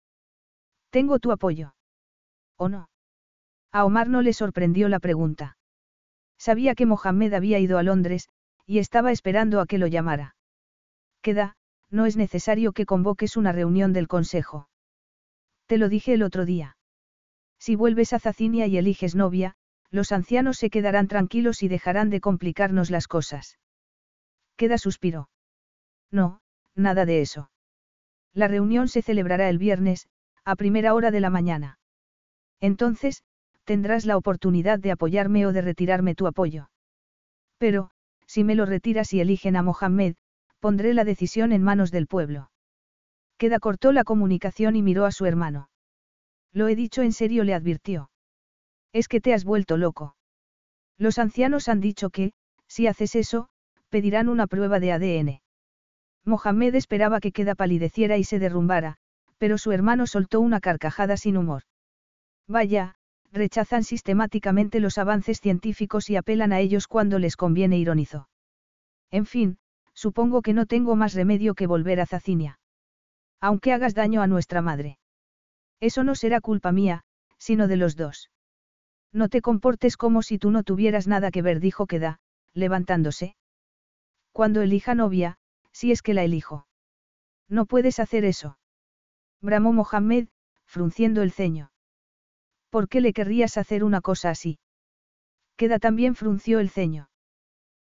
Tengo 0.91 1.19
tu 1.19 1.33
apoyo. 1.33 1.75
¿O 2.57 2.69
no? 2.69 2.91
A 3.73 3.85
Omar 3.85 4.09
no 4.09 4.21
le 4.21 4.33
sorprendió 4.33 4.89
la 4.89 5.01
pregunta. 5.01 5.57
Sabía 6.39 6.75
que 6.75 6.87
Mohamed 6.87 7.33
había 7.33 7.59
ido 7.59 7.79
a 7.79 7.83
Londres, 7.83 8.29
y 8.67 8.79
estaba 8.79 9.13
esperando 9.13 9.61
a 9.61 9.67
que 9.67 9.79
lo 9.79 9.87
llamara. 9.87 10.35
Queda, 11.23 11.57
no 11.93 12.07
es 12.07 12.17
necesario 12.17 12.73
que 12.73 12.87
convoques 12.87 13.37
una 13.37 13.53
reunión 13.53 13.93
del 13.93 14.09
Consejo. 14.09 14.69
Te 15.67 15.79
lo 15.79 15.89
dije 15.89 16.15
el 16.15 16.23
otro 16.23 16.45
día. 16.45 16.77
Si 17.59 17.77
vuelves 17.77 18.13
a 18.13 18.19
Zacinia 18.19 18.67
y 18.67 18.79
eliges 18.79 19.15
novia, 19.15 19.55
los 19.91 20.11
ancianos 20.11 20.57
se 20.57 20.71
quedarán 20.71 21.07
tranquilos 21.07 21.63
y 21.63 21.69
dejarán 21.69 22.11
de 22.11 22.21
complicarnos 22.21 22.91
las 22.91 23.07
cosas. 23.07 23.59
Queda 24.57 24.79
suspiró. 24.79 25.29
No, 26.11 26.41
nada 26.75 27.05
de 27.05 27.21
eso. 27.21 27.51
La 28.33 28.49
reunión 28.49 28.89
se 28.89 29.03
celebrará 29.03 29.51
el 29.51 29.59
viernes, 29.59 30.09
a 30.45 30.57
primera 30.57 30.95
hora 30.95 31.11
de 31.11 31.21
la 31.21 31.31
mañana. 31.31 31.79
Entonces, 32.61 33.23
tendrás 33.65 34.07
la 34.07 34.17
oportunidad 34.17 34.79
de 34.79 34.93
apoyarme 34.93 35.47
o 35.47 35.53
de 35.53 35.61
retirarme 35.61 36.15
tu 36.15 36.27
apoyo. 36.27 36.71
Pero, 37.59 37.91
si 38.27 38.45
me 38.45 38.55
lo 38.55 38.65
retiras 38.65 39.13
y 39.13 39.21
eligen 39.21 39.57
a 39.57 39.63
Mohammed, 39.63 40.15
pondré 40.63 40.95
la 40.95 41.05
decisión 41.05 41.51
en 41.51 41.61
manos 41.65 41.91
del 41.91 42.07
pueblo. 42.07 42.53
Queda 43.37 43.59
cortó 43.59 43.91
la 43.91 44.05
comunicación 44.05 44.77
y 44.77 44.83
miró 44.83 45.07
a 45.07 45.11
su 45.11 45.27
hermano. 45.27 45.69
Lo 46.53 46.69
he 46.69 46.77
dicho 46.77 47.03
en 47.03 47.13
serio, 47.13 47.43
le 47.43 47.53
advirtió. 47.53 48.13
Es 48.93 49.09
que 49.09 49.21
te 49.21 49.35
has 49.35 49.43
vuelto 49.43 49.77
loco. 49.77 50.15
Los 50.99 51.19
ancianos 51.19 51.69
han 51.69 51.81
dicho 51.81 52.11
que, 52.11 52.33
si 52.69 52.87
haces 52.87 53.17
eso, 53.17 53.49
pedirán 53.89 54.29
una 54.29 54.47
prueba 54.47 54.79
de 54.79 54.93
ADN. 54.93 55.41
Mohamed 56.25 56.77
esperaba 56.77 57.19
que 57.19 57.33
Queda 57.33 57.57
palideciera 57.57 58.17
y 58.17 58.23
se 58.23 58.39
derrumbara, 58.39 58.99
pero 59.39 59.59
su 59.59 59.73
hermano 59.73 60.07
soltó 60.07 60.41
una 60.41 60.61
carcajada 60.61 61.17
sin 61.17 61.37
humor. 61.37 61.65
Vaya, 62.47 62.95
rechazan 63.33 63.83
sistemáticamente 63.83 64.79
los 64.79 64.97
avances 64.97 65.41
científicos 65.41 66.09
y 66.09 66.15
apelan 66.15 66.53
a 66.53 66.61
ellos 66.61 66.87
cuando 66.87 67.19
les 67.19 67.35
conviene, 67.35 67.79
ironizó. 67.79 68.29
En 69.11 69.27
fin, 69.27 69.59
supongo 69.95 70.43
que 70.43 70.53
no 70.53 70.67
tengo 70.67 70.97
más 70.97 71.15
remedio 71.15 71.55
que 71.55 71.67
volver 71.67 72.01
a 72.01 72.07
Zacinia. 72.07 72.59
Aunque 73.41 73.73
hagas 73.73 73.95
daño 73.95 74.23
a 74.23 74.27
nuestra 74.27 74.63
madre. 74.63 74.99
Eso 75.81 76.05
no 76.05 76.15
será 76.15 76.41
culpa 76.41 76.73
mía, 76.73 77.05
sino 77.39 77.67
de 77.67 77.77
los 77.77 77.97
dos. 77.97 78.31
No 79.13 79.29
te 79.29 79.43
comportes 79.43 79.97
como 79.97 80.23
si 80.23 80.39
tú 80.39 80.51
no 80.51 80.63
tuvieras 80.63 81.07
nada 81.07 81.31
que 81.31 81.43
ver, 81.43 81.61
dijo 81.61 81.87
Queda, 81.87 82.21
levantándose. 82.55 83.37
Cuando 84.33 84.63
elija 84.63 84.95
novia, 84.95 85.39
si 85.73 85.93
es 85.93 86.03
que 86.03 86.15
la 86.15 86.23
elijo. 86.23 86.67
No 87.49 87.67
puedes 87.67 87.99
hacer 87.99 88.25
eso. 88.25 88.59
Bramó 89.41 89.73
Mohamed, 89.73 90.29
frunciendo 90.65 91.23
el 91.23 91.33
ceño. 91.33 91.73
¿Por 92.71 92.89
qué 92.89 93.01
le 93.01 93.13
querrías 93.13 93.59
hacer 93.59 93.85
una 93.85 94.01
cosa 94.01 94.31
así? 94.31 94.59
Queda 95.57 95.79
también 95.79 96.15
frunció 96.15 96.61
el 96.61 96.71
ceño. 96.71 97.11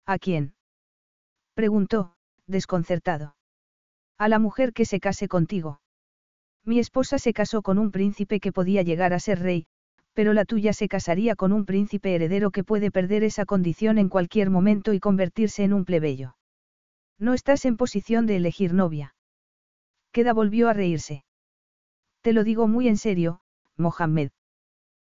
¿A 0.04 0.18
quién? 0.18 0.55
Preguntó, 1.56 2.12
desconcertado. 2.46 3.34
A 4.18 4.28
la 4.28 4.38
mujer 4.38 4.74
que 4.74 4.84
se 4.84 5.00
case 5.00 5.26
contigo. 5.26 5.80
Mi 6.66 6.78
esposa 6.78 7.18
se 7.18 7.32
casó 7.32 7.62
con 7.62 7.78
un 7.78 7.92
príncipe 7.92 8.40
que 8.40 8.52
podía 8.52 8.82
llegar 8.82 9.14
a 9.14 9.18
ser 9.18 9.38
rey, 9.38 9.66
pero 10.12 10.34
la 10.34 10.44
tuya 10.44 10.74
se 10.74 10.86
casaría 10.86 11.34
con 11.34 11.54
un 11.54 11.64
príncipe 11.64 12.14
heredero 12.14 12.50
que 12.50 12.62
puede 12.62 12.90
perder 12.90 13.24
esa 13.24 13.46
condición 13.46 13.96
en 13.96 14.10
cualquier 14.10 14.50
momento 14.50 14.92
y 14.92 15.00
convertirse 15.00 15.64
en 15.64 15.72
un 15.72 15.86
plebeyo. 15.86 16.36
No 17.18 17.32
estás 17.32 17.64
en 17.64 17.78
posición 17.78 18.26
de 18.26 18.36
elegir 18.36 18.74
novia. 18.74 19.14
Queda 20.12 20.34
volvió 20.34 20.68
a 20.68 20.74
reírse. 20.74 21.24
Te 22.20 22.34
lo 22.34 22.44
digo 22.44 22.68
muy 22.68 22.86
en 22.86 22.98
serio, 22.98 23.40
Mohammed. 23.78 24.30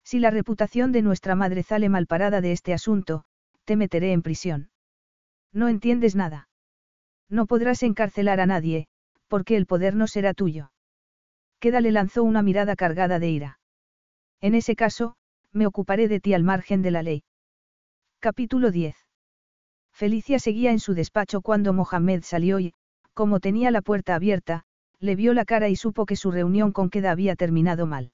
Si 0.05 0.19
la 0.19 0.29
reputación 0.29 0.93
de 0.93 1.01
nuestra 1.01 1.37
madre 1.37 1.63
sale 1.63 1.89
mal 1.89 2.07
parada 2.07 2.43
de 2.43 2.53
este 2.53 2.75
asunto, 2.75 3.25
te 3.65 3.77
meteré 3.77 4.13
en 4.13 4.21
prisión. 4.21 4.69
No 5.55 5.69
entiendes 5.69 6.17
nada. 6.17 6.49
No 7.31 7.47
podrás 7.47 7.83
encarcelar 7.85 8.41
a 8.41 8.47
nadie, 8.47 8.89
porque 9.29 9.57
el 9.57 9.67
poder 9.67 9.95
no 9.95 10.09
será 10.09 10.35
tuyo. 10.35 10.73
Queda 11.61 11.81
le 11.81 11.93
lanzó 11.93 12.25
una 12.25 12.43
mirada 12.43 12.77
cargada 12.77 13.19
de 13.19 13.31
ira. 13.31 13.59
En 14.41 14.55
ese 14.55 14.75
caso, 14.77 15.15
me 15.53 15.67
ocuparé 15.67 16.09
de 16.09 16.21
ti 16.21 16.35
al 16.35 16.43
margen 16.43 16.83
de 16.83 16.91
la 16.91 17.03
ley. 17.03 17.23
Capítulo 18.19 18.73
10. 18.73 18.97
Felicia 19.93 20.41
seguía 20.41 20.73
en 20.73 20.81
su 20.81 20.93
despacho 20.93 21.41
cuando 21.41 21.73
Mohamed 21.73 22.23
salió 22.25 22.59
y, 22.59 22.75
como 23.15 23.39
tenía 23.39 23.71
la 23.71 23.81
puerta 23.81 24.17
abierta, 24.17 24.65
le 24.99 25.15
vio 25.15 25.35
la 25.35 25.45
cara 25.45 25.69
y 25.69 25.77
supo 25.77 26.05
que 26.05 26.17
su 26.17 26.33
reunión 26.33 26.73
con 26.73 26.91
Queda 26.91 27.13
había 27.13 27.37
terminado 27.37 27.87
mal. 27.87 28.11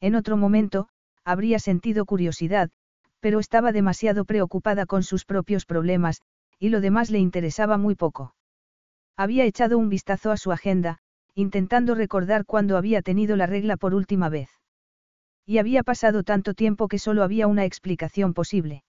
En 0.00 0.16
otro 0.16 0.36
momento, 0.36 0.88
habría 1.24 1.60
sentido 1.60 2.04
curiosidad, 2.04 2.70
pero 3.20 3.38
estaba 3.38 3.70
demasiado 3.70 4.24
preocupada 4.24 4.86
con 4.86 5.04
sus 5.04 5.24
propios 5.24 5.66
problemas, 5.66 6.20
y 6.58 6.70
lo 6.70 6.80
demás 6.80 7.10
le 7.10 7.18
interesaba 7.18 7.76
muy 7.76 7.94
poco. 7.94 8.34
Había 9.16 9.44
echado 9.44 9.78
un 9.78 9.88
vistazo 9.88 10.30
a 10.30 10.36
su 10.36 10.52
agenda, 10.52 10.98
intentando 11.34 11.94
recordar 11.94 12.44
cuándo 12.44 12.76
había 12.76 13.02
tenido 13.02 13.36
la 13.36 13.46
regla 13.46 13.76
por 13.76 13.94
última 13.94 14.28
vez. 14.28 14.50
Y 15.46 15.58
había 15.58 15.82
pasado 15.82 16.22
tanto 16.22 16.54
tiempo 16.54 16.88
que 16.88 16.98
solo 16.98 17.22
había 17.22 17.46
una 17.46 17.64
explicación 17.64 18.34
posible. 18.34 18.84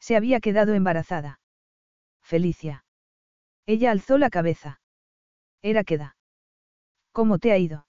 Se 0.00 0.16
había 0.16 0.40
quedado 0.40 0.74
embarazada. 0.74 1.40
Felicia. 2.22 2.84
Ella 3.66 3.90
alzó 3.90 4.18
la 4.18 4.30
cabeza. 4.30 4.80
Era 5.62 5.84
queda. 5.84 6.16
¿Cómo 7.12 7.38
te 7.38 7.52
ha 7.52 7.58
ido? 7.58 7.86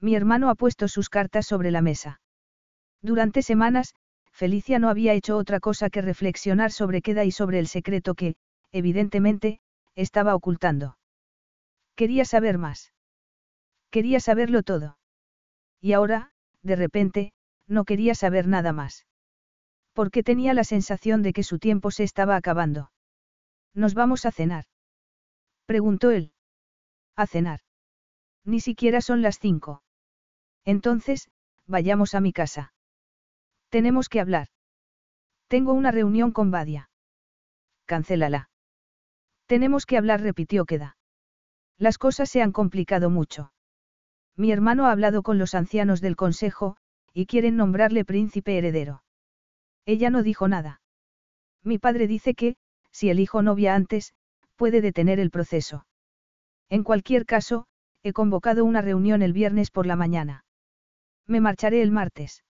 Mi 0.00 0.14
hermano 0.14 0.50
ha 0.50 0.54
puesto 0.54 0.88
sus 0.88 1.08
cartas 1.08 1.46
sobre 1.46 1.70
la 1.70 1.80
mesa. 1.80 2.20
Durante 3.02 3.42
semanas, 3.42 3.94
Felicia 4.32 4.78
no 4.78 4.88
había 4.88 5.12
hecho 5.12 5.36
otra 5.36 5.60
cosa 5.60 5.90
que 5.90 6.02
reflexionar 6.02 6.72
sobre 6.72 7.02
Queda 7.02 7.24
y 7.24 7.30
sobre 7.30 7.58
el 7.58 7.68
secreto 7.68 8.14
que, 8.14 8.34
evidentemente, 8.72 9.60
estaba 9.94 10.34
ocultando. 10.34 10.96
Quería 11.94 12.24
saber 12.24 12.58
más. 12.58 12.92
Quería 13.90 14.20
saberlo 14.20 14.62
todo. 14.62 14.98
Y 15.80 15.92
ahora, 15.92 16.32
de 16.62 16.76
repente, 16.76 17.32
no 17.66 17.84
quería 17.84 18.14
saber 18.14 18.48
nada 18.48 18.72
más. 18.72 19.06
Porque 19.92 20.22
tenía 20.22 20.54
la 20.54 20.64
sensación 20.64 21.22
de 21.22 21.32
que 21.32 21.42
su 21.42 21.58
tiempo 21.58 21.90
se 21.90 22.04
estaba 22.04 22.36
acabando. 22.36 22.90
¿Nos 23.74 23.94
vamos 23.94 24.24
a 24.24 24.32
cenar? 24.32 24.64
Preguntó 25.66 26.10
él. 26.10 26.32
A 27.16 27.26
cenar. 27.26 27.60
Ni 28.44 28.60
siquiera 28.60 29.00
son 29.00 29.22
las 29.22 29.38
cinco. 29.38 29.82
Entonces, 30.64 31.30
vayamos 31.66 32.14
a 32.14 32.20
mi 32.20 32.32
casa. 32.32 32.71
Tenemos 33.72 34.10
que 34.10 34.20
hablar. 34.20 34.48
Tengo 35.48 35.72
una 35.72 35.90
reunión 35.90 36.30
con 36.30 36.50
Badia. 36.50 36.90
Cancélala. 37.86 38.50
Tenemos 39.46 39.86
que 39.86 39.96
hablar, 39.96 40.20
repitió 40.20 40.66
Queda. 40.66 40.98
Las 41.78 41.96
cosas 41.96 42.28
se 42.28 42.42
han 42.42 42.52
complicado 42.52 43.08
mucho. 43.08 43.50
Mi 44.36 44.52
hermano 44.52 44.84
ha 44.84 44.92
hablado 44.92 45.22
con 45.22 45.38
los 45.38 45.54
ancianos 45.54 46.02
del 46.02 46.16
consejo, 46.16 46.76
y 47.14 47.24
quieren 47.24 47.56
nombrarle 47.56 48.04
príncipe 48.04 48.58
heredero. 48.58 49.04
Ella 49.86 50.10
no 50.10 50.22
dijo 50.22 50.48
nada. 50.48 50.82
Mi 51.62 51.78
padre 51.78 52.06
dice 52.06 52.34
que, 52.34 52.56
si 52.90 53.08
el 53.08 53.20
hijo 53.20 53.40
novia 53.40 53.74
antes, 53.74 54.12
puede 54.56 54.82
detener 54.82 55.18
el 55.18 55.30
proceso. 55.30 55.86
En 56.68 56.82
cualquier 56.82 57.24
caso, 57.24 57.68
he 58.02 58.12
convocado 58.12 58.66
una 58.66 58.82
reunión 58.82 59.22
el 59.22 59.32
viernes 59.32 59.70
por 59.70 59.86
la 59.86 59.96
mañana. 59.96 60.44
Me 61.26 61.40
marcharé 61.40 61.80
el 61.80 61.90
martes. 61.90 62.44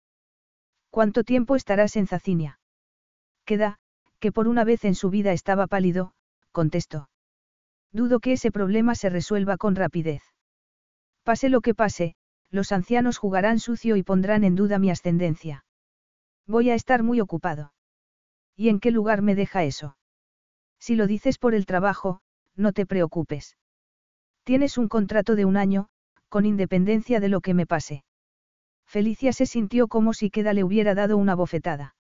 ¿Cuánto 0.91 1.23
tiempo 1.23 1.55
estarás 1.55 1.95
en 1.95 2.05
Zacinia? 2.05 2.59
Queda, 3.45 3.77
que 4.19 4.33
por 4.33 4.49
una 4.49 4.65
vez 4.65 4.83
en 4.83 4.93
su 4.93 5.09
vida 5.09 5.31
estaba 5.31 5.65
pálido, 5.65 6.13
contestó. 6.51 7.09
Dudo 7.93 8.19
que 8.19 8.33
ese 8.33 8.51
problema 8.51 8.93
se 8.95 9.09
resuelva 9.09 9.55
con 9.55 9.75
rapidez. 9.75 10.21
Pase 11.23 11.47
lo 11.47 11.61
que 11.61 11.73
pase, 11.73 12.15
los 12.49 12.73
ancianos 12.73 13.17
jugarán 13.17 13.59
sucio 13.59 13.95
y 13.95 14.03
pondrán 14.03 14.43
en 14.43 14.55
duda 14.55 14.79
mi 14.79 14.89
ascendencia. 14.89 15.63
Voy 16.45 16.69
a 16.69 16.75
estar 16.75 17.03
muy 17.03 17.21
ocupado. 17.21 17.73
¿Y 18.57 18.67
en 18.67 18.81
qué 18.81 18.91
lugar 18.91 19.21
me 19.21 19.33
deja 19.33 19.63
eso? 19.63 19.95
Si 20.77 20.95
lo 20.95 21.07
dices 21.07 21.37
por 21.37 21.55
el 21.55 21.65
trabajo, 21.65 22.21
no 22.55 22.73
te 22.73 22.85
preocupes. 22.85 23.55
Tienes 24.43 24.77
un 24.77 24.89
contrato 24.89 25.35
de 25.35 25.45
un 25.45 25.55
año, 25.55 25.87
con 26.27 26.45
independencia 26.45 27.21
de 27.21 27.29
lo 27.29 27.39
que 27.39 27.53
me 27.53 27.65
pase. 27.65 28.03
Felicia 28.91 29.31
se 29.31 29.45
sintió 29.45 29.87
como 29.87 30.13
si 30.13 30.29
Queda 30.29 30.51
le 30.51 30.65
hubiera 30.65 30.93
dado 30.93 31.15
una 31.15 31.33
bofetada. 31.33 31.95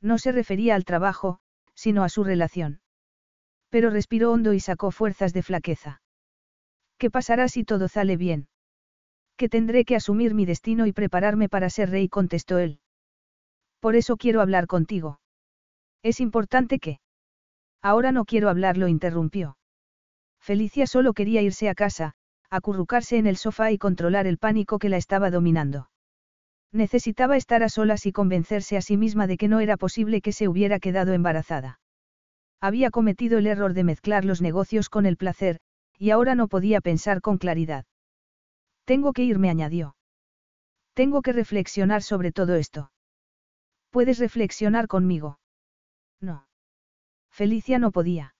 No 0.00 0.16
se 0.16 0.32
refería 0.32 0.74
al 0.74 0.86
trabajo, 0.86 1.40
sino 1.74 2.04
a 2.04 2.08
su 2.08 2.24
relación. 2.24 2.80
Pero 3.68 3.90
respiró 3.90 4.32
hondo 4.32 4.54
y 4.54 4.60
sacó 4.60 4.92
fuerzas 4.92 5.34
de 5.34 5.42
flaqueza. 5.42 6.00
¿Qué 6.96 7.10
pasará 7.10 7.48
si 7.48 7.64
todo 7.64 7.86
sale 7.88 8.16
bien? 8.16 8.48
Que 9.36 9.50
tendré 9.50 9.84
que 9.84 9.94
asumir 9.94 10.32
mi 10.32 10.46
destino 10.46 10.86
y 10.86 10.94
prepararme 10.94 11.50
para 11.50 11.68
ser 11.68 11.90
rey, 11.90 12.08
contestó 12.08 12.56
él. 12.56 12.80
Por 13.80 13.94
eso 13.94 14.16
quiero 14.16 14.40
hablar 14.40 14.66
contigo. 14.66 15.20
Es 16.02 16.20
importante 16.20 16.78
que... 16.78 16.98
Ahora 17.82 18.10
no 18.10 18.24
quiero 18.24 18.48
hablar, 18.48 18.78
lo 18.78 18.88
interrumpió. 18.88 19.58
Felicia 20.40 20.86
solo 20.86 21.12
quería 21.12 21.42
irse 21.42 21.68
a 21.68 21.74
casa, 21.74 22.14
acurrucarse 22.48 23.18
en 23.18 23.26
el 23.26 23.36
sofá 23.36 23.70
y 23.70 23.76
controlar 23.76 24.26
el 24.26 24.38
pánico 24.38 24.78
que 24.78 24.88
la 24.88 24.96
estaba 24.96 25.30
dominando. 25.30 25.90
Necesitaba 26.72 27.36
estar 27.36 27.62
a 27.62 27.68
solas 27.68 28.06
y 28.06 28.12
convencerse 28.12 28.76
a 28.76 28.82
sí 28.82 28.96
misma 28.96 29.26
de 29.26 29.36
que 29.36 29.48
no 29.48 29.60
era 29.60 29.76
posible 29.76 30.20
que 30.20 30.32
se 30.32 30.48
hubiera 30.48 30.78
quedado 30.78 31.12
embarazada. 31.12 31.80
Había 32.60 32.90
cometido 32.90 33.38
el 33.38 33.46
error 33.46 33.74
de 33.74 33.84
mezclar 33.84 34.24
los 34.24 34.42
negocios 34.42 34.88
con 34.88 35.06
el 35.06 35.16
placer, 35.16 35.60
y 35.98 36.10
ahora 36.10 36.34
no 36.34 36.48
podía 36.48 36.80
pensar 36.80 37.20
con 37.20 37.38
claridad. 37.38 37.84
Tengo 38.84 39.12
que 39.12 39.24
irme, 39.24 39.50
añadió. 39.50 39.96
Tengo 40.94 41.22
que 41.22 41.32
reflexionar 41.32 42.02
sobre 42.02 42.32
todo 42.32 42.54
esto. 42.54 42.90
¿Puedes 43.90 44.18
reflexionar 44.18 44.88
conmigo? 44.88 45.38
No. 46.20 46.46
Felicia 47.30 47.78
no 47.78 47.90
podía. 47.90 48.34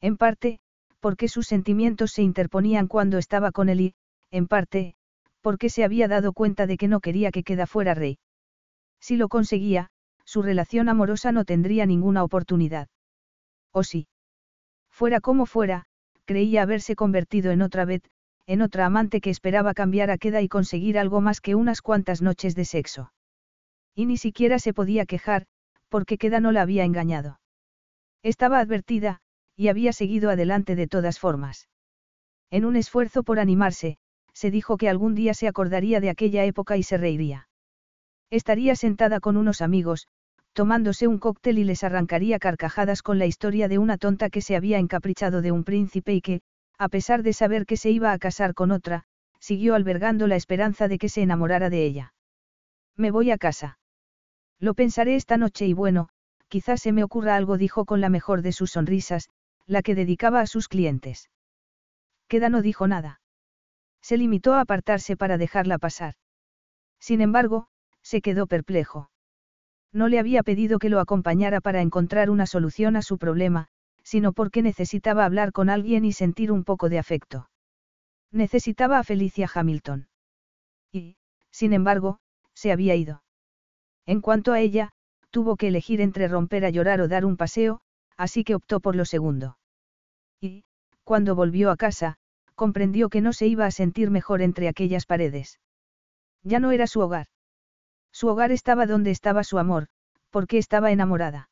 En 0.00 0.16
parte, 0.16 0.60
porque 1.00 1.28
sus 1.28 1.46
sentimientos 1.46 2.12
se 2.12 2.22
interponían 2.22 2.86
cuando 2.86 3.18
estaba 3.18 3.52
con 3.52 3.68
él 3.68 3.80
y, 3.80 3.94
en 4.30 4.46
parte, 4.46 4.94
porque 5.40 5.70
se 5.70 5.84
había 5.84 6.08
dado 6.08 6.32
cuenta 6.32 6.66
de 6.66 6.76
que 6.76 6.88
no 6.88 7.00
quería 7.00 7.30
que 7.30 7.42
queda 7.42 7.66
fuera 7.66 7.94
rey. 7.94 8.18
Si 9.00 9.16
lo 9.16 9.28
conseguía, 9.28 9.90
su 10.24 10.42
relación 10.42 10.88
amorosa 10.88 11.32
no 11.32 11.44
tendría 11.44 11.86
ninguna 11.86 12.22
oportunidad. 12.22 12.88
O 13.72 13.82
sí. 13.82 14.06
Fuera 14.90 15.20
como 15.20 15.46
fuera, 15.46 15.86
creía 16.24 16.62
haberse 16.62 16.94
convertido 16.94 17.50
en 17.50 17.62
otra 17.62 17.84
vez, 17.84 18.02
en 18.46 18.62
otra 18.62 18.86
amante 18.86 19.20
que 19.20 19.30
esperaba 19.30 19.74
cambiar 19.74 20.10
a 20.10 20.18
queda 20.18 20.42
y 20.42 20.48
conseguir 20.48 20.98
algo 20.98 21.20
más 21.20 21.40
que 21.40 21.54
unas 21.54 21.82
cuantas 21.82 22.20
noches 22.20 22.54
de 22.54 22.64
sexo. 22.64 23.12
Y 23.94 24.06
ni 24.06 24.16
siquiera 24.16 24.58
se 24.58 24.74
podía 24.74 25.06
quejar, 25.06 25.46
porque 25.88 26.18
queda 26.18 26.40
no 26.40 26.52
la 26.52 26.62
había 26.62 26.84
engañado. 26.84 27.40
Estaba 28.22 28.58
advertida, 28.58 29.20
y 29.56 29.68
había 29.68 29.92
seguido 29.92 30.30
adelante 30.30 30.76
de 30.76 30.86
todas 30.86 31.18
formas. 31.18 31.68
En 32.50 32.64
un 32.64 32.76
esfuerzo 32.76 33.22
por 33.22 33.38
animarse, 33.38 33.98
se 34.40 34.50
dijo 34.50 34.78
que 34.78 34.88
algún 34.88 35.14
día 35.14 35.34
se 35.34 35.48
acordaría 35.48 36.00
de 36.00 36.08
aquella 36.08 36.46
época 36.46 36.78
y 36.78 36.82
se 36.82 36.96
reiría. 36.96 37.46
Estaría 38.30 38.74
sentada 38.74 39.20
con 39.20 39.36
unos 39.36 39.60
amigos, 39.60 40.08
tomándose 40.54 41.06
un 41.06 41.18
cóctel 41.18 41.58
y 41.58 41.64
les 41.64 41.84
arrancaría 41.84 42.38
carcajadas 42.38 43.02
con 43.02 43.18
la 43.18 43.26
historia 43.26 43.68
de 43.68 43.76
una 43.76 43.98
tonta 43.98 44.30
que 44.30 44.40
se 44.40 44.56
había 44.56 44.78
encaprichado 44.78 45.42
de 45.42 45.52
un 45.52 45.62
príncipe 45.62 46.14
y 46.14 46.22
que, 46.22 46.40
a 46.78 46.88
pesar 46.88 47.22
de 47.22 47.34
saber 47.34 47.66
que 47.66 47.76
se 47.76 47.90
iba 47.90 48.12
a 48.12 48.18
casar 48.18 48.54
con 48.54 48.70
otra, 48.70 49.02
siguió 49.40 49.74
albergando 49.74 50.26
la 50.26 50.36
esperanza 50.36 50.88
de 50.88 50.96
que 50.96 51.10
se 51.10 51.20
enamorara 51.20 51.68
de 51.68 51.84
ella. 51.84 52.14
Me 52.96 53.10
voy 53.10 53.30
a 53.32 53.36
casa. 53.36 53.78
Lo 54.58 54.72
pensaré 54.72 55.16
esta 55.16 55.36
noche 55.36 55.66
y 55.66 55.74
bueno, 55.74 56.08
quizás 56.48 56.80
se 56.80 56.92
me 56.92 57.04
ocurra 57.04 57.36
algo, 57.36 57.58
dijo 57.58 57.84
con 57.84 58.00
la 58.00 58.08
mejor 58.08 58.40
de 58.40 58.52
sus 58.52 58.70
sonrisas, 58.70 59.28
la 59.66 59.82
que 59.82 59.94
dedicaba 59.94 60.40
a 60.40 60.46
sus 60.46 60.66
clientes. 60.66 61.28
Queda 62.26 62.48
no 62.48 62.62
dijo 62.62 62.88
nada. 62.88 63.19
Se 64.02 64.16
limitó 64.16 64.54
a 64.54 64.60
apartarse 64.60 65.16
para 65.16 65.38
dejarla 65.38 65.78
pasar. 65.78 66.14
Sin 66.98 67.20
embargo, 67.20 67.68
se 68.02 68.20
quedó 68.20 68.46
perplejo. 68.46 69.10
No 69.92 70.08
le 70.08 70.18
había 70.18 70.42
pedido 70.42 70.78
que 70.78 70.88
lo 70.88 71.00
acompañara 71.00 71.60
para 71.60 71.80
encontrar 71.80 72.30
una 72.30 72.46
solución 72.46 72.96
a 72.96 73.02
su 73.02 73.18
problema, 73.18 73.68
sino 74.02 74.32
porque 74.32 74.62
necesitaba 74.62 75.24
hablar 75.24 75.52
con 75.52 75.68
alguien 75.68 76.04
y 76.04 76.12
sentir 76.12 76.52
un 76.52 76.64
poco 76.64 76.88
de 76.88 76.98
afecto. 76.98 77.50
Necesitaba 78.30 78.98
a 78.98 79.04
Felicia 79.04 79.48
Hamilton. 79.52 80.08
Y, 80.92 81.16
sin 81.50 81.72
embargo, 81.72 82.20
se 82.54 82.72
había 82.72 82.94
ido. 82.94 83.22
En 84.06 84.20
cuanto 84.20 84.52
a 84.52 84.60
ella, 84.60 84.90
tuvo 85.30 85.56
que 85.56 85.68
elegir 85.68 86.00
entre 86.00 86.28
romper 86.28 86.64
a 86.64 86.70
llorar 86.70 87.00
o 87.00 87.08
dar 87.08 87.24
un 87.24 87.36
paseo, 87.36 87.80
así 88.16 88.44
que 88.44 88.54
optó 88.54 88.80
por 88.80 88.96
lo 88.96 89.04
segundo. 89.04 89.58
Y, 90.40 90.64
cuando 91.04 91.34
volvió 91.34 91.70
a 91.70 91.76
casa, 91.76 92.18
comprendió 92.60 93.08
que 93.08 93.22
no 93.22 93.32
se 93.32 93.46
iba 93.46 93.64
a 93.64 93.70
sentir 93.70 94.10
mejor 94.10 94.42
entre 94.42 94.68
aquellas 94.68 95.06
paredes. 95.06 95.58
Ya 96.42 96.58
no 96.60 96.72
era 96.72 96.86
su 96.86 97.00
hogar. 97.00 97.28
Su 98.12 98.28
hogar 98.28 98.52
estaba 98.52 98.84
donde 98.84 99.10
estaba 99.10 99.44
su 99.44 99.58
amor, 99.58 99.86
porque 100.28 100.58
estaba 100.58 100.92
enamorada. 100.92 101.48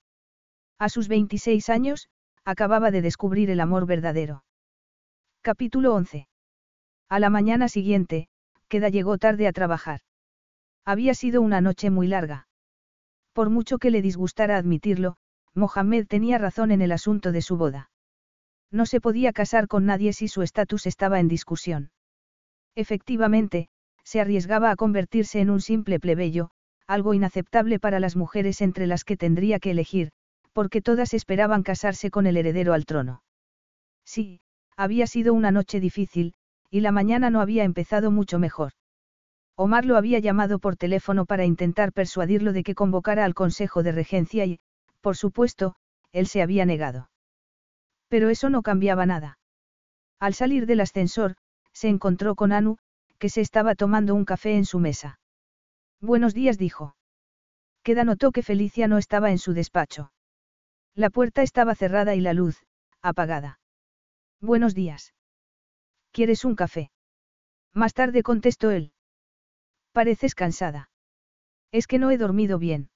A 0.78 0.90
sus 0.90 1.08
26 1.08 1.70
años, 1.70 2.10
acababa 2.44 2.90
de 2.90 3.00
descubrir 3.00 3.48
el 3.48 3.60
amor 3.60 3.86
verdadero. 3.86 4.44
Capítulo 5.40 5.94
11. 5.94 6.28
A 7.08 7.18
la 7.18 7.30
mañana 7.30 7.70
siguiente, 7.70 8.28
Queda 8.68 8.90
llegó 8.90 9.16
tarde 9.16 9.48
a 9.48 9.52
trabajar. 9.52 10.00
Había 10.84 11.14
sido 11.14 11.40
una 11.40 11.62
noche 11.62 11.88
muy 11.88 12.06
larga. 12.06 12.48
Por 13.32 13.48
mucho 13.48 13.78
que 13.78 13.90
le 13.90 14.02
disgustara 14.02 14.58
admitirlo, 14.58 15.16
Mohamed 15.54 16.06
tenía 16.06 16.36
razón 16.36 16.70
en 16.70 16.82
el 16.82 16.92
asunto 16.92 17.32
de 17.32 17.40
su 17.40 17.56
boda. 17.56 17.90
No 18.70 18.86
se 18.86 19.00
podía 19.00 19.32
casar 19.32 19.66
con 19.68 19.86
nadie 19.86 20.12
si 20.12 20.28
su 20.28 20.42
estatus 20.42 20.86
estaba 20.86 21.20
en 21.20 21.28
discusión. 21.28 21.90
Efectivamente, 22.74 23.68
se 24.04 24.20
arriesgaba 24.20 24.70
a 24.70 24.76
convertirse 24.76 25.40
en 25.40 25.50
un 25.50 25.60
simple 25.60 26.00
plebeyo, 26.00 26.50
algo 26.86 27.14
inaceptable 27.14 27.78
para 27.78 28.00
las 28.00 28.16
mujeres 28.16 28.60
entre 28.60 28.86
las 28.86 29.04
que 29.04 29.16
tendría 29.16 29.58
que 29.58 29.70
elegir, 29.70 30.10
porque 30.52 30.80
todas 30.80 31.14
esperaban 31.14 31.62
casarse 31.62 32.10
con 32.10 32.26
el 32.26 32.36
heredero 32.36 32.72
al 32.72 32.86
trono. 32.86 33.22
Sí, 34.04 34.40
había 34.76 35.06
sido 35.06 35.34
una 35.34 35.50
noche 35.50 35.80
difícil, 35.80 36.34
y 36.70 36.80
la 36.80 36.92
mañana 36.92 37.30
no 37.30 37.40
había 37.40 37.64
empezado 37.64 38.10
mucho 38.10 38.38
mejor. 38.38 38.72
Omar 39.56 39.84
lo 39.84 39.96
había 39.96 40.18
llamado 40.18 40.58
por 40.58 40.76
teléfono 40.76 41.26
para 41.26 41.44
intentar 41.44 41.92
persuadirlo 41.92 42.52
de 42.52 42.62
que 42.62 42.74
convocara 42.74 43.24
al 43.24 43.34
Consejo 43.34 43.82
de 43.82 43.92
Regencia 43.92 44.46
y, 44.46 44.60
por 45.00 45.16
supuesto, 45.16 45.74
él 46.12 46.26
se 46.26 46.42
había 46.42 46.64
negado. 46.64 47.10
Pero 48.08 48.30
eso 48.30 48.50
no 48.50 48.62
cambiaba 48.62 49.06
nada. 49.06 49.38
Al 50.18 50.34
salir 50.34 50.66
del 50.66 50.80
ascensor, 50.80 51.36
se 51.72 51.88
encontró 51.88 52.34
con 52.34 52.52
Anu, 52.52 52.78
que 53.18 53.28
se 53.28 53.40
estaba 53.40 53.74
tomando 53.74 54.14
un 54.14 54.24
café 54.24 54.56
en 54.56 54.64
su 54.64 54.78
mesa. 54.78 55.20
Buenos 56.00 56.34
días, 56.34 56.58
dijo. 56.58 56.96
Queda 57.82 58.04
notó 58.04 58.32
que 58.32 58.42
Felicia 58.42 58.88
no 58.88 58.98
estaba 58.98 59.30
en 59.30 59.38
su 59.38 59.52
despacho. 59.52 60.12
La 60.94 61.10
puerta 61.10 61.42
estaba 61.42 61.74
cerrada 61.74 62.14
y 62.14 62.20
la 62.20 62.32
luz, 62.32 62.64
apagada. 63.02 63.60
Buenos 64.40 64.74
días. 64.74 65.14
¿Quieres 66.12 66.44
un 66.44 66.54
café? 66.54 66.90
Más 67.74 67.94
tarde 67.94 68.22
contestó 68.22 68.70
él. 68.70 68.92
Pareces 69.92 70.34
cansada. 70.34 70.90
Es 71.70 71.86
que 71.86 71.98
no 71.98 72.10
he 72.10 72.18
dormido 72.18 72.58
bien. 72.58 72.90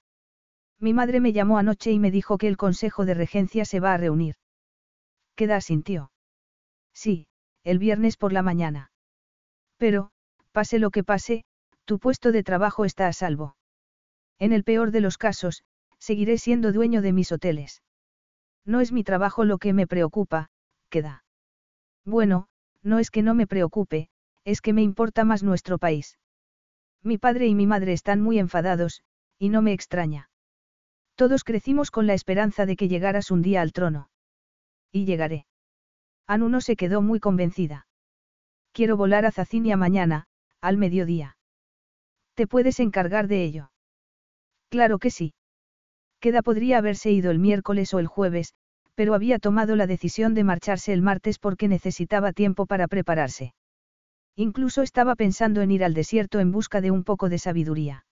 Mi 0.79 0.93
madre 0.93 1.19
me 1.19 1.31
llamó 1.31 1.57
anoche 1.57 1.91
y 1.91 1.99
me 1.99 2.11
dijo 2.11 2.37
que 2.37 2.47
el 2.47 2.57
Consejo 2.57 3.05
de 3.05 3.13
Regencia 3.13 3.65
se 3.65 3.79
va 3.79 3.93
a 3.93 3.97
reunir. 3.97 4.35
Queda 5.35 5.61
sintió. 5.61 6.11
Sí, 6.93 7.27
el 7.63 7.79
viernes 7.79 8.17
por 8.17 8.33
la 8.33 8.41
mañana. 8.41 8.91
Pero, 9.77 10.11
pase 10.51 10.79
lo 10.79 10.91
que 10.91 11.03
pase, 11.03 11.45
tu 11.85 11.99
puesto 11.99 12.31
de 12.31 12.43
trabajo 12.43 12.85
está 12.85 13.07
a 13.07 13.13
salvo. 13.13 13.55
En 14.39 14.53
el 14.53 14.63
peor 14.63 14.91
de 14.91 15.01
los 15.01 15.17
casos, 15.17 15.63
seguiré 15.99 16.37
siendo 16.37 16.71
dueño 16.71 17.01
de 17.01 17.13
mis 17.13 17.31
hoteles. 17.31 17.81
No 18.65 18.79
es 18.79 18.91
mi 18.91 19.03
trabajo 19.03 19.43
lo 19.43 19.57
que 19.57 19.73
me 19.73 19.87
preocupa, 19.87 20.49
queda. 20.89 21.23
Bueno, 22.05 22.47
no 22.81 22.99
es 22.99 23.09
que 23.09 23.23
no 23.23 23.33
me 23.33 23.47
preocupe, 23.47 24.09
es 24.45 24.61
que 24.61 24.73
me 24.73 24.81
importa 24.81 25.23
más 25.25 25.43
nuestro 25.43 25.77
país. 25.77 26.17
Mi 27.01 27.17
padre 27.17 27.47
y 27.47 27.55
mi 27.55 27.67
madre 27.67 27.93
están 27.93 28.21
muy 28.21 28.39
enfadados, 28.39 29.03
y 29.37 29.49
no 29.49 29.61
me 29.61 29.73
extraña. 29.73 30.29
Todos 31.15 31.43
crecimos 31.43 31.91
con 31.91 32.07
la 32.07 32.13
esperanza 32.13 32.65
de 32.65 32.75
que 32.75 32.87
llegaras 32.87 33.31
un 33.31 33.41
día 33.41 33.61
al 33.61 33.73
trono. 33.73 34.09
Y 34.93 35.05
llegaré. 35.05 35.45
Anu 36.27 36.47
no 36.47 36.61
se 36.61 36.77
quedó 36.77 37.01
muy 37.01 37.19
convencida. 37.19 37.87
Quiero 38.71 38.95
volar 38.95 39.25
a 39.25 39.31
Zacinia 39.31 39.75
mañana, 39.75 40.27
al 40.61 40.77
mediodía. 40.77 41.35
¿Te 42.35 42.47
puedes 42.47 42.79
encargar 42.79 43.27
de 43.27 43.43
ello? 43.43 43.71
Claro 44.69 44.99
que 44.99 45.09
sí. 45.09 45.33
Queda 46.19 46.41
podría 46.41 46.77
haberse 46.77 47.11
ido 47.11 47.31
el 47.31 47.39
miércoles 47.39 47.93
o 47.93 47.99
el 47.99 48.07
jueves, 48.07 48.53
pero 48.95 49.13
había 49.13 49.39
tomado 49.39 49.75
la 49.75 49.87
decisión 49.87 50.33
de 50.33 50.43
marcharse 50.43 50.93
el 50.93 51.01
martes 51.01 51.39
porque 51.39 51.67
necesitaba 51.67 52.31
tiempo 52.31 52.65
para 52.65 52.87
prepararse. 52.87 53.53
Incluso 54.35 54.81
estaba 54.81 55.15
pensando 55.15 55.61
en 55.61 55.71
ir 55.71 55.83
al 55.83 55.93
desierto 55.93 56.39
en 56.39 56.51
busca 56.51 56.81
de 56.81 56.91
un 56.91 57.03
poco 57.03 57.29
de 57.29 57.39
sabiduría. 57.39 58.05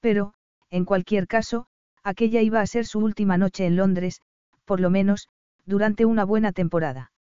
Pero, 0.00 0.34
en 0.70 0.84
cualquier 0.84 1.26
caso, 1.26 1.66
aquella 2.02 2.42
iba 2.42 2.60
a 2.60 2.66
ser 2.66 2.86
su 2.86 2.98
última 2.98 3.38
noche 3.38 3.66
en 3.66 3.76
Londres, 3.76 4.20
por 4.64 4.80
lo 4.80 4.90
menos, 4.90 5.28
durante 5.64 6.04
una 6.04 6.24
buena 6.24 6.52
temporada. 6.52 7.12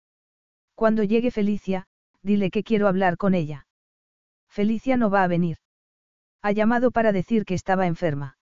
Cuando 0.75 1.03
llegue 1.03 1.31
Felicia, 1.31 1.87
dile 2.23 2.51
que 2.51 2.63
quiero 2.63 2.89
hablar 2.89 3.17
con 3.17 3.35
ella. 3.35 3.67
Felicia 4.49 4.97
no 4.97 5.11
va 5.11 5.23
a 5.23 5.29
venir. 5.29 5.59
Ha 6.43 6.53
llamado 6.53 6.91
para 6.91 7.13
decir 7.13 7.45
que 7.45 7.55
estaba 7.55 7.87
enferma. 7.87 8.39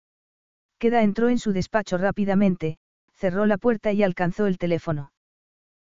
Queda 0.79 1.03
entró 1.03 1.29
en 1.31 1.39
su 1.39 1.53
despacho 1.53 1.97
rápidamente, 1.97 2.79
cerró 3.15 3.47
la 3.47 3.57
puerta 3.57 3.93
y 3.93 4.03
alcanzó 4.03 4.47
el 4.47 4.59
teléfono. 4.59 5.13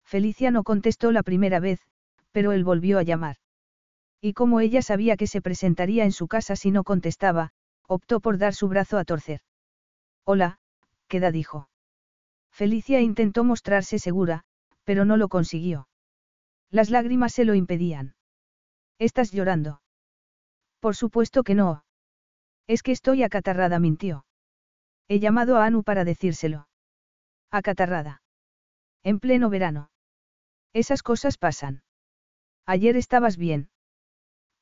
Felicia 0.04 0.52
no 0.52 0.64
contestó 0.64 1.12
la 1.12 1.24
primera 1.24 1.60
vez, 1.60 1.80
pero 2.32 2.52
él 2.52 2.64
volvió 2.64 3.00
a 3.00 3.04
llamar. 3.04 3.38
Y 4.22 4.34
como 4.34 4.60
ella 4.60 4.82
sabía 4.82 5.18
que 5.18 5.28
se 5.28 5.42
presentaría 5.42 6.06
en 6.06 6.12
su 6.12 6.28
casa 6.28 6.56
si 6.56 6.70
no 6.70 6.84
contestaba, 6.84 7.52
optó 7.88 8.20
por 8.20 8.38
dar 8.38 8.54
su 8.54 8.68
brazo 8.68 8.98
a 8.98 9.06
torcer. 9.06 9.42
Hola, 10.24 10.60
queda 11.08 11.32
dijo. 11.32 11.70
Felicia 12.56 13.02
intentó 13.02 13.44
mostrarse 13.44 14.00
segura, 14.00 14.46
pero 14.86 15.04
no 15.04 15.18
lo 15.18 15.28
consiguió. 15.28 15.90
Las 16.72 16.90
lágrimas 16.90 17.34
se 17.34 17.44
lo 17.44 17.54
impedían. 17.54 18.16
¿Estás 18.98 19.34
llorando? 19.34 19.82
Por 20.80 20.96
supuesto 20.96 21.44
que 21.44 21.54
no. 21.54 21.84
Es 22.66 22.82
que 22.82 22.94
estoy 22.94 23.24
acatarrada, 23.24 23.78
mintió. 23.80 24.26
He 25.10 25.20
llamado 25.20 25.58
a 25.58 25.66
Anu 25.66 25.84
para 25.84 26.06
decírselo. 26.06 26.70
Acatarrada. 27.52 28.22
En 29.04 29.20
pleno 29.20 29.50
verano. 29.50 29.90
Esas 30.72 31.04
cosas 31.04 31.38
pasan. 31.38 31.84
Ayer 32.66 32.96
estabas 32.96 33.36
bien. 33.36 33.70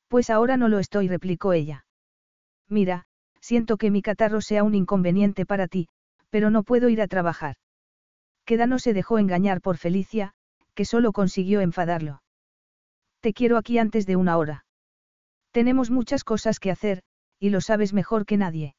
Pues 0.08 0.30
ahora 0.30 0.56
no 0.56 0.66
lo 0.66 0.80
estoy, 0.80 1.06
replicó 1.06 1.52
ella. 1.52 1.86
Mira, 2.68 3.06
siento 3.38 3.76
que 3.76 3.92
mi 3.92 4.02
catarro 4.02 4.40
sea 4.40 4.64
un 4.64 4.74
inconveniente 4.74 5.46
para 5.46 5.68
ti, 5.68 5.86
pero 6.30 6.50
no 6.50 6.64
puedo 6.64 6.88
ir 6.88 7.00
a 7.00 7.06
trabajar. 7.06 7.54
Queda 8.44 8.66
no 8.66 8.78
se 8.78 8.92
dejó 8.92 9.18
engañar 9.18 9.60
por 9.60 9.76
Felicia, 9.76 10.34
que 10.74 10.84
solo 10.84 11.12
consiguió 11.12 11.60
enfadarlo. 11.60 12.22
Te 13.20 13.32
quiero 13.32 13.56
aquí 13.56 13.78
antes 13.78 14.06
de 14.06 14.16
una 14.16 14.36
hora. 14.36 14.66
Tenemos 15.50 15.90
muchas 15.90 16.24
cosas 16.24 16.60
que 16.60 16.70
hacer, 16.70 17.02
y 17.38 17.50
lo 17.50 17.60
sabes 17.60 17.92
mejor 17.92 18.26
que 18.26 18.36
nadie. 18.36 18.74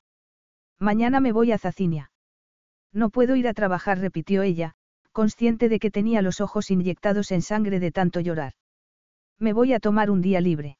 Mañana 0.79 1.19
me 1.19 1.31
voy 1.31 1.51
a 1.51 1.57
Zacinia. 1.57 2.11
No 2.91 3.09
puedo 3.09 3.35
ir 3.35 3.47
a 3.47 3.53
trabajar, 3.53 3.99
repitió 3.99 4.43
ella, 4.43 4.73
consciente 5.11 5.69
de 5.69 5.79
que 5.79 5.91
tenía 5.91 6.21
los 6.21 6.41
ojos 6.41 6.69
inyectados 6.69 7.31
en 7.31 7.41
sangre 7.41 7.79
de 7.79 7.91
tanto 7.91 8.19
llorar. 8.19 8.53
Me 9.39 9.53
voy 9.53 9.73
a 9.73 9.79
tomar 9.79 10.11
un 10.11 10.21
día 10.21 10.41
libre. 10.41 10.77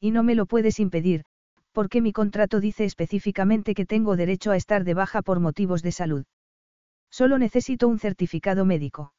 Y 0.00 0.10
no 0.10 0.22
me 0.22 0.34
lo 0.34 0.46
puedes 0.46 0.78
impedir, 0.78 1.24
porque 1.72 2.00
mi 2.00 2.12
contrato 2.12 2.60
dice 2.60 2.84
específicamente 2.84 3.74
que 3.74 3.86
tengo 3.86 4.16
derecho 4.16 4.50
a 4.50 4.56
estar 4.56 4.84
de 4.84 4.94
baja 4.94 5.22
por 5.22 5.40
motivos 5.40 5.82
de 5.82 5.92
salud. 5.92 6.24
Solo 7.10 7.38
necesito 7.38 7.88
un 7.88 7.98
certificado 7.98 8.64
médico. 8.64 9.12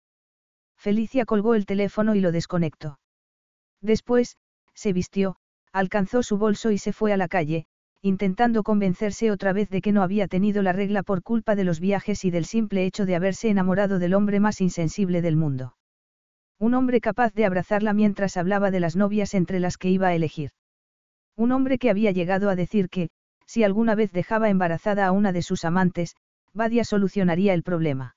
Felicia 0.77 1.25
colgó 1.25 1.55
el 1.55 1.65
teléfono 1.65 2.15
y 2.15 2.21
lo 2.21 2.31
desconectó. 2.31 2.99
Después, 3.81 4.37
se 4.73 4.93
vistió, 4.93 5.37
alcanzó 5.71 6.23
su 6.23 6.37
bolso 6.37 6.71
y 6.71 6.77
se 6.77 6.93
fue 6.93 7.13
a 7.13 7.17
la 7.17 7.27
calle, 7.27 7.65
intentando 8.01 8.63
convencerse 8.63 9.31
otra 9.31 9.53
vez 9.53 9.69
de 9.69 9.81
que 9.81 9.91
no 9.91 10.03
había 10.03 10.27
tenido 10.27 10.61
la 10.61 10.71
regla 10.71 11.03
por 11.03 11.23
culpa 11.23 11.55
de 11.55 11.63
los 11.63 11.79
viajes 11.79 12.25
y 12.25 12.31
del 12.31 12.45
simple 12.45 12.85
hecho 12.85 13.05
de 13.05 13.15
haberse 13.15 13.49
enamorado 13.49 13.99
del 13.99 14.13
hombre 14.13 14.39
más 14.39 14.61
insensible 14.61 15.21
del 15.21 15.35
mundo. 15.35 15.75
Un 16.59 16.73
hombre 16.73 17.01
capaz 17.01 17.33
de 17.33 17.45
abrazarla 17.45 17.93
mientras 17.93 18.37
hablaba 18.37 18.71
de 18.71 18.79
las 18.79 18.95
novias 18.95 19.33
entre 19.33 19.59
las 19.59 19.77
que 19.77 19.89
iba 19.89 20.07
a 20.07 20.15
elegir. 20.15 20.51
Un 21.35 21.51
hombre 21.51 21.77
que 21.77 21.89
había 21.89 22.11
llegado 22.11 22.49
a 22.49 22.55
decir 22.55 22.89
que, 22.89 23.09
si 23.45 23.63
alguna 23.63 23.95
vez 23.95 24.11
dejaba 24.11 24.49
embarazada 24.49 25.05
a 25.05 25.11
una 25.11 25.31
de 25.31 25.41
sus 25.41 25.65
amantes, 25.65 26.15
Badia 26.53 26.83
solucionaría 26.83 27.53
el 27.53 27.63
problema. 27.63 28.15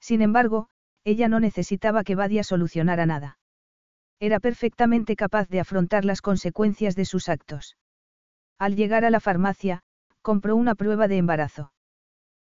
Sin 0.00 0.22
embargo, 0.22 0.68
ella 1.04 1.28
no 1.28 1.40
necesitaba 1.40 2.04
que 2.04 2.14
Badia 2.14 2.44
solucionara 2.44 3.06
nada. 3.06 3.38
Era 4.18 4.38
perfectamente 4.38 5.16
capaz 5.16 5.48
de 5.48 5.60
afrontar 5.60 6.04
las 6.04 6.20
consecuencias 6.20 6.94
de 6.94 7.06
sus 7.06 7.28
actos. 7.28 7.76
Al 8.58 8.76
llegar 8.76 9.06
a 9.06 9.10
la 9.10 9.20
farmacia, 9.20 9.80
compró 10.20 10.56
una 10.56 10.74
prueba 10.74 11.08
de 11.08 11.16
embarazo. 11.16 11.72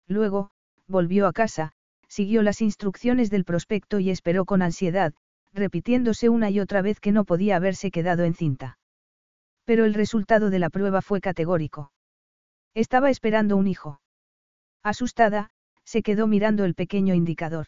Luego, 0.06 0.50
volvió 0.86 1.26
a 1.26 1.32
casa, 1.32 1.72
siguió 2.08 2.42
las 2.42 2.60
instrucciones 2.60 3.30
del 3.30 3.46
prospecto 3.46 3.98
y 3.98 4.10
esperó 4.10 4.44
con 4.44 4.60
ansiedad, 4.60 5.14
repitiéndose 5.54 6.28
una 6.28 6.50
y 6.50 6.60
otra 6.60 6.82
vez 6.82 7.00
que 7.00 7.12
no 7.12 7.24
podía 7.24 7.56
haberse 7.56 7.90
quedado 7.90 8.24
encinta. 8.24 8.76
Pero 9.64 9.86
el 9.86 9.94
resultado 9.94 10.50
de 10.50 10.58
la 10.58 10.68
prueba 10.68 11.00
fue 11.00 11.22
categórico. 11.22 11.90
Estaba 12.74 13.08
esperando 13.08 13.56
un 13.56 13.66
hijo. 13.66 14.01
Asustada, 14.82 15.50
se 15.84 16.02
quedó 16.02 16.26
mirando 16.26 16.64
el 16.64 16.74
pequeño 16.74 17.14
indicador. 17.14 17.66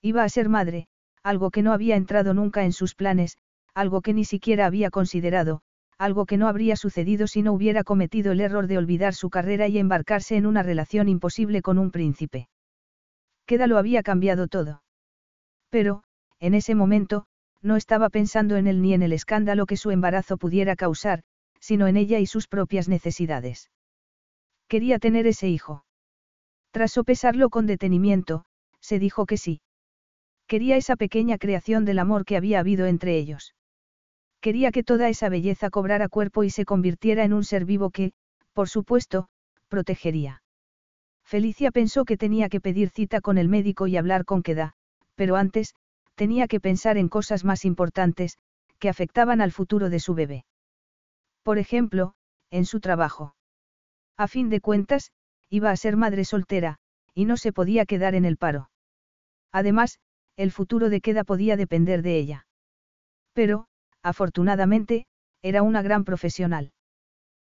Iba 0.00 0.24
a 0.24 0.28
ser 0.28 0.48
madre, 0.48 0.86
algo 1.22 1.50
que 1.50 1.62
no 1.62 1.72
había 1.72 1.96
entrado 1.96 2.34
nunca 2.34 2.64
en 2.64 2.72
sus 2.72 2.94
planes, 2.94 3.36
algo 3.74 4.00
que 4.00 4.14
ni 4.14 4.24
siquiera 4.24 4.66
había 4.66 4.90
considerado, 4.90 5.62
algo 5.98 6.26
que 6.26 6.36
no 6.36 6.48
habría 6.48 6.76
sucedido 6.76 7.26
si 7.26 7.42
no 7.42 7.52
hubiera 7.52 7.84
cometido 7.84 8.32
el 8.32 8.40
error 8.40 8.66
de 8.66 8.78
olvidar 8.78 9.14
su 9.14 9.30
carrera 9.30 9.68
y 9.68 9.78
embarcarse 9.78 10.36
en 10.36 10.46
una 10.46 10.62
relación 10.62 11.08
imposible 11.08 11.62
con 11.62 11.78
un 11.78 11.90
príncipe. 11.90 12.48
Queda 13.46 13.66
lo 13.66 13.78
había 13.78 14.02
cambiado 14.02 14.48
todo. 14.48 14.82
Pero, 15.70 16.02
en 16.40 16.54
ese 16.54 16.74
momento, 16.74 17.26
no 17.60 17.76
estaba 17.76 18.10
pensando 18.10 18.56
en 18.56 18.66
él 18.66 18.82
ni 18.82 18.94
en 18.94 19.02
el 19.02 19.12
escándalo 19.12 19.66
que 19.66 19.76
su 19.76 19.90
embarazo 19.90 20.36
pudiera 20.36 20.74
causar, 20.74 21.22
sino 21.60 21.86
en 21.86 21.96
ella 21.96 22.18
y 22.18 22.26
sus 22.26 22.48
propias 22.48 22.88
necesidades. 22.88 23.70
Quería 24.66 24.98
tener 24.98 25.26
ese 25.26 25.48
hijo. 25.48 25.84
Tras 26.72 26.92
sopesarlo 26.92 27.50
con 27.50 27.66
detenimiento, 27.66 28.44
se 28.80 28.98
dijo 28.98 29.26
que 29.26 29.36
sí. 29.36 29.60
Quería 30.46 30.76
esa 30.76 30.96
pequeña 30.96 31.38
creación 31.38 31.84
del 31.84 31.98
amor 31.98 32.24
que 32.24 32.36
había 32.36 32.60
habido 32.60 32.86
entre 32.86 33.16
ellos. 33.16 33.54
Quería 34.40 34.72
que 34.72 34.82
toda 34.82 35.08
esa 35.08 35.28
belleza 35.28 35.70
cobrara 35.70 36.08
cuerpo 36.08 36.44
y 36.44 36.50
se 36.50 36.64
convirtiera 36.64 37.24
en 37.24 37.32
un 37.32 37.44
ser 37.44 37.64
vivo 37.64 37.90
que, 37.90 38.12
por 38.54 38.68
supuesto, 38.68 39.28
protegería. 39.68 40.42
Felicia 41.24 41.70
pensó 41.70 42.04
que 42.04 42.16
tenía 42.16 42.48
que 42.48 42.60
pedir 42.60 42.88
cita 42.90 43.20
con 43.20 43.38
el 43.38 43.48
médico 43.48 43.86
y 43.86 43.96
hablar 43.96 44.24
con 44.24 44.42
Queda, 44.42 44.74
pero 45.14 45.36
antes, 45.36 45.74
tenía 46.14 46.48
que 46.48 46.58
pensar 46.58 46.98
en 46.98 47.08
cosas 47.08 47.44
más 47.44 47.64
importantes, 47.64 48.38
que 48.78 48.88
afectaban 48.88 49.40
al 49.40 49.52
futuro 49.52 49.90
de 49.90 50.00
su 50.00 50.14
bebé. 50.14 50.44
Por 51.42 51.58
ejemplo, 51.58 52.14
en 52.50 52.64
su 52.64 52.80
trabajo. 52.80 53.34
A 54.16 54.26
fin 54.26 54.50
de 54.50 54.60
cuentas, 54.60 55.12
iba 55.52 55.70
a 55.70 55.76
ser 55.76 55.98
madre 55.98 56.24
soltera, 56.24 56.78
y 57.14 57.26
no 57.26 57.36
se 57.36 57.52
podía 57.52 57.84
quedar 57.84 58.14
en 58.14 58.24
el 58.24 58.38
paro. 58.38 58.70
Además, 59.52 59.98
el 60.38 60.50
futuro 60.50 60.88
de 60.88 61.02
Queda 61.02 61.24
podía 61.24 61.58
depender 61.58 62.00
de 62.00 62.16
ella. 62.16 62.46
Pero, 63.34 63.66
afortunadamente, 64.02 65.04
era 65.42 65.62
una 65.62 65.82
gran 65.82 66.04
profesional. 66.04 66.72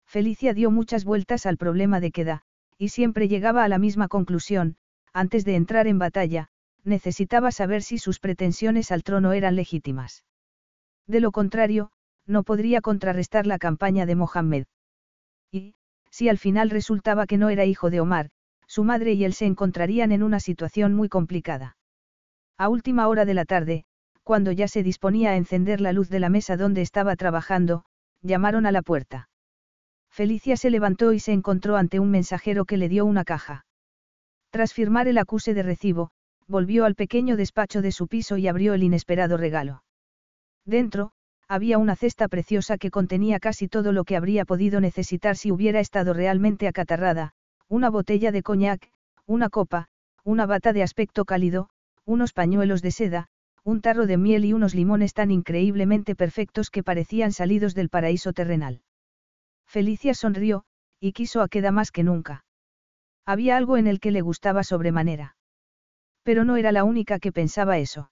Felicia 0.07 0.55
dio 0.55 0.71
muchas 0.71 1.05
vueltas 1.05 1.45
al 1.45 1.57
problema 1.57 1.99
de 1.99 2.09
Queda, 2.09 2.41
y 2.75 2.89
siempre 2.89 3.27
llegaba 3.27 3.63
a 3.63 3.67
la 3.67 3.77
misma 3.77 4.07
conclusión, 4.07 4.77
antes 5.13 5.45
de 5.45 5.55
entrar 5.55 5.85
en 5.85 5.99
batalla, 5.99 6.47
necesitaba 6.83 7.51
saber 7.51 7.83
si 7.83 7.99
sus 7.99 8.19
pretensiones 8.19 8.91
al 8.91 9.03
trono 9.03 9.33
eran 9.33 9.55
legítimas. 9.55 10.25
De 11.05 11.19
lo 11.19 11.31
contrario, 11.31 11.91
no 12.25 12.41
podría 12.41 12.81
contrarrestar 12.81 13.45
la 13.45 13.59
campaña 13.59 14.07
de 14.07 14.15
Mohammed. 14.15 14.65
Y, 15.51 15.75
si 16.11 16.29
al 16.29 16.37
final 16.37 16.69
resultaba 16.69 17.25
que 17.25 17.37
no 17.37 17.49
era 17.49 17.65
hijo 17.65 17.89
de 17.89 18.01
Omar, 18.01 18.29
su 18.67 18.83
madre 18.83 19.13
y 19.13 19.25
él 19.25 19.33
se 19.33 19.45
encontrarían 19.45 20.11
en 20.11 20.23
una 20.23 20.39
situación 20.39 20.93
muy 20.93 21.09
complicada. 21.09 21.77
A 22.57 22.69
última 22.69 23.07
hora 23.07 23.25
de 23.25 23.33
la 23.33 23.45
tarde, 23.45 23.85
cuando 24.23 24.51
ya 24.51 24.67
se 24.67 24.83
disponía 24.83 25.31
a 25.31 25.35
encender 25.35 25.81
la 25.81 25.93
luz 25.93 26.09
de 26.09 26.19
la 26.19 26.29
mesa 26.29 26.57
donde 26.57 26.81
estaba 26.81 27.15
trabajando, 27.15 27.83
llamaron 28.21 28.65
a 28.65 28.71
la 28.71 28.81
puerta. 28.81 29.29
Felicia 30.11 30.57
se 30.57 30.69
levantó 30.69 31.13
y 31.13 31.19
se 31.19 31.31
encontró 31.31 31.77
ante 31.77 31.99
un 31.99 32.11
mensajero 32.11 32.65
que 32.65 32.77
le 32.77 32.89
dio 32.89 33.05
una 33.05 33.23
caja. 33.23 33.65
Tras 34.51 34.73
firmar 34.73 35.07
el 35.07 35.17
acuse 35.17 35.53
de 35.53 35.63
recibo, 35.63 36.11
volvió 36.47 36.85
al 36.85 36.95
pequeño 36.95 37.37
despacho 37.37 37.81
de 37.81 37.91
su 37.91 38.07
piso 38.07 38.37
y 38.37 38.47
abrió 38.47 38.73
el 38.73 38.83
inesperado 38.83 39.37
regalo. 39.37 39.83
Dentro, 40.65 41.13
había 41.51 41.77
una 41.77 41.97
cesta 41.97 42.29
preciosa 42.29 42.77
que 42.77 42.91
contenía 42.91 43.37
casi 43.41 43.67
todo 43.67 43.91
lo 43.91 44.05
que 44.05 44.15
habría 44.15 44.45
podido 44.45 44.79
necesitar 44.79 45.35
si 45.35 45.51
hubiera 45.51 45.81
estado 45.81 46.13
realmente 46.13 46.65
acatarrada, 46.65 47.33
una 47.67 47.89
botella 47.89 48.31
de 48.31 48.41
coñac, 48.41 48.89
una 49.25 49.49
copa, 49.49 49.89
una 50.23 50.45
bata 50.45 50.71
de 50.71 50.81
aspecto 50.81 51.25
cálido, 51.25 51.67
unos 52.05 52.31
pañuelos 52.31 52.81
de 52.81 52.91
seda, 52.91 53.27
un 53.65 53.81
tarro 53.81 54.07
de 54.07 54.15
miel 54.15 54.45
y 54.45 54.53
unos 54.53 54.73
limones 54.73 55.13
tan 55.13 55.29
increíblemente 55.29 56.15
perfectos 56.15 56.69
que 56.69 56.83
parecían 56.83 57.33
salidos 57.33 57.75
del 57.75 57.89
paraíso 57.89 58.31
terrenal. 58.31 58.83
Felicia 59.67 60.13
sonrió, 60.13 60.63
y 61.01 61.11
quiso 61.11 61.41
a 61.41 61.49
Queda 61.49 61.73
más 61.73 61.91
que 61.91 62.03
nunca. 62.03 62.45
Había 63.25 63.57
algo 63.57 63.75
en 63.75 63.87
el 63.87 63.99
que 63.99 64.11
le 64.11 64.21
gustaba 64.21 64.63
sobremanera. 64.63 65.35
Pero 66.23 66.45
no 66.45 66.55
era 66.55 66.71
la 66.71 66.85
única 66.85 67.19
que 67.19 67.33
pensaba 67.33 67.77
eso. 67.77 68.09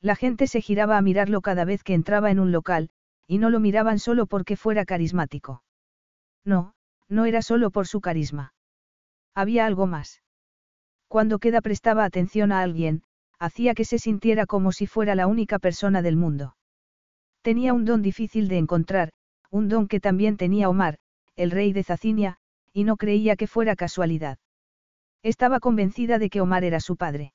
La 0.00 0.14
gente 0.14 0.46
se 0.46 0.60
giraba 0.60 0.96
a 0.96 1.02
mirarlo 1.02 1.40
cada 1.40 1.64
vez 1.64 1.82
que 1.82 1.94
entraba 1.94 2.30
en 2.30 2.38
un 2.38 2.52
local, 2.52 2.90
y 3.26 3.38
no 3.38 3.50
lo 3.50 3.60
miraban 3.60 3.98
solo 3.98 4.26
porque 4.26 4.56
fuera 4.56 4.84
carismático. 4.84 5.62
No, 6.44 6.74
no 7.08 7.24
era 7.24 7.42
solo 7.42 7.70
por 7.70 7.86
su 7.86 8.00
carisma. 8.00 8.54
Había 9.34 9.66
algo 9.66 9.86
más. 9.86 10.22
Cuando 11.08 11.38
Queda 11.38 11.60
prestaba 11.60 12.04
atención 12.04 12.52
a 12.52 12.60
alguien, 12.60 13.02
hacía 13.38 13.74
que 13.74 13.84
se 13.84 13.98
sintiera 13.98 14.46
como 14.46 14.72
si 14.72 14.86
fuera 14.86 15.14
la 15.14 15.26
única 15.26 15.58
persona 15.58 16.00
del 16.02 16.16
mundo. 16.16 16.56
Tenía 17.42 17.72
un 17.72 17.84
don 17.84 18.02
difícil 18.02 18.48
de 18.48 18.58
encontrar, 18.58 19.10
un 19.50 19.68
don 19.68 19.88
que 19.88 20.00
también 20.00 20.36
tenía 20.36 20.68
Omar, 20.68 20.98
el 21.34 21.50
rey 21.50 21.72
de 21.72 21.82
Zacinia, 21.82 22.38
y 22.72 22.84
no 22.84 22.96
creía 22.96 23.36
que 23.36 23.46
fuera 23.46 23.74
casualidad. 23.74 24.38
Estaba 25.22 25.60
convencida 25.60 26.18
de 26.18 26.30
que 26.30 26.40
Omar 26.40 26.64
era 26.64 26.80
su 26.80 26.96
padre. 26.96 27.32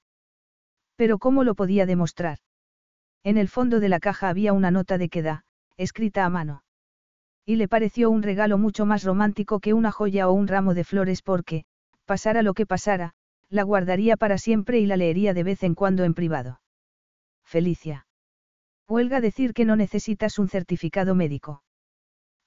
Pero 0.96 1.18
¿cómo 1.18 1.44
lo 1.44 1.56
podía 1.56 1.86
demostrar? 1.86 2.38
En 3.24 3.38
el 3.38 3.48
fondo 3.48 3.80
de 3.80 3.90
la 3.90 4.00
caja 4.00 4.30
había 4.30 4.54
una 4.54 4.70
nota 4.70 4.98
de 4.98 5.10
queda, 5.10 5.46
escrita 5.78 6.26
a 6.26 6.30
mano. 6.30 6.64
Y 7.46 7.56
le 7.56 7.68
pareció 7.68 8.10
un 8.10 8.24
regalo 8.24 8.58
mucho 8.58 8.86
más 8.86 9.04
romántico 9.04 9.60
que 9.60 9.74
una 9.74 9.92
joya 9.92 10.30
o 10.30 10.34
un 10.34 10.48
ramo 10.48 10.74
de 10.74 10.84
flores 10.84 11.22
porque, 11.22 11.66
pasara 12.06 12.42
lo 12.42 12.54
que 12.54 12.66
pasara, 12.66 13.14
la 13.50 13.64
guardaría 13.64 14.18
para 14.18 14.38
siempre 14.38 14.80
y 14.80 14.86
la 14.86 14.98
leería 14.98 15.34
de 15.34 15.44
vez 15.44 15.64
en 15.64 15.76
cuando 15.76 16.04
en 16.04 16.14
privado. 16.14 16.62
Felicia. 17.44 18.08
Huelga 18.88 19.22
decir 19.22 19.54
que 19.54 19.66
no 19.66 19.76
necesitas 19.76 20.40
un 20.40 20.50
certificado 20.50 21.16
médico. 21.16 21.64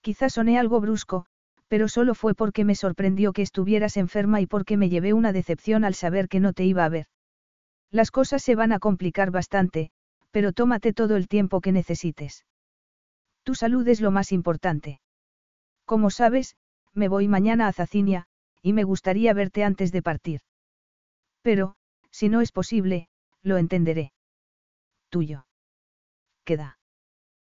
Quizás 0.01 0.35
soné 0.35 0.59
algo 0.59 0.81
brusco, 0.81 1.27
pero 1.69 1.89
solo 1.89 2.15
fue 2.15 2.35
porque 2.35 2.65
me 2.65 2.75
sorprendió 2.75 3.33
que 3.33 3.43
estuvieras 3.43 3.97
enferma 3.97 4.41
y 4.41 4.47
porque 4.47 4.77
me 4.77 4.89
llevé 4.89 5.13
una 5.13 5.33
decepción 5.33 5.85
al 5.85 5.95
saber 5.95 6.29
que 6.29 6.41
no 6.41 6.53
te 6.53 6.65
iba 6.65 6.85
a 6.85 6.89
ver. 6.89 7.07
Las 7.91 8.11
cosas 8.11 8.43
se 8.43 8.55
van 8.55 8.73
a 8.73 8.79
complicar 8.79 9.31
bastante, 9.31 9.91
pero 10.37 10.53
tómate 10.53 10.93
todo 10.93 11.17
el 11.17 11.29
tiempo 11.29 11.63
que 11.63 11.73
necesites. 11.73 12.45
Tu 13.43 13.55
salud 13.55 13.89
es 13.89 14.03
lo 14.03 14.11
más 14.11 14.33
importante. 14.33 15.01
Como 15.87 16.11
sabes, 16.11 16.59
me 16.93 17.09
voy 17.09 17.27
mañana 17.27 17.69
a 17.69 17.73
Zacinia, 17.73 18.27
y 18.61 18.75
me 18.75 18.85
gustaría 18.85 19.33
verte 19.33 19.65
antes 19.65 19.93
de 19.93 20.03
partir. 20.03 20.43
Pero, 21.41 21.77
si 22.11 22.29
no 22.29 22.43
es 22.43 22.53
posible, 22.53 23.09
lo 23.43 23.57
entenderé. 23.57 24.13
Tuyo. 25.09 25.47
Queda. 26.45 26.79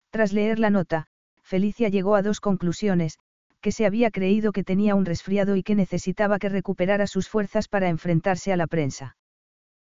Tras 0.09 0.33
leer 0.33 0.59
la 0.59 0.69
nota, 0.69 1.07
Felicia 1.41 1.87
llegó 1.87 2.15
a 2.15 2.21
dos 2.21 2.41
conclusiones, 2.41 3.17
que 3.61 3.71
se 3.71 3.85
había 3.85 4.11
creído 4.11 4.51
que 4.51 4.65
tenía 4.65 4.95
un 4.95 5.05
resfriado 5.05 5.55
y 5.55 5.63
que 5.63 5.75
necesitaba 5.75 6.37
que 6.37 6.49
recuperara 6.49 7.07
sus 7.07 7.29
fuerzas 7.29 7.69
para 7.69 7.87
enfrentarse 7.87 8.51
a 8.51 8.57
la 8.57 8.67
prensa. 8.67 9.15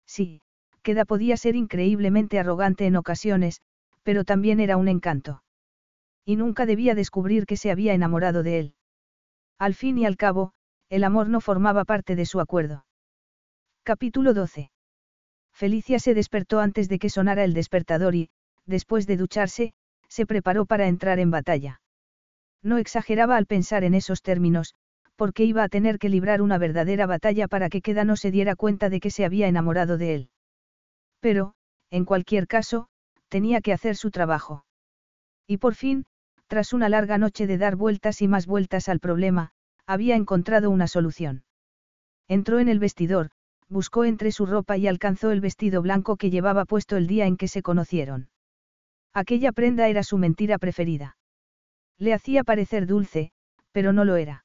Sí, 0.04 0.42
Queda 0.82 1.04
podía 1.04 1.36
ser 1.36 1.56
increíblemente 1.56 2.38
arrogante 2.38 2.86
en 2.86 2.96
ocasiones, 2.96 3.60
pero 4.02 4.24
también 4.24 4.60
era 4.60 4.76
un 4.76 4.88
encanto. 4.88 5.42
Y 6.24 6.36
nunca 6.36 6.66
debía 6.66 6.94
descubrir 6.94 7.46
que 7.46 7.56
se 7.56 7.70
había 7.70 7.94
enamorado 7.94 8.42
de 8.42 8.58
él. 8.58 8.74
Al 9.58 9.74
fin 9.74 9.98
y 9.98 10.06
al 10.06 10.16
cabo, 10.16 10.52
el 10.88 11.04
amor 11.04 11.28
no 11.28 11.40
formaba 11.40 11.84
parte 11.84 12.16
de 12.16 12.26
su 12.26 12.40
acuerdo. 12.40 12.84
Capítulo 13.84 14.34
12. 14.34 14.70
Felicia 15.52 15.98
se 15.98 16.14
despertó 16.14 16.60
antes 16.60 16.88
de 16.88 16.98
que 16.98 17.10
sonara 17.10 17.44
el 17.44 17.54
despertador 17.54 18.14
y, 18.14 18.30
después 18.66 19.06
de 19.06 19.16
ducharse, 19.16 19.72
se 20.08 20.26
preparó 20.26 20.66
para 20.66 20.88
entrar 20.88 21.18
en 21.18 21.30
batalla. 21.30 21.80
No 22.62 22.78
exageraba 22.78 23.36
al 23.36 23.46
pensar 23.46 23.84
en 23.84 23.94
esos 23.94 24.22
términos, 24.22 24.74
porque 25.16 25.44
iba 25.44 25.62
a 25.62 25.68
tener 25.68 25.98
que 25.98 26.08
librar 26.08 26.42
una 26.42 26.58
verdadera 26.58 27.06
batalla 27.06 27.48
para 27.48 27.68
que 27.68 27.80
Queda 27.82 28.04
no 28.04 28.16
se 28.16 28.30
diera 28.30 28.56
cuenta 28.56 28.88
de 28.88 29.00
que 29.00 29.10
se 29.10 29.24
había 29.24 29.46
enamorado 29.46 29.98
de 29.98 30.14
él. 30.14 30.30
Pero, 31.22 31.54
en 31.90 32.04
cualquier 32.04 32.48
caso, 32.48 32.88
tenía 33.28 33.60
que 33.60 33.72
hacer 33.72 33.94
su 33.96 34.10
trabajo. 34.10 34.66
Y 35.46 35.58
por 35.58 35.76
fin, 35.76 36.04
tras 36.48 36.72
una 36.72 36.88
larga 36.88 37.16
noche 37.16 37.46
de 37.46 37.58
dar 37.58 37.76
vueltas 37.76 38.20
y 38.22 38.28
más 38.28 38.46
vueltas 38.46 38.88
al 38.88 38.98
problema, 38.98 39.52
había 39.86 40.16
encontrado 40.16 40.68
una 40.68 40.88
solución. 40.88 41.44
Entró 42.28 42.58
en 42.58 42.68
el 42.68 42.80
vestidor, 42.80 43.30
buscó 43.68 44.04
entre 44.04 44.32
su 44.32 44.46
ropa 44.46 44.76
y 44.76 44.88
alcanzó 44.88 45.30
el 45.30 45.40
vestido 45.40 45.80
blanco 45.80 46.16
que 46.16 46.30
llevaba 46.30 46.64
puesto 46.64 46.96
el 46.96 47.06
día 47.06 47.26
en 47.26 47.36
que 47.36 47.46
se 47.46 47.62
conocieron. 47.62 48.28
Aquella 49.14 49.52
prenda 49.52 49.88
era 49.88 50.02
su 50.02 50.18
mentira 50.18 50.58
preferida. 50.58 51.16
Le 51.98 52.14
hacía 52.14 52.42
parecer 52.42 52.86
dulce, 52.86 53.30
pero 53.70 53.92
no 53.92 54.04
lo 54.04 54.16
era. 54.16 54.44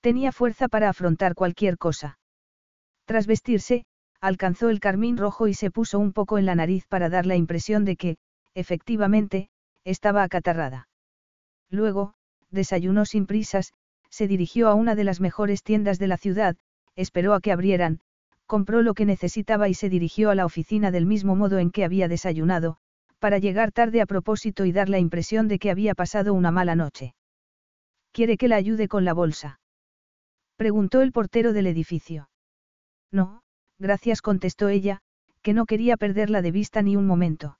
Tenía 0.00 0.32
fuerza 0.32 0.68
para 0.68 0.88
afrontar 0.88 1.34
cualquier 1.34 1.78
cosa. 1.78 2.18
Tras 3.04 3.26
vestirse, 3.26 3.84
alcanzó 4.20 4.68
el 4.68 4.80
carmín 4.80 5.16
rojo 5.16 5.48
y 5.48 5.54
se 5.54 5.70
puso 5.70 5.98
un 5.98 6.12
poco 6.12 6.38
en 6.38 6.46
la 6.46 6.54
nariz 6.54 6.86
para 6.86 7.08
dar 7.08 7.26
la 7.26 7.36
impresión 7.36 7.84
de 7.84 7.96
que, 7.96 8.16
efectivamente, 8.54 9.48
estaba 9.84 10.22
acatarrada. 10.22 10.88
Luego, 11.70 12.14
desayunó 12.50 13.04
sin 13.04 13.26
prisas, 13.26 13.72
se 14.10 14.28
dirigió 14.28 14.68
a 14.68 14.74
una 14.74 14.94
de 14.94 15.04
las 15.04 15.20
mejores 15.20 15.62
tiendas 15.62 15.98
de 15.98 16.06
la 16.06 16.16
ciudad, 16.16 16.56
esperó 16.96 17.34
a 17.34 17.40
que 17.40 17.52
abrieran, 17.52 18.00
compró 18.46 18.82
lo 18.82 18.94
que 18.94 19.06
necesitaba 19.06 19.68
y 19.68 19.74
se 19.74 19.88
dirigió 19.88 20.30
a 20.30 20.34
la 20.34 20.44
oficina 20.44 20.90
del 20.90 21.06
mismo 21.06 21.34
modo 21.34 21.58
en 21.58 21.70
que 21.70 21.84
había 21.84 22.08
desayunado, 22.08 22.76
para 23.18 23.38
llegar 23.38 23.72
tarde 23.72 24.00
a 24.00 24.06
propósito 24.06 24.64
y 24.64 24.72
dar 24.72 24.88
la 24.88 24.98
impresión 24.98 25.48
de 25.48 25.58
que 25.58 25.70
había 25.70 25.94
pasado 25.94 26.34
una 26.34 26.50
mala 26.50 26.74
noche. 26.74 27.14
¿Quiere 28.12 28.36
que 28.36 28.48
la 28.48 28.56
ayude 28.56 28.88
con 28.88 29.04
la 29.04 29.14
bolsa? 29.14 29.60
Preguntó 30.56 31.00
el 31.00 31.12
portero 31.12 31.52
del 31.52 31.66
edificio. 31.66 32.28
No, 33.10 33.42
gracias 33.78 34.22
contestó 34.22 34.68
ella, 34.68 35.00
que 35.42 35.54
no 35.54 35.66
quería 35.66 35.96
perderla 35.96 36.42
de 36.42 36.52
vista 36.52 36.82
ni 36.82 36.94
un 36.96 37.06
momento. 37.06 37.58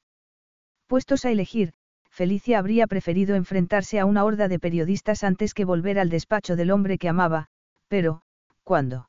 Puestos 0.86 1.24
a 1.24 1.30
elegir, 1.30 1.72
Felicia 2.10 2.58
habría 2.58 2.86
preferido 2.86 3.34
enfrentarse 3.34 3.98
a 3.98 4.04
una 4.04 4.24
horda 4.24 4.46
de 4.48 4.58
periodistas 4.58 5.24
antes 5.24 5.54
que 5.54 5.64
volver 5.64 5.98
al 5.98 6.10
despacho 6.10 6.54
del 6.54 6.70
hombre 6.70 6.98
que 6.98 7.08
amaba, 7.08 7.48
pero, 7.88 8.22
¿cuándo? 8.62 9.08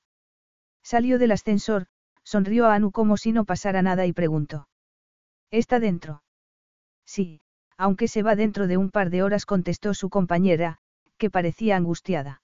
Salió 0.82 1.20
del 1.20 1.34
ascensor, 1.34 1.88
sonrió 2.24 2.68
a 2.68 2.76
Anu 2.76 2.92
como 2.92 3.18
si 3.18 3.34
no 3.34 3.44
pasara 3.44 3.82
nada 3.82 4.06
y 4.06 4.14
preguntó. 4.14 4.70
¿Está 5.52 5.82
dentro? 5.82 6.24
Sí, 7.06 7.42
aunque 7.78 8.08
se 8.08 8.24
va 8.24 8.38
dentro 8.38 8.68
de 8.68 8.78
un 8.78 8.90
par 8.90 9.10
de 9.10 9.24
horas 9.24 9.46
contestó 9.46 9.94
su 9.94 10.10
compañera, 10.10 10.80
que 11.24 11.32
parecía 11.32 11.78
angustiada. 11.78 12.42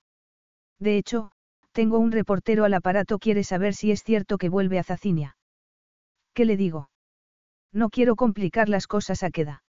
De 0.79 0.97
hecho, 0.97 1.33
tengo 1.73 1.99
un 1.99 2.13
reportero 2.13 2.63
al 2.63 2.73
aparato, 2.73 3.19
quiere 3.19 3.43
saber 3.43 3.73
si 3.73 3.91
es 3.91 4.05
cierto 4.05 4.37
que 4.37 4.47
vuelve 4.47 4.79
a 4.79 4.85
Zacinia. 4.85 5.35
¿Qué 6.33 6.45
le 6.45 6.55
digo? 6.55 6.89
No 7.73 7.89
quiero 7.89 8.15
complicar 8.15 8.69
las 8.69 8.87
cosas 8.87 9.21
a 9.23 9.31
queda. 9.31 9.63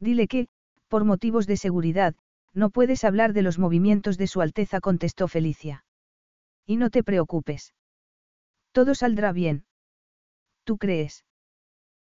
Dile 0.00 0.26
que, 0.26 0.48
por 0.88 1.04
motivos 1.04 1.46
de 1.46 1.56
seguridad, 1.56 2.16
no 2.52 2.70
puedes 2.70 3.04
hablar 3.04 3.34
de 3.34 3.42
los 3.42 3.60
movimientos 3.60 4.18
de 4.18 4.26
Su 4.26 4.40
Alteza, 4.40 4.80
contestó 4.80 5.28
Felicia. 5.28 5.84
Y 6.66 6.74
no 6.74 6.90
te 6.90 7.04
preocupes. 7.04 7.72
Todo 8.72 8.96
saldrá 8.96 9.30
bien. 9.30 9.64
¿Tú 10.64 10.76
crees? 10.76 11.24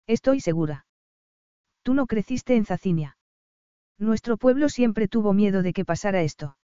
Estoy 0.08 0.40
segura. 0.40 0.88
Tú 1.84 1.94
no 1.94 2.08
creciste 2.08 2.56
en 2.56 2.66
Zacinia. 2.66 3.18
Nuestro 4.04 4.36
pueblo 4.36 4.68
siempre 4.68 5.08
tuvo 5.08 5.32
miedo 5.32 5.64
de 5.64 5.72
que 5.72 5.86
pasara 5.86 6.24
esto. 6.24 6.58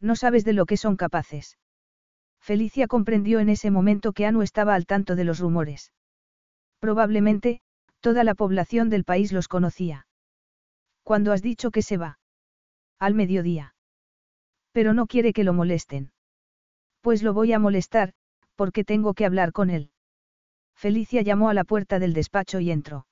No 0.00 0.16
sabes 0.16 0.46
de 0.46 0.54
lo 0.54 0.64
que 0.64 0.78
son 0.78 0.96
capaces. 0.96 1.58
Felicia 2.40 2.86
comprendió 2.86 3.38
en 3.40 3.50
ese 3.50 3.70
momento 3.70 4.14
que 4.14 4.24
Anu 4.24 4.40
estaba 4.40 4.74
al 4.74 4.86
tanto 4.86 5.14
de 5.14 5.24
los 5.24 5.40
rumores. 5.40 5.92
Probablemente, 6.78 7.60
toda 8.00 8.24
la 8.24 8.34
población 8.34 8.88
del 8.88 9.04
país 9.04 9.30
los 9.30 9.46
conocía. 9.46 10.06
¿Cuándo 11.02 11.32
has 11.32 11.42
dicho 11.42 11.70
que 11.70 11.82
se 11.82 11.98
va? 11.98 12.18
Al 12.98 13.12
mediodía. 13.12 13.74
Pero 14.72 14.94
no 14.94 15.06
quiere 15.06 15.34
que 15.34 15.44
lo 15.44 15.52
molesten. 15.52 16.12
Pues 17.02 17.22
lo 17.22 17.34
voy 17.34 17.52
a 17.52 17.58
molestar, 17.58 18.14
porque 18.54 18.84
tengo 18.84 19.12
que 19.12 19.26
hablar 19.26 19.52
con 19.52 19.68
él. 19.68 19.90
Felicia 20.74 21.20
llamó 21.20 21.50
a 21.50 21.54
la 21.54 21.64
puerta 21.64 21.98
del 21.98 22.14
despacho 22.14 22.58
y 22.58 22.70
entró. 22.70 23.06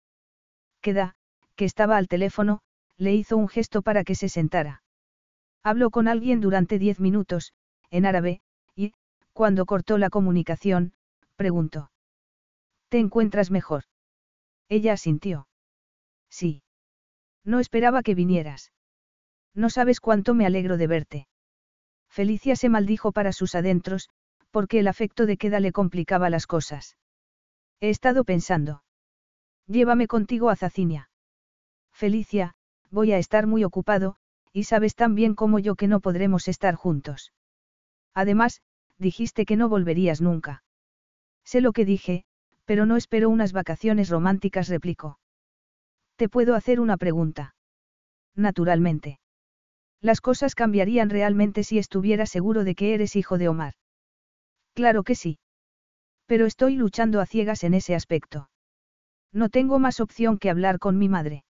Queda, 0.81 1.17
que 1.55 1.67
estaba 1.67 1.99
al 1.99 2.09
teléfono, 2.09 2.63
le 3.03 3.15
hizo 3.15 3.37
un 3.37 3.49
gesto 3.49 3.83
para 3.83 4.05
que 4.05 4.15
se 4.15 4.29
sentara. 4.29 4.85
Habló 5.65 5.91
con 5.91 6.07
alguien 6.07 6.41
durante 6.41 6.79
diez 6.79 7.01
minutos, 7.01 7.53
en 7.91 8.07
árabe, 8.07 8.41
y, 8.77 8.93
cuando 9.33 9.67
cortó 9.67 9.99
la 9.99 10.09
comunicación, 10.09 10.93
preguntó. 11.35 11.91
¿Te 12.89 13.01
encuentras 13.01 13.51
mejor? 13.51 13.85
Ella 14.69 14.93
asintió. 14.93 15.49
Sí. 16.31 16.63
No 17.45 17.59
esperaba 17.59 18.03
que 18.03 18.15
vinieras. 18.15 18.71
No 19.53 19.69
sabes 19.69 19.99
cuánto 20.01 20.33
me 20.35 20.47
alegro 20.47 20.77
de 20.77 20.87
verte. 20.87 21.29
Felicia 22.09 22.55
se 22.55 22.69
maldijo 22.69 23.11
para 23.11 23.33
sus 23.33 23.57
adentros, 23.57 24.11
porque 24.53 24.79
el 24.79 24.87
afecto 24.87 25.27
de 25.27 25.39
queda 25.39 25.59
le 25.59 25.73
complicaba 25.73 26.31
las 26.31 26.47
cosas. 26.47 26.97
He 27.81 27.91
estado 27.91 28.23
pensando. 28.23 28.85
Llévame 29.67 30.07
contigo 30.07 30.51
a 30.51 30.57
Zacinia. 30.57 31.11
Felicia, 31.93 32.55
voy 32.93 33.13
a 33.13 33.19
estar 33.19 33.47
muy 33.47 33.65
ocupado, 33.65 34.17
y 34.53 34.65
sabes 34.65 34.95
tan 34.95 35.15
bien 35.15 35.35
como 35.35 35.59
yo 35.59 35.75
que 35.75 35.89
no 35.89 36.01
podremos 36.01 36.47
estar 36.47 36.75
juntos. 36.75 37.33
Además, 38.15 38.61
dijiste 38.99 39.47
que 39.47 39.57
no 39.57 39.69
volverías 39.69 40.21
nunca. 40.21 40.63
Sé 41.45 41.61
lo 41.61 41.73
que 41.73 41.85
dije, 41.85 42.25
pero 42.67 42.87
no 42.87 42.97
espero 42.97 43.31
unas 43.31 43.53
vacaciones 43.53 44.11
románticas, 44.11 44.69
replicó. 44.69 45.19
¿Te 46.17 46.29
puedo 46.29 46.55
hacer 46.55 46.79
una 46.79 46.99
pregunta? 46.99 47.55
Naturalmente. 48.37 49.19
Las 50.01 50.21
cosas 50.21 50.55
cambiarían 50.55 51.11
realmente 51.11 51.65
si 51.65 51.79
estuviera 51.79 52.27
seguro 52.27 52.65
de 52.65 52.75
que 52.75 52.95
eres 52.95 53.17
hijo 53.17 53.39
de 53.39 53.49
Omar. 53.49 53.75
Claro 54.75 55.03
que 55.03 55.15
sí. 55.15 55.39
Pero 56.27 56.47
estoy 56.47 56.77
luchando 56.77 57.21
a 57.21 57.27
ciegas 57.27 57.65
en 57.65 57.75
ese 57.75 57.95
aspecto. 57.95 58.51
No 59.33 59.49
tengo 59.49 59.79
más 59.79 60.01
opción 60.01 60.39
que 60.39 60.51
hablar 60.51 60.79
con 60.79 60.99
mi 60.99 61.09
madre. 61.09 61.45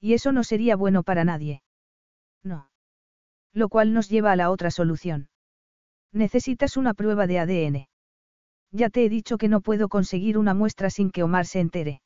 Y 0.00 0.14
eso 0.14 0.32
no 0.32 0.44
sería 0.44 0.76
bueno 0.76 1.02
para 1.02 1.24
nadie. 1.24 1.62
No. 2.42 2.70
Lo 3.52 3.68
cual 3.68 3.92
nos 3.92 4.08
lleva 4.08 4.32
a 4.32 4.36
la 4.36 4.50
otra 4.50 4.70
solución. 4.70 5.28
Necesitas 6.12 6.76
una 6.76 6.94
prueba 6.94 7.26
de 7.26 7.38
ADN. 7.38 7.88
Ya 8.72 8.90
te 8.90 9.04
he 9.04 9.08
dicho 9.08 9.38
que 9.38 9.48
no 9.48 9.60
puedo 9.60 9.88
conseguir 9.88 10.38
una 10.38 10.54
muestra 10.54 10.90
sin 10.90 11.10
que 11.10 11.22
Omar 11.22 11.46
se 11.46 11.60
entere. 11.60 12.02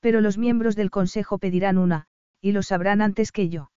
Pero 0.00 0.20
los 0.20 0.38
miembros 0.38 0.76
del 0.76 0.90
consejo 0.90 1.38
pedirán 1.38 1.78
una, 1.78 2.06
y 2.40 2.52
lo 2.52 2.62
sabrán 2.62 3.00
antes 3.00 3.32
que 3.32 3.48
yo. 3.48 3.70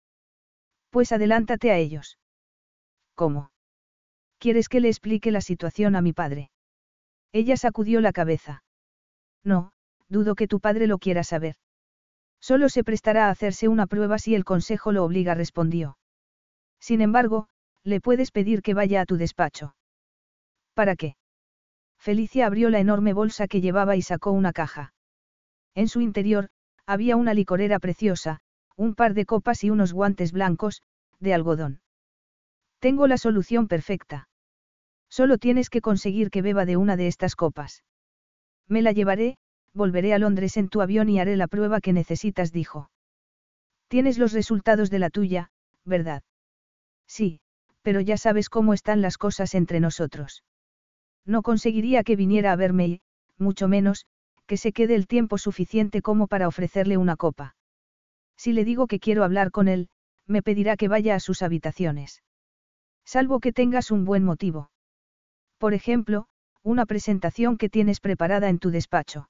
Pues 0.89 1.11
adelántate 1.11 1.71
a 1.71 1.77
ellos. 1.77 2.17
¿Cómo? 3.15 3.51
¿Quieres 4.39 4.69
que 4.69 4.79
le 4.79 4.87
explique 4.87 5.31
la 5.31 5.41
situación 5.41 5.95
a 5.95 6.01
mi 6.01 6.13
padre? 6.13 6.49
Ella 7.31 7.57
sacudió 7.57 8.01
la 8.01 8.11
cabeza. 8.11 8.63
No, 9.43 9.71
dudo 10.07 10.35
que 10.35 10.47
tu 10.47 10.59
padre 10.59 10.87
lo 10.87 10.97
quiera 10.97 11.23
saber. 11.23 11.55
Solo 12.41 12.69
se 12.69 12.83
prestará 12.83 13.27
a 13.27 13.31
hacerse 13.31 13.67
una 13.67 13.87
prueba 13.87 14.17
si 14.17 14.35
el 14.35 14.45
consejo 14.45 14.91
lo 14.91 15.03
obliga, 15.03 15.35
respondió. 15.35 15.97
Sin 16.79 17.01
embargo, 17.01 17.47
le 17.83 18.01
puedes 18.01 18.31
pedir 18.31 18.61
que 18.61 18.73
vaya 18.73 19.01
a 19.01 19.05
tu 19.05 19.17
despacho. 19.17 19.75
¿Para 20.73 20.95
qué? 20.95 21.15
Felicia 21.97 22.45
abrió 22.45 22.69
la 22.69 22.79
enorme 22.79 23.13
bolsa 23.13 23.47
que 23.47 23.61
llevaba 23.61 23.95
y 23.95 24.01
sacó 24.01 24.31
una 24.31 24.53
caja. 24.53 24.93
En 25.75 25.87
su 25.87 26.01
interior, 26.01 26.49
había 26.85 27.17
una 27.17 27.33
licorera 27.33 27.79
preciosa, 27.79 28.39
un 28.75 28.95
par 28.95 29.13
de 29.13 29.25
copas 29.25 29.63
y 29.63 29.69
unos 29.69 29.91
guantes 29.93 30.31
blancos, 30.31 30.81
de 31.19 31.33
algodón. 31.33 31.81
Tengo 32.79 33.07
la 33.07 33.17
solución 33.17 33.67
perfecta. 33.67 34.29
Solo 35.09 35.37
tienes 35.37 35.69
que 35.69 35.81
conseguir 35.81 36.29
que 36.29 36.41
beba 36.41 36.65
de 36.65 36.77
una 36.77 36.95
de 36.95 37.07
estas 37.07 37.35
copas. 37.35 37.83
Me 38.67 38.81
la 38.81 38.93
llevaré, 38.93 39.37
volveré 39.73 40.13
a 40.13 40.19
Londres 40.19 40.57
en 40.57 40.69
tu 40.69 40.81
avión 40.81 41.09
y 41.09 41.19
haré 41.19 41.35
la 41.35 41.47
prueba 41.47 41.81
que 41.81 41.93
necesitas, 41.93 42.51
dijo. 42.51 42.89
Tienes 43.87 44.17
los 44.17 44.33
resultados 44.33 44.89
de 44.89 44.99
la 44.99 45.09
tuya, 45.09 45.51
¿verdad? 45.85 46.23
Sí, 47.07 47.41
pero 47.81 48.01
ya 48.01 48.17
sabes 48.17 48.49
cómo 48.49 48.73
están 48.73 49.01
las 49.01 49.17
cosas 49.17 49.55
entre 49.55 49.79
nosotros. 49.79 50.43
No 51.25 51.41
conseguiría 51.41 52.03
que 52.03 52.15
viniera 52.15 52.51
a 52.51 52.55
verme 52.55 52.87
y, 52.87 53.01
mucho 53.37 53.67
menos, 53.67 54.05
que 54.45 54.57
se 54.57 54.73
quede 54.73 54.95
el 54.95 55.07
tiempo 55.07 55.37
suficiente 55.37 56.01
como 56.01 56.27
para 56.27 56.47
ofrecerle 56.47 56.97
una 56.97 57.15
copa. 57.15 57.55
Si 58.35 58.53
le 58.53 58.63
digo 58.63 58.87
que 58.87 58.99
quiero 58.99 59.23
hablar 59.23 59.51
con 59.51 59.67
él, 59.67 59.89
me 60.25 60.41
pedirá 60.41 60.77
que 60.77 60.87
vaya 60.87 61.15
a 61.15 61.19
sus 61.19 61.41
habitaciones. 61.41 62.23
Salvo 63.05 63.39
que 63.39 63.53
tengas 63.53 63.91
un 63.91 64.05
buen 64.05 64.23
motivo. 64.23 64.71
Por 65.57 65.73
ejemplo, 65.73 66.27
una 66.63 66.85
presentación 66.85 67.57
que 67.57 67.69
tienes 67.69 67.99
preparada 67.99 68.49
en 68.49 68.59
tu 68.59 68.69
despacho. 68.69 69.29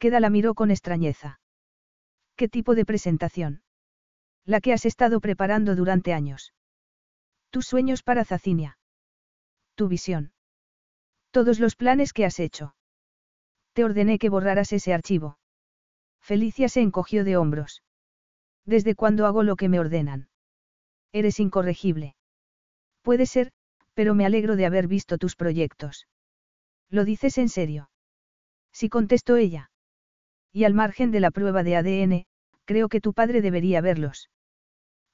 Queda 0.00 0.18
la 0.18 0.30
miró 0.30 0.54
con 0.54 0.70
extrañeza. 0.70 1.40
¿Qué 2.34 2.48
tipo 2.48 2.74
de 2.74 2.86
presentación? 2.86 3.62
La 4.46 4.62
que 4.62 4.72
has 4.72 4.86
estado 4.86 5.20
preparando 5.20 5.76
durante 5.76 6.14
años. 6.14 6.54
Tus 7.50 7.66
sueños 7.66 8.02
para 8.02 8.24
Zacinia. 8.24 8.78
Tu 9.74 9.88
visión. 9.88 10.32
Todos 11.30 11.60
los 11.60 11.76
planes 11.76 12.14
que 12.14 12.24
has 12.24 12.40
hecho. 12.40 12.74
Te 13.74 13.84
ordené 13.84 14.18
que 14.18 14.30
borraras 14.30 14.72
ese 14.72 14.94
archivo. 14.94 15.38
Felicia 16.22 16.70
se 16.70 16.80
encogió 16.80 17.22
de 17.22 17.36
hombros. 17.36 17.82
¿Desde 18.64 18.94
cuándo 18.94 19.26
hago 19.26 19.42
lo 19.42 19.56
que 19.56 19.68
me 19.68 19.80
ordenan? 19.80 20.30
Eres 21.12 21.40
incorregible. 21.40 22.16
Puede 23.02 23.26
ser, 23.26 23.52
pero 23.92 24.14
me 24.14 24.24
alegro 24.24 24.56
de 24.56 24.64
haber 24.64 24.86
visto 24.86 25.18
tus 25.18 25.36
proyectos. 25.36 26.08
¿Lo 26.88 27.04
dices 27.04 27.36
en 27.36 27.50
serio? 27.50 27.90
Sí 28.72 28.88
contestó 28.88 29.36
ella. 29.36 29.70
Y 30.52 30.64
al 30.64 30.74
margen 30.74 31.10
de 31.10 31.20
la 31.20 31.30
prueba 31.30 31.62
de 31.62 31.76
ADN, 31.76 32.26
creo 32.64 32.88
que 32.88 33.00
tu 33.00 33.12
padre 33.12 33.40
debería 33.40 33.80
verlos. 33.80 34.30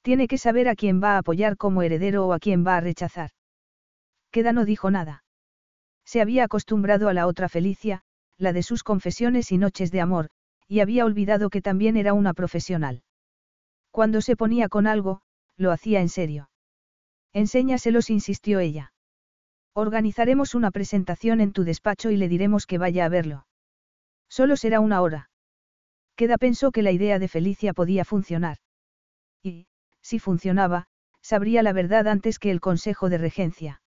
Tiene 0.03 0.29
que 0.29 0.39
saber 0.39 0.69
a 0.69 0.77
quién 0.77 1.03
va 1.03 1.15
a 1.15 1.19
apoyar 1.19 1.57
como 1.57 1.83
heredero 1.83 2.27
o 2.27 2.33
a 2.33 2.39
quién 2.39 2.67
va 2.67 2.77
a 2.77 2.81
rechazar. 2.81 3.31
Queda 4.31 4.53
no 4.53 4.65
dijo 4.65 4.91
nada. 4.91 5.25
Se 6.05 6.21
había 6.21 6.45
acostumbrado 6.45 7.09
a 7.09 7.15
la 7.15 7.27
otra 7.27 7.49
Felicia, 7.49 8.03
la 8.39 8.53
de 8.53 8.63
sus 8.63 8.83
confesiones 8.83 9.51
y 9.51 9.59
noches 9.59 9.91
de 9.91 10.01
amor, 10.01 10.29
y 10.69 10.81
había 10.81 11.05
olvidado 11.05 11.51
que 11.51 11.63
también 11.63 11.97
era 11.97 12.13
una 12.13 12.35
profesional. 12.35 13.03
Cuando 13.91 14.21
se 14.21 14.37
ponía 14.37 14.69
con 14.69 14.87
algo, 14.87 15.23
lo 15.57 15.73
hacía 15.73 16.01
en 16.01 16.09
serio. 16.09 16.51
Enséñaselos, 17.33 18.11
insistió 18.11 18.61
ella. 18.61 18.93
Organizaremos 19.75 20.55
una 20.55 20.71
presentación 20.71 21.41
en 21.41 21.53
tu 21.53 21.65
despacho 21.65 22.11
y 22.11 22.17
le 22.17 22.29
diremos 22.29 22.67
que 22.67 22.79
vaya 22.79 23.05
a 23.05 23.09
verlo. 23.09 23.46
Solo 24.29 24.57
será 24.57 24.81
una 24.81 25.01
hora. 25.01 25.31
Queda 26.17 26.39
pensó 26.39 26.73
que 26.73 26.83
la 26.83 26.93
idea 26.93 27.19
de 27.19 27.29
Felicia 27.29 27.75
podía 27.75 28.05
funcionar. 28.05 28.59
Y, 29.43 29.67
si 30.01 30.19
funcionaba, 30.19 30.89
sabría 31.21 31.63
la 31.63 31.73
verdad 31.73 32.09
antes 32.09 32.39
que 32.39 32.51
el 32.51 32.61
Consejo 32.61 33.09
de 33.09 33.19
Regencia. 33.19 33.83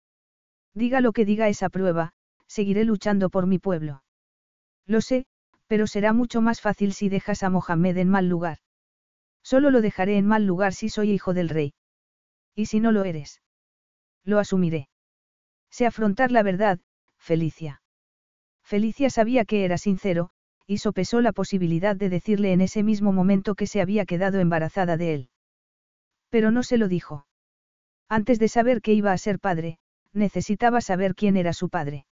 Diga 0.73 1.01
lo 1.01 1.13
que 1.13 1.25
diga 1.25 1.47
esa 1.47 1.69
prueba, 1.69 2.13
seguiré 2.47 2.83
luchando 2.83 3.29
por 3.29 3.47
mi 3.47 3.59
pueblo. 3.59 4.03
Lo 4.85 5.01
sé, 5.01 5.25
pero 5.67 5.87
será 5.87 6.13
mucho 6.13 6.41
más 6.41 6.61
fácil 6.61 6.93
si 6.93 7.09
dejas 7.09 7.43
a 7.43 7.49
Mohamed 7.49 7.97
en 7.97 8.09
mal 8.09 8.27
lugar. 8.29 8.59
Solo 9.43 9.71
lo 9.71 9.81
dejaré 9.81 10.17
en 10.17 10.25
mal 10.25 10.45
lugar 10.45 10.73
si 10.73 10.89
soy 10.89 11.11
hijo 11.11 11.33
del 11.33 11.49
rey. 11.49 11.73
¿Y 12.55 12.65
si 12.65 12.79
no 12.79 12.91
lo 12.91 13.03
eres? 13.03 13.41
Lo 14.23 14.39
asumiré. 14.39 14.89
Sé 15.69 15.85
afrontar 15.85 16.31
la 16.31 16.43
verdad, 16.43 16.79
Felicia. 17.17 17.81
Felicia 18.67 19.09
sabía 19.09 19.45
que 19.45 19.63
era 19.63 19.77
sincero, 19.77 20.29
y 20.65 20.79
sopesó 20.79 21.21
la 21.21 21.31
posibilidad 21.31 21.95
de 21.95 22.09
decirle 22.09 22.51
en 22.51 22.59
ese 22.59 22.83
mismo 22.83 23.13
momento 23.13 23.55
que 23.55 23.65
se 23.65 23.79
había 23.79 24.05
quedado 24.05 24.41
embarazada 24.41 24.97
de 24.97 25.13
él. 25.13 25.29
Pero 26.29 26.51
no 26.51 26.63
se 26.63 26.77
lo 26.77 26.89
dijo. 26.89 27.25
Antes 28.09 28.39
de 28.39 28.49
saber 28.49 28.81
que 28.81 28.91
iba 28.91 29.13
a 29.13 29.17
ser 29.17 29.39
padre, 29.39 29.77
necesitaba 30.11 30.81
saber 30.81 31.15
quién 31.15 31.37
era 31.37 31.53
su 31.53 31.69
padre. 31.69 32.07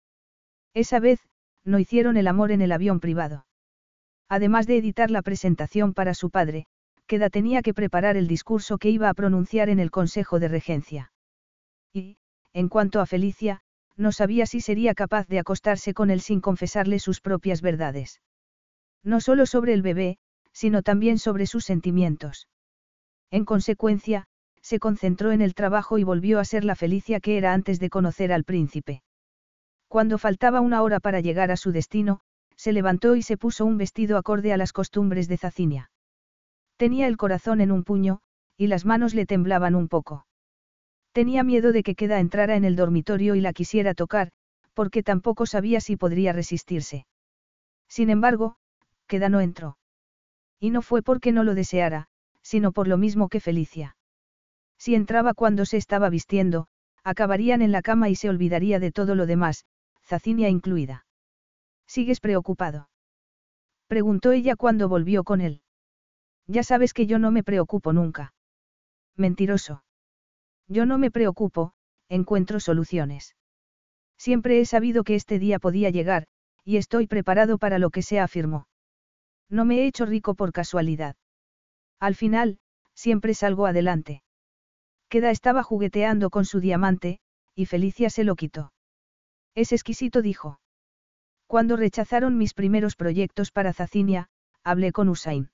Esa 0.75 0.99
vez, 0.99 1.21
no 1.63 1.79
hicieron 1.79 2.17
el 2.17 2.27
amor 2.27 2.51
en 2.51 2.61
el 2.61 2.71
avión 2.71 2.99
privado. 2.99 3.47
Además 4.29 4.67
de 4.67 4.77
editar 4.77 5.09
la 5.09 5.23
presentación 5.23 5.95
para 5.95 6.13
su 6.13 6.29
padre, 6.29 6.67
Queda 7.07 7.31
tenía 7.31 7.63
que 7.63 7.73
preparar 7.73 8.15
el 8.15 8.27
discurso 8.27 8.77
que 8.77 8.91
iba 8.91 9.09
a 9.09 9.15
pronunciar 9.15 9.69
en 9.69 9.79
el 9.79 9.89
Consejo 9.89 10.39
de 10.39 10.49
Regencia. 10.49 11.11
Y, 11.93 12.17
en 12.53 12.69
cuanto 12.69 13.01
a 13.01 13.07
Felicia, 13.07 13.63
no 13.95 14.11
sabía 14.11 14.45
si 14.45 14.61
sería 14.61 14.93
capaz 14.93 15.27
de 15.27 15.39
acostarse 15.39 15.93
con 15.93 16.09
él 16.09 16.21
sin 16.21 16.41
confesarle 16.41 16.99
sus 16.99 17.21
propias 17.21 17.61
verdades. 17.61 18.21
No 19.03 19.21
solo 19.21 19.45
sobre 19.45 19.73
el 19.73 19.81
bebé, 19.81 20.17
sino 20.51 20.81
también 20.81 21.19
sobre 21.19 21.45
sus 21.45 21.65
sentimientos. 21.65 22.47
En 23.31 23.45
consecuencia, 23.45 24.25
se 24.61 24.79
concentró 24.79 25.31
en 25.31 25.41
el 25.41 25.55
trabajo 25.55 25.97
y 25.97 26.03
volvió 26.03 26.39
a 26.39 26.45
ser 26.45 26.63
la 26.63 26.75
Felicia 26.75 27.19
que 27.19 27.37
era 27.37 27.53
antes 27.53 27.79
de 27.79 27.89
conocer 27.89 28.31
al 28.31 28.45
príncipe. 28.45 29.03
Cuando 29.87 30.17
faltaba 30.17 30.61
una 30.61 30.81
hora 30.81 30.99
para 30.99 31.19
llegar 31.19 31.51
a 31.51 31.57
su 31.57 31.71
destino, 31.71 32.21
se 32.55 32.71
levantó 32.71 33.15
y 33.15 33.21
se 33.21 33.37
puso 33.37 33.65
un 33.65 33.77
vestido 33.77 34.17
acorde 34.17 34.53
a 34.53 34.57
las 34.57 34.71
costumbres 34.71 35.27
de 35.27 35.37
Zacinia. 35.37 35.91
Tenía 36.77 37.07
el 37.07 37.17
corazón 37.17 37.61
en 37.61 37.71
un 37.71 37.83
puño, 37.83 38.21
y 38.57 38.67
las 38.67 38.85
manos 38.85 39.13
le 39.13 39.25
temblaban 39.25 39.75
un 39.75 39.87
poco. 39.87 40.25
Tenía 41.13 41.43
miedo 41.43 41.71
de 41.71 41.83
que 41.83 41.95
Queda 41.95 42.19
entrara 42.19 42.55
en 42.55 42.65
el 42.65 42.75
dormitorio 42.75 43.35
y 43.35 43.41
la 43.41 43.53
quisiera 43.53 43.93
tocar, 43.93 44.31
porque 44.73 45.03
tampoco 45.03 45.45
sabía 45.45 45.79
si 45.79 45.95
podría 45.95 46.33
resistirse. 46.33 47.05
Sin 47.87 48.09
embargo, 48.09 48.57
Queda 49.07 49.29
no 49.29 49.39
entró. 49.39 49.77
Y 50.59 50.71
no 50.71 50.81
fue 50.81 51.03
porque 51.03 51.31
no 51.31 51.43
lo 51.43 51.53
deseara, 51.53 52.07
sino 52.41 52.71
por 52.71 52.87
lo 52.87 52.97
mismo 52.97 53.29
que 53.29 53.39
Felicia. 53.39 53.95
Si 54.79 54.95
entraba 54.95 55.35
cuando 55.35 55.65
se 55.65 55.77
estaba 55.77 56.09
vistiendo, 56.09 56.67
acabarían 57.03 57.61
en 57.61 57.71
la 57.71 57.83
cama 57.83 58.09
y 58.09 58.15
se 58.15 58.29
olvidaría 58.29 58.79
de 58.79 58.91
todo 58.91 59.13
lo 59.13 59.27
demás, 59.27 59.65
Zacinia 60.03 60.49
incluida. 60.49 61.05
¿Sigues 61.85 62.19
preocupado? 62.19 62.89
Preguntó 63.87 64.31
ella 64.31 64.55
cuando 64.55 64.89
volvió 64.89 65.23
con 65.23 65.41
él. 65.41 65.61
Ya 66.47 66.63
sabes 66.63 66.93
que 66.93 67.05
yo 67.05 67.19
no 67.19 67.29
me 67.29 67.43
preocupo 67.43 67.93
nunca. 67.93 68.33
Mentiroso. 69.15 69.83
Yo 70.67 70.85
no 70.85 70.97
me 70.97 71.11
preocupo, 71.11 71.73
encuentro 72.09 72.59
soluciones. 72.59 73.35
Siempre 74.17 74.59
he 74.59 74.65
sabido 74.65 75.03
que 75.03 75.15
este 75.15 75.39
día 75.39 75.59
podía 75.59 75.89
llegar, 75.89 76.27
y 76.63 76.77
estoy 76.77 77.07
preparado 77.07 77.57
para 77.57 77.79
lo 77.79 77.89
que 77.89 78.01
sea, 78.01 78.23
afirmó. 78.23 78.67
No 79.49 79.65
me 79.65 79.79
he 79.79 79.87
hecho 79.87 80.05
rico 80.05 80.35
por 80.35 80.53
casualidad. 80.53 81.15
Al 81.99 82.15
final, 82.15 82.59
siempre 82.93 83.33
salgo 83.33 83.65
adelante. 83.65 84.23
Queda 85.09 85.29
estaba 85.29 85.63
jugueteando 85.63 86.29
con 86.29 86.45
su 86.45 86.59
diamante, 86.59 87.19
y 87.55 87.65
Felicia 87.65 88.09
se 88.09 88.23
lo 88.23 88.35
quitó. 88.35 88.73
Es 89.55 89.71
exquisito, 89.71 90.21
dijo. 90.21 90.59
Cuando 91.45 91.75
rechazaron 91.75 92.37
mis 92.37 92.53
primeros 92.53 92.95
proyectos 92.95 93.51
para 93.51 93.73
Zacinia, 93.73 94.29
hablé 94.63 94.91
con 94.91 95.09
Usain. 95.09 95.51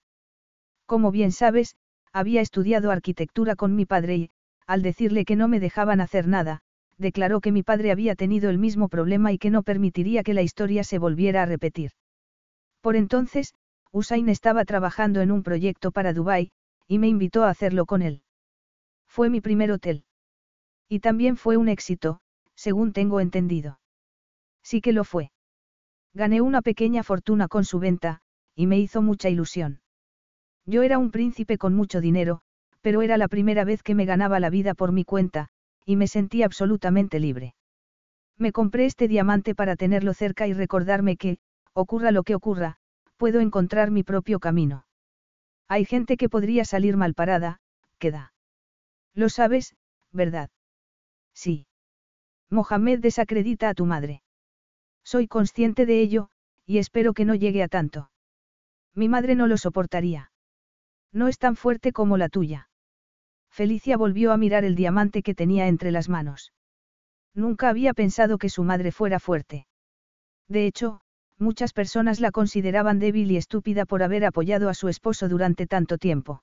Como 0.85 1.11
bien 1.11 1.31
sabes, 1.31 1.75
había 2.13 2.41
estudiado 2.41 2.91
arquitectura 2.91 3.55
con 3.55 3.75
mi 3.75 3.85
padre 3.85 4.15
y, 4.15 4.31
al 4.69 4.83
decirle 4.83 5.25
que 5.25 5.35
no 5.35 5.47
me 5.47 5.59
dejaban 5.59 5.99
hacer 5.99 6.27
nada, 6.27 6.59
declaró 6.99 7.41
que 7.41 7.51
mi 7.51 7.63
padre 7.63 7.89
había 7.89 8.13
tenido 8.13 8.51
el 8.51 8.59
mismo 8.59 8.87
problema 8.87 9.33
y 9.33 9.39
que 9.39 9.49
no 9.49 9.63
permitiría 9.63 10.21
que 10.21 10.35
la 10.35 10.43
historia 10.43 10.83
se 10.83 10.99
volviera 10.99 11.41
a 11.41 11.47
repetir. 11.47 11.89
Por 12.81 12.95
entonces, 12.95 13.55
Usain 13.91 14.29
estaba 14.29 14.65
trabajando 14.65 15.21
en 15.21 15.31
un 15.31 15.41
proyecto 15.41 15.91
para 15.91 16.13
Dubái, 16.13 16.51
y 16.87 16.99
me 16.99 17.07
invitó 17.07 17.45
a 17.45 17.49
hacerlo 17.49 17.87
con 17.87 18.03
él. 18.03 18.21
Fue 19.07 19.31
mi 19.31 19.41
primer 19.41 19.71
hotel. 19.71 20.03
Y 20.87 20.99
también 20.99 21.35
fue 21.35 21.57
un 21.57 21.67
éxito, 21.67 22.19
según 22.53 22.93
tengo 22.93 23.21
entendido. 23.21 23.79
Sí 24.61 24.81
que 24.81 24.93
lo 24.93 25.03
fue. 25.03 25.31
Gané 26.13 26.41
una 26.41 26.61
pequeña 26.61 27.01
fortuna 27.01 27.47
con 27.47 27.65
su 27.65 27.79
venta, 27.79 28.21
y 28.53 28.67
me 28.67 28.77
hizo 28.77 29.01
mucha 29.01 29.29
ilusión. 29.29 29.81
Yo 30.67 30.83
era 30.83 30.99
un 30.99 31.09
príncipe 31.09 31.57
con 31.57 31.73
mucho 31.73 32.01
dinero, 32.01 32.43
pero 32.81 33.01
era 33.01 33.17
la 33.17 33.27
primera 33.27 33.63
vez 33.63 33.83
que 33.83 33.95
me 33.95 34.05
ganaba 34.05 34.39
la 34.39 34.49
vida 34.49 34.73
por 34.73 34.91
mi 34.91 35.03
cuenta, 35.03 35.49
y 35.85 35.95
me 35.95 36.07
sentí 36.07 36.43
absolutamente 36.43 37.19
libre. 37.19 37.55
Me 38.37 38.51
compré 38.51 38.85
este 38.85 39.07
diamante 39.07 39.53
para 39.55 39.75
tenerlo 39.75 40.13
cerca 40.13 40.47
y 40.47 40.53
recordarme 40.53 41.17
que, 41.17 41.39
ocurra 41.73 42.11
lo 42.11 42.23
que 42.23 42.35
ocurra, 42.35 42.77
puedo 43.17 43.41
encontrar 43.41 43.91
mi 43.91 44.03
propio 44.03 44.39
camino. 44.39 44.85
Hay 45.67 45.85
gente 45.85 46.15
que 46.15 46.29
podría 46.29 46.63
salir 46.63 46.95
mal 46.95 47.13
parada, 47.13 47.59
queda. 47.97 48.33
Lo 49.13 49.29
sabes, 49.29 49.75
¿verdad? 50.11 50.49
Sí. 51.33 51.67
Mohamed 52.49 52.99
desacredita 52.99 53.69
a 53.69 53.73
tu 53.73 53.85
madre. 53.85 54.23
Soy 55.03 55.27
consciente 55.27 55.85
de 55.85 55.99
ello, 55.99 56.29
y 56.65 56.77
espero 56.77 57.13
que 57.13 57.25
no 57.25 57.35
llegue 57.35 57.61
a 57.61 57.67
tanto. 57.67 58.09
Mi 58.95 59.09
madre 59.09 59.35
no 59.35 59.47
lo 59.47 59.57
soportaría. 59.57 60.31
No 61.11 61.27
es 61.27 61.37
tan 61.37 61.55
fuerte 61.55 61.91
como 61.91 62.17
la 62.17 62.29
tuya. 62.29 62.68
Felicia 63.59 63.97
volvió 63.97 64.31
a 64.31 64.37
mirar 64.37 64.63
el 64.63 64.73
diamante 64.73 65.21
que 65.21 65.35
tenía 65.35 65.67
entre 65.67 65.91
las 65.91 66.07
manos. 66.07 66.53
Nunca 67.35 67.67
había 67.67 67.93
pensado 67.93 68.37
que 68.37 68.47
su 68.47 68.63
madre 68.63 68.93
fuera 68.93 69.19
fuerte. 69.19 69.67
De 70.47 70.65
hecho, 70.65 71.01
muchas 71.37 71.73
personas 71.73 72.21
la 72.21 72.31
consideraban 72.31 72.99
débil 72.99 73.29
y 73.31 73.35
estúpida 73.35 73.85
por 73.85 74.01
haber 74.01 74.23
apoyado 74.23 74.69
a 74.69 74.73
su 74.73 74.87
esposo 74.87 75.27
durante 75.27 75.67
tanto 75.67 75.97
tiempo. 75.97 76.41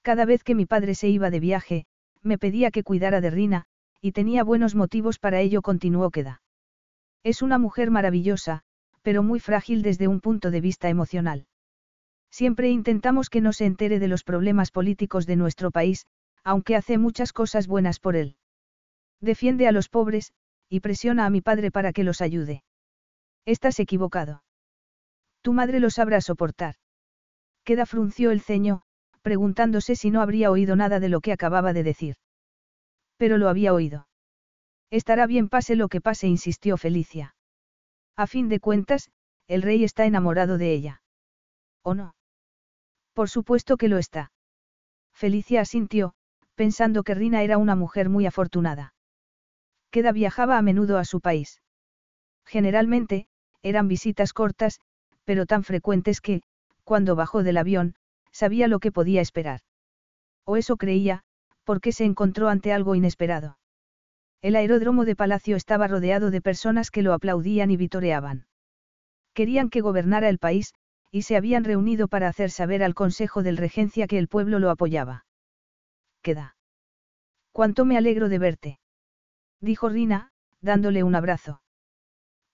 Cada 0.00 0.24
vez 0.24 0.42
que 0.42 0.54
mi 0.54 0.64
padre 0.64 0.94
se 0.94 1.10
iba 1.10 1.28
de 1.28 1.38
viaje, 1.38 1.84
me 2.22 2.38
pedía 2.38 2.70
que 2.70 2.82
cuidara 2.82 3.20
de 3.20 3.28
Rina, 3.28 3.66
y 4.00 4.12
tenía 4.12 4.42
buenos 4.42 4.74
motivos 4.74 5.18
para 5.18 5.38
ello, 5.38 5.60
continuó 5.60 6.10
Queda. 6.10 6.40
Es 7.22 7.42
una 7.42 7.58
mujer 7.58 7.90
maravillosa, 7.90 8.62
pero 9.02 9.22
muy 9.22 9.38
frágil 9.38 9.82
desde 9.82 10.08
un 10.08 10.20
punto 10.20 10.50
de 10.50 10.62
vista 10.62 10.88
emocional. 10.88 11.44
Siempre 12.30 12.70
intentamos 12.70 13.28
que 13.28 13.42
no 13.42 13.52
se 13.52 13.66
entere 13.66 13.98
de 13.98 14.08
los 14.08 14.24
problemas 14.24 14.70
políticos 14.70 15.26
de 15.26 15.36
nuestro 15.36 15.70
país, 15.70 16.06
aunque 16.44 16.76
hace 16.76 16.98
muchas 16.98 17.32
cosas 17.32 17.66
buenas 17.66 17.98
por 17.98 18.16
él. 18.16 18.36
Defiende 19.20 19.68
a 19.68 19.72
los 19.72 19.88
pobres, 19.88 20.32
y 20.68 20.80
presiona 20.80 21.26
a 21.26 21.30
mi 21.30 21.40
padre 21.40 21.70
para 21.70 21.92
que 21.92 22.04
los 22.04 22.20
ayude. 22.20 22.64
Estás 23.44 23.78
equivocado. 23.78 24.42
Tu 25.42 25.52
madre 25.52 25.80
lo 25.80 25.90
sabrá 25.90 26.20
soportar. 26.20 26.76
Queda 27.64 27.86
frunció 27.86 28.30
el 28.30 28.40
ceño, 28.40 28.82
preguntándose 29.22 29.96
si 29.96 30.10
no 30.10 30.20
habría 30.20 30.50
oído 30.50 30.76
nada 30.76 31.00
de 31.00 31.08
lo 31.08 31.20
que 31.20 31.32
acababa 31.32 31.72
de 31.72 31.82
decir. 31.82 32.16
Pero 33.16 33.38
lo 33.38 33.48
había 33.48 33.72
oído. 33.72 34.08
Estará 34.90 35.26
bien 35.26 35.48
pase 35.48 35.76
lo 35.76 35.88
que 35.88 36.00
pase, 36.00 36.26
insistió 36.26 36.76
Felicia. 36.76 37.34
A 38.16 38.26
fin 38.26 38.48
de 38.48 38.60
cuentas, 38.60 39.10
el 39.46 39.62
rey 39.62 39.84
está 39.84 40.04
enamorado 40.06 40.58
de 40.58 40.72
ella. 40.72 41.02
¿O 41.82 41.94
no? 41.94 42.14
Por 43.12 43.28
supuesto 43.28 43.76
que 43.76 43.88
lo 43.88 43.98
está. 43.98 44.32
Felicia 45.12 45.60
asintió, 45.60 46.14
pensando 46.54 47.02
que 47.02 47.14
Rina 47.14 47.42
era 47.42 47.58
una 47.58 47.76
mujer 47.76 48.08
muy 48.08 48.26
afortunada. 48.26 48.94
Queda 49.90 50.12
viajaba 50.12 50.58
a 50.58 50.62
menudo 50.62 50.98
a 50.98 51.04
su 51.04 51.20
país. 51.20 51.62
Generalmente, 52.44 53.26
eran 53.62 53.88
visitas 53.88 54.32
cortas, 54.32 54.80
pero 55.24 55.46
tan 55.46 55.64
frecuentes 55.64 56.20
que, 56.20 56.42
cuando 56.84 57.14
bajó 57.16 57.42
del 57.42 57.56
avión, 57.56 57.94
sabía 58.32 58.68
lo 58.68 58.80
que 58.80 58.92
podía 58.92 59.20
esperar. 59.20 59.60
O 60.44 60.56
eso 60.56 60.76
creía, 60.76 61.22
porque 61.64 61.92
se 61.92 62.04
encontró 62.04 62.48
ante 62.48 62.72
algo 62.72 62.94
inesperado. 62.94 63.58
El 64.40 64.56
aeródromo 64.56 65.04
de 65.04 65.14
Palacio 65.14 65.54
estaba 65.54 65.86
rodeado 65.86 66.30
de 66.30 66.40
personas 66.40 66.90
que 66.90 67.02
lo 67.02 67.12
aplaudían 67.12 67.70
y 67.70 67.76
vitoreaban. 67.76 68.46
Querían 69.34 69.70
que 69.70 69.80
gobernara 69.80 70.28
el 70.28 70.38
país, 70.38 70.74
y 71.12 71.22
se 71.22 71.36
habían 71.36 71.64
reunido 71.64 72.08
para 72.08 72.28
hacer 72.28 72.50
saber 72.50 72.82
al 72.82 72.94
Consejo 72.94 73.42
del 73.42 73.56
Regencia 73.56 74.06
que 74.06 74.18
el 74.18 74.28
pueblo 74.28 74.58
lo 74.58 74.70
apoyaba. 74.70 75.24
Queda. 76.22 76.56
Cuánto 77.52 77.84
me 77.84 77.98
alegro 77.98 78.28
de 78.28 78.38
verte. 78.38 78.80
Dijo 79.60 79.88
Rina, 79.88 80.32
dándole 80.60 81.02
un 81.02 81.14
abrazo. 81.14 81.62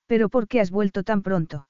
Pero 0.06 0.28
¿por 0.28 0.48
qué 0.48 0.60
has 0.60 0.70
vuelto 0.70 1.02
tan 1.04 1.22
pronto? 1.22 1.68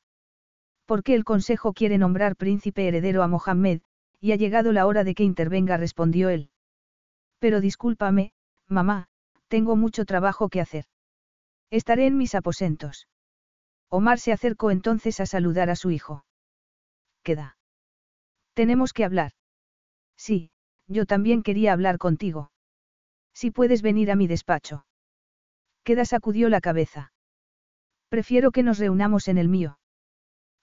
Porque 0.86 1.14
el 1.14 1.24
Consejo 1.24 1.72
quiere 1.72 1.98
nombrar 1.98 2.36
príncipe 2.36 2.88
heredero 2.88 3.22
a 3.22 3.28
Mohammed, 3.28 3.82
y 4.20 4.32
ha 4.32 4.36
llegado 4.36 4.72
la 4.72 4.86
hora 4.86 5.04
de 5.04 5.14
que 5.14 5.24
intervenga, 5.24 5.76
respondió 5.76 6.28
él. 6.28 6.50
Pero 7.38 7.60
discúlpame, 7.60 8.32
mamá, 8.66 9.08
tengo 9.48 9.76
mucho 9.76 10.04
trabajo 10.04 10.48
que 10.48 10.60
hacer. 10.60 10.84
Estaré 11.70 12.06
en 12.06 12.16
mis 12.16 12.34
aposentos. 12.34 13.08
Omar 13.90 14.18
se 14.18 14.32
acercó 14.32 14.70
entonces 14.70 15.20
a 15.20 15.26
saludar 15.26 15.68
a 15.70 15.76
su 15.76 15.90
hijo. 15.90 16.24
Queda. 17.22 17.56
Tenemos 18.54 18.92
que 18.92 19.04
hablar. 19.04 19.32
Sí, 20.16 20.50
yo 20.88 21.06
también 21.06 21.42
quería 21.42 21.72
hablar 21.72 21.98
contigo. 21.98 22.50
Si 23.34 23.50
puedes 23.50 23.82
venir 23.82 24.10
a 24.10 24.16
mi 24.16 24.26
despacho. 24.26 24.84
Queda 25.84 26.04
sacudió 26.04 26.48
la 26.48 26.60
cabeza. 26.60 27.12
Prefiero 28.08 28.50
que 28.50 28.62
nos 28.62 28.78
reunamos 28.78 29.28
en 29.28 29.38
el 29.38 29.48
mío. 29.48 29.78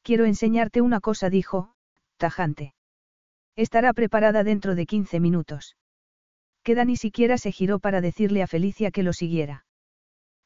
Quiero 0.01 0.25
enseñarte 0.25 0.81
una 0.81 0.99
cosa, 0.99 1.29
dijo, 1.29 1.73
tajante. 2.17 2.73
Estará 3.55 3.93
preparada 3.93 4.43
dentro 4.43 4.75
de 4.75 4.85
15 4.85 5.19
minutos. 5.19 5.77
Queda 6.63 6.85
ni 6.85 6.97
siquiera 6.97 7.37
se 7.37 7.51
giró 7.51 7.79
para 7.79 8.01
decirle 8.01 8.41
a 8.41 8.47
Felicia 8.47 8.91
que 8.91 9.03
lo 9.03 9.13
siguiera. 9.13 9.65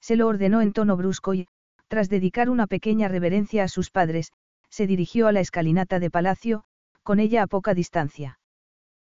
Se 0.02 0.16
lo 0.16 0.28
ordenó 0.28 0.62
en 0.62 0.74
tono 0.74 0.96
brusco 0.98 1.34
y, 1.34 1.48
tras 1.88 2.10
dedicar 2.10 2.50
una 2.50 2.68
pequeña 2.68 3.08
reverencia 3.08 3.64
a 3.64 3.68
sus 3.68 3.90
padres, 3.90 4.32
se 4.70 4.86
dirigió 4.86 5.28
a 5.28 5.32
la 5.32 5.40
escalinata 5.40 6.00
de 6.00 6.12
palacio, 6.12 6.64
con 7.04 7.20
ella 7.20 7.44
a 7.44 7.48
poca 7.48 7.74
distancia. 7.74 8.39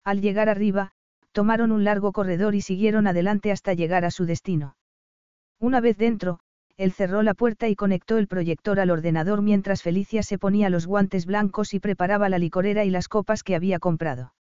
Al 0.04 0.22
llegar 0.22 0.50
arriba, 0.50 0.92
tomaron 1.32 1.72
un 1.72 1.84
largo 1.84 2.12
corredor 2.12 2.56
y 2.56 2.62
siguieron 2.62 3.08
adelante 3.08 3.52
hasta 3.52 3.74
llegar 3.74 4.06
a 4.06 4.12
su 4.12 4.26
destino. 4.26 4.76
Una 5.60 5.80
vez 5.80 5.98
dentro, 5.98 6.40
él 6.76 6.92
cerró 6.92 7.22
la 7.22 7.34
puerta 7.34 7.70
y 7.70 7.76
conectó 7.76 8.18
el 8.18 8.28
proyector 8.28 8.80
al 8.80 8.90
ordenador 8.90 9.42
mientras 9.42 9.82
Felicia 9.82 10.24
se 10.24 10.38
ponía 10.38 10.70
los 10.70 10.88
guantes 10.88 11.26
blancos 11.26 11.74
y 11.74 11.80
preparaba 11.80 12.30
la 12.30 12.40
licorera 12.40 12.84
y 12.84 12.90
las 12.90 13.08
copas 13.08 13.44
que 13.44 13.56
había 13.56 13.80
comprado. 13.80 14.34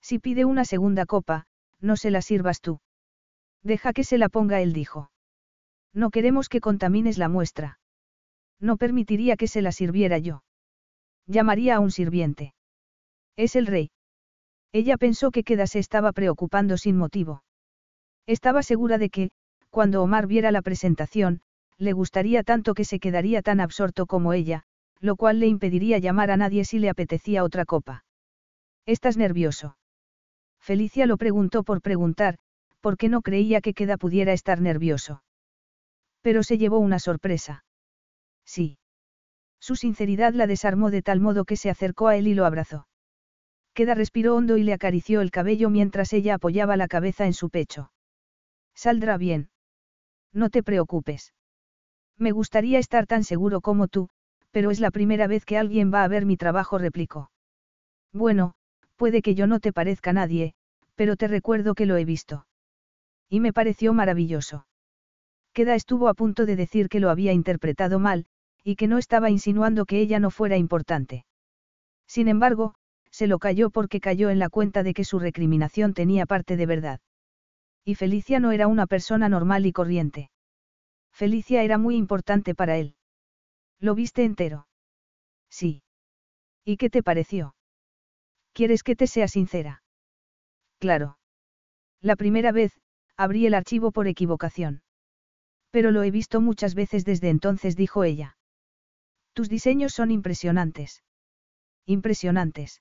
Si 0.00 0.18
pide 0.18 0.44
una 0.44 0.64
segunda 0.64 1.04
copa, 1.04 1.46
no 1.80 1.96
se 1.96 2.10
la 2.10 2.22
sirvas 2.22 2.60
tú. 2.60 2.80
Deja 3.62 3.92
que 3.92 4.04
se 4.04 4.18
la 4.18 4.28
ponga 4.28 4.60
él 4.60 4.72
dijo. 4.72 5.10
No 5.92 6.10
queremos 6.10 6.48
que 6.48 6.60
contamines 6.60 7.18
la 7.18 7.28
muestra. 7.28 7.80
No 8.60 8.76
permitiría 8.76 9.36
que 9.36 9.48
se 9.48 9.62
la 9.62 9.72
sirviera 9.72 10.18
yo. 10.18 10.42
Llamaría 11.26 11.76
a 11.76 11.80
un 11.80 11.90
sirviente. 11.90 12.54
Es 13.36 13.56
el 13.56 13.66
rey. 13.66 13.90
Ella 14.72 14.96
pensó 14.96 15.30
que 15.30 15.44
Queda 15.44 15.66
se 15.66 15.78
estaba 15.78 16.12
preocupando 16.12 16.76
sin 16.76 16.96
motivo. 16.96 17.42
Estaba 18.26 18.62
segura 18.62 18.98
de 18.98 19.08
que, 19.08 19.30
cuando 19.70 20.02
Omar 20.02 20.26
viera 20.26 20.50
la 20.50 20.62
presentación, 20.62 21.40
le 21.78 21.92
gustaría 21.92 22.42
tanto 22.42 22.74
que 22.74 22.84
se 22.84 22.98
quedaría 22.98 23.40
tan 23.42 23.60
absorto 23.60 24.06
como 24.06 24.32
ella, 24.32 24.64
lo 25.00 25.16
cual 25.16 25.40
le 25.40 25.46
impediría 25.46 25.98
llamar 25.98 26.30
a 26.30 26.36
nadie 26.36 26.64
si 26.64 26.78
le 26.78 26.90
apetecía 26.90 27.44
otra 27.44 27.64
copa. 27.64 28.04
¿Estás 28.84 29.16
nervioso? 29.16 29.76
Felicia 30.60 31.06
lo 31.06 31.16
preguntó 31.16 31.62
por 31.62 31.80
preguntar, 31.80 32.38
porque 32.80 33.08
no 33.08 33.22
creía 33.22 33.60
que 33.60 33.74
Queda 33.74 33.96
pudiera 33.96 34.32
estar 34.32 34.60
nervioso. 34.60 35.22
Pero 36.20 36.42
se 36.42 36.58
llevó 36.58 36.78
una 36.78 36.98
sorpresa. 36.98 37.64
Sí. 38.44 38.78
Su 39.60 39.76
sinceridad 39.76 40.34
la 40.34 40.46
desarmó 40.46 40.90
de 40.90 41.02
tal 41.02 41.20
modo 41.20 41.44
que 41.44 41.56
se 41.56 41.70
acercó 41.70 42.08
a 42.08 42.16
él 42.16 42.26
y 42.26 42.34
lo 42.34 42.44
abrazó. 42.44 42.86
Queda 43.78 43.94
respiró 43.94 44.34
hondo 44.34 44.56
y 44.56 44.64
le 44.64 44.72
acarició 44.72 45.20
el 45.20 45.30
cabello 45.30 45.70
mientras 45.70 46.12
ella 46.12 46.34
apoyaba 46.34 46.76
la 46.76 46.88
cabeza 46.88 47.26
en 47.26 47.32
su 47.32 47.48
pecho. 47.48 47.92
Saldrá 48.74 49.16
bien. 49.16 49.50
No 50.32 50.50
te 50.50 50.64
preocupes. 50.64 51.32
Me 52.16 52.32
gustaría 52.32 52.80
estar 52.80 53.06
tan 53.06 53.22
seguro 53.22 53.60
como 53.60 53.86
tú, 53.86 54.08
pero 54.50 54.72
es 54.72 54.80
la 54.80 54.90
primera 54.90 55.28
vez 55.28 55.44
que 55.44 55.56
alguien 55.56 55.94
va 55.94 56.02
a 56.02 56.08
ver 56.08 56.26
mi 56.26 56.36
trabajo, 56.36 56.76
replicó. 56.78 57.30
Bueno, 58.12 58.54
puede 58.96 59.22
que 59.22 59.36
yo 59.36 59.46
no 59.46 59.60
te 59.60 59.72
parezca 59.72 60.12
nadie, 60.12 60.54
pero 60.96 61.14
te 61.14 61.28
recuerdo 61.28 61.76
que 61.76 61.86
lo 61.86 61.96
he 61.96 62.04
visto. 62.04 62.48
Y 63.28 63.38
me 63.38 63.52
pareció 63.52 63.94
maravilloso. 63.94 64.66
Queda 65.52 65.76
estuvo 65.76 66.08
a 66.08 66.14
punto 66.14 66.46
de 66.46 66.56
decir 66.56 66.88
que 66.88 66.98
lo 66.98 67.10
había 67.10 67.32
interpretado 67.32 68.00
mal, 68.00 68.26
y 68.64 68.74
que 68.74 68.88
no 68.88 68.98
estaba 68.98 69.30
insinuando 69.30 69.86
que 69.86 70.00
ella 70.00 70.18
no 70.18 70.32
fuera 70.32 70.56
importante. 70.56 71.26
Sin 72.08 72.26
embargo, 72.26 72.74
se 73.18 73.26
lo 73.26 73.40
cayó 73.40 73.70
porque 73.70 73.98
cayó 73.98 74.30
en 74.30 74.38
la 74.38 74.48
cuenta 74.48 74.84
de 74.84 74.94
que 74.94 75.02
su 75.02 75.18
recriminación 75.18 75.92
tenía 75.92 76.24
parte 76.24 76.56
de 76.56 76.66
verdad. 76.66 77.00
Y 77.84 77.96
Felicia 77.96 78.38
no 78.38 78.52
era 78.52 78.68
una 78.68 78.86
persona 78.86 79.28
normal 79.28 79.66
y 79.66 79.72
corriente. 79.72 80.30
Felicia 81.10 81.64
era 81.64 81.78
muy 81.78 81.96
importante 81.96 82.54
para 82.54 82.76
él. 82.76 82.94
¿Lo 83.80 83.96
viste 83.96 84.24
entero? 84.24 84.68
Sí. 85.50 85.82
¿Y 86.64 86.76
qué 86.76 86.90
te 86.90 87.02
pareció? 87.02 87.56
¿Quieres 88.52 88.84
que 88.84 88.94
te 88.94 89.08
sea 89.08 89.26
sincera? 89.26 89.82
Claro. 90.78 91.18
La 92.00 92.14
primera 92.14 92.52
vez, 92.52 92.70
abrí 93.16 93.46
el 93.46 93.54
archivo 93.54 93.90
por 93.90 94.06
equivocación. 94.06 94.82
Pero 95.72 95.90
lo 95.90 96.04
he 96.04 96.12
visto 96.12 96.40
muchas 96.40 96.76
veces 96.76 97.04
desde 97.04 97.30
entonces, 97.30 97.74
dijo 97.74 98.04
ella. 98.04 98.36
Tus 99.32 99.48
diseños 99.48 99.92
son 99.92 100.12
impresionantes. 100.12 101.02
Impresionantes. 101.84 102.80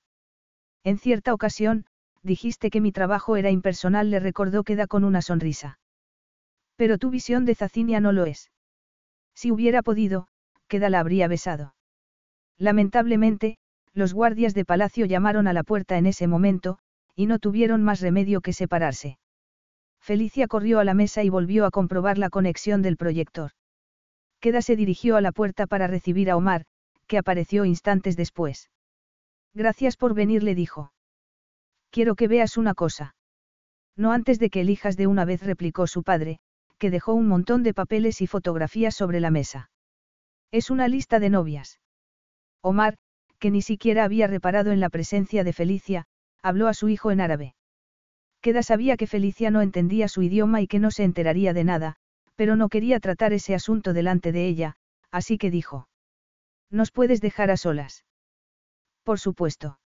En 0.87 0.97
cierta 0.97 1.33
ocasión, 1.33 1.85
dijiste 2.23 2.69
que 2.69 2.79
mi 2.79 2.93
trabajo 2.93 3.35
era 3.35 3.51
impersonal, 3.51 4.09
le 4.09 4.21
recordó 4.21 4.63
Queda 4.63 4.87
con 4.87 5.03
una 5.03 5.21
sonrisa. 5.21 5.79
Pero 6.77 6.97
tu 6.97 7.09
visión 7.09 7.43
de 7.43 7.55
Zacinia 7.55 7.99
no 7.99 8.13
lo 8.13 8.25
es. 8.25 8.51
Si 9.35 9.51
hubiera 9.51 9.83
podido, 9.83 10.29
Queda 10.69 10.89
la 10.89 11.01
habría 11.01 11.27
besado. 11.27 11.75
Lamentablemente, 12.57 13.57
los 13.93 14.13
guardias 14.13 14.53
de 14.53 14.63
palacio 14.63 15.05
llamaron 15.05 15.49
a 15.49 15.51
la 15.51 15.63
puerta 15.63 15.97
en 15.97 16.05
ese 16.05 16.25
momento, 16.25 16.79
y 17.17 17.25
no 17.25 17.37
tuvieron 17.37 17.83
más 17.83 17.99
remedio 17.99 18.39
que 18.39 18.53
separarse. 18.53 19.19
Felicia 19.99 20.47
corrió 20.47 20.79
a 20.79 20.85
la 20.85 20.93
mesa 20.93 21.21
y 21.21 21.27
volvió 21.27 21.65
a 21.65 21.71
comprobar 21.71 22.17
la 22.17 22.29
conexión 22.29 22.81
del 22.81 22.95
proyector. 22.95 23.51
Queda 24.39 24.61
se 24.61 24.77
dirigió 24.77 25.17
a 25.17 25.21
la 25.21 25.33
puerta 25.33 25.67
para 25.67 25.87
recibir 25.87 26.31
a 26.31 26.37
Omar, 26.37 26.63
que 27.07 27.17
apareció 27.17 27.65
instantes 27.65 28.15
después. 28.15 28.69
Gracias 29.57 29.97
por 29.97 30.13
venir, 30.13 30.43
le 30.43 30.53
dijo. 30.53 30.93
Quiero 31.89 32.13
que 32.13 32.27
veas 32.27 32.57
una 32.57 32.75
cosa. 32.75 33.15
No 33.95 34.11
antes 34.11 34.37
de 34.37 34.51
que 34.51 34.61
elijas 34.61 34.97
de 34.97 35.07
una 35.07 35.25
vez, 35.25 35.41
replicó 35.41 35.87
su 35.87 36.03
padre, 36.03 36.37
que 36.77 36.91
dejó 36.91 37.15
un 37.15 37.27
montón 37.27 37.63
de 37.63 37.73
papeles 37.73 38.21
y 38.21 38.27
fotografías 38.27 38.93
sobre 38.93 39.19
la 39.19 39.31
mesa. 39.31 39.71
Es 40.51 40.69
una 40.69 40.87
lista 40.87 41.19
de 41.19 41.31
novias. 41.31 41.79
Omar, 42.61 42.99
que 43.39 43.49
ni 43.49 43.63
siquiera 43.63 44.03
había 44.03 44.27
reparado 44.27 44.71
en 44.71 44.79
la 44.79 44.91
presencia 44.91 45.43
de 45.43 45.53
Felicia, 45.53 46.05
habló 46.43 46.67
a 46.67 46.75
su 46.75 46.87
hijo 46.87 47.09
en 47.09 47.19
árabe. 47.19 47.55
Queda 48.41 48.61
sabía 48.61 48.95
que 48.95 49.07
Felicia 49.07 49.49
no 49.49 49.63
entendía 49.63 50.07
su 50.07 50.21
idioma 50.21 50.61
y 50.61 50.67
que 50.67 50.77
no 50.77 50.91
se 50.91 51.03
enteraría 51.03 51.53
de 51.53 51.63
nada, 51.63 51.95
pero 52.35 52.57
no 52.57 52.69
quería 52.69 52.99
tratar 52.99 53.33
ese 53.33 53.55
asunto 53.55 53.93
delante 53.93 54.31
de 54.31 54.47
ella, 54.47 54.77
así 55.09 55.39
que 55.39 55.49
dijo. 55.49 55.89
¿Nos 56.69 56.91
puedes 56.91 57.21
dejar 57.21 57.49
a 57.49 57.57
solas? 57.57 58.03
Por 59.07 59.21
supuesto. 59.21 59.79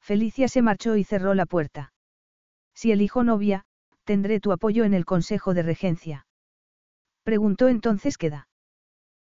Felicia 0.00 0.46
se 0.46 0.62
marchó 0.62 0.94
y 0.94 1.02
cerró 1.02 1.34
la 1.34 1.46
puerta. 1.46 1.92
Si 2.76 2.92
elijo 2.92 3.24
novia, 3.24 3.64
tendré 4.04 4.38
tu 4.38 4.52
apoyo 4.52 4.84
en 4.84 4.94
el 4.94 5.04
Consejo 5.04 5.52
de 5.52 5.64
Regencia. 5.64 6.28
Preguntó 7.24 7.66
entonces 7.66 8.16
Queda. 8.16 8.46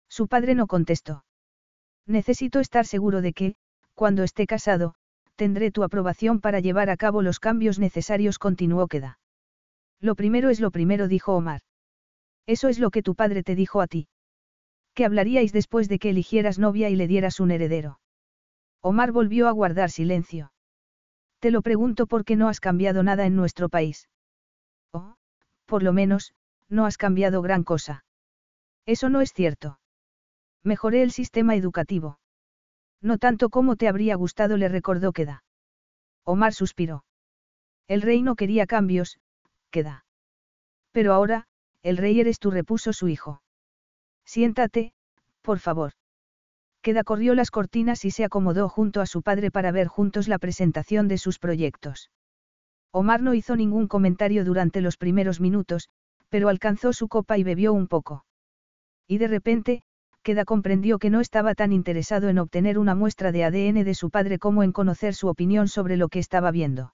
Su 0.09 0.27
padre 0.27 0.53
no 0.53 0.67
contestó. 0.67 1.25
Necesito 2.05 2.59
estar 2.59 2.85
seguro 2.85 3.23
de 3.23 3.33
que, 3.33 3.55
cuando 3.95 4.21
esté 4.21 4.45
casado, 4.45 4.93
tendré 5.35 5.71
tu 5.71 5.81
aprobación 5.83 6.39
para 6.39 6.59
llevar 6.59 6.91
a 6.91 6.95
cabo 6.95 7.23
los 7.23 7.39
cambios 7.39 7.79
necesarios, 7.79 8.37
continuó 8.37 8.87
Queda. 8.87 9.17
Lo 9.99 10.13
primero 10.13 10.51
es 10.51 10.59
lo 10.59 10.69
primero, 10.69 11.07
dijo 11.07 11.33
Omar. 11.35 11.61
Eso 12.45 12.67
es 12.67 12.77
lo 12.77 12.91
que 12.91 13.01
tu 13.01 13.15
padre 13.15 13.41
te 13.41 13.55
dijo 13.55 13.81
a 13.81 13.87
ti. 13.87 14.07
¿Qué 14.93 15.03
hablaríais 15.03 15.51
después 15.51 15.89
de 15.89 15.97
que 15.97 16.11
eligieras 16.11 16.59
novia 16.59 16.91
y 16.91 16.95
le 16.95 17.07
dieras 17.07 17.39
un 17.39 17.49
heredero? 17.49 17.97
Omar 18.85 19.11
volvió 19.11 19.47
a 19.47 19.51
guardar 19.51 19.89
silencio. 19.89 20.51
Te 21.39 21.49
lo 21.49 21.63
pregunto 21.63 22.05
porque 22.05 22.35
no 22.35 22.49
has 22.49 22.59
cambiado 22.59 23.01
nada 23.01 23.25
en 23.25 23.35
nuestro 23.35 23.67
país. 23.67 24.09
Oh, 24.93 25.15
por 25.65 25.81
lo 25.81 25.91
menos, 25.91 26.35
no 26.69 26.85
has 26.85 26.95
cambiado 26.95 27.41
gran 27.41 27.63
cosa. 27.63 28.05
Eso 28.85 29.09
no 29.09 29.21
es 29.21 29.33
cierto. 29.33 29.79
Mejoré 30.63 31.01
el 31.01 31.09
sistema 31.11 31.55
educativo. 31.55 32.19
No 33.01 33.17
tanto 33.17 33.49
como 33.49 33.75
te 33.75 33.87
habría 33.87 34.13
gustado, 34.17 34.55
le 34.55 34.69
recordó 34.69 35.13
Queda. 35.13 35.43
Omar 36.23 36.53
suspiró. 36.53 37.05
El 37.87 38.03
rey 38.03 38.21
no 38.21 38.35
quería 38.35 38.67
cambios, 38.67 39.17
Queda. 39.71 40.05
Pero 40.91 41.11
ahora, 41.11 41.47
el 41.81 41.97
rey 41.97 42.19
eres 42.19 42.37
tú, 42.37 42.51
repuso 42.51 42.93
su 42.93 43.07
hijo. 43.07 43.41
Siéntate, 44.25 44.93
por 45.41 45.57
favor. 45.57 45.93
Queda 46.85 47.03
corrió 47.03 47.33
las 47.33 47.49
cortinas 47.49 48.05
y 48.05 48.11
se 48.11 48.23
acomodó 48.23 48.69
junto 48.69 49.01
a 49.01 49.07
su 49.07 49.23
padre 49.23 49.49
para 49.49 49.71
ver 49.71 49.87
juntos 49.87 50.27
la 50.27 50.37
presentación 50.37 51.07
de 51.07 51.17
sus 51.17 51.39
proyectos. 51.39 52.11
Omar 52.91 53.23
no 53.23 53.33
hizo 53.33 53.55
ningún 53.55 53.87
comentario 53.87 54.45
durante 54.45 54.81
los 54.81 54.95
primeros 54.95 55.41
minutos, 55.41 55.89
pero 56.29 56.47
alcanzó 56.47 56.93
su 56.93 57.07
copa 57.07 57.39
y 57.39 57.43
bebió 57.43 57.73
un 57.73 57.87
poco. 57.87 58.23
Y 59.07 59.17
de 59.17 59.27
repente, 59.27 59.81
Queda 60.21 60.45
comprendió 60.45 60.99
que 60.99 61.09
no 61.09 61.21
estaba 61.21 61.55
tan 61.55 61.73
interesado 61.73 62.29
en 62.29 62.37
obtener 62.37 62.77
una 62.77 62.93
muestra 62.93 63.31
de 63.31 63.45
ADN 63.45 63.83
de 63.83 63.95
su 63.95 64.11
padre 64.11 64.37
como 64.37 64.61
en 64.61 64.71
conocer 64.71 65.15
su 65.15 65.27
opinión 65.27 65.67
sobre 65.67 65.97
lo 65.97 66.07
que 66.07 66.19
estaba 66.19 66.51
viendo. 66.51 66.93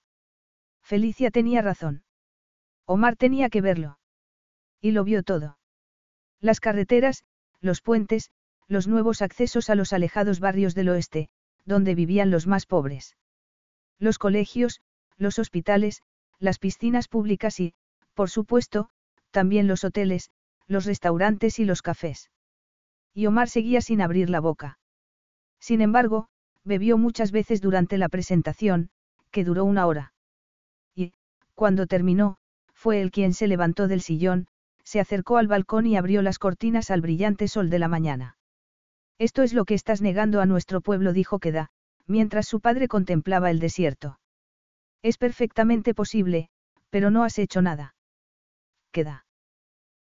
Felicia 0.81 1.31
tenía 1.31 1.61
razón. 1.61 2.05
Omar 2.85 3.17
tenía 3.17 3.49
que 3.49 3.59
verlo. 3.59 3.99
Y 4.79 4.91
lo 4.91 5.03
vio 5.03 5.21
todo. 5.21 5.57
Las 6.39 6.61
carreteras, 6.61 7.25
los 7.59 7.81
puentes, 7.81 8.31
los 8.71 8.87
nuevos 8.87 9.21
accesos 9.21 9.69
a 9.69 9.75
los 9.75 9.91
alejados 9.91 10.39
barrios 10.39 10.75
del 10.75 10.87
oeste, 10.87 11.27
donde 11.65 11.93
vivían 11.93 12.31
los 12.31 12.47
más 12.47 12.65
pobres. 12.65 13.17
Los 13.99 14.17
colegios, 14.17 14.79
los 15.17 15.39
hospitales, 15.39 16.03
las 16.39 16.57
piscinas 16.57 17.09
públicas 17.09 17.59
y, 17.59 17.73
por 18.13 18.29
supuesto, 18.29 18.89
también 19.29 19.67
los 19.67 19.83
hoteles, 19.83 20.31
los 20.67 20.85
restaurantes 20.85 21.59
y 21.59 21.65
los 21.65 21.81
cafés. 21.81 22.31
Y 23.13 23.25
Omar 23.25 23.49
seguía 23.49 23.81
sin 23.81 24.01
abrir 24.01 24.29
la 24.29 24.39
boca. 24.39 24.79
Sin 25.59 25.81
embargo, 25.81 26.29
bebió 26.63 26.97
muchas 26.97 27.33
veces 27.33 27.59
durante 27.59 27.97
la 27.97 28.07
presentación, 28.07 28.89
que 29.31 29.43
duró 29.43 29.65
una 29.65 29.85
hora. 29.85 30.13
Y, 30.95 31.11
cuando 31.55 31.87
terminó, 31.87 32.37
fue 32.73 33.01
él 33.01 33.11
quien 33.11 33.33
se 33.33 33.47
levantó 33.47 33.89
del 33.89 33.99
sillón, 33.99 34.47
se 34.85 35.01
acercó 35.01 35.35
al 35.35 35.47
balcón 35.47 35.87
y 35.87 35.97
abrió 35.97 36.21
las 36.21 36.39
cortinas 36.39 36.89
al 36.89 37.01
brillante 37.01 37.49
sol 37.49 37.69
de 37.69 37.79
la 37.79 37.89
mañana. 37.89 38.37
Esto 39.21 39.43
es 39.43 39.53
lo 39.53 39.65
que 39.65 39.75
estás 39.75 40.01
negando 40.01 40.41
a 40.41 40.47
nuestro 40.47 40.81
pueblo, 40.81 41.13
dijo 41.13 41.37
Queda, 41.37 41.69
mientras 42.07 42.47
su 42.47 42.59
padre 42.59 42.87
contemplaba 42.87 43.51
el 43.51 43.59
desierto. 43.59 44.19
Es 45.03 45.19
perfectamente 45.19 45.93
posible, 45.93 46.49
pero 46.89 47.11
no 47.11 47.23
has 47.23 47.37
hecho 47.37 47.61
nada. 47.61 47.93
Queda. 48.91 49.27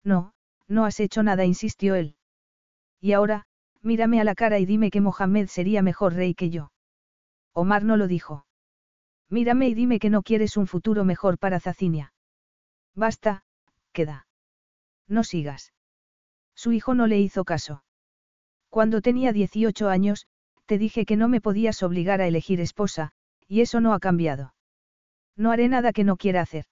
No, 0.06 0.31
no 0.69 0.85
has 0.85 1.01
hecho 1.01 1.22
nada, 1.22 1.43
insistió 1.43 1.95
él. 1.95 2.15
Y 3.01 3.11
ahora, 3.11 3.45
mírame 3.81 4.22
a 4.22 4.23
la 4.23 4.35
cara 4.35 4.57
y 4.57 4.65
dime 4.65 4.89
que 4.89 5.01
Mohamed 5.01 5.48
sería 5.48 5.81
mejor 5.81 6.14
rey 6.14 6.33
que 6.33 6.49
yo. 6.49 6.72
Omar 7.51 7.83
no 7.83 7.98
lo 7.98 8.07
dijo. 8.07 8.45
Mírame 9.27 9.67
y 9.67 9.73
dime 9.73 9.99
que 9.99 10.09
no 10.09 10.23
quieres 10.23 10.56
un 10.56 10.65
futuro 10.65 11.03
mejor 11.03 11.38
para 11.38 11.59
Zacinia. 11.59 12.14
Basta, 12.95 13.43
queda. 13.91 14.27
No 15.09 15.25
sigas. 15.25 15.73
Su 16.56 16.72
hijo 16.72 16.95
no 16.95 17.06
le 17.06 17.19
hizo 17.19 17.43
caso. 17.43 17.83
Cuando 18.69 19.01
tenía 19.01 19.33
18 19.33 19.89
años, 19.89 20.27
te 20.65 20.77
dije 20.77 21.06
que 21.06 21.17
no 21.17 21.27
me 21.27 21.41
podías 21.41 21.81
obligar 21.81 22.22
a 22.22 22.27
elegir 22.27 22.61
esposa, 22.61 23.11
y 23.48 23.61
eso 23.61 23.81
no 23.81 23.93
ha 23.93 23.99
cambiado. 23.99 24.53
No 25.35 25.51
haré 25.51 25.67
nada 25.67 25.91
que 25.93 26.03
no 26.03 26.17
quiera 26.17 26.41
hacer. 26.41 26.65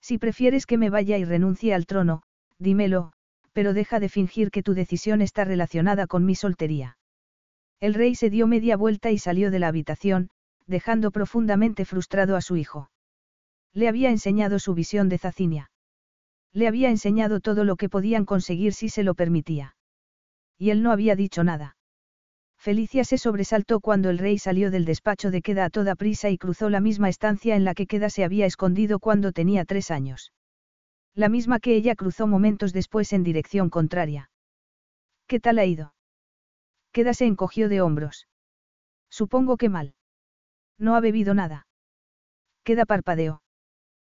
Si 0.00 0.16
prefieres 0.16 0.64
que 0.64 0.78
me 0.78 0.88
vaya 0.88 1.18
y 1.18 1.24
renuncie 1.24 1.74
al 1.74 1.86
trono, 1.86 2.22
dímelo, 2.58 3.12
pero 3.52 3.74
deja 3.74 4.00
de 4.00 4.08
fingir 4.08 4.50
que 4.50 4.62
tu 4.62 4.74
decisión 4.74 5.20
está 5.20 5.44
relacionada 5.44 6.06
con 6.06 6.24
mi 6.24 6.34
soltería. 6.34 6.96
El 7.80 7.94
rey 7.94 8.14
se 8.14 8.30
dio 8.30 8.46
media 8.46 8.76
vuelta 8.76 9.10
y 9.10 9.18
salió 9.18 9.50
de 9.50 9.58
la 9.58 9.68
habitación, 9.68 10.30
dejando 10.66 11.10
profundamente 11.10 11.84
frustrado 11.84 12.36
a 12.36 12.40
su 12.40 12.56
hijo. 12.56 12.90
Le 13.72 13.88
había 13.88 14.10
enseñado 14.10 14.58
su 14.58 14.74
visión 14.74 15.08
de 15.08 15.18
Zacinia. 15.18 15.70
Le 16.52 16.66
había 16.66 16.90
enseñado 16.90 17.40
todo 17.40 17.64
lo 17.64 17.76
que 17.76 17.88
podían 17.88 18.24
conseguir 18.24 18.72
si 18.72 18.88
se 18.88 19.02
lo 19.02 19.14
permitía. 19.14 19.76
Y 20.60 20.68
él 20.68 20.82
no 20.82 20.92
había 20.92 21.16
dicho 21.16 21.42
nada. 21.42 21.78
Felicia 22.58 23.02
se 23.04 23.16
sobresaltó 23.16 23.80
cuando 23.80 24.10
el 24.10 24.18
rey 24.18 24.38
salió 24.38 24.70
del 24.70 24.84
despacho 24.84 25.30
de 25.30 25.40
Queda 25.40 25.64
a 25.64 25.70
toda 25.70 25.94
prisa 25.94 26.28
y 26.28 26.36
cruzó 26.36 26.68
la 26.68 26.80
misma 26.80 27.08
estancia 27.08 27.56
en 27.56 27.64
la 27.64 27.74
que 27.74 27.86
Queda 27.86 28.10
se 28.10 28.24
había 28.24 28.44
escondido 28.44 28.98
cuando 28.98 29.32
tenía 29.32 29.64
tres 29.64 29.90
años. 29.90 30.34
La 31.14 31.30
misma 31.30 31.60
que 31.60 31.74
ella 31.74 31.94
cruzó 31.94 32.26
momentos 32.26 32.74
después 32.74 33.14
en 33.14 33.22
dirección 33.22 33.70
contraria. 33.70 34.30
¿Qué 35.26 35.40
tal 35.40 35.58
ha 35.58 35.64
ido? 35.64 35.94
Queda 36.92 37.14
se 37.14 37.24
encogió 37.24 37.70
de 37.70 37.80
hombros. 37.80 38.28
Supongo 39.08 39.56
que 39.56 39.70
mal. 39.70 39.94
No 40.76 40.94
ha 40.94 41.00
bebido 41.00 41.32
nada. 41.32 41.68
Queda 42.64 42.84
parpadeó. 42.84 43.40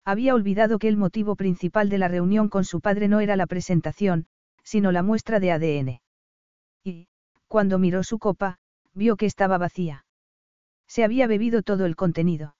Había 0.03 0.33
olvidado 0.33 0.79
que 0.79 0.87
el 0.87 0.97
motivo 0.97 1.35
principal 1.35 1.89
de 1.89 1.99
la 1.99 2.07
reunión 2.07 2.49
con 2.49 2.65
su 2.65 2.81
padre 2.81 3.07
no 3.07 3.19
era 3.19 3.35
la 3.35 3.45
presentación, 3.45 4.25
sino 4.63 4.91
la 4.91 5.03
muestra 5.03 5.39
de 5.39 5.51
ADN. 5.51 6.01
Cuando 7.51 7.79
miró 7.79 8.01
su 8.05 8.17
copa, 8.17 8.59
vio 8.93 9.17
que 9.17 9.25
estaba 9.25 9.57
vacía. 9.57 10.05
Se 10.87 11.03
había 11.03 11.27
bebido 11.27 11.63
todo 11.63 11.85
el 11.85 11.97
contenido. 11.97 12.55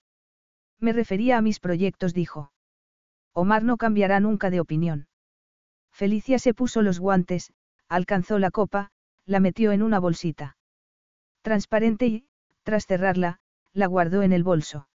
Me 0.81 0.91
refería 0.91 1.37
a 1.37 1.41
mis 1.41 1.61
proyectos, 1.61 2.13
dijo. 2.13 2.51
Omar 3.31 3.63
no 3.63 3.77
cambiará 3.77 4.19
nunca 4.19 4.49
de 4.49 4.59
opinión. 4.59 5.07
Felicia 5.93 6.39
se 6.39 6.53
puso 6.53 6.81
los 6.81 6.99
guantes, 6.99 7.53
alcanzó 7.87 8.37
la 8.37 8.51
copa, 8.51 8.91
la 9.25 9.39
metió 9.39 9.71
en 9.71 9.81
una 9.81 9.97
bolsita. 9.97 10.57
Transparente 11.41 12.07
y, 12.07 12.25
tras 12.63 12.85
cerrarla, 12.85 13.39
la 13.71 13.85
guardó 13.85 14.23
en 14.23 14.33
el 14.33 14.43
bolso. 14.43 14.89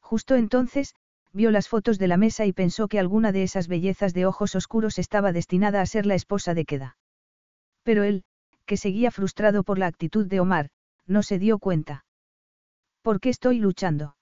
Justo 0.00 0.34
entonces, 0.34 0.96
vio 1.32 1.52
las 1.52 1.68
fotos 1.68 2.00
de 2.00 2.08
la 2.08 2.16
mesa 2.16 2.44
y 2.44 2.52
pensó 2.52 2.88
que 2.88 2.98
alguna 2.98 3.30
de 3.30 3.44
esas 3.44 3.68
bellezas 3.68 4.14
de 4.14 4.26
ojos 4.26 4.56
oscuros 4.56 4.98
estaba 4.98 5.30
destinada 5.30 5.80
a 5.80 5.86
ser 5.86 6.06
la 6.06 6.16
esposa 6.16 6.54
de 6.54 6.64
Queda. 6.64 6.96
Pero 7.84 8.02
él, 8.02 8.24
que 8.64 8.76
seguía 8.76 9.10
frustrado 9.10 9.64
por 9.64 9.78
la 9.78 9.86
actitud 9.86 10.26
de 10.26 10.40
Omar, 10.40 10.70
no 11.06 11.22
se 11.22 11.38
dio 11.38 11.58
cuenta. 11.58 12.04
¿Por 13.02 13.20
qué 13.20 13.28
estoy 13.28 13.58
luchando? 13.58 14.16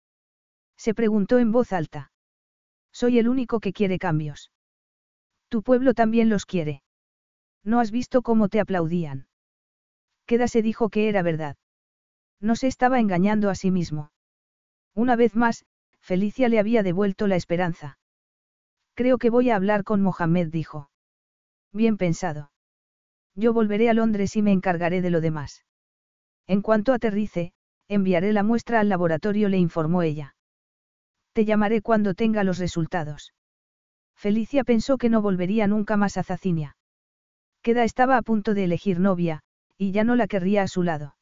Se 0.76 0.94
preguntó 0.94 1.38
en 1.38 1.52
voz 1.52 1.72
alta. 1.72 2.12
Soy 2.92 3.18
el 3.18 3.28
único 3.28 3.60
que 3.60 3.72
quiere 3.72 3.98
cambios. 3.98 4.50
Tu 5.48 5.62
pueblo 5.62 5.94
también 5.94 6.28
los 6.28 6.46
quiere. 6.46 6.82
¿No 7.62 7.80
has 7.80 7.90
visto 7.90 8.22
cómo 8.22 8.48
te 8.48 8.60
aplaudían? 8.60 9.28
Queda 10.26 10.48
se 10.48 10.62
dijo 10.62 10.88
que 10.88 11.08
era 11.08 11.22
verdad. 11.22 11.56
No 12.40 12.56
se 12.56 12.66
estaba 12.66 13.00
engañando 13.00 13.50
a 13.50 13.54
sí 13.54 13.70
mismo. 13.70 14.12
Una 14.94 15.16
vez 15.16 15.36
más, 15.36 15.66
Felicia 16.00 16.48
le 16.48 16.58
había 16.58 16.82
devuelto 16.82 17.26
la 17.26 17.36
esperanza. 17.36 17.98
Creo 18.94 19.18
que 19.18 19.30
voy 19.30 19.50
a 19.50 19.56
hablar 19.56 19.84
con 19.84 20.00
Mohamed, 20.02 20.48
dijo. 20.48 20.90
Bien 21.72 21.96
pensado. 21.96 22.49
Yo 23.34 23.52
volveré 23.52 23.88
a 23.88 23.94
Londres 23.94 24.36
y 24.36 24.42
me 24.42 24.52
encargaré 24.52 25.02
de 25.02 25.10
lo 25.10 25.20
demás. 25.20 25.64
En 26.46 26.62
cuanto 26.62 26.92
aterrice, 26.92 27.52
enviaré 27.88 28.32
la 28.32 28.42
muestra 28.42 28.80
al 28.80 28.88
laboratorio, 28.88 29.48
le 29.48 29.58
informó 29.58 30.02
ella. 30.02 30.34
Te 31.32 31.44
llamaré 31.44 31.80
cuando 31.80 32.14
tenga 32.14 32.44
los 32.44 32.58
resultados. 32.58 33.32
Felicia 34.16 34.64
pensó 34.64 34.98
que 34.98 35.08
no 35.08 35.22
volvería 35.22 35.66
nunca 35.66 35.96
más 35.96 36.16
a 36.16 36.22
Zacinia. 36.22 36.76
Queda 37.62 37.84
estaba 37.84 38.16
a 38.16 38.22
punto 38.22 38.54
de 38.54 38.64
elegir 38.64 39.00
novia, 39.00 39.40
y 39.78 39.92
ya 39.92 40.04
no 40.04 40.16
la 40.16 40.26
querría 40.26 40.62
a 40.62 40.68
su 40.68 40.82
lado. 40.82 41.16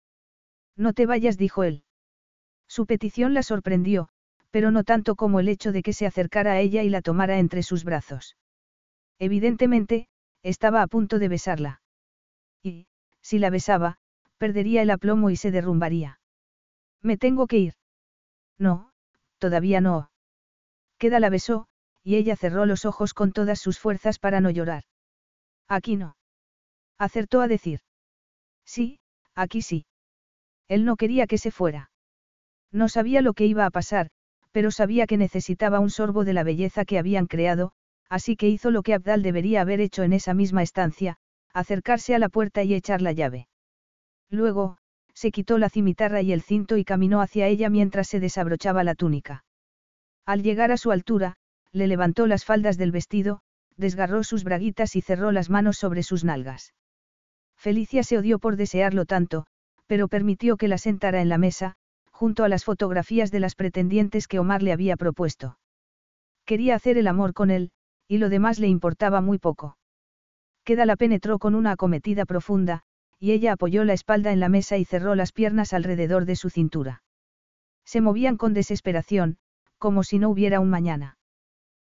No 0.76 0.92
te 0.92 1.06
vayas, 1.06 1.36
dijo 1.36 1.62
él. 1.62 1.84
Su 2.68 2.86
petición 2.86 3.34
la 3.34 3.42
sorprendió, 3.42 4.08
pero 4.50 4.70
no 4.70 4.84
tanto 4.84 5.14
como 5.14 5.40
el 5.40 5.48
hecho 5.48 5.72
de 5.72 5.82
que 5.82 5.92
se 5.92 6.06
acercara 6.06 6.52
a 6.52 6.60
ella 6.60 6.82
y 6.82 6.90
la 6.90 7.02
tomara 7.02 7.38
entre 7.38 7.62
sus 7.62 7.84
brazos. 7.84 8.36
Evidentemente, 9.18 10.08
estaba 10.42 10.82
a 10.82 10.86
punto 10.86 11.18
de 11.18 11.28
besarla. 11.28 11.80
Y, 12.62 12.86
si 13.22 13.38
la 13.38 13.50
besaba, 13.50 13.98
perdería 14.38 14.82
el 14.82 14.90
aplomo 14.90 15.30
y 15.30 15.36
se 15.36 15.50
derrumbaría. 15.50 16.20
Me 17.02 17.16
tengo 17.16 17.46
que 17.46 17.58
ir. 17.58 17.74
No, 18.58 18.90
todavía 19.38 19.80
no. 19.80 20.10
Queda 20.98 21.20
la 21.20 21.30
besó, 21.30 21.68
y 22.02 22.16
ella 22.16 22.36
cerró 22.36 22.66
los 22.66 22.84
ojos 22.84 23.14
con 23.14 23.32
todas 23.32 23.60
sus 23.60 23.78
fuerzas 23.78 24.18
para 24.18 24.40
no 24.40 24.50
llorar. 24.50 24.84
Aquí 25.68 25.96
no. 25.96 26.16
Acertó 26.98 27.40
a 27.40 27.48
decir. 27.48 27.80
Sí, 28.64 28.98
aquí 29.34 29.62
sí. 29.62 29.86
Él 30.66 30.84
no 30.84 30.96
quería 30.96 31.26
que 31.26 31.38
se 31.38 31.50
fuera. 31.50 31.90
No 32.72 32.88
sabía 32.88 33.22
lo 33.22 33.34
que 33.34 33.46
iba 33.46 33.64
a 33.64 33.70
pasar, 33.70 34.10
pero 34.52 34.70
sabía 34.70 35.06
que 35.06 35.16
necesitaba 35.16 35.80
un 35.80 35.90
sorbo 35.90 36.24
de 36.24 36.32
la 36.32 36.42
belleza 36.42 36.84
que 36.84 36.98
habían 36.98 37.26
creado, 37.26 37.72
así 38.08 38.36
que 38.36 38.48
hizo 38.48 38.70
lo 38.70 38.82
que 38.82 38.94
Abdal 38.94 39.22
debería 39.22 39.60
haber 39.60 39.80
hecho 39.80 40.02
en 40.02 40.12
esa 40.12 40.34
misma 40.34 40.62
estancia, 40.62 41.16
acercarse 41.52 42.14
a 42.14 42.18
la 42.18 42.28
puerta 42.28 42.62
y 42.62 42.74
echar 42.74 43.02
la 43.02 43.12
llave. 43.12 43.48
Luego, 44.30 44.78
se 45.14 45.30
quitó 45.30 45.58
la 45.58 45.68
cimitarra 45.68 46.22
y 46.22 46.32
el 46.32 46.42
cinto 46.42 46.76
y 46.76 46.84
caminó 46.84 47.20
hacia 47.20 47.46
ella 47.48 47.70
mientras 47.70 48.08
se 48.08 48.20
desabrochaba 48.20 48.84
la 48.84 48.94
túnica. 48.94 49.44
Al 50.24 50.42
llegar 50.42 50.70
a 50.70 50.76
su 50.76 50.92
altura, 50.92 51.36
le 51.72 51.86
levantó 51.86 52.26
las 52.26 52.44
faldas 52.44 52.76
del 52.76 52.92
vestido, 52.92 53.40
desgarró 53.76 54.22
sus 54.24 54.44
braguitas 54.44 54.94
y 54.96 55.00
cerró 55.00 55.32
las 55.32 55.50
manos 55.50 55.78
sobre 55.78 56.02
sus 56.02 56.24
nalgas. 56.24 56.74
Felicia 57.56 58.02
se 58.02 58.18
odió 58.18 58.38
por 58.38 58.56
desearlo 58.56 59.06
tanto, 59.06 59.46
pero 59.86 60.06
permitió 60.06 60.56
que 60.56 60.68
la 60.68 60.78
sentara 60.78 61.20
en 61.20 61.28
la 61.28 61.38
mesa, 61.38 61.74
junto 62.12 62.44
a 62.44 62.48
las 62.48 62.64
fotografías 62.64 63.30
de 63.30 63.40
las 63.40 63.54
pretendientes 63.54 64.28
que 64.28 64.38
Omar 64.38 64.62
le 64.62 64.72
había 64.72 64.96
propuesto. 64.96 65.58
Quería 66.44 66.74
hacer 66.74 66.98
el 66.98 67.06
amor 67.06 67.32
con 67.34 67.50
él, 67.50 67.70
y 68.06 68.18
lo 68.18 68.28
demás 68.28 68.58
le 68.58 68.68
importaba 68.68 69.20
muy 69.20 69.38
poco. 69.38 69.76
Queda 70.68 70.84
la 70.84 70.96
penetró 70.96 71.38
con 71.38 71.54
una 71.54 71.70
acometida 71.70 72.26
profunda, 72.26 72.82
y 73.18 73.32
ella 73.32 73.52
apoyó 73.52 73.84
la 73.84 73.94
espalda 73.94 74.32
en 74.32 74.38
la 74.38 74.50
mesa 74.50 74.76
y 74.76 74.84
cerró 74.84 75.14
las 75.14 75.32
piernas 75.32 75.72
alrededor 75.72 76.26
de 76.26 76.36
su 76.36 76.50
cintura. 76.50 77.02
Se 77.86 78.02
movían 78.02 78.36
con 78.36 78.52
desesperación, 78.52 79.38
como 79.78 80.02
si 80.02 80.18
no 80.18 80.28
hubiera 80.28 80.60
un 80.60 80.68
mañana. 80.68 81.16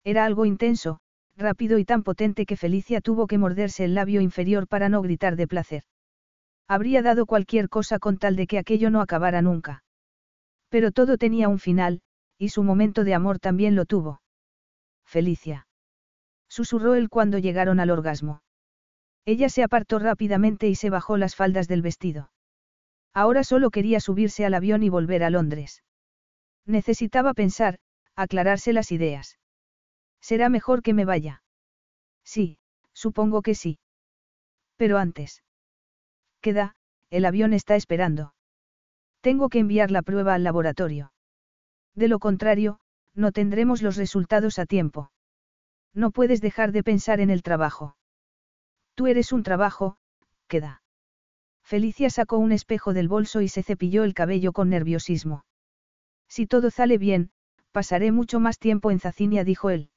Era 0.04 0.26
algo 0.26 0.46
intenso, 0.46 1.02
rápido 1.38 1.78
y 1.78 1.86
tan 1.86 2.02
potente 2.02 2.48
que 2.48 2.58
Felicia 2.58 3.00
tuvo 3.00 3.28
que 3.28 3.38
morderse 3.38 3.86
el 3.86 3.94
labio 3.94 4.22
inferior 4.22 4.68
para 4.68 4.90
no 4.90 5.04
gritar 5.04 5.36
de 5.36 5.46
placer. 5.48 5.84
Habría 6.68 7.04
dado 7.04 7.28
cualquier 7.28 7.70
cosa 7.70 8.00
con 8.00 8.18
tal 8.18 8.36
de 8.36 8.48
que 8.48 8.58
aquello 8.58 8.90
no 8.90 9.02
acabara 9.02 9.44
nunca. 9.44 9.84
Pero 10.70 10.92
todo 10.92 11.20
tenía 11.20 11.48
un 11.48 11.60
final, 11.60 12.02
y 12.40 12.50
su 12.50 12.64
momento 12.64 13.04
de 13.04 13.14
amor 13.14 13.38
también 13.38 13.76
lo 13.76 13.86
tuvo. 13.86 14.24
Felicia. 15.06 15.68
Susurró 16.50 16.96
él 16.96 17.10
cuando 17.10 17.38
llegaron 17.38 17.80
al 17.80 17.92
orgasmo. 17.92 18.42
Ella 19.26 19.50
se 19.50 19.64
apartó 19.64 20.00
rápidamente 20.00 20.68
y 20.68 20.76
se 20.76 20.90
bajó 20.90 21.18
las 21.18 21.36
faldas 21.36 21.68
del 21.68 21.82
vestido. 21.82 22.32
Ahora 23.14 23.44
solo 23.44 23.70
quería 23.70 24.00
subirse 24.00 24.46
al 24.46 24.54
avión 24.54 24.84
y 24.84 24.90
volver 24.90 25.24
a 25.24 25.30
Londres. 25.30 25.84
Necesitaba 26.66 27.34
pensar, 27.34 27.80
aclararse 28.16 28.74
las 28.74 28.92
ideas. 28.92 29.40
Será 30.20 30.50
mejor 30.50 30.82
que 30.82 30.94
me 30.94 31.06
vaya. 31.06 31.44
Sí, 32.24 32.58
supongo 32.94 33.42
que 33.42 33.56
sí. 33.56 33.80
Pero 34.78 34.98
antes. 34.98 35.44
Queda, 36.42 36.76
el 37.10 37.26
avión 37.26 37.54
está 37.54 37.76
esperando. 37.76 38.34
Tengo 39.22 39.50
que 39.50 39.60
enviar 39.60 39.92
la 39.92 40.02
prueba 40.02 40.34
al 40.34 40.44
laboratorio. 40.44 41.14
De 41.96 42.08
lo 42.08 42.20
contrario, 42.20 42.80
no 43.14 43.32
tendremos 43.32 43.82
los 43.82 43.96
resultados 43.96 44.60
a 44.60 44.66
tiempo. 44.66 45.12
No 45.94 46.12
puedes 46.12 46.42
dejar 46.42 46.72
de 46.72 46.84
pensar 46.84 47.20
en 47.20 47.30
el 47.30 47.44
trabajo. 47.44 47.96
Tú 48.96 49.08
eres 49.08 49.32
un 49.32 49.44
trabajo, 49.44 49.98
queda. 50.48 50.82
Felicia 51.64 52.10
sacó 52.10 52.38
un 52.38 52.52
espejo 52.52 52.94
del 52.94 53.08
bolso 53.08 53.42
y 53.42 53.48
se 53.48 53.64
cepilló 53.64 54.04
el 54.04 54.14
cabello 54.14 54.52
con 54.52 54.70
nerviosismo. 54.70 55.46
Si 56.28 56.46
todo 56.46 56.70
sale 56.70 56.98
bien, 56.98 57.32
pasaré 57.72 58.12
mucho 58.12 58.40
más 58.40 58.60
tiempo 58.60 58.92
en 58.92 59.00
Zacinia, 59.00 59.44
dijo 59.44 59.70
él. 59.70 59.90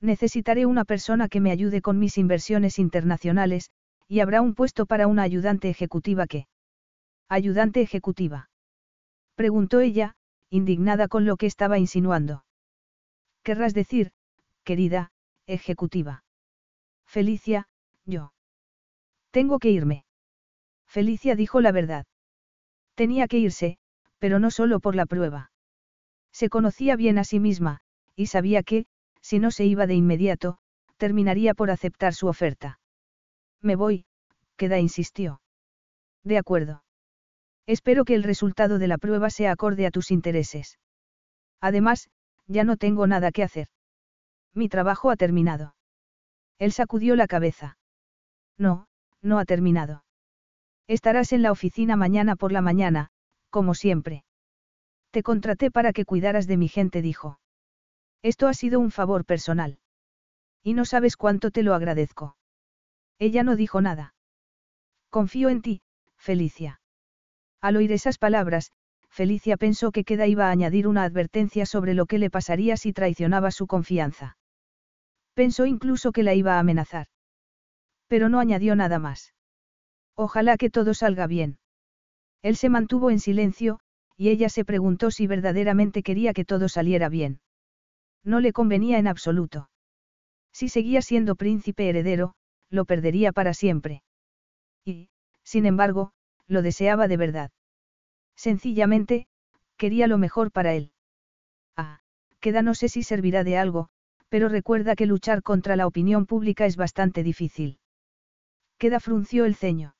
Necesitaré 0.00 0.66
una 0.66 0.84
persona 0.84 1.28
que 1.28 1.40
me 1.40 1.50
ayude 1.50 1.80
con 1.82 1.98
mis 1.98 2.18
inversiones 2.18 2.78
internacionales, 2.78 3.70
y 4.08 4.20
habrá 4.20 4.42
un 4.42 4.54
puesto 4.54 4.86
para 4.86 5.06
una 5.06 5.22
ayudante 5.22 5.70
ejecutiva 5.70 6.26
que. 6.26 6.46
¿Ayudante 7.28 7.80
ejecutiva? 7.80 8.50
Preguntó 9.34 9.80
ella, 9.80 10.16
indignada 10.50 11.06
con 11.06 11.24
lo 11.24 11.36
que 11.36 11.46
estaba 11.46 11.78
insinuando. 11.78 12.44
Querrás 13.42 13.72
decir, 13.72 14.12
querida, 14.64 15.12
ejecutiva. 15.46 16.24
Felicia, 17.06 17.68
yo. 18.10 18.32
Tengo 19.30 19.58
que 19.58 19.70
irme. 19.70 20.04
Felicia 20.86 21.36
dijo 21.36 21.60
la 21.60 21.72
verdad. 21.72 22.06
Tenía 22.94 23.28
que 23.28 23.38
irse, 23.38 23.78
pero 24.18 24.38
no 24.38 24.50
solo 24.50 24.80
por 24.80 24.94
la 24.94 25.06
prueba. 25.06 25.52
Se 26.32 26.48
conocía 26.48 26.96
bien 26.96 27.18
a 27.18 27.24
sí 27.24 27.40
misma, 27.40 27.80
y 28.14 28.26
sabía 28.26 28.62
que, 28.62 28.86
si 29.22 29.38
no 29.38 29.50
se 29.50 29.64
iba 29.64 29.86
de 29.86 29.94
inmediato, 29.94 30.58
terminaría 30.96 31.54
por 31.54 31.70
aceptar 31.70 32.14
su 32.14 32.26
oferta. 32.26 32.78
Me 33.62 33.76
voy, 33.76 34.04
queda 34.56 34.78
insistió. 34.78 35.40
De 36.24 36.36
acuerdo. 36.36 36.84
Espero 37.66 38.04
que 38.04 38.14
el 38.14 38.22
resultado 38.22 38.78
de 38.78 38.88
la 38.88 38.98
prueba 38.98 39.30
sea 39.30 39.52
acorde 39.52 39.86
a 39.86 39.90
tus 39.90 40.10
intereses. 40.10 40.78
Además, 41.60 42.10
ya 42.46 42.64
no 42.64 42.76
tengo 42.76 43.06
nada 43.06 43.32
que 43.32 43.42
hacer. 43.42 43.68
Mi 44.52 44.68
trabajo 44.68 45.10
ha 45.10 45.16
terminado. 45.16 45.74
Él 46.58 46.72
sacudió 46.72 47.16
la 47.16 47.26
cabeza. 47.26 47.78
No, 48.60 48.86
no 49.22 49.38
ha 49.38 49.46
terminado. 49.46 50.04
Estarás 50.86 51.32
en 51.32 51.40
la 51.40 51.50
oficina 51.50 51.96
mañana 51.96 52.36
por 52.36 52.52
la 52.52 52.60
mañana, 52.60 53.08
como 53.48 53.74
siempre. 53.74 54.24
Te 55.10 55.22
contraté 55.22 55.70
para 55.70 55.94
que 55.94 56.04
cuidaras 56.04 56.46
de 56.46 56.58
mi 56.58 56.68
gente, 56.68 57.00
dijo. 57.00 57.40
Esto 58.22 58.48
ha 58.48 58.54
sido 58.54 58.78
un 58.78 58.90
favor 58.90 59.24
personal. 59.24 59.78
Y 60.62 60.74
no 60.74 60.84
sabes 60.84 61.16
cuánto 61.16 61.50
te 61.50 61.62
lo 61.62 61.74
agradezco. 61.74 62.36
Ella 63.18 63.42
no 63.44 63.56
dijo 63.56 63.80
nada. 63.80 64.14
Confío 65.08 65.48
en 65.48 65.62
ti, 65.62 65.80
Felicia. 66.18 66.82
Al 67.62 67.76
oír 67.76 67.92
esas 67.92 68.18
palabras, 68.18 68.72
Felicia 69.08 69.56
pensó 69.56 69.90
que 69.90 70.04
Queda 70.04 70.26
iba 70.26 70.48
a 70.48 70.50
añadir 70.50 70.86
una 70.86 71.04
advertencia 71.04 71.64
sobre 71.64 71.94
lo 71.94 72.04
que 72.04 72.18
le 72.18 72.28
pasaría 72.28 72.76
si 72.76 72.92
traicionaba 72.92 73.52
su 73.52 73.66
confianza. 73.66 74.36
Pensó 75.32 75.64
incluso 75.64 76.12
que 76.12 76.22
la 76.22 76.34
iba 76.34 76.56
a 76.56 76.58
amenazar. 76.58 77.06
Pero 78.10 78.28
no 78.28 78.40
añadió 78.40 78.74
nada 78.74 78.98
más. 78.98 79.34
Ojalá 80.16 80.56
que 80.56 80.68
todo 80.68 80.94
salga 80.94 81.28
bien. 81.28 81.58
Él 82.42 82.56
se 82.56 82.68
mantuvo 82.68 83.12
en 83.12 83.20
silencio, 83.20 83.78
y 84.16 84.30
ella 84.30 84.48
se 84.48 84.64
preguntó 84.64 85.12
si 85.12 85.28
verdaderamente 85.28 86.02
quería 86.02 86.32
que 86.32 86.44
todo 86.44 86.68
saliera 86.68 87.08
bien. 87.08 87.40
No 88.24 88.40
le 88.40 88.52
convenía 88.52 88.98
en 88.98 89.06
absoluto. 89.06 89.70
Si 90.52 90.68
seguía 90.68 91.02
siendo 91.02 91.36
príncipe 91.36 91.88
heredero, 91.88 92.34
lo 92.68 92.84
perdería 92.84 93.30
para 93.30 93.54
siempre. 93.54 94.02
Y, 94.84 95.08
sin 95.44 95.64
embargo, 95.64 96.10
lo 96.48 96.62
deseaba 96.62 97.06
de 97.06 97.16
verdad. 97.16 97.50
Sencillamente, 98.34 99.28
quería 99.76 100.08
lo 100.08 100.18
mejor 100.18 100.50
para 100.50 100.74
él. 100.74 100.90
Ah, 101.76 102.00
queda 102.40 102.62
no 102.62 102.74
sé 102.74 102.88
si 102.88 103.04
servirá 103.04 103.44
de 103.44 103.56
algo, 103.56 103.88
pero 104.28 104.48
recuerda 104.48 104.96
que 104.96 105.06
luchar 105.06 105.44
contra 105.44 105.76
la 105.76 105.86
opinión 105.86 106.26
pública 106.26 106.66
es 106.66 106.74
bastante 106.74 107.22
difícil. 107.22 107.78
Queda 108.80 108.98
frunció 108.98 109.44
el 109.44 109.56
ceño. 109.56 109.94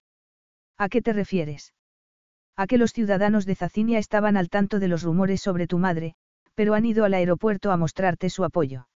¿A 0.79 0.89
qué 0.89 1.03
te 1.03 1.13
refieres? 1.13 1.75
A 2.57 2.67
que 2.67 2.79
los 2.79 2.95
ciudadanos 2.95 3.45
de 3.45 3.55
Zacinia 3.55 3.99
estaban 3.99 4.39
al 4.39 4.49
tanto 4.49 4.79
de 4.79 4.89
los 4.89 5.03
rumores 5.03 5.43
sobre 5.43 5.67
tu 5.67 5.77
madre, 5.77 6.15
pero 6.55 6.73
han 6.73 6.87
ido 6.87 7.05
al 7.05 7.13
aeropuerto 7.13 7.73
a 7.73 7.77
mostrarte 7.77 8.31
su 8.31 8.43
apoyo. 8.43 8.89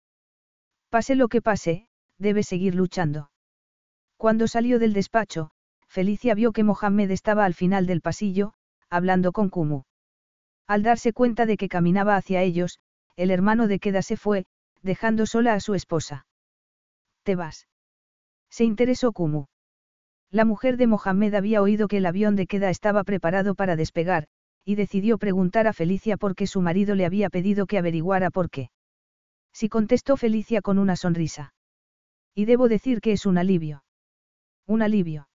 Pase 0.89 1.15
lo 1.15 1.27
que 1.27 1.41
pase, 1.41 1.89
debe 2.17 2.43
seguir 2.43 2.75
luchando. 2.75 3.29
Cuando 4.15 4.47
salió 4.47 4.79
del 4.79 4.93
despacho, 4.93 5.51
Felicia 5.89 6.33
vio 6.33 6.53
que 6.53 6.63
Mohamed 6.63 7.11
estaba 7.11 7.43
al 7.43 7.53
final 7.53 7.85
del 7.85 7.99
pasillo, 7.99 8.53
hablando 8.89 9.33
con 9.33 9.49
Kumu. 9.49 9.83
Al 10.65 10.81
darse 10.81 11.11
cuenta 11.11 11.45
de 11.45 11.57
que 11.57 11.67
caminaba 11.67 12.15
hacia 12.15 12.41
ellos, 12.41 12.79
el 13.17 13.31
hermano 13.31 13.67
de 13.67 13.79
Queda 13.79 14.01
se 14.01 14.15
fue, 14.15 14.45
dejando 14.81 15.25
sola 15.25 15.55
a 15.55 15.59
su 15.59 15.73
esposa. 15.73 16.25
¿Te 17.23 17.35
vas? 17.35 17.67
Se 18.49 18.63
interesó 18.63 19.11
Kumu. 19.11 19.47
La 20.33 20.45
mujer 20.45 20.77
de 20.77 20.87
Mohamed 20.87 21.35
había 21.35 21.61
oído 21.61 21.87
que 21.87 21.97
el 21.97 22.07
avión 22.07 22.35
de 22.35 22.47
Queda 22.47 22.71
estaba 22.71 23.03
preparado 23.03 23.53
para 23.53 23.75
despegar, 23.75 24.25
y 24.65 24.73
decidió 24.73 25.19
preguntar 25.19 25.67
a 25.67 25.73
Felicia 25.73 26.17
por 26.17 26.33
qué 26.33 26.47
su 26.47 26.59
marido 26.59 26.95
le 26.95 27.05
había 27.05 27.29
pedido 27.29 27.67
que 27.67 27.77
averiguara 27.77 28.31
por 28.31 28.49
qué. 28.49 28.71
Sí 29.53 29.69
contestó 29.69 30.17
Felicia 30.17 30.63
con 30.63 30.79
una 30.79 30.95
sonrisa. 30.95 31.53
Y 32.33 32.45
debo 32.45 32.67
decir 32.67 32.99
que 32.99 33.11
es 33.11 33.27
un 33.27 33.37
alivio. 33.37 33.83
Un 34.65 34.81
alivio. 34.81 35.29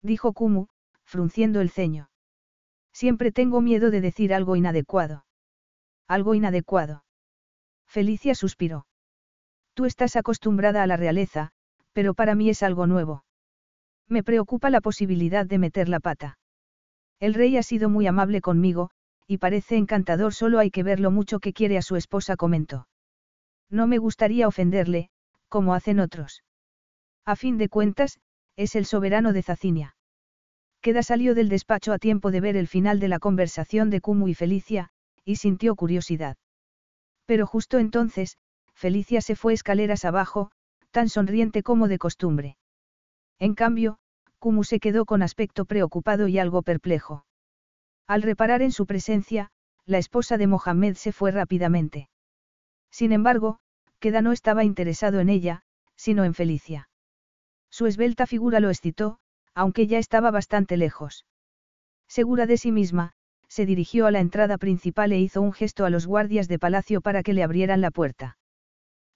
Dijo 0.00 0.32
Kumu, 0.32 0.68
frunciendo 1.04 1.60
el 1.60 1.68
ceño. 1.68 2.08
Siempre 2.94 3.30
tengo 3.30 3.60
miedo 3.60 3.90
de 3.90 4.00
decir 4.00 4.32
algo 4.32 4.56
inadecuado. 4.56 5.26
Algo 6.08 6.34
inadecuado. 6.34 7.04
Felicia 7.86 8.34
suspiró. 8.34 8.86
Tú 9.74 9.84
estás 9.84 10.16
acostumbrada 10.16 10.82
a 10.82 10.86
la 10.86 10.96
realeza, 10.96 11.50
pero 11.92 12.14
para 12.14 12.34
mí 12.34 12.48
es 12.48 12.62
algo 12.62 12.86
nuevo. 12.86 13.23
Me 14.08 14.22
preocupa 14.22 14.70
la 14.70 14.80
posibilidad 14.80 15.46
de 15.46 15.58
meter 15.58 15.88
la 15.88 16.00
pata. 16.00 16.38
El 17.20 17.34
rey 17.34 17.56
ha 17.56 17.62
sido 17.62 17.88
muy 17.88 18.06
amable 18.06 18.40
conmigo, 18.40 18.90
y 19.26 19.38
parece 19.38 19.76
encantador, 19.76 20.34
solo 20.34 20.58
hay 20.58 20.70
que 20.70 20.82
ver 20.82 21.00
lo 21.00 21.10
mucho 21.10 21.40
que 21.40 21.52
quiere 21.52 21.78
a 21.78 21.82
su 21.82 21.96
esposa, 21.96 22.36
comentó. 22.36 22.88
No 23.70 23.86
me 23.86 23.98
gustaría 23.98 24.46
ofenderle, 24.46 25.10
como 25.48 25.74
hacen 25.74 26.00
otros. 26.00 26.44
A 27.24 27.36
fin 27.36 27.56
de 27.56 27.68
cuentas, 27.68 28.20
es 28.56 28.76
el 28.76 28.84
soberano 28.84 29.32
de 29.32 29.42
Zacinia. 29.42 29.96
Queda 30.82 31.02
salió 31.02 31.34
del 31.34 31.48
despacho 31.48 31.92
a 31.92 31.98
tiempo 31.98 32.30
de 32.30 32.40
ver 32.40 32.56
el 32.56 32.68
final 32.68 33.00
de 33.00 33.08
la 33.08 33.18
conversación 33.18 33.88
de 33.88 34.02
Kumu 34.02 34.28
y 34.28 34.34
Felicia, 34.34 34.90
y 35.24 35.36
sintió 35.36 35.74
curiosidad. 35.76 36.36
Pero 37.24 37.46
justo 37.46 37.78
entonces, 37.78 38.36
Felicia 38.74 39.22
se 39.22 39.34
fue 39.34 39.54
escaleras 39.54 40.04
abajo, 40.04 40.50
tan 40.90 41.08
sonriente 41.08 41.62
como 41.62 41.88
de 41.88 41.98
costumbre. 41.98 42.58
En 43.44 43.54
cambio, 43.54 43.98
Kumu 44.38 44.64
se 44.64 44.80
quedó 44.80 45.04
con 45.04 45.20
aspecto 45.20 45.66
preocupado 45.66 46.28
y 46.28 46.38
algo 46.38 46.62
perplejo. 46.62 47.26
Al 48.06 48.22
reparar 48.22 48.62
en 48.62 48.72
su 48.72 48.86
presencia, 48.86 49.50
la 49.84 49.98
esposa 49.98 50.38
de 50.38 50.46
Mohamed 50.46 50.94
se 50.94 51.12
fue 51.12 51.30
rápidamente. 51.30 52.08
Sin 52.90 53.12
embargo, 53.12 53.58
Queda 53.98 54.22
no 54.22 54.32
estaba 54.32 54.64
interesado 54.64 55.20
en 55.20 55.28
ella, 55.28 55.60
sino 55.94 56.24
en 56.24 56.32
Felicia. 56.32 56.88
Su 57.68 57.84
esbelta 57.84 58.26
figura 58.26 58.60
lo 58.60 58.70
excitó, 58.70 59.18
aunque 59.54 59.86
ya 59.86 59.98
estaba 59.98 60.30
bastante 60.30 60.78
lejos. 60.78 61.26
Segura 62.08 62.46
de 62.46 62.56
sí 62.56 62.72
misma, 62.72 63.12
se 63.46 63.66
dirigió 63.66 64.06
a 64.06 64.10
la 64.10 64.20
entrada 64.20 64.56
principal 64.56 65.12
e 65.12 65.20
hizo 65.20 65.42
un 65.42 65.52
gesto 65.52 65.84
a 65.84 65.90
los 65.90 66.06
guardias 66.06 66.48
de 66.48 66.58
palacio 66.58 67.02
para 67.02 67.22
que 67.22 67.34
le 67.34 67.42
abrieran 67.42 67.82
la 67.82 67.90
puerta. 67.90 68.38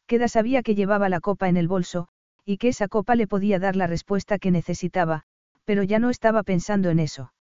Queda 0.06 0.28
sabía 0.28 0.62
que 0.62 0.74
llevaba 0.74 1.08
la 1.08 1.20
copa 1.20 1.48
en 1.48 1.56
el 1.56 1.66
bolso, 1.66 2.10
y 2.48 2.56
que 2.56 2.68
esa 2.68 2.88
copa 2.88 3.14
le 3.14 3.26
podía 3.26 3.58
dar 3.58 3.76
la 3.76 3.86
respuesta 3.86 4.38
que 4.38 4.50
necesitaba, 4.50 5.24
pero 5.66 5.82
ya 5.82 5.98
no 5.98 6.08
estaba 6.08 6.42
pensando 6.42 6.88
en 6.88 6.98
eso. 6.98 7.34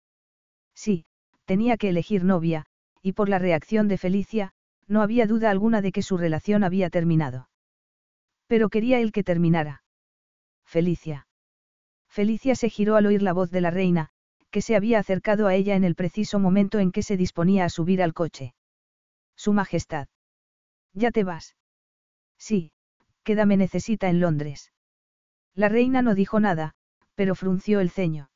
Sí, 0.76 1.06
tenía 1.45 1.77
que 1.77 1.88
elegir 1.88 2.26
novia, 2.26 2.66
y 3.02 3.14
por 3.14 3.30
la 3.30 3.40
reacción 3.40 3.88
de 3.88 3.98
Felicia, 3.98 4.52
no 4.86 5.02
había 5.02 5.26
duda 5.26 5.50
alguna 5.50 5.82
de 5.82 5.94
que 5.94 6.02
su 6.02 6.18
relación 6.18 6.66
había 6.66 6.90
terminado. 6.90 7.48
Pero 8.48 8.68
quería 8.68 9.00
él 9.00 9.14
que 9.14 9.24
terminara. 9.24 9.82
Felicia. 10.66 11.26
Felicia 12.10 12.56
se 12.56 12.69
giró 12.69 12.98
al 12.98 13.06
oír 13.06 13.22
la 13.22 13.32
voz 13.32 13.50
de 13.50 13.61
la 13.61 13.72
reina, 13.72 14.10
que 14.52 14.61
se 14.61 14.76
había 14.76 15.00
acercado 15.00 15.48
a 15.48 15.56
ella 15.56 15.77
en 15.77 15.86
el 15.86 15.95
preciso 15.95 16.38
momento 16.38 16.80
en 16.80 16.92
que 16.92 17.02
se 17.02 17.16
disponía 17.16 17.64
a 17.64 17.69
subir 17.69 18.03
al 18.03 18.14
coche. 18.14 18.56
Su 19.38 19.53
Majestad. 19.53 20.10
¿Ya 20.92 21.11
te 21.11 21.24
vas? 21.24 21.56
Sí, 22.38 22.74
queda 23.24 23.45
me 23.45 23.56
necesita 23.56 24.10
en 24.10 24.19
Londres. 24.19 24.74
La 25.58 25.69
reina 25.69 26.03
no 26.03 26.14
dijo 26.14 26.40
nada, 26.40 26.76
pero 27.16 27.34
frunció 27.34 27.80
el 27.80 27.90
ceño. 27.90 28.30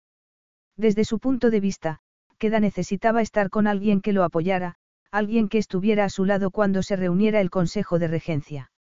Desde 0.75 1.05
su 1.05 1.19
punto 1.19 1.51
de 1.51 1.59
vista, 1.59 1.99
queda 2.39 2.59
necesitaba 2.59 3.21
estar 3.21 3.51
con 3.51 3.67
alguien 3.67 4.01
que 4.01 4.11
lo 4.11 4.23
apoyara, 4.23 4.77
alguien 5.11 5.47
que 5.47 5.59
estuviera 5.59 6.03
a 6.03 6.09
su 6.09 6.25
lado 6.25 6.49
cuando 6.49 6.81
se 6.81 6.95
reuniera 6.95 7.39
el 7.39 7.51
Consejo 7.51 7.99
de 7.99 8.07
Regencia. 8.07 8.71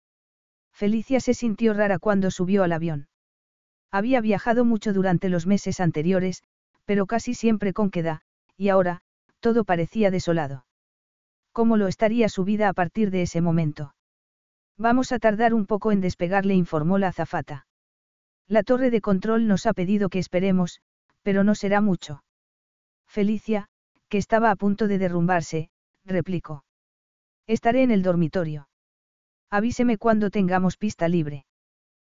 Felicia 0.73 1.19
se 1.19 1.35
sintió 1.35 1.75
rara 1.75 1.99
cuando 1.99 2.31
subió 2.31 2.63
al 2.63 2.71
avión. 2.71 3.09
Había 3.91 4.21
viajado 4.21 4.65
mucho 4.65 4.91
durante 4.91 5.29
los 5.29 5.45
meses 5.45 5.79
anteriores, 5.79 6.41
pero 6.85 7.05
casi 7.05 7.35
siempre 7.35 7.73
con 7.73 7.91
queda, 7.91 8.23
y 8.57 8.69
ahora, 8.69 9.03
todo 9.39 9.65
parecía 9.65 10.09
desolado. 10.09 10.65
¿Cómo 11.51 11.77
lo 11.77 11.87
estaría 11.87 12.27
su 12.27 12.43
vida 12.43 12.69
a 12.69 12.73
partir 12.73 13.11
de 13.11 13.21
ese 13.21 13.39
momento? 13.39 13.93
Vamos 14.79 15.11
a 15.11 15.19
tardar 15.19 15.53
un 15.53 15.67
poco 15.67 15.91
en 15.91 16.01
despegar, 16.01 16.47
le 16.47 16.55
informó 16.55 16.97
la 16.97 17.09
azafata. 17.09 17.67
La 18.51 18.63
torre 18.63 18.89
de 18.91 18.99
control 18.99 19.47
nos 19.47 19.65
ha 19.65 19.71
pedido 19.71 20.09
que 20.09 20.19
esperemos, 20.19 20.81
pero 21.21 21.45
no 21.45 21.55
será 21.55 21.79
mucho. 21.79 22.21
Felicia, 23.07 23.69
que 24.09 24.17
estaba 24.17 24.51
a 24.51 24.57
punto 24.57 24.89
de 24.89 24.97
derrumbarse, 24.97 25.69
replicó. 26.03 26.65
Estaré 27.47 27.81
en 27.81 27.91
el 27.91 28.03
dormitorio. 28.03 28.67
Avíseme 29.49 29.97
cuando 29.97 30.29
tengamos 30.29 30.75
pista 30.75 31.07
libre. 31.07 31.45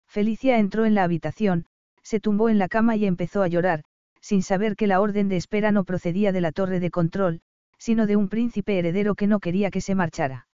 Felicia 0.08 0.58
entró 0.58 0.86
en 0.86 0.96
la 0.96 1.04
habitación, 1.04 1.66
se 2.02 2.22
tumbó 2.22 2.48
en 2.48 2.60
la 2.60 2.70
cama 2.70 2.96
y 2.96 3.08
empezó 3.08 3.44
a 3.44 3.50
llorar, 3.50 3.84
sin 4.22 4.42
saber 4.42 4.78
que 4.78 4.88
la 4.88 5.02
orden 5.02 5.28
de 5.28 5.36
espera 5.36 5.74
no 5.74 5.84
procedía 5.84 6.32
de 6.32 6.40
la 6.40 6.54
torre 6.54 6.80
de 6.80 6.92
control, 6.92 7.42
sino 7.78 8.08
de 8.08 8.16
un 8.16 8.30
príncipe 8.30 8.80
heredero 8.80 9.16
que 9.16 9.28
no 9.28 9.42
quería 9.42 9.70
que 9.70 9.82
se 9.82 9.96
marchara. 9.96 10.48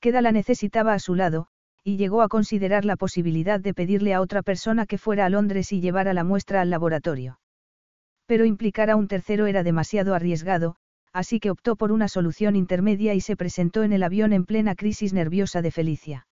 Queda 0.00 0.22
la 0.22 0.32
necesitaba 0.32 0.92
a 0.92 0.98
su 0.98 1.14
lado, 1.14 1.46
y 1.88 1.96
llegó 1.96 2.20
a 2.20 2.28
considerar 2.28 2.84
la 2.84 2.96
posibilidad 2.96 3.60
de 3.60 3.72
pedirle 3.72 4.12
a 4.12 4.20
otra 4.20 4.42
persona 4.42 4.84
que 4.84 4.98
fuera 4.98 5.24
a 5.24 5.30
Londres 5.30 5.72
y 5.72 5.80
llevara 5.80 6.12
la 6.12 6.22
muestra 6.22 6.60
al 6.60 6.68
laboratorio. 6.68 7.40
Pero 8.26 8.44
implicar 8.44 8.90
a 8.90 8.96
un 8.96 9.08
tercero 9.08 9.46
era 9.46 9.62
demasiado 9.62 10.14
arriesgado, 10.14 10.76
así 11.14 11.40
que 11.40 11.48
optó 11.48 11.76
por 11.76 11.90
una 11.90 12.06
solución 12.08 12.56
intermedia 12.56 13.14
y 13.14 13.22
se 13.22 13.36
presentó 13.36 13.84
en 13.84 13.94
el 13.94 14.02
avión 14.02 14.34
en 14.34 14.44
plena 14.44 14.74
crisis 14.74 15.14
nerviosa 15.14 15.62
de 15.62 15.70
Felicia. 15.70 16.26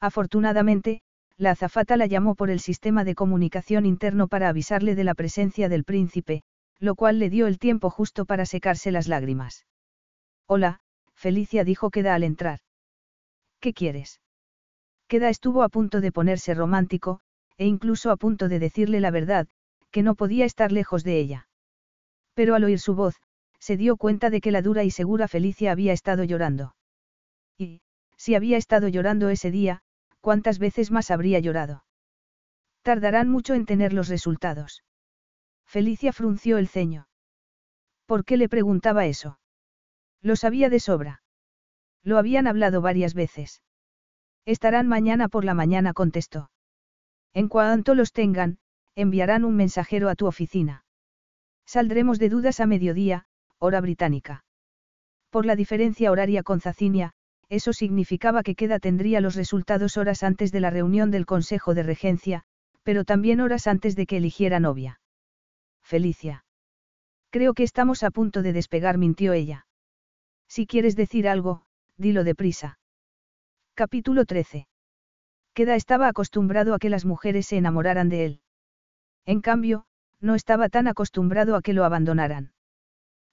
Afortunadamente, 0.00 1.02
la 1.36 1.50
azafata 1.50 1.98
la 1.98 2.06
llamó 2.06 2.34
por 2.34 2.48
el 2.48 2.60
sistema 2.60 3.04
de 3.04 3.14
comunicación 3.14 3.84
interno 3.84 4.28
para 4.28 4.48
avisarle 4.48 4.94
de 4.94 5.04
la 5.04 5.14
presencia 5.14 5.68
del 5.68 5.84
príncipe, 5.84 6.42
lo 6.78 6.94
cual 6.94 7.18
le 7.18 7.28
dio 7.28 7.48
el 7.48 7.58
tiempo 7.58 7.90
justo 7.90 8.24
para 8.24 8.46
secarse 8.46 8.90
las 8.92 9.08
lágrimas. 9.08 9.66
Hola, 10.46 10.80
Felicia 11.14 11.64
dijo 11.64 11.90
Queda 11.90 12.14
al 12.14 12.24
entrar. 12.24 12.60
¿Qué 13.60 13.74
quieres? 13.74 14.22
Queda 15.10 15.28
estuvo 15.28 15.64
a 15.64 15.68
punto 15.68 16.00
de 16.00 16.12
ponerse 16.12 16.54
romántico, 16.54 17.18
e 17.56 17.66
incluso 17.66 18.12
a 18.12 18.16
punto 18.16 18.48
de 18.48 18.60
decirle 18.60 19.00
la 19.00 19.10
verdad, 19.10 19.48
que 19.90 20.04
no 20.04 20.14
podía 20.14 20.44
estar 20.44 20.70
lejos 20.70 21.02
de 21.02 21.18
ella. 21.18 21.48
Pero 22.34 22.54
al 22.54 22.62
oír 22.62 22.78
su 22.78 22.94
voz, 22.94 23.16
se 23.58 23.76
dio 23.76 23.96
cuenta 23.96 24.30
de 24.30 24.40
que 24.40 24.52
la 24.52 24.62
dura 24.62 24.84
y 24.84 24.92
segura 24.92 25.26
Felicia 25.26 25.72
había 25.72 25.92
estado 25.92 26.22
llorando. 26.22 26.76
Y, 27.58 27.80
si 28.16 28.36
había 28.36 28.56
estado 28.56 28.86
llorando 28.86 29.30
ese 29.30 29.50
día, 29.50 29.82
¿cuántas 30.20 30.60
veces 30.60 30.92
más 30.92 31.10
habría 31.10 31.40
llorado? 31.40 31.82
Tardarán 32.82 33.28
mucho 33.28 33.54
en 33.54 33.66
tener 33.66 33.92
los 33.92 34.06
resultados. 34.06 34.84
Felicia 35.66 36.12
frunció 36.12 36.56
el 36.56 36.68
ceño. 36.68 37.08
¿Por 38.06 38.24
qué 38.24 38.36
le 38.36 38.48
preguntaba 38.48 39.06
eso? 39.06 39.40
Lo 40.22 40.36
sabía 40.36 40.70
de 40.70 40.78
sobra. 40.78 41.22
Lo 42.04 42.16
habían 42.16 42.46
hablado 42.46 42.80
varias 42.80 43.14
veces. 43.14 43.60
Estarán 44.46 44.88
mañana 44.88 45.28
por 45.28 45.44
la 45.44 45.54
mañana, 45.54 45.92
contestó. 45.92 46.50
En 47.32 47.48
cuanto 47.48 47.94
los 47.94 48.12
tengan, 48.12 48.58
enviarán 48.94 49.44
un 49.44 49.56
mensajero 49.56 50.08
a 50.08 50.14
tu 50.14 50.26
oficina. 50.26 50.84
Saldremos 51.66 52.18
de 52.18 52.28
dudas 52.28 52.58
a 52.60 52.66
mediodía, 52.66 53.26
hora 53.58 53.80
británica. 53.80 54.44
Por 55.30 55.46
la 55.46 55.54
diferencia 55.54 56.10
horaria 56.10 56.42
con 56.42 56.60
Zacinia, 56.60 57.12
eso 57.48 57.72
significaba 57.72 58.42
que 58.42 58.56
Queda 58.56 58.80
tendría 58.80 59.20
los 59.20 59.36
resultados 59.36 59.96
horas 59.96 60.22
antes 60.22 60.50
de 60.50 60.60
la 60.60 60.70
reunión 60.70 61.10
del 61.10 61.26
Consejo 61.26 61.74
de 61.74 61.84
Regencia, 61.84 62.42
pero 62.82 63.04
también 63.04 63.40
horas 63.40 63.68
antes 63.68 63.94
de 63.94 64.06
que 64.06 64.16
eligiera 64.16 64.58
novia. 64.58 65.00
Felicia. 65.82 66.44
Creo 67.30 67.54
que 67.54 67.62
estamos 67.62 68.02
a 68.02 68.10
punto 68.10 68.42
de 68.42 68.52
despegar, 68.52 68.98
mintió 68.98 69.32
ella. 69.32 69.66
Si 70.48 70.66
quieres 70.66 70.96
decir 70.96 71.28
algo, 71.28 71.62
dilo 71.96 72.24
deprisa. 72.24 72.79
Capítulo 73.80 74.26
13. 74.26 74.66
Queda 75.54 75.74
estaba 75.74 76.06
acostumbrado 76.08 76.74
a 76.74 76.78
que 76.78 76.90
las 76.90 77.06
mujeres 77.06 77.46
se 77.46 77.56
enamoraran 77.56 78.10
de 78.10 78.26
él. 78.26 78.40
En 79.24 79.40
cambio, 79.40 79.86
no 80.20 80.34
estaba 80.34 80.68
tan 80.68 80.86
acostumbrado 80.86 81.56
a 81.56 81.62
que 81.62 81.72
lo 81.72 81.86
abandonaran. 81.86 82.52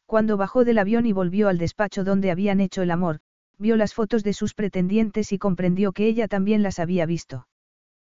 Cuando 0.05 0.37
bajó 0.37 0.63
del 0.63 0.77
avión 0.77 1.05
y 1.05 1.11
volvió 1.11 1.49
al 1.49 1.57
despacho 1.57 2.05
donde 2.05 2.31
habían 2.31 2.61
hecho 2.61 2.81
el 2.81 2.91
amor, 2.91 3.19
vio 3.57 3.75
las 3.75 3.93
fotos 3.93 4.23
de 4.23 4.31
sus 4.31 4.53
pretendientes 4.53 5.33
y 5.33 5.37
comprendió 5.37 5.91
que 5.91 6.07
ella 6.07 6.29
también 6.29 6.63
las 6.63 6.79
había 6.79 7.05
visto. 7.05 7.45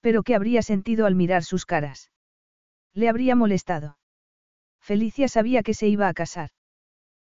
Pero 0.00 0.22
¿qué 0.22 0.34
habría 0.34 0.62
sentido 0.62 1.06
al 1.06 1.14
mirar 1.14 1.44
sus 1.44 1.66
caras? 1.66 2.10
Le 2.94 3.08
habría 3.08 3.34
molestado. 3.36 3.98
Felicia 4.80 5.28
sabía 5.28 5.62
que 5.62 5.74
se 5.74 5.88
iba 5.88 6.08
a 6.08 6.14
casar. 6.14 6.50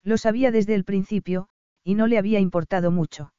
Lo 0.04 0.18
sabía 0.18 0.50
desde 0.50 0.74
el 0.74 0.84
principio, 0.84 1.48
y 1.82 1.94
no 1.94 2.06
le 2.06 2.18
había 2.18 2.40
importado 2.40 2.90
mucho. 2.90 3.32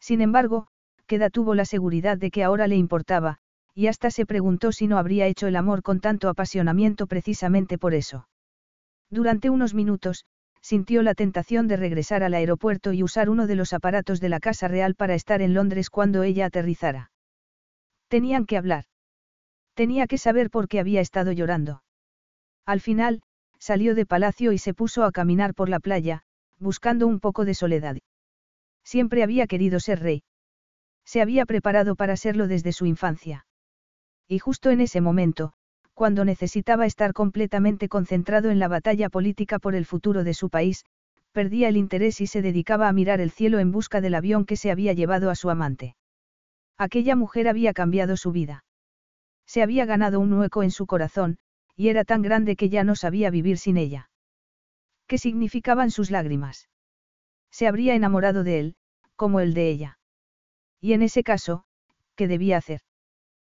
Sin 0.00 0.20
embargo, 0.20 0.68
Queda 1.06 1.30
tuvo 1.30 1.54
la 1.54 1.64
seguridad 1.64 2.18
de 2.18 2.30
que 2.30 2.44
ahora 2.44 2.66
le 2.66 2.76
importaba, 2.76 3.38
y 3.74 3.86
hasta 3.86 4.10
se 4.10 4.26
preguntó 4.26 4.72
si 4.72 4.86
no 4.86 4.98
habría 4.98 5.26
hecho 5.26 5.46
el 5.46 5.56
amor 5.56 5.82
con 5.82 6.00
tanto 6.00 6.28
apasionamiento 6.28 7.06
precisamente 7.06 7.78
por 7.78 7.94
eso. 7.94 8.28
Durante 9.10 9.50
unos 9.50 9.74
minutos, 9.74 10.24
sintió 10.60 11.02
la 11.02 11.14
tentación 11.14 11.68
de 11.68 11.76
regresar 11.76 12.22
al 12.22 12.34
aeropuerto 12.34 12.92
y 12.92 13.02
usar 13.02 13.28
uno 13.28 13.46
de 13.46 13.56
los 13.56 13.72
aparatos 13.72 14.20
de 14.20 14.28
la 14.28 14.40
Casa 14.40 14.68
Real 14.68 14.94
para 14.94 15.14
estar 15.14 15.42
en 15.42 15.54
Londres 15.54 15.90
cuando 15.90 16.22
ella 16.22 16.46
aterrizara. 16.46 17.11
Tenían 18.12 18.44
que 18.44 18.58
hablar. 18.58 18.84
Tenía 19.72 20.06
que 20.06 20.18
saber 20.18 20.50
por 20.50 20.68
qué 20.68 20.80
había 20.80 21.00
estado 21.00 21.32
llorando. 21.32 21.82
Al 22.66 22.82
final, 22.82 23.22
salió 23.58 23.94
de 23.94 24.04
palacio 24.04 24.52
y 24.52 24.58
se 24.58 24.74
puso 24.74 25.04
a 25.04 25.12
caminar 25.12 25.54
por 25.54 25.70
la 25.70 25.80
playa, 25.80 26.20
buscando 26.58 27.06
un 27.06 27.20
poco 27.20 27.46
de 27.46 27.54
soledad. 27.54 27.96
Siempre 28.84 29.22
había 29.22 29.46
querido 29.46 29.80
ser 29.80 30.00
rey. 30.00 30.24
Se 31.06 31.22
había 31.22 31.46
preparado 31.46 31.96
para 31.96 32.18
serlo 32.18 32.48
desde 32.48 32.72
su 32.72 32.84
infancia. 32.84 33.46
Y 34.28 34.40
justo 34.40 34.68
en 34.68 34.82
ese 34.82 35.00
momento, 35.00 35.54
cuando 35.94 36.26
necesitaba 36.26 36.84
estar 36.84 37.14
completamente 37.14 37.88
concentrado 37.88 38.50
en 38.50 38.58
la 38.58 38.68
batalla 38.68 39.08
política 39.08 39.58
por 39.58 39.74
el 39.74 39.86
futuro 39.86 40.22
de 40.22 40.34
su 40.34 40.50
país, 40.50 40.84
perdía 41.32 41.70
el 41.70 41.78
interés 41.78 42.20
y 42.20 42.26
se 42.26 42.42
dedicaba 42.42 42.88
a 42.88 42.92
mirar 42.92 43.22
el 43.22 43.30
cielo 43.30 43.58
en 43.58 43.72
busca 43.72 44.02
del 44.02 44.14
avión 44.14 44.44
que 44.44 44.56
se 44.56 44.70
había 44.70 44.92
llevado 44.92 45.30
a 45.30 45.34
su 45.34 45.48
amante. 45.48 45.96
Aquella 46.78 47.16
mujer 47.16 47.48
había 47.48 47.72
cambiado 47.72 48.16
su 48.16 48.32
vida. 48.32 48.64
Se 49.46 49.62
había 49.62 49.84
ganado 49.84 50.20
un 50.20 50.32
hueco 50.32 50.62
en 50.62 50.70
su 50.70 50.86
corazón, 50.86 51.38
y 51.76 51.88
era 51.88 52.04
tan 52.04 52.22
grande 52.22 52.56
que 52.56 52.68
ya 52.68 52.84
no 52.84 52.96
sabía 52.96 53.30
vivir 53.30 53.58
sin 53.58 53.76
ella. 53.76 54.10
¿Qué 55.06 55.18
significaban 55.18 55.90
sus 55.90 56.10
lágrimas? 56.10 56.68
Se 57.50 57.66
habría 57.66 57.94
enamorado 57.94 58.44
de 58.44 58.60
él, 58.60 58.76
como 59.16 59.40
el 59.40 59.54
de 59.54 59.68
ella. 59.68 59.98
Y 60.80 60.94
en 60.94 61.02
ese 61.02 61.22
caso, 61.22 61.64
¿qué 62.16 62.28
debía 62.28 62.56
hacer? 62.56 62.80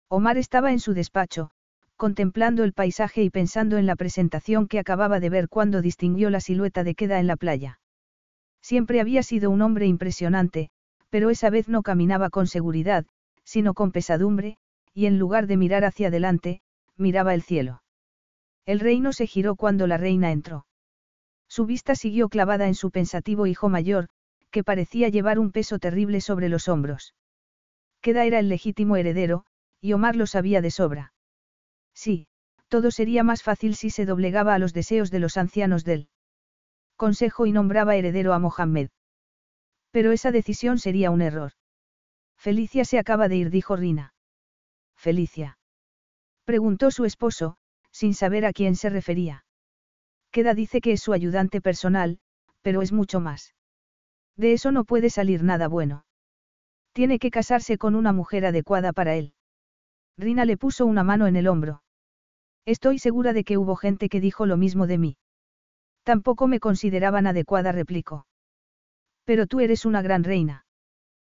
Omar 0.08 0.38
estaba 0.38 0.70
en 0.70 0.80
su 0.80 0.94
despacho, 0.94 1.50
contemplando 1.96 2.62
el 2.62 2.72
paisaje 2.72 3.22
y 3.22 3.30
pensando 3.30 3.78
en 3.78 3.86
la 3.86 3.96
presentación 3.96 4.68
que 4.68 4.78
acababa 4.78 5.18
de 5.18 5.30
ver 5.30 5.48
cuando 5.48 5.80
distinguió 5.80 6.30
la 6.30 6.40
silueta 6.40 6.84
de 6.84 6.94
Queda 6.94 7.18
en 7.18 7.26
la 7.26 7.36
playa. 7.36 7.80
Siempre 8.60 9.00
había 9.00 9.22
sido 9.22 9.50
un 9.50 9.62
hombre 9.62 9.86
impresionante, 9.86 10.70
pero 11.16 11.30
esa 11.30 11.48
vez 11.48 11.66
no 11.66 11.82
caminaba 11.82 12.28
con 12.28 12.46
seguridad, 12.46 13.06
sino 13.42 13.72
con 13.72 13.90
pesadumbre, 13.90 14.58
y 14.92 15.06
en 15.06 15.18
lugar 15.18 15.46
de 15.46 15.56
mirar 15.56 15.86
hacia 15.86 16.08
adelante, 16.08 16.60
miraba 16.98 17.32
el 17.32 17.40
cielo. 17.40 17.82
El 18.66 18.80
reino 18.80 19.14
se 19.14 19.26
giró 19.26 19.56
cuando 19.56 19.86
la 19.86 19.96
reina 19.96 20.30
entró. 20.30 20.66
Su 21.48 21.64
vista 21.64 21.94
siguió 21.94 22.28
clavada 22.28 22.66
en 22.66 22.74
su 22.74 22.90
pensativo 22.90 23.46
hijo 23.46 23.70
mayor, 23.70 24.08
que 24.50 24.62
parecía 24.62 25.08
llevar 25.08 25.38
un 25.38 25.52
peso 25.52 25.78
terrible 25.78 26.20
sobre 26.20 26.50
los 26.50 26.68
hombros. 26.68 27.14
Queda 28.02 28.26
era 28.26 28.38
el 28.38 28.50
legítimo 28.50 28.98
heredero, 28.98 29.46
y 29.80 29.94
Omar 29.94 30.16
lo 30.16 30.26
sabía 30.26 30.60
de 30.60 30.70
sobra. 30.70 31.14
Sí, 31.94 32.26
todo 32.68 32.90
sería 32.90 33.22
más 33.22 33.42
fácil 33.42 33.74
si 33.74 33.88
se 33.88 34.04
doblegaba 34.04 34.52
a 34.52 34.58
los 34.58 34.74
deseos 34.74 35.10
de 35.10 35.20
los 35.20 35.38
ancianos 35.38 35.82
del 35.82 36.10
Consejo 36.94 37.46
y 37.46 37.52
nombraba 37.52 37.96
heredero 37.96 38.34
a 38.34 38.38
Mohammed. 38.38 38.90
Pero 39.90 40.12
esa 40.12 40.30
decisión 40.30 40.78
sería 40.78 41.10
un 41.10 41.22
error. 41.22 41.52
Felicia 42.36 42.84
se 42.84 42.98
acaba 42.98 43.28
de 43.28 43.36
ir, 43.36 43.50
dijo 43.50 43.76
Rina. 43.76 44.14
Felicia. 44.96 45.58
Preguntó 46.44 46.90
su 46.90 47.04
esposo, 47.04 47.56
sin 47.90 48.14
saber 48.14 48.44
a 48.44 48.52
quién 48.52 48.76
se 48.76 48.90
refería. 48.90 49.44
Queda 50.30 50.54
dice 50.54 50.80
que 50.80 50.92
es 50.92 51.02
su 51.02 51.12
ayudante 51.12 51.60
personal, 51.60 52.18
pero 52.62 52.82
es 52.82 52.92
mucho 52.92 53.20
más. 53.20 53.54
De 54.36 54.52
eso 54.52 54.70
no 54.70 54.84
puede 54.84 55.10
salir 55.10 55.42
nada 55.42 55.66
bueno. 55.66 56.04
Tiene 56.92 57.18
que 57.18 57.30
casarse 57.30 57.78
con 57.78 57.94
una 57.94 58.12
mujer 58.12 58.46
adecuada 58.46 58.92
para 58.92 59.14
él. 59.14 59.34
Rina 60.18 60.44
le 60.44 60.56
puso 60.56 60.86
una 60.86 61.04
mano 61.04 61.26
en 61.26 61.36
el 61.36 61.48
hombro. 61.48 61.82
Estoy 62.64 62.98
segura 62.98 63.32
de 63.32 63.44
que 63.44 63.58
hubo 63.58 63.76
gente 63.76 64.08
que 64.08 64.20
dijo 64.20 64.46
lo 64.46 64.56
mismo 64.56 64.86
de 64.86 64.98
mí. 64.98 65.16
Tampoco 66.02 66.48
me 66.48 66.60
consideraban 66.60 67.26
adecuada, 67.26 67.72
replicó. 67.72 68.26
Pero 69.26 69.46
tú 69.46 69.60
eres 69.60 69.84
una 69.84 70.00
gran 70.00 70.24
reina. 70.24 70.64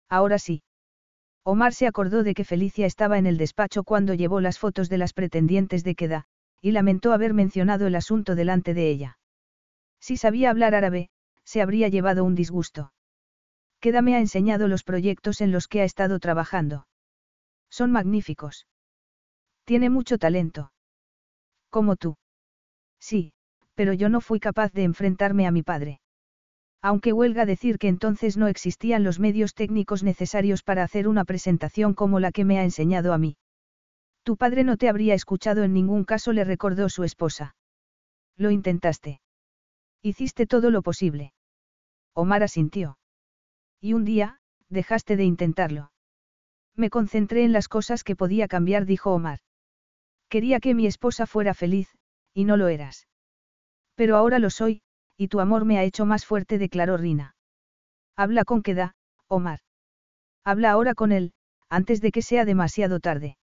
Ahora 0.08 0.40
sí. 0.40 0.64
Omar 1.44 1.74
se 1.74 1.88
acordó 1.88 2.24
de 2.24 2.34
que 2.34 2.46
Felicia 2.46 2.86
estaba 2.86 3.18
en 3.18 3.26
el 3.26 3.38
despacho 3.38 3.84
cuando 3.84 4.14
llevó 4.14 4.40
las 4.40 4.60
fotos 4.60 4.88
de 4.88 5.00
las 5.00 5.14
pretendientes 5.14 5.84
de 5.84 5.96
Queda, 5.96 6.26
y 6.62 6.72
lamentó 6.72 7.12
haber 7.12 7.34
mencionado 7.34 7.88
el 7.88 7.96
asunto 7.96 8.36
delante 8.36 8.74
de 8.74 8.90
ella. 8.90 9.18
Si 10.00 10.16
sabía 10.16 10.52
hablar 10.52 10.76
árabe, 10.76 11.10
se 11.44 11.62
habría 11.62 11.90
llevado 11.90 12.24
un 12.24 12.36
disgusto. 12.36 12.94
Queda 13.80 14.02
me 14.02 14.16
ha 14.16 14.20
enseñado 14.20 14.68
los 14.68 14.84
proyectos 14.84 15.42
en 15.42 15.52
los 15.52 15.68
que 15.68 15.82
ha 15.82 15.86
estado 15.86 16.20
trabajando. 16.20 16.88
Son 17.70 17.92
magníficos. 17.92 18.68
Tiene 19.64 19.90
mucho 19.90 20.18
talento. 20.18 20.72
Como 21.70 21.96
tú. 21.96 22.18
Sí, 23.00 23.34
pero 23.74 23.94
yo 23.94 24.10
no 24.10 24.22
fui 24.22 24.40
capaz 24.40 24.74
de 24.74 24.84
enfrentarme 24.84 25.48
a 25.48 25.52
mi 25.52 25.64
padre. 25.64 25.99
Aunque 26.82 27.12
huelga 27.12 27.46
decir 27.46 27.78
que 27.78 27.90
entonces 27.90 28.38
no 28.38 28.48
existían 28.48 29.04
los 29.04 29.20
medios 29.20 29.54
técnicos 29.54 30.04
necesarios 30.04 30.64
para 30.64 30.84
hacer 30.84 31.08
una 31.08 31.26
presentación 31.26 31.94
como 31.94 32.20
la 32.20 32.32
que 32.32 32.46
me 32.46 32.58
ha 32.58 32.64
enseñado 32.64 33.14
a 33.14 33.18
mí. 33.18 33.38
Tu 34.24 34.38
padre 34.38 34.64
no 34.64 34.78
te 34.78 34.88
habría 34.88 35.14
escuchado 35.14 35.64
en 35.64 35.74
ningún 35.74 36.06
caso, 36.06 36.32
le 36.32 36.44
recordó 36.44 36.88
su 36.90 37.04
esposa. 37.04 37.56
Lo 38.38 38.52
intentaste. 38.52 39.20
Hiciste 40.02 40.46
todo 40.46 40.72
lo 40.72 40.82
posible. 40.82 41.34
Omar 42.14 42.44
asintió. 42.44 42.98
Y 43.82 43.94
un 43.94 44.06
día, 44.06 44.40
dejaste 44.70 45.18
de 45.18 45.26
intentarlo. 45.26 45.92
Me 46.76 46.90
concentré 46.90 47.44
en 47.44 47.52
las 47.52 47.68
cosas 47.68 48.04
que 48.06 48.16
podía 48.16 48.48
cambiar, 48.48 48.86
dijo 48.86 49.12
Omar. 49.12 49.40
Quería 50.30 50.60
que 50.60 50.74
mi 50.76 50.86
esposa 50.86 51.26
fuera 51.26 51.54
feliz, 51.54 51.90
y 52.34 52.46
no 52.46 52.56
lo 52.56 52.70
eras. 52.70 53.08
Pero 53.96 54.16
ahora 54.16 54.40
lo 54.40 54.50
soy, 54.50 54.82
y 55.20 55.28
tu 55.28 55.42
amor 55.42 55.66
me 55.66 55.78
ha 55.78 55.84
hecho 55.84 56.06
más 56.06 56.26
fuerte, 56.26 56.58
declaró 56.58 56.96
Rina. 56.96 57.36
Habla 58.16 58.46
con 58.46 58.64
queda, 58.64 58.96
Omar. 59.28 59.60
Habla 60.46 60.72
ahora 60.72 60.96
con 60.96 61.12
él, 61.12 61.34
antes 61.68 62.00
de 62.00 62.14
que 62.14 62.22
sea 62.22 62.46
demasiado 62.46 63.02
tarde. 63.02 63.38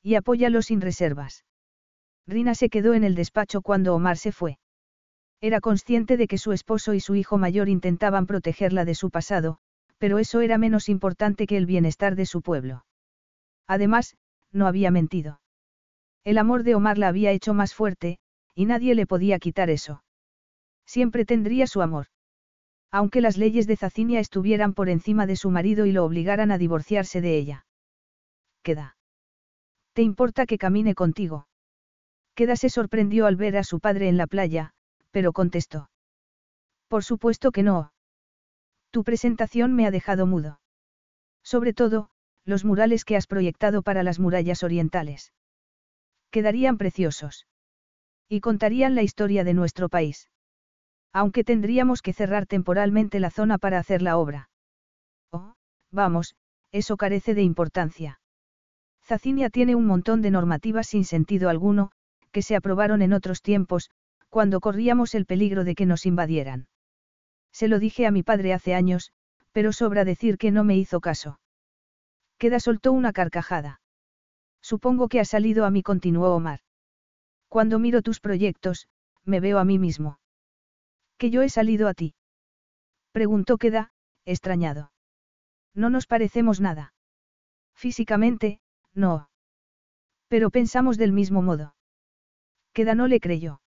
Y 0.00 0.14
apóyalo 0.14 0.62
sin 0.62 0.80
reservas. 0.80 1.44
Rina 2.24 2.54
se 2.54 2.70
quedó 2.70 2.94
en 2.94 3.02
el 3.02 3.16
despacho 3.16 3.62
cuando 3.62 3.96
Omar 3.96 4.16
se 4.16 4.30
fue. 4.30 4.60
Era 5.40 5.60
consciente 5.60 6.16
de 6.16 6.28
que 6.28 6.38
su 6.38 6.52
esposo 6.52 6.94
y 6.94 7.00
su 7.00 7.16
hijo 7.16 7.36
mayor 7.36 7.68
intentaban 7.68 8.26
protegerla 8.26 8.84
de 8.84 8.94
su 8.94 9.10
pasado, 9.10 9.58
pero 9.98 10.20
eso 10.20 10.40
era 10.40 10.56
menos 10.56 10.88
importante 10.88 11.48
que 11.48 11.56
el 11.56 11.66
bienestar 11.66 12.14
de 12.14 12.26
su 12.26 12.42
pueblo. 12.42 12.84
Además, 13.66 14.16
no 14.52 14.68
había 14.68 14.92
mentido. 14.92 15.40
El 16.22 16.38
amor 16.38 16.62
de 16.62 16.76
Omar 16.76 16.96
la 16.96 17.08
había 17.08 17.32
hecho 17.32 17.54
más 17.54 17.74
fuerte, 17.74 18.20
y 18.54 18.66
nadie 18.66 18.94
le 18.94 19.04
podía 19.04 19.40
quitar 19.40 19.68
eso. 19.68 20.04
Siempre 20.92 21.24
tendría 21.24 21.66
su 21.66 21.80
amor. 21.80 22.08
Aunque 22.90 23.22
las 23.22 23.38
leyes 23.38 23.66
de 23.66 23.78
Zacinia 23.78 24.20
estuvieran 24.20 24.74
por 24.74 24.90
encima 24.90 25.24
de 25.26 25.36
su 25.36 25.48
marido 25.48 25.86
y 25.86 25.92
lo 25.92 26.04
obligaran 26.04 26.50
a 26.50 26.58
divorciarse 26.58 27.22
de 27.22 27.38
ella. 27.38 27.64
Queda. 28.62 28.98
¿Te 29.94 30.02
importa 30.02 30.44
que 30.44 30.58
camine 30.58 30.94
contigo? 30.94 31.46
Queda 32.34 32.56
se 32.56 32.68
sorprendió 32.68 33.24
al 33.24 33.36
ver 33.36 33.56
a 33.56 33.64
su 33.64 33.80
padre 33.80 34.10
en 34.10 34.18
la 34.18 34.26
playa, 34.26 34.74
pero 35.10 35.32
contestó. 35.32 35.88
Por 36.88 37.04
supuesto 37.04 37.52
que 37.52 37.62
no. 37.62 37.94
Tu 38.90 39.02
presentación 39.02 39.72
me 39.72 39.86
ha 39.86 39.90
dejado 39.90 40.26
mudo. 40.26 40.60
Sobre 41.42 41.72
todo, 41.72 42.10
los 42.44 42.66
murales 42.66 43.06
que 43.06 43.16
has 43.16 43.26
proyectado 43.26 43.80
para 43.80 44.02
las 44.02 44.18
murallas 44.18 44.62
orientales. 44.62 45.32
Quedarían 46.30 46.76
preciosos. 46.76 47.46
Y 48.28 48.40
contarían 48.40 48.94
la 48.94 49.02
historia 49.02 49.42
de 49.42 49.54
nuestro 49.54 49.88
país. 49.88 50.28
Aunque 51.12 51.44
tendríamos 51.44 52.00
que 52.02 52.12
cerrar 52.12 52.46
temporalmente 52.46 53.20
la 53.20 53.30
zona 53.30 53.58
para 53.58 53.78
hacer 53.78 54.00
la 54.02 54.16
obra. 54.16 54.48
Oh, 55.30 55.54
vamos, 55.90 56.34
eso 56.70 56.96
carece 56.96 57.34
de 57.34 57.42
importancia. 57.42 58.20
Zacinia 59.04 59.50
tiene 59.50 59.74
un 59.74 59.86
montón 59.86 60.22
de 60.22 60.30
normativas 60.30 60.86
sin 60.86 61.04
sentido 61.04 61.48
alguno, 61.48 61.90
que 62.30 62.42
se 62.42 62.56
aprobaron 62.56 63.02
en 63.02 63.12
otros 63.12 63.42
tiempos, 63.42 63.90
Cuando 64.30 64.60
corríamos 64.60 65.14
el 65.14 65.26
peligro 65.26 65.62
de 65.62 65.74
que 65.74 65.84
nos 65.84 66.06
invadieran. 66.06 66.66
Se 67.52 67.68
lo 67.68 67.78
dije 67.78 68.06
a 68.06 68.10
mi 68.10 68.22
padre 68.22 68.54
hace 68.54 68.72
años, 68.72 69.12
pero 69.52 69.74
sobra 69.74 70.06
decir 70.06 70.38
que 70.38 70.50
no 70.50 70.64
me 70.64 70.74
hizo 70.78 71.02
caso. 71.02 71.38
Queda 72.38 72.58
soltó 72.58 72.92
una 72.92 73.12
carcajada. 73.12 73.82
Supongo 74.62 75.08
que 75.08 75.20
ha 75.20 75.26
salido 75.26 75.66
a 75.66 75.70
mí, 75.70 75.82
continuó 75.82 76.34
Omar. 76.34 76.60
Cuando 77.48 77.78
miro 77.78 78.00
tus 78.00 78.20
proyectos, 78.20 78.88
me 79.26 79.40
veo 79.40 79.58
a 79.58 79.64
mí 79.64 79.78
mismo. 79.78 80.18
¿Que 81.22 81.30
yo 81.30 81.42
he 81.42 81.48
salido 81.48 81.86
a 81.86 81.94
ti? 81.94 82.16
Preguntó 83.12 83.56
Queda, 83.56 83.92
extrañado. 84.24 84.90
No 85.72 85.88
nos 85.88 86.08
parecemos 86.08 86.60
nada. 86.60 86.94
Físicamente, 87.76 88.58
no. 88.92 89.28
Pero 90.26 90.50
pensamos 90.50 90.98
del 90.98 91.12
mismo 91.12 91.40
modo. 91.40 91.76
Queda 92.72 92.96
no 92.96 93.06
le 93.06 93.20
creyó. 93.20 93.60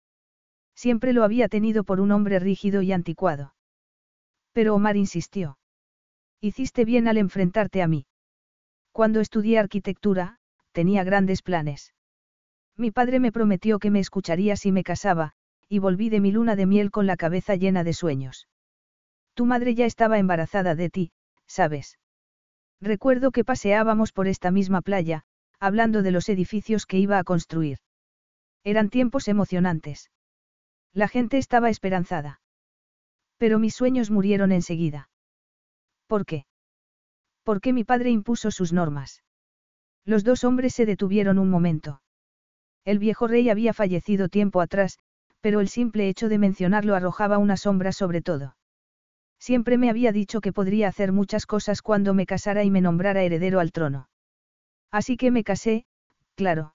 Siempre 0.75 1.13
lo 1.13 1.23
había 1.23 1.49
tenido 1.49 1.85
por 1.85 2.01
un 2.01 2.11
hombre 2.11 2.41
rígido 2.41 2.83
y 2.83 2.91
anticuado. 2.91 3.55
Pero 4.51 4.75
Omar 4.75 4.97
insistió. 4.97 5.57
Hiciste 6.41 6.85
bien 6.85 7.07
al 7.07 7.19
enfrentarte 7.19 7.83
a 7.83 7.87
mí. 7.87 8.05
Cuando 8.91 9.21
estudié 9.21 9.61
arquitectura, 9.61 10.41
tenía 10.73 11.05
grandes 11.05 11.41
planes. 11.41 11.95
Mi 12.77 12.91
padre 12.91 13.21
me 13.21 13.31
prometió 13.31 13.79
que 13.79 13.93
me 13.93 14.01
escucharía 14.01 14.57
si 14.57 14.73
me 14.73 14.83
casaba, 14.83 15.37
y 15.69 15.79
volví 15.79 16.09
de 16.09 16.21
mi 16.21 16.33
luna 16.33 16.57
de 16.57 16.67
miel 16.67 16.91
con 16.91 17.07
la 17.07 17.17
cabeza 17.17 17.55
llena 17.55 17.85
de 17.85 17.93
sueños. 17.93 18.49
Tu 19.35 19.47
madre 19.47 19.75
ya 19.75 19.87
estaba 19.87 20.19
embarazada 20.19 20.75
de 20.75 20.91
ti, 20.91 21.13
¿sabes? 21.47 21.99
Recuerdo 22.81 23.31
que 23.31 23.45
paseábamos 23.45 24.13
por 24.13 24.29
esta 24.29 24.51
misma 24.51 24.81
playa, 24.81 25.25
hablando 25.59 26.03
de 26.03 26.11
los 26.11 26.29
edificios 26.29 26.87
que 26.87 26.99
iba 26.99 27.19
a 27.19 27.25
construir. 27.25 27.79
Eran 28.63 28.91
tiempos 28.91 29.29
emocionantes. 29.29 30.11
La 30.93 31.09
gente 31.09 31.39
estaba 31.39 31.71
esperanzada. 31.71 32.41
Pero 33.39 33.59
mis 33.59 33.75
sueños 33.75 34.11
murieron 34.11 34.53
enseguida. 34.53 35.09
¿Por 36.07 36.25
qué? 36.25 36.47
Porque 37.43 37.73
mi 37.73 37.85
padre 37.85 38.11
impuso 38.11 38.51
sus 38.51 38.73
normas. 38.73 39.23
Los 40.05 40.23
dos 40.25 40.45
hombres 40.45 40.75
se 40.75 40.87
detuvieron 40.87 41.39
un 41.39 41.51
momento. 41.51 42.03
El 42.85 42.99
viejo 42.99 43.27
rey 43.27 43.49
había 43.49 43.73
fallecido 43.73 44.29
tiempo 44.29 44.61
atrás, 44.61 44.99
pero 45.45 45.61
el 45.61 45.69
simple 45.69 46.09
hecho 46.09 46.31
de 46.31 46.39
mencionarlo 46.39 46.95
arrojaba 46.95 47.37
una 47.37 47.59
sombra 47.59 47.93
sobre 47.93 48.23
todo. 48.23 48.57
Siempre 49.39 49.77
me 49.77 49.91
había 49.91 50.11
dicho 50.11 50.41
que 50.41 50.55
podría 50.55 50.89
hacer 50.89 51.13
muchas 51.13 51.45
cosas 51.45 51.83
cuando 51.83 52.15
me 52.15 52.25
casara 52.25 52.65
y 52.65 52.71
me 52.71 52.81
nombrara 52.81 53.23
heredero 53.23 53.61
al 53.61 53.71
trono. 53.71 54.09
Así 54.91 55.19
que 55.19 55.31
me 55.31 55.45
casé, 55.45 55.85
claro. 56.35 56.75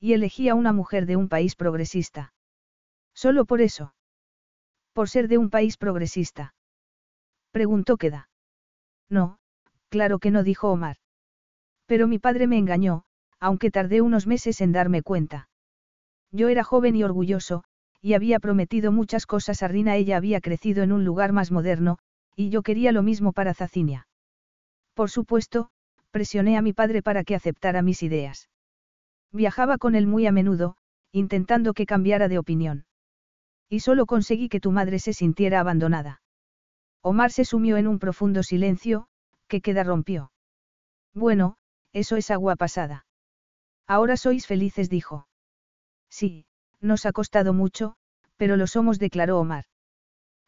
Y 0.00 0.14
elegí 0.14 0.48
a 0.48 0.56
una 0.56 0.72
mujer 0.72 1.06
de 1.06 1.14
un 1.14 1.28
país 1.28 1.54
progresista. 1.54 2.34
Solo 3.14 3.44
por 3.44 3.60
eso. 3.60 3.94
Por 4.92 5.08
ser 5.08 5.28
de 5.28 5.38
un 5.38 5.48
país 5.48 5.76
progresista. 5.76 6.56
Preguntó 7.52 7.98
Queda. 7.98 8.28
No, 9.08 9.38
claro 9.90 10.18
que 10.18 10.32
no 10.32 10.42
dijo 10.42 10.72
Omar. 10.72 10.96
Pero 11.86 12.08
mi 12.08 12.18
padre 12.18 12.48
me 12.48 12.58
engañó, 12.58 13.04
aunque 13.38 13.70
tardé 13.70 14.00
unos 14.00 14.26
meses 14.26 14.60
en 14.60 14.72
darme 14.72 15.02
cuenta. 15.02 15.48
Yo 16.32 16.48
era 16.48 16.64
joven 16.64 16.96
y 16.96 17.04
orgulloso, 17.04 17.62
y 18.00 18.14
había 18.14 18.38
prometido 18.40 18.92
muchas 18.92 19.26
cosas 19.26 19.62
a 19.62 19.68
Rina. 19.68 19.96
Ella 19.96 20.16
había 20.16 20.40
crecido 20.40 20.82
en 20.82 20.92
un 20.92 21.04
lugar 21.04 21.32
más 21.32 21.50
moderno, 21.50 21.98
y 22.34 22.50
yo 22.50 22.62
quería 22.62 22.92
lo 22.92 23.02
mismo 23.02 23.32
para 23.32 23.54
Zacinia. 23.54 24.08
Por 24.94 25.10
supuesto, 25.10 25.70
presioné 26.10 26.56
a 26.56 26.62
mi 26.62 26.72
padre 26.72 27.02
para 27.02 27.24
que 27.24 27.34
aceptara 27.34 27.82
mis 27.82 28.02
ideas. 28.02 28.48
Viajaba 29.32 29.78
con 29.78 29.94
él 29.94 30.06
muy 30.06 30.26
a 30.26 30.32
menudo, 30.32 30.76
intentando 31.12 31.74
que 31.74 31.86
cambiara 31.86 32.28
de 32.28 32.38
opinión. 32.38 32.86
Y 33.68 33.80
solo 33.80 34.06
conseguí 34.06 34.48
que 34.48 34.60
tu 34.60 34.70
madre 34.70 34.98
se 34.98 35.12
sintiera 35.12 35.60
abandonada. 35.60 36.22
Omar 37.02 37.32
se 37.32 37.44
sumió 37.44 37.76
en 37.76 37.86
un 37.86 37.98
profundo 37.98 38.42
silencio, 38.42 39.08
que 39.48 39.60
queda 39.60 39.84
rompió. 39.84 40.32
Bueno, 41.14 41.56
eso 41.92 42.16
es 42.16 42.30
agua 42.30 42.56
pasada. 42.56 43.06
Ahora 43.86 44.16
sois 44.16 44.46
felices, 44.46 44.90
dijo. 44.90 45.28
Sí, 46.08 46.46
nos 46.80 47.06
ha 47.06 47.12
costado 47.12 47.52
mucho, 47.52 47.96
pero 48.36 48.56
lo 48.56 48.66
somos, 48.66 48.98
declaró 48.98 49.38
Omar. 49.38 49.64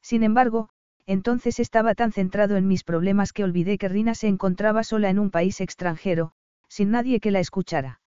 Sin 0.02 0.22
embargo, 0.22 0.70
entonces 1.06 1.58
estaba 1.58 1.94
tan 1.94 2.12
centrado 2.12 2.56
en 2.56 2.68
mis 2.68 2.84
problemas 2.84 3.32
que 3.32 3.44
olvidé 3.44 3.78
que 3.78 3.88
Rina 3.88 4.14
se 4.14 4.28
encontraba 4.28 4.84
sola 4.84 5.08
en 5.08 5.18
un 5.18 5.30
país 5.30 5.60
extranjero, 5.60 6.32
sin 6.68 6.90
nadie 6.90 7.20
que 7.20 7.30
la 7.30 7.40
escuchara. 7.40 8.00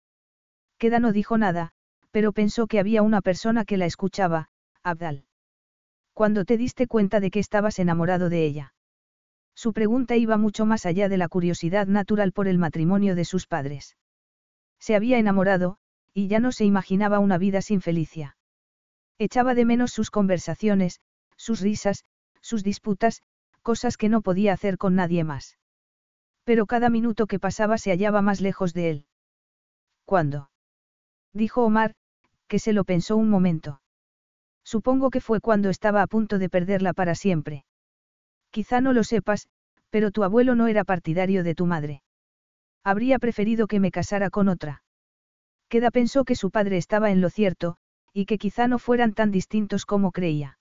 Queda 0.78 0.99
no 0.99 1.12
dijo 1.12 1.39
nada, 1.39 1.70
pero 2.10 2.32
pensó 2.32 2.66
que 2.66 2.78
había 2.78 3.02
una 3.02 3.23
persona 3.23 3.65
que 3.65 3.76
la 3.76 3.86
escuchaba, 3.86 4.49
Abdal. 4.82 5.24
Cuando 6.12 6.44
te 6.44 6.57
diste 6.57 6.86
cuenta 6.86 7.20
de 7.20 7.31
que 7.31 7.39
estabas 7.39 7.78
enamorado 7.78 8.28
de 8.28 8.44
ella. 8.44 8.74
Su 9.55 9.73
pregunta 9.73 10.16
iba 10.16 10.36
mucho 10.36 10.66
más 10.66 10.86
allá 10.86 11.08
de 11.08 11.16
la 11.16 11.28
curiosidad 11.28 11.86
natural 11.86 12.32
por 12.32 12.49
el 12.49 12.58
matrimonio 12.58 13.15
de 13.15 13.24
sus 13.24 13.47
padres. 13.47 13.97
Se 14.78 14.94
había 14.94 15.18
enamorado, 15.18 15.78
y 16.13 16.29
ya 16.29 16.41
no 16.41 16.53
se 16.53 16.65
imaginaba 16.65 17.19
una 17.19 17.39
vida 17.39 17.63
sin 17.63 17.81
Felicia. 17.81 18.37
Echaba 19.19 19.55
de 19.55 19.65
menos 19.65 19.93
sus 19.93 20.11
conversaciones, 20.11 21.01
sus 21.37 21.61
risas, 21.61 22.05
sus 22.41 22.63
disputas, 22.63 23.23
cosas 23.63 23.97
que 23.97 24.09
no 24.09 24.23
podía 24.23 24.53
hacer 24.53 24.79
con 24.79 24.95
nadie 24.95 25.25
más. 25.25 25.59
Pero 26.45 26.67
cada 26.67 26.89
minuto 26.89 27.27
que 27.27 27.39
pasaba 27.39 27.79
se 27.79 27.91
hallaba 27.91 28.23
más 28.23 28.41
lejos 28.41 28.73
de 28.73 28.91
él. 28.91 29.07
¿Cuándo? 30.05 30.51
Dijo 31.33 31.65
Omar, 31.65 31.95
que 32.49 32.59
se 32.59 32.73
lo 32.73 32.85
pensó 32.85 33.17
un 33.17 33.31
momento. 33.31 33.81
Supongo 34.65 35.11
que 35.11 35.21
fue 35.21 35.41
cuando 35.41 35.69
estaba 35.69 36.03
a 36.03 36.07
punto 36.07 36.39
de 36.39 36.49
perderla 36.49 36.93
para 36.93 37.15
siempre. 37.15 37.65
Quizá 38.51 38.81
no 38.81 38.93
lo 38.93 39.05
sepas, 39.05 39.49
pero 39.91 40.11
tu 40.11 40.25
abuelo 40.25 40.55
no 40.55 40.67
era 40.67 40.85
partidario 40.85 41.45
de 41.45 41.55
tu 41.55 41.67
madre. 41.67 42.03
Habría 42.83 43.19
preferido 43.19 43.67
que 43.67 43.81
me 43.81 43.91
casara 43.91 44.31
con 44.31 44.49
otra. 44.49 44.83
Queda 45.70 45.90
pensó 45.90 46.24
que 46.24 46.34
su 46.34 46.50
padre 46.50 46.76
estaba 46.76 47.10
en 47.10 47.23
lo 47.23 47.31
cierto, 47.31 47.76
y 48.12 48.26
que 48.26 48.36
quizá 48.36 48.68
no 48.68 48.78
fueran 48.78 49.15
tan 49.15 49.31
distintos 49.31 49.86
como 49.86 50.12
creía. 50.12 50.58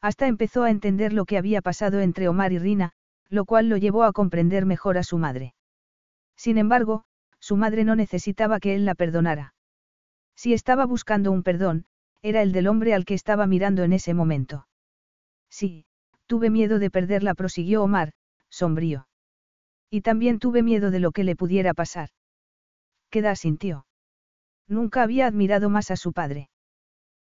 Hasta 0.00 0.26
empezó 0.26 0.64
a 0.64 0.70
entender 0.70 1.12
lo 1.12 1.24
que 1.24 1.38
había 1.38 1.62
pasado 1.62 2.00
entre 2.00 2.26
Omar 2.26 2.52
y 2.52 2.58
Rina, 2.58 2.94
lo 3.28 3.44
cual 3.44 3.68
lo 3.68 3.76
llevó 3.76 4.02
a 4.02 4.12
comprender 4.12 4.66
mejor 4.66 4.98
a 4.98 5.04
su 5.04 5.18
madre. 5.18 5.54
Sin 6.36 6.58
embargo, 6.58 7.04
su 7.38 7.56
madre 7.56 7.84
no 7.84 7.94
necesitaba 7.94 8.58
que 8.58 8.74
él 8.74 8.84
la 8.84 8.96
perdonara. 8.96 9.54
Si 10.34 10.52
estaba 10.52 10.84
buscando 10.86 11.30
un 11.30 11.44
perdón, 11.44 11.84
era 12.22 12.42
el 12.42 12.50
del 12.50 12.66
hombre 12.66 12.94
al 12.94 13.04
que 13.04 13.14
estaba 13.14 13.46
mirando 13.46 13.84
en 13.84 13.92
ese 13.92 14.14
momento. 14.14 14.66
Sí, 15.48 15.84
Tuve 16.32 16.48
miedo 16.48 16.78
de 16.78 16.90
perderla, 16.90 17.34
prosiguió 17.34 17.82
Omar, 17.82 18.12
sombrío. 18.48 19.06
Y 19.90 20.00
también 20.00 20.38
tuve 20.38 20.62
miedo 20.62 20.90
de 20.90 20.98
lo 20.98 21.12
que 21.12 21.24
le 21.24 21.36
pudiera 21.36 21.74
pasar. 21.74 22.08
Queda 23.10 23.36
sintió. 23.36 23.84
Nunca 24.72 25.02
había 25.02 25.26
admirado 25.26 25.68
más 25.68 25.90
a 25.90 25.96
su 25.96 26.14
padre. 26.14 26.48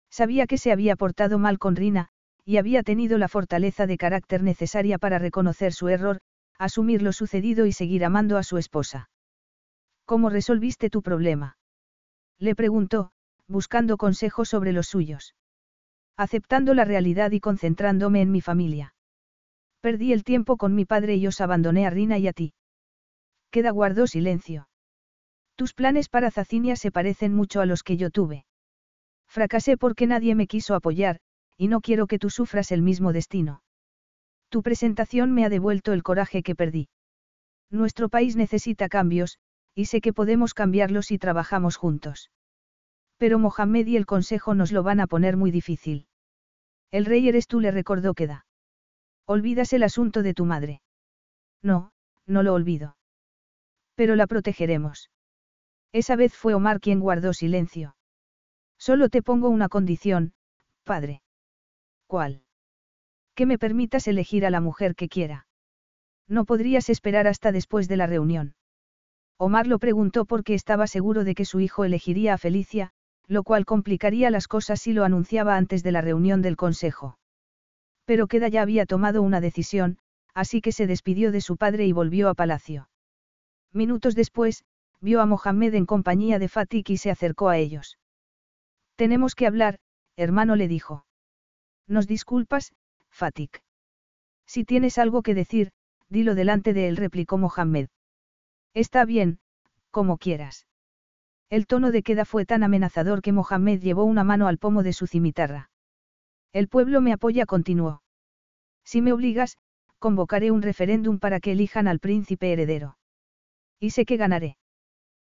Sabía 0.09 0.47
que 0.47 0.57
se 0.57 0.71
había 0.71 0.95
portado 0.95 1.37
mal 1.37 1.59
con 1.59 1.75
Rina, 1.75 2.07
y 2.45 2.55
había 2.55 2.81
tenido 2.81 3.17
la 3.17 3.27
fortaleza 3.27 3.87
de 3.87 3.97
carácter 3.97 4.41
necesaria 4.41 4.97
para 4.97 5.19
reconocer 5.19 5.73
su 5.73 5.89
error, 5.89 6.21
asumir 6.57 7.01
lo 7.01 7.11
sucedido 7.11 7.65
y 7.65 7.73
seguir 7.73 8.05
amando 8.05 8.37
a 8.37 8.43
su 8.43 8.57
esposa. 8.57 9.09
¿Cómo 10.05 10.29
resolviste 10.29 10.89
tu 10.89 11.01
problema? 11.01 11.57
Le 12.39 12.55
preguntó, 12.55 13.11
buscando 13.49 13.97
consejos 13.97 14.47
sobre 14.47 14.71
los 14.71 14.87
suyos. 14.87 15.35
Aceptando 16.15 16.73
la 16.73 16.85
realidad 16.85 17.31
y 17.31 17.41
concentrándome 17.41 18.21
en 18.21 18.31
mi 18.31 18.39
familia. 18.39 18.93
Perdí 19.81 20.13
el 20.13 20.23
tiempo 20.23 20.55
con 20.55 20.73
mi 20.73 20.85
padre 20.85 21.17
y 21.17 21.27
os 21.27 21.41
abandoné 21.41 21.85
a 21.85 21.89
Rina 21.89 22.17
y 22.17 22.29
a 22.29 22.33
ti. 22.33 22.53
Queda 23.49 23.71
guardó 23.71 24.07
silencio. 24.07 24.69
Tus 25.55 25.73
planes 25.73 26.09
para 26.09 26.31
Zacinia 26.31 26.75
se 26.75 26.91
parecen 26.91 27.33
mucho 27.33 27.61
a 27.61 27.65
los 27.65 27.83
que 27.83 27.97
yo 27.97 28.09
tuve. 28.09 28.45
Fracasé 29.27 29.77
porque 29.77 30.07
nadie 30.07 30.35
me 30.35 30.47
quiso 30.47 30.75
apoyar, 30.75 31.19
y 31.57 31.67
no 31.67 31.81
quiero 31.81 32.07
que 32.07 32.19
tú 32.19 32.29
sufras 32.29 32.71
el 32.71 32.81
mismo 32.81 33.13
destino. 33.13 33.63
Tu 34.49 34.63
presentación 34.63 35.31
me 35.31 35.45
ha 35.45 35.49
devuelto 35.49 35.93
el 35.93 36.03
coraje 36.03 36.43
que 36.43 36.55
perdí. 36.55 36.89
Nuestro 37.69 38.09
país 38.09 38.35
necesita 38.35 38.89
cambios, 38.89 39.39
y 39.73 39.85
sé 39.85 40.01
que 40.01 40.11
podemos 40.11 40.53
cambiarlos 40.53 41.05
si 41.05 41.17
trabajamos 41.17 41.77
juntos. 41.77 42.31
Pero 43.17 43.39
Mohamed 43.39 43.87
y 43.87 43.95
el 43.95 44.05
Consejo 44.05 44.55
nos 44.55 44.71
lo 44.71 44.83
van 44.83 44.99
a 44.99 45.07
poner 45.07 45.37
muy 45.37 45.51
difícil. 45.51 46.07
El 46.91 47.05
rey 47.05 47.29
eres 47.29 47.47
tú, 47.47 47.61
le 47.61 47.71
recordó 47.71 48.13
Queda. 48.13 48.45
Olvidas 49.25 49.71
el 49.71 49.83
asunto 49.83 50.23
de 50.23 50.33
tu 50.33 50.45
madre. 50.45 50.81
No, 51.61 51.93
no 52.25 52.43
lo 52.43 52.53
olvido. 52.53 52.97
Pero 53.95 54.15
la 54.15 54.27
protegeremos. 54.27 55.09
Esa 55.93 56.15
vez 56.15 56.33
fue 56.33 56.53
Omar 56.53 56.79
quien 56.79 56.99
guardó 56.99 57.33
silencio. 57.33 57.95
Solo 58.77 59.09
te 59.09 59.21
pongo 59.21 59.49
una 59.49 59.69
condición, 59.69 60.33
padre. 60.83 61.21
¿Cuál? 62.07 62.43
Que 63.35 63.45
me 63.45 63.57
permitas 63.57 64.07
elegir 64.07 64.45
a 64.45 64.49
la 64.49 64.61
mujer 64.61 64.95
que 64.95 65.09
quiera. 65.09 65.47
No 66.27 66.45
podrías 66.45 66.89
esperar 66.89 67.27
hasta 67.27 67.51
después 67.51 67.87
de 67.87 67.97
la 67.97 68.07
reunión. 68.07 68.55
Omar 69.37 69.67
lo 69.67 69.79
preguntó 69.79 70.25
porque 70.25 70.53
estaba 70.53 70.87
seguro 70.87 71.23
de 71.23 71.35
que 71.35 71.45
su 71.45 71.59
hijo 71.59 71.83
elegiría 71.83 72.33
a 72.33 72.37
Felicia, 72.37 72.91
lo 73.27 73.43
cual 73.43 73.65
complicaría 73.65 74.29
las 74.29 74.47
cosas 74.47 74.81
si 74.81 74.93
lo 74.93 75.03
anunciaba 75.03 75.55
antes 75.57 75.83
de 75.83 75.91
la 75.91 76.01
reunión 76.01 76.41
del 76.41 76.57
Consejo. 76.57 77.17
Pero 78.05 78.27
Queda 78.27 78.49
ya 78.49 78.61
había 78.61 78.85
tomado 78.85 79.21
una 79.21 79.41
decisión, 79.41 79.97
así 80.33 80.61
que 80.61 80.71
se 80.71 80.87
despidió 80.87 81.31
de 81.31 81.41
su 81.41 81.57
padre 81.57 81.85
y 81.85 81.91
volvió 81.91 82.29
a 82.29 82.33
palacio. 82.33 82.89
Minutos 83.73 84.15
después, 84.15 84.63
vio 85.01 85.19
a 85.19 85.25
Mohamed 85.25 85.73
en 85.73 85.85
compañía 85.85 86.39
de 86.39 86.47
Fatik 86.47 86.89
y 86.91 86.97
se 86.97 87.11
acercó 87.11 87.49
a 87.49 87.57
ellos. 87.57 87.97
Tenemos 88.95 89.35
que 89.35 89.47
hablar, 89.47 89.79
hermano 90.15 90.55
le 90.55 90.67
dijo. 90.67 91.05
Nos 91.87 92.07
disculpas, 92.07 92.73
Fatik. 93.09 93.61
Si 94.45 94.63
tienes 94.63 94.97
algo 94.97 95.23
que 95.23 95.33
decir, 95.33 95.71
dilo 96.07 96.35
delante 96.35 96.73
de 96.73 96.87
él, 96.87 96.97
replicó 96.97 97.37
Mohamed. 97.37 97.89
Está 98.73 99.05
bien, 99.05 99.39
como 99.89 100.17
quieras. 100.17 100.67
El 101.49 101.67
tono 101.67 101.91
de 101.91 102.03
queda 102.03 102.23
fue 102.23 102.45
tan 102.45 102.63
amenazador 102.63 103.21
que 103.21 103.33
Mohamed 103.33 103.81
llevó 103.81 104.05
una 104.05 104.23
mano 104.23 104.47
al 104.47 104.57
pomo 104.57 104.83
de 104.83 104.93
su 104.93 105.07
cimitarra. 105.07 105.69
El 106.53 106.67
pueblo 106.67 107.01
me 107.01 107.11
apoya, 107.11 107.45
continuó. 107.45 108.03
Si 108.85 109.01
me 109.01 109.13
obligas, 109.13 109.57
convocaré 109.99 110.51
un 110.51 110.61
referéndum 110.61 111.19
para 111.19 111.39
que 111.39 111.51
elijan 111.51 111.87
al 111.87 111.99
príncipe 111.99 112.51
heredero. 112.51 112.97
Y 113.79 113.91
sé 113.91 114.05
que 114.05 114.17
ganaré. 114.17 114.57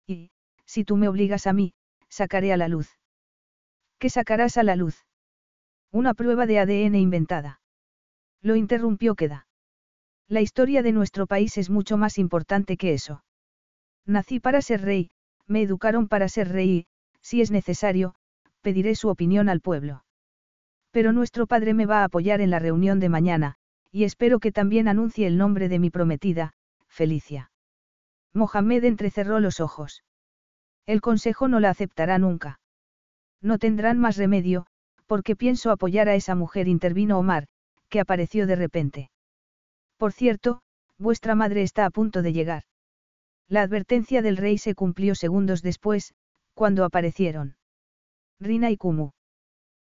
Y, 0.09 0.31
si 0.65 0.83
tú 0.83 0.97
me 0.97 1.07
obligas 1.07 1.45
a 1.45 1.53
mí, 1.53 1.73
sacaré 2.09 2.51
a 2.51 2.57
la 2.57 2.67
luz. 2.67 2.89
¿Qué 3.99 4.09
sacarás 4.09 4.57
a 4.57 4.63
la 4.63 4.75
luz? 4.75 5.05
Una 5.91 6.15
prueba 6.15 6.47
de 6.47 6.57
ADN 6.57 6.95
inventada. 6.95 7.61
Lo 8.41 8.55
interrumpió 8.55 9.13
Queda. 9.13 9.47
La 10.27 10.41
historia 10.41 10.81
de 10.81 10.93
nuestro 10.93 11.27
país 11.27 11.57
es 11.59 11.69
mucho 11.69 11.95
más 11.97 12.17
importante 12.17 12.75
que 12.75 12.93
eso. 12.93 13.23
Nací 14.05 14.39
para 14.39 14.61
ser 14.63 14.81
rey, 14.81 15.11
me 15.45 15.61
educaron 15.61 16.07
para 16.07 16.27
ser 16.27 16.49
rey 16.49 16.69
y, 16.69 16.87
si 17.21 17.41
es 17.41 17.51
necesario, 17.51 18.15
pediré 18.61 18.95
su 18.95 19.09
opinión 19.09 19.47
al 19.47 19.61
pueblo. 19.61 20.05
Pero 20.91 21.13
nuestro 21.13 21.45
padre 21.45 21.75
me 21.75 21.85
va 21.85 22.01
a 22.01 22.05
apoyar 22.05 22.41
en 22.41 22.49
la 22.49 22.57
reunión 22.57 22.99
de 22.99 23.09
mañana, 23.09 23.57
y 23.91 24.05
espero 24.05 24.39
que 24.39 24.51
también 24.51 24.87
anuncie 24.87 25.27
el 25.27 25.37
nombre 25.37 25.69
de 25.69 25.77
mi 25.77 25.91
prometida, 25.91 26.53
Felicia. 26.87 27.51
Mohamed 28.33 28.83
entrecerró 28.83 29.39
los 29.39 29.59
ojos. 29.59 30.03
El 30.85 31.01
consejo 31.01 31.47
no 31.47 31.59
la 31.59 31.69
aceptará 31.69 32.17
nunca. 32.17 32.59
No 33.41 33.57
tendrán 33.57 33.99
más 33.99 34.17
remedio, 34.17 34.65
porque 35.05 35.35
pienso 35.35 35.71
apoyar 35.71 36.09
a 36.09 36.15
esa 36.15 36.35
mujer, 36.35 36.67
intervino 36.67 37.17
Omar, 37.17 37.47
que 37.89 37.99
apareció 37.99 38.47
de 38.47 38.55
repente. 38.55 39.11
Por 39.97 40.13
cierto, 40.13 40.61
vuestra 40.97 41.35
madre 41.35 41.63
está 41.63 41.85
a 41.85 41.89
punto 41.89 42.21
de 42.21 42.33
llegar. 42.33 42.63
La 43.47 43.61
advertencia 43.61 44.21
del 44.21 44.37
rey 44.37 44.57
se 44.57 44.75
cumplió 44.75 45.15
segundos 45.15 45.61
después, 45.61 46.13
cuando 46.53 46.85
aparecieron. 46.85 47.55
Rina 48.39 48.69
y 48.69 48.77
Kumu. 48.77 49.11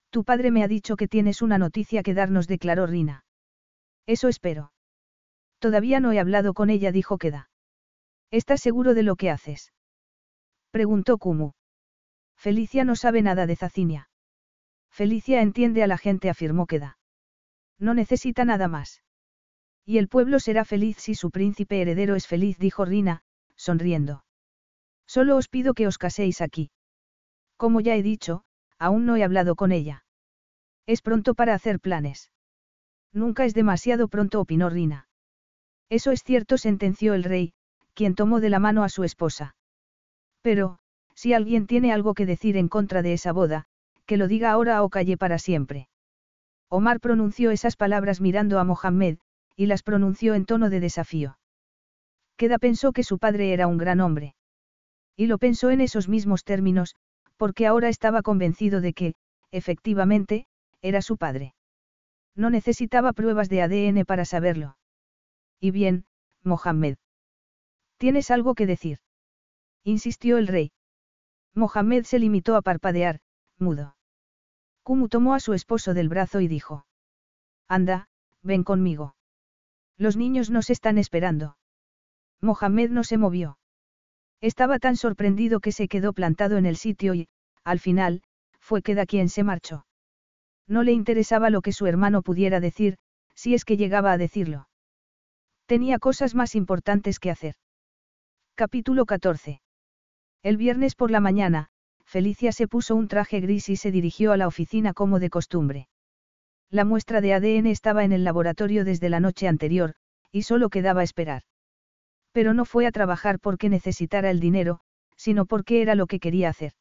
Tu 0.10 0.24
padre 0.24 0.50
me 0.50 0.64
ha 0.64 0.68
dicho 0.68 0.96
que 0.96 1.08
tienes 1.08 1.42
una 1.42 1.58
noticia 1.58 2.02
que 2.02 2.14
darnos, 2.14 2.48
declaró 2.48 2.88
Rina. 2.88 3.26
Eso 4.08 4.28
espero. 4.28 4.72
Todavía 5.60 6.00
no 6.00 6.12
he 6.14 6.20
hablado 6.20 6.54
con 6.54 6.70
ella, 6.70 6.92
dijo 6.92 7.18
Queda. 7.18 7.49
¿Estás 8.32 8.62
seguro 8.62 8.94
de 8.94 9.04
lo 9.04 9.16
que 9.16 9.30
haces? 9.30 9.74
Preguntó 10.72 11.18
Kumu. 11.18 11.54
Felicia 12.36 12.84
no 12.84 12.96
sabe 12.96 13.22
nada 13.22 13.48
de 13.48 13.56
Zacinia. 13.56 14.10
Felicia 14.92 15.42
entiende 15.42 15.84
a 15.84 15.88
la 15.88 15.98
gente, 15.98 16.30
afirmó 16.30 16.68
Queda. 16.68 16.98
No 17.80 17.94
necesita 17.94 18.46
nada 18.46 18.68
más. 18.68 19.02
Y 19.86 19.98
el 19.98 20.08
pueblo 20.08 20.40
será 20.40 20.66
feliz 20.66 20.98
si 20.98 21.16
su 21.16 21.32
príncipe 21.32 21.82
heredero 21.82 22.16
es 22.16 22.28
feliz, 22.28 22.60
dijo 22.60 22.86
Rina, 22.86 23.24
sonriendo. 23.56 24.24
Solo 25.08 25.36
os 25.36 25.48
pido 25.48 25.74
que 25.74 25.88
os 25.88 25.98
caséis 25.98 26.42
aquí. 26.42 26.70
Como 27.58 27.82
ya 27.82 27.96
he 27.96 28.04
dicho, 28.04 28.44
aún 28.78 29.06
no 29.06 29.16
he 29.16 29.24
hablado 29.24 29.56
con 29.56 29.72
ella. 29.72 30.06
Es 30.86 31.02
pronto 31.02 31.34
para 31.34 31.56
hacer 31.56 31.80
planes. 31.80 32.32
Nunca 33.12 33.46
es 33.46 33.56
demasiado 33.56 34.08
pronto, 34.08 34.40
opinó 34.40 34.70
Rina. 34.70 35.08
Eso 35.90 36.12
es 36.12 36.24
cierto, 36.24 36.60
sentenció 36.60 37.16
el 37.16 37.24
rey, 37.24 37.54
quien 38.00 38.16
tomó 38.16 38.40
de 38.40 38.50
la 38.50 38.60
mano 38.60 38.86
a 38.86 38.88
su 38.88 39.04
esposa. 39.04 39.58
Pero, 40.42 40.80
si 41.16 41.34
alguien 41.34 41.68
tiene 41.68 41.92
algo 41.92 42.14
que 42.14 42.26
decir 42.26 42.56
en 42.56 42.70
contra 42.70 43.02
de 43.02 43.12
esa 43.12 43.34
boda, 43.34 43.66
que 44.06 44.16
lo 44.16 44.30
diga 44.30 44.52
ahora 44.52 44.82
o 44.84 44.90
calle 44.90 45.18
para 45.18 45.38
siempre. 45.38 45.90
Omar 46.70 47.02
pronunció 47.02 47.52
esas 47.52 47.76
palabras 47.76 48.22
mirando 48.22 48.58
a 48.58 48.64
Mohammed, 48.64 49.18
y 49.58 49.66
las 49.66 49.84
pronunció 49.84 50.34
en 50.34 50.46
tono 50.46 50.70
de 50.70 50.80
desafío. 50.80 51.40
Queda 52.38 52.58
pensó 52.58 52.94
que 52.94 53.04
su 53.04 53.20
padre 53.20 53.52
era 53.52 53.68
un 53.68 53.78
gran 53.78 54.00
hombre. 54.00 54.34
Y 55.18 55.28
lo 55.28 55.38
pensó 55.38 55.70
en 55.70 55.82
esos 55.82 56.08
mismos 56.08 56.46
términos, 56.46 56.96
porque 57.36 57.68
ahora 57.68 57.90
estaba 57.90 58.22
convencido 58.22 58.80
de 58.80 58.94
que, 58.94 59.16
efectivamente, 59.52 60.48
era 60.82 61.02
su 61.02 61.18
padre. 61.18 61.54
No 62.34 62.50
necesitaba 62.50 63.12
pruebas 63.12 63.50
de 63.50 63.62
ADN 63.62 64.06
para 64.06 64.24
saberlo. 64.24 64.78
Y 65.60 65.72
bien, 65.72 66.06
Mohammed. 66.46 66.96
¿Tienes 68.00 68.32
algo 68.32 68.56
que 68.56 68.66
decir? 68.66 69.00
insistió 69.84 70.38
el 70.38 70.48
rey. 70.48 70.72
Mohammed 71.54 72.06
se 72.06 72.18
limitó 72.18 72.56
a 72.56 72.62
parpadear, 72.62 73.20
mudo. 73.58 73.98
Kumu 74.84 75.10
tomó 75.10 75.36
a 75.36 75.42
su 75.42 75.54
esposo 75.54 75.94
del 75.94 76.08
brazo 76.08 76.40
y 76.40 76.48
dijo. 76.48 76.86
Anda, 77.68 78.08
ven 78.42 78.64
conmigo. 78.64 79.16
Los 79.98 80.16
niños 80.16 80.50
nos 80.50 80.70
están 80.70 80.98
esperando. 80.98 81.58
Mohamed 82.40 82.90
no 82.90 83.04
se 83.04 83.18
movió. 83.18 83.60
Estaba 84.40 84.80
tan 84.80 84.96
sorprendido 84.96 85.60
que 85.60 85.74
se 85.74 85.90
quedó 85.90 86.14
plantado 86.14 86.58
en 86.58 86.66
el 86.66 86.78
sitio 86.78 87.14
y, 87.14 87.28
al 87.66 87.80
final, 87.80 88.24
fue 88.62 88.82
Queda 88.82 89.06
quien 89.06 89.28
se 89.28 89.44
marchó. 89.44 89.86
No 90.68 90.84
le 90.84 90.94
interesaba 90.94 91.50
lo 91.50 91.62
que 91.62 91.74
su 91.74 91.86
hermano 91.86 92.22
pudiera 92.22 92.62
decir, 92.62 92.98
si 93.36 93.56
es 93.56 93.66
que 93.66 93.76
llegaba 93.76 94.14
a 94.14 94.18
decirlo. 94.18 94.70
Tenía 95.66 96.00
cosas 96.00 96.34
más 96.34 96.56
importantes 96.56 97.20
que 97.20 97.32
hacer. 97.32 97.56
Capítulo 98.60 99.06
14. 99.06 99.62
El 100.44 100.58
viernes 100.58 100.94
por 100.94 101.12
la 101.12 101.22
mañana, 101.22 101.70
Felicia 102.04 102.52
se 102.52 102.68
puso 102.68 102.94
un 102.94 103.08
traje 103.08 103.40
gris 103.40 103.70
y 103.70 103.78
se 103.78 103.90
dirigió 103.90 104.34
a 104.34 104.38
la 104.38 104.48
oficina 104.48 104.94
como 104.94 105.20
de 105.20 105.30
costumbre. 105.30 105.88
La 106.70 106.84
muestra 106.84 107.22
de 107.22 107.34
ADN 107.34 107.68
estaba 107.68 108.04
en 108.04 108.12
el 108.12 108.26
laboratorio 108.26 108.84
desde 108.84 109.08
la 109.08 109.22
noche 109.22 109.48
anterior, 109.48 109.96
y 110.30 110.42
solo 110.42 110.68
quedaba 110.68 111.04
esperar. 111.04 111.44
Pero 112.34 112.54
no 112.54 112.66
fue 112.66 112.86
a 112.86 112.92
trabajar 112.92 113.40
porque 113.40 113.70
necesitara 113.70 114.30
el 114.30 114.42
dinero, 114.42 114.82
sino 115.16 115.46
porque 115.46 115.82
era 115.82 115.96
lo 115.96 116.06
que 116.06 116.20
quería 116.20 116.50
hacer. 116.50 116.74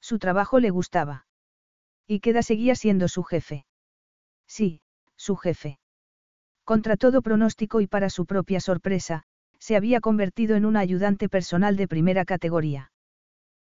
Su 0.00 0.20
trabajo 0.20 0.60
le 0.60 0.70
gustaba. 0.70 1.26
Y 2.06 2.20
Queda 2.20 2.44
seguía 2.44 2.76
siendo 2.76 3.08
su 3.08 3.24
jefe. 3.24 3.66
Sí, 4.46 4.82
su 5.16 5.34
jefe. 5.34 5.80
Contra 6.62 6.96
todo 6.96 7.22
pronóstico 7.22 7.80
y 7.80 7.88
para 7.88 8.08
su 8.08 8.24
propia 8.24 8.60
sorpresa, 8.60 9.24
se 9.62 9.76
había 9.76 10.00
convertido 10.00 10.56
en 10.56 10.64
un 10.64 10.76
ayudante 10.76 11.28
personal 11.28 11.76
de 11.76 11.86
primera 11.86 12.24
categoría. 12.24 12.90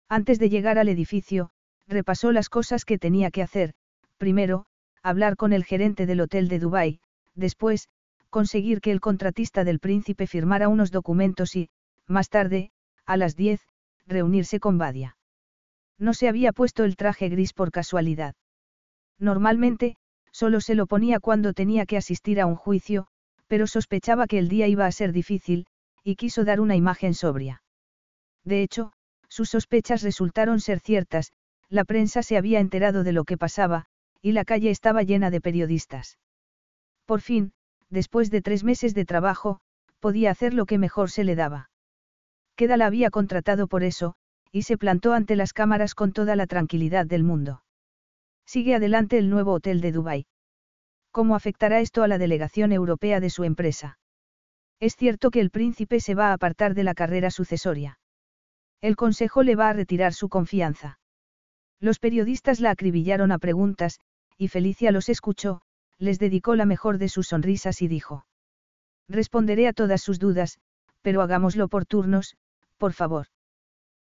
Antes 0.08 0.38
de 0.38 0.48
llegar 0.48 0.78
al 0.78 0.88
edificio, 0.88 1.50
repasó 1.88 2.30
las 2.30 2.48
cosas 2.48 2.84
que 2.84 2.98
tenía 2.98 3.32
que 3.32 3.42
hacer, 3.42 3.74
primero, 4.16 4.66
hablar 5.02 5.34
con 5.34 5.52
el 5.52 5.64
gerente 5.64 6.06
del 6.06 6.20
hotel 6.20 6.46
de 6.46 6.60
Dubái, 6.60 7.00
después, 7.34 7.88
conseguir 8.30 8.80
que 8.80 8.92
el 8.92 9.00
contratista 9.00 9.64
del 9.64 9.80
príncipe 9.80 10.28
firmara 10.28 10.68
unos 10.68 10.92
documentos 10.92 11.56
y, 11.56 11.68
más 12.06 12.28
tarde, 12.28 12.70
a 13.04 13.16
las 13.16 13.34
10, 13.34 13.60
reunirse 14.06 14.60
con 14.60 14.78
Badia. 14.78 15.16
No 15.98 16.14
se 16.14 16.28
había 16.28 16.52
puesto 16.52 16.84
el 16.84 16.94
traje 16.94 17.28
gris 17.28 17.52
por 17.52 17.72
casualidad. 17.72 18.36
Normalmente, 19.18 19.96
solo 20.30 20.60
se 20.60 20.76
lo 20.76 20.86
ponía 20.86 21.18
cuando 21.18 21.54
tenía 21.54 21.86
que 21.86 21.96
asistir 21.96 22.40
a 22.40 22.46
un 22.46 22.54
juicio, 22.54 23.08
pero 23.48 23.66
sospechaba 23.66 24.28
que 24.28 24.38
el 24.38 24.48
día 24.48 24.68
iba 24.68 24.86
a 24.86 24.92
ser 24.92 25.10
difícil, 25.10 25.66
y 26.02 26.16
quiso 26.16 26.44
dar 26.44 26.60
una 26.60 26.76
imagen 26.76 27.14
sobria. 27.14 27.62
De 28.44 28.62
hecho, 28.62 28.92
sus 29.28 29.50
sospechas 29.50 30.02
resultaron 30.02 30.60
ser 30.60 30.80
ciertas, 30.80 31.32
la 31.68 31.84
prensa 31.84 32.22
se 32.22 32.36
había 32.36 32.60
enterado 32.60 33.04
de 33.04 33.12
lo 33.12 33.24
que 33.24 33.36
pasaba, 33.36 33.86
y 34.22 34.32
la 34.32 34.44
calle 34.44 34.70
estaba 34.70 35.02
llena 35.02 35.30
de 35.30 35.40
periodistas. 35.40 36.18
Por 37.04 37.20
fin, 37.20 37.52
después 37.90 38.30
de 38.30 38.42
tres 38.42 38.64
meses 38.64 38.94
de 38.94 39.04
trabajo, 39.04 39.60
podía 40.00 40.30
hacer 40.30 40.54
lo 40.54 40.66
que 40.66 40.78
mejor 40.78 41.10
se 41.10 41.24
le 41.24 41.36
daba. 41.36 41.70
Queda 42.56 42.76
la 42.76 42.86
había 42.86 43.10
contratado 43.10 43.66
por 43.66 43.84
eso, 43.84 44.14
y 44.50 44.62
se 44.62 44.78
plantó 44.78 45.12
ante 45.12 45.36
las 45.36 45.52
cámaras 45.52 45.94
con 45.94 46.12
toda 46.12 46.36
la 46.36 46.46
tranquilidad 46.46 47.06
del 47.06 47.22
mundo. 47.22 47.62
Sigue 48.46 48.74
adelante 48.74 49.18
el 49.18 49.28
nuevo 49.28 49.52
hotel 49.52 49.80
de 49.80 49.92
Dubái. 49.92 50.26
¿Cómo 51.10 51.34
afectará 51.34 51.80
esto 51.80 52.02
a 52.02 52.08
la 52.08 52.18
delegación 52.18 52.72
europea 52.72 53.20
de 53.20 53.30
su 53.30 53.44
empresa? 53.44 53.98
Es 54.80 54.94
cierto 54.94 55.30
que 55.30 55.40
el 55.40 55.50
príncipe 55.50 56.00
se 56.00 56.14
va 56.14 56.28
a 56.28 56.32
apartar 56.34 56.74
de 56.74 56.84
la 56.84 56.94
carrera 56.94 57.30
sucesoria. 57.30 57.98
El 58.80 58.94
consejo 58.94 59.42
le 59.42 59.56
va 59.56 59.70
a 59.70 59.72
retirar 59.72 60.12
su 60.12 60.28
confianza. 60.28 61.00
Los 61.80 61.98
periodistas 61.98 62.60
la 62.60 62.70
acribillaron 62.70 63.32
a 63.32 63.38
preguntas, 63.38 63.98
y 64.36 64.48
Felicia 64.48 64.92
los 64.92 65.08
escuchó, 65.08 65.62
les 65.98 66.18
dedicó 66.18 66.54
la 66.54 66.64
mejor 66.64 66.98
de 66.98 67.08
sus 67.08 67.28
sonrisas 67.28 67.82
y 67.82 67.88
dijo. 67.88 68.24
Responderé 69.08 69.66
a 69.66 69.72
todas 69.72 70.00
sus 70.00 70.18
dudas, 70.18 70.58
pero 71.02 71.22
hagámoslo 71.22 71.68
por 71.68 71.86
turnos, 71.86 72.36
por 72.76 72.92
favor. 72.92 73.26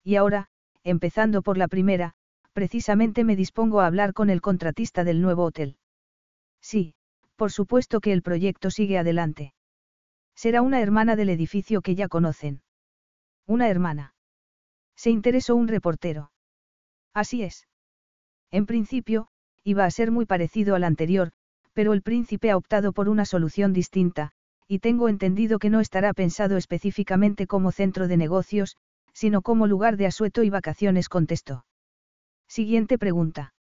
Y 0.04 0.16
ahora, 0.16 0.48
empezando 0.84 1.42
por 1.42 1.58
la 1.58 1.66
primera, 1.66 2.14
precisamente 2.52 3.24
me 3.24 3.36
dispongo 3.36 3.80
a 3.80 3.86
hablar 3.86 4.12
con 4.12 4.30
el 4.30 4.40
contratista 4.40 5.02
del 5.02 5.20
nuevo 5.20 5.44
hotel. 5.44 5.76
Sí, 6.60 6.94
por 7.36 7.50
supuesto 7.50 8.00
que 8.00 8.12
el 8.12 8.22
proyecto 8.22 8.70
sigue 8.70 8.98
adelante. 8.98 9.52
Será 10.34 10.62
una 10.62 10.80
hermana 10.80 11.16
del 11.16 11.28
edificio 11.28 11.82
que 11.82 11.94
ya 11.94 12.08
conocen. 12.08 12.62
Una 13.46 13.68
hermana. 13.68 14.14
Se 14.96 15.10
interesó 15.10 15.56
un 15.56 15.68
reportero. 15.68 16.30
Así 17.14 17.42
es. 17.42 17.66
En 18.50 18.66
principio, 18.66 19.28
iba 19.64 19.84
a 19.84 19.90
ser 19.90 20.10
muy 20.10 20.26
parecido 20.26 20.74
al 20.74 20.84
anterior, 20.84 21.32
pero 21.72 21.92
el 21.92 22.02
príncipe 22.02 22.50
ha 22.50 22.56
optado 22.56 22.92
por 22.92 23.08
una 23.08 23.24
solución 23.24 23.72
distinta, 23.72 24.32
y 24.66 24.78
tengo 24.78 25.08
entendido 25.08 25.58
que 25.58 25.70
no 25.70 25.80
estará 25.80 26.12
pensado 26.12 26.56
específicamente 26.56 27.46
como 27.46 27.72
centro 27.72 28.08
de 28.08 28.16
negocios, 28.16 28.76
sino 29.12 29.42
como 29.42 29.66
lugar 29.66 29.96
de 29.96 30.06
asueto 30.06 30.42
y 30.42 30.50
vacaciones, 30.50 31.08
contestó. 31.08 31.64
Siguiente 32.48 32.98
pregunta. 32.98 33.54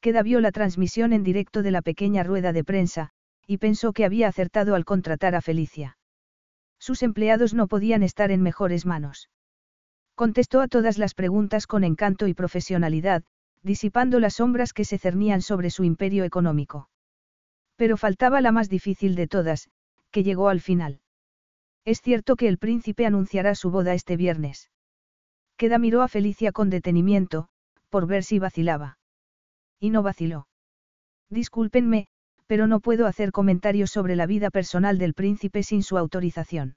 Queda 0.00 0.22
vio 0.22 0.40
la 0.40 0.52
transmisión 0.52 1.12
en 1.12 1.22
directo 1.22 1.62
de 1.62 1.70
la 1.70 1.82
pequeña 1.82 2.22
rueda 2.24 2.52
de 2.52 2.64
prensa, 2.64 3.10
y 3.46 3.58
pensó 3.58 3.92
que 3.92 4.04
había 4.04 4.28
acertado 4.28 4.74
al 4.74 4.84
contratar 4.84 5.34
a 5.34 5.40
Felicia. 5.40 5.98
Sus 6.78 7.02
empleados 7.02 7.54
no 7.54 7.68
podían 7.68 8.02
estar 8.02 8.30
en 8.30 8.42
mejores 8.42 8.86
manos. 8.86 9.30
Contestó 10.14 10.60
a 10.60 10.68
todas 10.68 10.98
las 10.98 11.14
preguntas 11.14 11.66
con 11.66 11.84
encanto 11.84 12.26
y 12.26 12.34
profesionalidad, 12.34 13.24
disipando 13.62 14.20
las 14.20 14.34
sombras 14.34 14.72
que 14.72 14.84
se 14.84 14.98
cernían 14.98 15.42
sobre 15.42 15.70
su 15.70 15.84
imperio 15.84 16.24
económico. 16.24 16.88
Pero 17.76 17.96
faltaba 17.96 18.40
la 18.40 18.52
más 18.52 18.68
difícil 18.68 19.14
de 19.14 19.28
todas, 19.28 19.70
que 20.10 20.22
llegó 20.22 20.48
al 20.48 20.60
final. 20.60 21.00
Es 21.84 22.00
cierto 22.00 22.36
que 22.36 22.48
el 22.48 22.58
príncipe 22.58 23.06
anunciará 23.06 23.54
su 23.54 23.70
boda 23.70 23.94
este 23.94 24.16
viernes. 24.16 24.70
Queda 25.56 25.78
miró 25.78 26.02
a 26.02 26.08
Felicia 26.08 26.52
con 26.52 26.70
detenimiento, 26.70 27.48
por 27.88 28.06
ver 28.06 28.24
si 28.24 28.38
vacilaba. 28.38 28.98
Y 29.80 29.90
no 29.90 30.02
vaciló. 30.02 30.48
Discúlpenme, 31.28 32.08
pero 32.52 32.66
no 32.66 32.80
puedo 32.80 33.06
hacer 33.06 33.32
comentarios 33.32 33.90
sobre 33.90 34.14
la 34.14 34.26
vida 34.26 34.50
personal 34.50 34.98
del 34.98 35.14
príncipe 35.14 35.62
sin 35.62 35.82
su 35.82 35.96
autorización. 35.96 36.76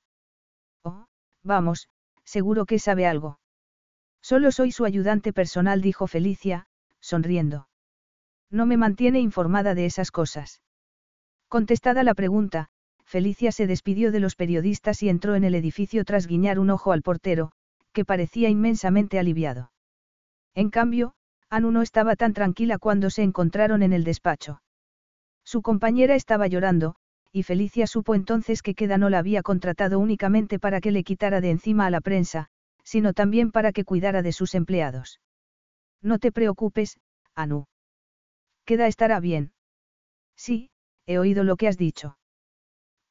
Oh, 0.85 1.07
vamos, 1.43 1.89
seguro 2.23 2.65
que 2.65 2.79
sabe 2.79 3.05
algo. 3.05 3.39
Solo 4.21 4.53
soy 4.53 4.71
su 4.71 4.85
ayudante 4.85 5.33
personal, 5.33 5.81
dijo 5.81 6.07
Felicia, 6.07 6.65
sonriendo. 7.01 7.67
No 8.49 8.65
me 8.65 8.77
mantiene 8.77 9.19
informada 9.19 9.75
de 9.75 9.85
esas 9.85 10.11
cosas. 10.11 10.61
Contestada 11.49 12.03
la 12.03 12.13
pregunta, 12.13 12.69
Felicia 13.03 13.51
se 13.51 13.67
despidió 13.67 14.13
de 14.13 14.21
los 14.21 14.37
periodistas 14.37 15.03
y 15.03 15.09
entró 15.09 15.35
en 15.35 15.43
el 15.43 15.55
edificio 15.55 16.05
tras 16.05 16.25
guiñar 16.25 16.57
un 16.57 16.69
ojo 16.69 16.93
al 16.93 17.01
portero, 17.01 17.51
que 17.91 18.05
parecía 18.05 18.47
inmensamente 18.47 19.19
aliviado. 19.19 19.73
En 20.53 20.69
cambio, 20.69 21.15
Anu 21.49 21.71
no 21.71 21.81
estaba 21.81 22.15
tan 22.15 22.31
tranquila 22.31 22.77
cuando 22.77 23.09
se 23.09 23.23
encontraron 23.23 23.83
en 23.83 23.91
el 23.91 24.05
despacho. 24.05 24.61
Su 25.55 25.61
compañera 25.61 26.15
estaba 26.15 26.47
llorando, 26.47 26.97
y 27.31 27.43
Felicia 27.43 27.87
supo 27.87 28.13
entonces 28.13 28.61
que 28.61 28.75
Queda 28.75 28.97
no 28.97 29.09
la 29.09 29.19
había 29.19 29.41
contratado 29.41 29.99
únicamente 29.99 30.59
para 30.59 30.81
que 30.81 30.91
le 30.91 31.05
quitara 31.05 31.39
de 31.39 31.49
encima 31.49 31.85
a 31.85 31.89
la 31.89 32.01
prensa, 32.01 32.49
sino 32.83 33.13
también 33.13 33.53
para 33.53 33.71
que 33.71 33.85
cuidara 33.85 34.21
de 34.21 34.33
sus 34.33 34.53
empleados. 34.53 35.21
No 36.01 36.19
te 36.19 36.33
preocupes, 36.33 36.99
Anu. 37.35 37.67
Queda 38.65 38.87
estará 38.87 39.21
bien. 39.21 39.53
Sí, 40.35 40.71
he 41.05 41.19
oído 41.19 41.45
lo 41.45 41.55
que 41.55 41.69
has 41.69 41.77
dicho. 41.77 42.17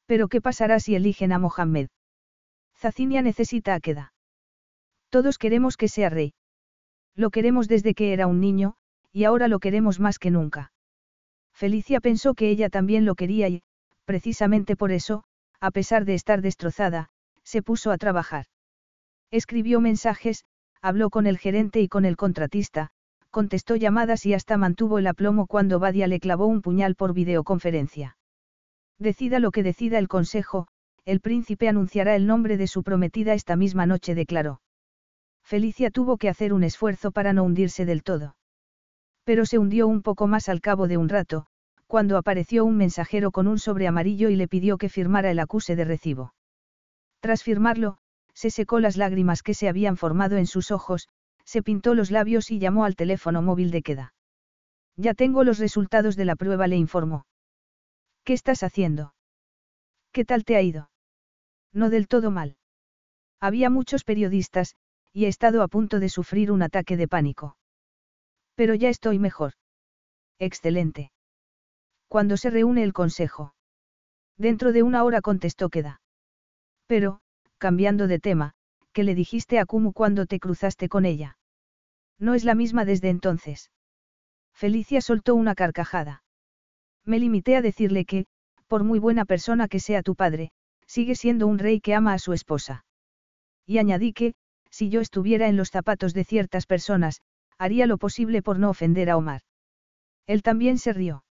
Pero 0.05 0.27
¿qué 0.27 0.39
pasará 0.39 0.79
si 0.79 0.93
eligen 0.93 1.31
a 1.31 1.39
Mohammed? 1.39 1.87
Zacinia 2.77 3.23
necesita 3.23 3.73
a 3.73 3.79
Queda. 3.79 4.13
Todos 5.09 5.39
queremos 5.39 5.77
que 5.77 5.87
sea 5.87 6.11
rey. 6.11 6.35
Lo 7.15 7.31
queremos 7.31 7.67
desde 7.67 7.95
que 7.95 8.13
era 8.13 8.27
un 8.27 8.39
niño, 8.39 8.75
y 9.11 9.23
ahora 9.23 9.47
lo 9.47 9.57
queremos 9.57 9.99
más 9.99 10.19
que 10.19 10.29
nunca. 10.29 10.73
Felicia 11.55 12.01
pensó 12.01 12.33
que 12.33 12.49
ella 12.49 12.69
también 12.69 13.05
lo 13.05 13.15
quería 13.15 13.47
y, 13.47 13.63
precisamente 14.03 14.75
por 14.75 14.91
eso, 14.91 15.23
a 15.61 15.71
pesar 15.71 16.03
de 16.03 16.13
estar 16.13 16.41
destrozada, 16.41 17.09
se 17.43 17.61
puso 17.61 17.91
a 17.91 17.97
trabajar. 17.97 18.45
Escribió 19.31 19.79
mensajes, 19.79 20.43
habló 20.81 21.09
con 21.09 21.27
el 21.27 21.37
gerente 21.37 21.79
y 21.79 21.87
con 21.87 22.03
el 22.03 22.17
contratista, 22.17 22.89
contestó 23.31 23.75
llamadas 23.75 24.25
y 24.25 24.33
hasta 24.33 24.57
mantuvo 24.57 24.99
el 24.99 25.07
aplomo 25.07 25.47
cuando 25.47 25.79
Badia 25.79 26.07
le 26.07 26.19
clavó 26.19 26.45
un 26.45 26.61
puñal 26.61 26.95
por 26.95 27.13
videoconferencia. 27.13 28.17
Decida 28.99 29.39
lo 29.39 29.51
que 29.51 29.63
decida 29.63 29.97
el 29.97 30.07
consejo, 30.07 30.67
el 31.05 31.21
príncipe 31.21 31.69
anunciará 31.69 32.15
el 32.15 32.27
nombre 32.27 32.57
de 32.57 32.67
su 32.67 32.83
prometida 32.83 33.33
esta 33.33 33.55
misma 33.55 33.85
noche, 33.85 34.13
declaró. 34.13 34.61
Felicia 35.43 35.89
tuvo 35.89 36.17
que 36.17 36.29
hacer 36.29 36.51
un 36.51 36.63
esfuerzo 36.63 37.11
para 37.11 37.31
no 37.31 37.43
hundirse 37.43 37.85
del 37.85 38.03
todo. 38.03 38.35
Pero 39.25 39.45
se 39.45 39.57
hundió 39.57 39.87
un 39.87 40.01
poco 40.01 40.27
más 40.27 40.47
al 40.47 40.61
cabo 40.61 40.87
de 40.87 40.97
un 40.97 41.09
rato, 41.09 41.47
cuando 41.87 42.17
apareció 42.17 42.63
un 42.63 42.77
mensajero 42.77 43.31
con 43.31 43.47
un 43.47 43.59
sobre 43.59 43.87
amarillo 43.87 44.29
y 44.29 44.35
le 44.35 44.47
pidió 44.47 44.77
que 44.77 44.87
firmara 44.87 45.31
el 45.31 45.39
acuse 45.39 45.75
de 45.75 45.83
recibo. 45.83 46.33
Tras 47.19 47.43
firmarlo, 47.43 47.97
se 48.33 48.51
secó 48.51 48.79
las 48.79 48.97
lágrimas 48.97 49.41
que 49.41 49.53
se 49.53 49.67
habían 49.67 49.97
formado 49.97 50.37
en 50.37 50.45
sus 50.45 50.71
ojos, 50.71 51.09
se 51.43 51.63
pintó 51.63 51.95
los 51.95 52.11
labios 52.11 52.51
y 52.51 52.59
llamó 52.59 52.85
al 52.85 52.95
teléfono 52.95 53.41
móvil 53.41 53.71
de 53.71 53.81
queda. 53.81 54.13
Ya 54.95 55.13
tengo 55.13 55.43
los 55.43 55.57
resultados 55.59 56.15
de 56.15 56.25
la 56.25 56.35
prueba, 56.35 56.67
le 56.67 56.77
informó. 56.77 57.25
¿Qué 58.23 58.33
estás 58.33 58.63
haciendo? 58.63 59.13
¿Qué 60.11 60.23
tal 60.23 60.45
te 60.45 60.55
ha 60.55 60.61
ido? 60.61 60.89
No 61.73 61.89
del 61.89 62.07
todo 62.07 62.31
mal. 62.31 62.57
Había 63.39 63.69
muchos 63.69 64.03
periodistas, 64.03 64.75
y 65.11 65.25
he 65.25 65.27
estado 65.27 65.61
a 65.61 65.67
punto 65.67 65.99
de 65.99 66.09
sufrir 66.09 66.51
un 66.51 66.61
ataque 66.61 66.97
de 66.97 67.07
pánico. 67.07 67.57
Pero 68.55 68.73
ya 68.73 68.89
estoy 68.89 69.19
mejor. 69.19 69.53
Excelente. 70.39 71.11
Cuando 72.07 72.37
se 72.37 72.49
reúne 72.49 72.83
el 72.83 72.93
consejo? 72.93 73.53
Dentro 74.37 74.71
de 74.71 74.83
una 74.83 75.03
hora 75.03 75.21
contestó 75.21 75.69
Queda. 75.69 76.01
Pero, 76.87 77.19
cambiando 77.57 78.07
de 78.07 78.19
tema, 78.19 78.53
¿qué 78.93 79.03
le 79.03 79.15
dijiste 79.15 79.59
a 79.59 79.65
Kumu 79.65 79.93
cuando 79.93 80.25
te 80.25 80.39
cruzaste 80.39 80.89
con 80.89 81.05
ella? 81.05 81.37
No 82.19 82.33
es 82.33 82.43
la 82.43 82.55
misma 82.55 82.85
desde 82.85 83.09
entonces. 83.09 83.71
Felicia 84.53 85.01
soltó 85.01 85.35
una 85.35 85.55
carcajada. 85.55 86.23
Me 87.03 87.19
limité 87.19 87.55
a 87.55 87.61
decirle 87.61 88.05
que, 88.05 88.25
por 88.67 88.83
muy 88.83 88.99
buena 88.99 89.25
persona 89.25 89.67
que 89.67 89.79
sea 89.79 90.01
tu 90.01 90.15
padre, 90.15 90.51
sigue 90.87 91.15
siendo 91.15 91.47
un 91.47 91.59
rey 91.59 91.81
que 91.81 91.93
ama 91.93 92.13
a 92.13 92.19
su 92.19 92.33
esposa. 92.33 92.85
Y 93.65 93.79
añadí 93.79 94.13
que, 94.13 94.33
si 94.69 94.89
yo 94.89 95.01
estuviera 95.01 95.47
en 95.47 95.57
los 95.57 95.69
zapatos 95.69 96.13
de 96.13 96.23
ciertas 96.23 96.65
personas, 96.65 97.21
haría 97.57 97.87
lo 97.87 97.97
posible 97.97 98.41
por 98.41 98.59
no 98.59 98.69
ofender 98.69 99.09
a 99.09 99.17
Omar. 99.17 99.41
Él 100.27 100.41
también 100.41 100.77
se 100.77 100.93
rió. 100.93 101.23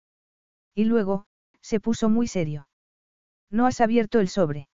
Y 0.75 0.85
luego, 0.85 1.25
se 1.61 1.79
puso 1.79 2.09
muy 2.09 2.27
serio. 2.27 2.67
¿No 3.49 3.65
has 3.65 3.81
abierto 3.81 4.19
el 4.19 4.29
sobre? 4.29 4.69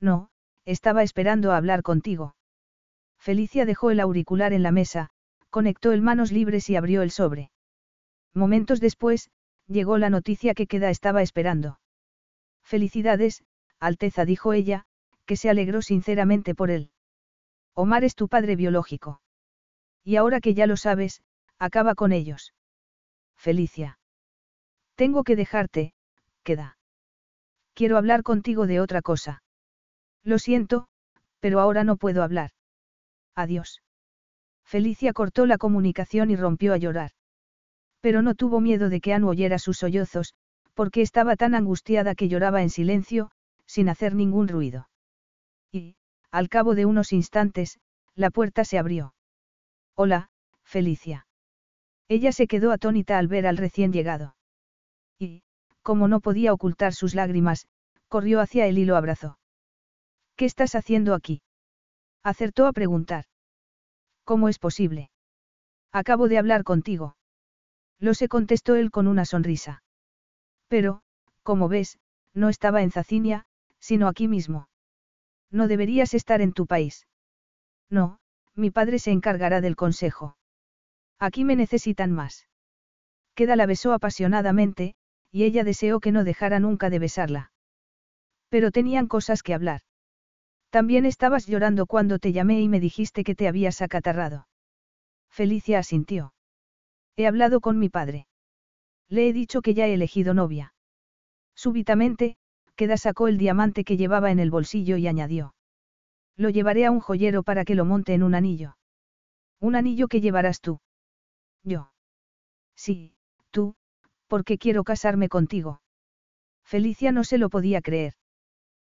No, 0.00 0.30
estaba 0.64 1.02
esperando 1.02 1.52
hablar 1.52 1.82
contigo. 1.82 2.36
Felicia 3.18 3.64
dejó 3.64 3.90
el 3.90 4.00
auricular 4.00 4.52
en 4.52 4.62
la 4.62 4.70
mesa, 4.70 5.10
conectó 5.50 5.92
el 5.92 6.02
manos 6.02 6.32
libres 6.32 6.68
y 6.68 6.76
abrió 6.76 7.02
el 7.02 7.10
sobre. 7.10 7.50
Momentos 8.34 8.80
después, 8.80 9.30
llegó 9.66 9.98
la 9.98 10.10
noticia 10.10 10.54
que 10.54 10.66
Queda 10.66 10.90
estaba 10.90 11.22
esperando. 11.22 11.80
Felicidades, 12.62 13.44
Alteza 13.78 14.24
dijo 14.24 14.52
ella, 14.52 14.84
que 15.26 15.36
se 15.36 15.48
alegró 15.48 15.80
sinceramente 15.80 16.54
por 16.54 16.70
él. 16.70 16.90
Omar 17.74 18.04
es 18.04 18.14
tu 18.14 18.28
padre 18.28 18.56
biológico. 18.56 19.20
Y 20.04 20.16
ahora 20.16 20.40
que 20.40 20.54
ya 20.54 20.66
lo 20.66 20.76
sabes, 20.76 21.22
acaba 21.58 21.94
con 21.94 22.12
ellos. 22.12 22.54
Felicia. 23.36 23.98
Tengo 24.94 25.24
que 25.24 25.34
dejarte, 25.34 25.94
queda. 26.42 26.76
Quiero 27.72 27.96
hablar 27.96 28.22
contigo 28.22 28.66
de 28.66 28.80
otra 28.80 29.02
cosa. 29.02 29.42
Lo 30.22 30.38
siento, 30.38 30.86
pero 31.40 31.60
ahora 31.60 31.84
no 31.84 31.96
puedo 31.96 32.22
hablar. 32.22 32.50
Adiós. 33.34 33.82
Felicia 34.64 35.12
cortó 35.12 35.46
la 35.46 35.58
comunicación 35.58 36.30
y 36.30 36.36
rompió 36.36 36.72
a 36.72 36.76
llorar. 36.76 37.10
Pero 38.00 38.22
no 38.22 38.34
tuvo 38.34 38.60
miedo 38.60 38.88
de 38.88 39.00
que 39.00 39.14
Anu 39.14 39.28
oyera 39.28 39.58
sus 39.58 39.78
sollozos, 39.78 40.34
porque 40.74 41.02
estaba 41.02 41.36
tan 41.36 41.54
angustiada 41.54 42.14
que 42.14 42.28
lloraba 42.28 42.62
en 42.62 42.70
silencio, 42.70 43.30
sin 43.66 43.88
hacer 43.88 44.14
ningún 44.14 44.48
ruido. 44.48 44.88
Y, 45.72 45.96
al 46.30 46.48
cabo 46.48 46.74
de 46.74 46.86
unos 46.86 47.12
instantes, 47.12 47.78
la 48.14 48.30
puerta 48.30 48.64
se 48.64 48.78
abrió. 48.78 49.13
Hola, 49.96 50.28
Felicia. 50.64 51.26
Ella 52.08 52.32
se 52.32 52.48
quedó 52.48 52.72
atónita 52.72 53.16
al 53.16 53.28
ver 53.28 53.46
al 53.46 53.56
recién 53.56 53.92
llegado. 53.92 54.34
Y, 55.18 55.42
como 55.82 56.08
no 56.08 56.20
podía 56.20 56.52
ocultar 56.52 56.94
sus 56.94 57.14
lágrimas, 57.14 57.68
corrió 58.08 58.40
hacia 58.40 58.66
él 58.66 58.78
y 58.78 58.84
lo 58.84 58.96
abrazó. 58.96 59.38
¿Qué 60.36 60.46
estás 60.46 60.74
haciendo 60.74 61.14
aquí? 61.14 61.42
Acertó 62.24 62.66
a 62.66 62.72
preguntar. 62.72 63.26
¿Cómo 64.24 64.48
es 64.48 64.58
posible? 64.58 65.10
Acabo 65.92 66.26
de 66.26 66.38
hablar 66.38 66.64
contigo. 66.64 67.16
Lo 68.00 68.14
se 68.14 68.28
contestó 68.28 68.74
él 68.74 68.90
con 68.90 69.06
una 69.06 69.24
sonrisa. 69.24 69.84
Pero, 70.66 71.02
como 71.44 71.68
ves, 71.68 71.98
no 72.32 72.48
estaba 72.48 72.82
en 72.82 72.90
Zacinia, 72.90 73.46
sino 73.78 74.08
aquí 74.08 74.26
mismo. 74.26 74.68
No 75.50 75.68
deberías 75.68 76.14
estar 76.14 76.40
en 76.40 76.52
tu 76.52 76.66
país. 76.66 77.06
No, 77.88 78.18
mi 78.56 78.70
padre 78.70 78.98
se 78.98 79.10
encargará 79.10 79.60
del 79.60 79.76
consejo. 79.76 80.36
Aquí 81.18 81.44
me 81.44 81.56
necesitan 81.56 82.12
más. 82.12 82.46
Queda 83.34 83.56
la 83.56 83.66
besó 83.66 83.92
apasionadamente, 83.92 84.94
y 85.30 85.44
ella 85.44 85.64
deseó 85.64 86.00
que 86.00 86.12
no 86.12 86.24
dejara 86.24 86.60
nunca 86.60 86.90
de 86.90 86.98
besarla. 86.98 87.52
Pero 88.48 88.70
tenían 88.70 89.08
cosas 89.08 89.42
que 89.42 89.54
hablar. 89.54 89.80
También 90.70 91.06
estabas 91.06 91.46
llorando 91.46 91.86
cuando 91.86 92.18
te 92.18 92.32
llamé 92.32 92.60
y 92.60 92.68
me 92.68 92.80
dijiste 92.80 93.24
que 93.24 93.34
te 93.34 93.48
habías 93.48 93.82
acatarrado. 93.82 94.48
Felicia 95.30 95.80
asintió. 95.80 96.34
He 97.16 97.26
hablado 97.26 97.60
con 97.60 97.78
mi 97.78 97.88
padre. 97.88 98.26
Le 99.08 99.28
he 99.28 99.32
dicho 99.32 99.62
que 99.62 99.74
ya 99.74 99.86
he 99.86 99.94
elegido 99.94 100.34
novia. 100.34 100.74
Súbitamente, 101.54 102.36
Queda 102.76 102.96
sacó 102.96 103.28
el 103.28 103.38
diamante 103.38 103.84
que 103.84 103.96
llevaba 103.96 104.30
en 104.30 104.40
el 104.40 104.50
bolsillo 104.50 104.96
y 104.96 105.06
añadió. 105.06 105.54
Lo 106.36 106.50
llevaré 106.50 106.84
a 106.86 106.90
un 106.90 107.00
joyero 107.00 107.42
para 107.42 107.64
que 107.64 107.74
lo 107.74 107.84
monte 107.84 108.14
en 108.14 108.22
un 108.22 108.34
anillo. 108.34 108.76
Un 109.60 109.76
anillo 109.76 110.08
que 110.08 110.20
llevarás 110.20 110.60
tú. 110.60 110.80
Yo. 111.62 111.92
Sí, 112.76 113.14
tú, 113.50 113.76
porque 114.26 114.58
quiero 114.58 114.84
casarme 114.84 115.28
contigo. 115.28 115.80
Felicia 116.64 117.12
no 117.12 117.24
se 117.24 117.38
lo 117.38 117.48
podía 117.50 117.80
creer. 117.80 118.14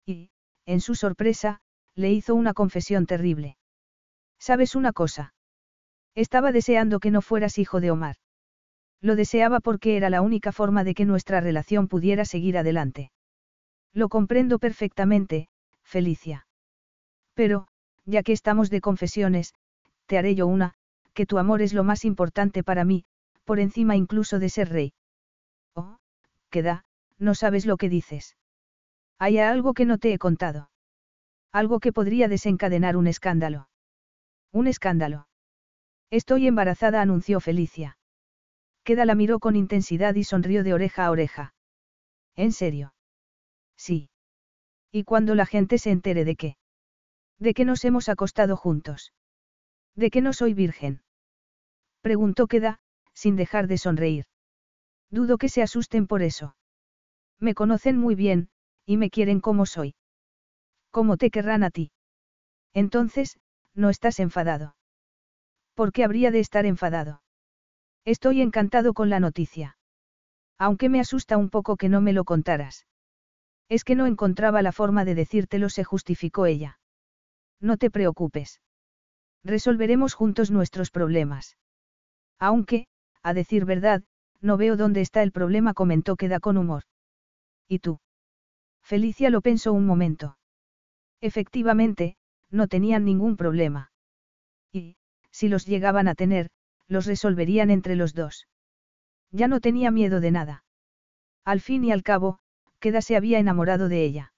Y, 0.06 0.30
en 0.66 0.82
su 0.82 0.96
sorpresa, 0.96 1.62
le 1.96 2.12
hizo 2.12 2.36
una 2.36 2.54
confesión 2.54 3.06
terrible. 3.06 3.58
¿Sabes 4.40 4.76
una 4.76 4.94
cosa? 4.94 5.34
Estaba 6.16 6.52
deseando 6.52 7.00
que 7.00 7.12
no 7.12 7.22
fueras 7.22 7.58
hijo 7.58 7.80
de 7.80 7.92
Omar. 7.92 8.16
Lo 9.02 9.16
deseaba 9.16 9.60
porque 9.60 9.98
era 9.98 10.10
la 10.10 10.22
única 10.22 10.52
forma 10.52 10.84
de 10.84 10.94
que 10.94 11.06
nuestra 11.06 11.42
relación 11.42 11.88
pudiera 11.88 12.26
seguir 12.26 12.58
adelante. 12.58 13.12
Lo 13.94 14.10
comprendo 14.10 14.60
perfectamente, 14.60 15.50
Felicia. 15.84 16.46
Pero, 17.42 17.66
ya 18.06 18.22
que 18.22 18.34
estamos 18.34 18.70
de 18.70 18.82
confesiones, 18.82 19.56
te 20.06 20.20
haré 20.20 20.36
yo 20.36 20.46
una, 20.46 20.76
que 21.16 21.26
tu 21.26 21.40
amor 21.40 21.64
es 21.64 21.74
lo 21.74 21.84
más 21.84 22.06
importante 22.06 22.64
para 22.64 22.86
mí, 22.86 23.04
por 23.46 23.60
encima 23.60 23.96
incluso 23.96 24.38
de 24.38 24.48
ser 24.48 24.70
rey. 24.70 24.94
Oh, 25.74 25.98
queda, 26.52 26.86
no 27.18 27.34
sabes 27.34 27.66
lo 27.66 27.78
que 27.78 27.90
dices. 27.90 28.38
Hay 29.18 29.40
algo 29.40 29.74
que 29.74 29.86
no 29.86 29.98
te 29.98 30.14
he 30.14 30.20
contado. 30.20 30.70
Algo 31.52 31.80
que 31.80 31.92
podría 31.92 32.28
desencadenar 32.28 32.96
un 32.96 33.08
escándalo. 33.08 33.70
Un 34.52 34.68
escándalo. 34.68 35.28
Estoy 36.12 36.46
embarazada, 36.46 37.02
anunció 37.02 37.40
Felicia. 37.40 37.98
Queda 38.84 39.04
la 39.04 39.16
miró 39.16 39.40
con 39.40 39.56
intensidad 39.56 40.14
y 40.14 40.26
sonrió 40.26 40.64
de 40.64 40.76
oreja 40.76 41.08
a 41.08 41.10
oreja. 41.10 41.56
¿En 42.36 42.52
serio? 42.52 42.94
Sí. 43.78 44.12
¿Y 44.92 45.06
cuando 45.06 45.34
la 45.34 45.48
gente 45.48 45.80
se 45.80 45.90
entere 45.90 46.24
de 46.24 46.36
qué? 46.36 46.61
De 47.42 47.56
que 47.56 47.66
nos 47.66 47.84
hemos 47.86 48.08
acostado 48.08 48.56
juntos. 48.56 49.14
¿De 49.96 50.12
que 50.12 50.22
no 50.22 50.32
soy 50.32 50.54
virgen? 50.54 51.02
Preguntó 52.02 52.46
Queda, 52.46 52.78
sin 53.16 53.36
dejar 53.36 53.66
de 53.66 53.80
sonreír. 53.80 54.26
Dudo 55.10 55.40
que 55.40 55.50
se 55.50 55.64
asusten 55.64 56.06
por 56.06 56.22
eso. 56.22 56.56
Me 57.40 57.56
conocen 57.56 57.98
muy 57.98 58.14
bien, 58.14 58.50
y 58.86 58.98
me 58.98 59.10
quieren 59.10 59.40
como 59.40 59.66
soy. 59.66 59.96
¿Cómo 60.92 61.18
te 61.18 61.32
querrán 61.32 61.64
a 61.64 61.72
ti? 61.72 61.92
Entonces, 62.74 63.40
no 63.74 63.90
estás 63.90 64.20
enfadado. 64.20 64.76
¿Por 65.74 65.92
qué 65.94 66.04
habría 66.04 66.30
de 66.30 66.42
estar 66.42 66.68
enfadado? 66.68 67.24
Estoy 68.06 68.42
encantado 68.42 68.94
con 68.94 69.10
la 69.10 69.20
noticia. 69.20 69.78
Aunque 70.60 70.90
me 70.90 71.00
asusta 71.00 71.38
un 71.38 71.50
poco 71.50 71.76
que 71.76 71.90
no 71.90 72.02
me 72.02 72.14
lo 72.14 72.24
contaras. 72.24 72.86
Es 73.68 73.84
que 73.84 73.96
no 73.96 74.06
encontraba 74.06 74.62
la 74.62 74.72
forma 74.72 75.06
de 75.06 75.16
decírtelo, 75.16 75.70
se 75.70 75.84
justificó 75.84 76.46
ella. 76.46 76.78
No 77.62 77.78
te 77.78 77.92
preocupes. 77.92 78.60
Resolveremos 79.44 80.14
juntos 80.16 80.52
nuestros 80.52 80.92
problemas. 80.92 81.58
Aunque, 82.40 82.88
a 83.22 83.34
decir 83.34 83.66
verdad, 83.66 84.04
no 84.42 84.58
veo 84.58 84.76
dónde 84.76 85.02
está 85.02 85.22
el 85.22 85.32
problema, 85.32 85.74
comentó 85.74 86.16
Queda 86.16 86.40
con 86.40 86.58
humor. 86.58 86.84
¿Y 87.68 87.80
tú? 87.80 88.00
Felicia 88.82 89.30
lo 89.30 89.42
pensó 89.42 89.74
un 89.74 89.86
momento. 89.86 90.38
Efectivamente, 91.22 92.18
no 92.50 92.68
tenían 92.68 93.06
ningún 93.06 93.38
problema. 93.38 93.92
Y, 94.72 94.98
si 95.30 95.48
los 95.48 95.66
llegaban 95.66 96.08
a 96.08 96.16
tener, 96.16 96.50
los 96.88 97.06
resolverían 97.06 97.70
entre 97.70 97.96
los 97.96 98.14
dos. 98.14 98.48
Ya 99.30 99.48
no 99.48 99.62
tenía 99.62 99.92
miedo 99.92 100.20
de 100.20 100.32
nada. 100.32 100.66
Al 101.46 101.62
fin 101.62 101.84
y 101.86 101.92
al 101.92 102.04
cabo, 102.04 102.40
Queda 102.80 103.02
se 103.02 103.16
había 103.16 103.38
enamorado 103.38 103.88
de 103.88 104.04
ella. 104.04 104.34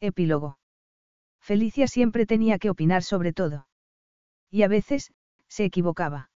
Epílogo. 0.00 0.58
Felicia 1.46 1.86
siempre 1.86 2.26
tenía 2.26 2.58
que 2.58 2.70
opinar 2.70 3.04
sobre 3.04 3.32
todo. 3.32 3.68
Y 4.50 4.64
a 4.64 4.68
veces, 4.68 5.12
se 5.46 5.64
equivocaba. 5.64 6.28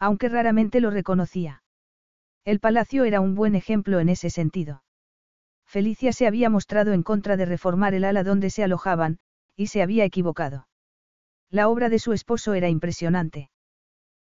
Aunque 0.00 0.28
raramente 0.28 0.80
lo 0.80 0.90
reconocía. 0.90 1.62
El 2.44 2.58
palacio 2.58 3.04
era 3.04 3.20
un 3.20 3.36
buen 3.36 3.54
ejemplo 3.54 4.00
en 4.00 4.08
ese 4.08 4.30
sentido. 4.30 4.82
Felicia 5.64 6.12
se 6.12 6.26
había 6.26 6.50
mostrado 6.50 6.92
en 6.94 7.04
contra 7.04 7.36
de 7.36 7.46
reformar 7.46 7.94
el 7.94 8.02
ala 8.02 8.24
donde 8.24 8.50
se 8.50 8.64
alojaban, 8.64 9.20
y 9.54 9.68
se 9.68 9.82
había 9.82 10.04
equivocado. 10.04 10.66
La 11.48 11.68
obra 11.68 11.88
de 11.88 12.00
su 12.00 12.12
esposo 12.12 12.54
era 12.54 12.68
impresionante. 12.68 13.50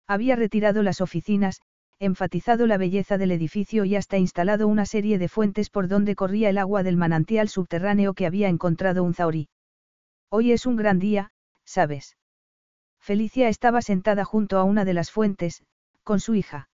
Había 0.09 0.35
retirado 0.35 0.83
las 0.83 1.01
oficinas, 1.01 1.61
enfatizado 2.01 2.67
la 2.67 2.79
belleza 2.79 3.17
del 3.17 3.31
edificio 3.31 3.85
y 3.85 3.95
hasta 3.95 4.19
instalado 4.19 4.67
una 4.67 4.87
serie 4.87 5.19
de 5.19 5.29
fuentes 5.29 5.71
por 5.71 5.87
donde 5.87 6.17
corría 6.17 6.51
el 6.51 6.59
agua 6.59 6.83
del 6.83 6.97
manantial 6.97 7.49
subterráneo 7.49 8.15
que 8.15 8.27
había 8.27 8.49
encontrado 8.49 9.05
un 9.05 9.15
zaurí. 9.15 9.49
Hoy 10.33 10.53
es 10.53 10.65
un 10.65 10.77
gran 10.77 11.01
día, 11.01 11.33
¿sabes? 11.65 12.17
Felicia 13.01 13.49
estaba 13.49 13.83
sentada 13.83 14.25
junto 14.25 14.59
a 14.59 14.65
una 14.65 14.85
de 14.85 14.95
las 14.95 15.11
fuentes, 15.11 15.65
con 16.05 16.21
su 16.21 16.37
hija. 16.37 16.69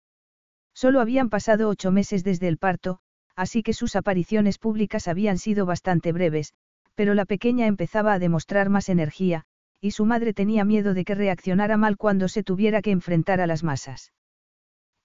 Solo 0.74 1.00
habían 1.00 1.30
pasado 1.30 1.68
ocho 1.68 1.92
meses 1.92 2.24
desde 2.24 2.48
el 2.48 2.58
parto, 2.58 2.98
así 3.36 3.62
que 3.62 3.72
sus 3.72 3.94
apariciones 3.94 4.58
públicas 4.58 5.06
habían 5.06 5.38
sido 5.38 5.66
bastante 5.66 6.10
breves, 6.10 6.52
pero 6.96 7.14
la 7.14 7.26
pequeña 7.26 7.66
empezaba 7.66 8.12
a 8.12 8.18
demostrar 8.18 8.70
más 8.70 8.88
energía, 8.88 9.44
y 9.80 9.92
su 9.92 10.04
madre 10.04 10.34
tenía 10.34 10.64
miedo 10.64 10.92
de 10.92 11.04
que 11.04 11.14
reaccionara 11.14 11.76
mal 11.76 11.96
cuando 11.96 12.26
se 12.26 12.42
tuviera 12.42 12.82
que 12.82 12.90
enfrentar 12.90 13.40
a 13.40 13.46
las 13.46 13.62
masas. 13.62 14.12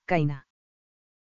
Kaina. 0.05 0.47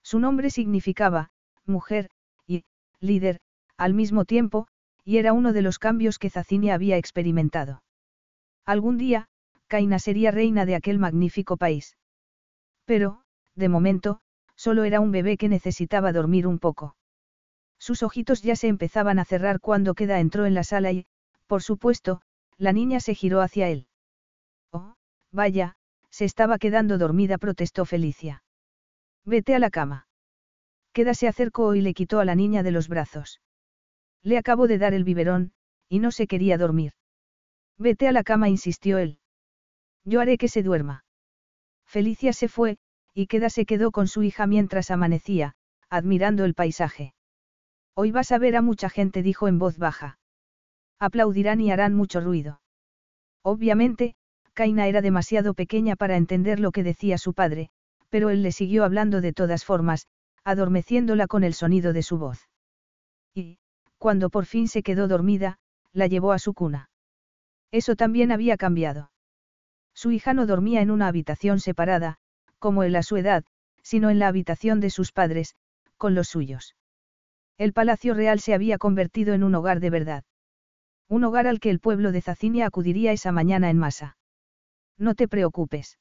Su 0.03 0.19
nombre 0.19 0.51
significaba, 0.51 1.31
mujer, 1.65 2.11
y, 2.47 2.65
líder, 3.01 3.41
al 3.78 3.94
mismo 3.94 4.27
tiempo, 4.27 4.69
y 5.05 5.18
era 5.18 5.33
uno 5.33 5.52
de 5.52 5.62
los 5.62 5.78
cambios 5.78 6.18
que 6.18 6.31
Zacinia 6.31 6.74
había 6.74 6.97
experimentado. 6.97 7.83
Algún 8.65 8.97
día, 8.97 9.28
Kaina 9.66 9.99
sería 9.99 10.31
reina 10.31 10.66
de 10.66 10.74
aquel 10.74 10.99
magnífico 10.99 11.57
país. 11.57 11.97
Pero, 12.84 13.23
de 13.55 13.68
momento, 13.68 14.20
solo 14.57 14.84
era 14.84 15.00
un 15.00 15.10
bebé 15.10 15.36
que 15.36 15.49
necesitaba 15.49 16.12
dormir 16.12 16.47
un 16.47 16.58
poco. 16.58 16.97
Sus 17.78 18.02
ojitos 18.02 18.42
ya 18.42 18.57
se 18.57 18.68
empezaban 18.68 19.18
a 19.18 19.24
cerrar 19.24 19.60
cuando 19.60 19.94
Queda 19.94 20.20
entró 20.20 20.47
en 20.47 20.55
la 20.55 20.65
sala 20.65 20.92
y, 20.92 21.07
por 21.47 21.62
supuesto, 21.62 22.23
la 22.57 22.73
niña 22.73 23.00
se 23.00 23.15
giró 23.15 23.41
hacia 23.41 23.68
él. 23.68 23.89
Oh, 24.70 24.94
vaya, 25.33 25.76
se 26.10 26.24
estaba 26.24 26.58
quedando 26.58 26.97
dormida, 26.97 27.36
protestó 27.39 27.84
Felicia. 27.84 28.42
Vete 29.24 29.55
a 29.55 29.58
la 29.58 29.70
cama. 29.70 30.07
Queda 30.92 31.15
se 31.15 31.28
acercó 31.28 31.74
y 31.74 31.81
le 31.81 31.92
quitó 31.92 32.20
a 32.20 32.24
la 32.24 32.34
niña 32.34 32.62
de 32.62 32.70
los 32.70 32.89
brazos. 32.89 33.41
Le 34.25 34.39
acabo 34.39 34.67
de 34.67 34.78
dar 34.78 34.94
el 34.94 35.05
biberón, 35.05 35.53
y 35.89 36.01
no 36.01 36.11
se 36.11 36.27
quería 36.27 36.59
dormir. 36.59 36.93
Vete 37.78 38.09
a 38.09 38.12
la 38.12 38.25
cama, 38.25 38.49
insistió 38.49 38.99
él. 38.99 39.19
Yo 40.05 40.20
haré 40.20 40.39
que 40.39 40.49
se 40.49 40.62
duerma. 40.62 41.05
Felicia 41.86 42.33
se 42.33 42.49
fue, 42.49 42.78
y 43.12 43.27
Queda 43.27 43.51
se 43.51 43.67
quedó 43.67 43.93
con 43.93 44.09
su 44.09 44.23
hija 44.23 44.47
mientras 44.47 44.91
amanecía, 44.91 45.55
admirando 45.91 46.44
el 46.44 46.55
paisaje. 46.55 47.15
Hoy 47.94 48.11
vas 48.11 48.33
a 48.33 48.39
ver 48.39 48.57
a 48.57 48.62
mucha 48.62 48.89
gente, 48.89 49.23
dijo 49.23 49.47
en 49.47 49.59
voz 49.59 49.78
baja. 49.78 50.19
Aplaudirán 50.99 51.61
y 51.61 51.70
harán 51.70 51.94
mucho 51.94 52.20
ruido. 52.20 52.61
Obviamente, 53.43 54.17
Kaina 54.55 54.89
era 54.89 55.03
demasiado 55.03 55.55
pequeña 55.55 55.97
para 55.97 56.17
entender 56.17 56.61
lo 56.61 56.73
que 56.73 56.83
decía 56.83 57.19
su 57.19 57.35
padre, 57.35 57.69
pero 58.09 58.31
él 58.31 58.43
le 58.43 58.53
siguió 58.53 58.85
hablando 58.85 59.20
de 59.20 59.33
todas 59.33 59.65
formas, 59.65 60.09
adormeciéndola 60.44 61.27
con 61.27 61.44
el 61.44 61.53
sonido 61.53 61.93
de 61.93 62.03
su 62.03 62.19
voz. 62.19 62.49
Y, 63.35 63.59
cuando 64.05 64.28
por 64.28 64.44
fin 64.44 64.68
se 64.68 64.83
quedó 64.83 65.08
dormida, 65.08 65.57
la 65.94 66.07
llevó 66.07 66.33
a 66.33 66.39
su 66.39 66.52
cuna. 66.52 66.91
Eso 67.70 67.97
también 67.97 68.33
había 68.33 68.58
cambiado. 68.58 69.10
Su 69.94 70.10
hija 70.10 70.34
no 70.34 70.44
dormía 70.44 70.83
en 70.83 70.91
una 70.91 71.08
habitación 71.08 71.58
separada, 71.58 72.18
como 72.58 72.83
él 72.83 72.97
a 72.97 73.02
su 73.02 73.16
edad, 73.16 73.44
sino 73.83 74.10
en 74.10 74.18
la 74.18 74.28
habitación 74.28 74.78
de 74.81 74.91
sus 74.91 75.10
padres, 75.10 75.57
con 75.97 76.15
los 76.15 76.28
suyos. 76.28 76.76
El 77.57 77.73
Palacio 77.73 78.12
Real 78.12 78.41
se 78.41 78.52
había 78.52 78.76
convertido 78.76 79.33
en 79.33 79.42
un 79.42 79.55
hogar 79.55 79.81
de 79.81 79.89
verdad. 79.89 80.24
Un 81.08 81.24
hogar 81.24 81.47
al 81.47 81.58
que 81.58 81.70
el 81.70 81.81
pueblo 81.81 82.12
de 82.12 82.20
Zacinia 82.20 82.66
acudiría 82.66 83.10
esa 83.10 83.33
mañana 83.33 83.70
en 83.70 83.78
masa. 83.78 84.18
No 84.99 85.15
te 85.15 85.28
preocupes. 85.28 85.99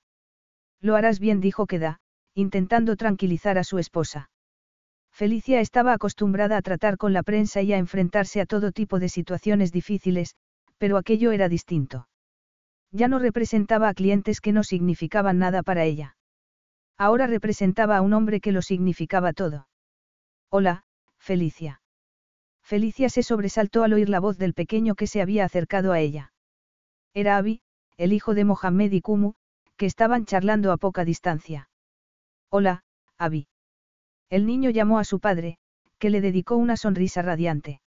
Lo 0.81 0.97
harás 0.97 1.21
bien, 1.21 1.39
dijo 1.39 1.67
Queda, 1.67 2.01
intentando 2.33 2.97
tranquilizar 2.97 3.57
a 3.57 3.63
su 3.63 3.79
esposa. 3.79 4.29
Felicia 5.13 5.59
estaba 5.59 5.93
acostumbrada 5.93 6.57
a 6.57 6.61
tratar 6.63 6.97
con 6.97 7.13
la 7.13 7.21
prensa 7.21 7.61
y 7.61 7.71
a 7.71 7.77
enfrentarse 7.77 8.41
a 8.41 8.47
todo 8.47 8.71
tipo 8.71 8.99
de 8.99 9.09
situaciones 9.09 9.71
difíciles, 9.71 10.35
pero 10.79 10.97
aquello 10.97 11.31
era 11.31 11.49
distinto. 11.49 12.07
Ya 12.91 13.07
no 13.07 13.19
representaba 13.19 13.89
a 13.89 13.93
clientes 13.93 14.41
que 14.41 14.51
no 14.51 14.63
significaban 14.63 15.37
nada 15.37 15.61
para 15.61 15.83
ella. 15.83 16.15
Ahora 16.97 17.27
representaba 17.27 17.97
a 17.97 18.01
un 18.01 18.13
hombre 18.13 18.39
que 18.39 18.51
lo 18.51 18.61
significaba 18.61 19.33
todo. 19.33 19.67
Hola, 20.49 20.83
Felicia. 21.19 21.81
Felicia 22.63 23.09
se 23.09 23.23
sobresaltó 23.23 23.83
al 23.83 23.93
oír 23.93 24.09
la 24.09 24.19
voz 24.19 24.37
del 24.37 24.53
pequeño 24.53 24.95
que 24.95 25.07
se 25.07 25.21
había 25.21 25.45
acercado 25.45 25.91
a 25.91 25.99
ella. 25.99 26.33
Era 27.13 27.37
Abi, 27.37 27.61
el 27.97 28.13
hijo 28.13 28.33
de 28.33 28.45
Mohamed 28.45 28.91
y 28.91 29.01
Kumu, 29.01 29.33
que 29.77 29.85
estaban 29.85 30.25
charlando 30.25 30.71
a 30.71 30.77
poca 30.77 31.05
distancia. 31.05 31.69
Hola, 32.49 32.83
Abi. 33.17 33.47
El 34.29 34.45
niño 34.45 34.69
llamó 34.69 34.99
a 34.99 35.03
su 35.03 35.19
padre, 35.19 35.57
que 35.99 36.09
le 36.09 36.21
dedicó 36.21 36.55
una 36.55 36.77
sonrisa 36.77 37.21
radiante. 37.21 37.81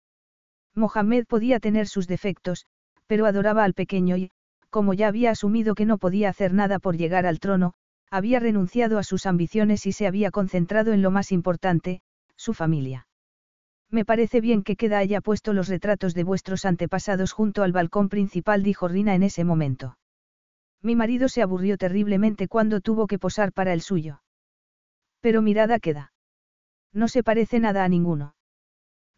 Mohamed 0.74 1.26
podía 1.26 1.60
tener 1.60 1.86
sus 1.86 2.06
defectos, 2.06 2.66
pero 3.06 3.26
adoraba 3.26 3.64
al 3.64 3.74
pequeño 3.74 4.16
y, 4.16 4.30
como 4.70 4.94
ya 4.94 5.08
había 5.08 5.30
asumido 5.30 5.74
que 5.74 5.84
no 5.84 5.98
podía 5.98 6.28
hacer 6.28 6.52
nada 6.52 6.78
por 6.78 6.96
llegar 6.96 7.26
al 7.26 7.38
trono, 7.38 7.74
había 8.10 8.40
renunciado 8.40 8.98
a 8.98 9.02
sus 9.02 9.26
ambiciones 9.26 9.86
y 9.86 9.92
se 9.92 10.06
había 10.06 10.30
concentrado 10.30 10.92
en 10.92 11.02
lo 11.02 11.10
más 11.10 11.32
importante, 11.32 12.00
su 12.36 12.54
familia. 12.54 13.06
Me 13.90 14.04
parece 14.04 14.40
bien 14.40 14.62
que 14.62 14.76
queda 14.76 14.98
haya 14.98 15.20
puesto 15.20 15.52
los 15.52 15.68
retratos 15.68 16.14
de 16.14 16.24
vuestros 16.24 16.64
antepasados 16.64 17.32
junto 17.32 17.62
al 17.62 17.72
balcón 17.72 18.08
principal, 18.08 18.62
dijo 18.62 18.88
Rina 18.88 19.14
en 19.14 19.22
ese 19.22 19.44
momento. 19.44 19.98
Mi 20.82 20.96
marido 20.96 21.28
se 21.28 21.42
aburrió 21.42 21.78
terriblemente 21.78 22.48
cuando 22.48 22.80
tuvo 22.80 23.06
que 23.06 23.18
posar 23.18 23.52
para 23.52 23.72
el 23.72 23.80
suyo. 23.80 24.22
Pero 25.20 25.40
mirada 25.40 25.78
queda. 25.78 26.13
No 26.94 27.08
se 27.08 27.22
parece 27.22 27.58
nada 27.58 27.84
a 27.84 27.88
ninguno. 27.88 28.36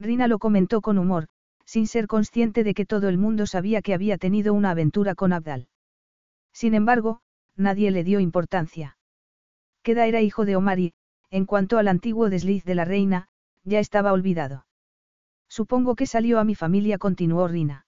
Rina 0.01 0.27
lo 0.27 0.39
comentó 0.39 0.81
con 0.81 0.99
humor, 0.99 1.29
sin 1.67 1.87
ser 1.87 2.07
consciente 2.07 2.65
de 2.65 2.75
que 2.75 2.87
todo 2.87 3.09
el 3.09 3.19
mundo 3.19 3.47
sabía 3.47 3.83
que 3.83 3.95
había 3.95 4.19
tenido 4.19 4.55
una 4.55 4.71
aventura 4.71 5.15
con 5.15 5.33
Abdal. 5.33 5.69
Sin 6.53 6.75
embargo, 6.75 7.21
nadie 7.55 7.91
le 7.91 8.03
dio 8.03 8.19
importancia. 8.19 8.97
Queda 9.83 10.07
era 10.07 10.23
hijo 10.23 10.47
de 10.47 10.57
Omar 10.57 10.79
y, 10.79 10.95
en 11.31 11.45
cuanto 11.45 11.79
al 11.79 11.89
antiguo 11.89 12.31
desliz 12.31 12.65
de 12.65 12.75
la 12.75 12.85
reina, 12.85 13.29
ya 13.65 13.79
estaba 13.79 14.13
olvidado. 14.13 14.67
Supongo 15.49 15.97
que 15.97 16.07
salió 16.07 16.41
a 16.41 16.45
mi 16.45 16.55
familia, 16.55 16.99
continuó 16.99 17.47
Rina. 17.47 17.87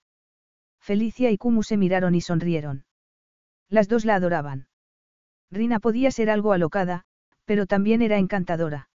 Felicia 0.79 1.31
y 1.31 1.37
Kumu 1.37 1.63
se 1.63 1.77
miraron 1.77 2.15
y 2.15 2.21
sonrieron. 2.21 2.85
Las 3.69 3.87
dos 3.87 4.05
la 4.05 4.15
adoraban. 4.15 4.67
Rina 5.51 5.79
podía 5.79 6.11
ser 6.11 6.29
algo 6.29 6.53
alocada, 6.53 7.05
pero 7.45 7.65
también 7.65 8.01
era 8.01 8.17
encantadora. 8.17 8.88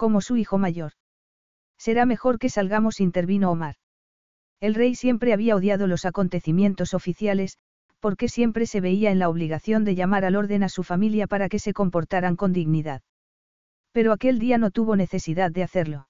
Como 0.00 0.22
su 0.22 0.38
hijo 0.38 0.56
mayor. 0.56 0.92
Será 1.76 2.06
mejor 2.06 2.38
que 2.38 2.48
salgamos, 2.48 3.00
intervino 3.00 3.50
Omar. 3.50 3.74
El 4.58 4.74
rey 4.74 4.94
siempre 4.94 5.34
había 5.34 5.54
odiado 5.54 5.86
los 5.86 6.06
acontecimientos 6.06 6.94
oficiales, 6.94 7.58
porque 7.98 8.26
siempre 8.26 8.64
se 8.64 8.80
veía 8.80 9.10
en 9.10 9.18
la 9.18 9.28
obligación 9.28 9.84
de 9.84 9.94
llamar 9.94 10.24
al 10.24 10.36
orden 10.36 10.62
a 10.62 10.70
su 10.70 10.84
familia 10.84 11.26
para 11.26 11.50
que 11.50 11.58
se 11.58 11.74
comportaran 11.74 12.36
con 12.36 12.54
dignidad. 12.54 13.02
Pero 13.92 14.14
aquel 14.14 14.38
día 14.38 14.56
no 14.56 14.70
tuvo 14.70 14.96
necesidad 14.96 15.50
de 15.50 15.64
hacerlo. 15.64 16.08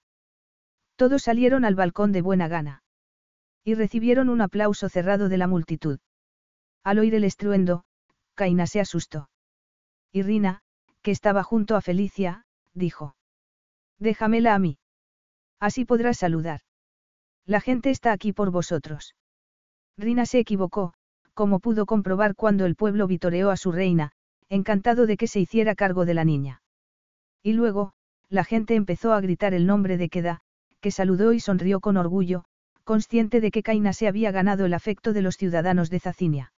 Todos 0.95 1.23
salieron 1.23 1.65
al 1.65 1.75
balcón 1.75 2.13
de 2.13 2.23
buena 2.23 2.47
gana. 2.47 2.85
Y 3.65 3.75
recibieron 3.75 4.29
un 4.29 4.41
aplauso 4.41 4.89
cerrado 4.89 5.29
de 5.29 5.39
la 5.39 5.49
multitud. 5.49 5.99
Al 6.85 7.01
oír 7.01 7.17
el 7.17 7.25
estruendo, 7.25 7.83
Kaina 8.37 8.69
se 8.69 8.79
asustó. 8.79 9.31
Y 10.13 10.23
Rina, 10.23 10.63
que 11.03 11.11
estaba 11.11 11.43
junto 11.43 11.75
a 11.75 11.81
Felicia, 11.81 12.47
dijo. 12.73 13.17
Déjamela 14.01 14.55
a 14.55 14.59
mí. 14.59 14.79
Así 15.61 15.85
podrás 15.85 16.19
saludar. 16.19 16.61
La 17.47 17.61
gente 17.61 17.91
está 17.91 18.13
aquí 18.13 18.33
por 18.33 18.51
vosotros. 18.51 19.15
Rina 19.99 20.25
se 20.25 20.39
equivocó, 20.39 20.95
como 21.35 21.61
pudo 21.61 21.85
comprobar 21.87 22.35
cuando 22.35 22.65
el 22.65 22.77
pueblo 22.77 23.07
vitoreó 23.07 23.51
a 23.51 23.57
su 23.57 23.73
reina, 23.73 24.13
encantado 24.49 25.07
de 25.07 25.17
que 25.17 25.27
se 25.27 25.41
hiciera 25.41 25.75
cargo 25.75 26.07
de 26.07 26.15
la 26.15 26.25
niña. 26.25 26.63
Y 27.43 27.53
luego, 27.53 27.93
la 28.29 28.45
gente 28.45 28.75
empezó 28.75 29.13
a 29.13 29.21
gritar 29.21 29.53
el 29.53 29.67
nombre 29.67 29.99
de 29.99 30.09
Queda, 30.09 30.41
que 30.81 30.91
saludó 30.91 31.33
y 31.33 31.41
sonrió 31.41 31.81
con 31.81 31.97
orgullo, 31.97 32.45
consciente 32.85 33.41
de 33.41 33.51
que 33.51 33.63
Kaina 33.63 33.93
se 33.93 34.09
había 34.09 34.33
ganado 34.33 34.65
el 34.65 34.75
afecto 34.75 35.13
de 35.13 35.23
los 35.23 35.37
ciudadanos 35.37 35.91
de 35.91 36.01
Zacinia. 36.01 36.53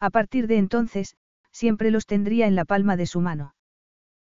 A 0.00 0.10
partir 0.10 0.48
de 0.48 0.58
entonces, 0.58 1.16
siempre 1.52 1.90
los 1.90 2.06
tendría 2.06 2.46
en 2.46 2.56
la 2.56 2.64
palma 2.64 2.96
de 2.96 3.06
su 3.06 3.20
mano. 3.20 3.54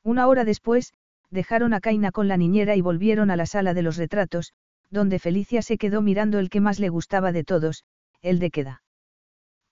Una 0.03 0.27
hora 0.27 0.45
después, 0.45 0.95
dejaron 1.33 1.73
a 1.73 1.81
Kaina 1.81 2.13
con 2.13 2.29
la 2.29 2.37
niñera 2.37 2.77
y 2.77 2.83
volvieron 2.83 3.31
a 3.31 3.37
la 3.37 3.47
sala 3.47 3.75
de 3.75 3.83
los 3.83 3.97
retratos, 3.97 4.53
donde 4.91 5.19
Felicia 5.19 5.63
se 5.63 5.79
quedó 5.79 6.03
mirando 6.03 6.39
el 6.39 6.51
que 6.51 6.61
más 6.61 6.79
le 6.79 6.91
gustaba 6.91 7.33
de 7.33 7.43
todos, 7.43 7.85
el 8.21 8.39
de 8.39 8.51
Queda. 8.51 8.83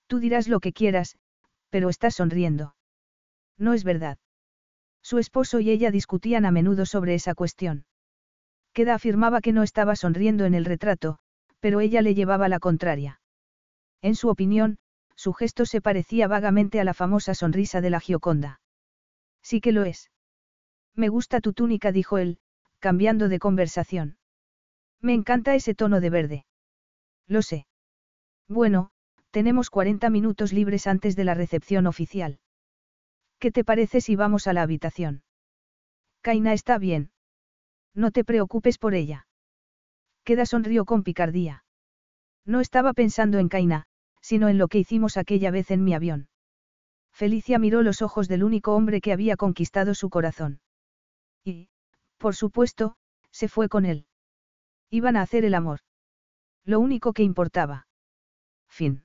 Tú 0.06 0.18
dirás 0.18 0.48
lo 0.48 0.60
que 0.60 0.72
quieras, 0.72 1.16
pero 1.68 1.90
estás 1.90 2.14
sonriendo. 2.16 2.74
No 3.58 3.74
es 3.74 3.84
verdad. 3.84 4.18
Su 5.02 5.18
esposo 5.18 5.60
y 5.60 5.70
ella 5.70 5.90
discutían 5.90 6.46
a 6.46 6.50
menudo 6.50 6.86
sobre 6.86 7.14
esa 7.14 7.34
cuestión. 7.34 7.84
Queda 8.72 8.94
afirmaba 8.94 9.40
que 9.40 9.52
no 9.52 9.62
estaba 9.62 9.96
sonriendo 9.96 10.46
en 10.46 10.54
el 10.54 10.64
retrato, 10.64 11.18
pero 11.60 11.80
ella 11.80 12.00
le 12.00 12.14
llevaba 12.14 12.48
la 12.48 12.58
contraria. 12.58 13.20
En 14.00 14.14
su 14.14 14.28
opinión, 14.28 14.78
su 15.14 15.34
gesto 15.34 15.66
se 15.66 15.82
parecía 15.82 16.26
vagamente 16.26 16.80
a 16.80 16.84
la 16.84 16.94
famosa 16.94 17.34
sonrisa 17.34 17.82
de 17.82 17.90
la 17.90 18.00
Gioconda. 18.00 18.60
Sí 19.42 19.60
que 19.60 19.72
lo 19.72 19.84
es. 19.84 20.10
Me 20.94 21.08
gusta 21.08 21.40
tu 21.40 21.52
túnica, 21.52 21.92
dijo 21.92 22.18
él, 22.18 22.38
cambiando 22.78 23.28
de 23.28 23.38
conversación. 23.38 24.18
Me 25.00 25.14
encanta 25.14 25.54
ese 25.54 25.74
tono 25.74 26.00
de 26.00 26.10
verde. 26.10 26.46
Lo 27.26 27.42
sé. 27.42 27.66
Bueno, 28.48 28.90
tenemos 29.30 29.70
40 29.70 30.10
minutos 30.10 30.52
libres 30.52 30.86
antes 30.86 31.16
de 31.16 31.24
la 31.24 31.34
recepción 31.34 31.86
oficial. 31.86 32.40
¿Qué 33.38 33.50
te 33.50 33.64
parece 33.64 34.00
si 34.00 34.16
vamos 34.16 34.46
a 34.46 34.52
la 34.52 34.62
habitación? 34.62 35.22
Kaina 36.20 36.52
está 36.52 36.76
bien. 36.78 37.12
No 37.94 38.10
te 38.10 38.24
preocupes 38.24 38.76
por 38.76 38.94
ella. 38.94 39.26
Queda 40.24 40.44
sonrió 40.44 40.84
con 40.84 41.02
picardía. 41.02 41.64
No 42.44 42.60
estaba 42.60 42.92
pensando 42.92 43.38
en 43.38 43.48
Kaina, 43.48 43.86
sino 44.20 44.48
en 44.48 44.58
lo 44.58 44.68
que 44.68 44.78
hicimos 44.78 45.16
aquella 45.16 45.50
vez 45.50 45.70
en 45.70 45.84
mi 45.84 45.94
avión. 45.94 46.28
Felicia 47.12 47.58
miró 47.58 47.82
los 47.82 48.02
ojos 48.02 48.28
del 48.28 48.44
único 48.44 48.74
hombre 48.74 49.00
que 49.00 49.12
había 49.12 49.36
conquistado 49.36 49.94
su 49.94 50.10
corazón. 50.10 50.60
Y, 51.44 51.68
por 52.18 52.34
supuesto, 52.34 52.96
se 53.30 53.48
fue 53.48 53.68
con 53.68 53.86
él. 53.86 54.06
Iban 54.90 55.16
a 55.16 55.22
hacer 55.22 55.44
el 55.44 55.54
amor. 55.54 55.80
Lo 56.64 56.80
único 56.80 57.12
que 57.12 57.22
importaba. 57.22 57.86
Fin. 58.68 59.04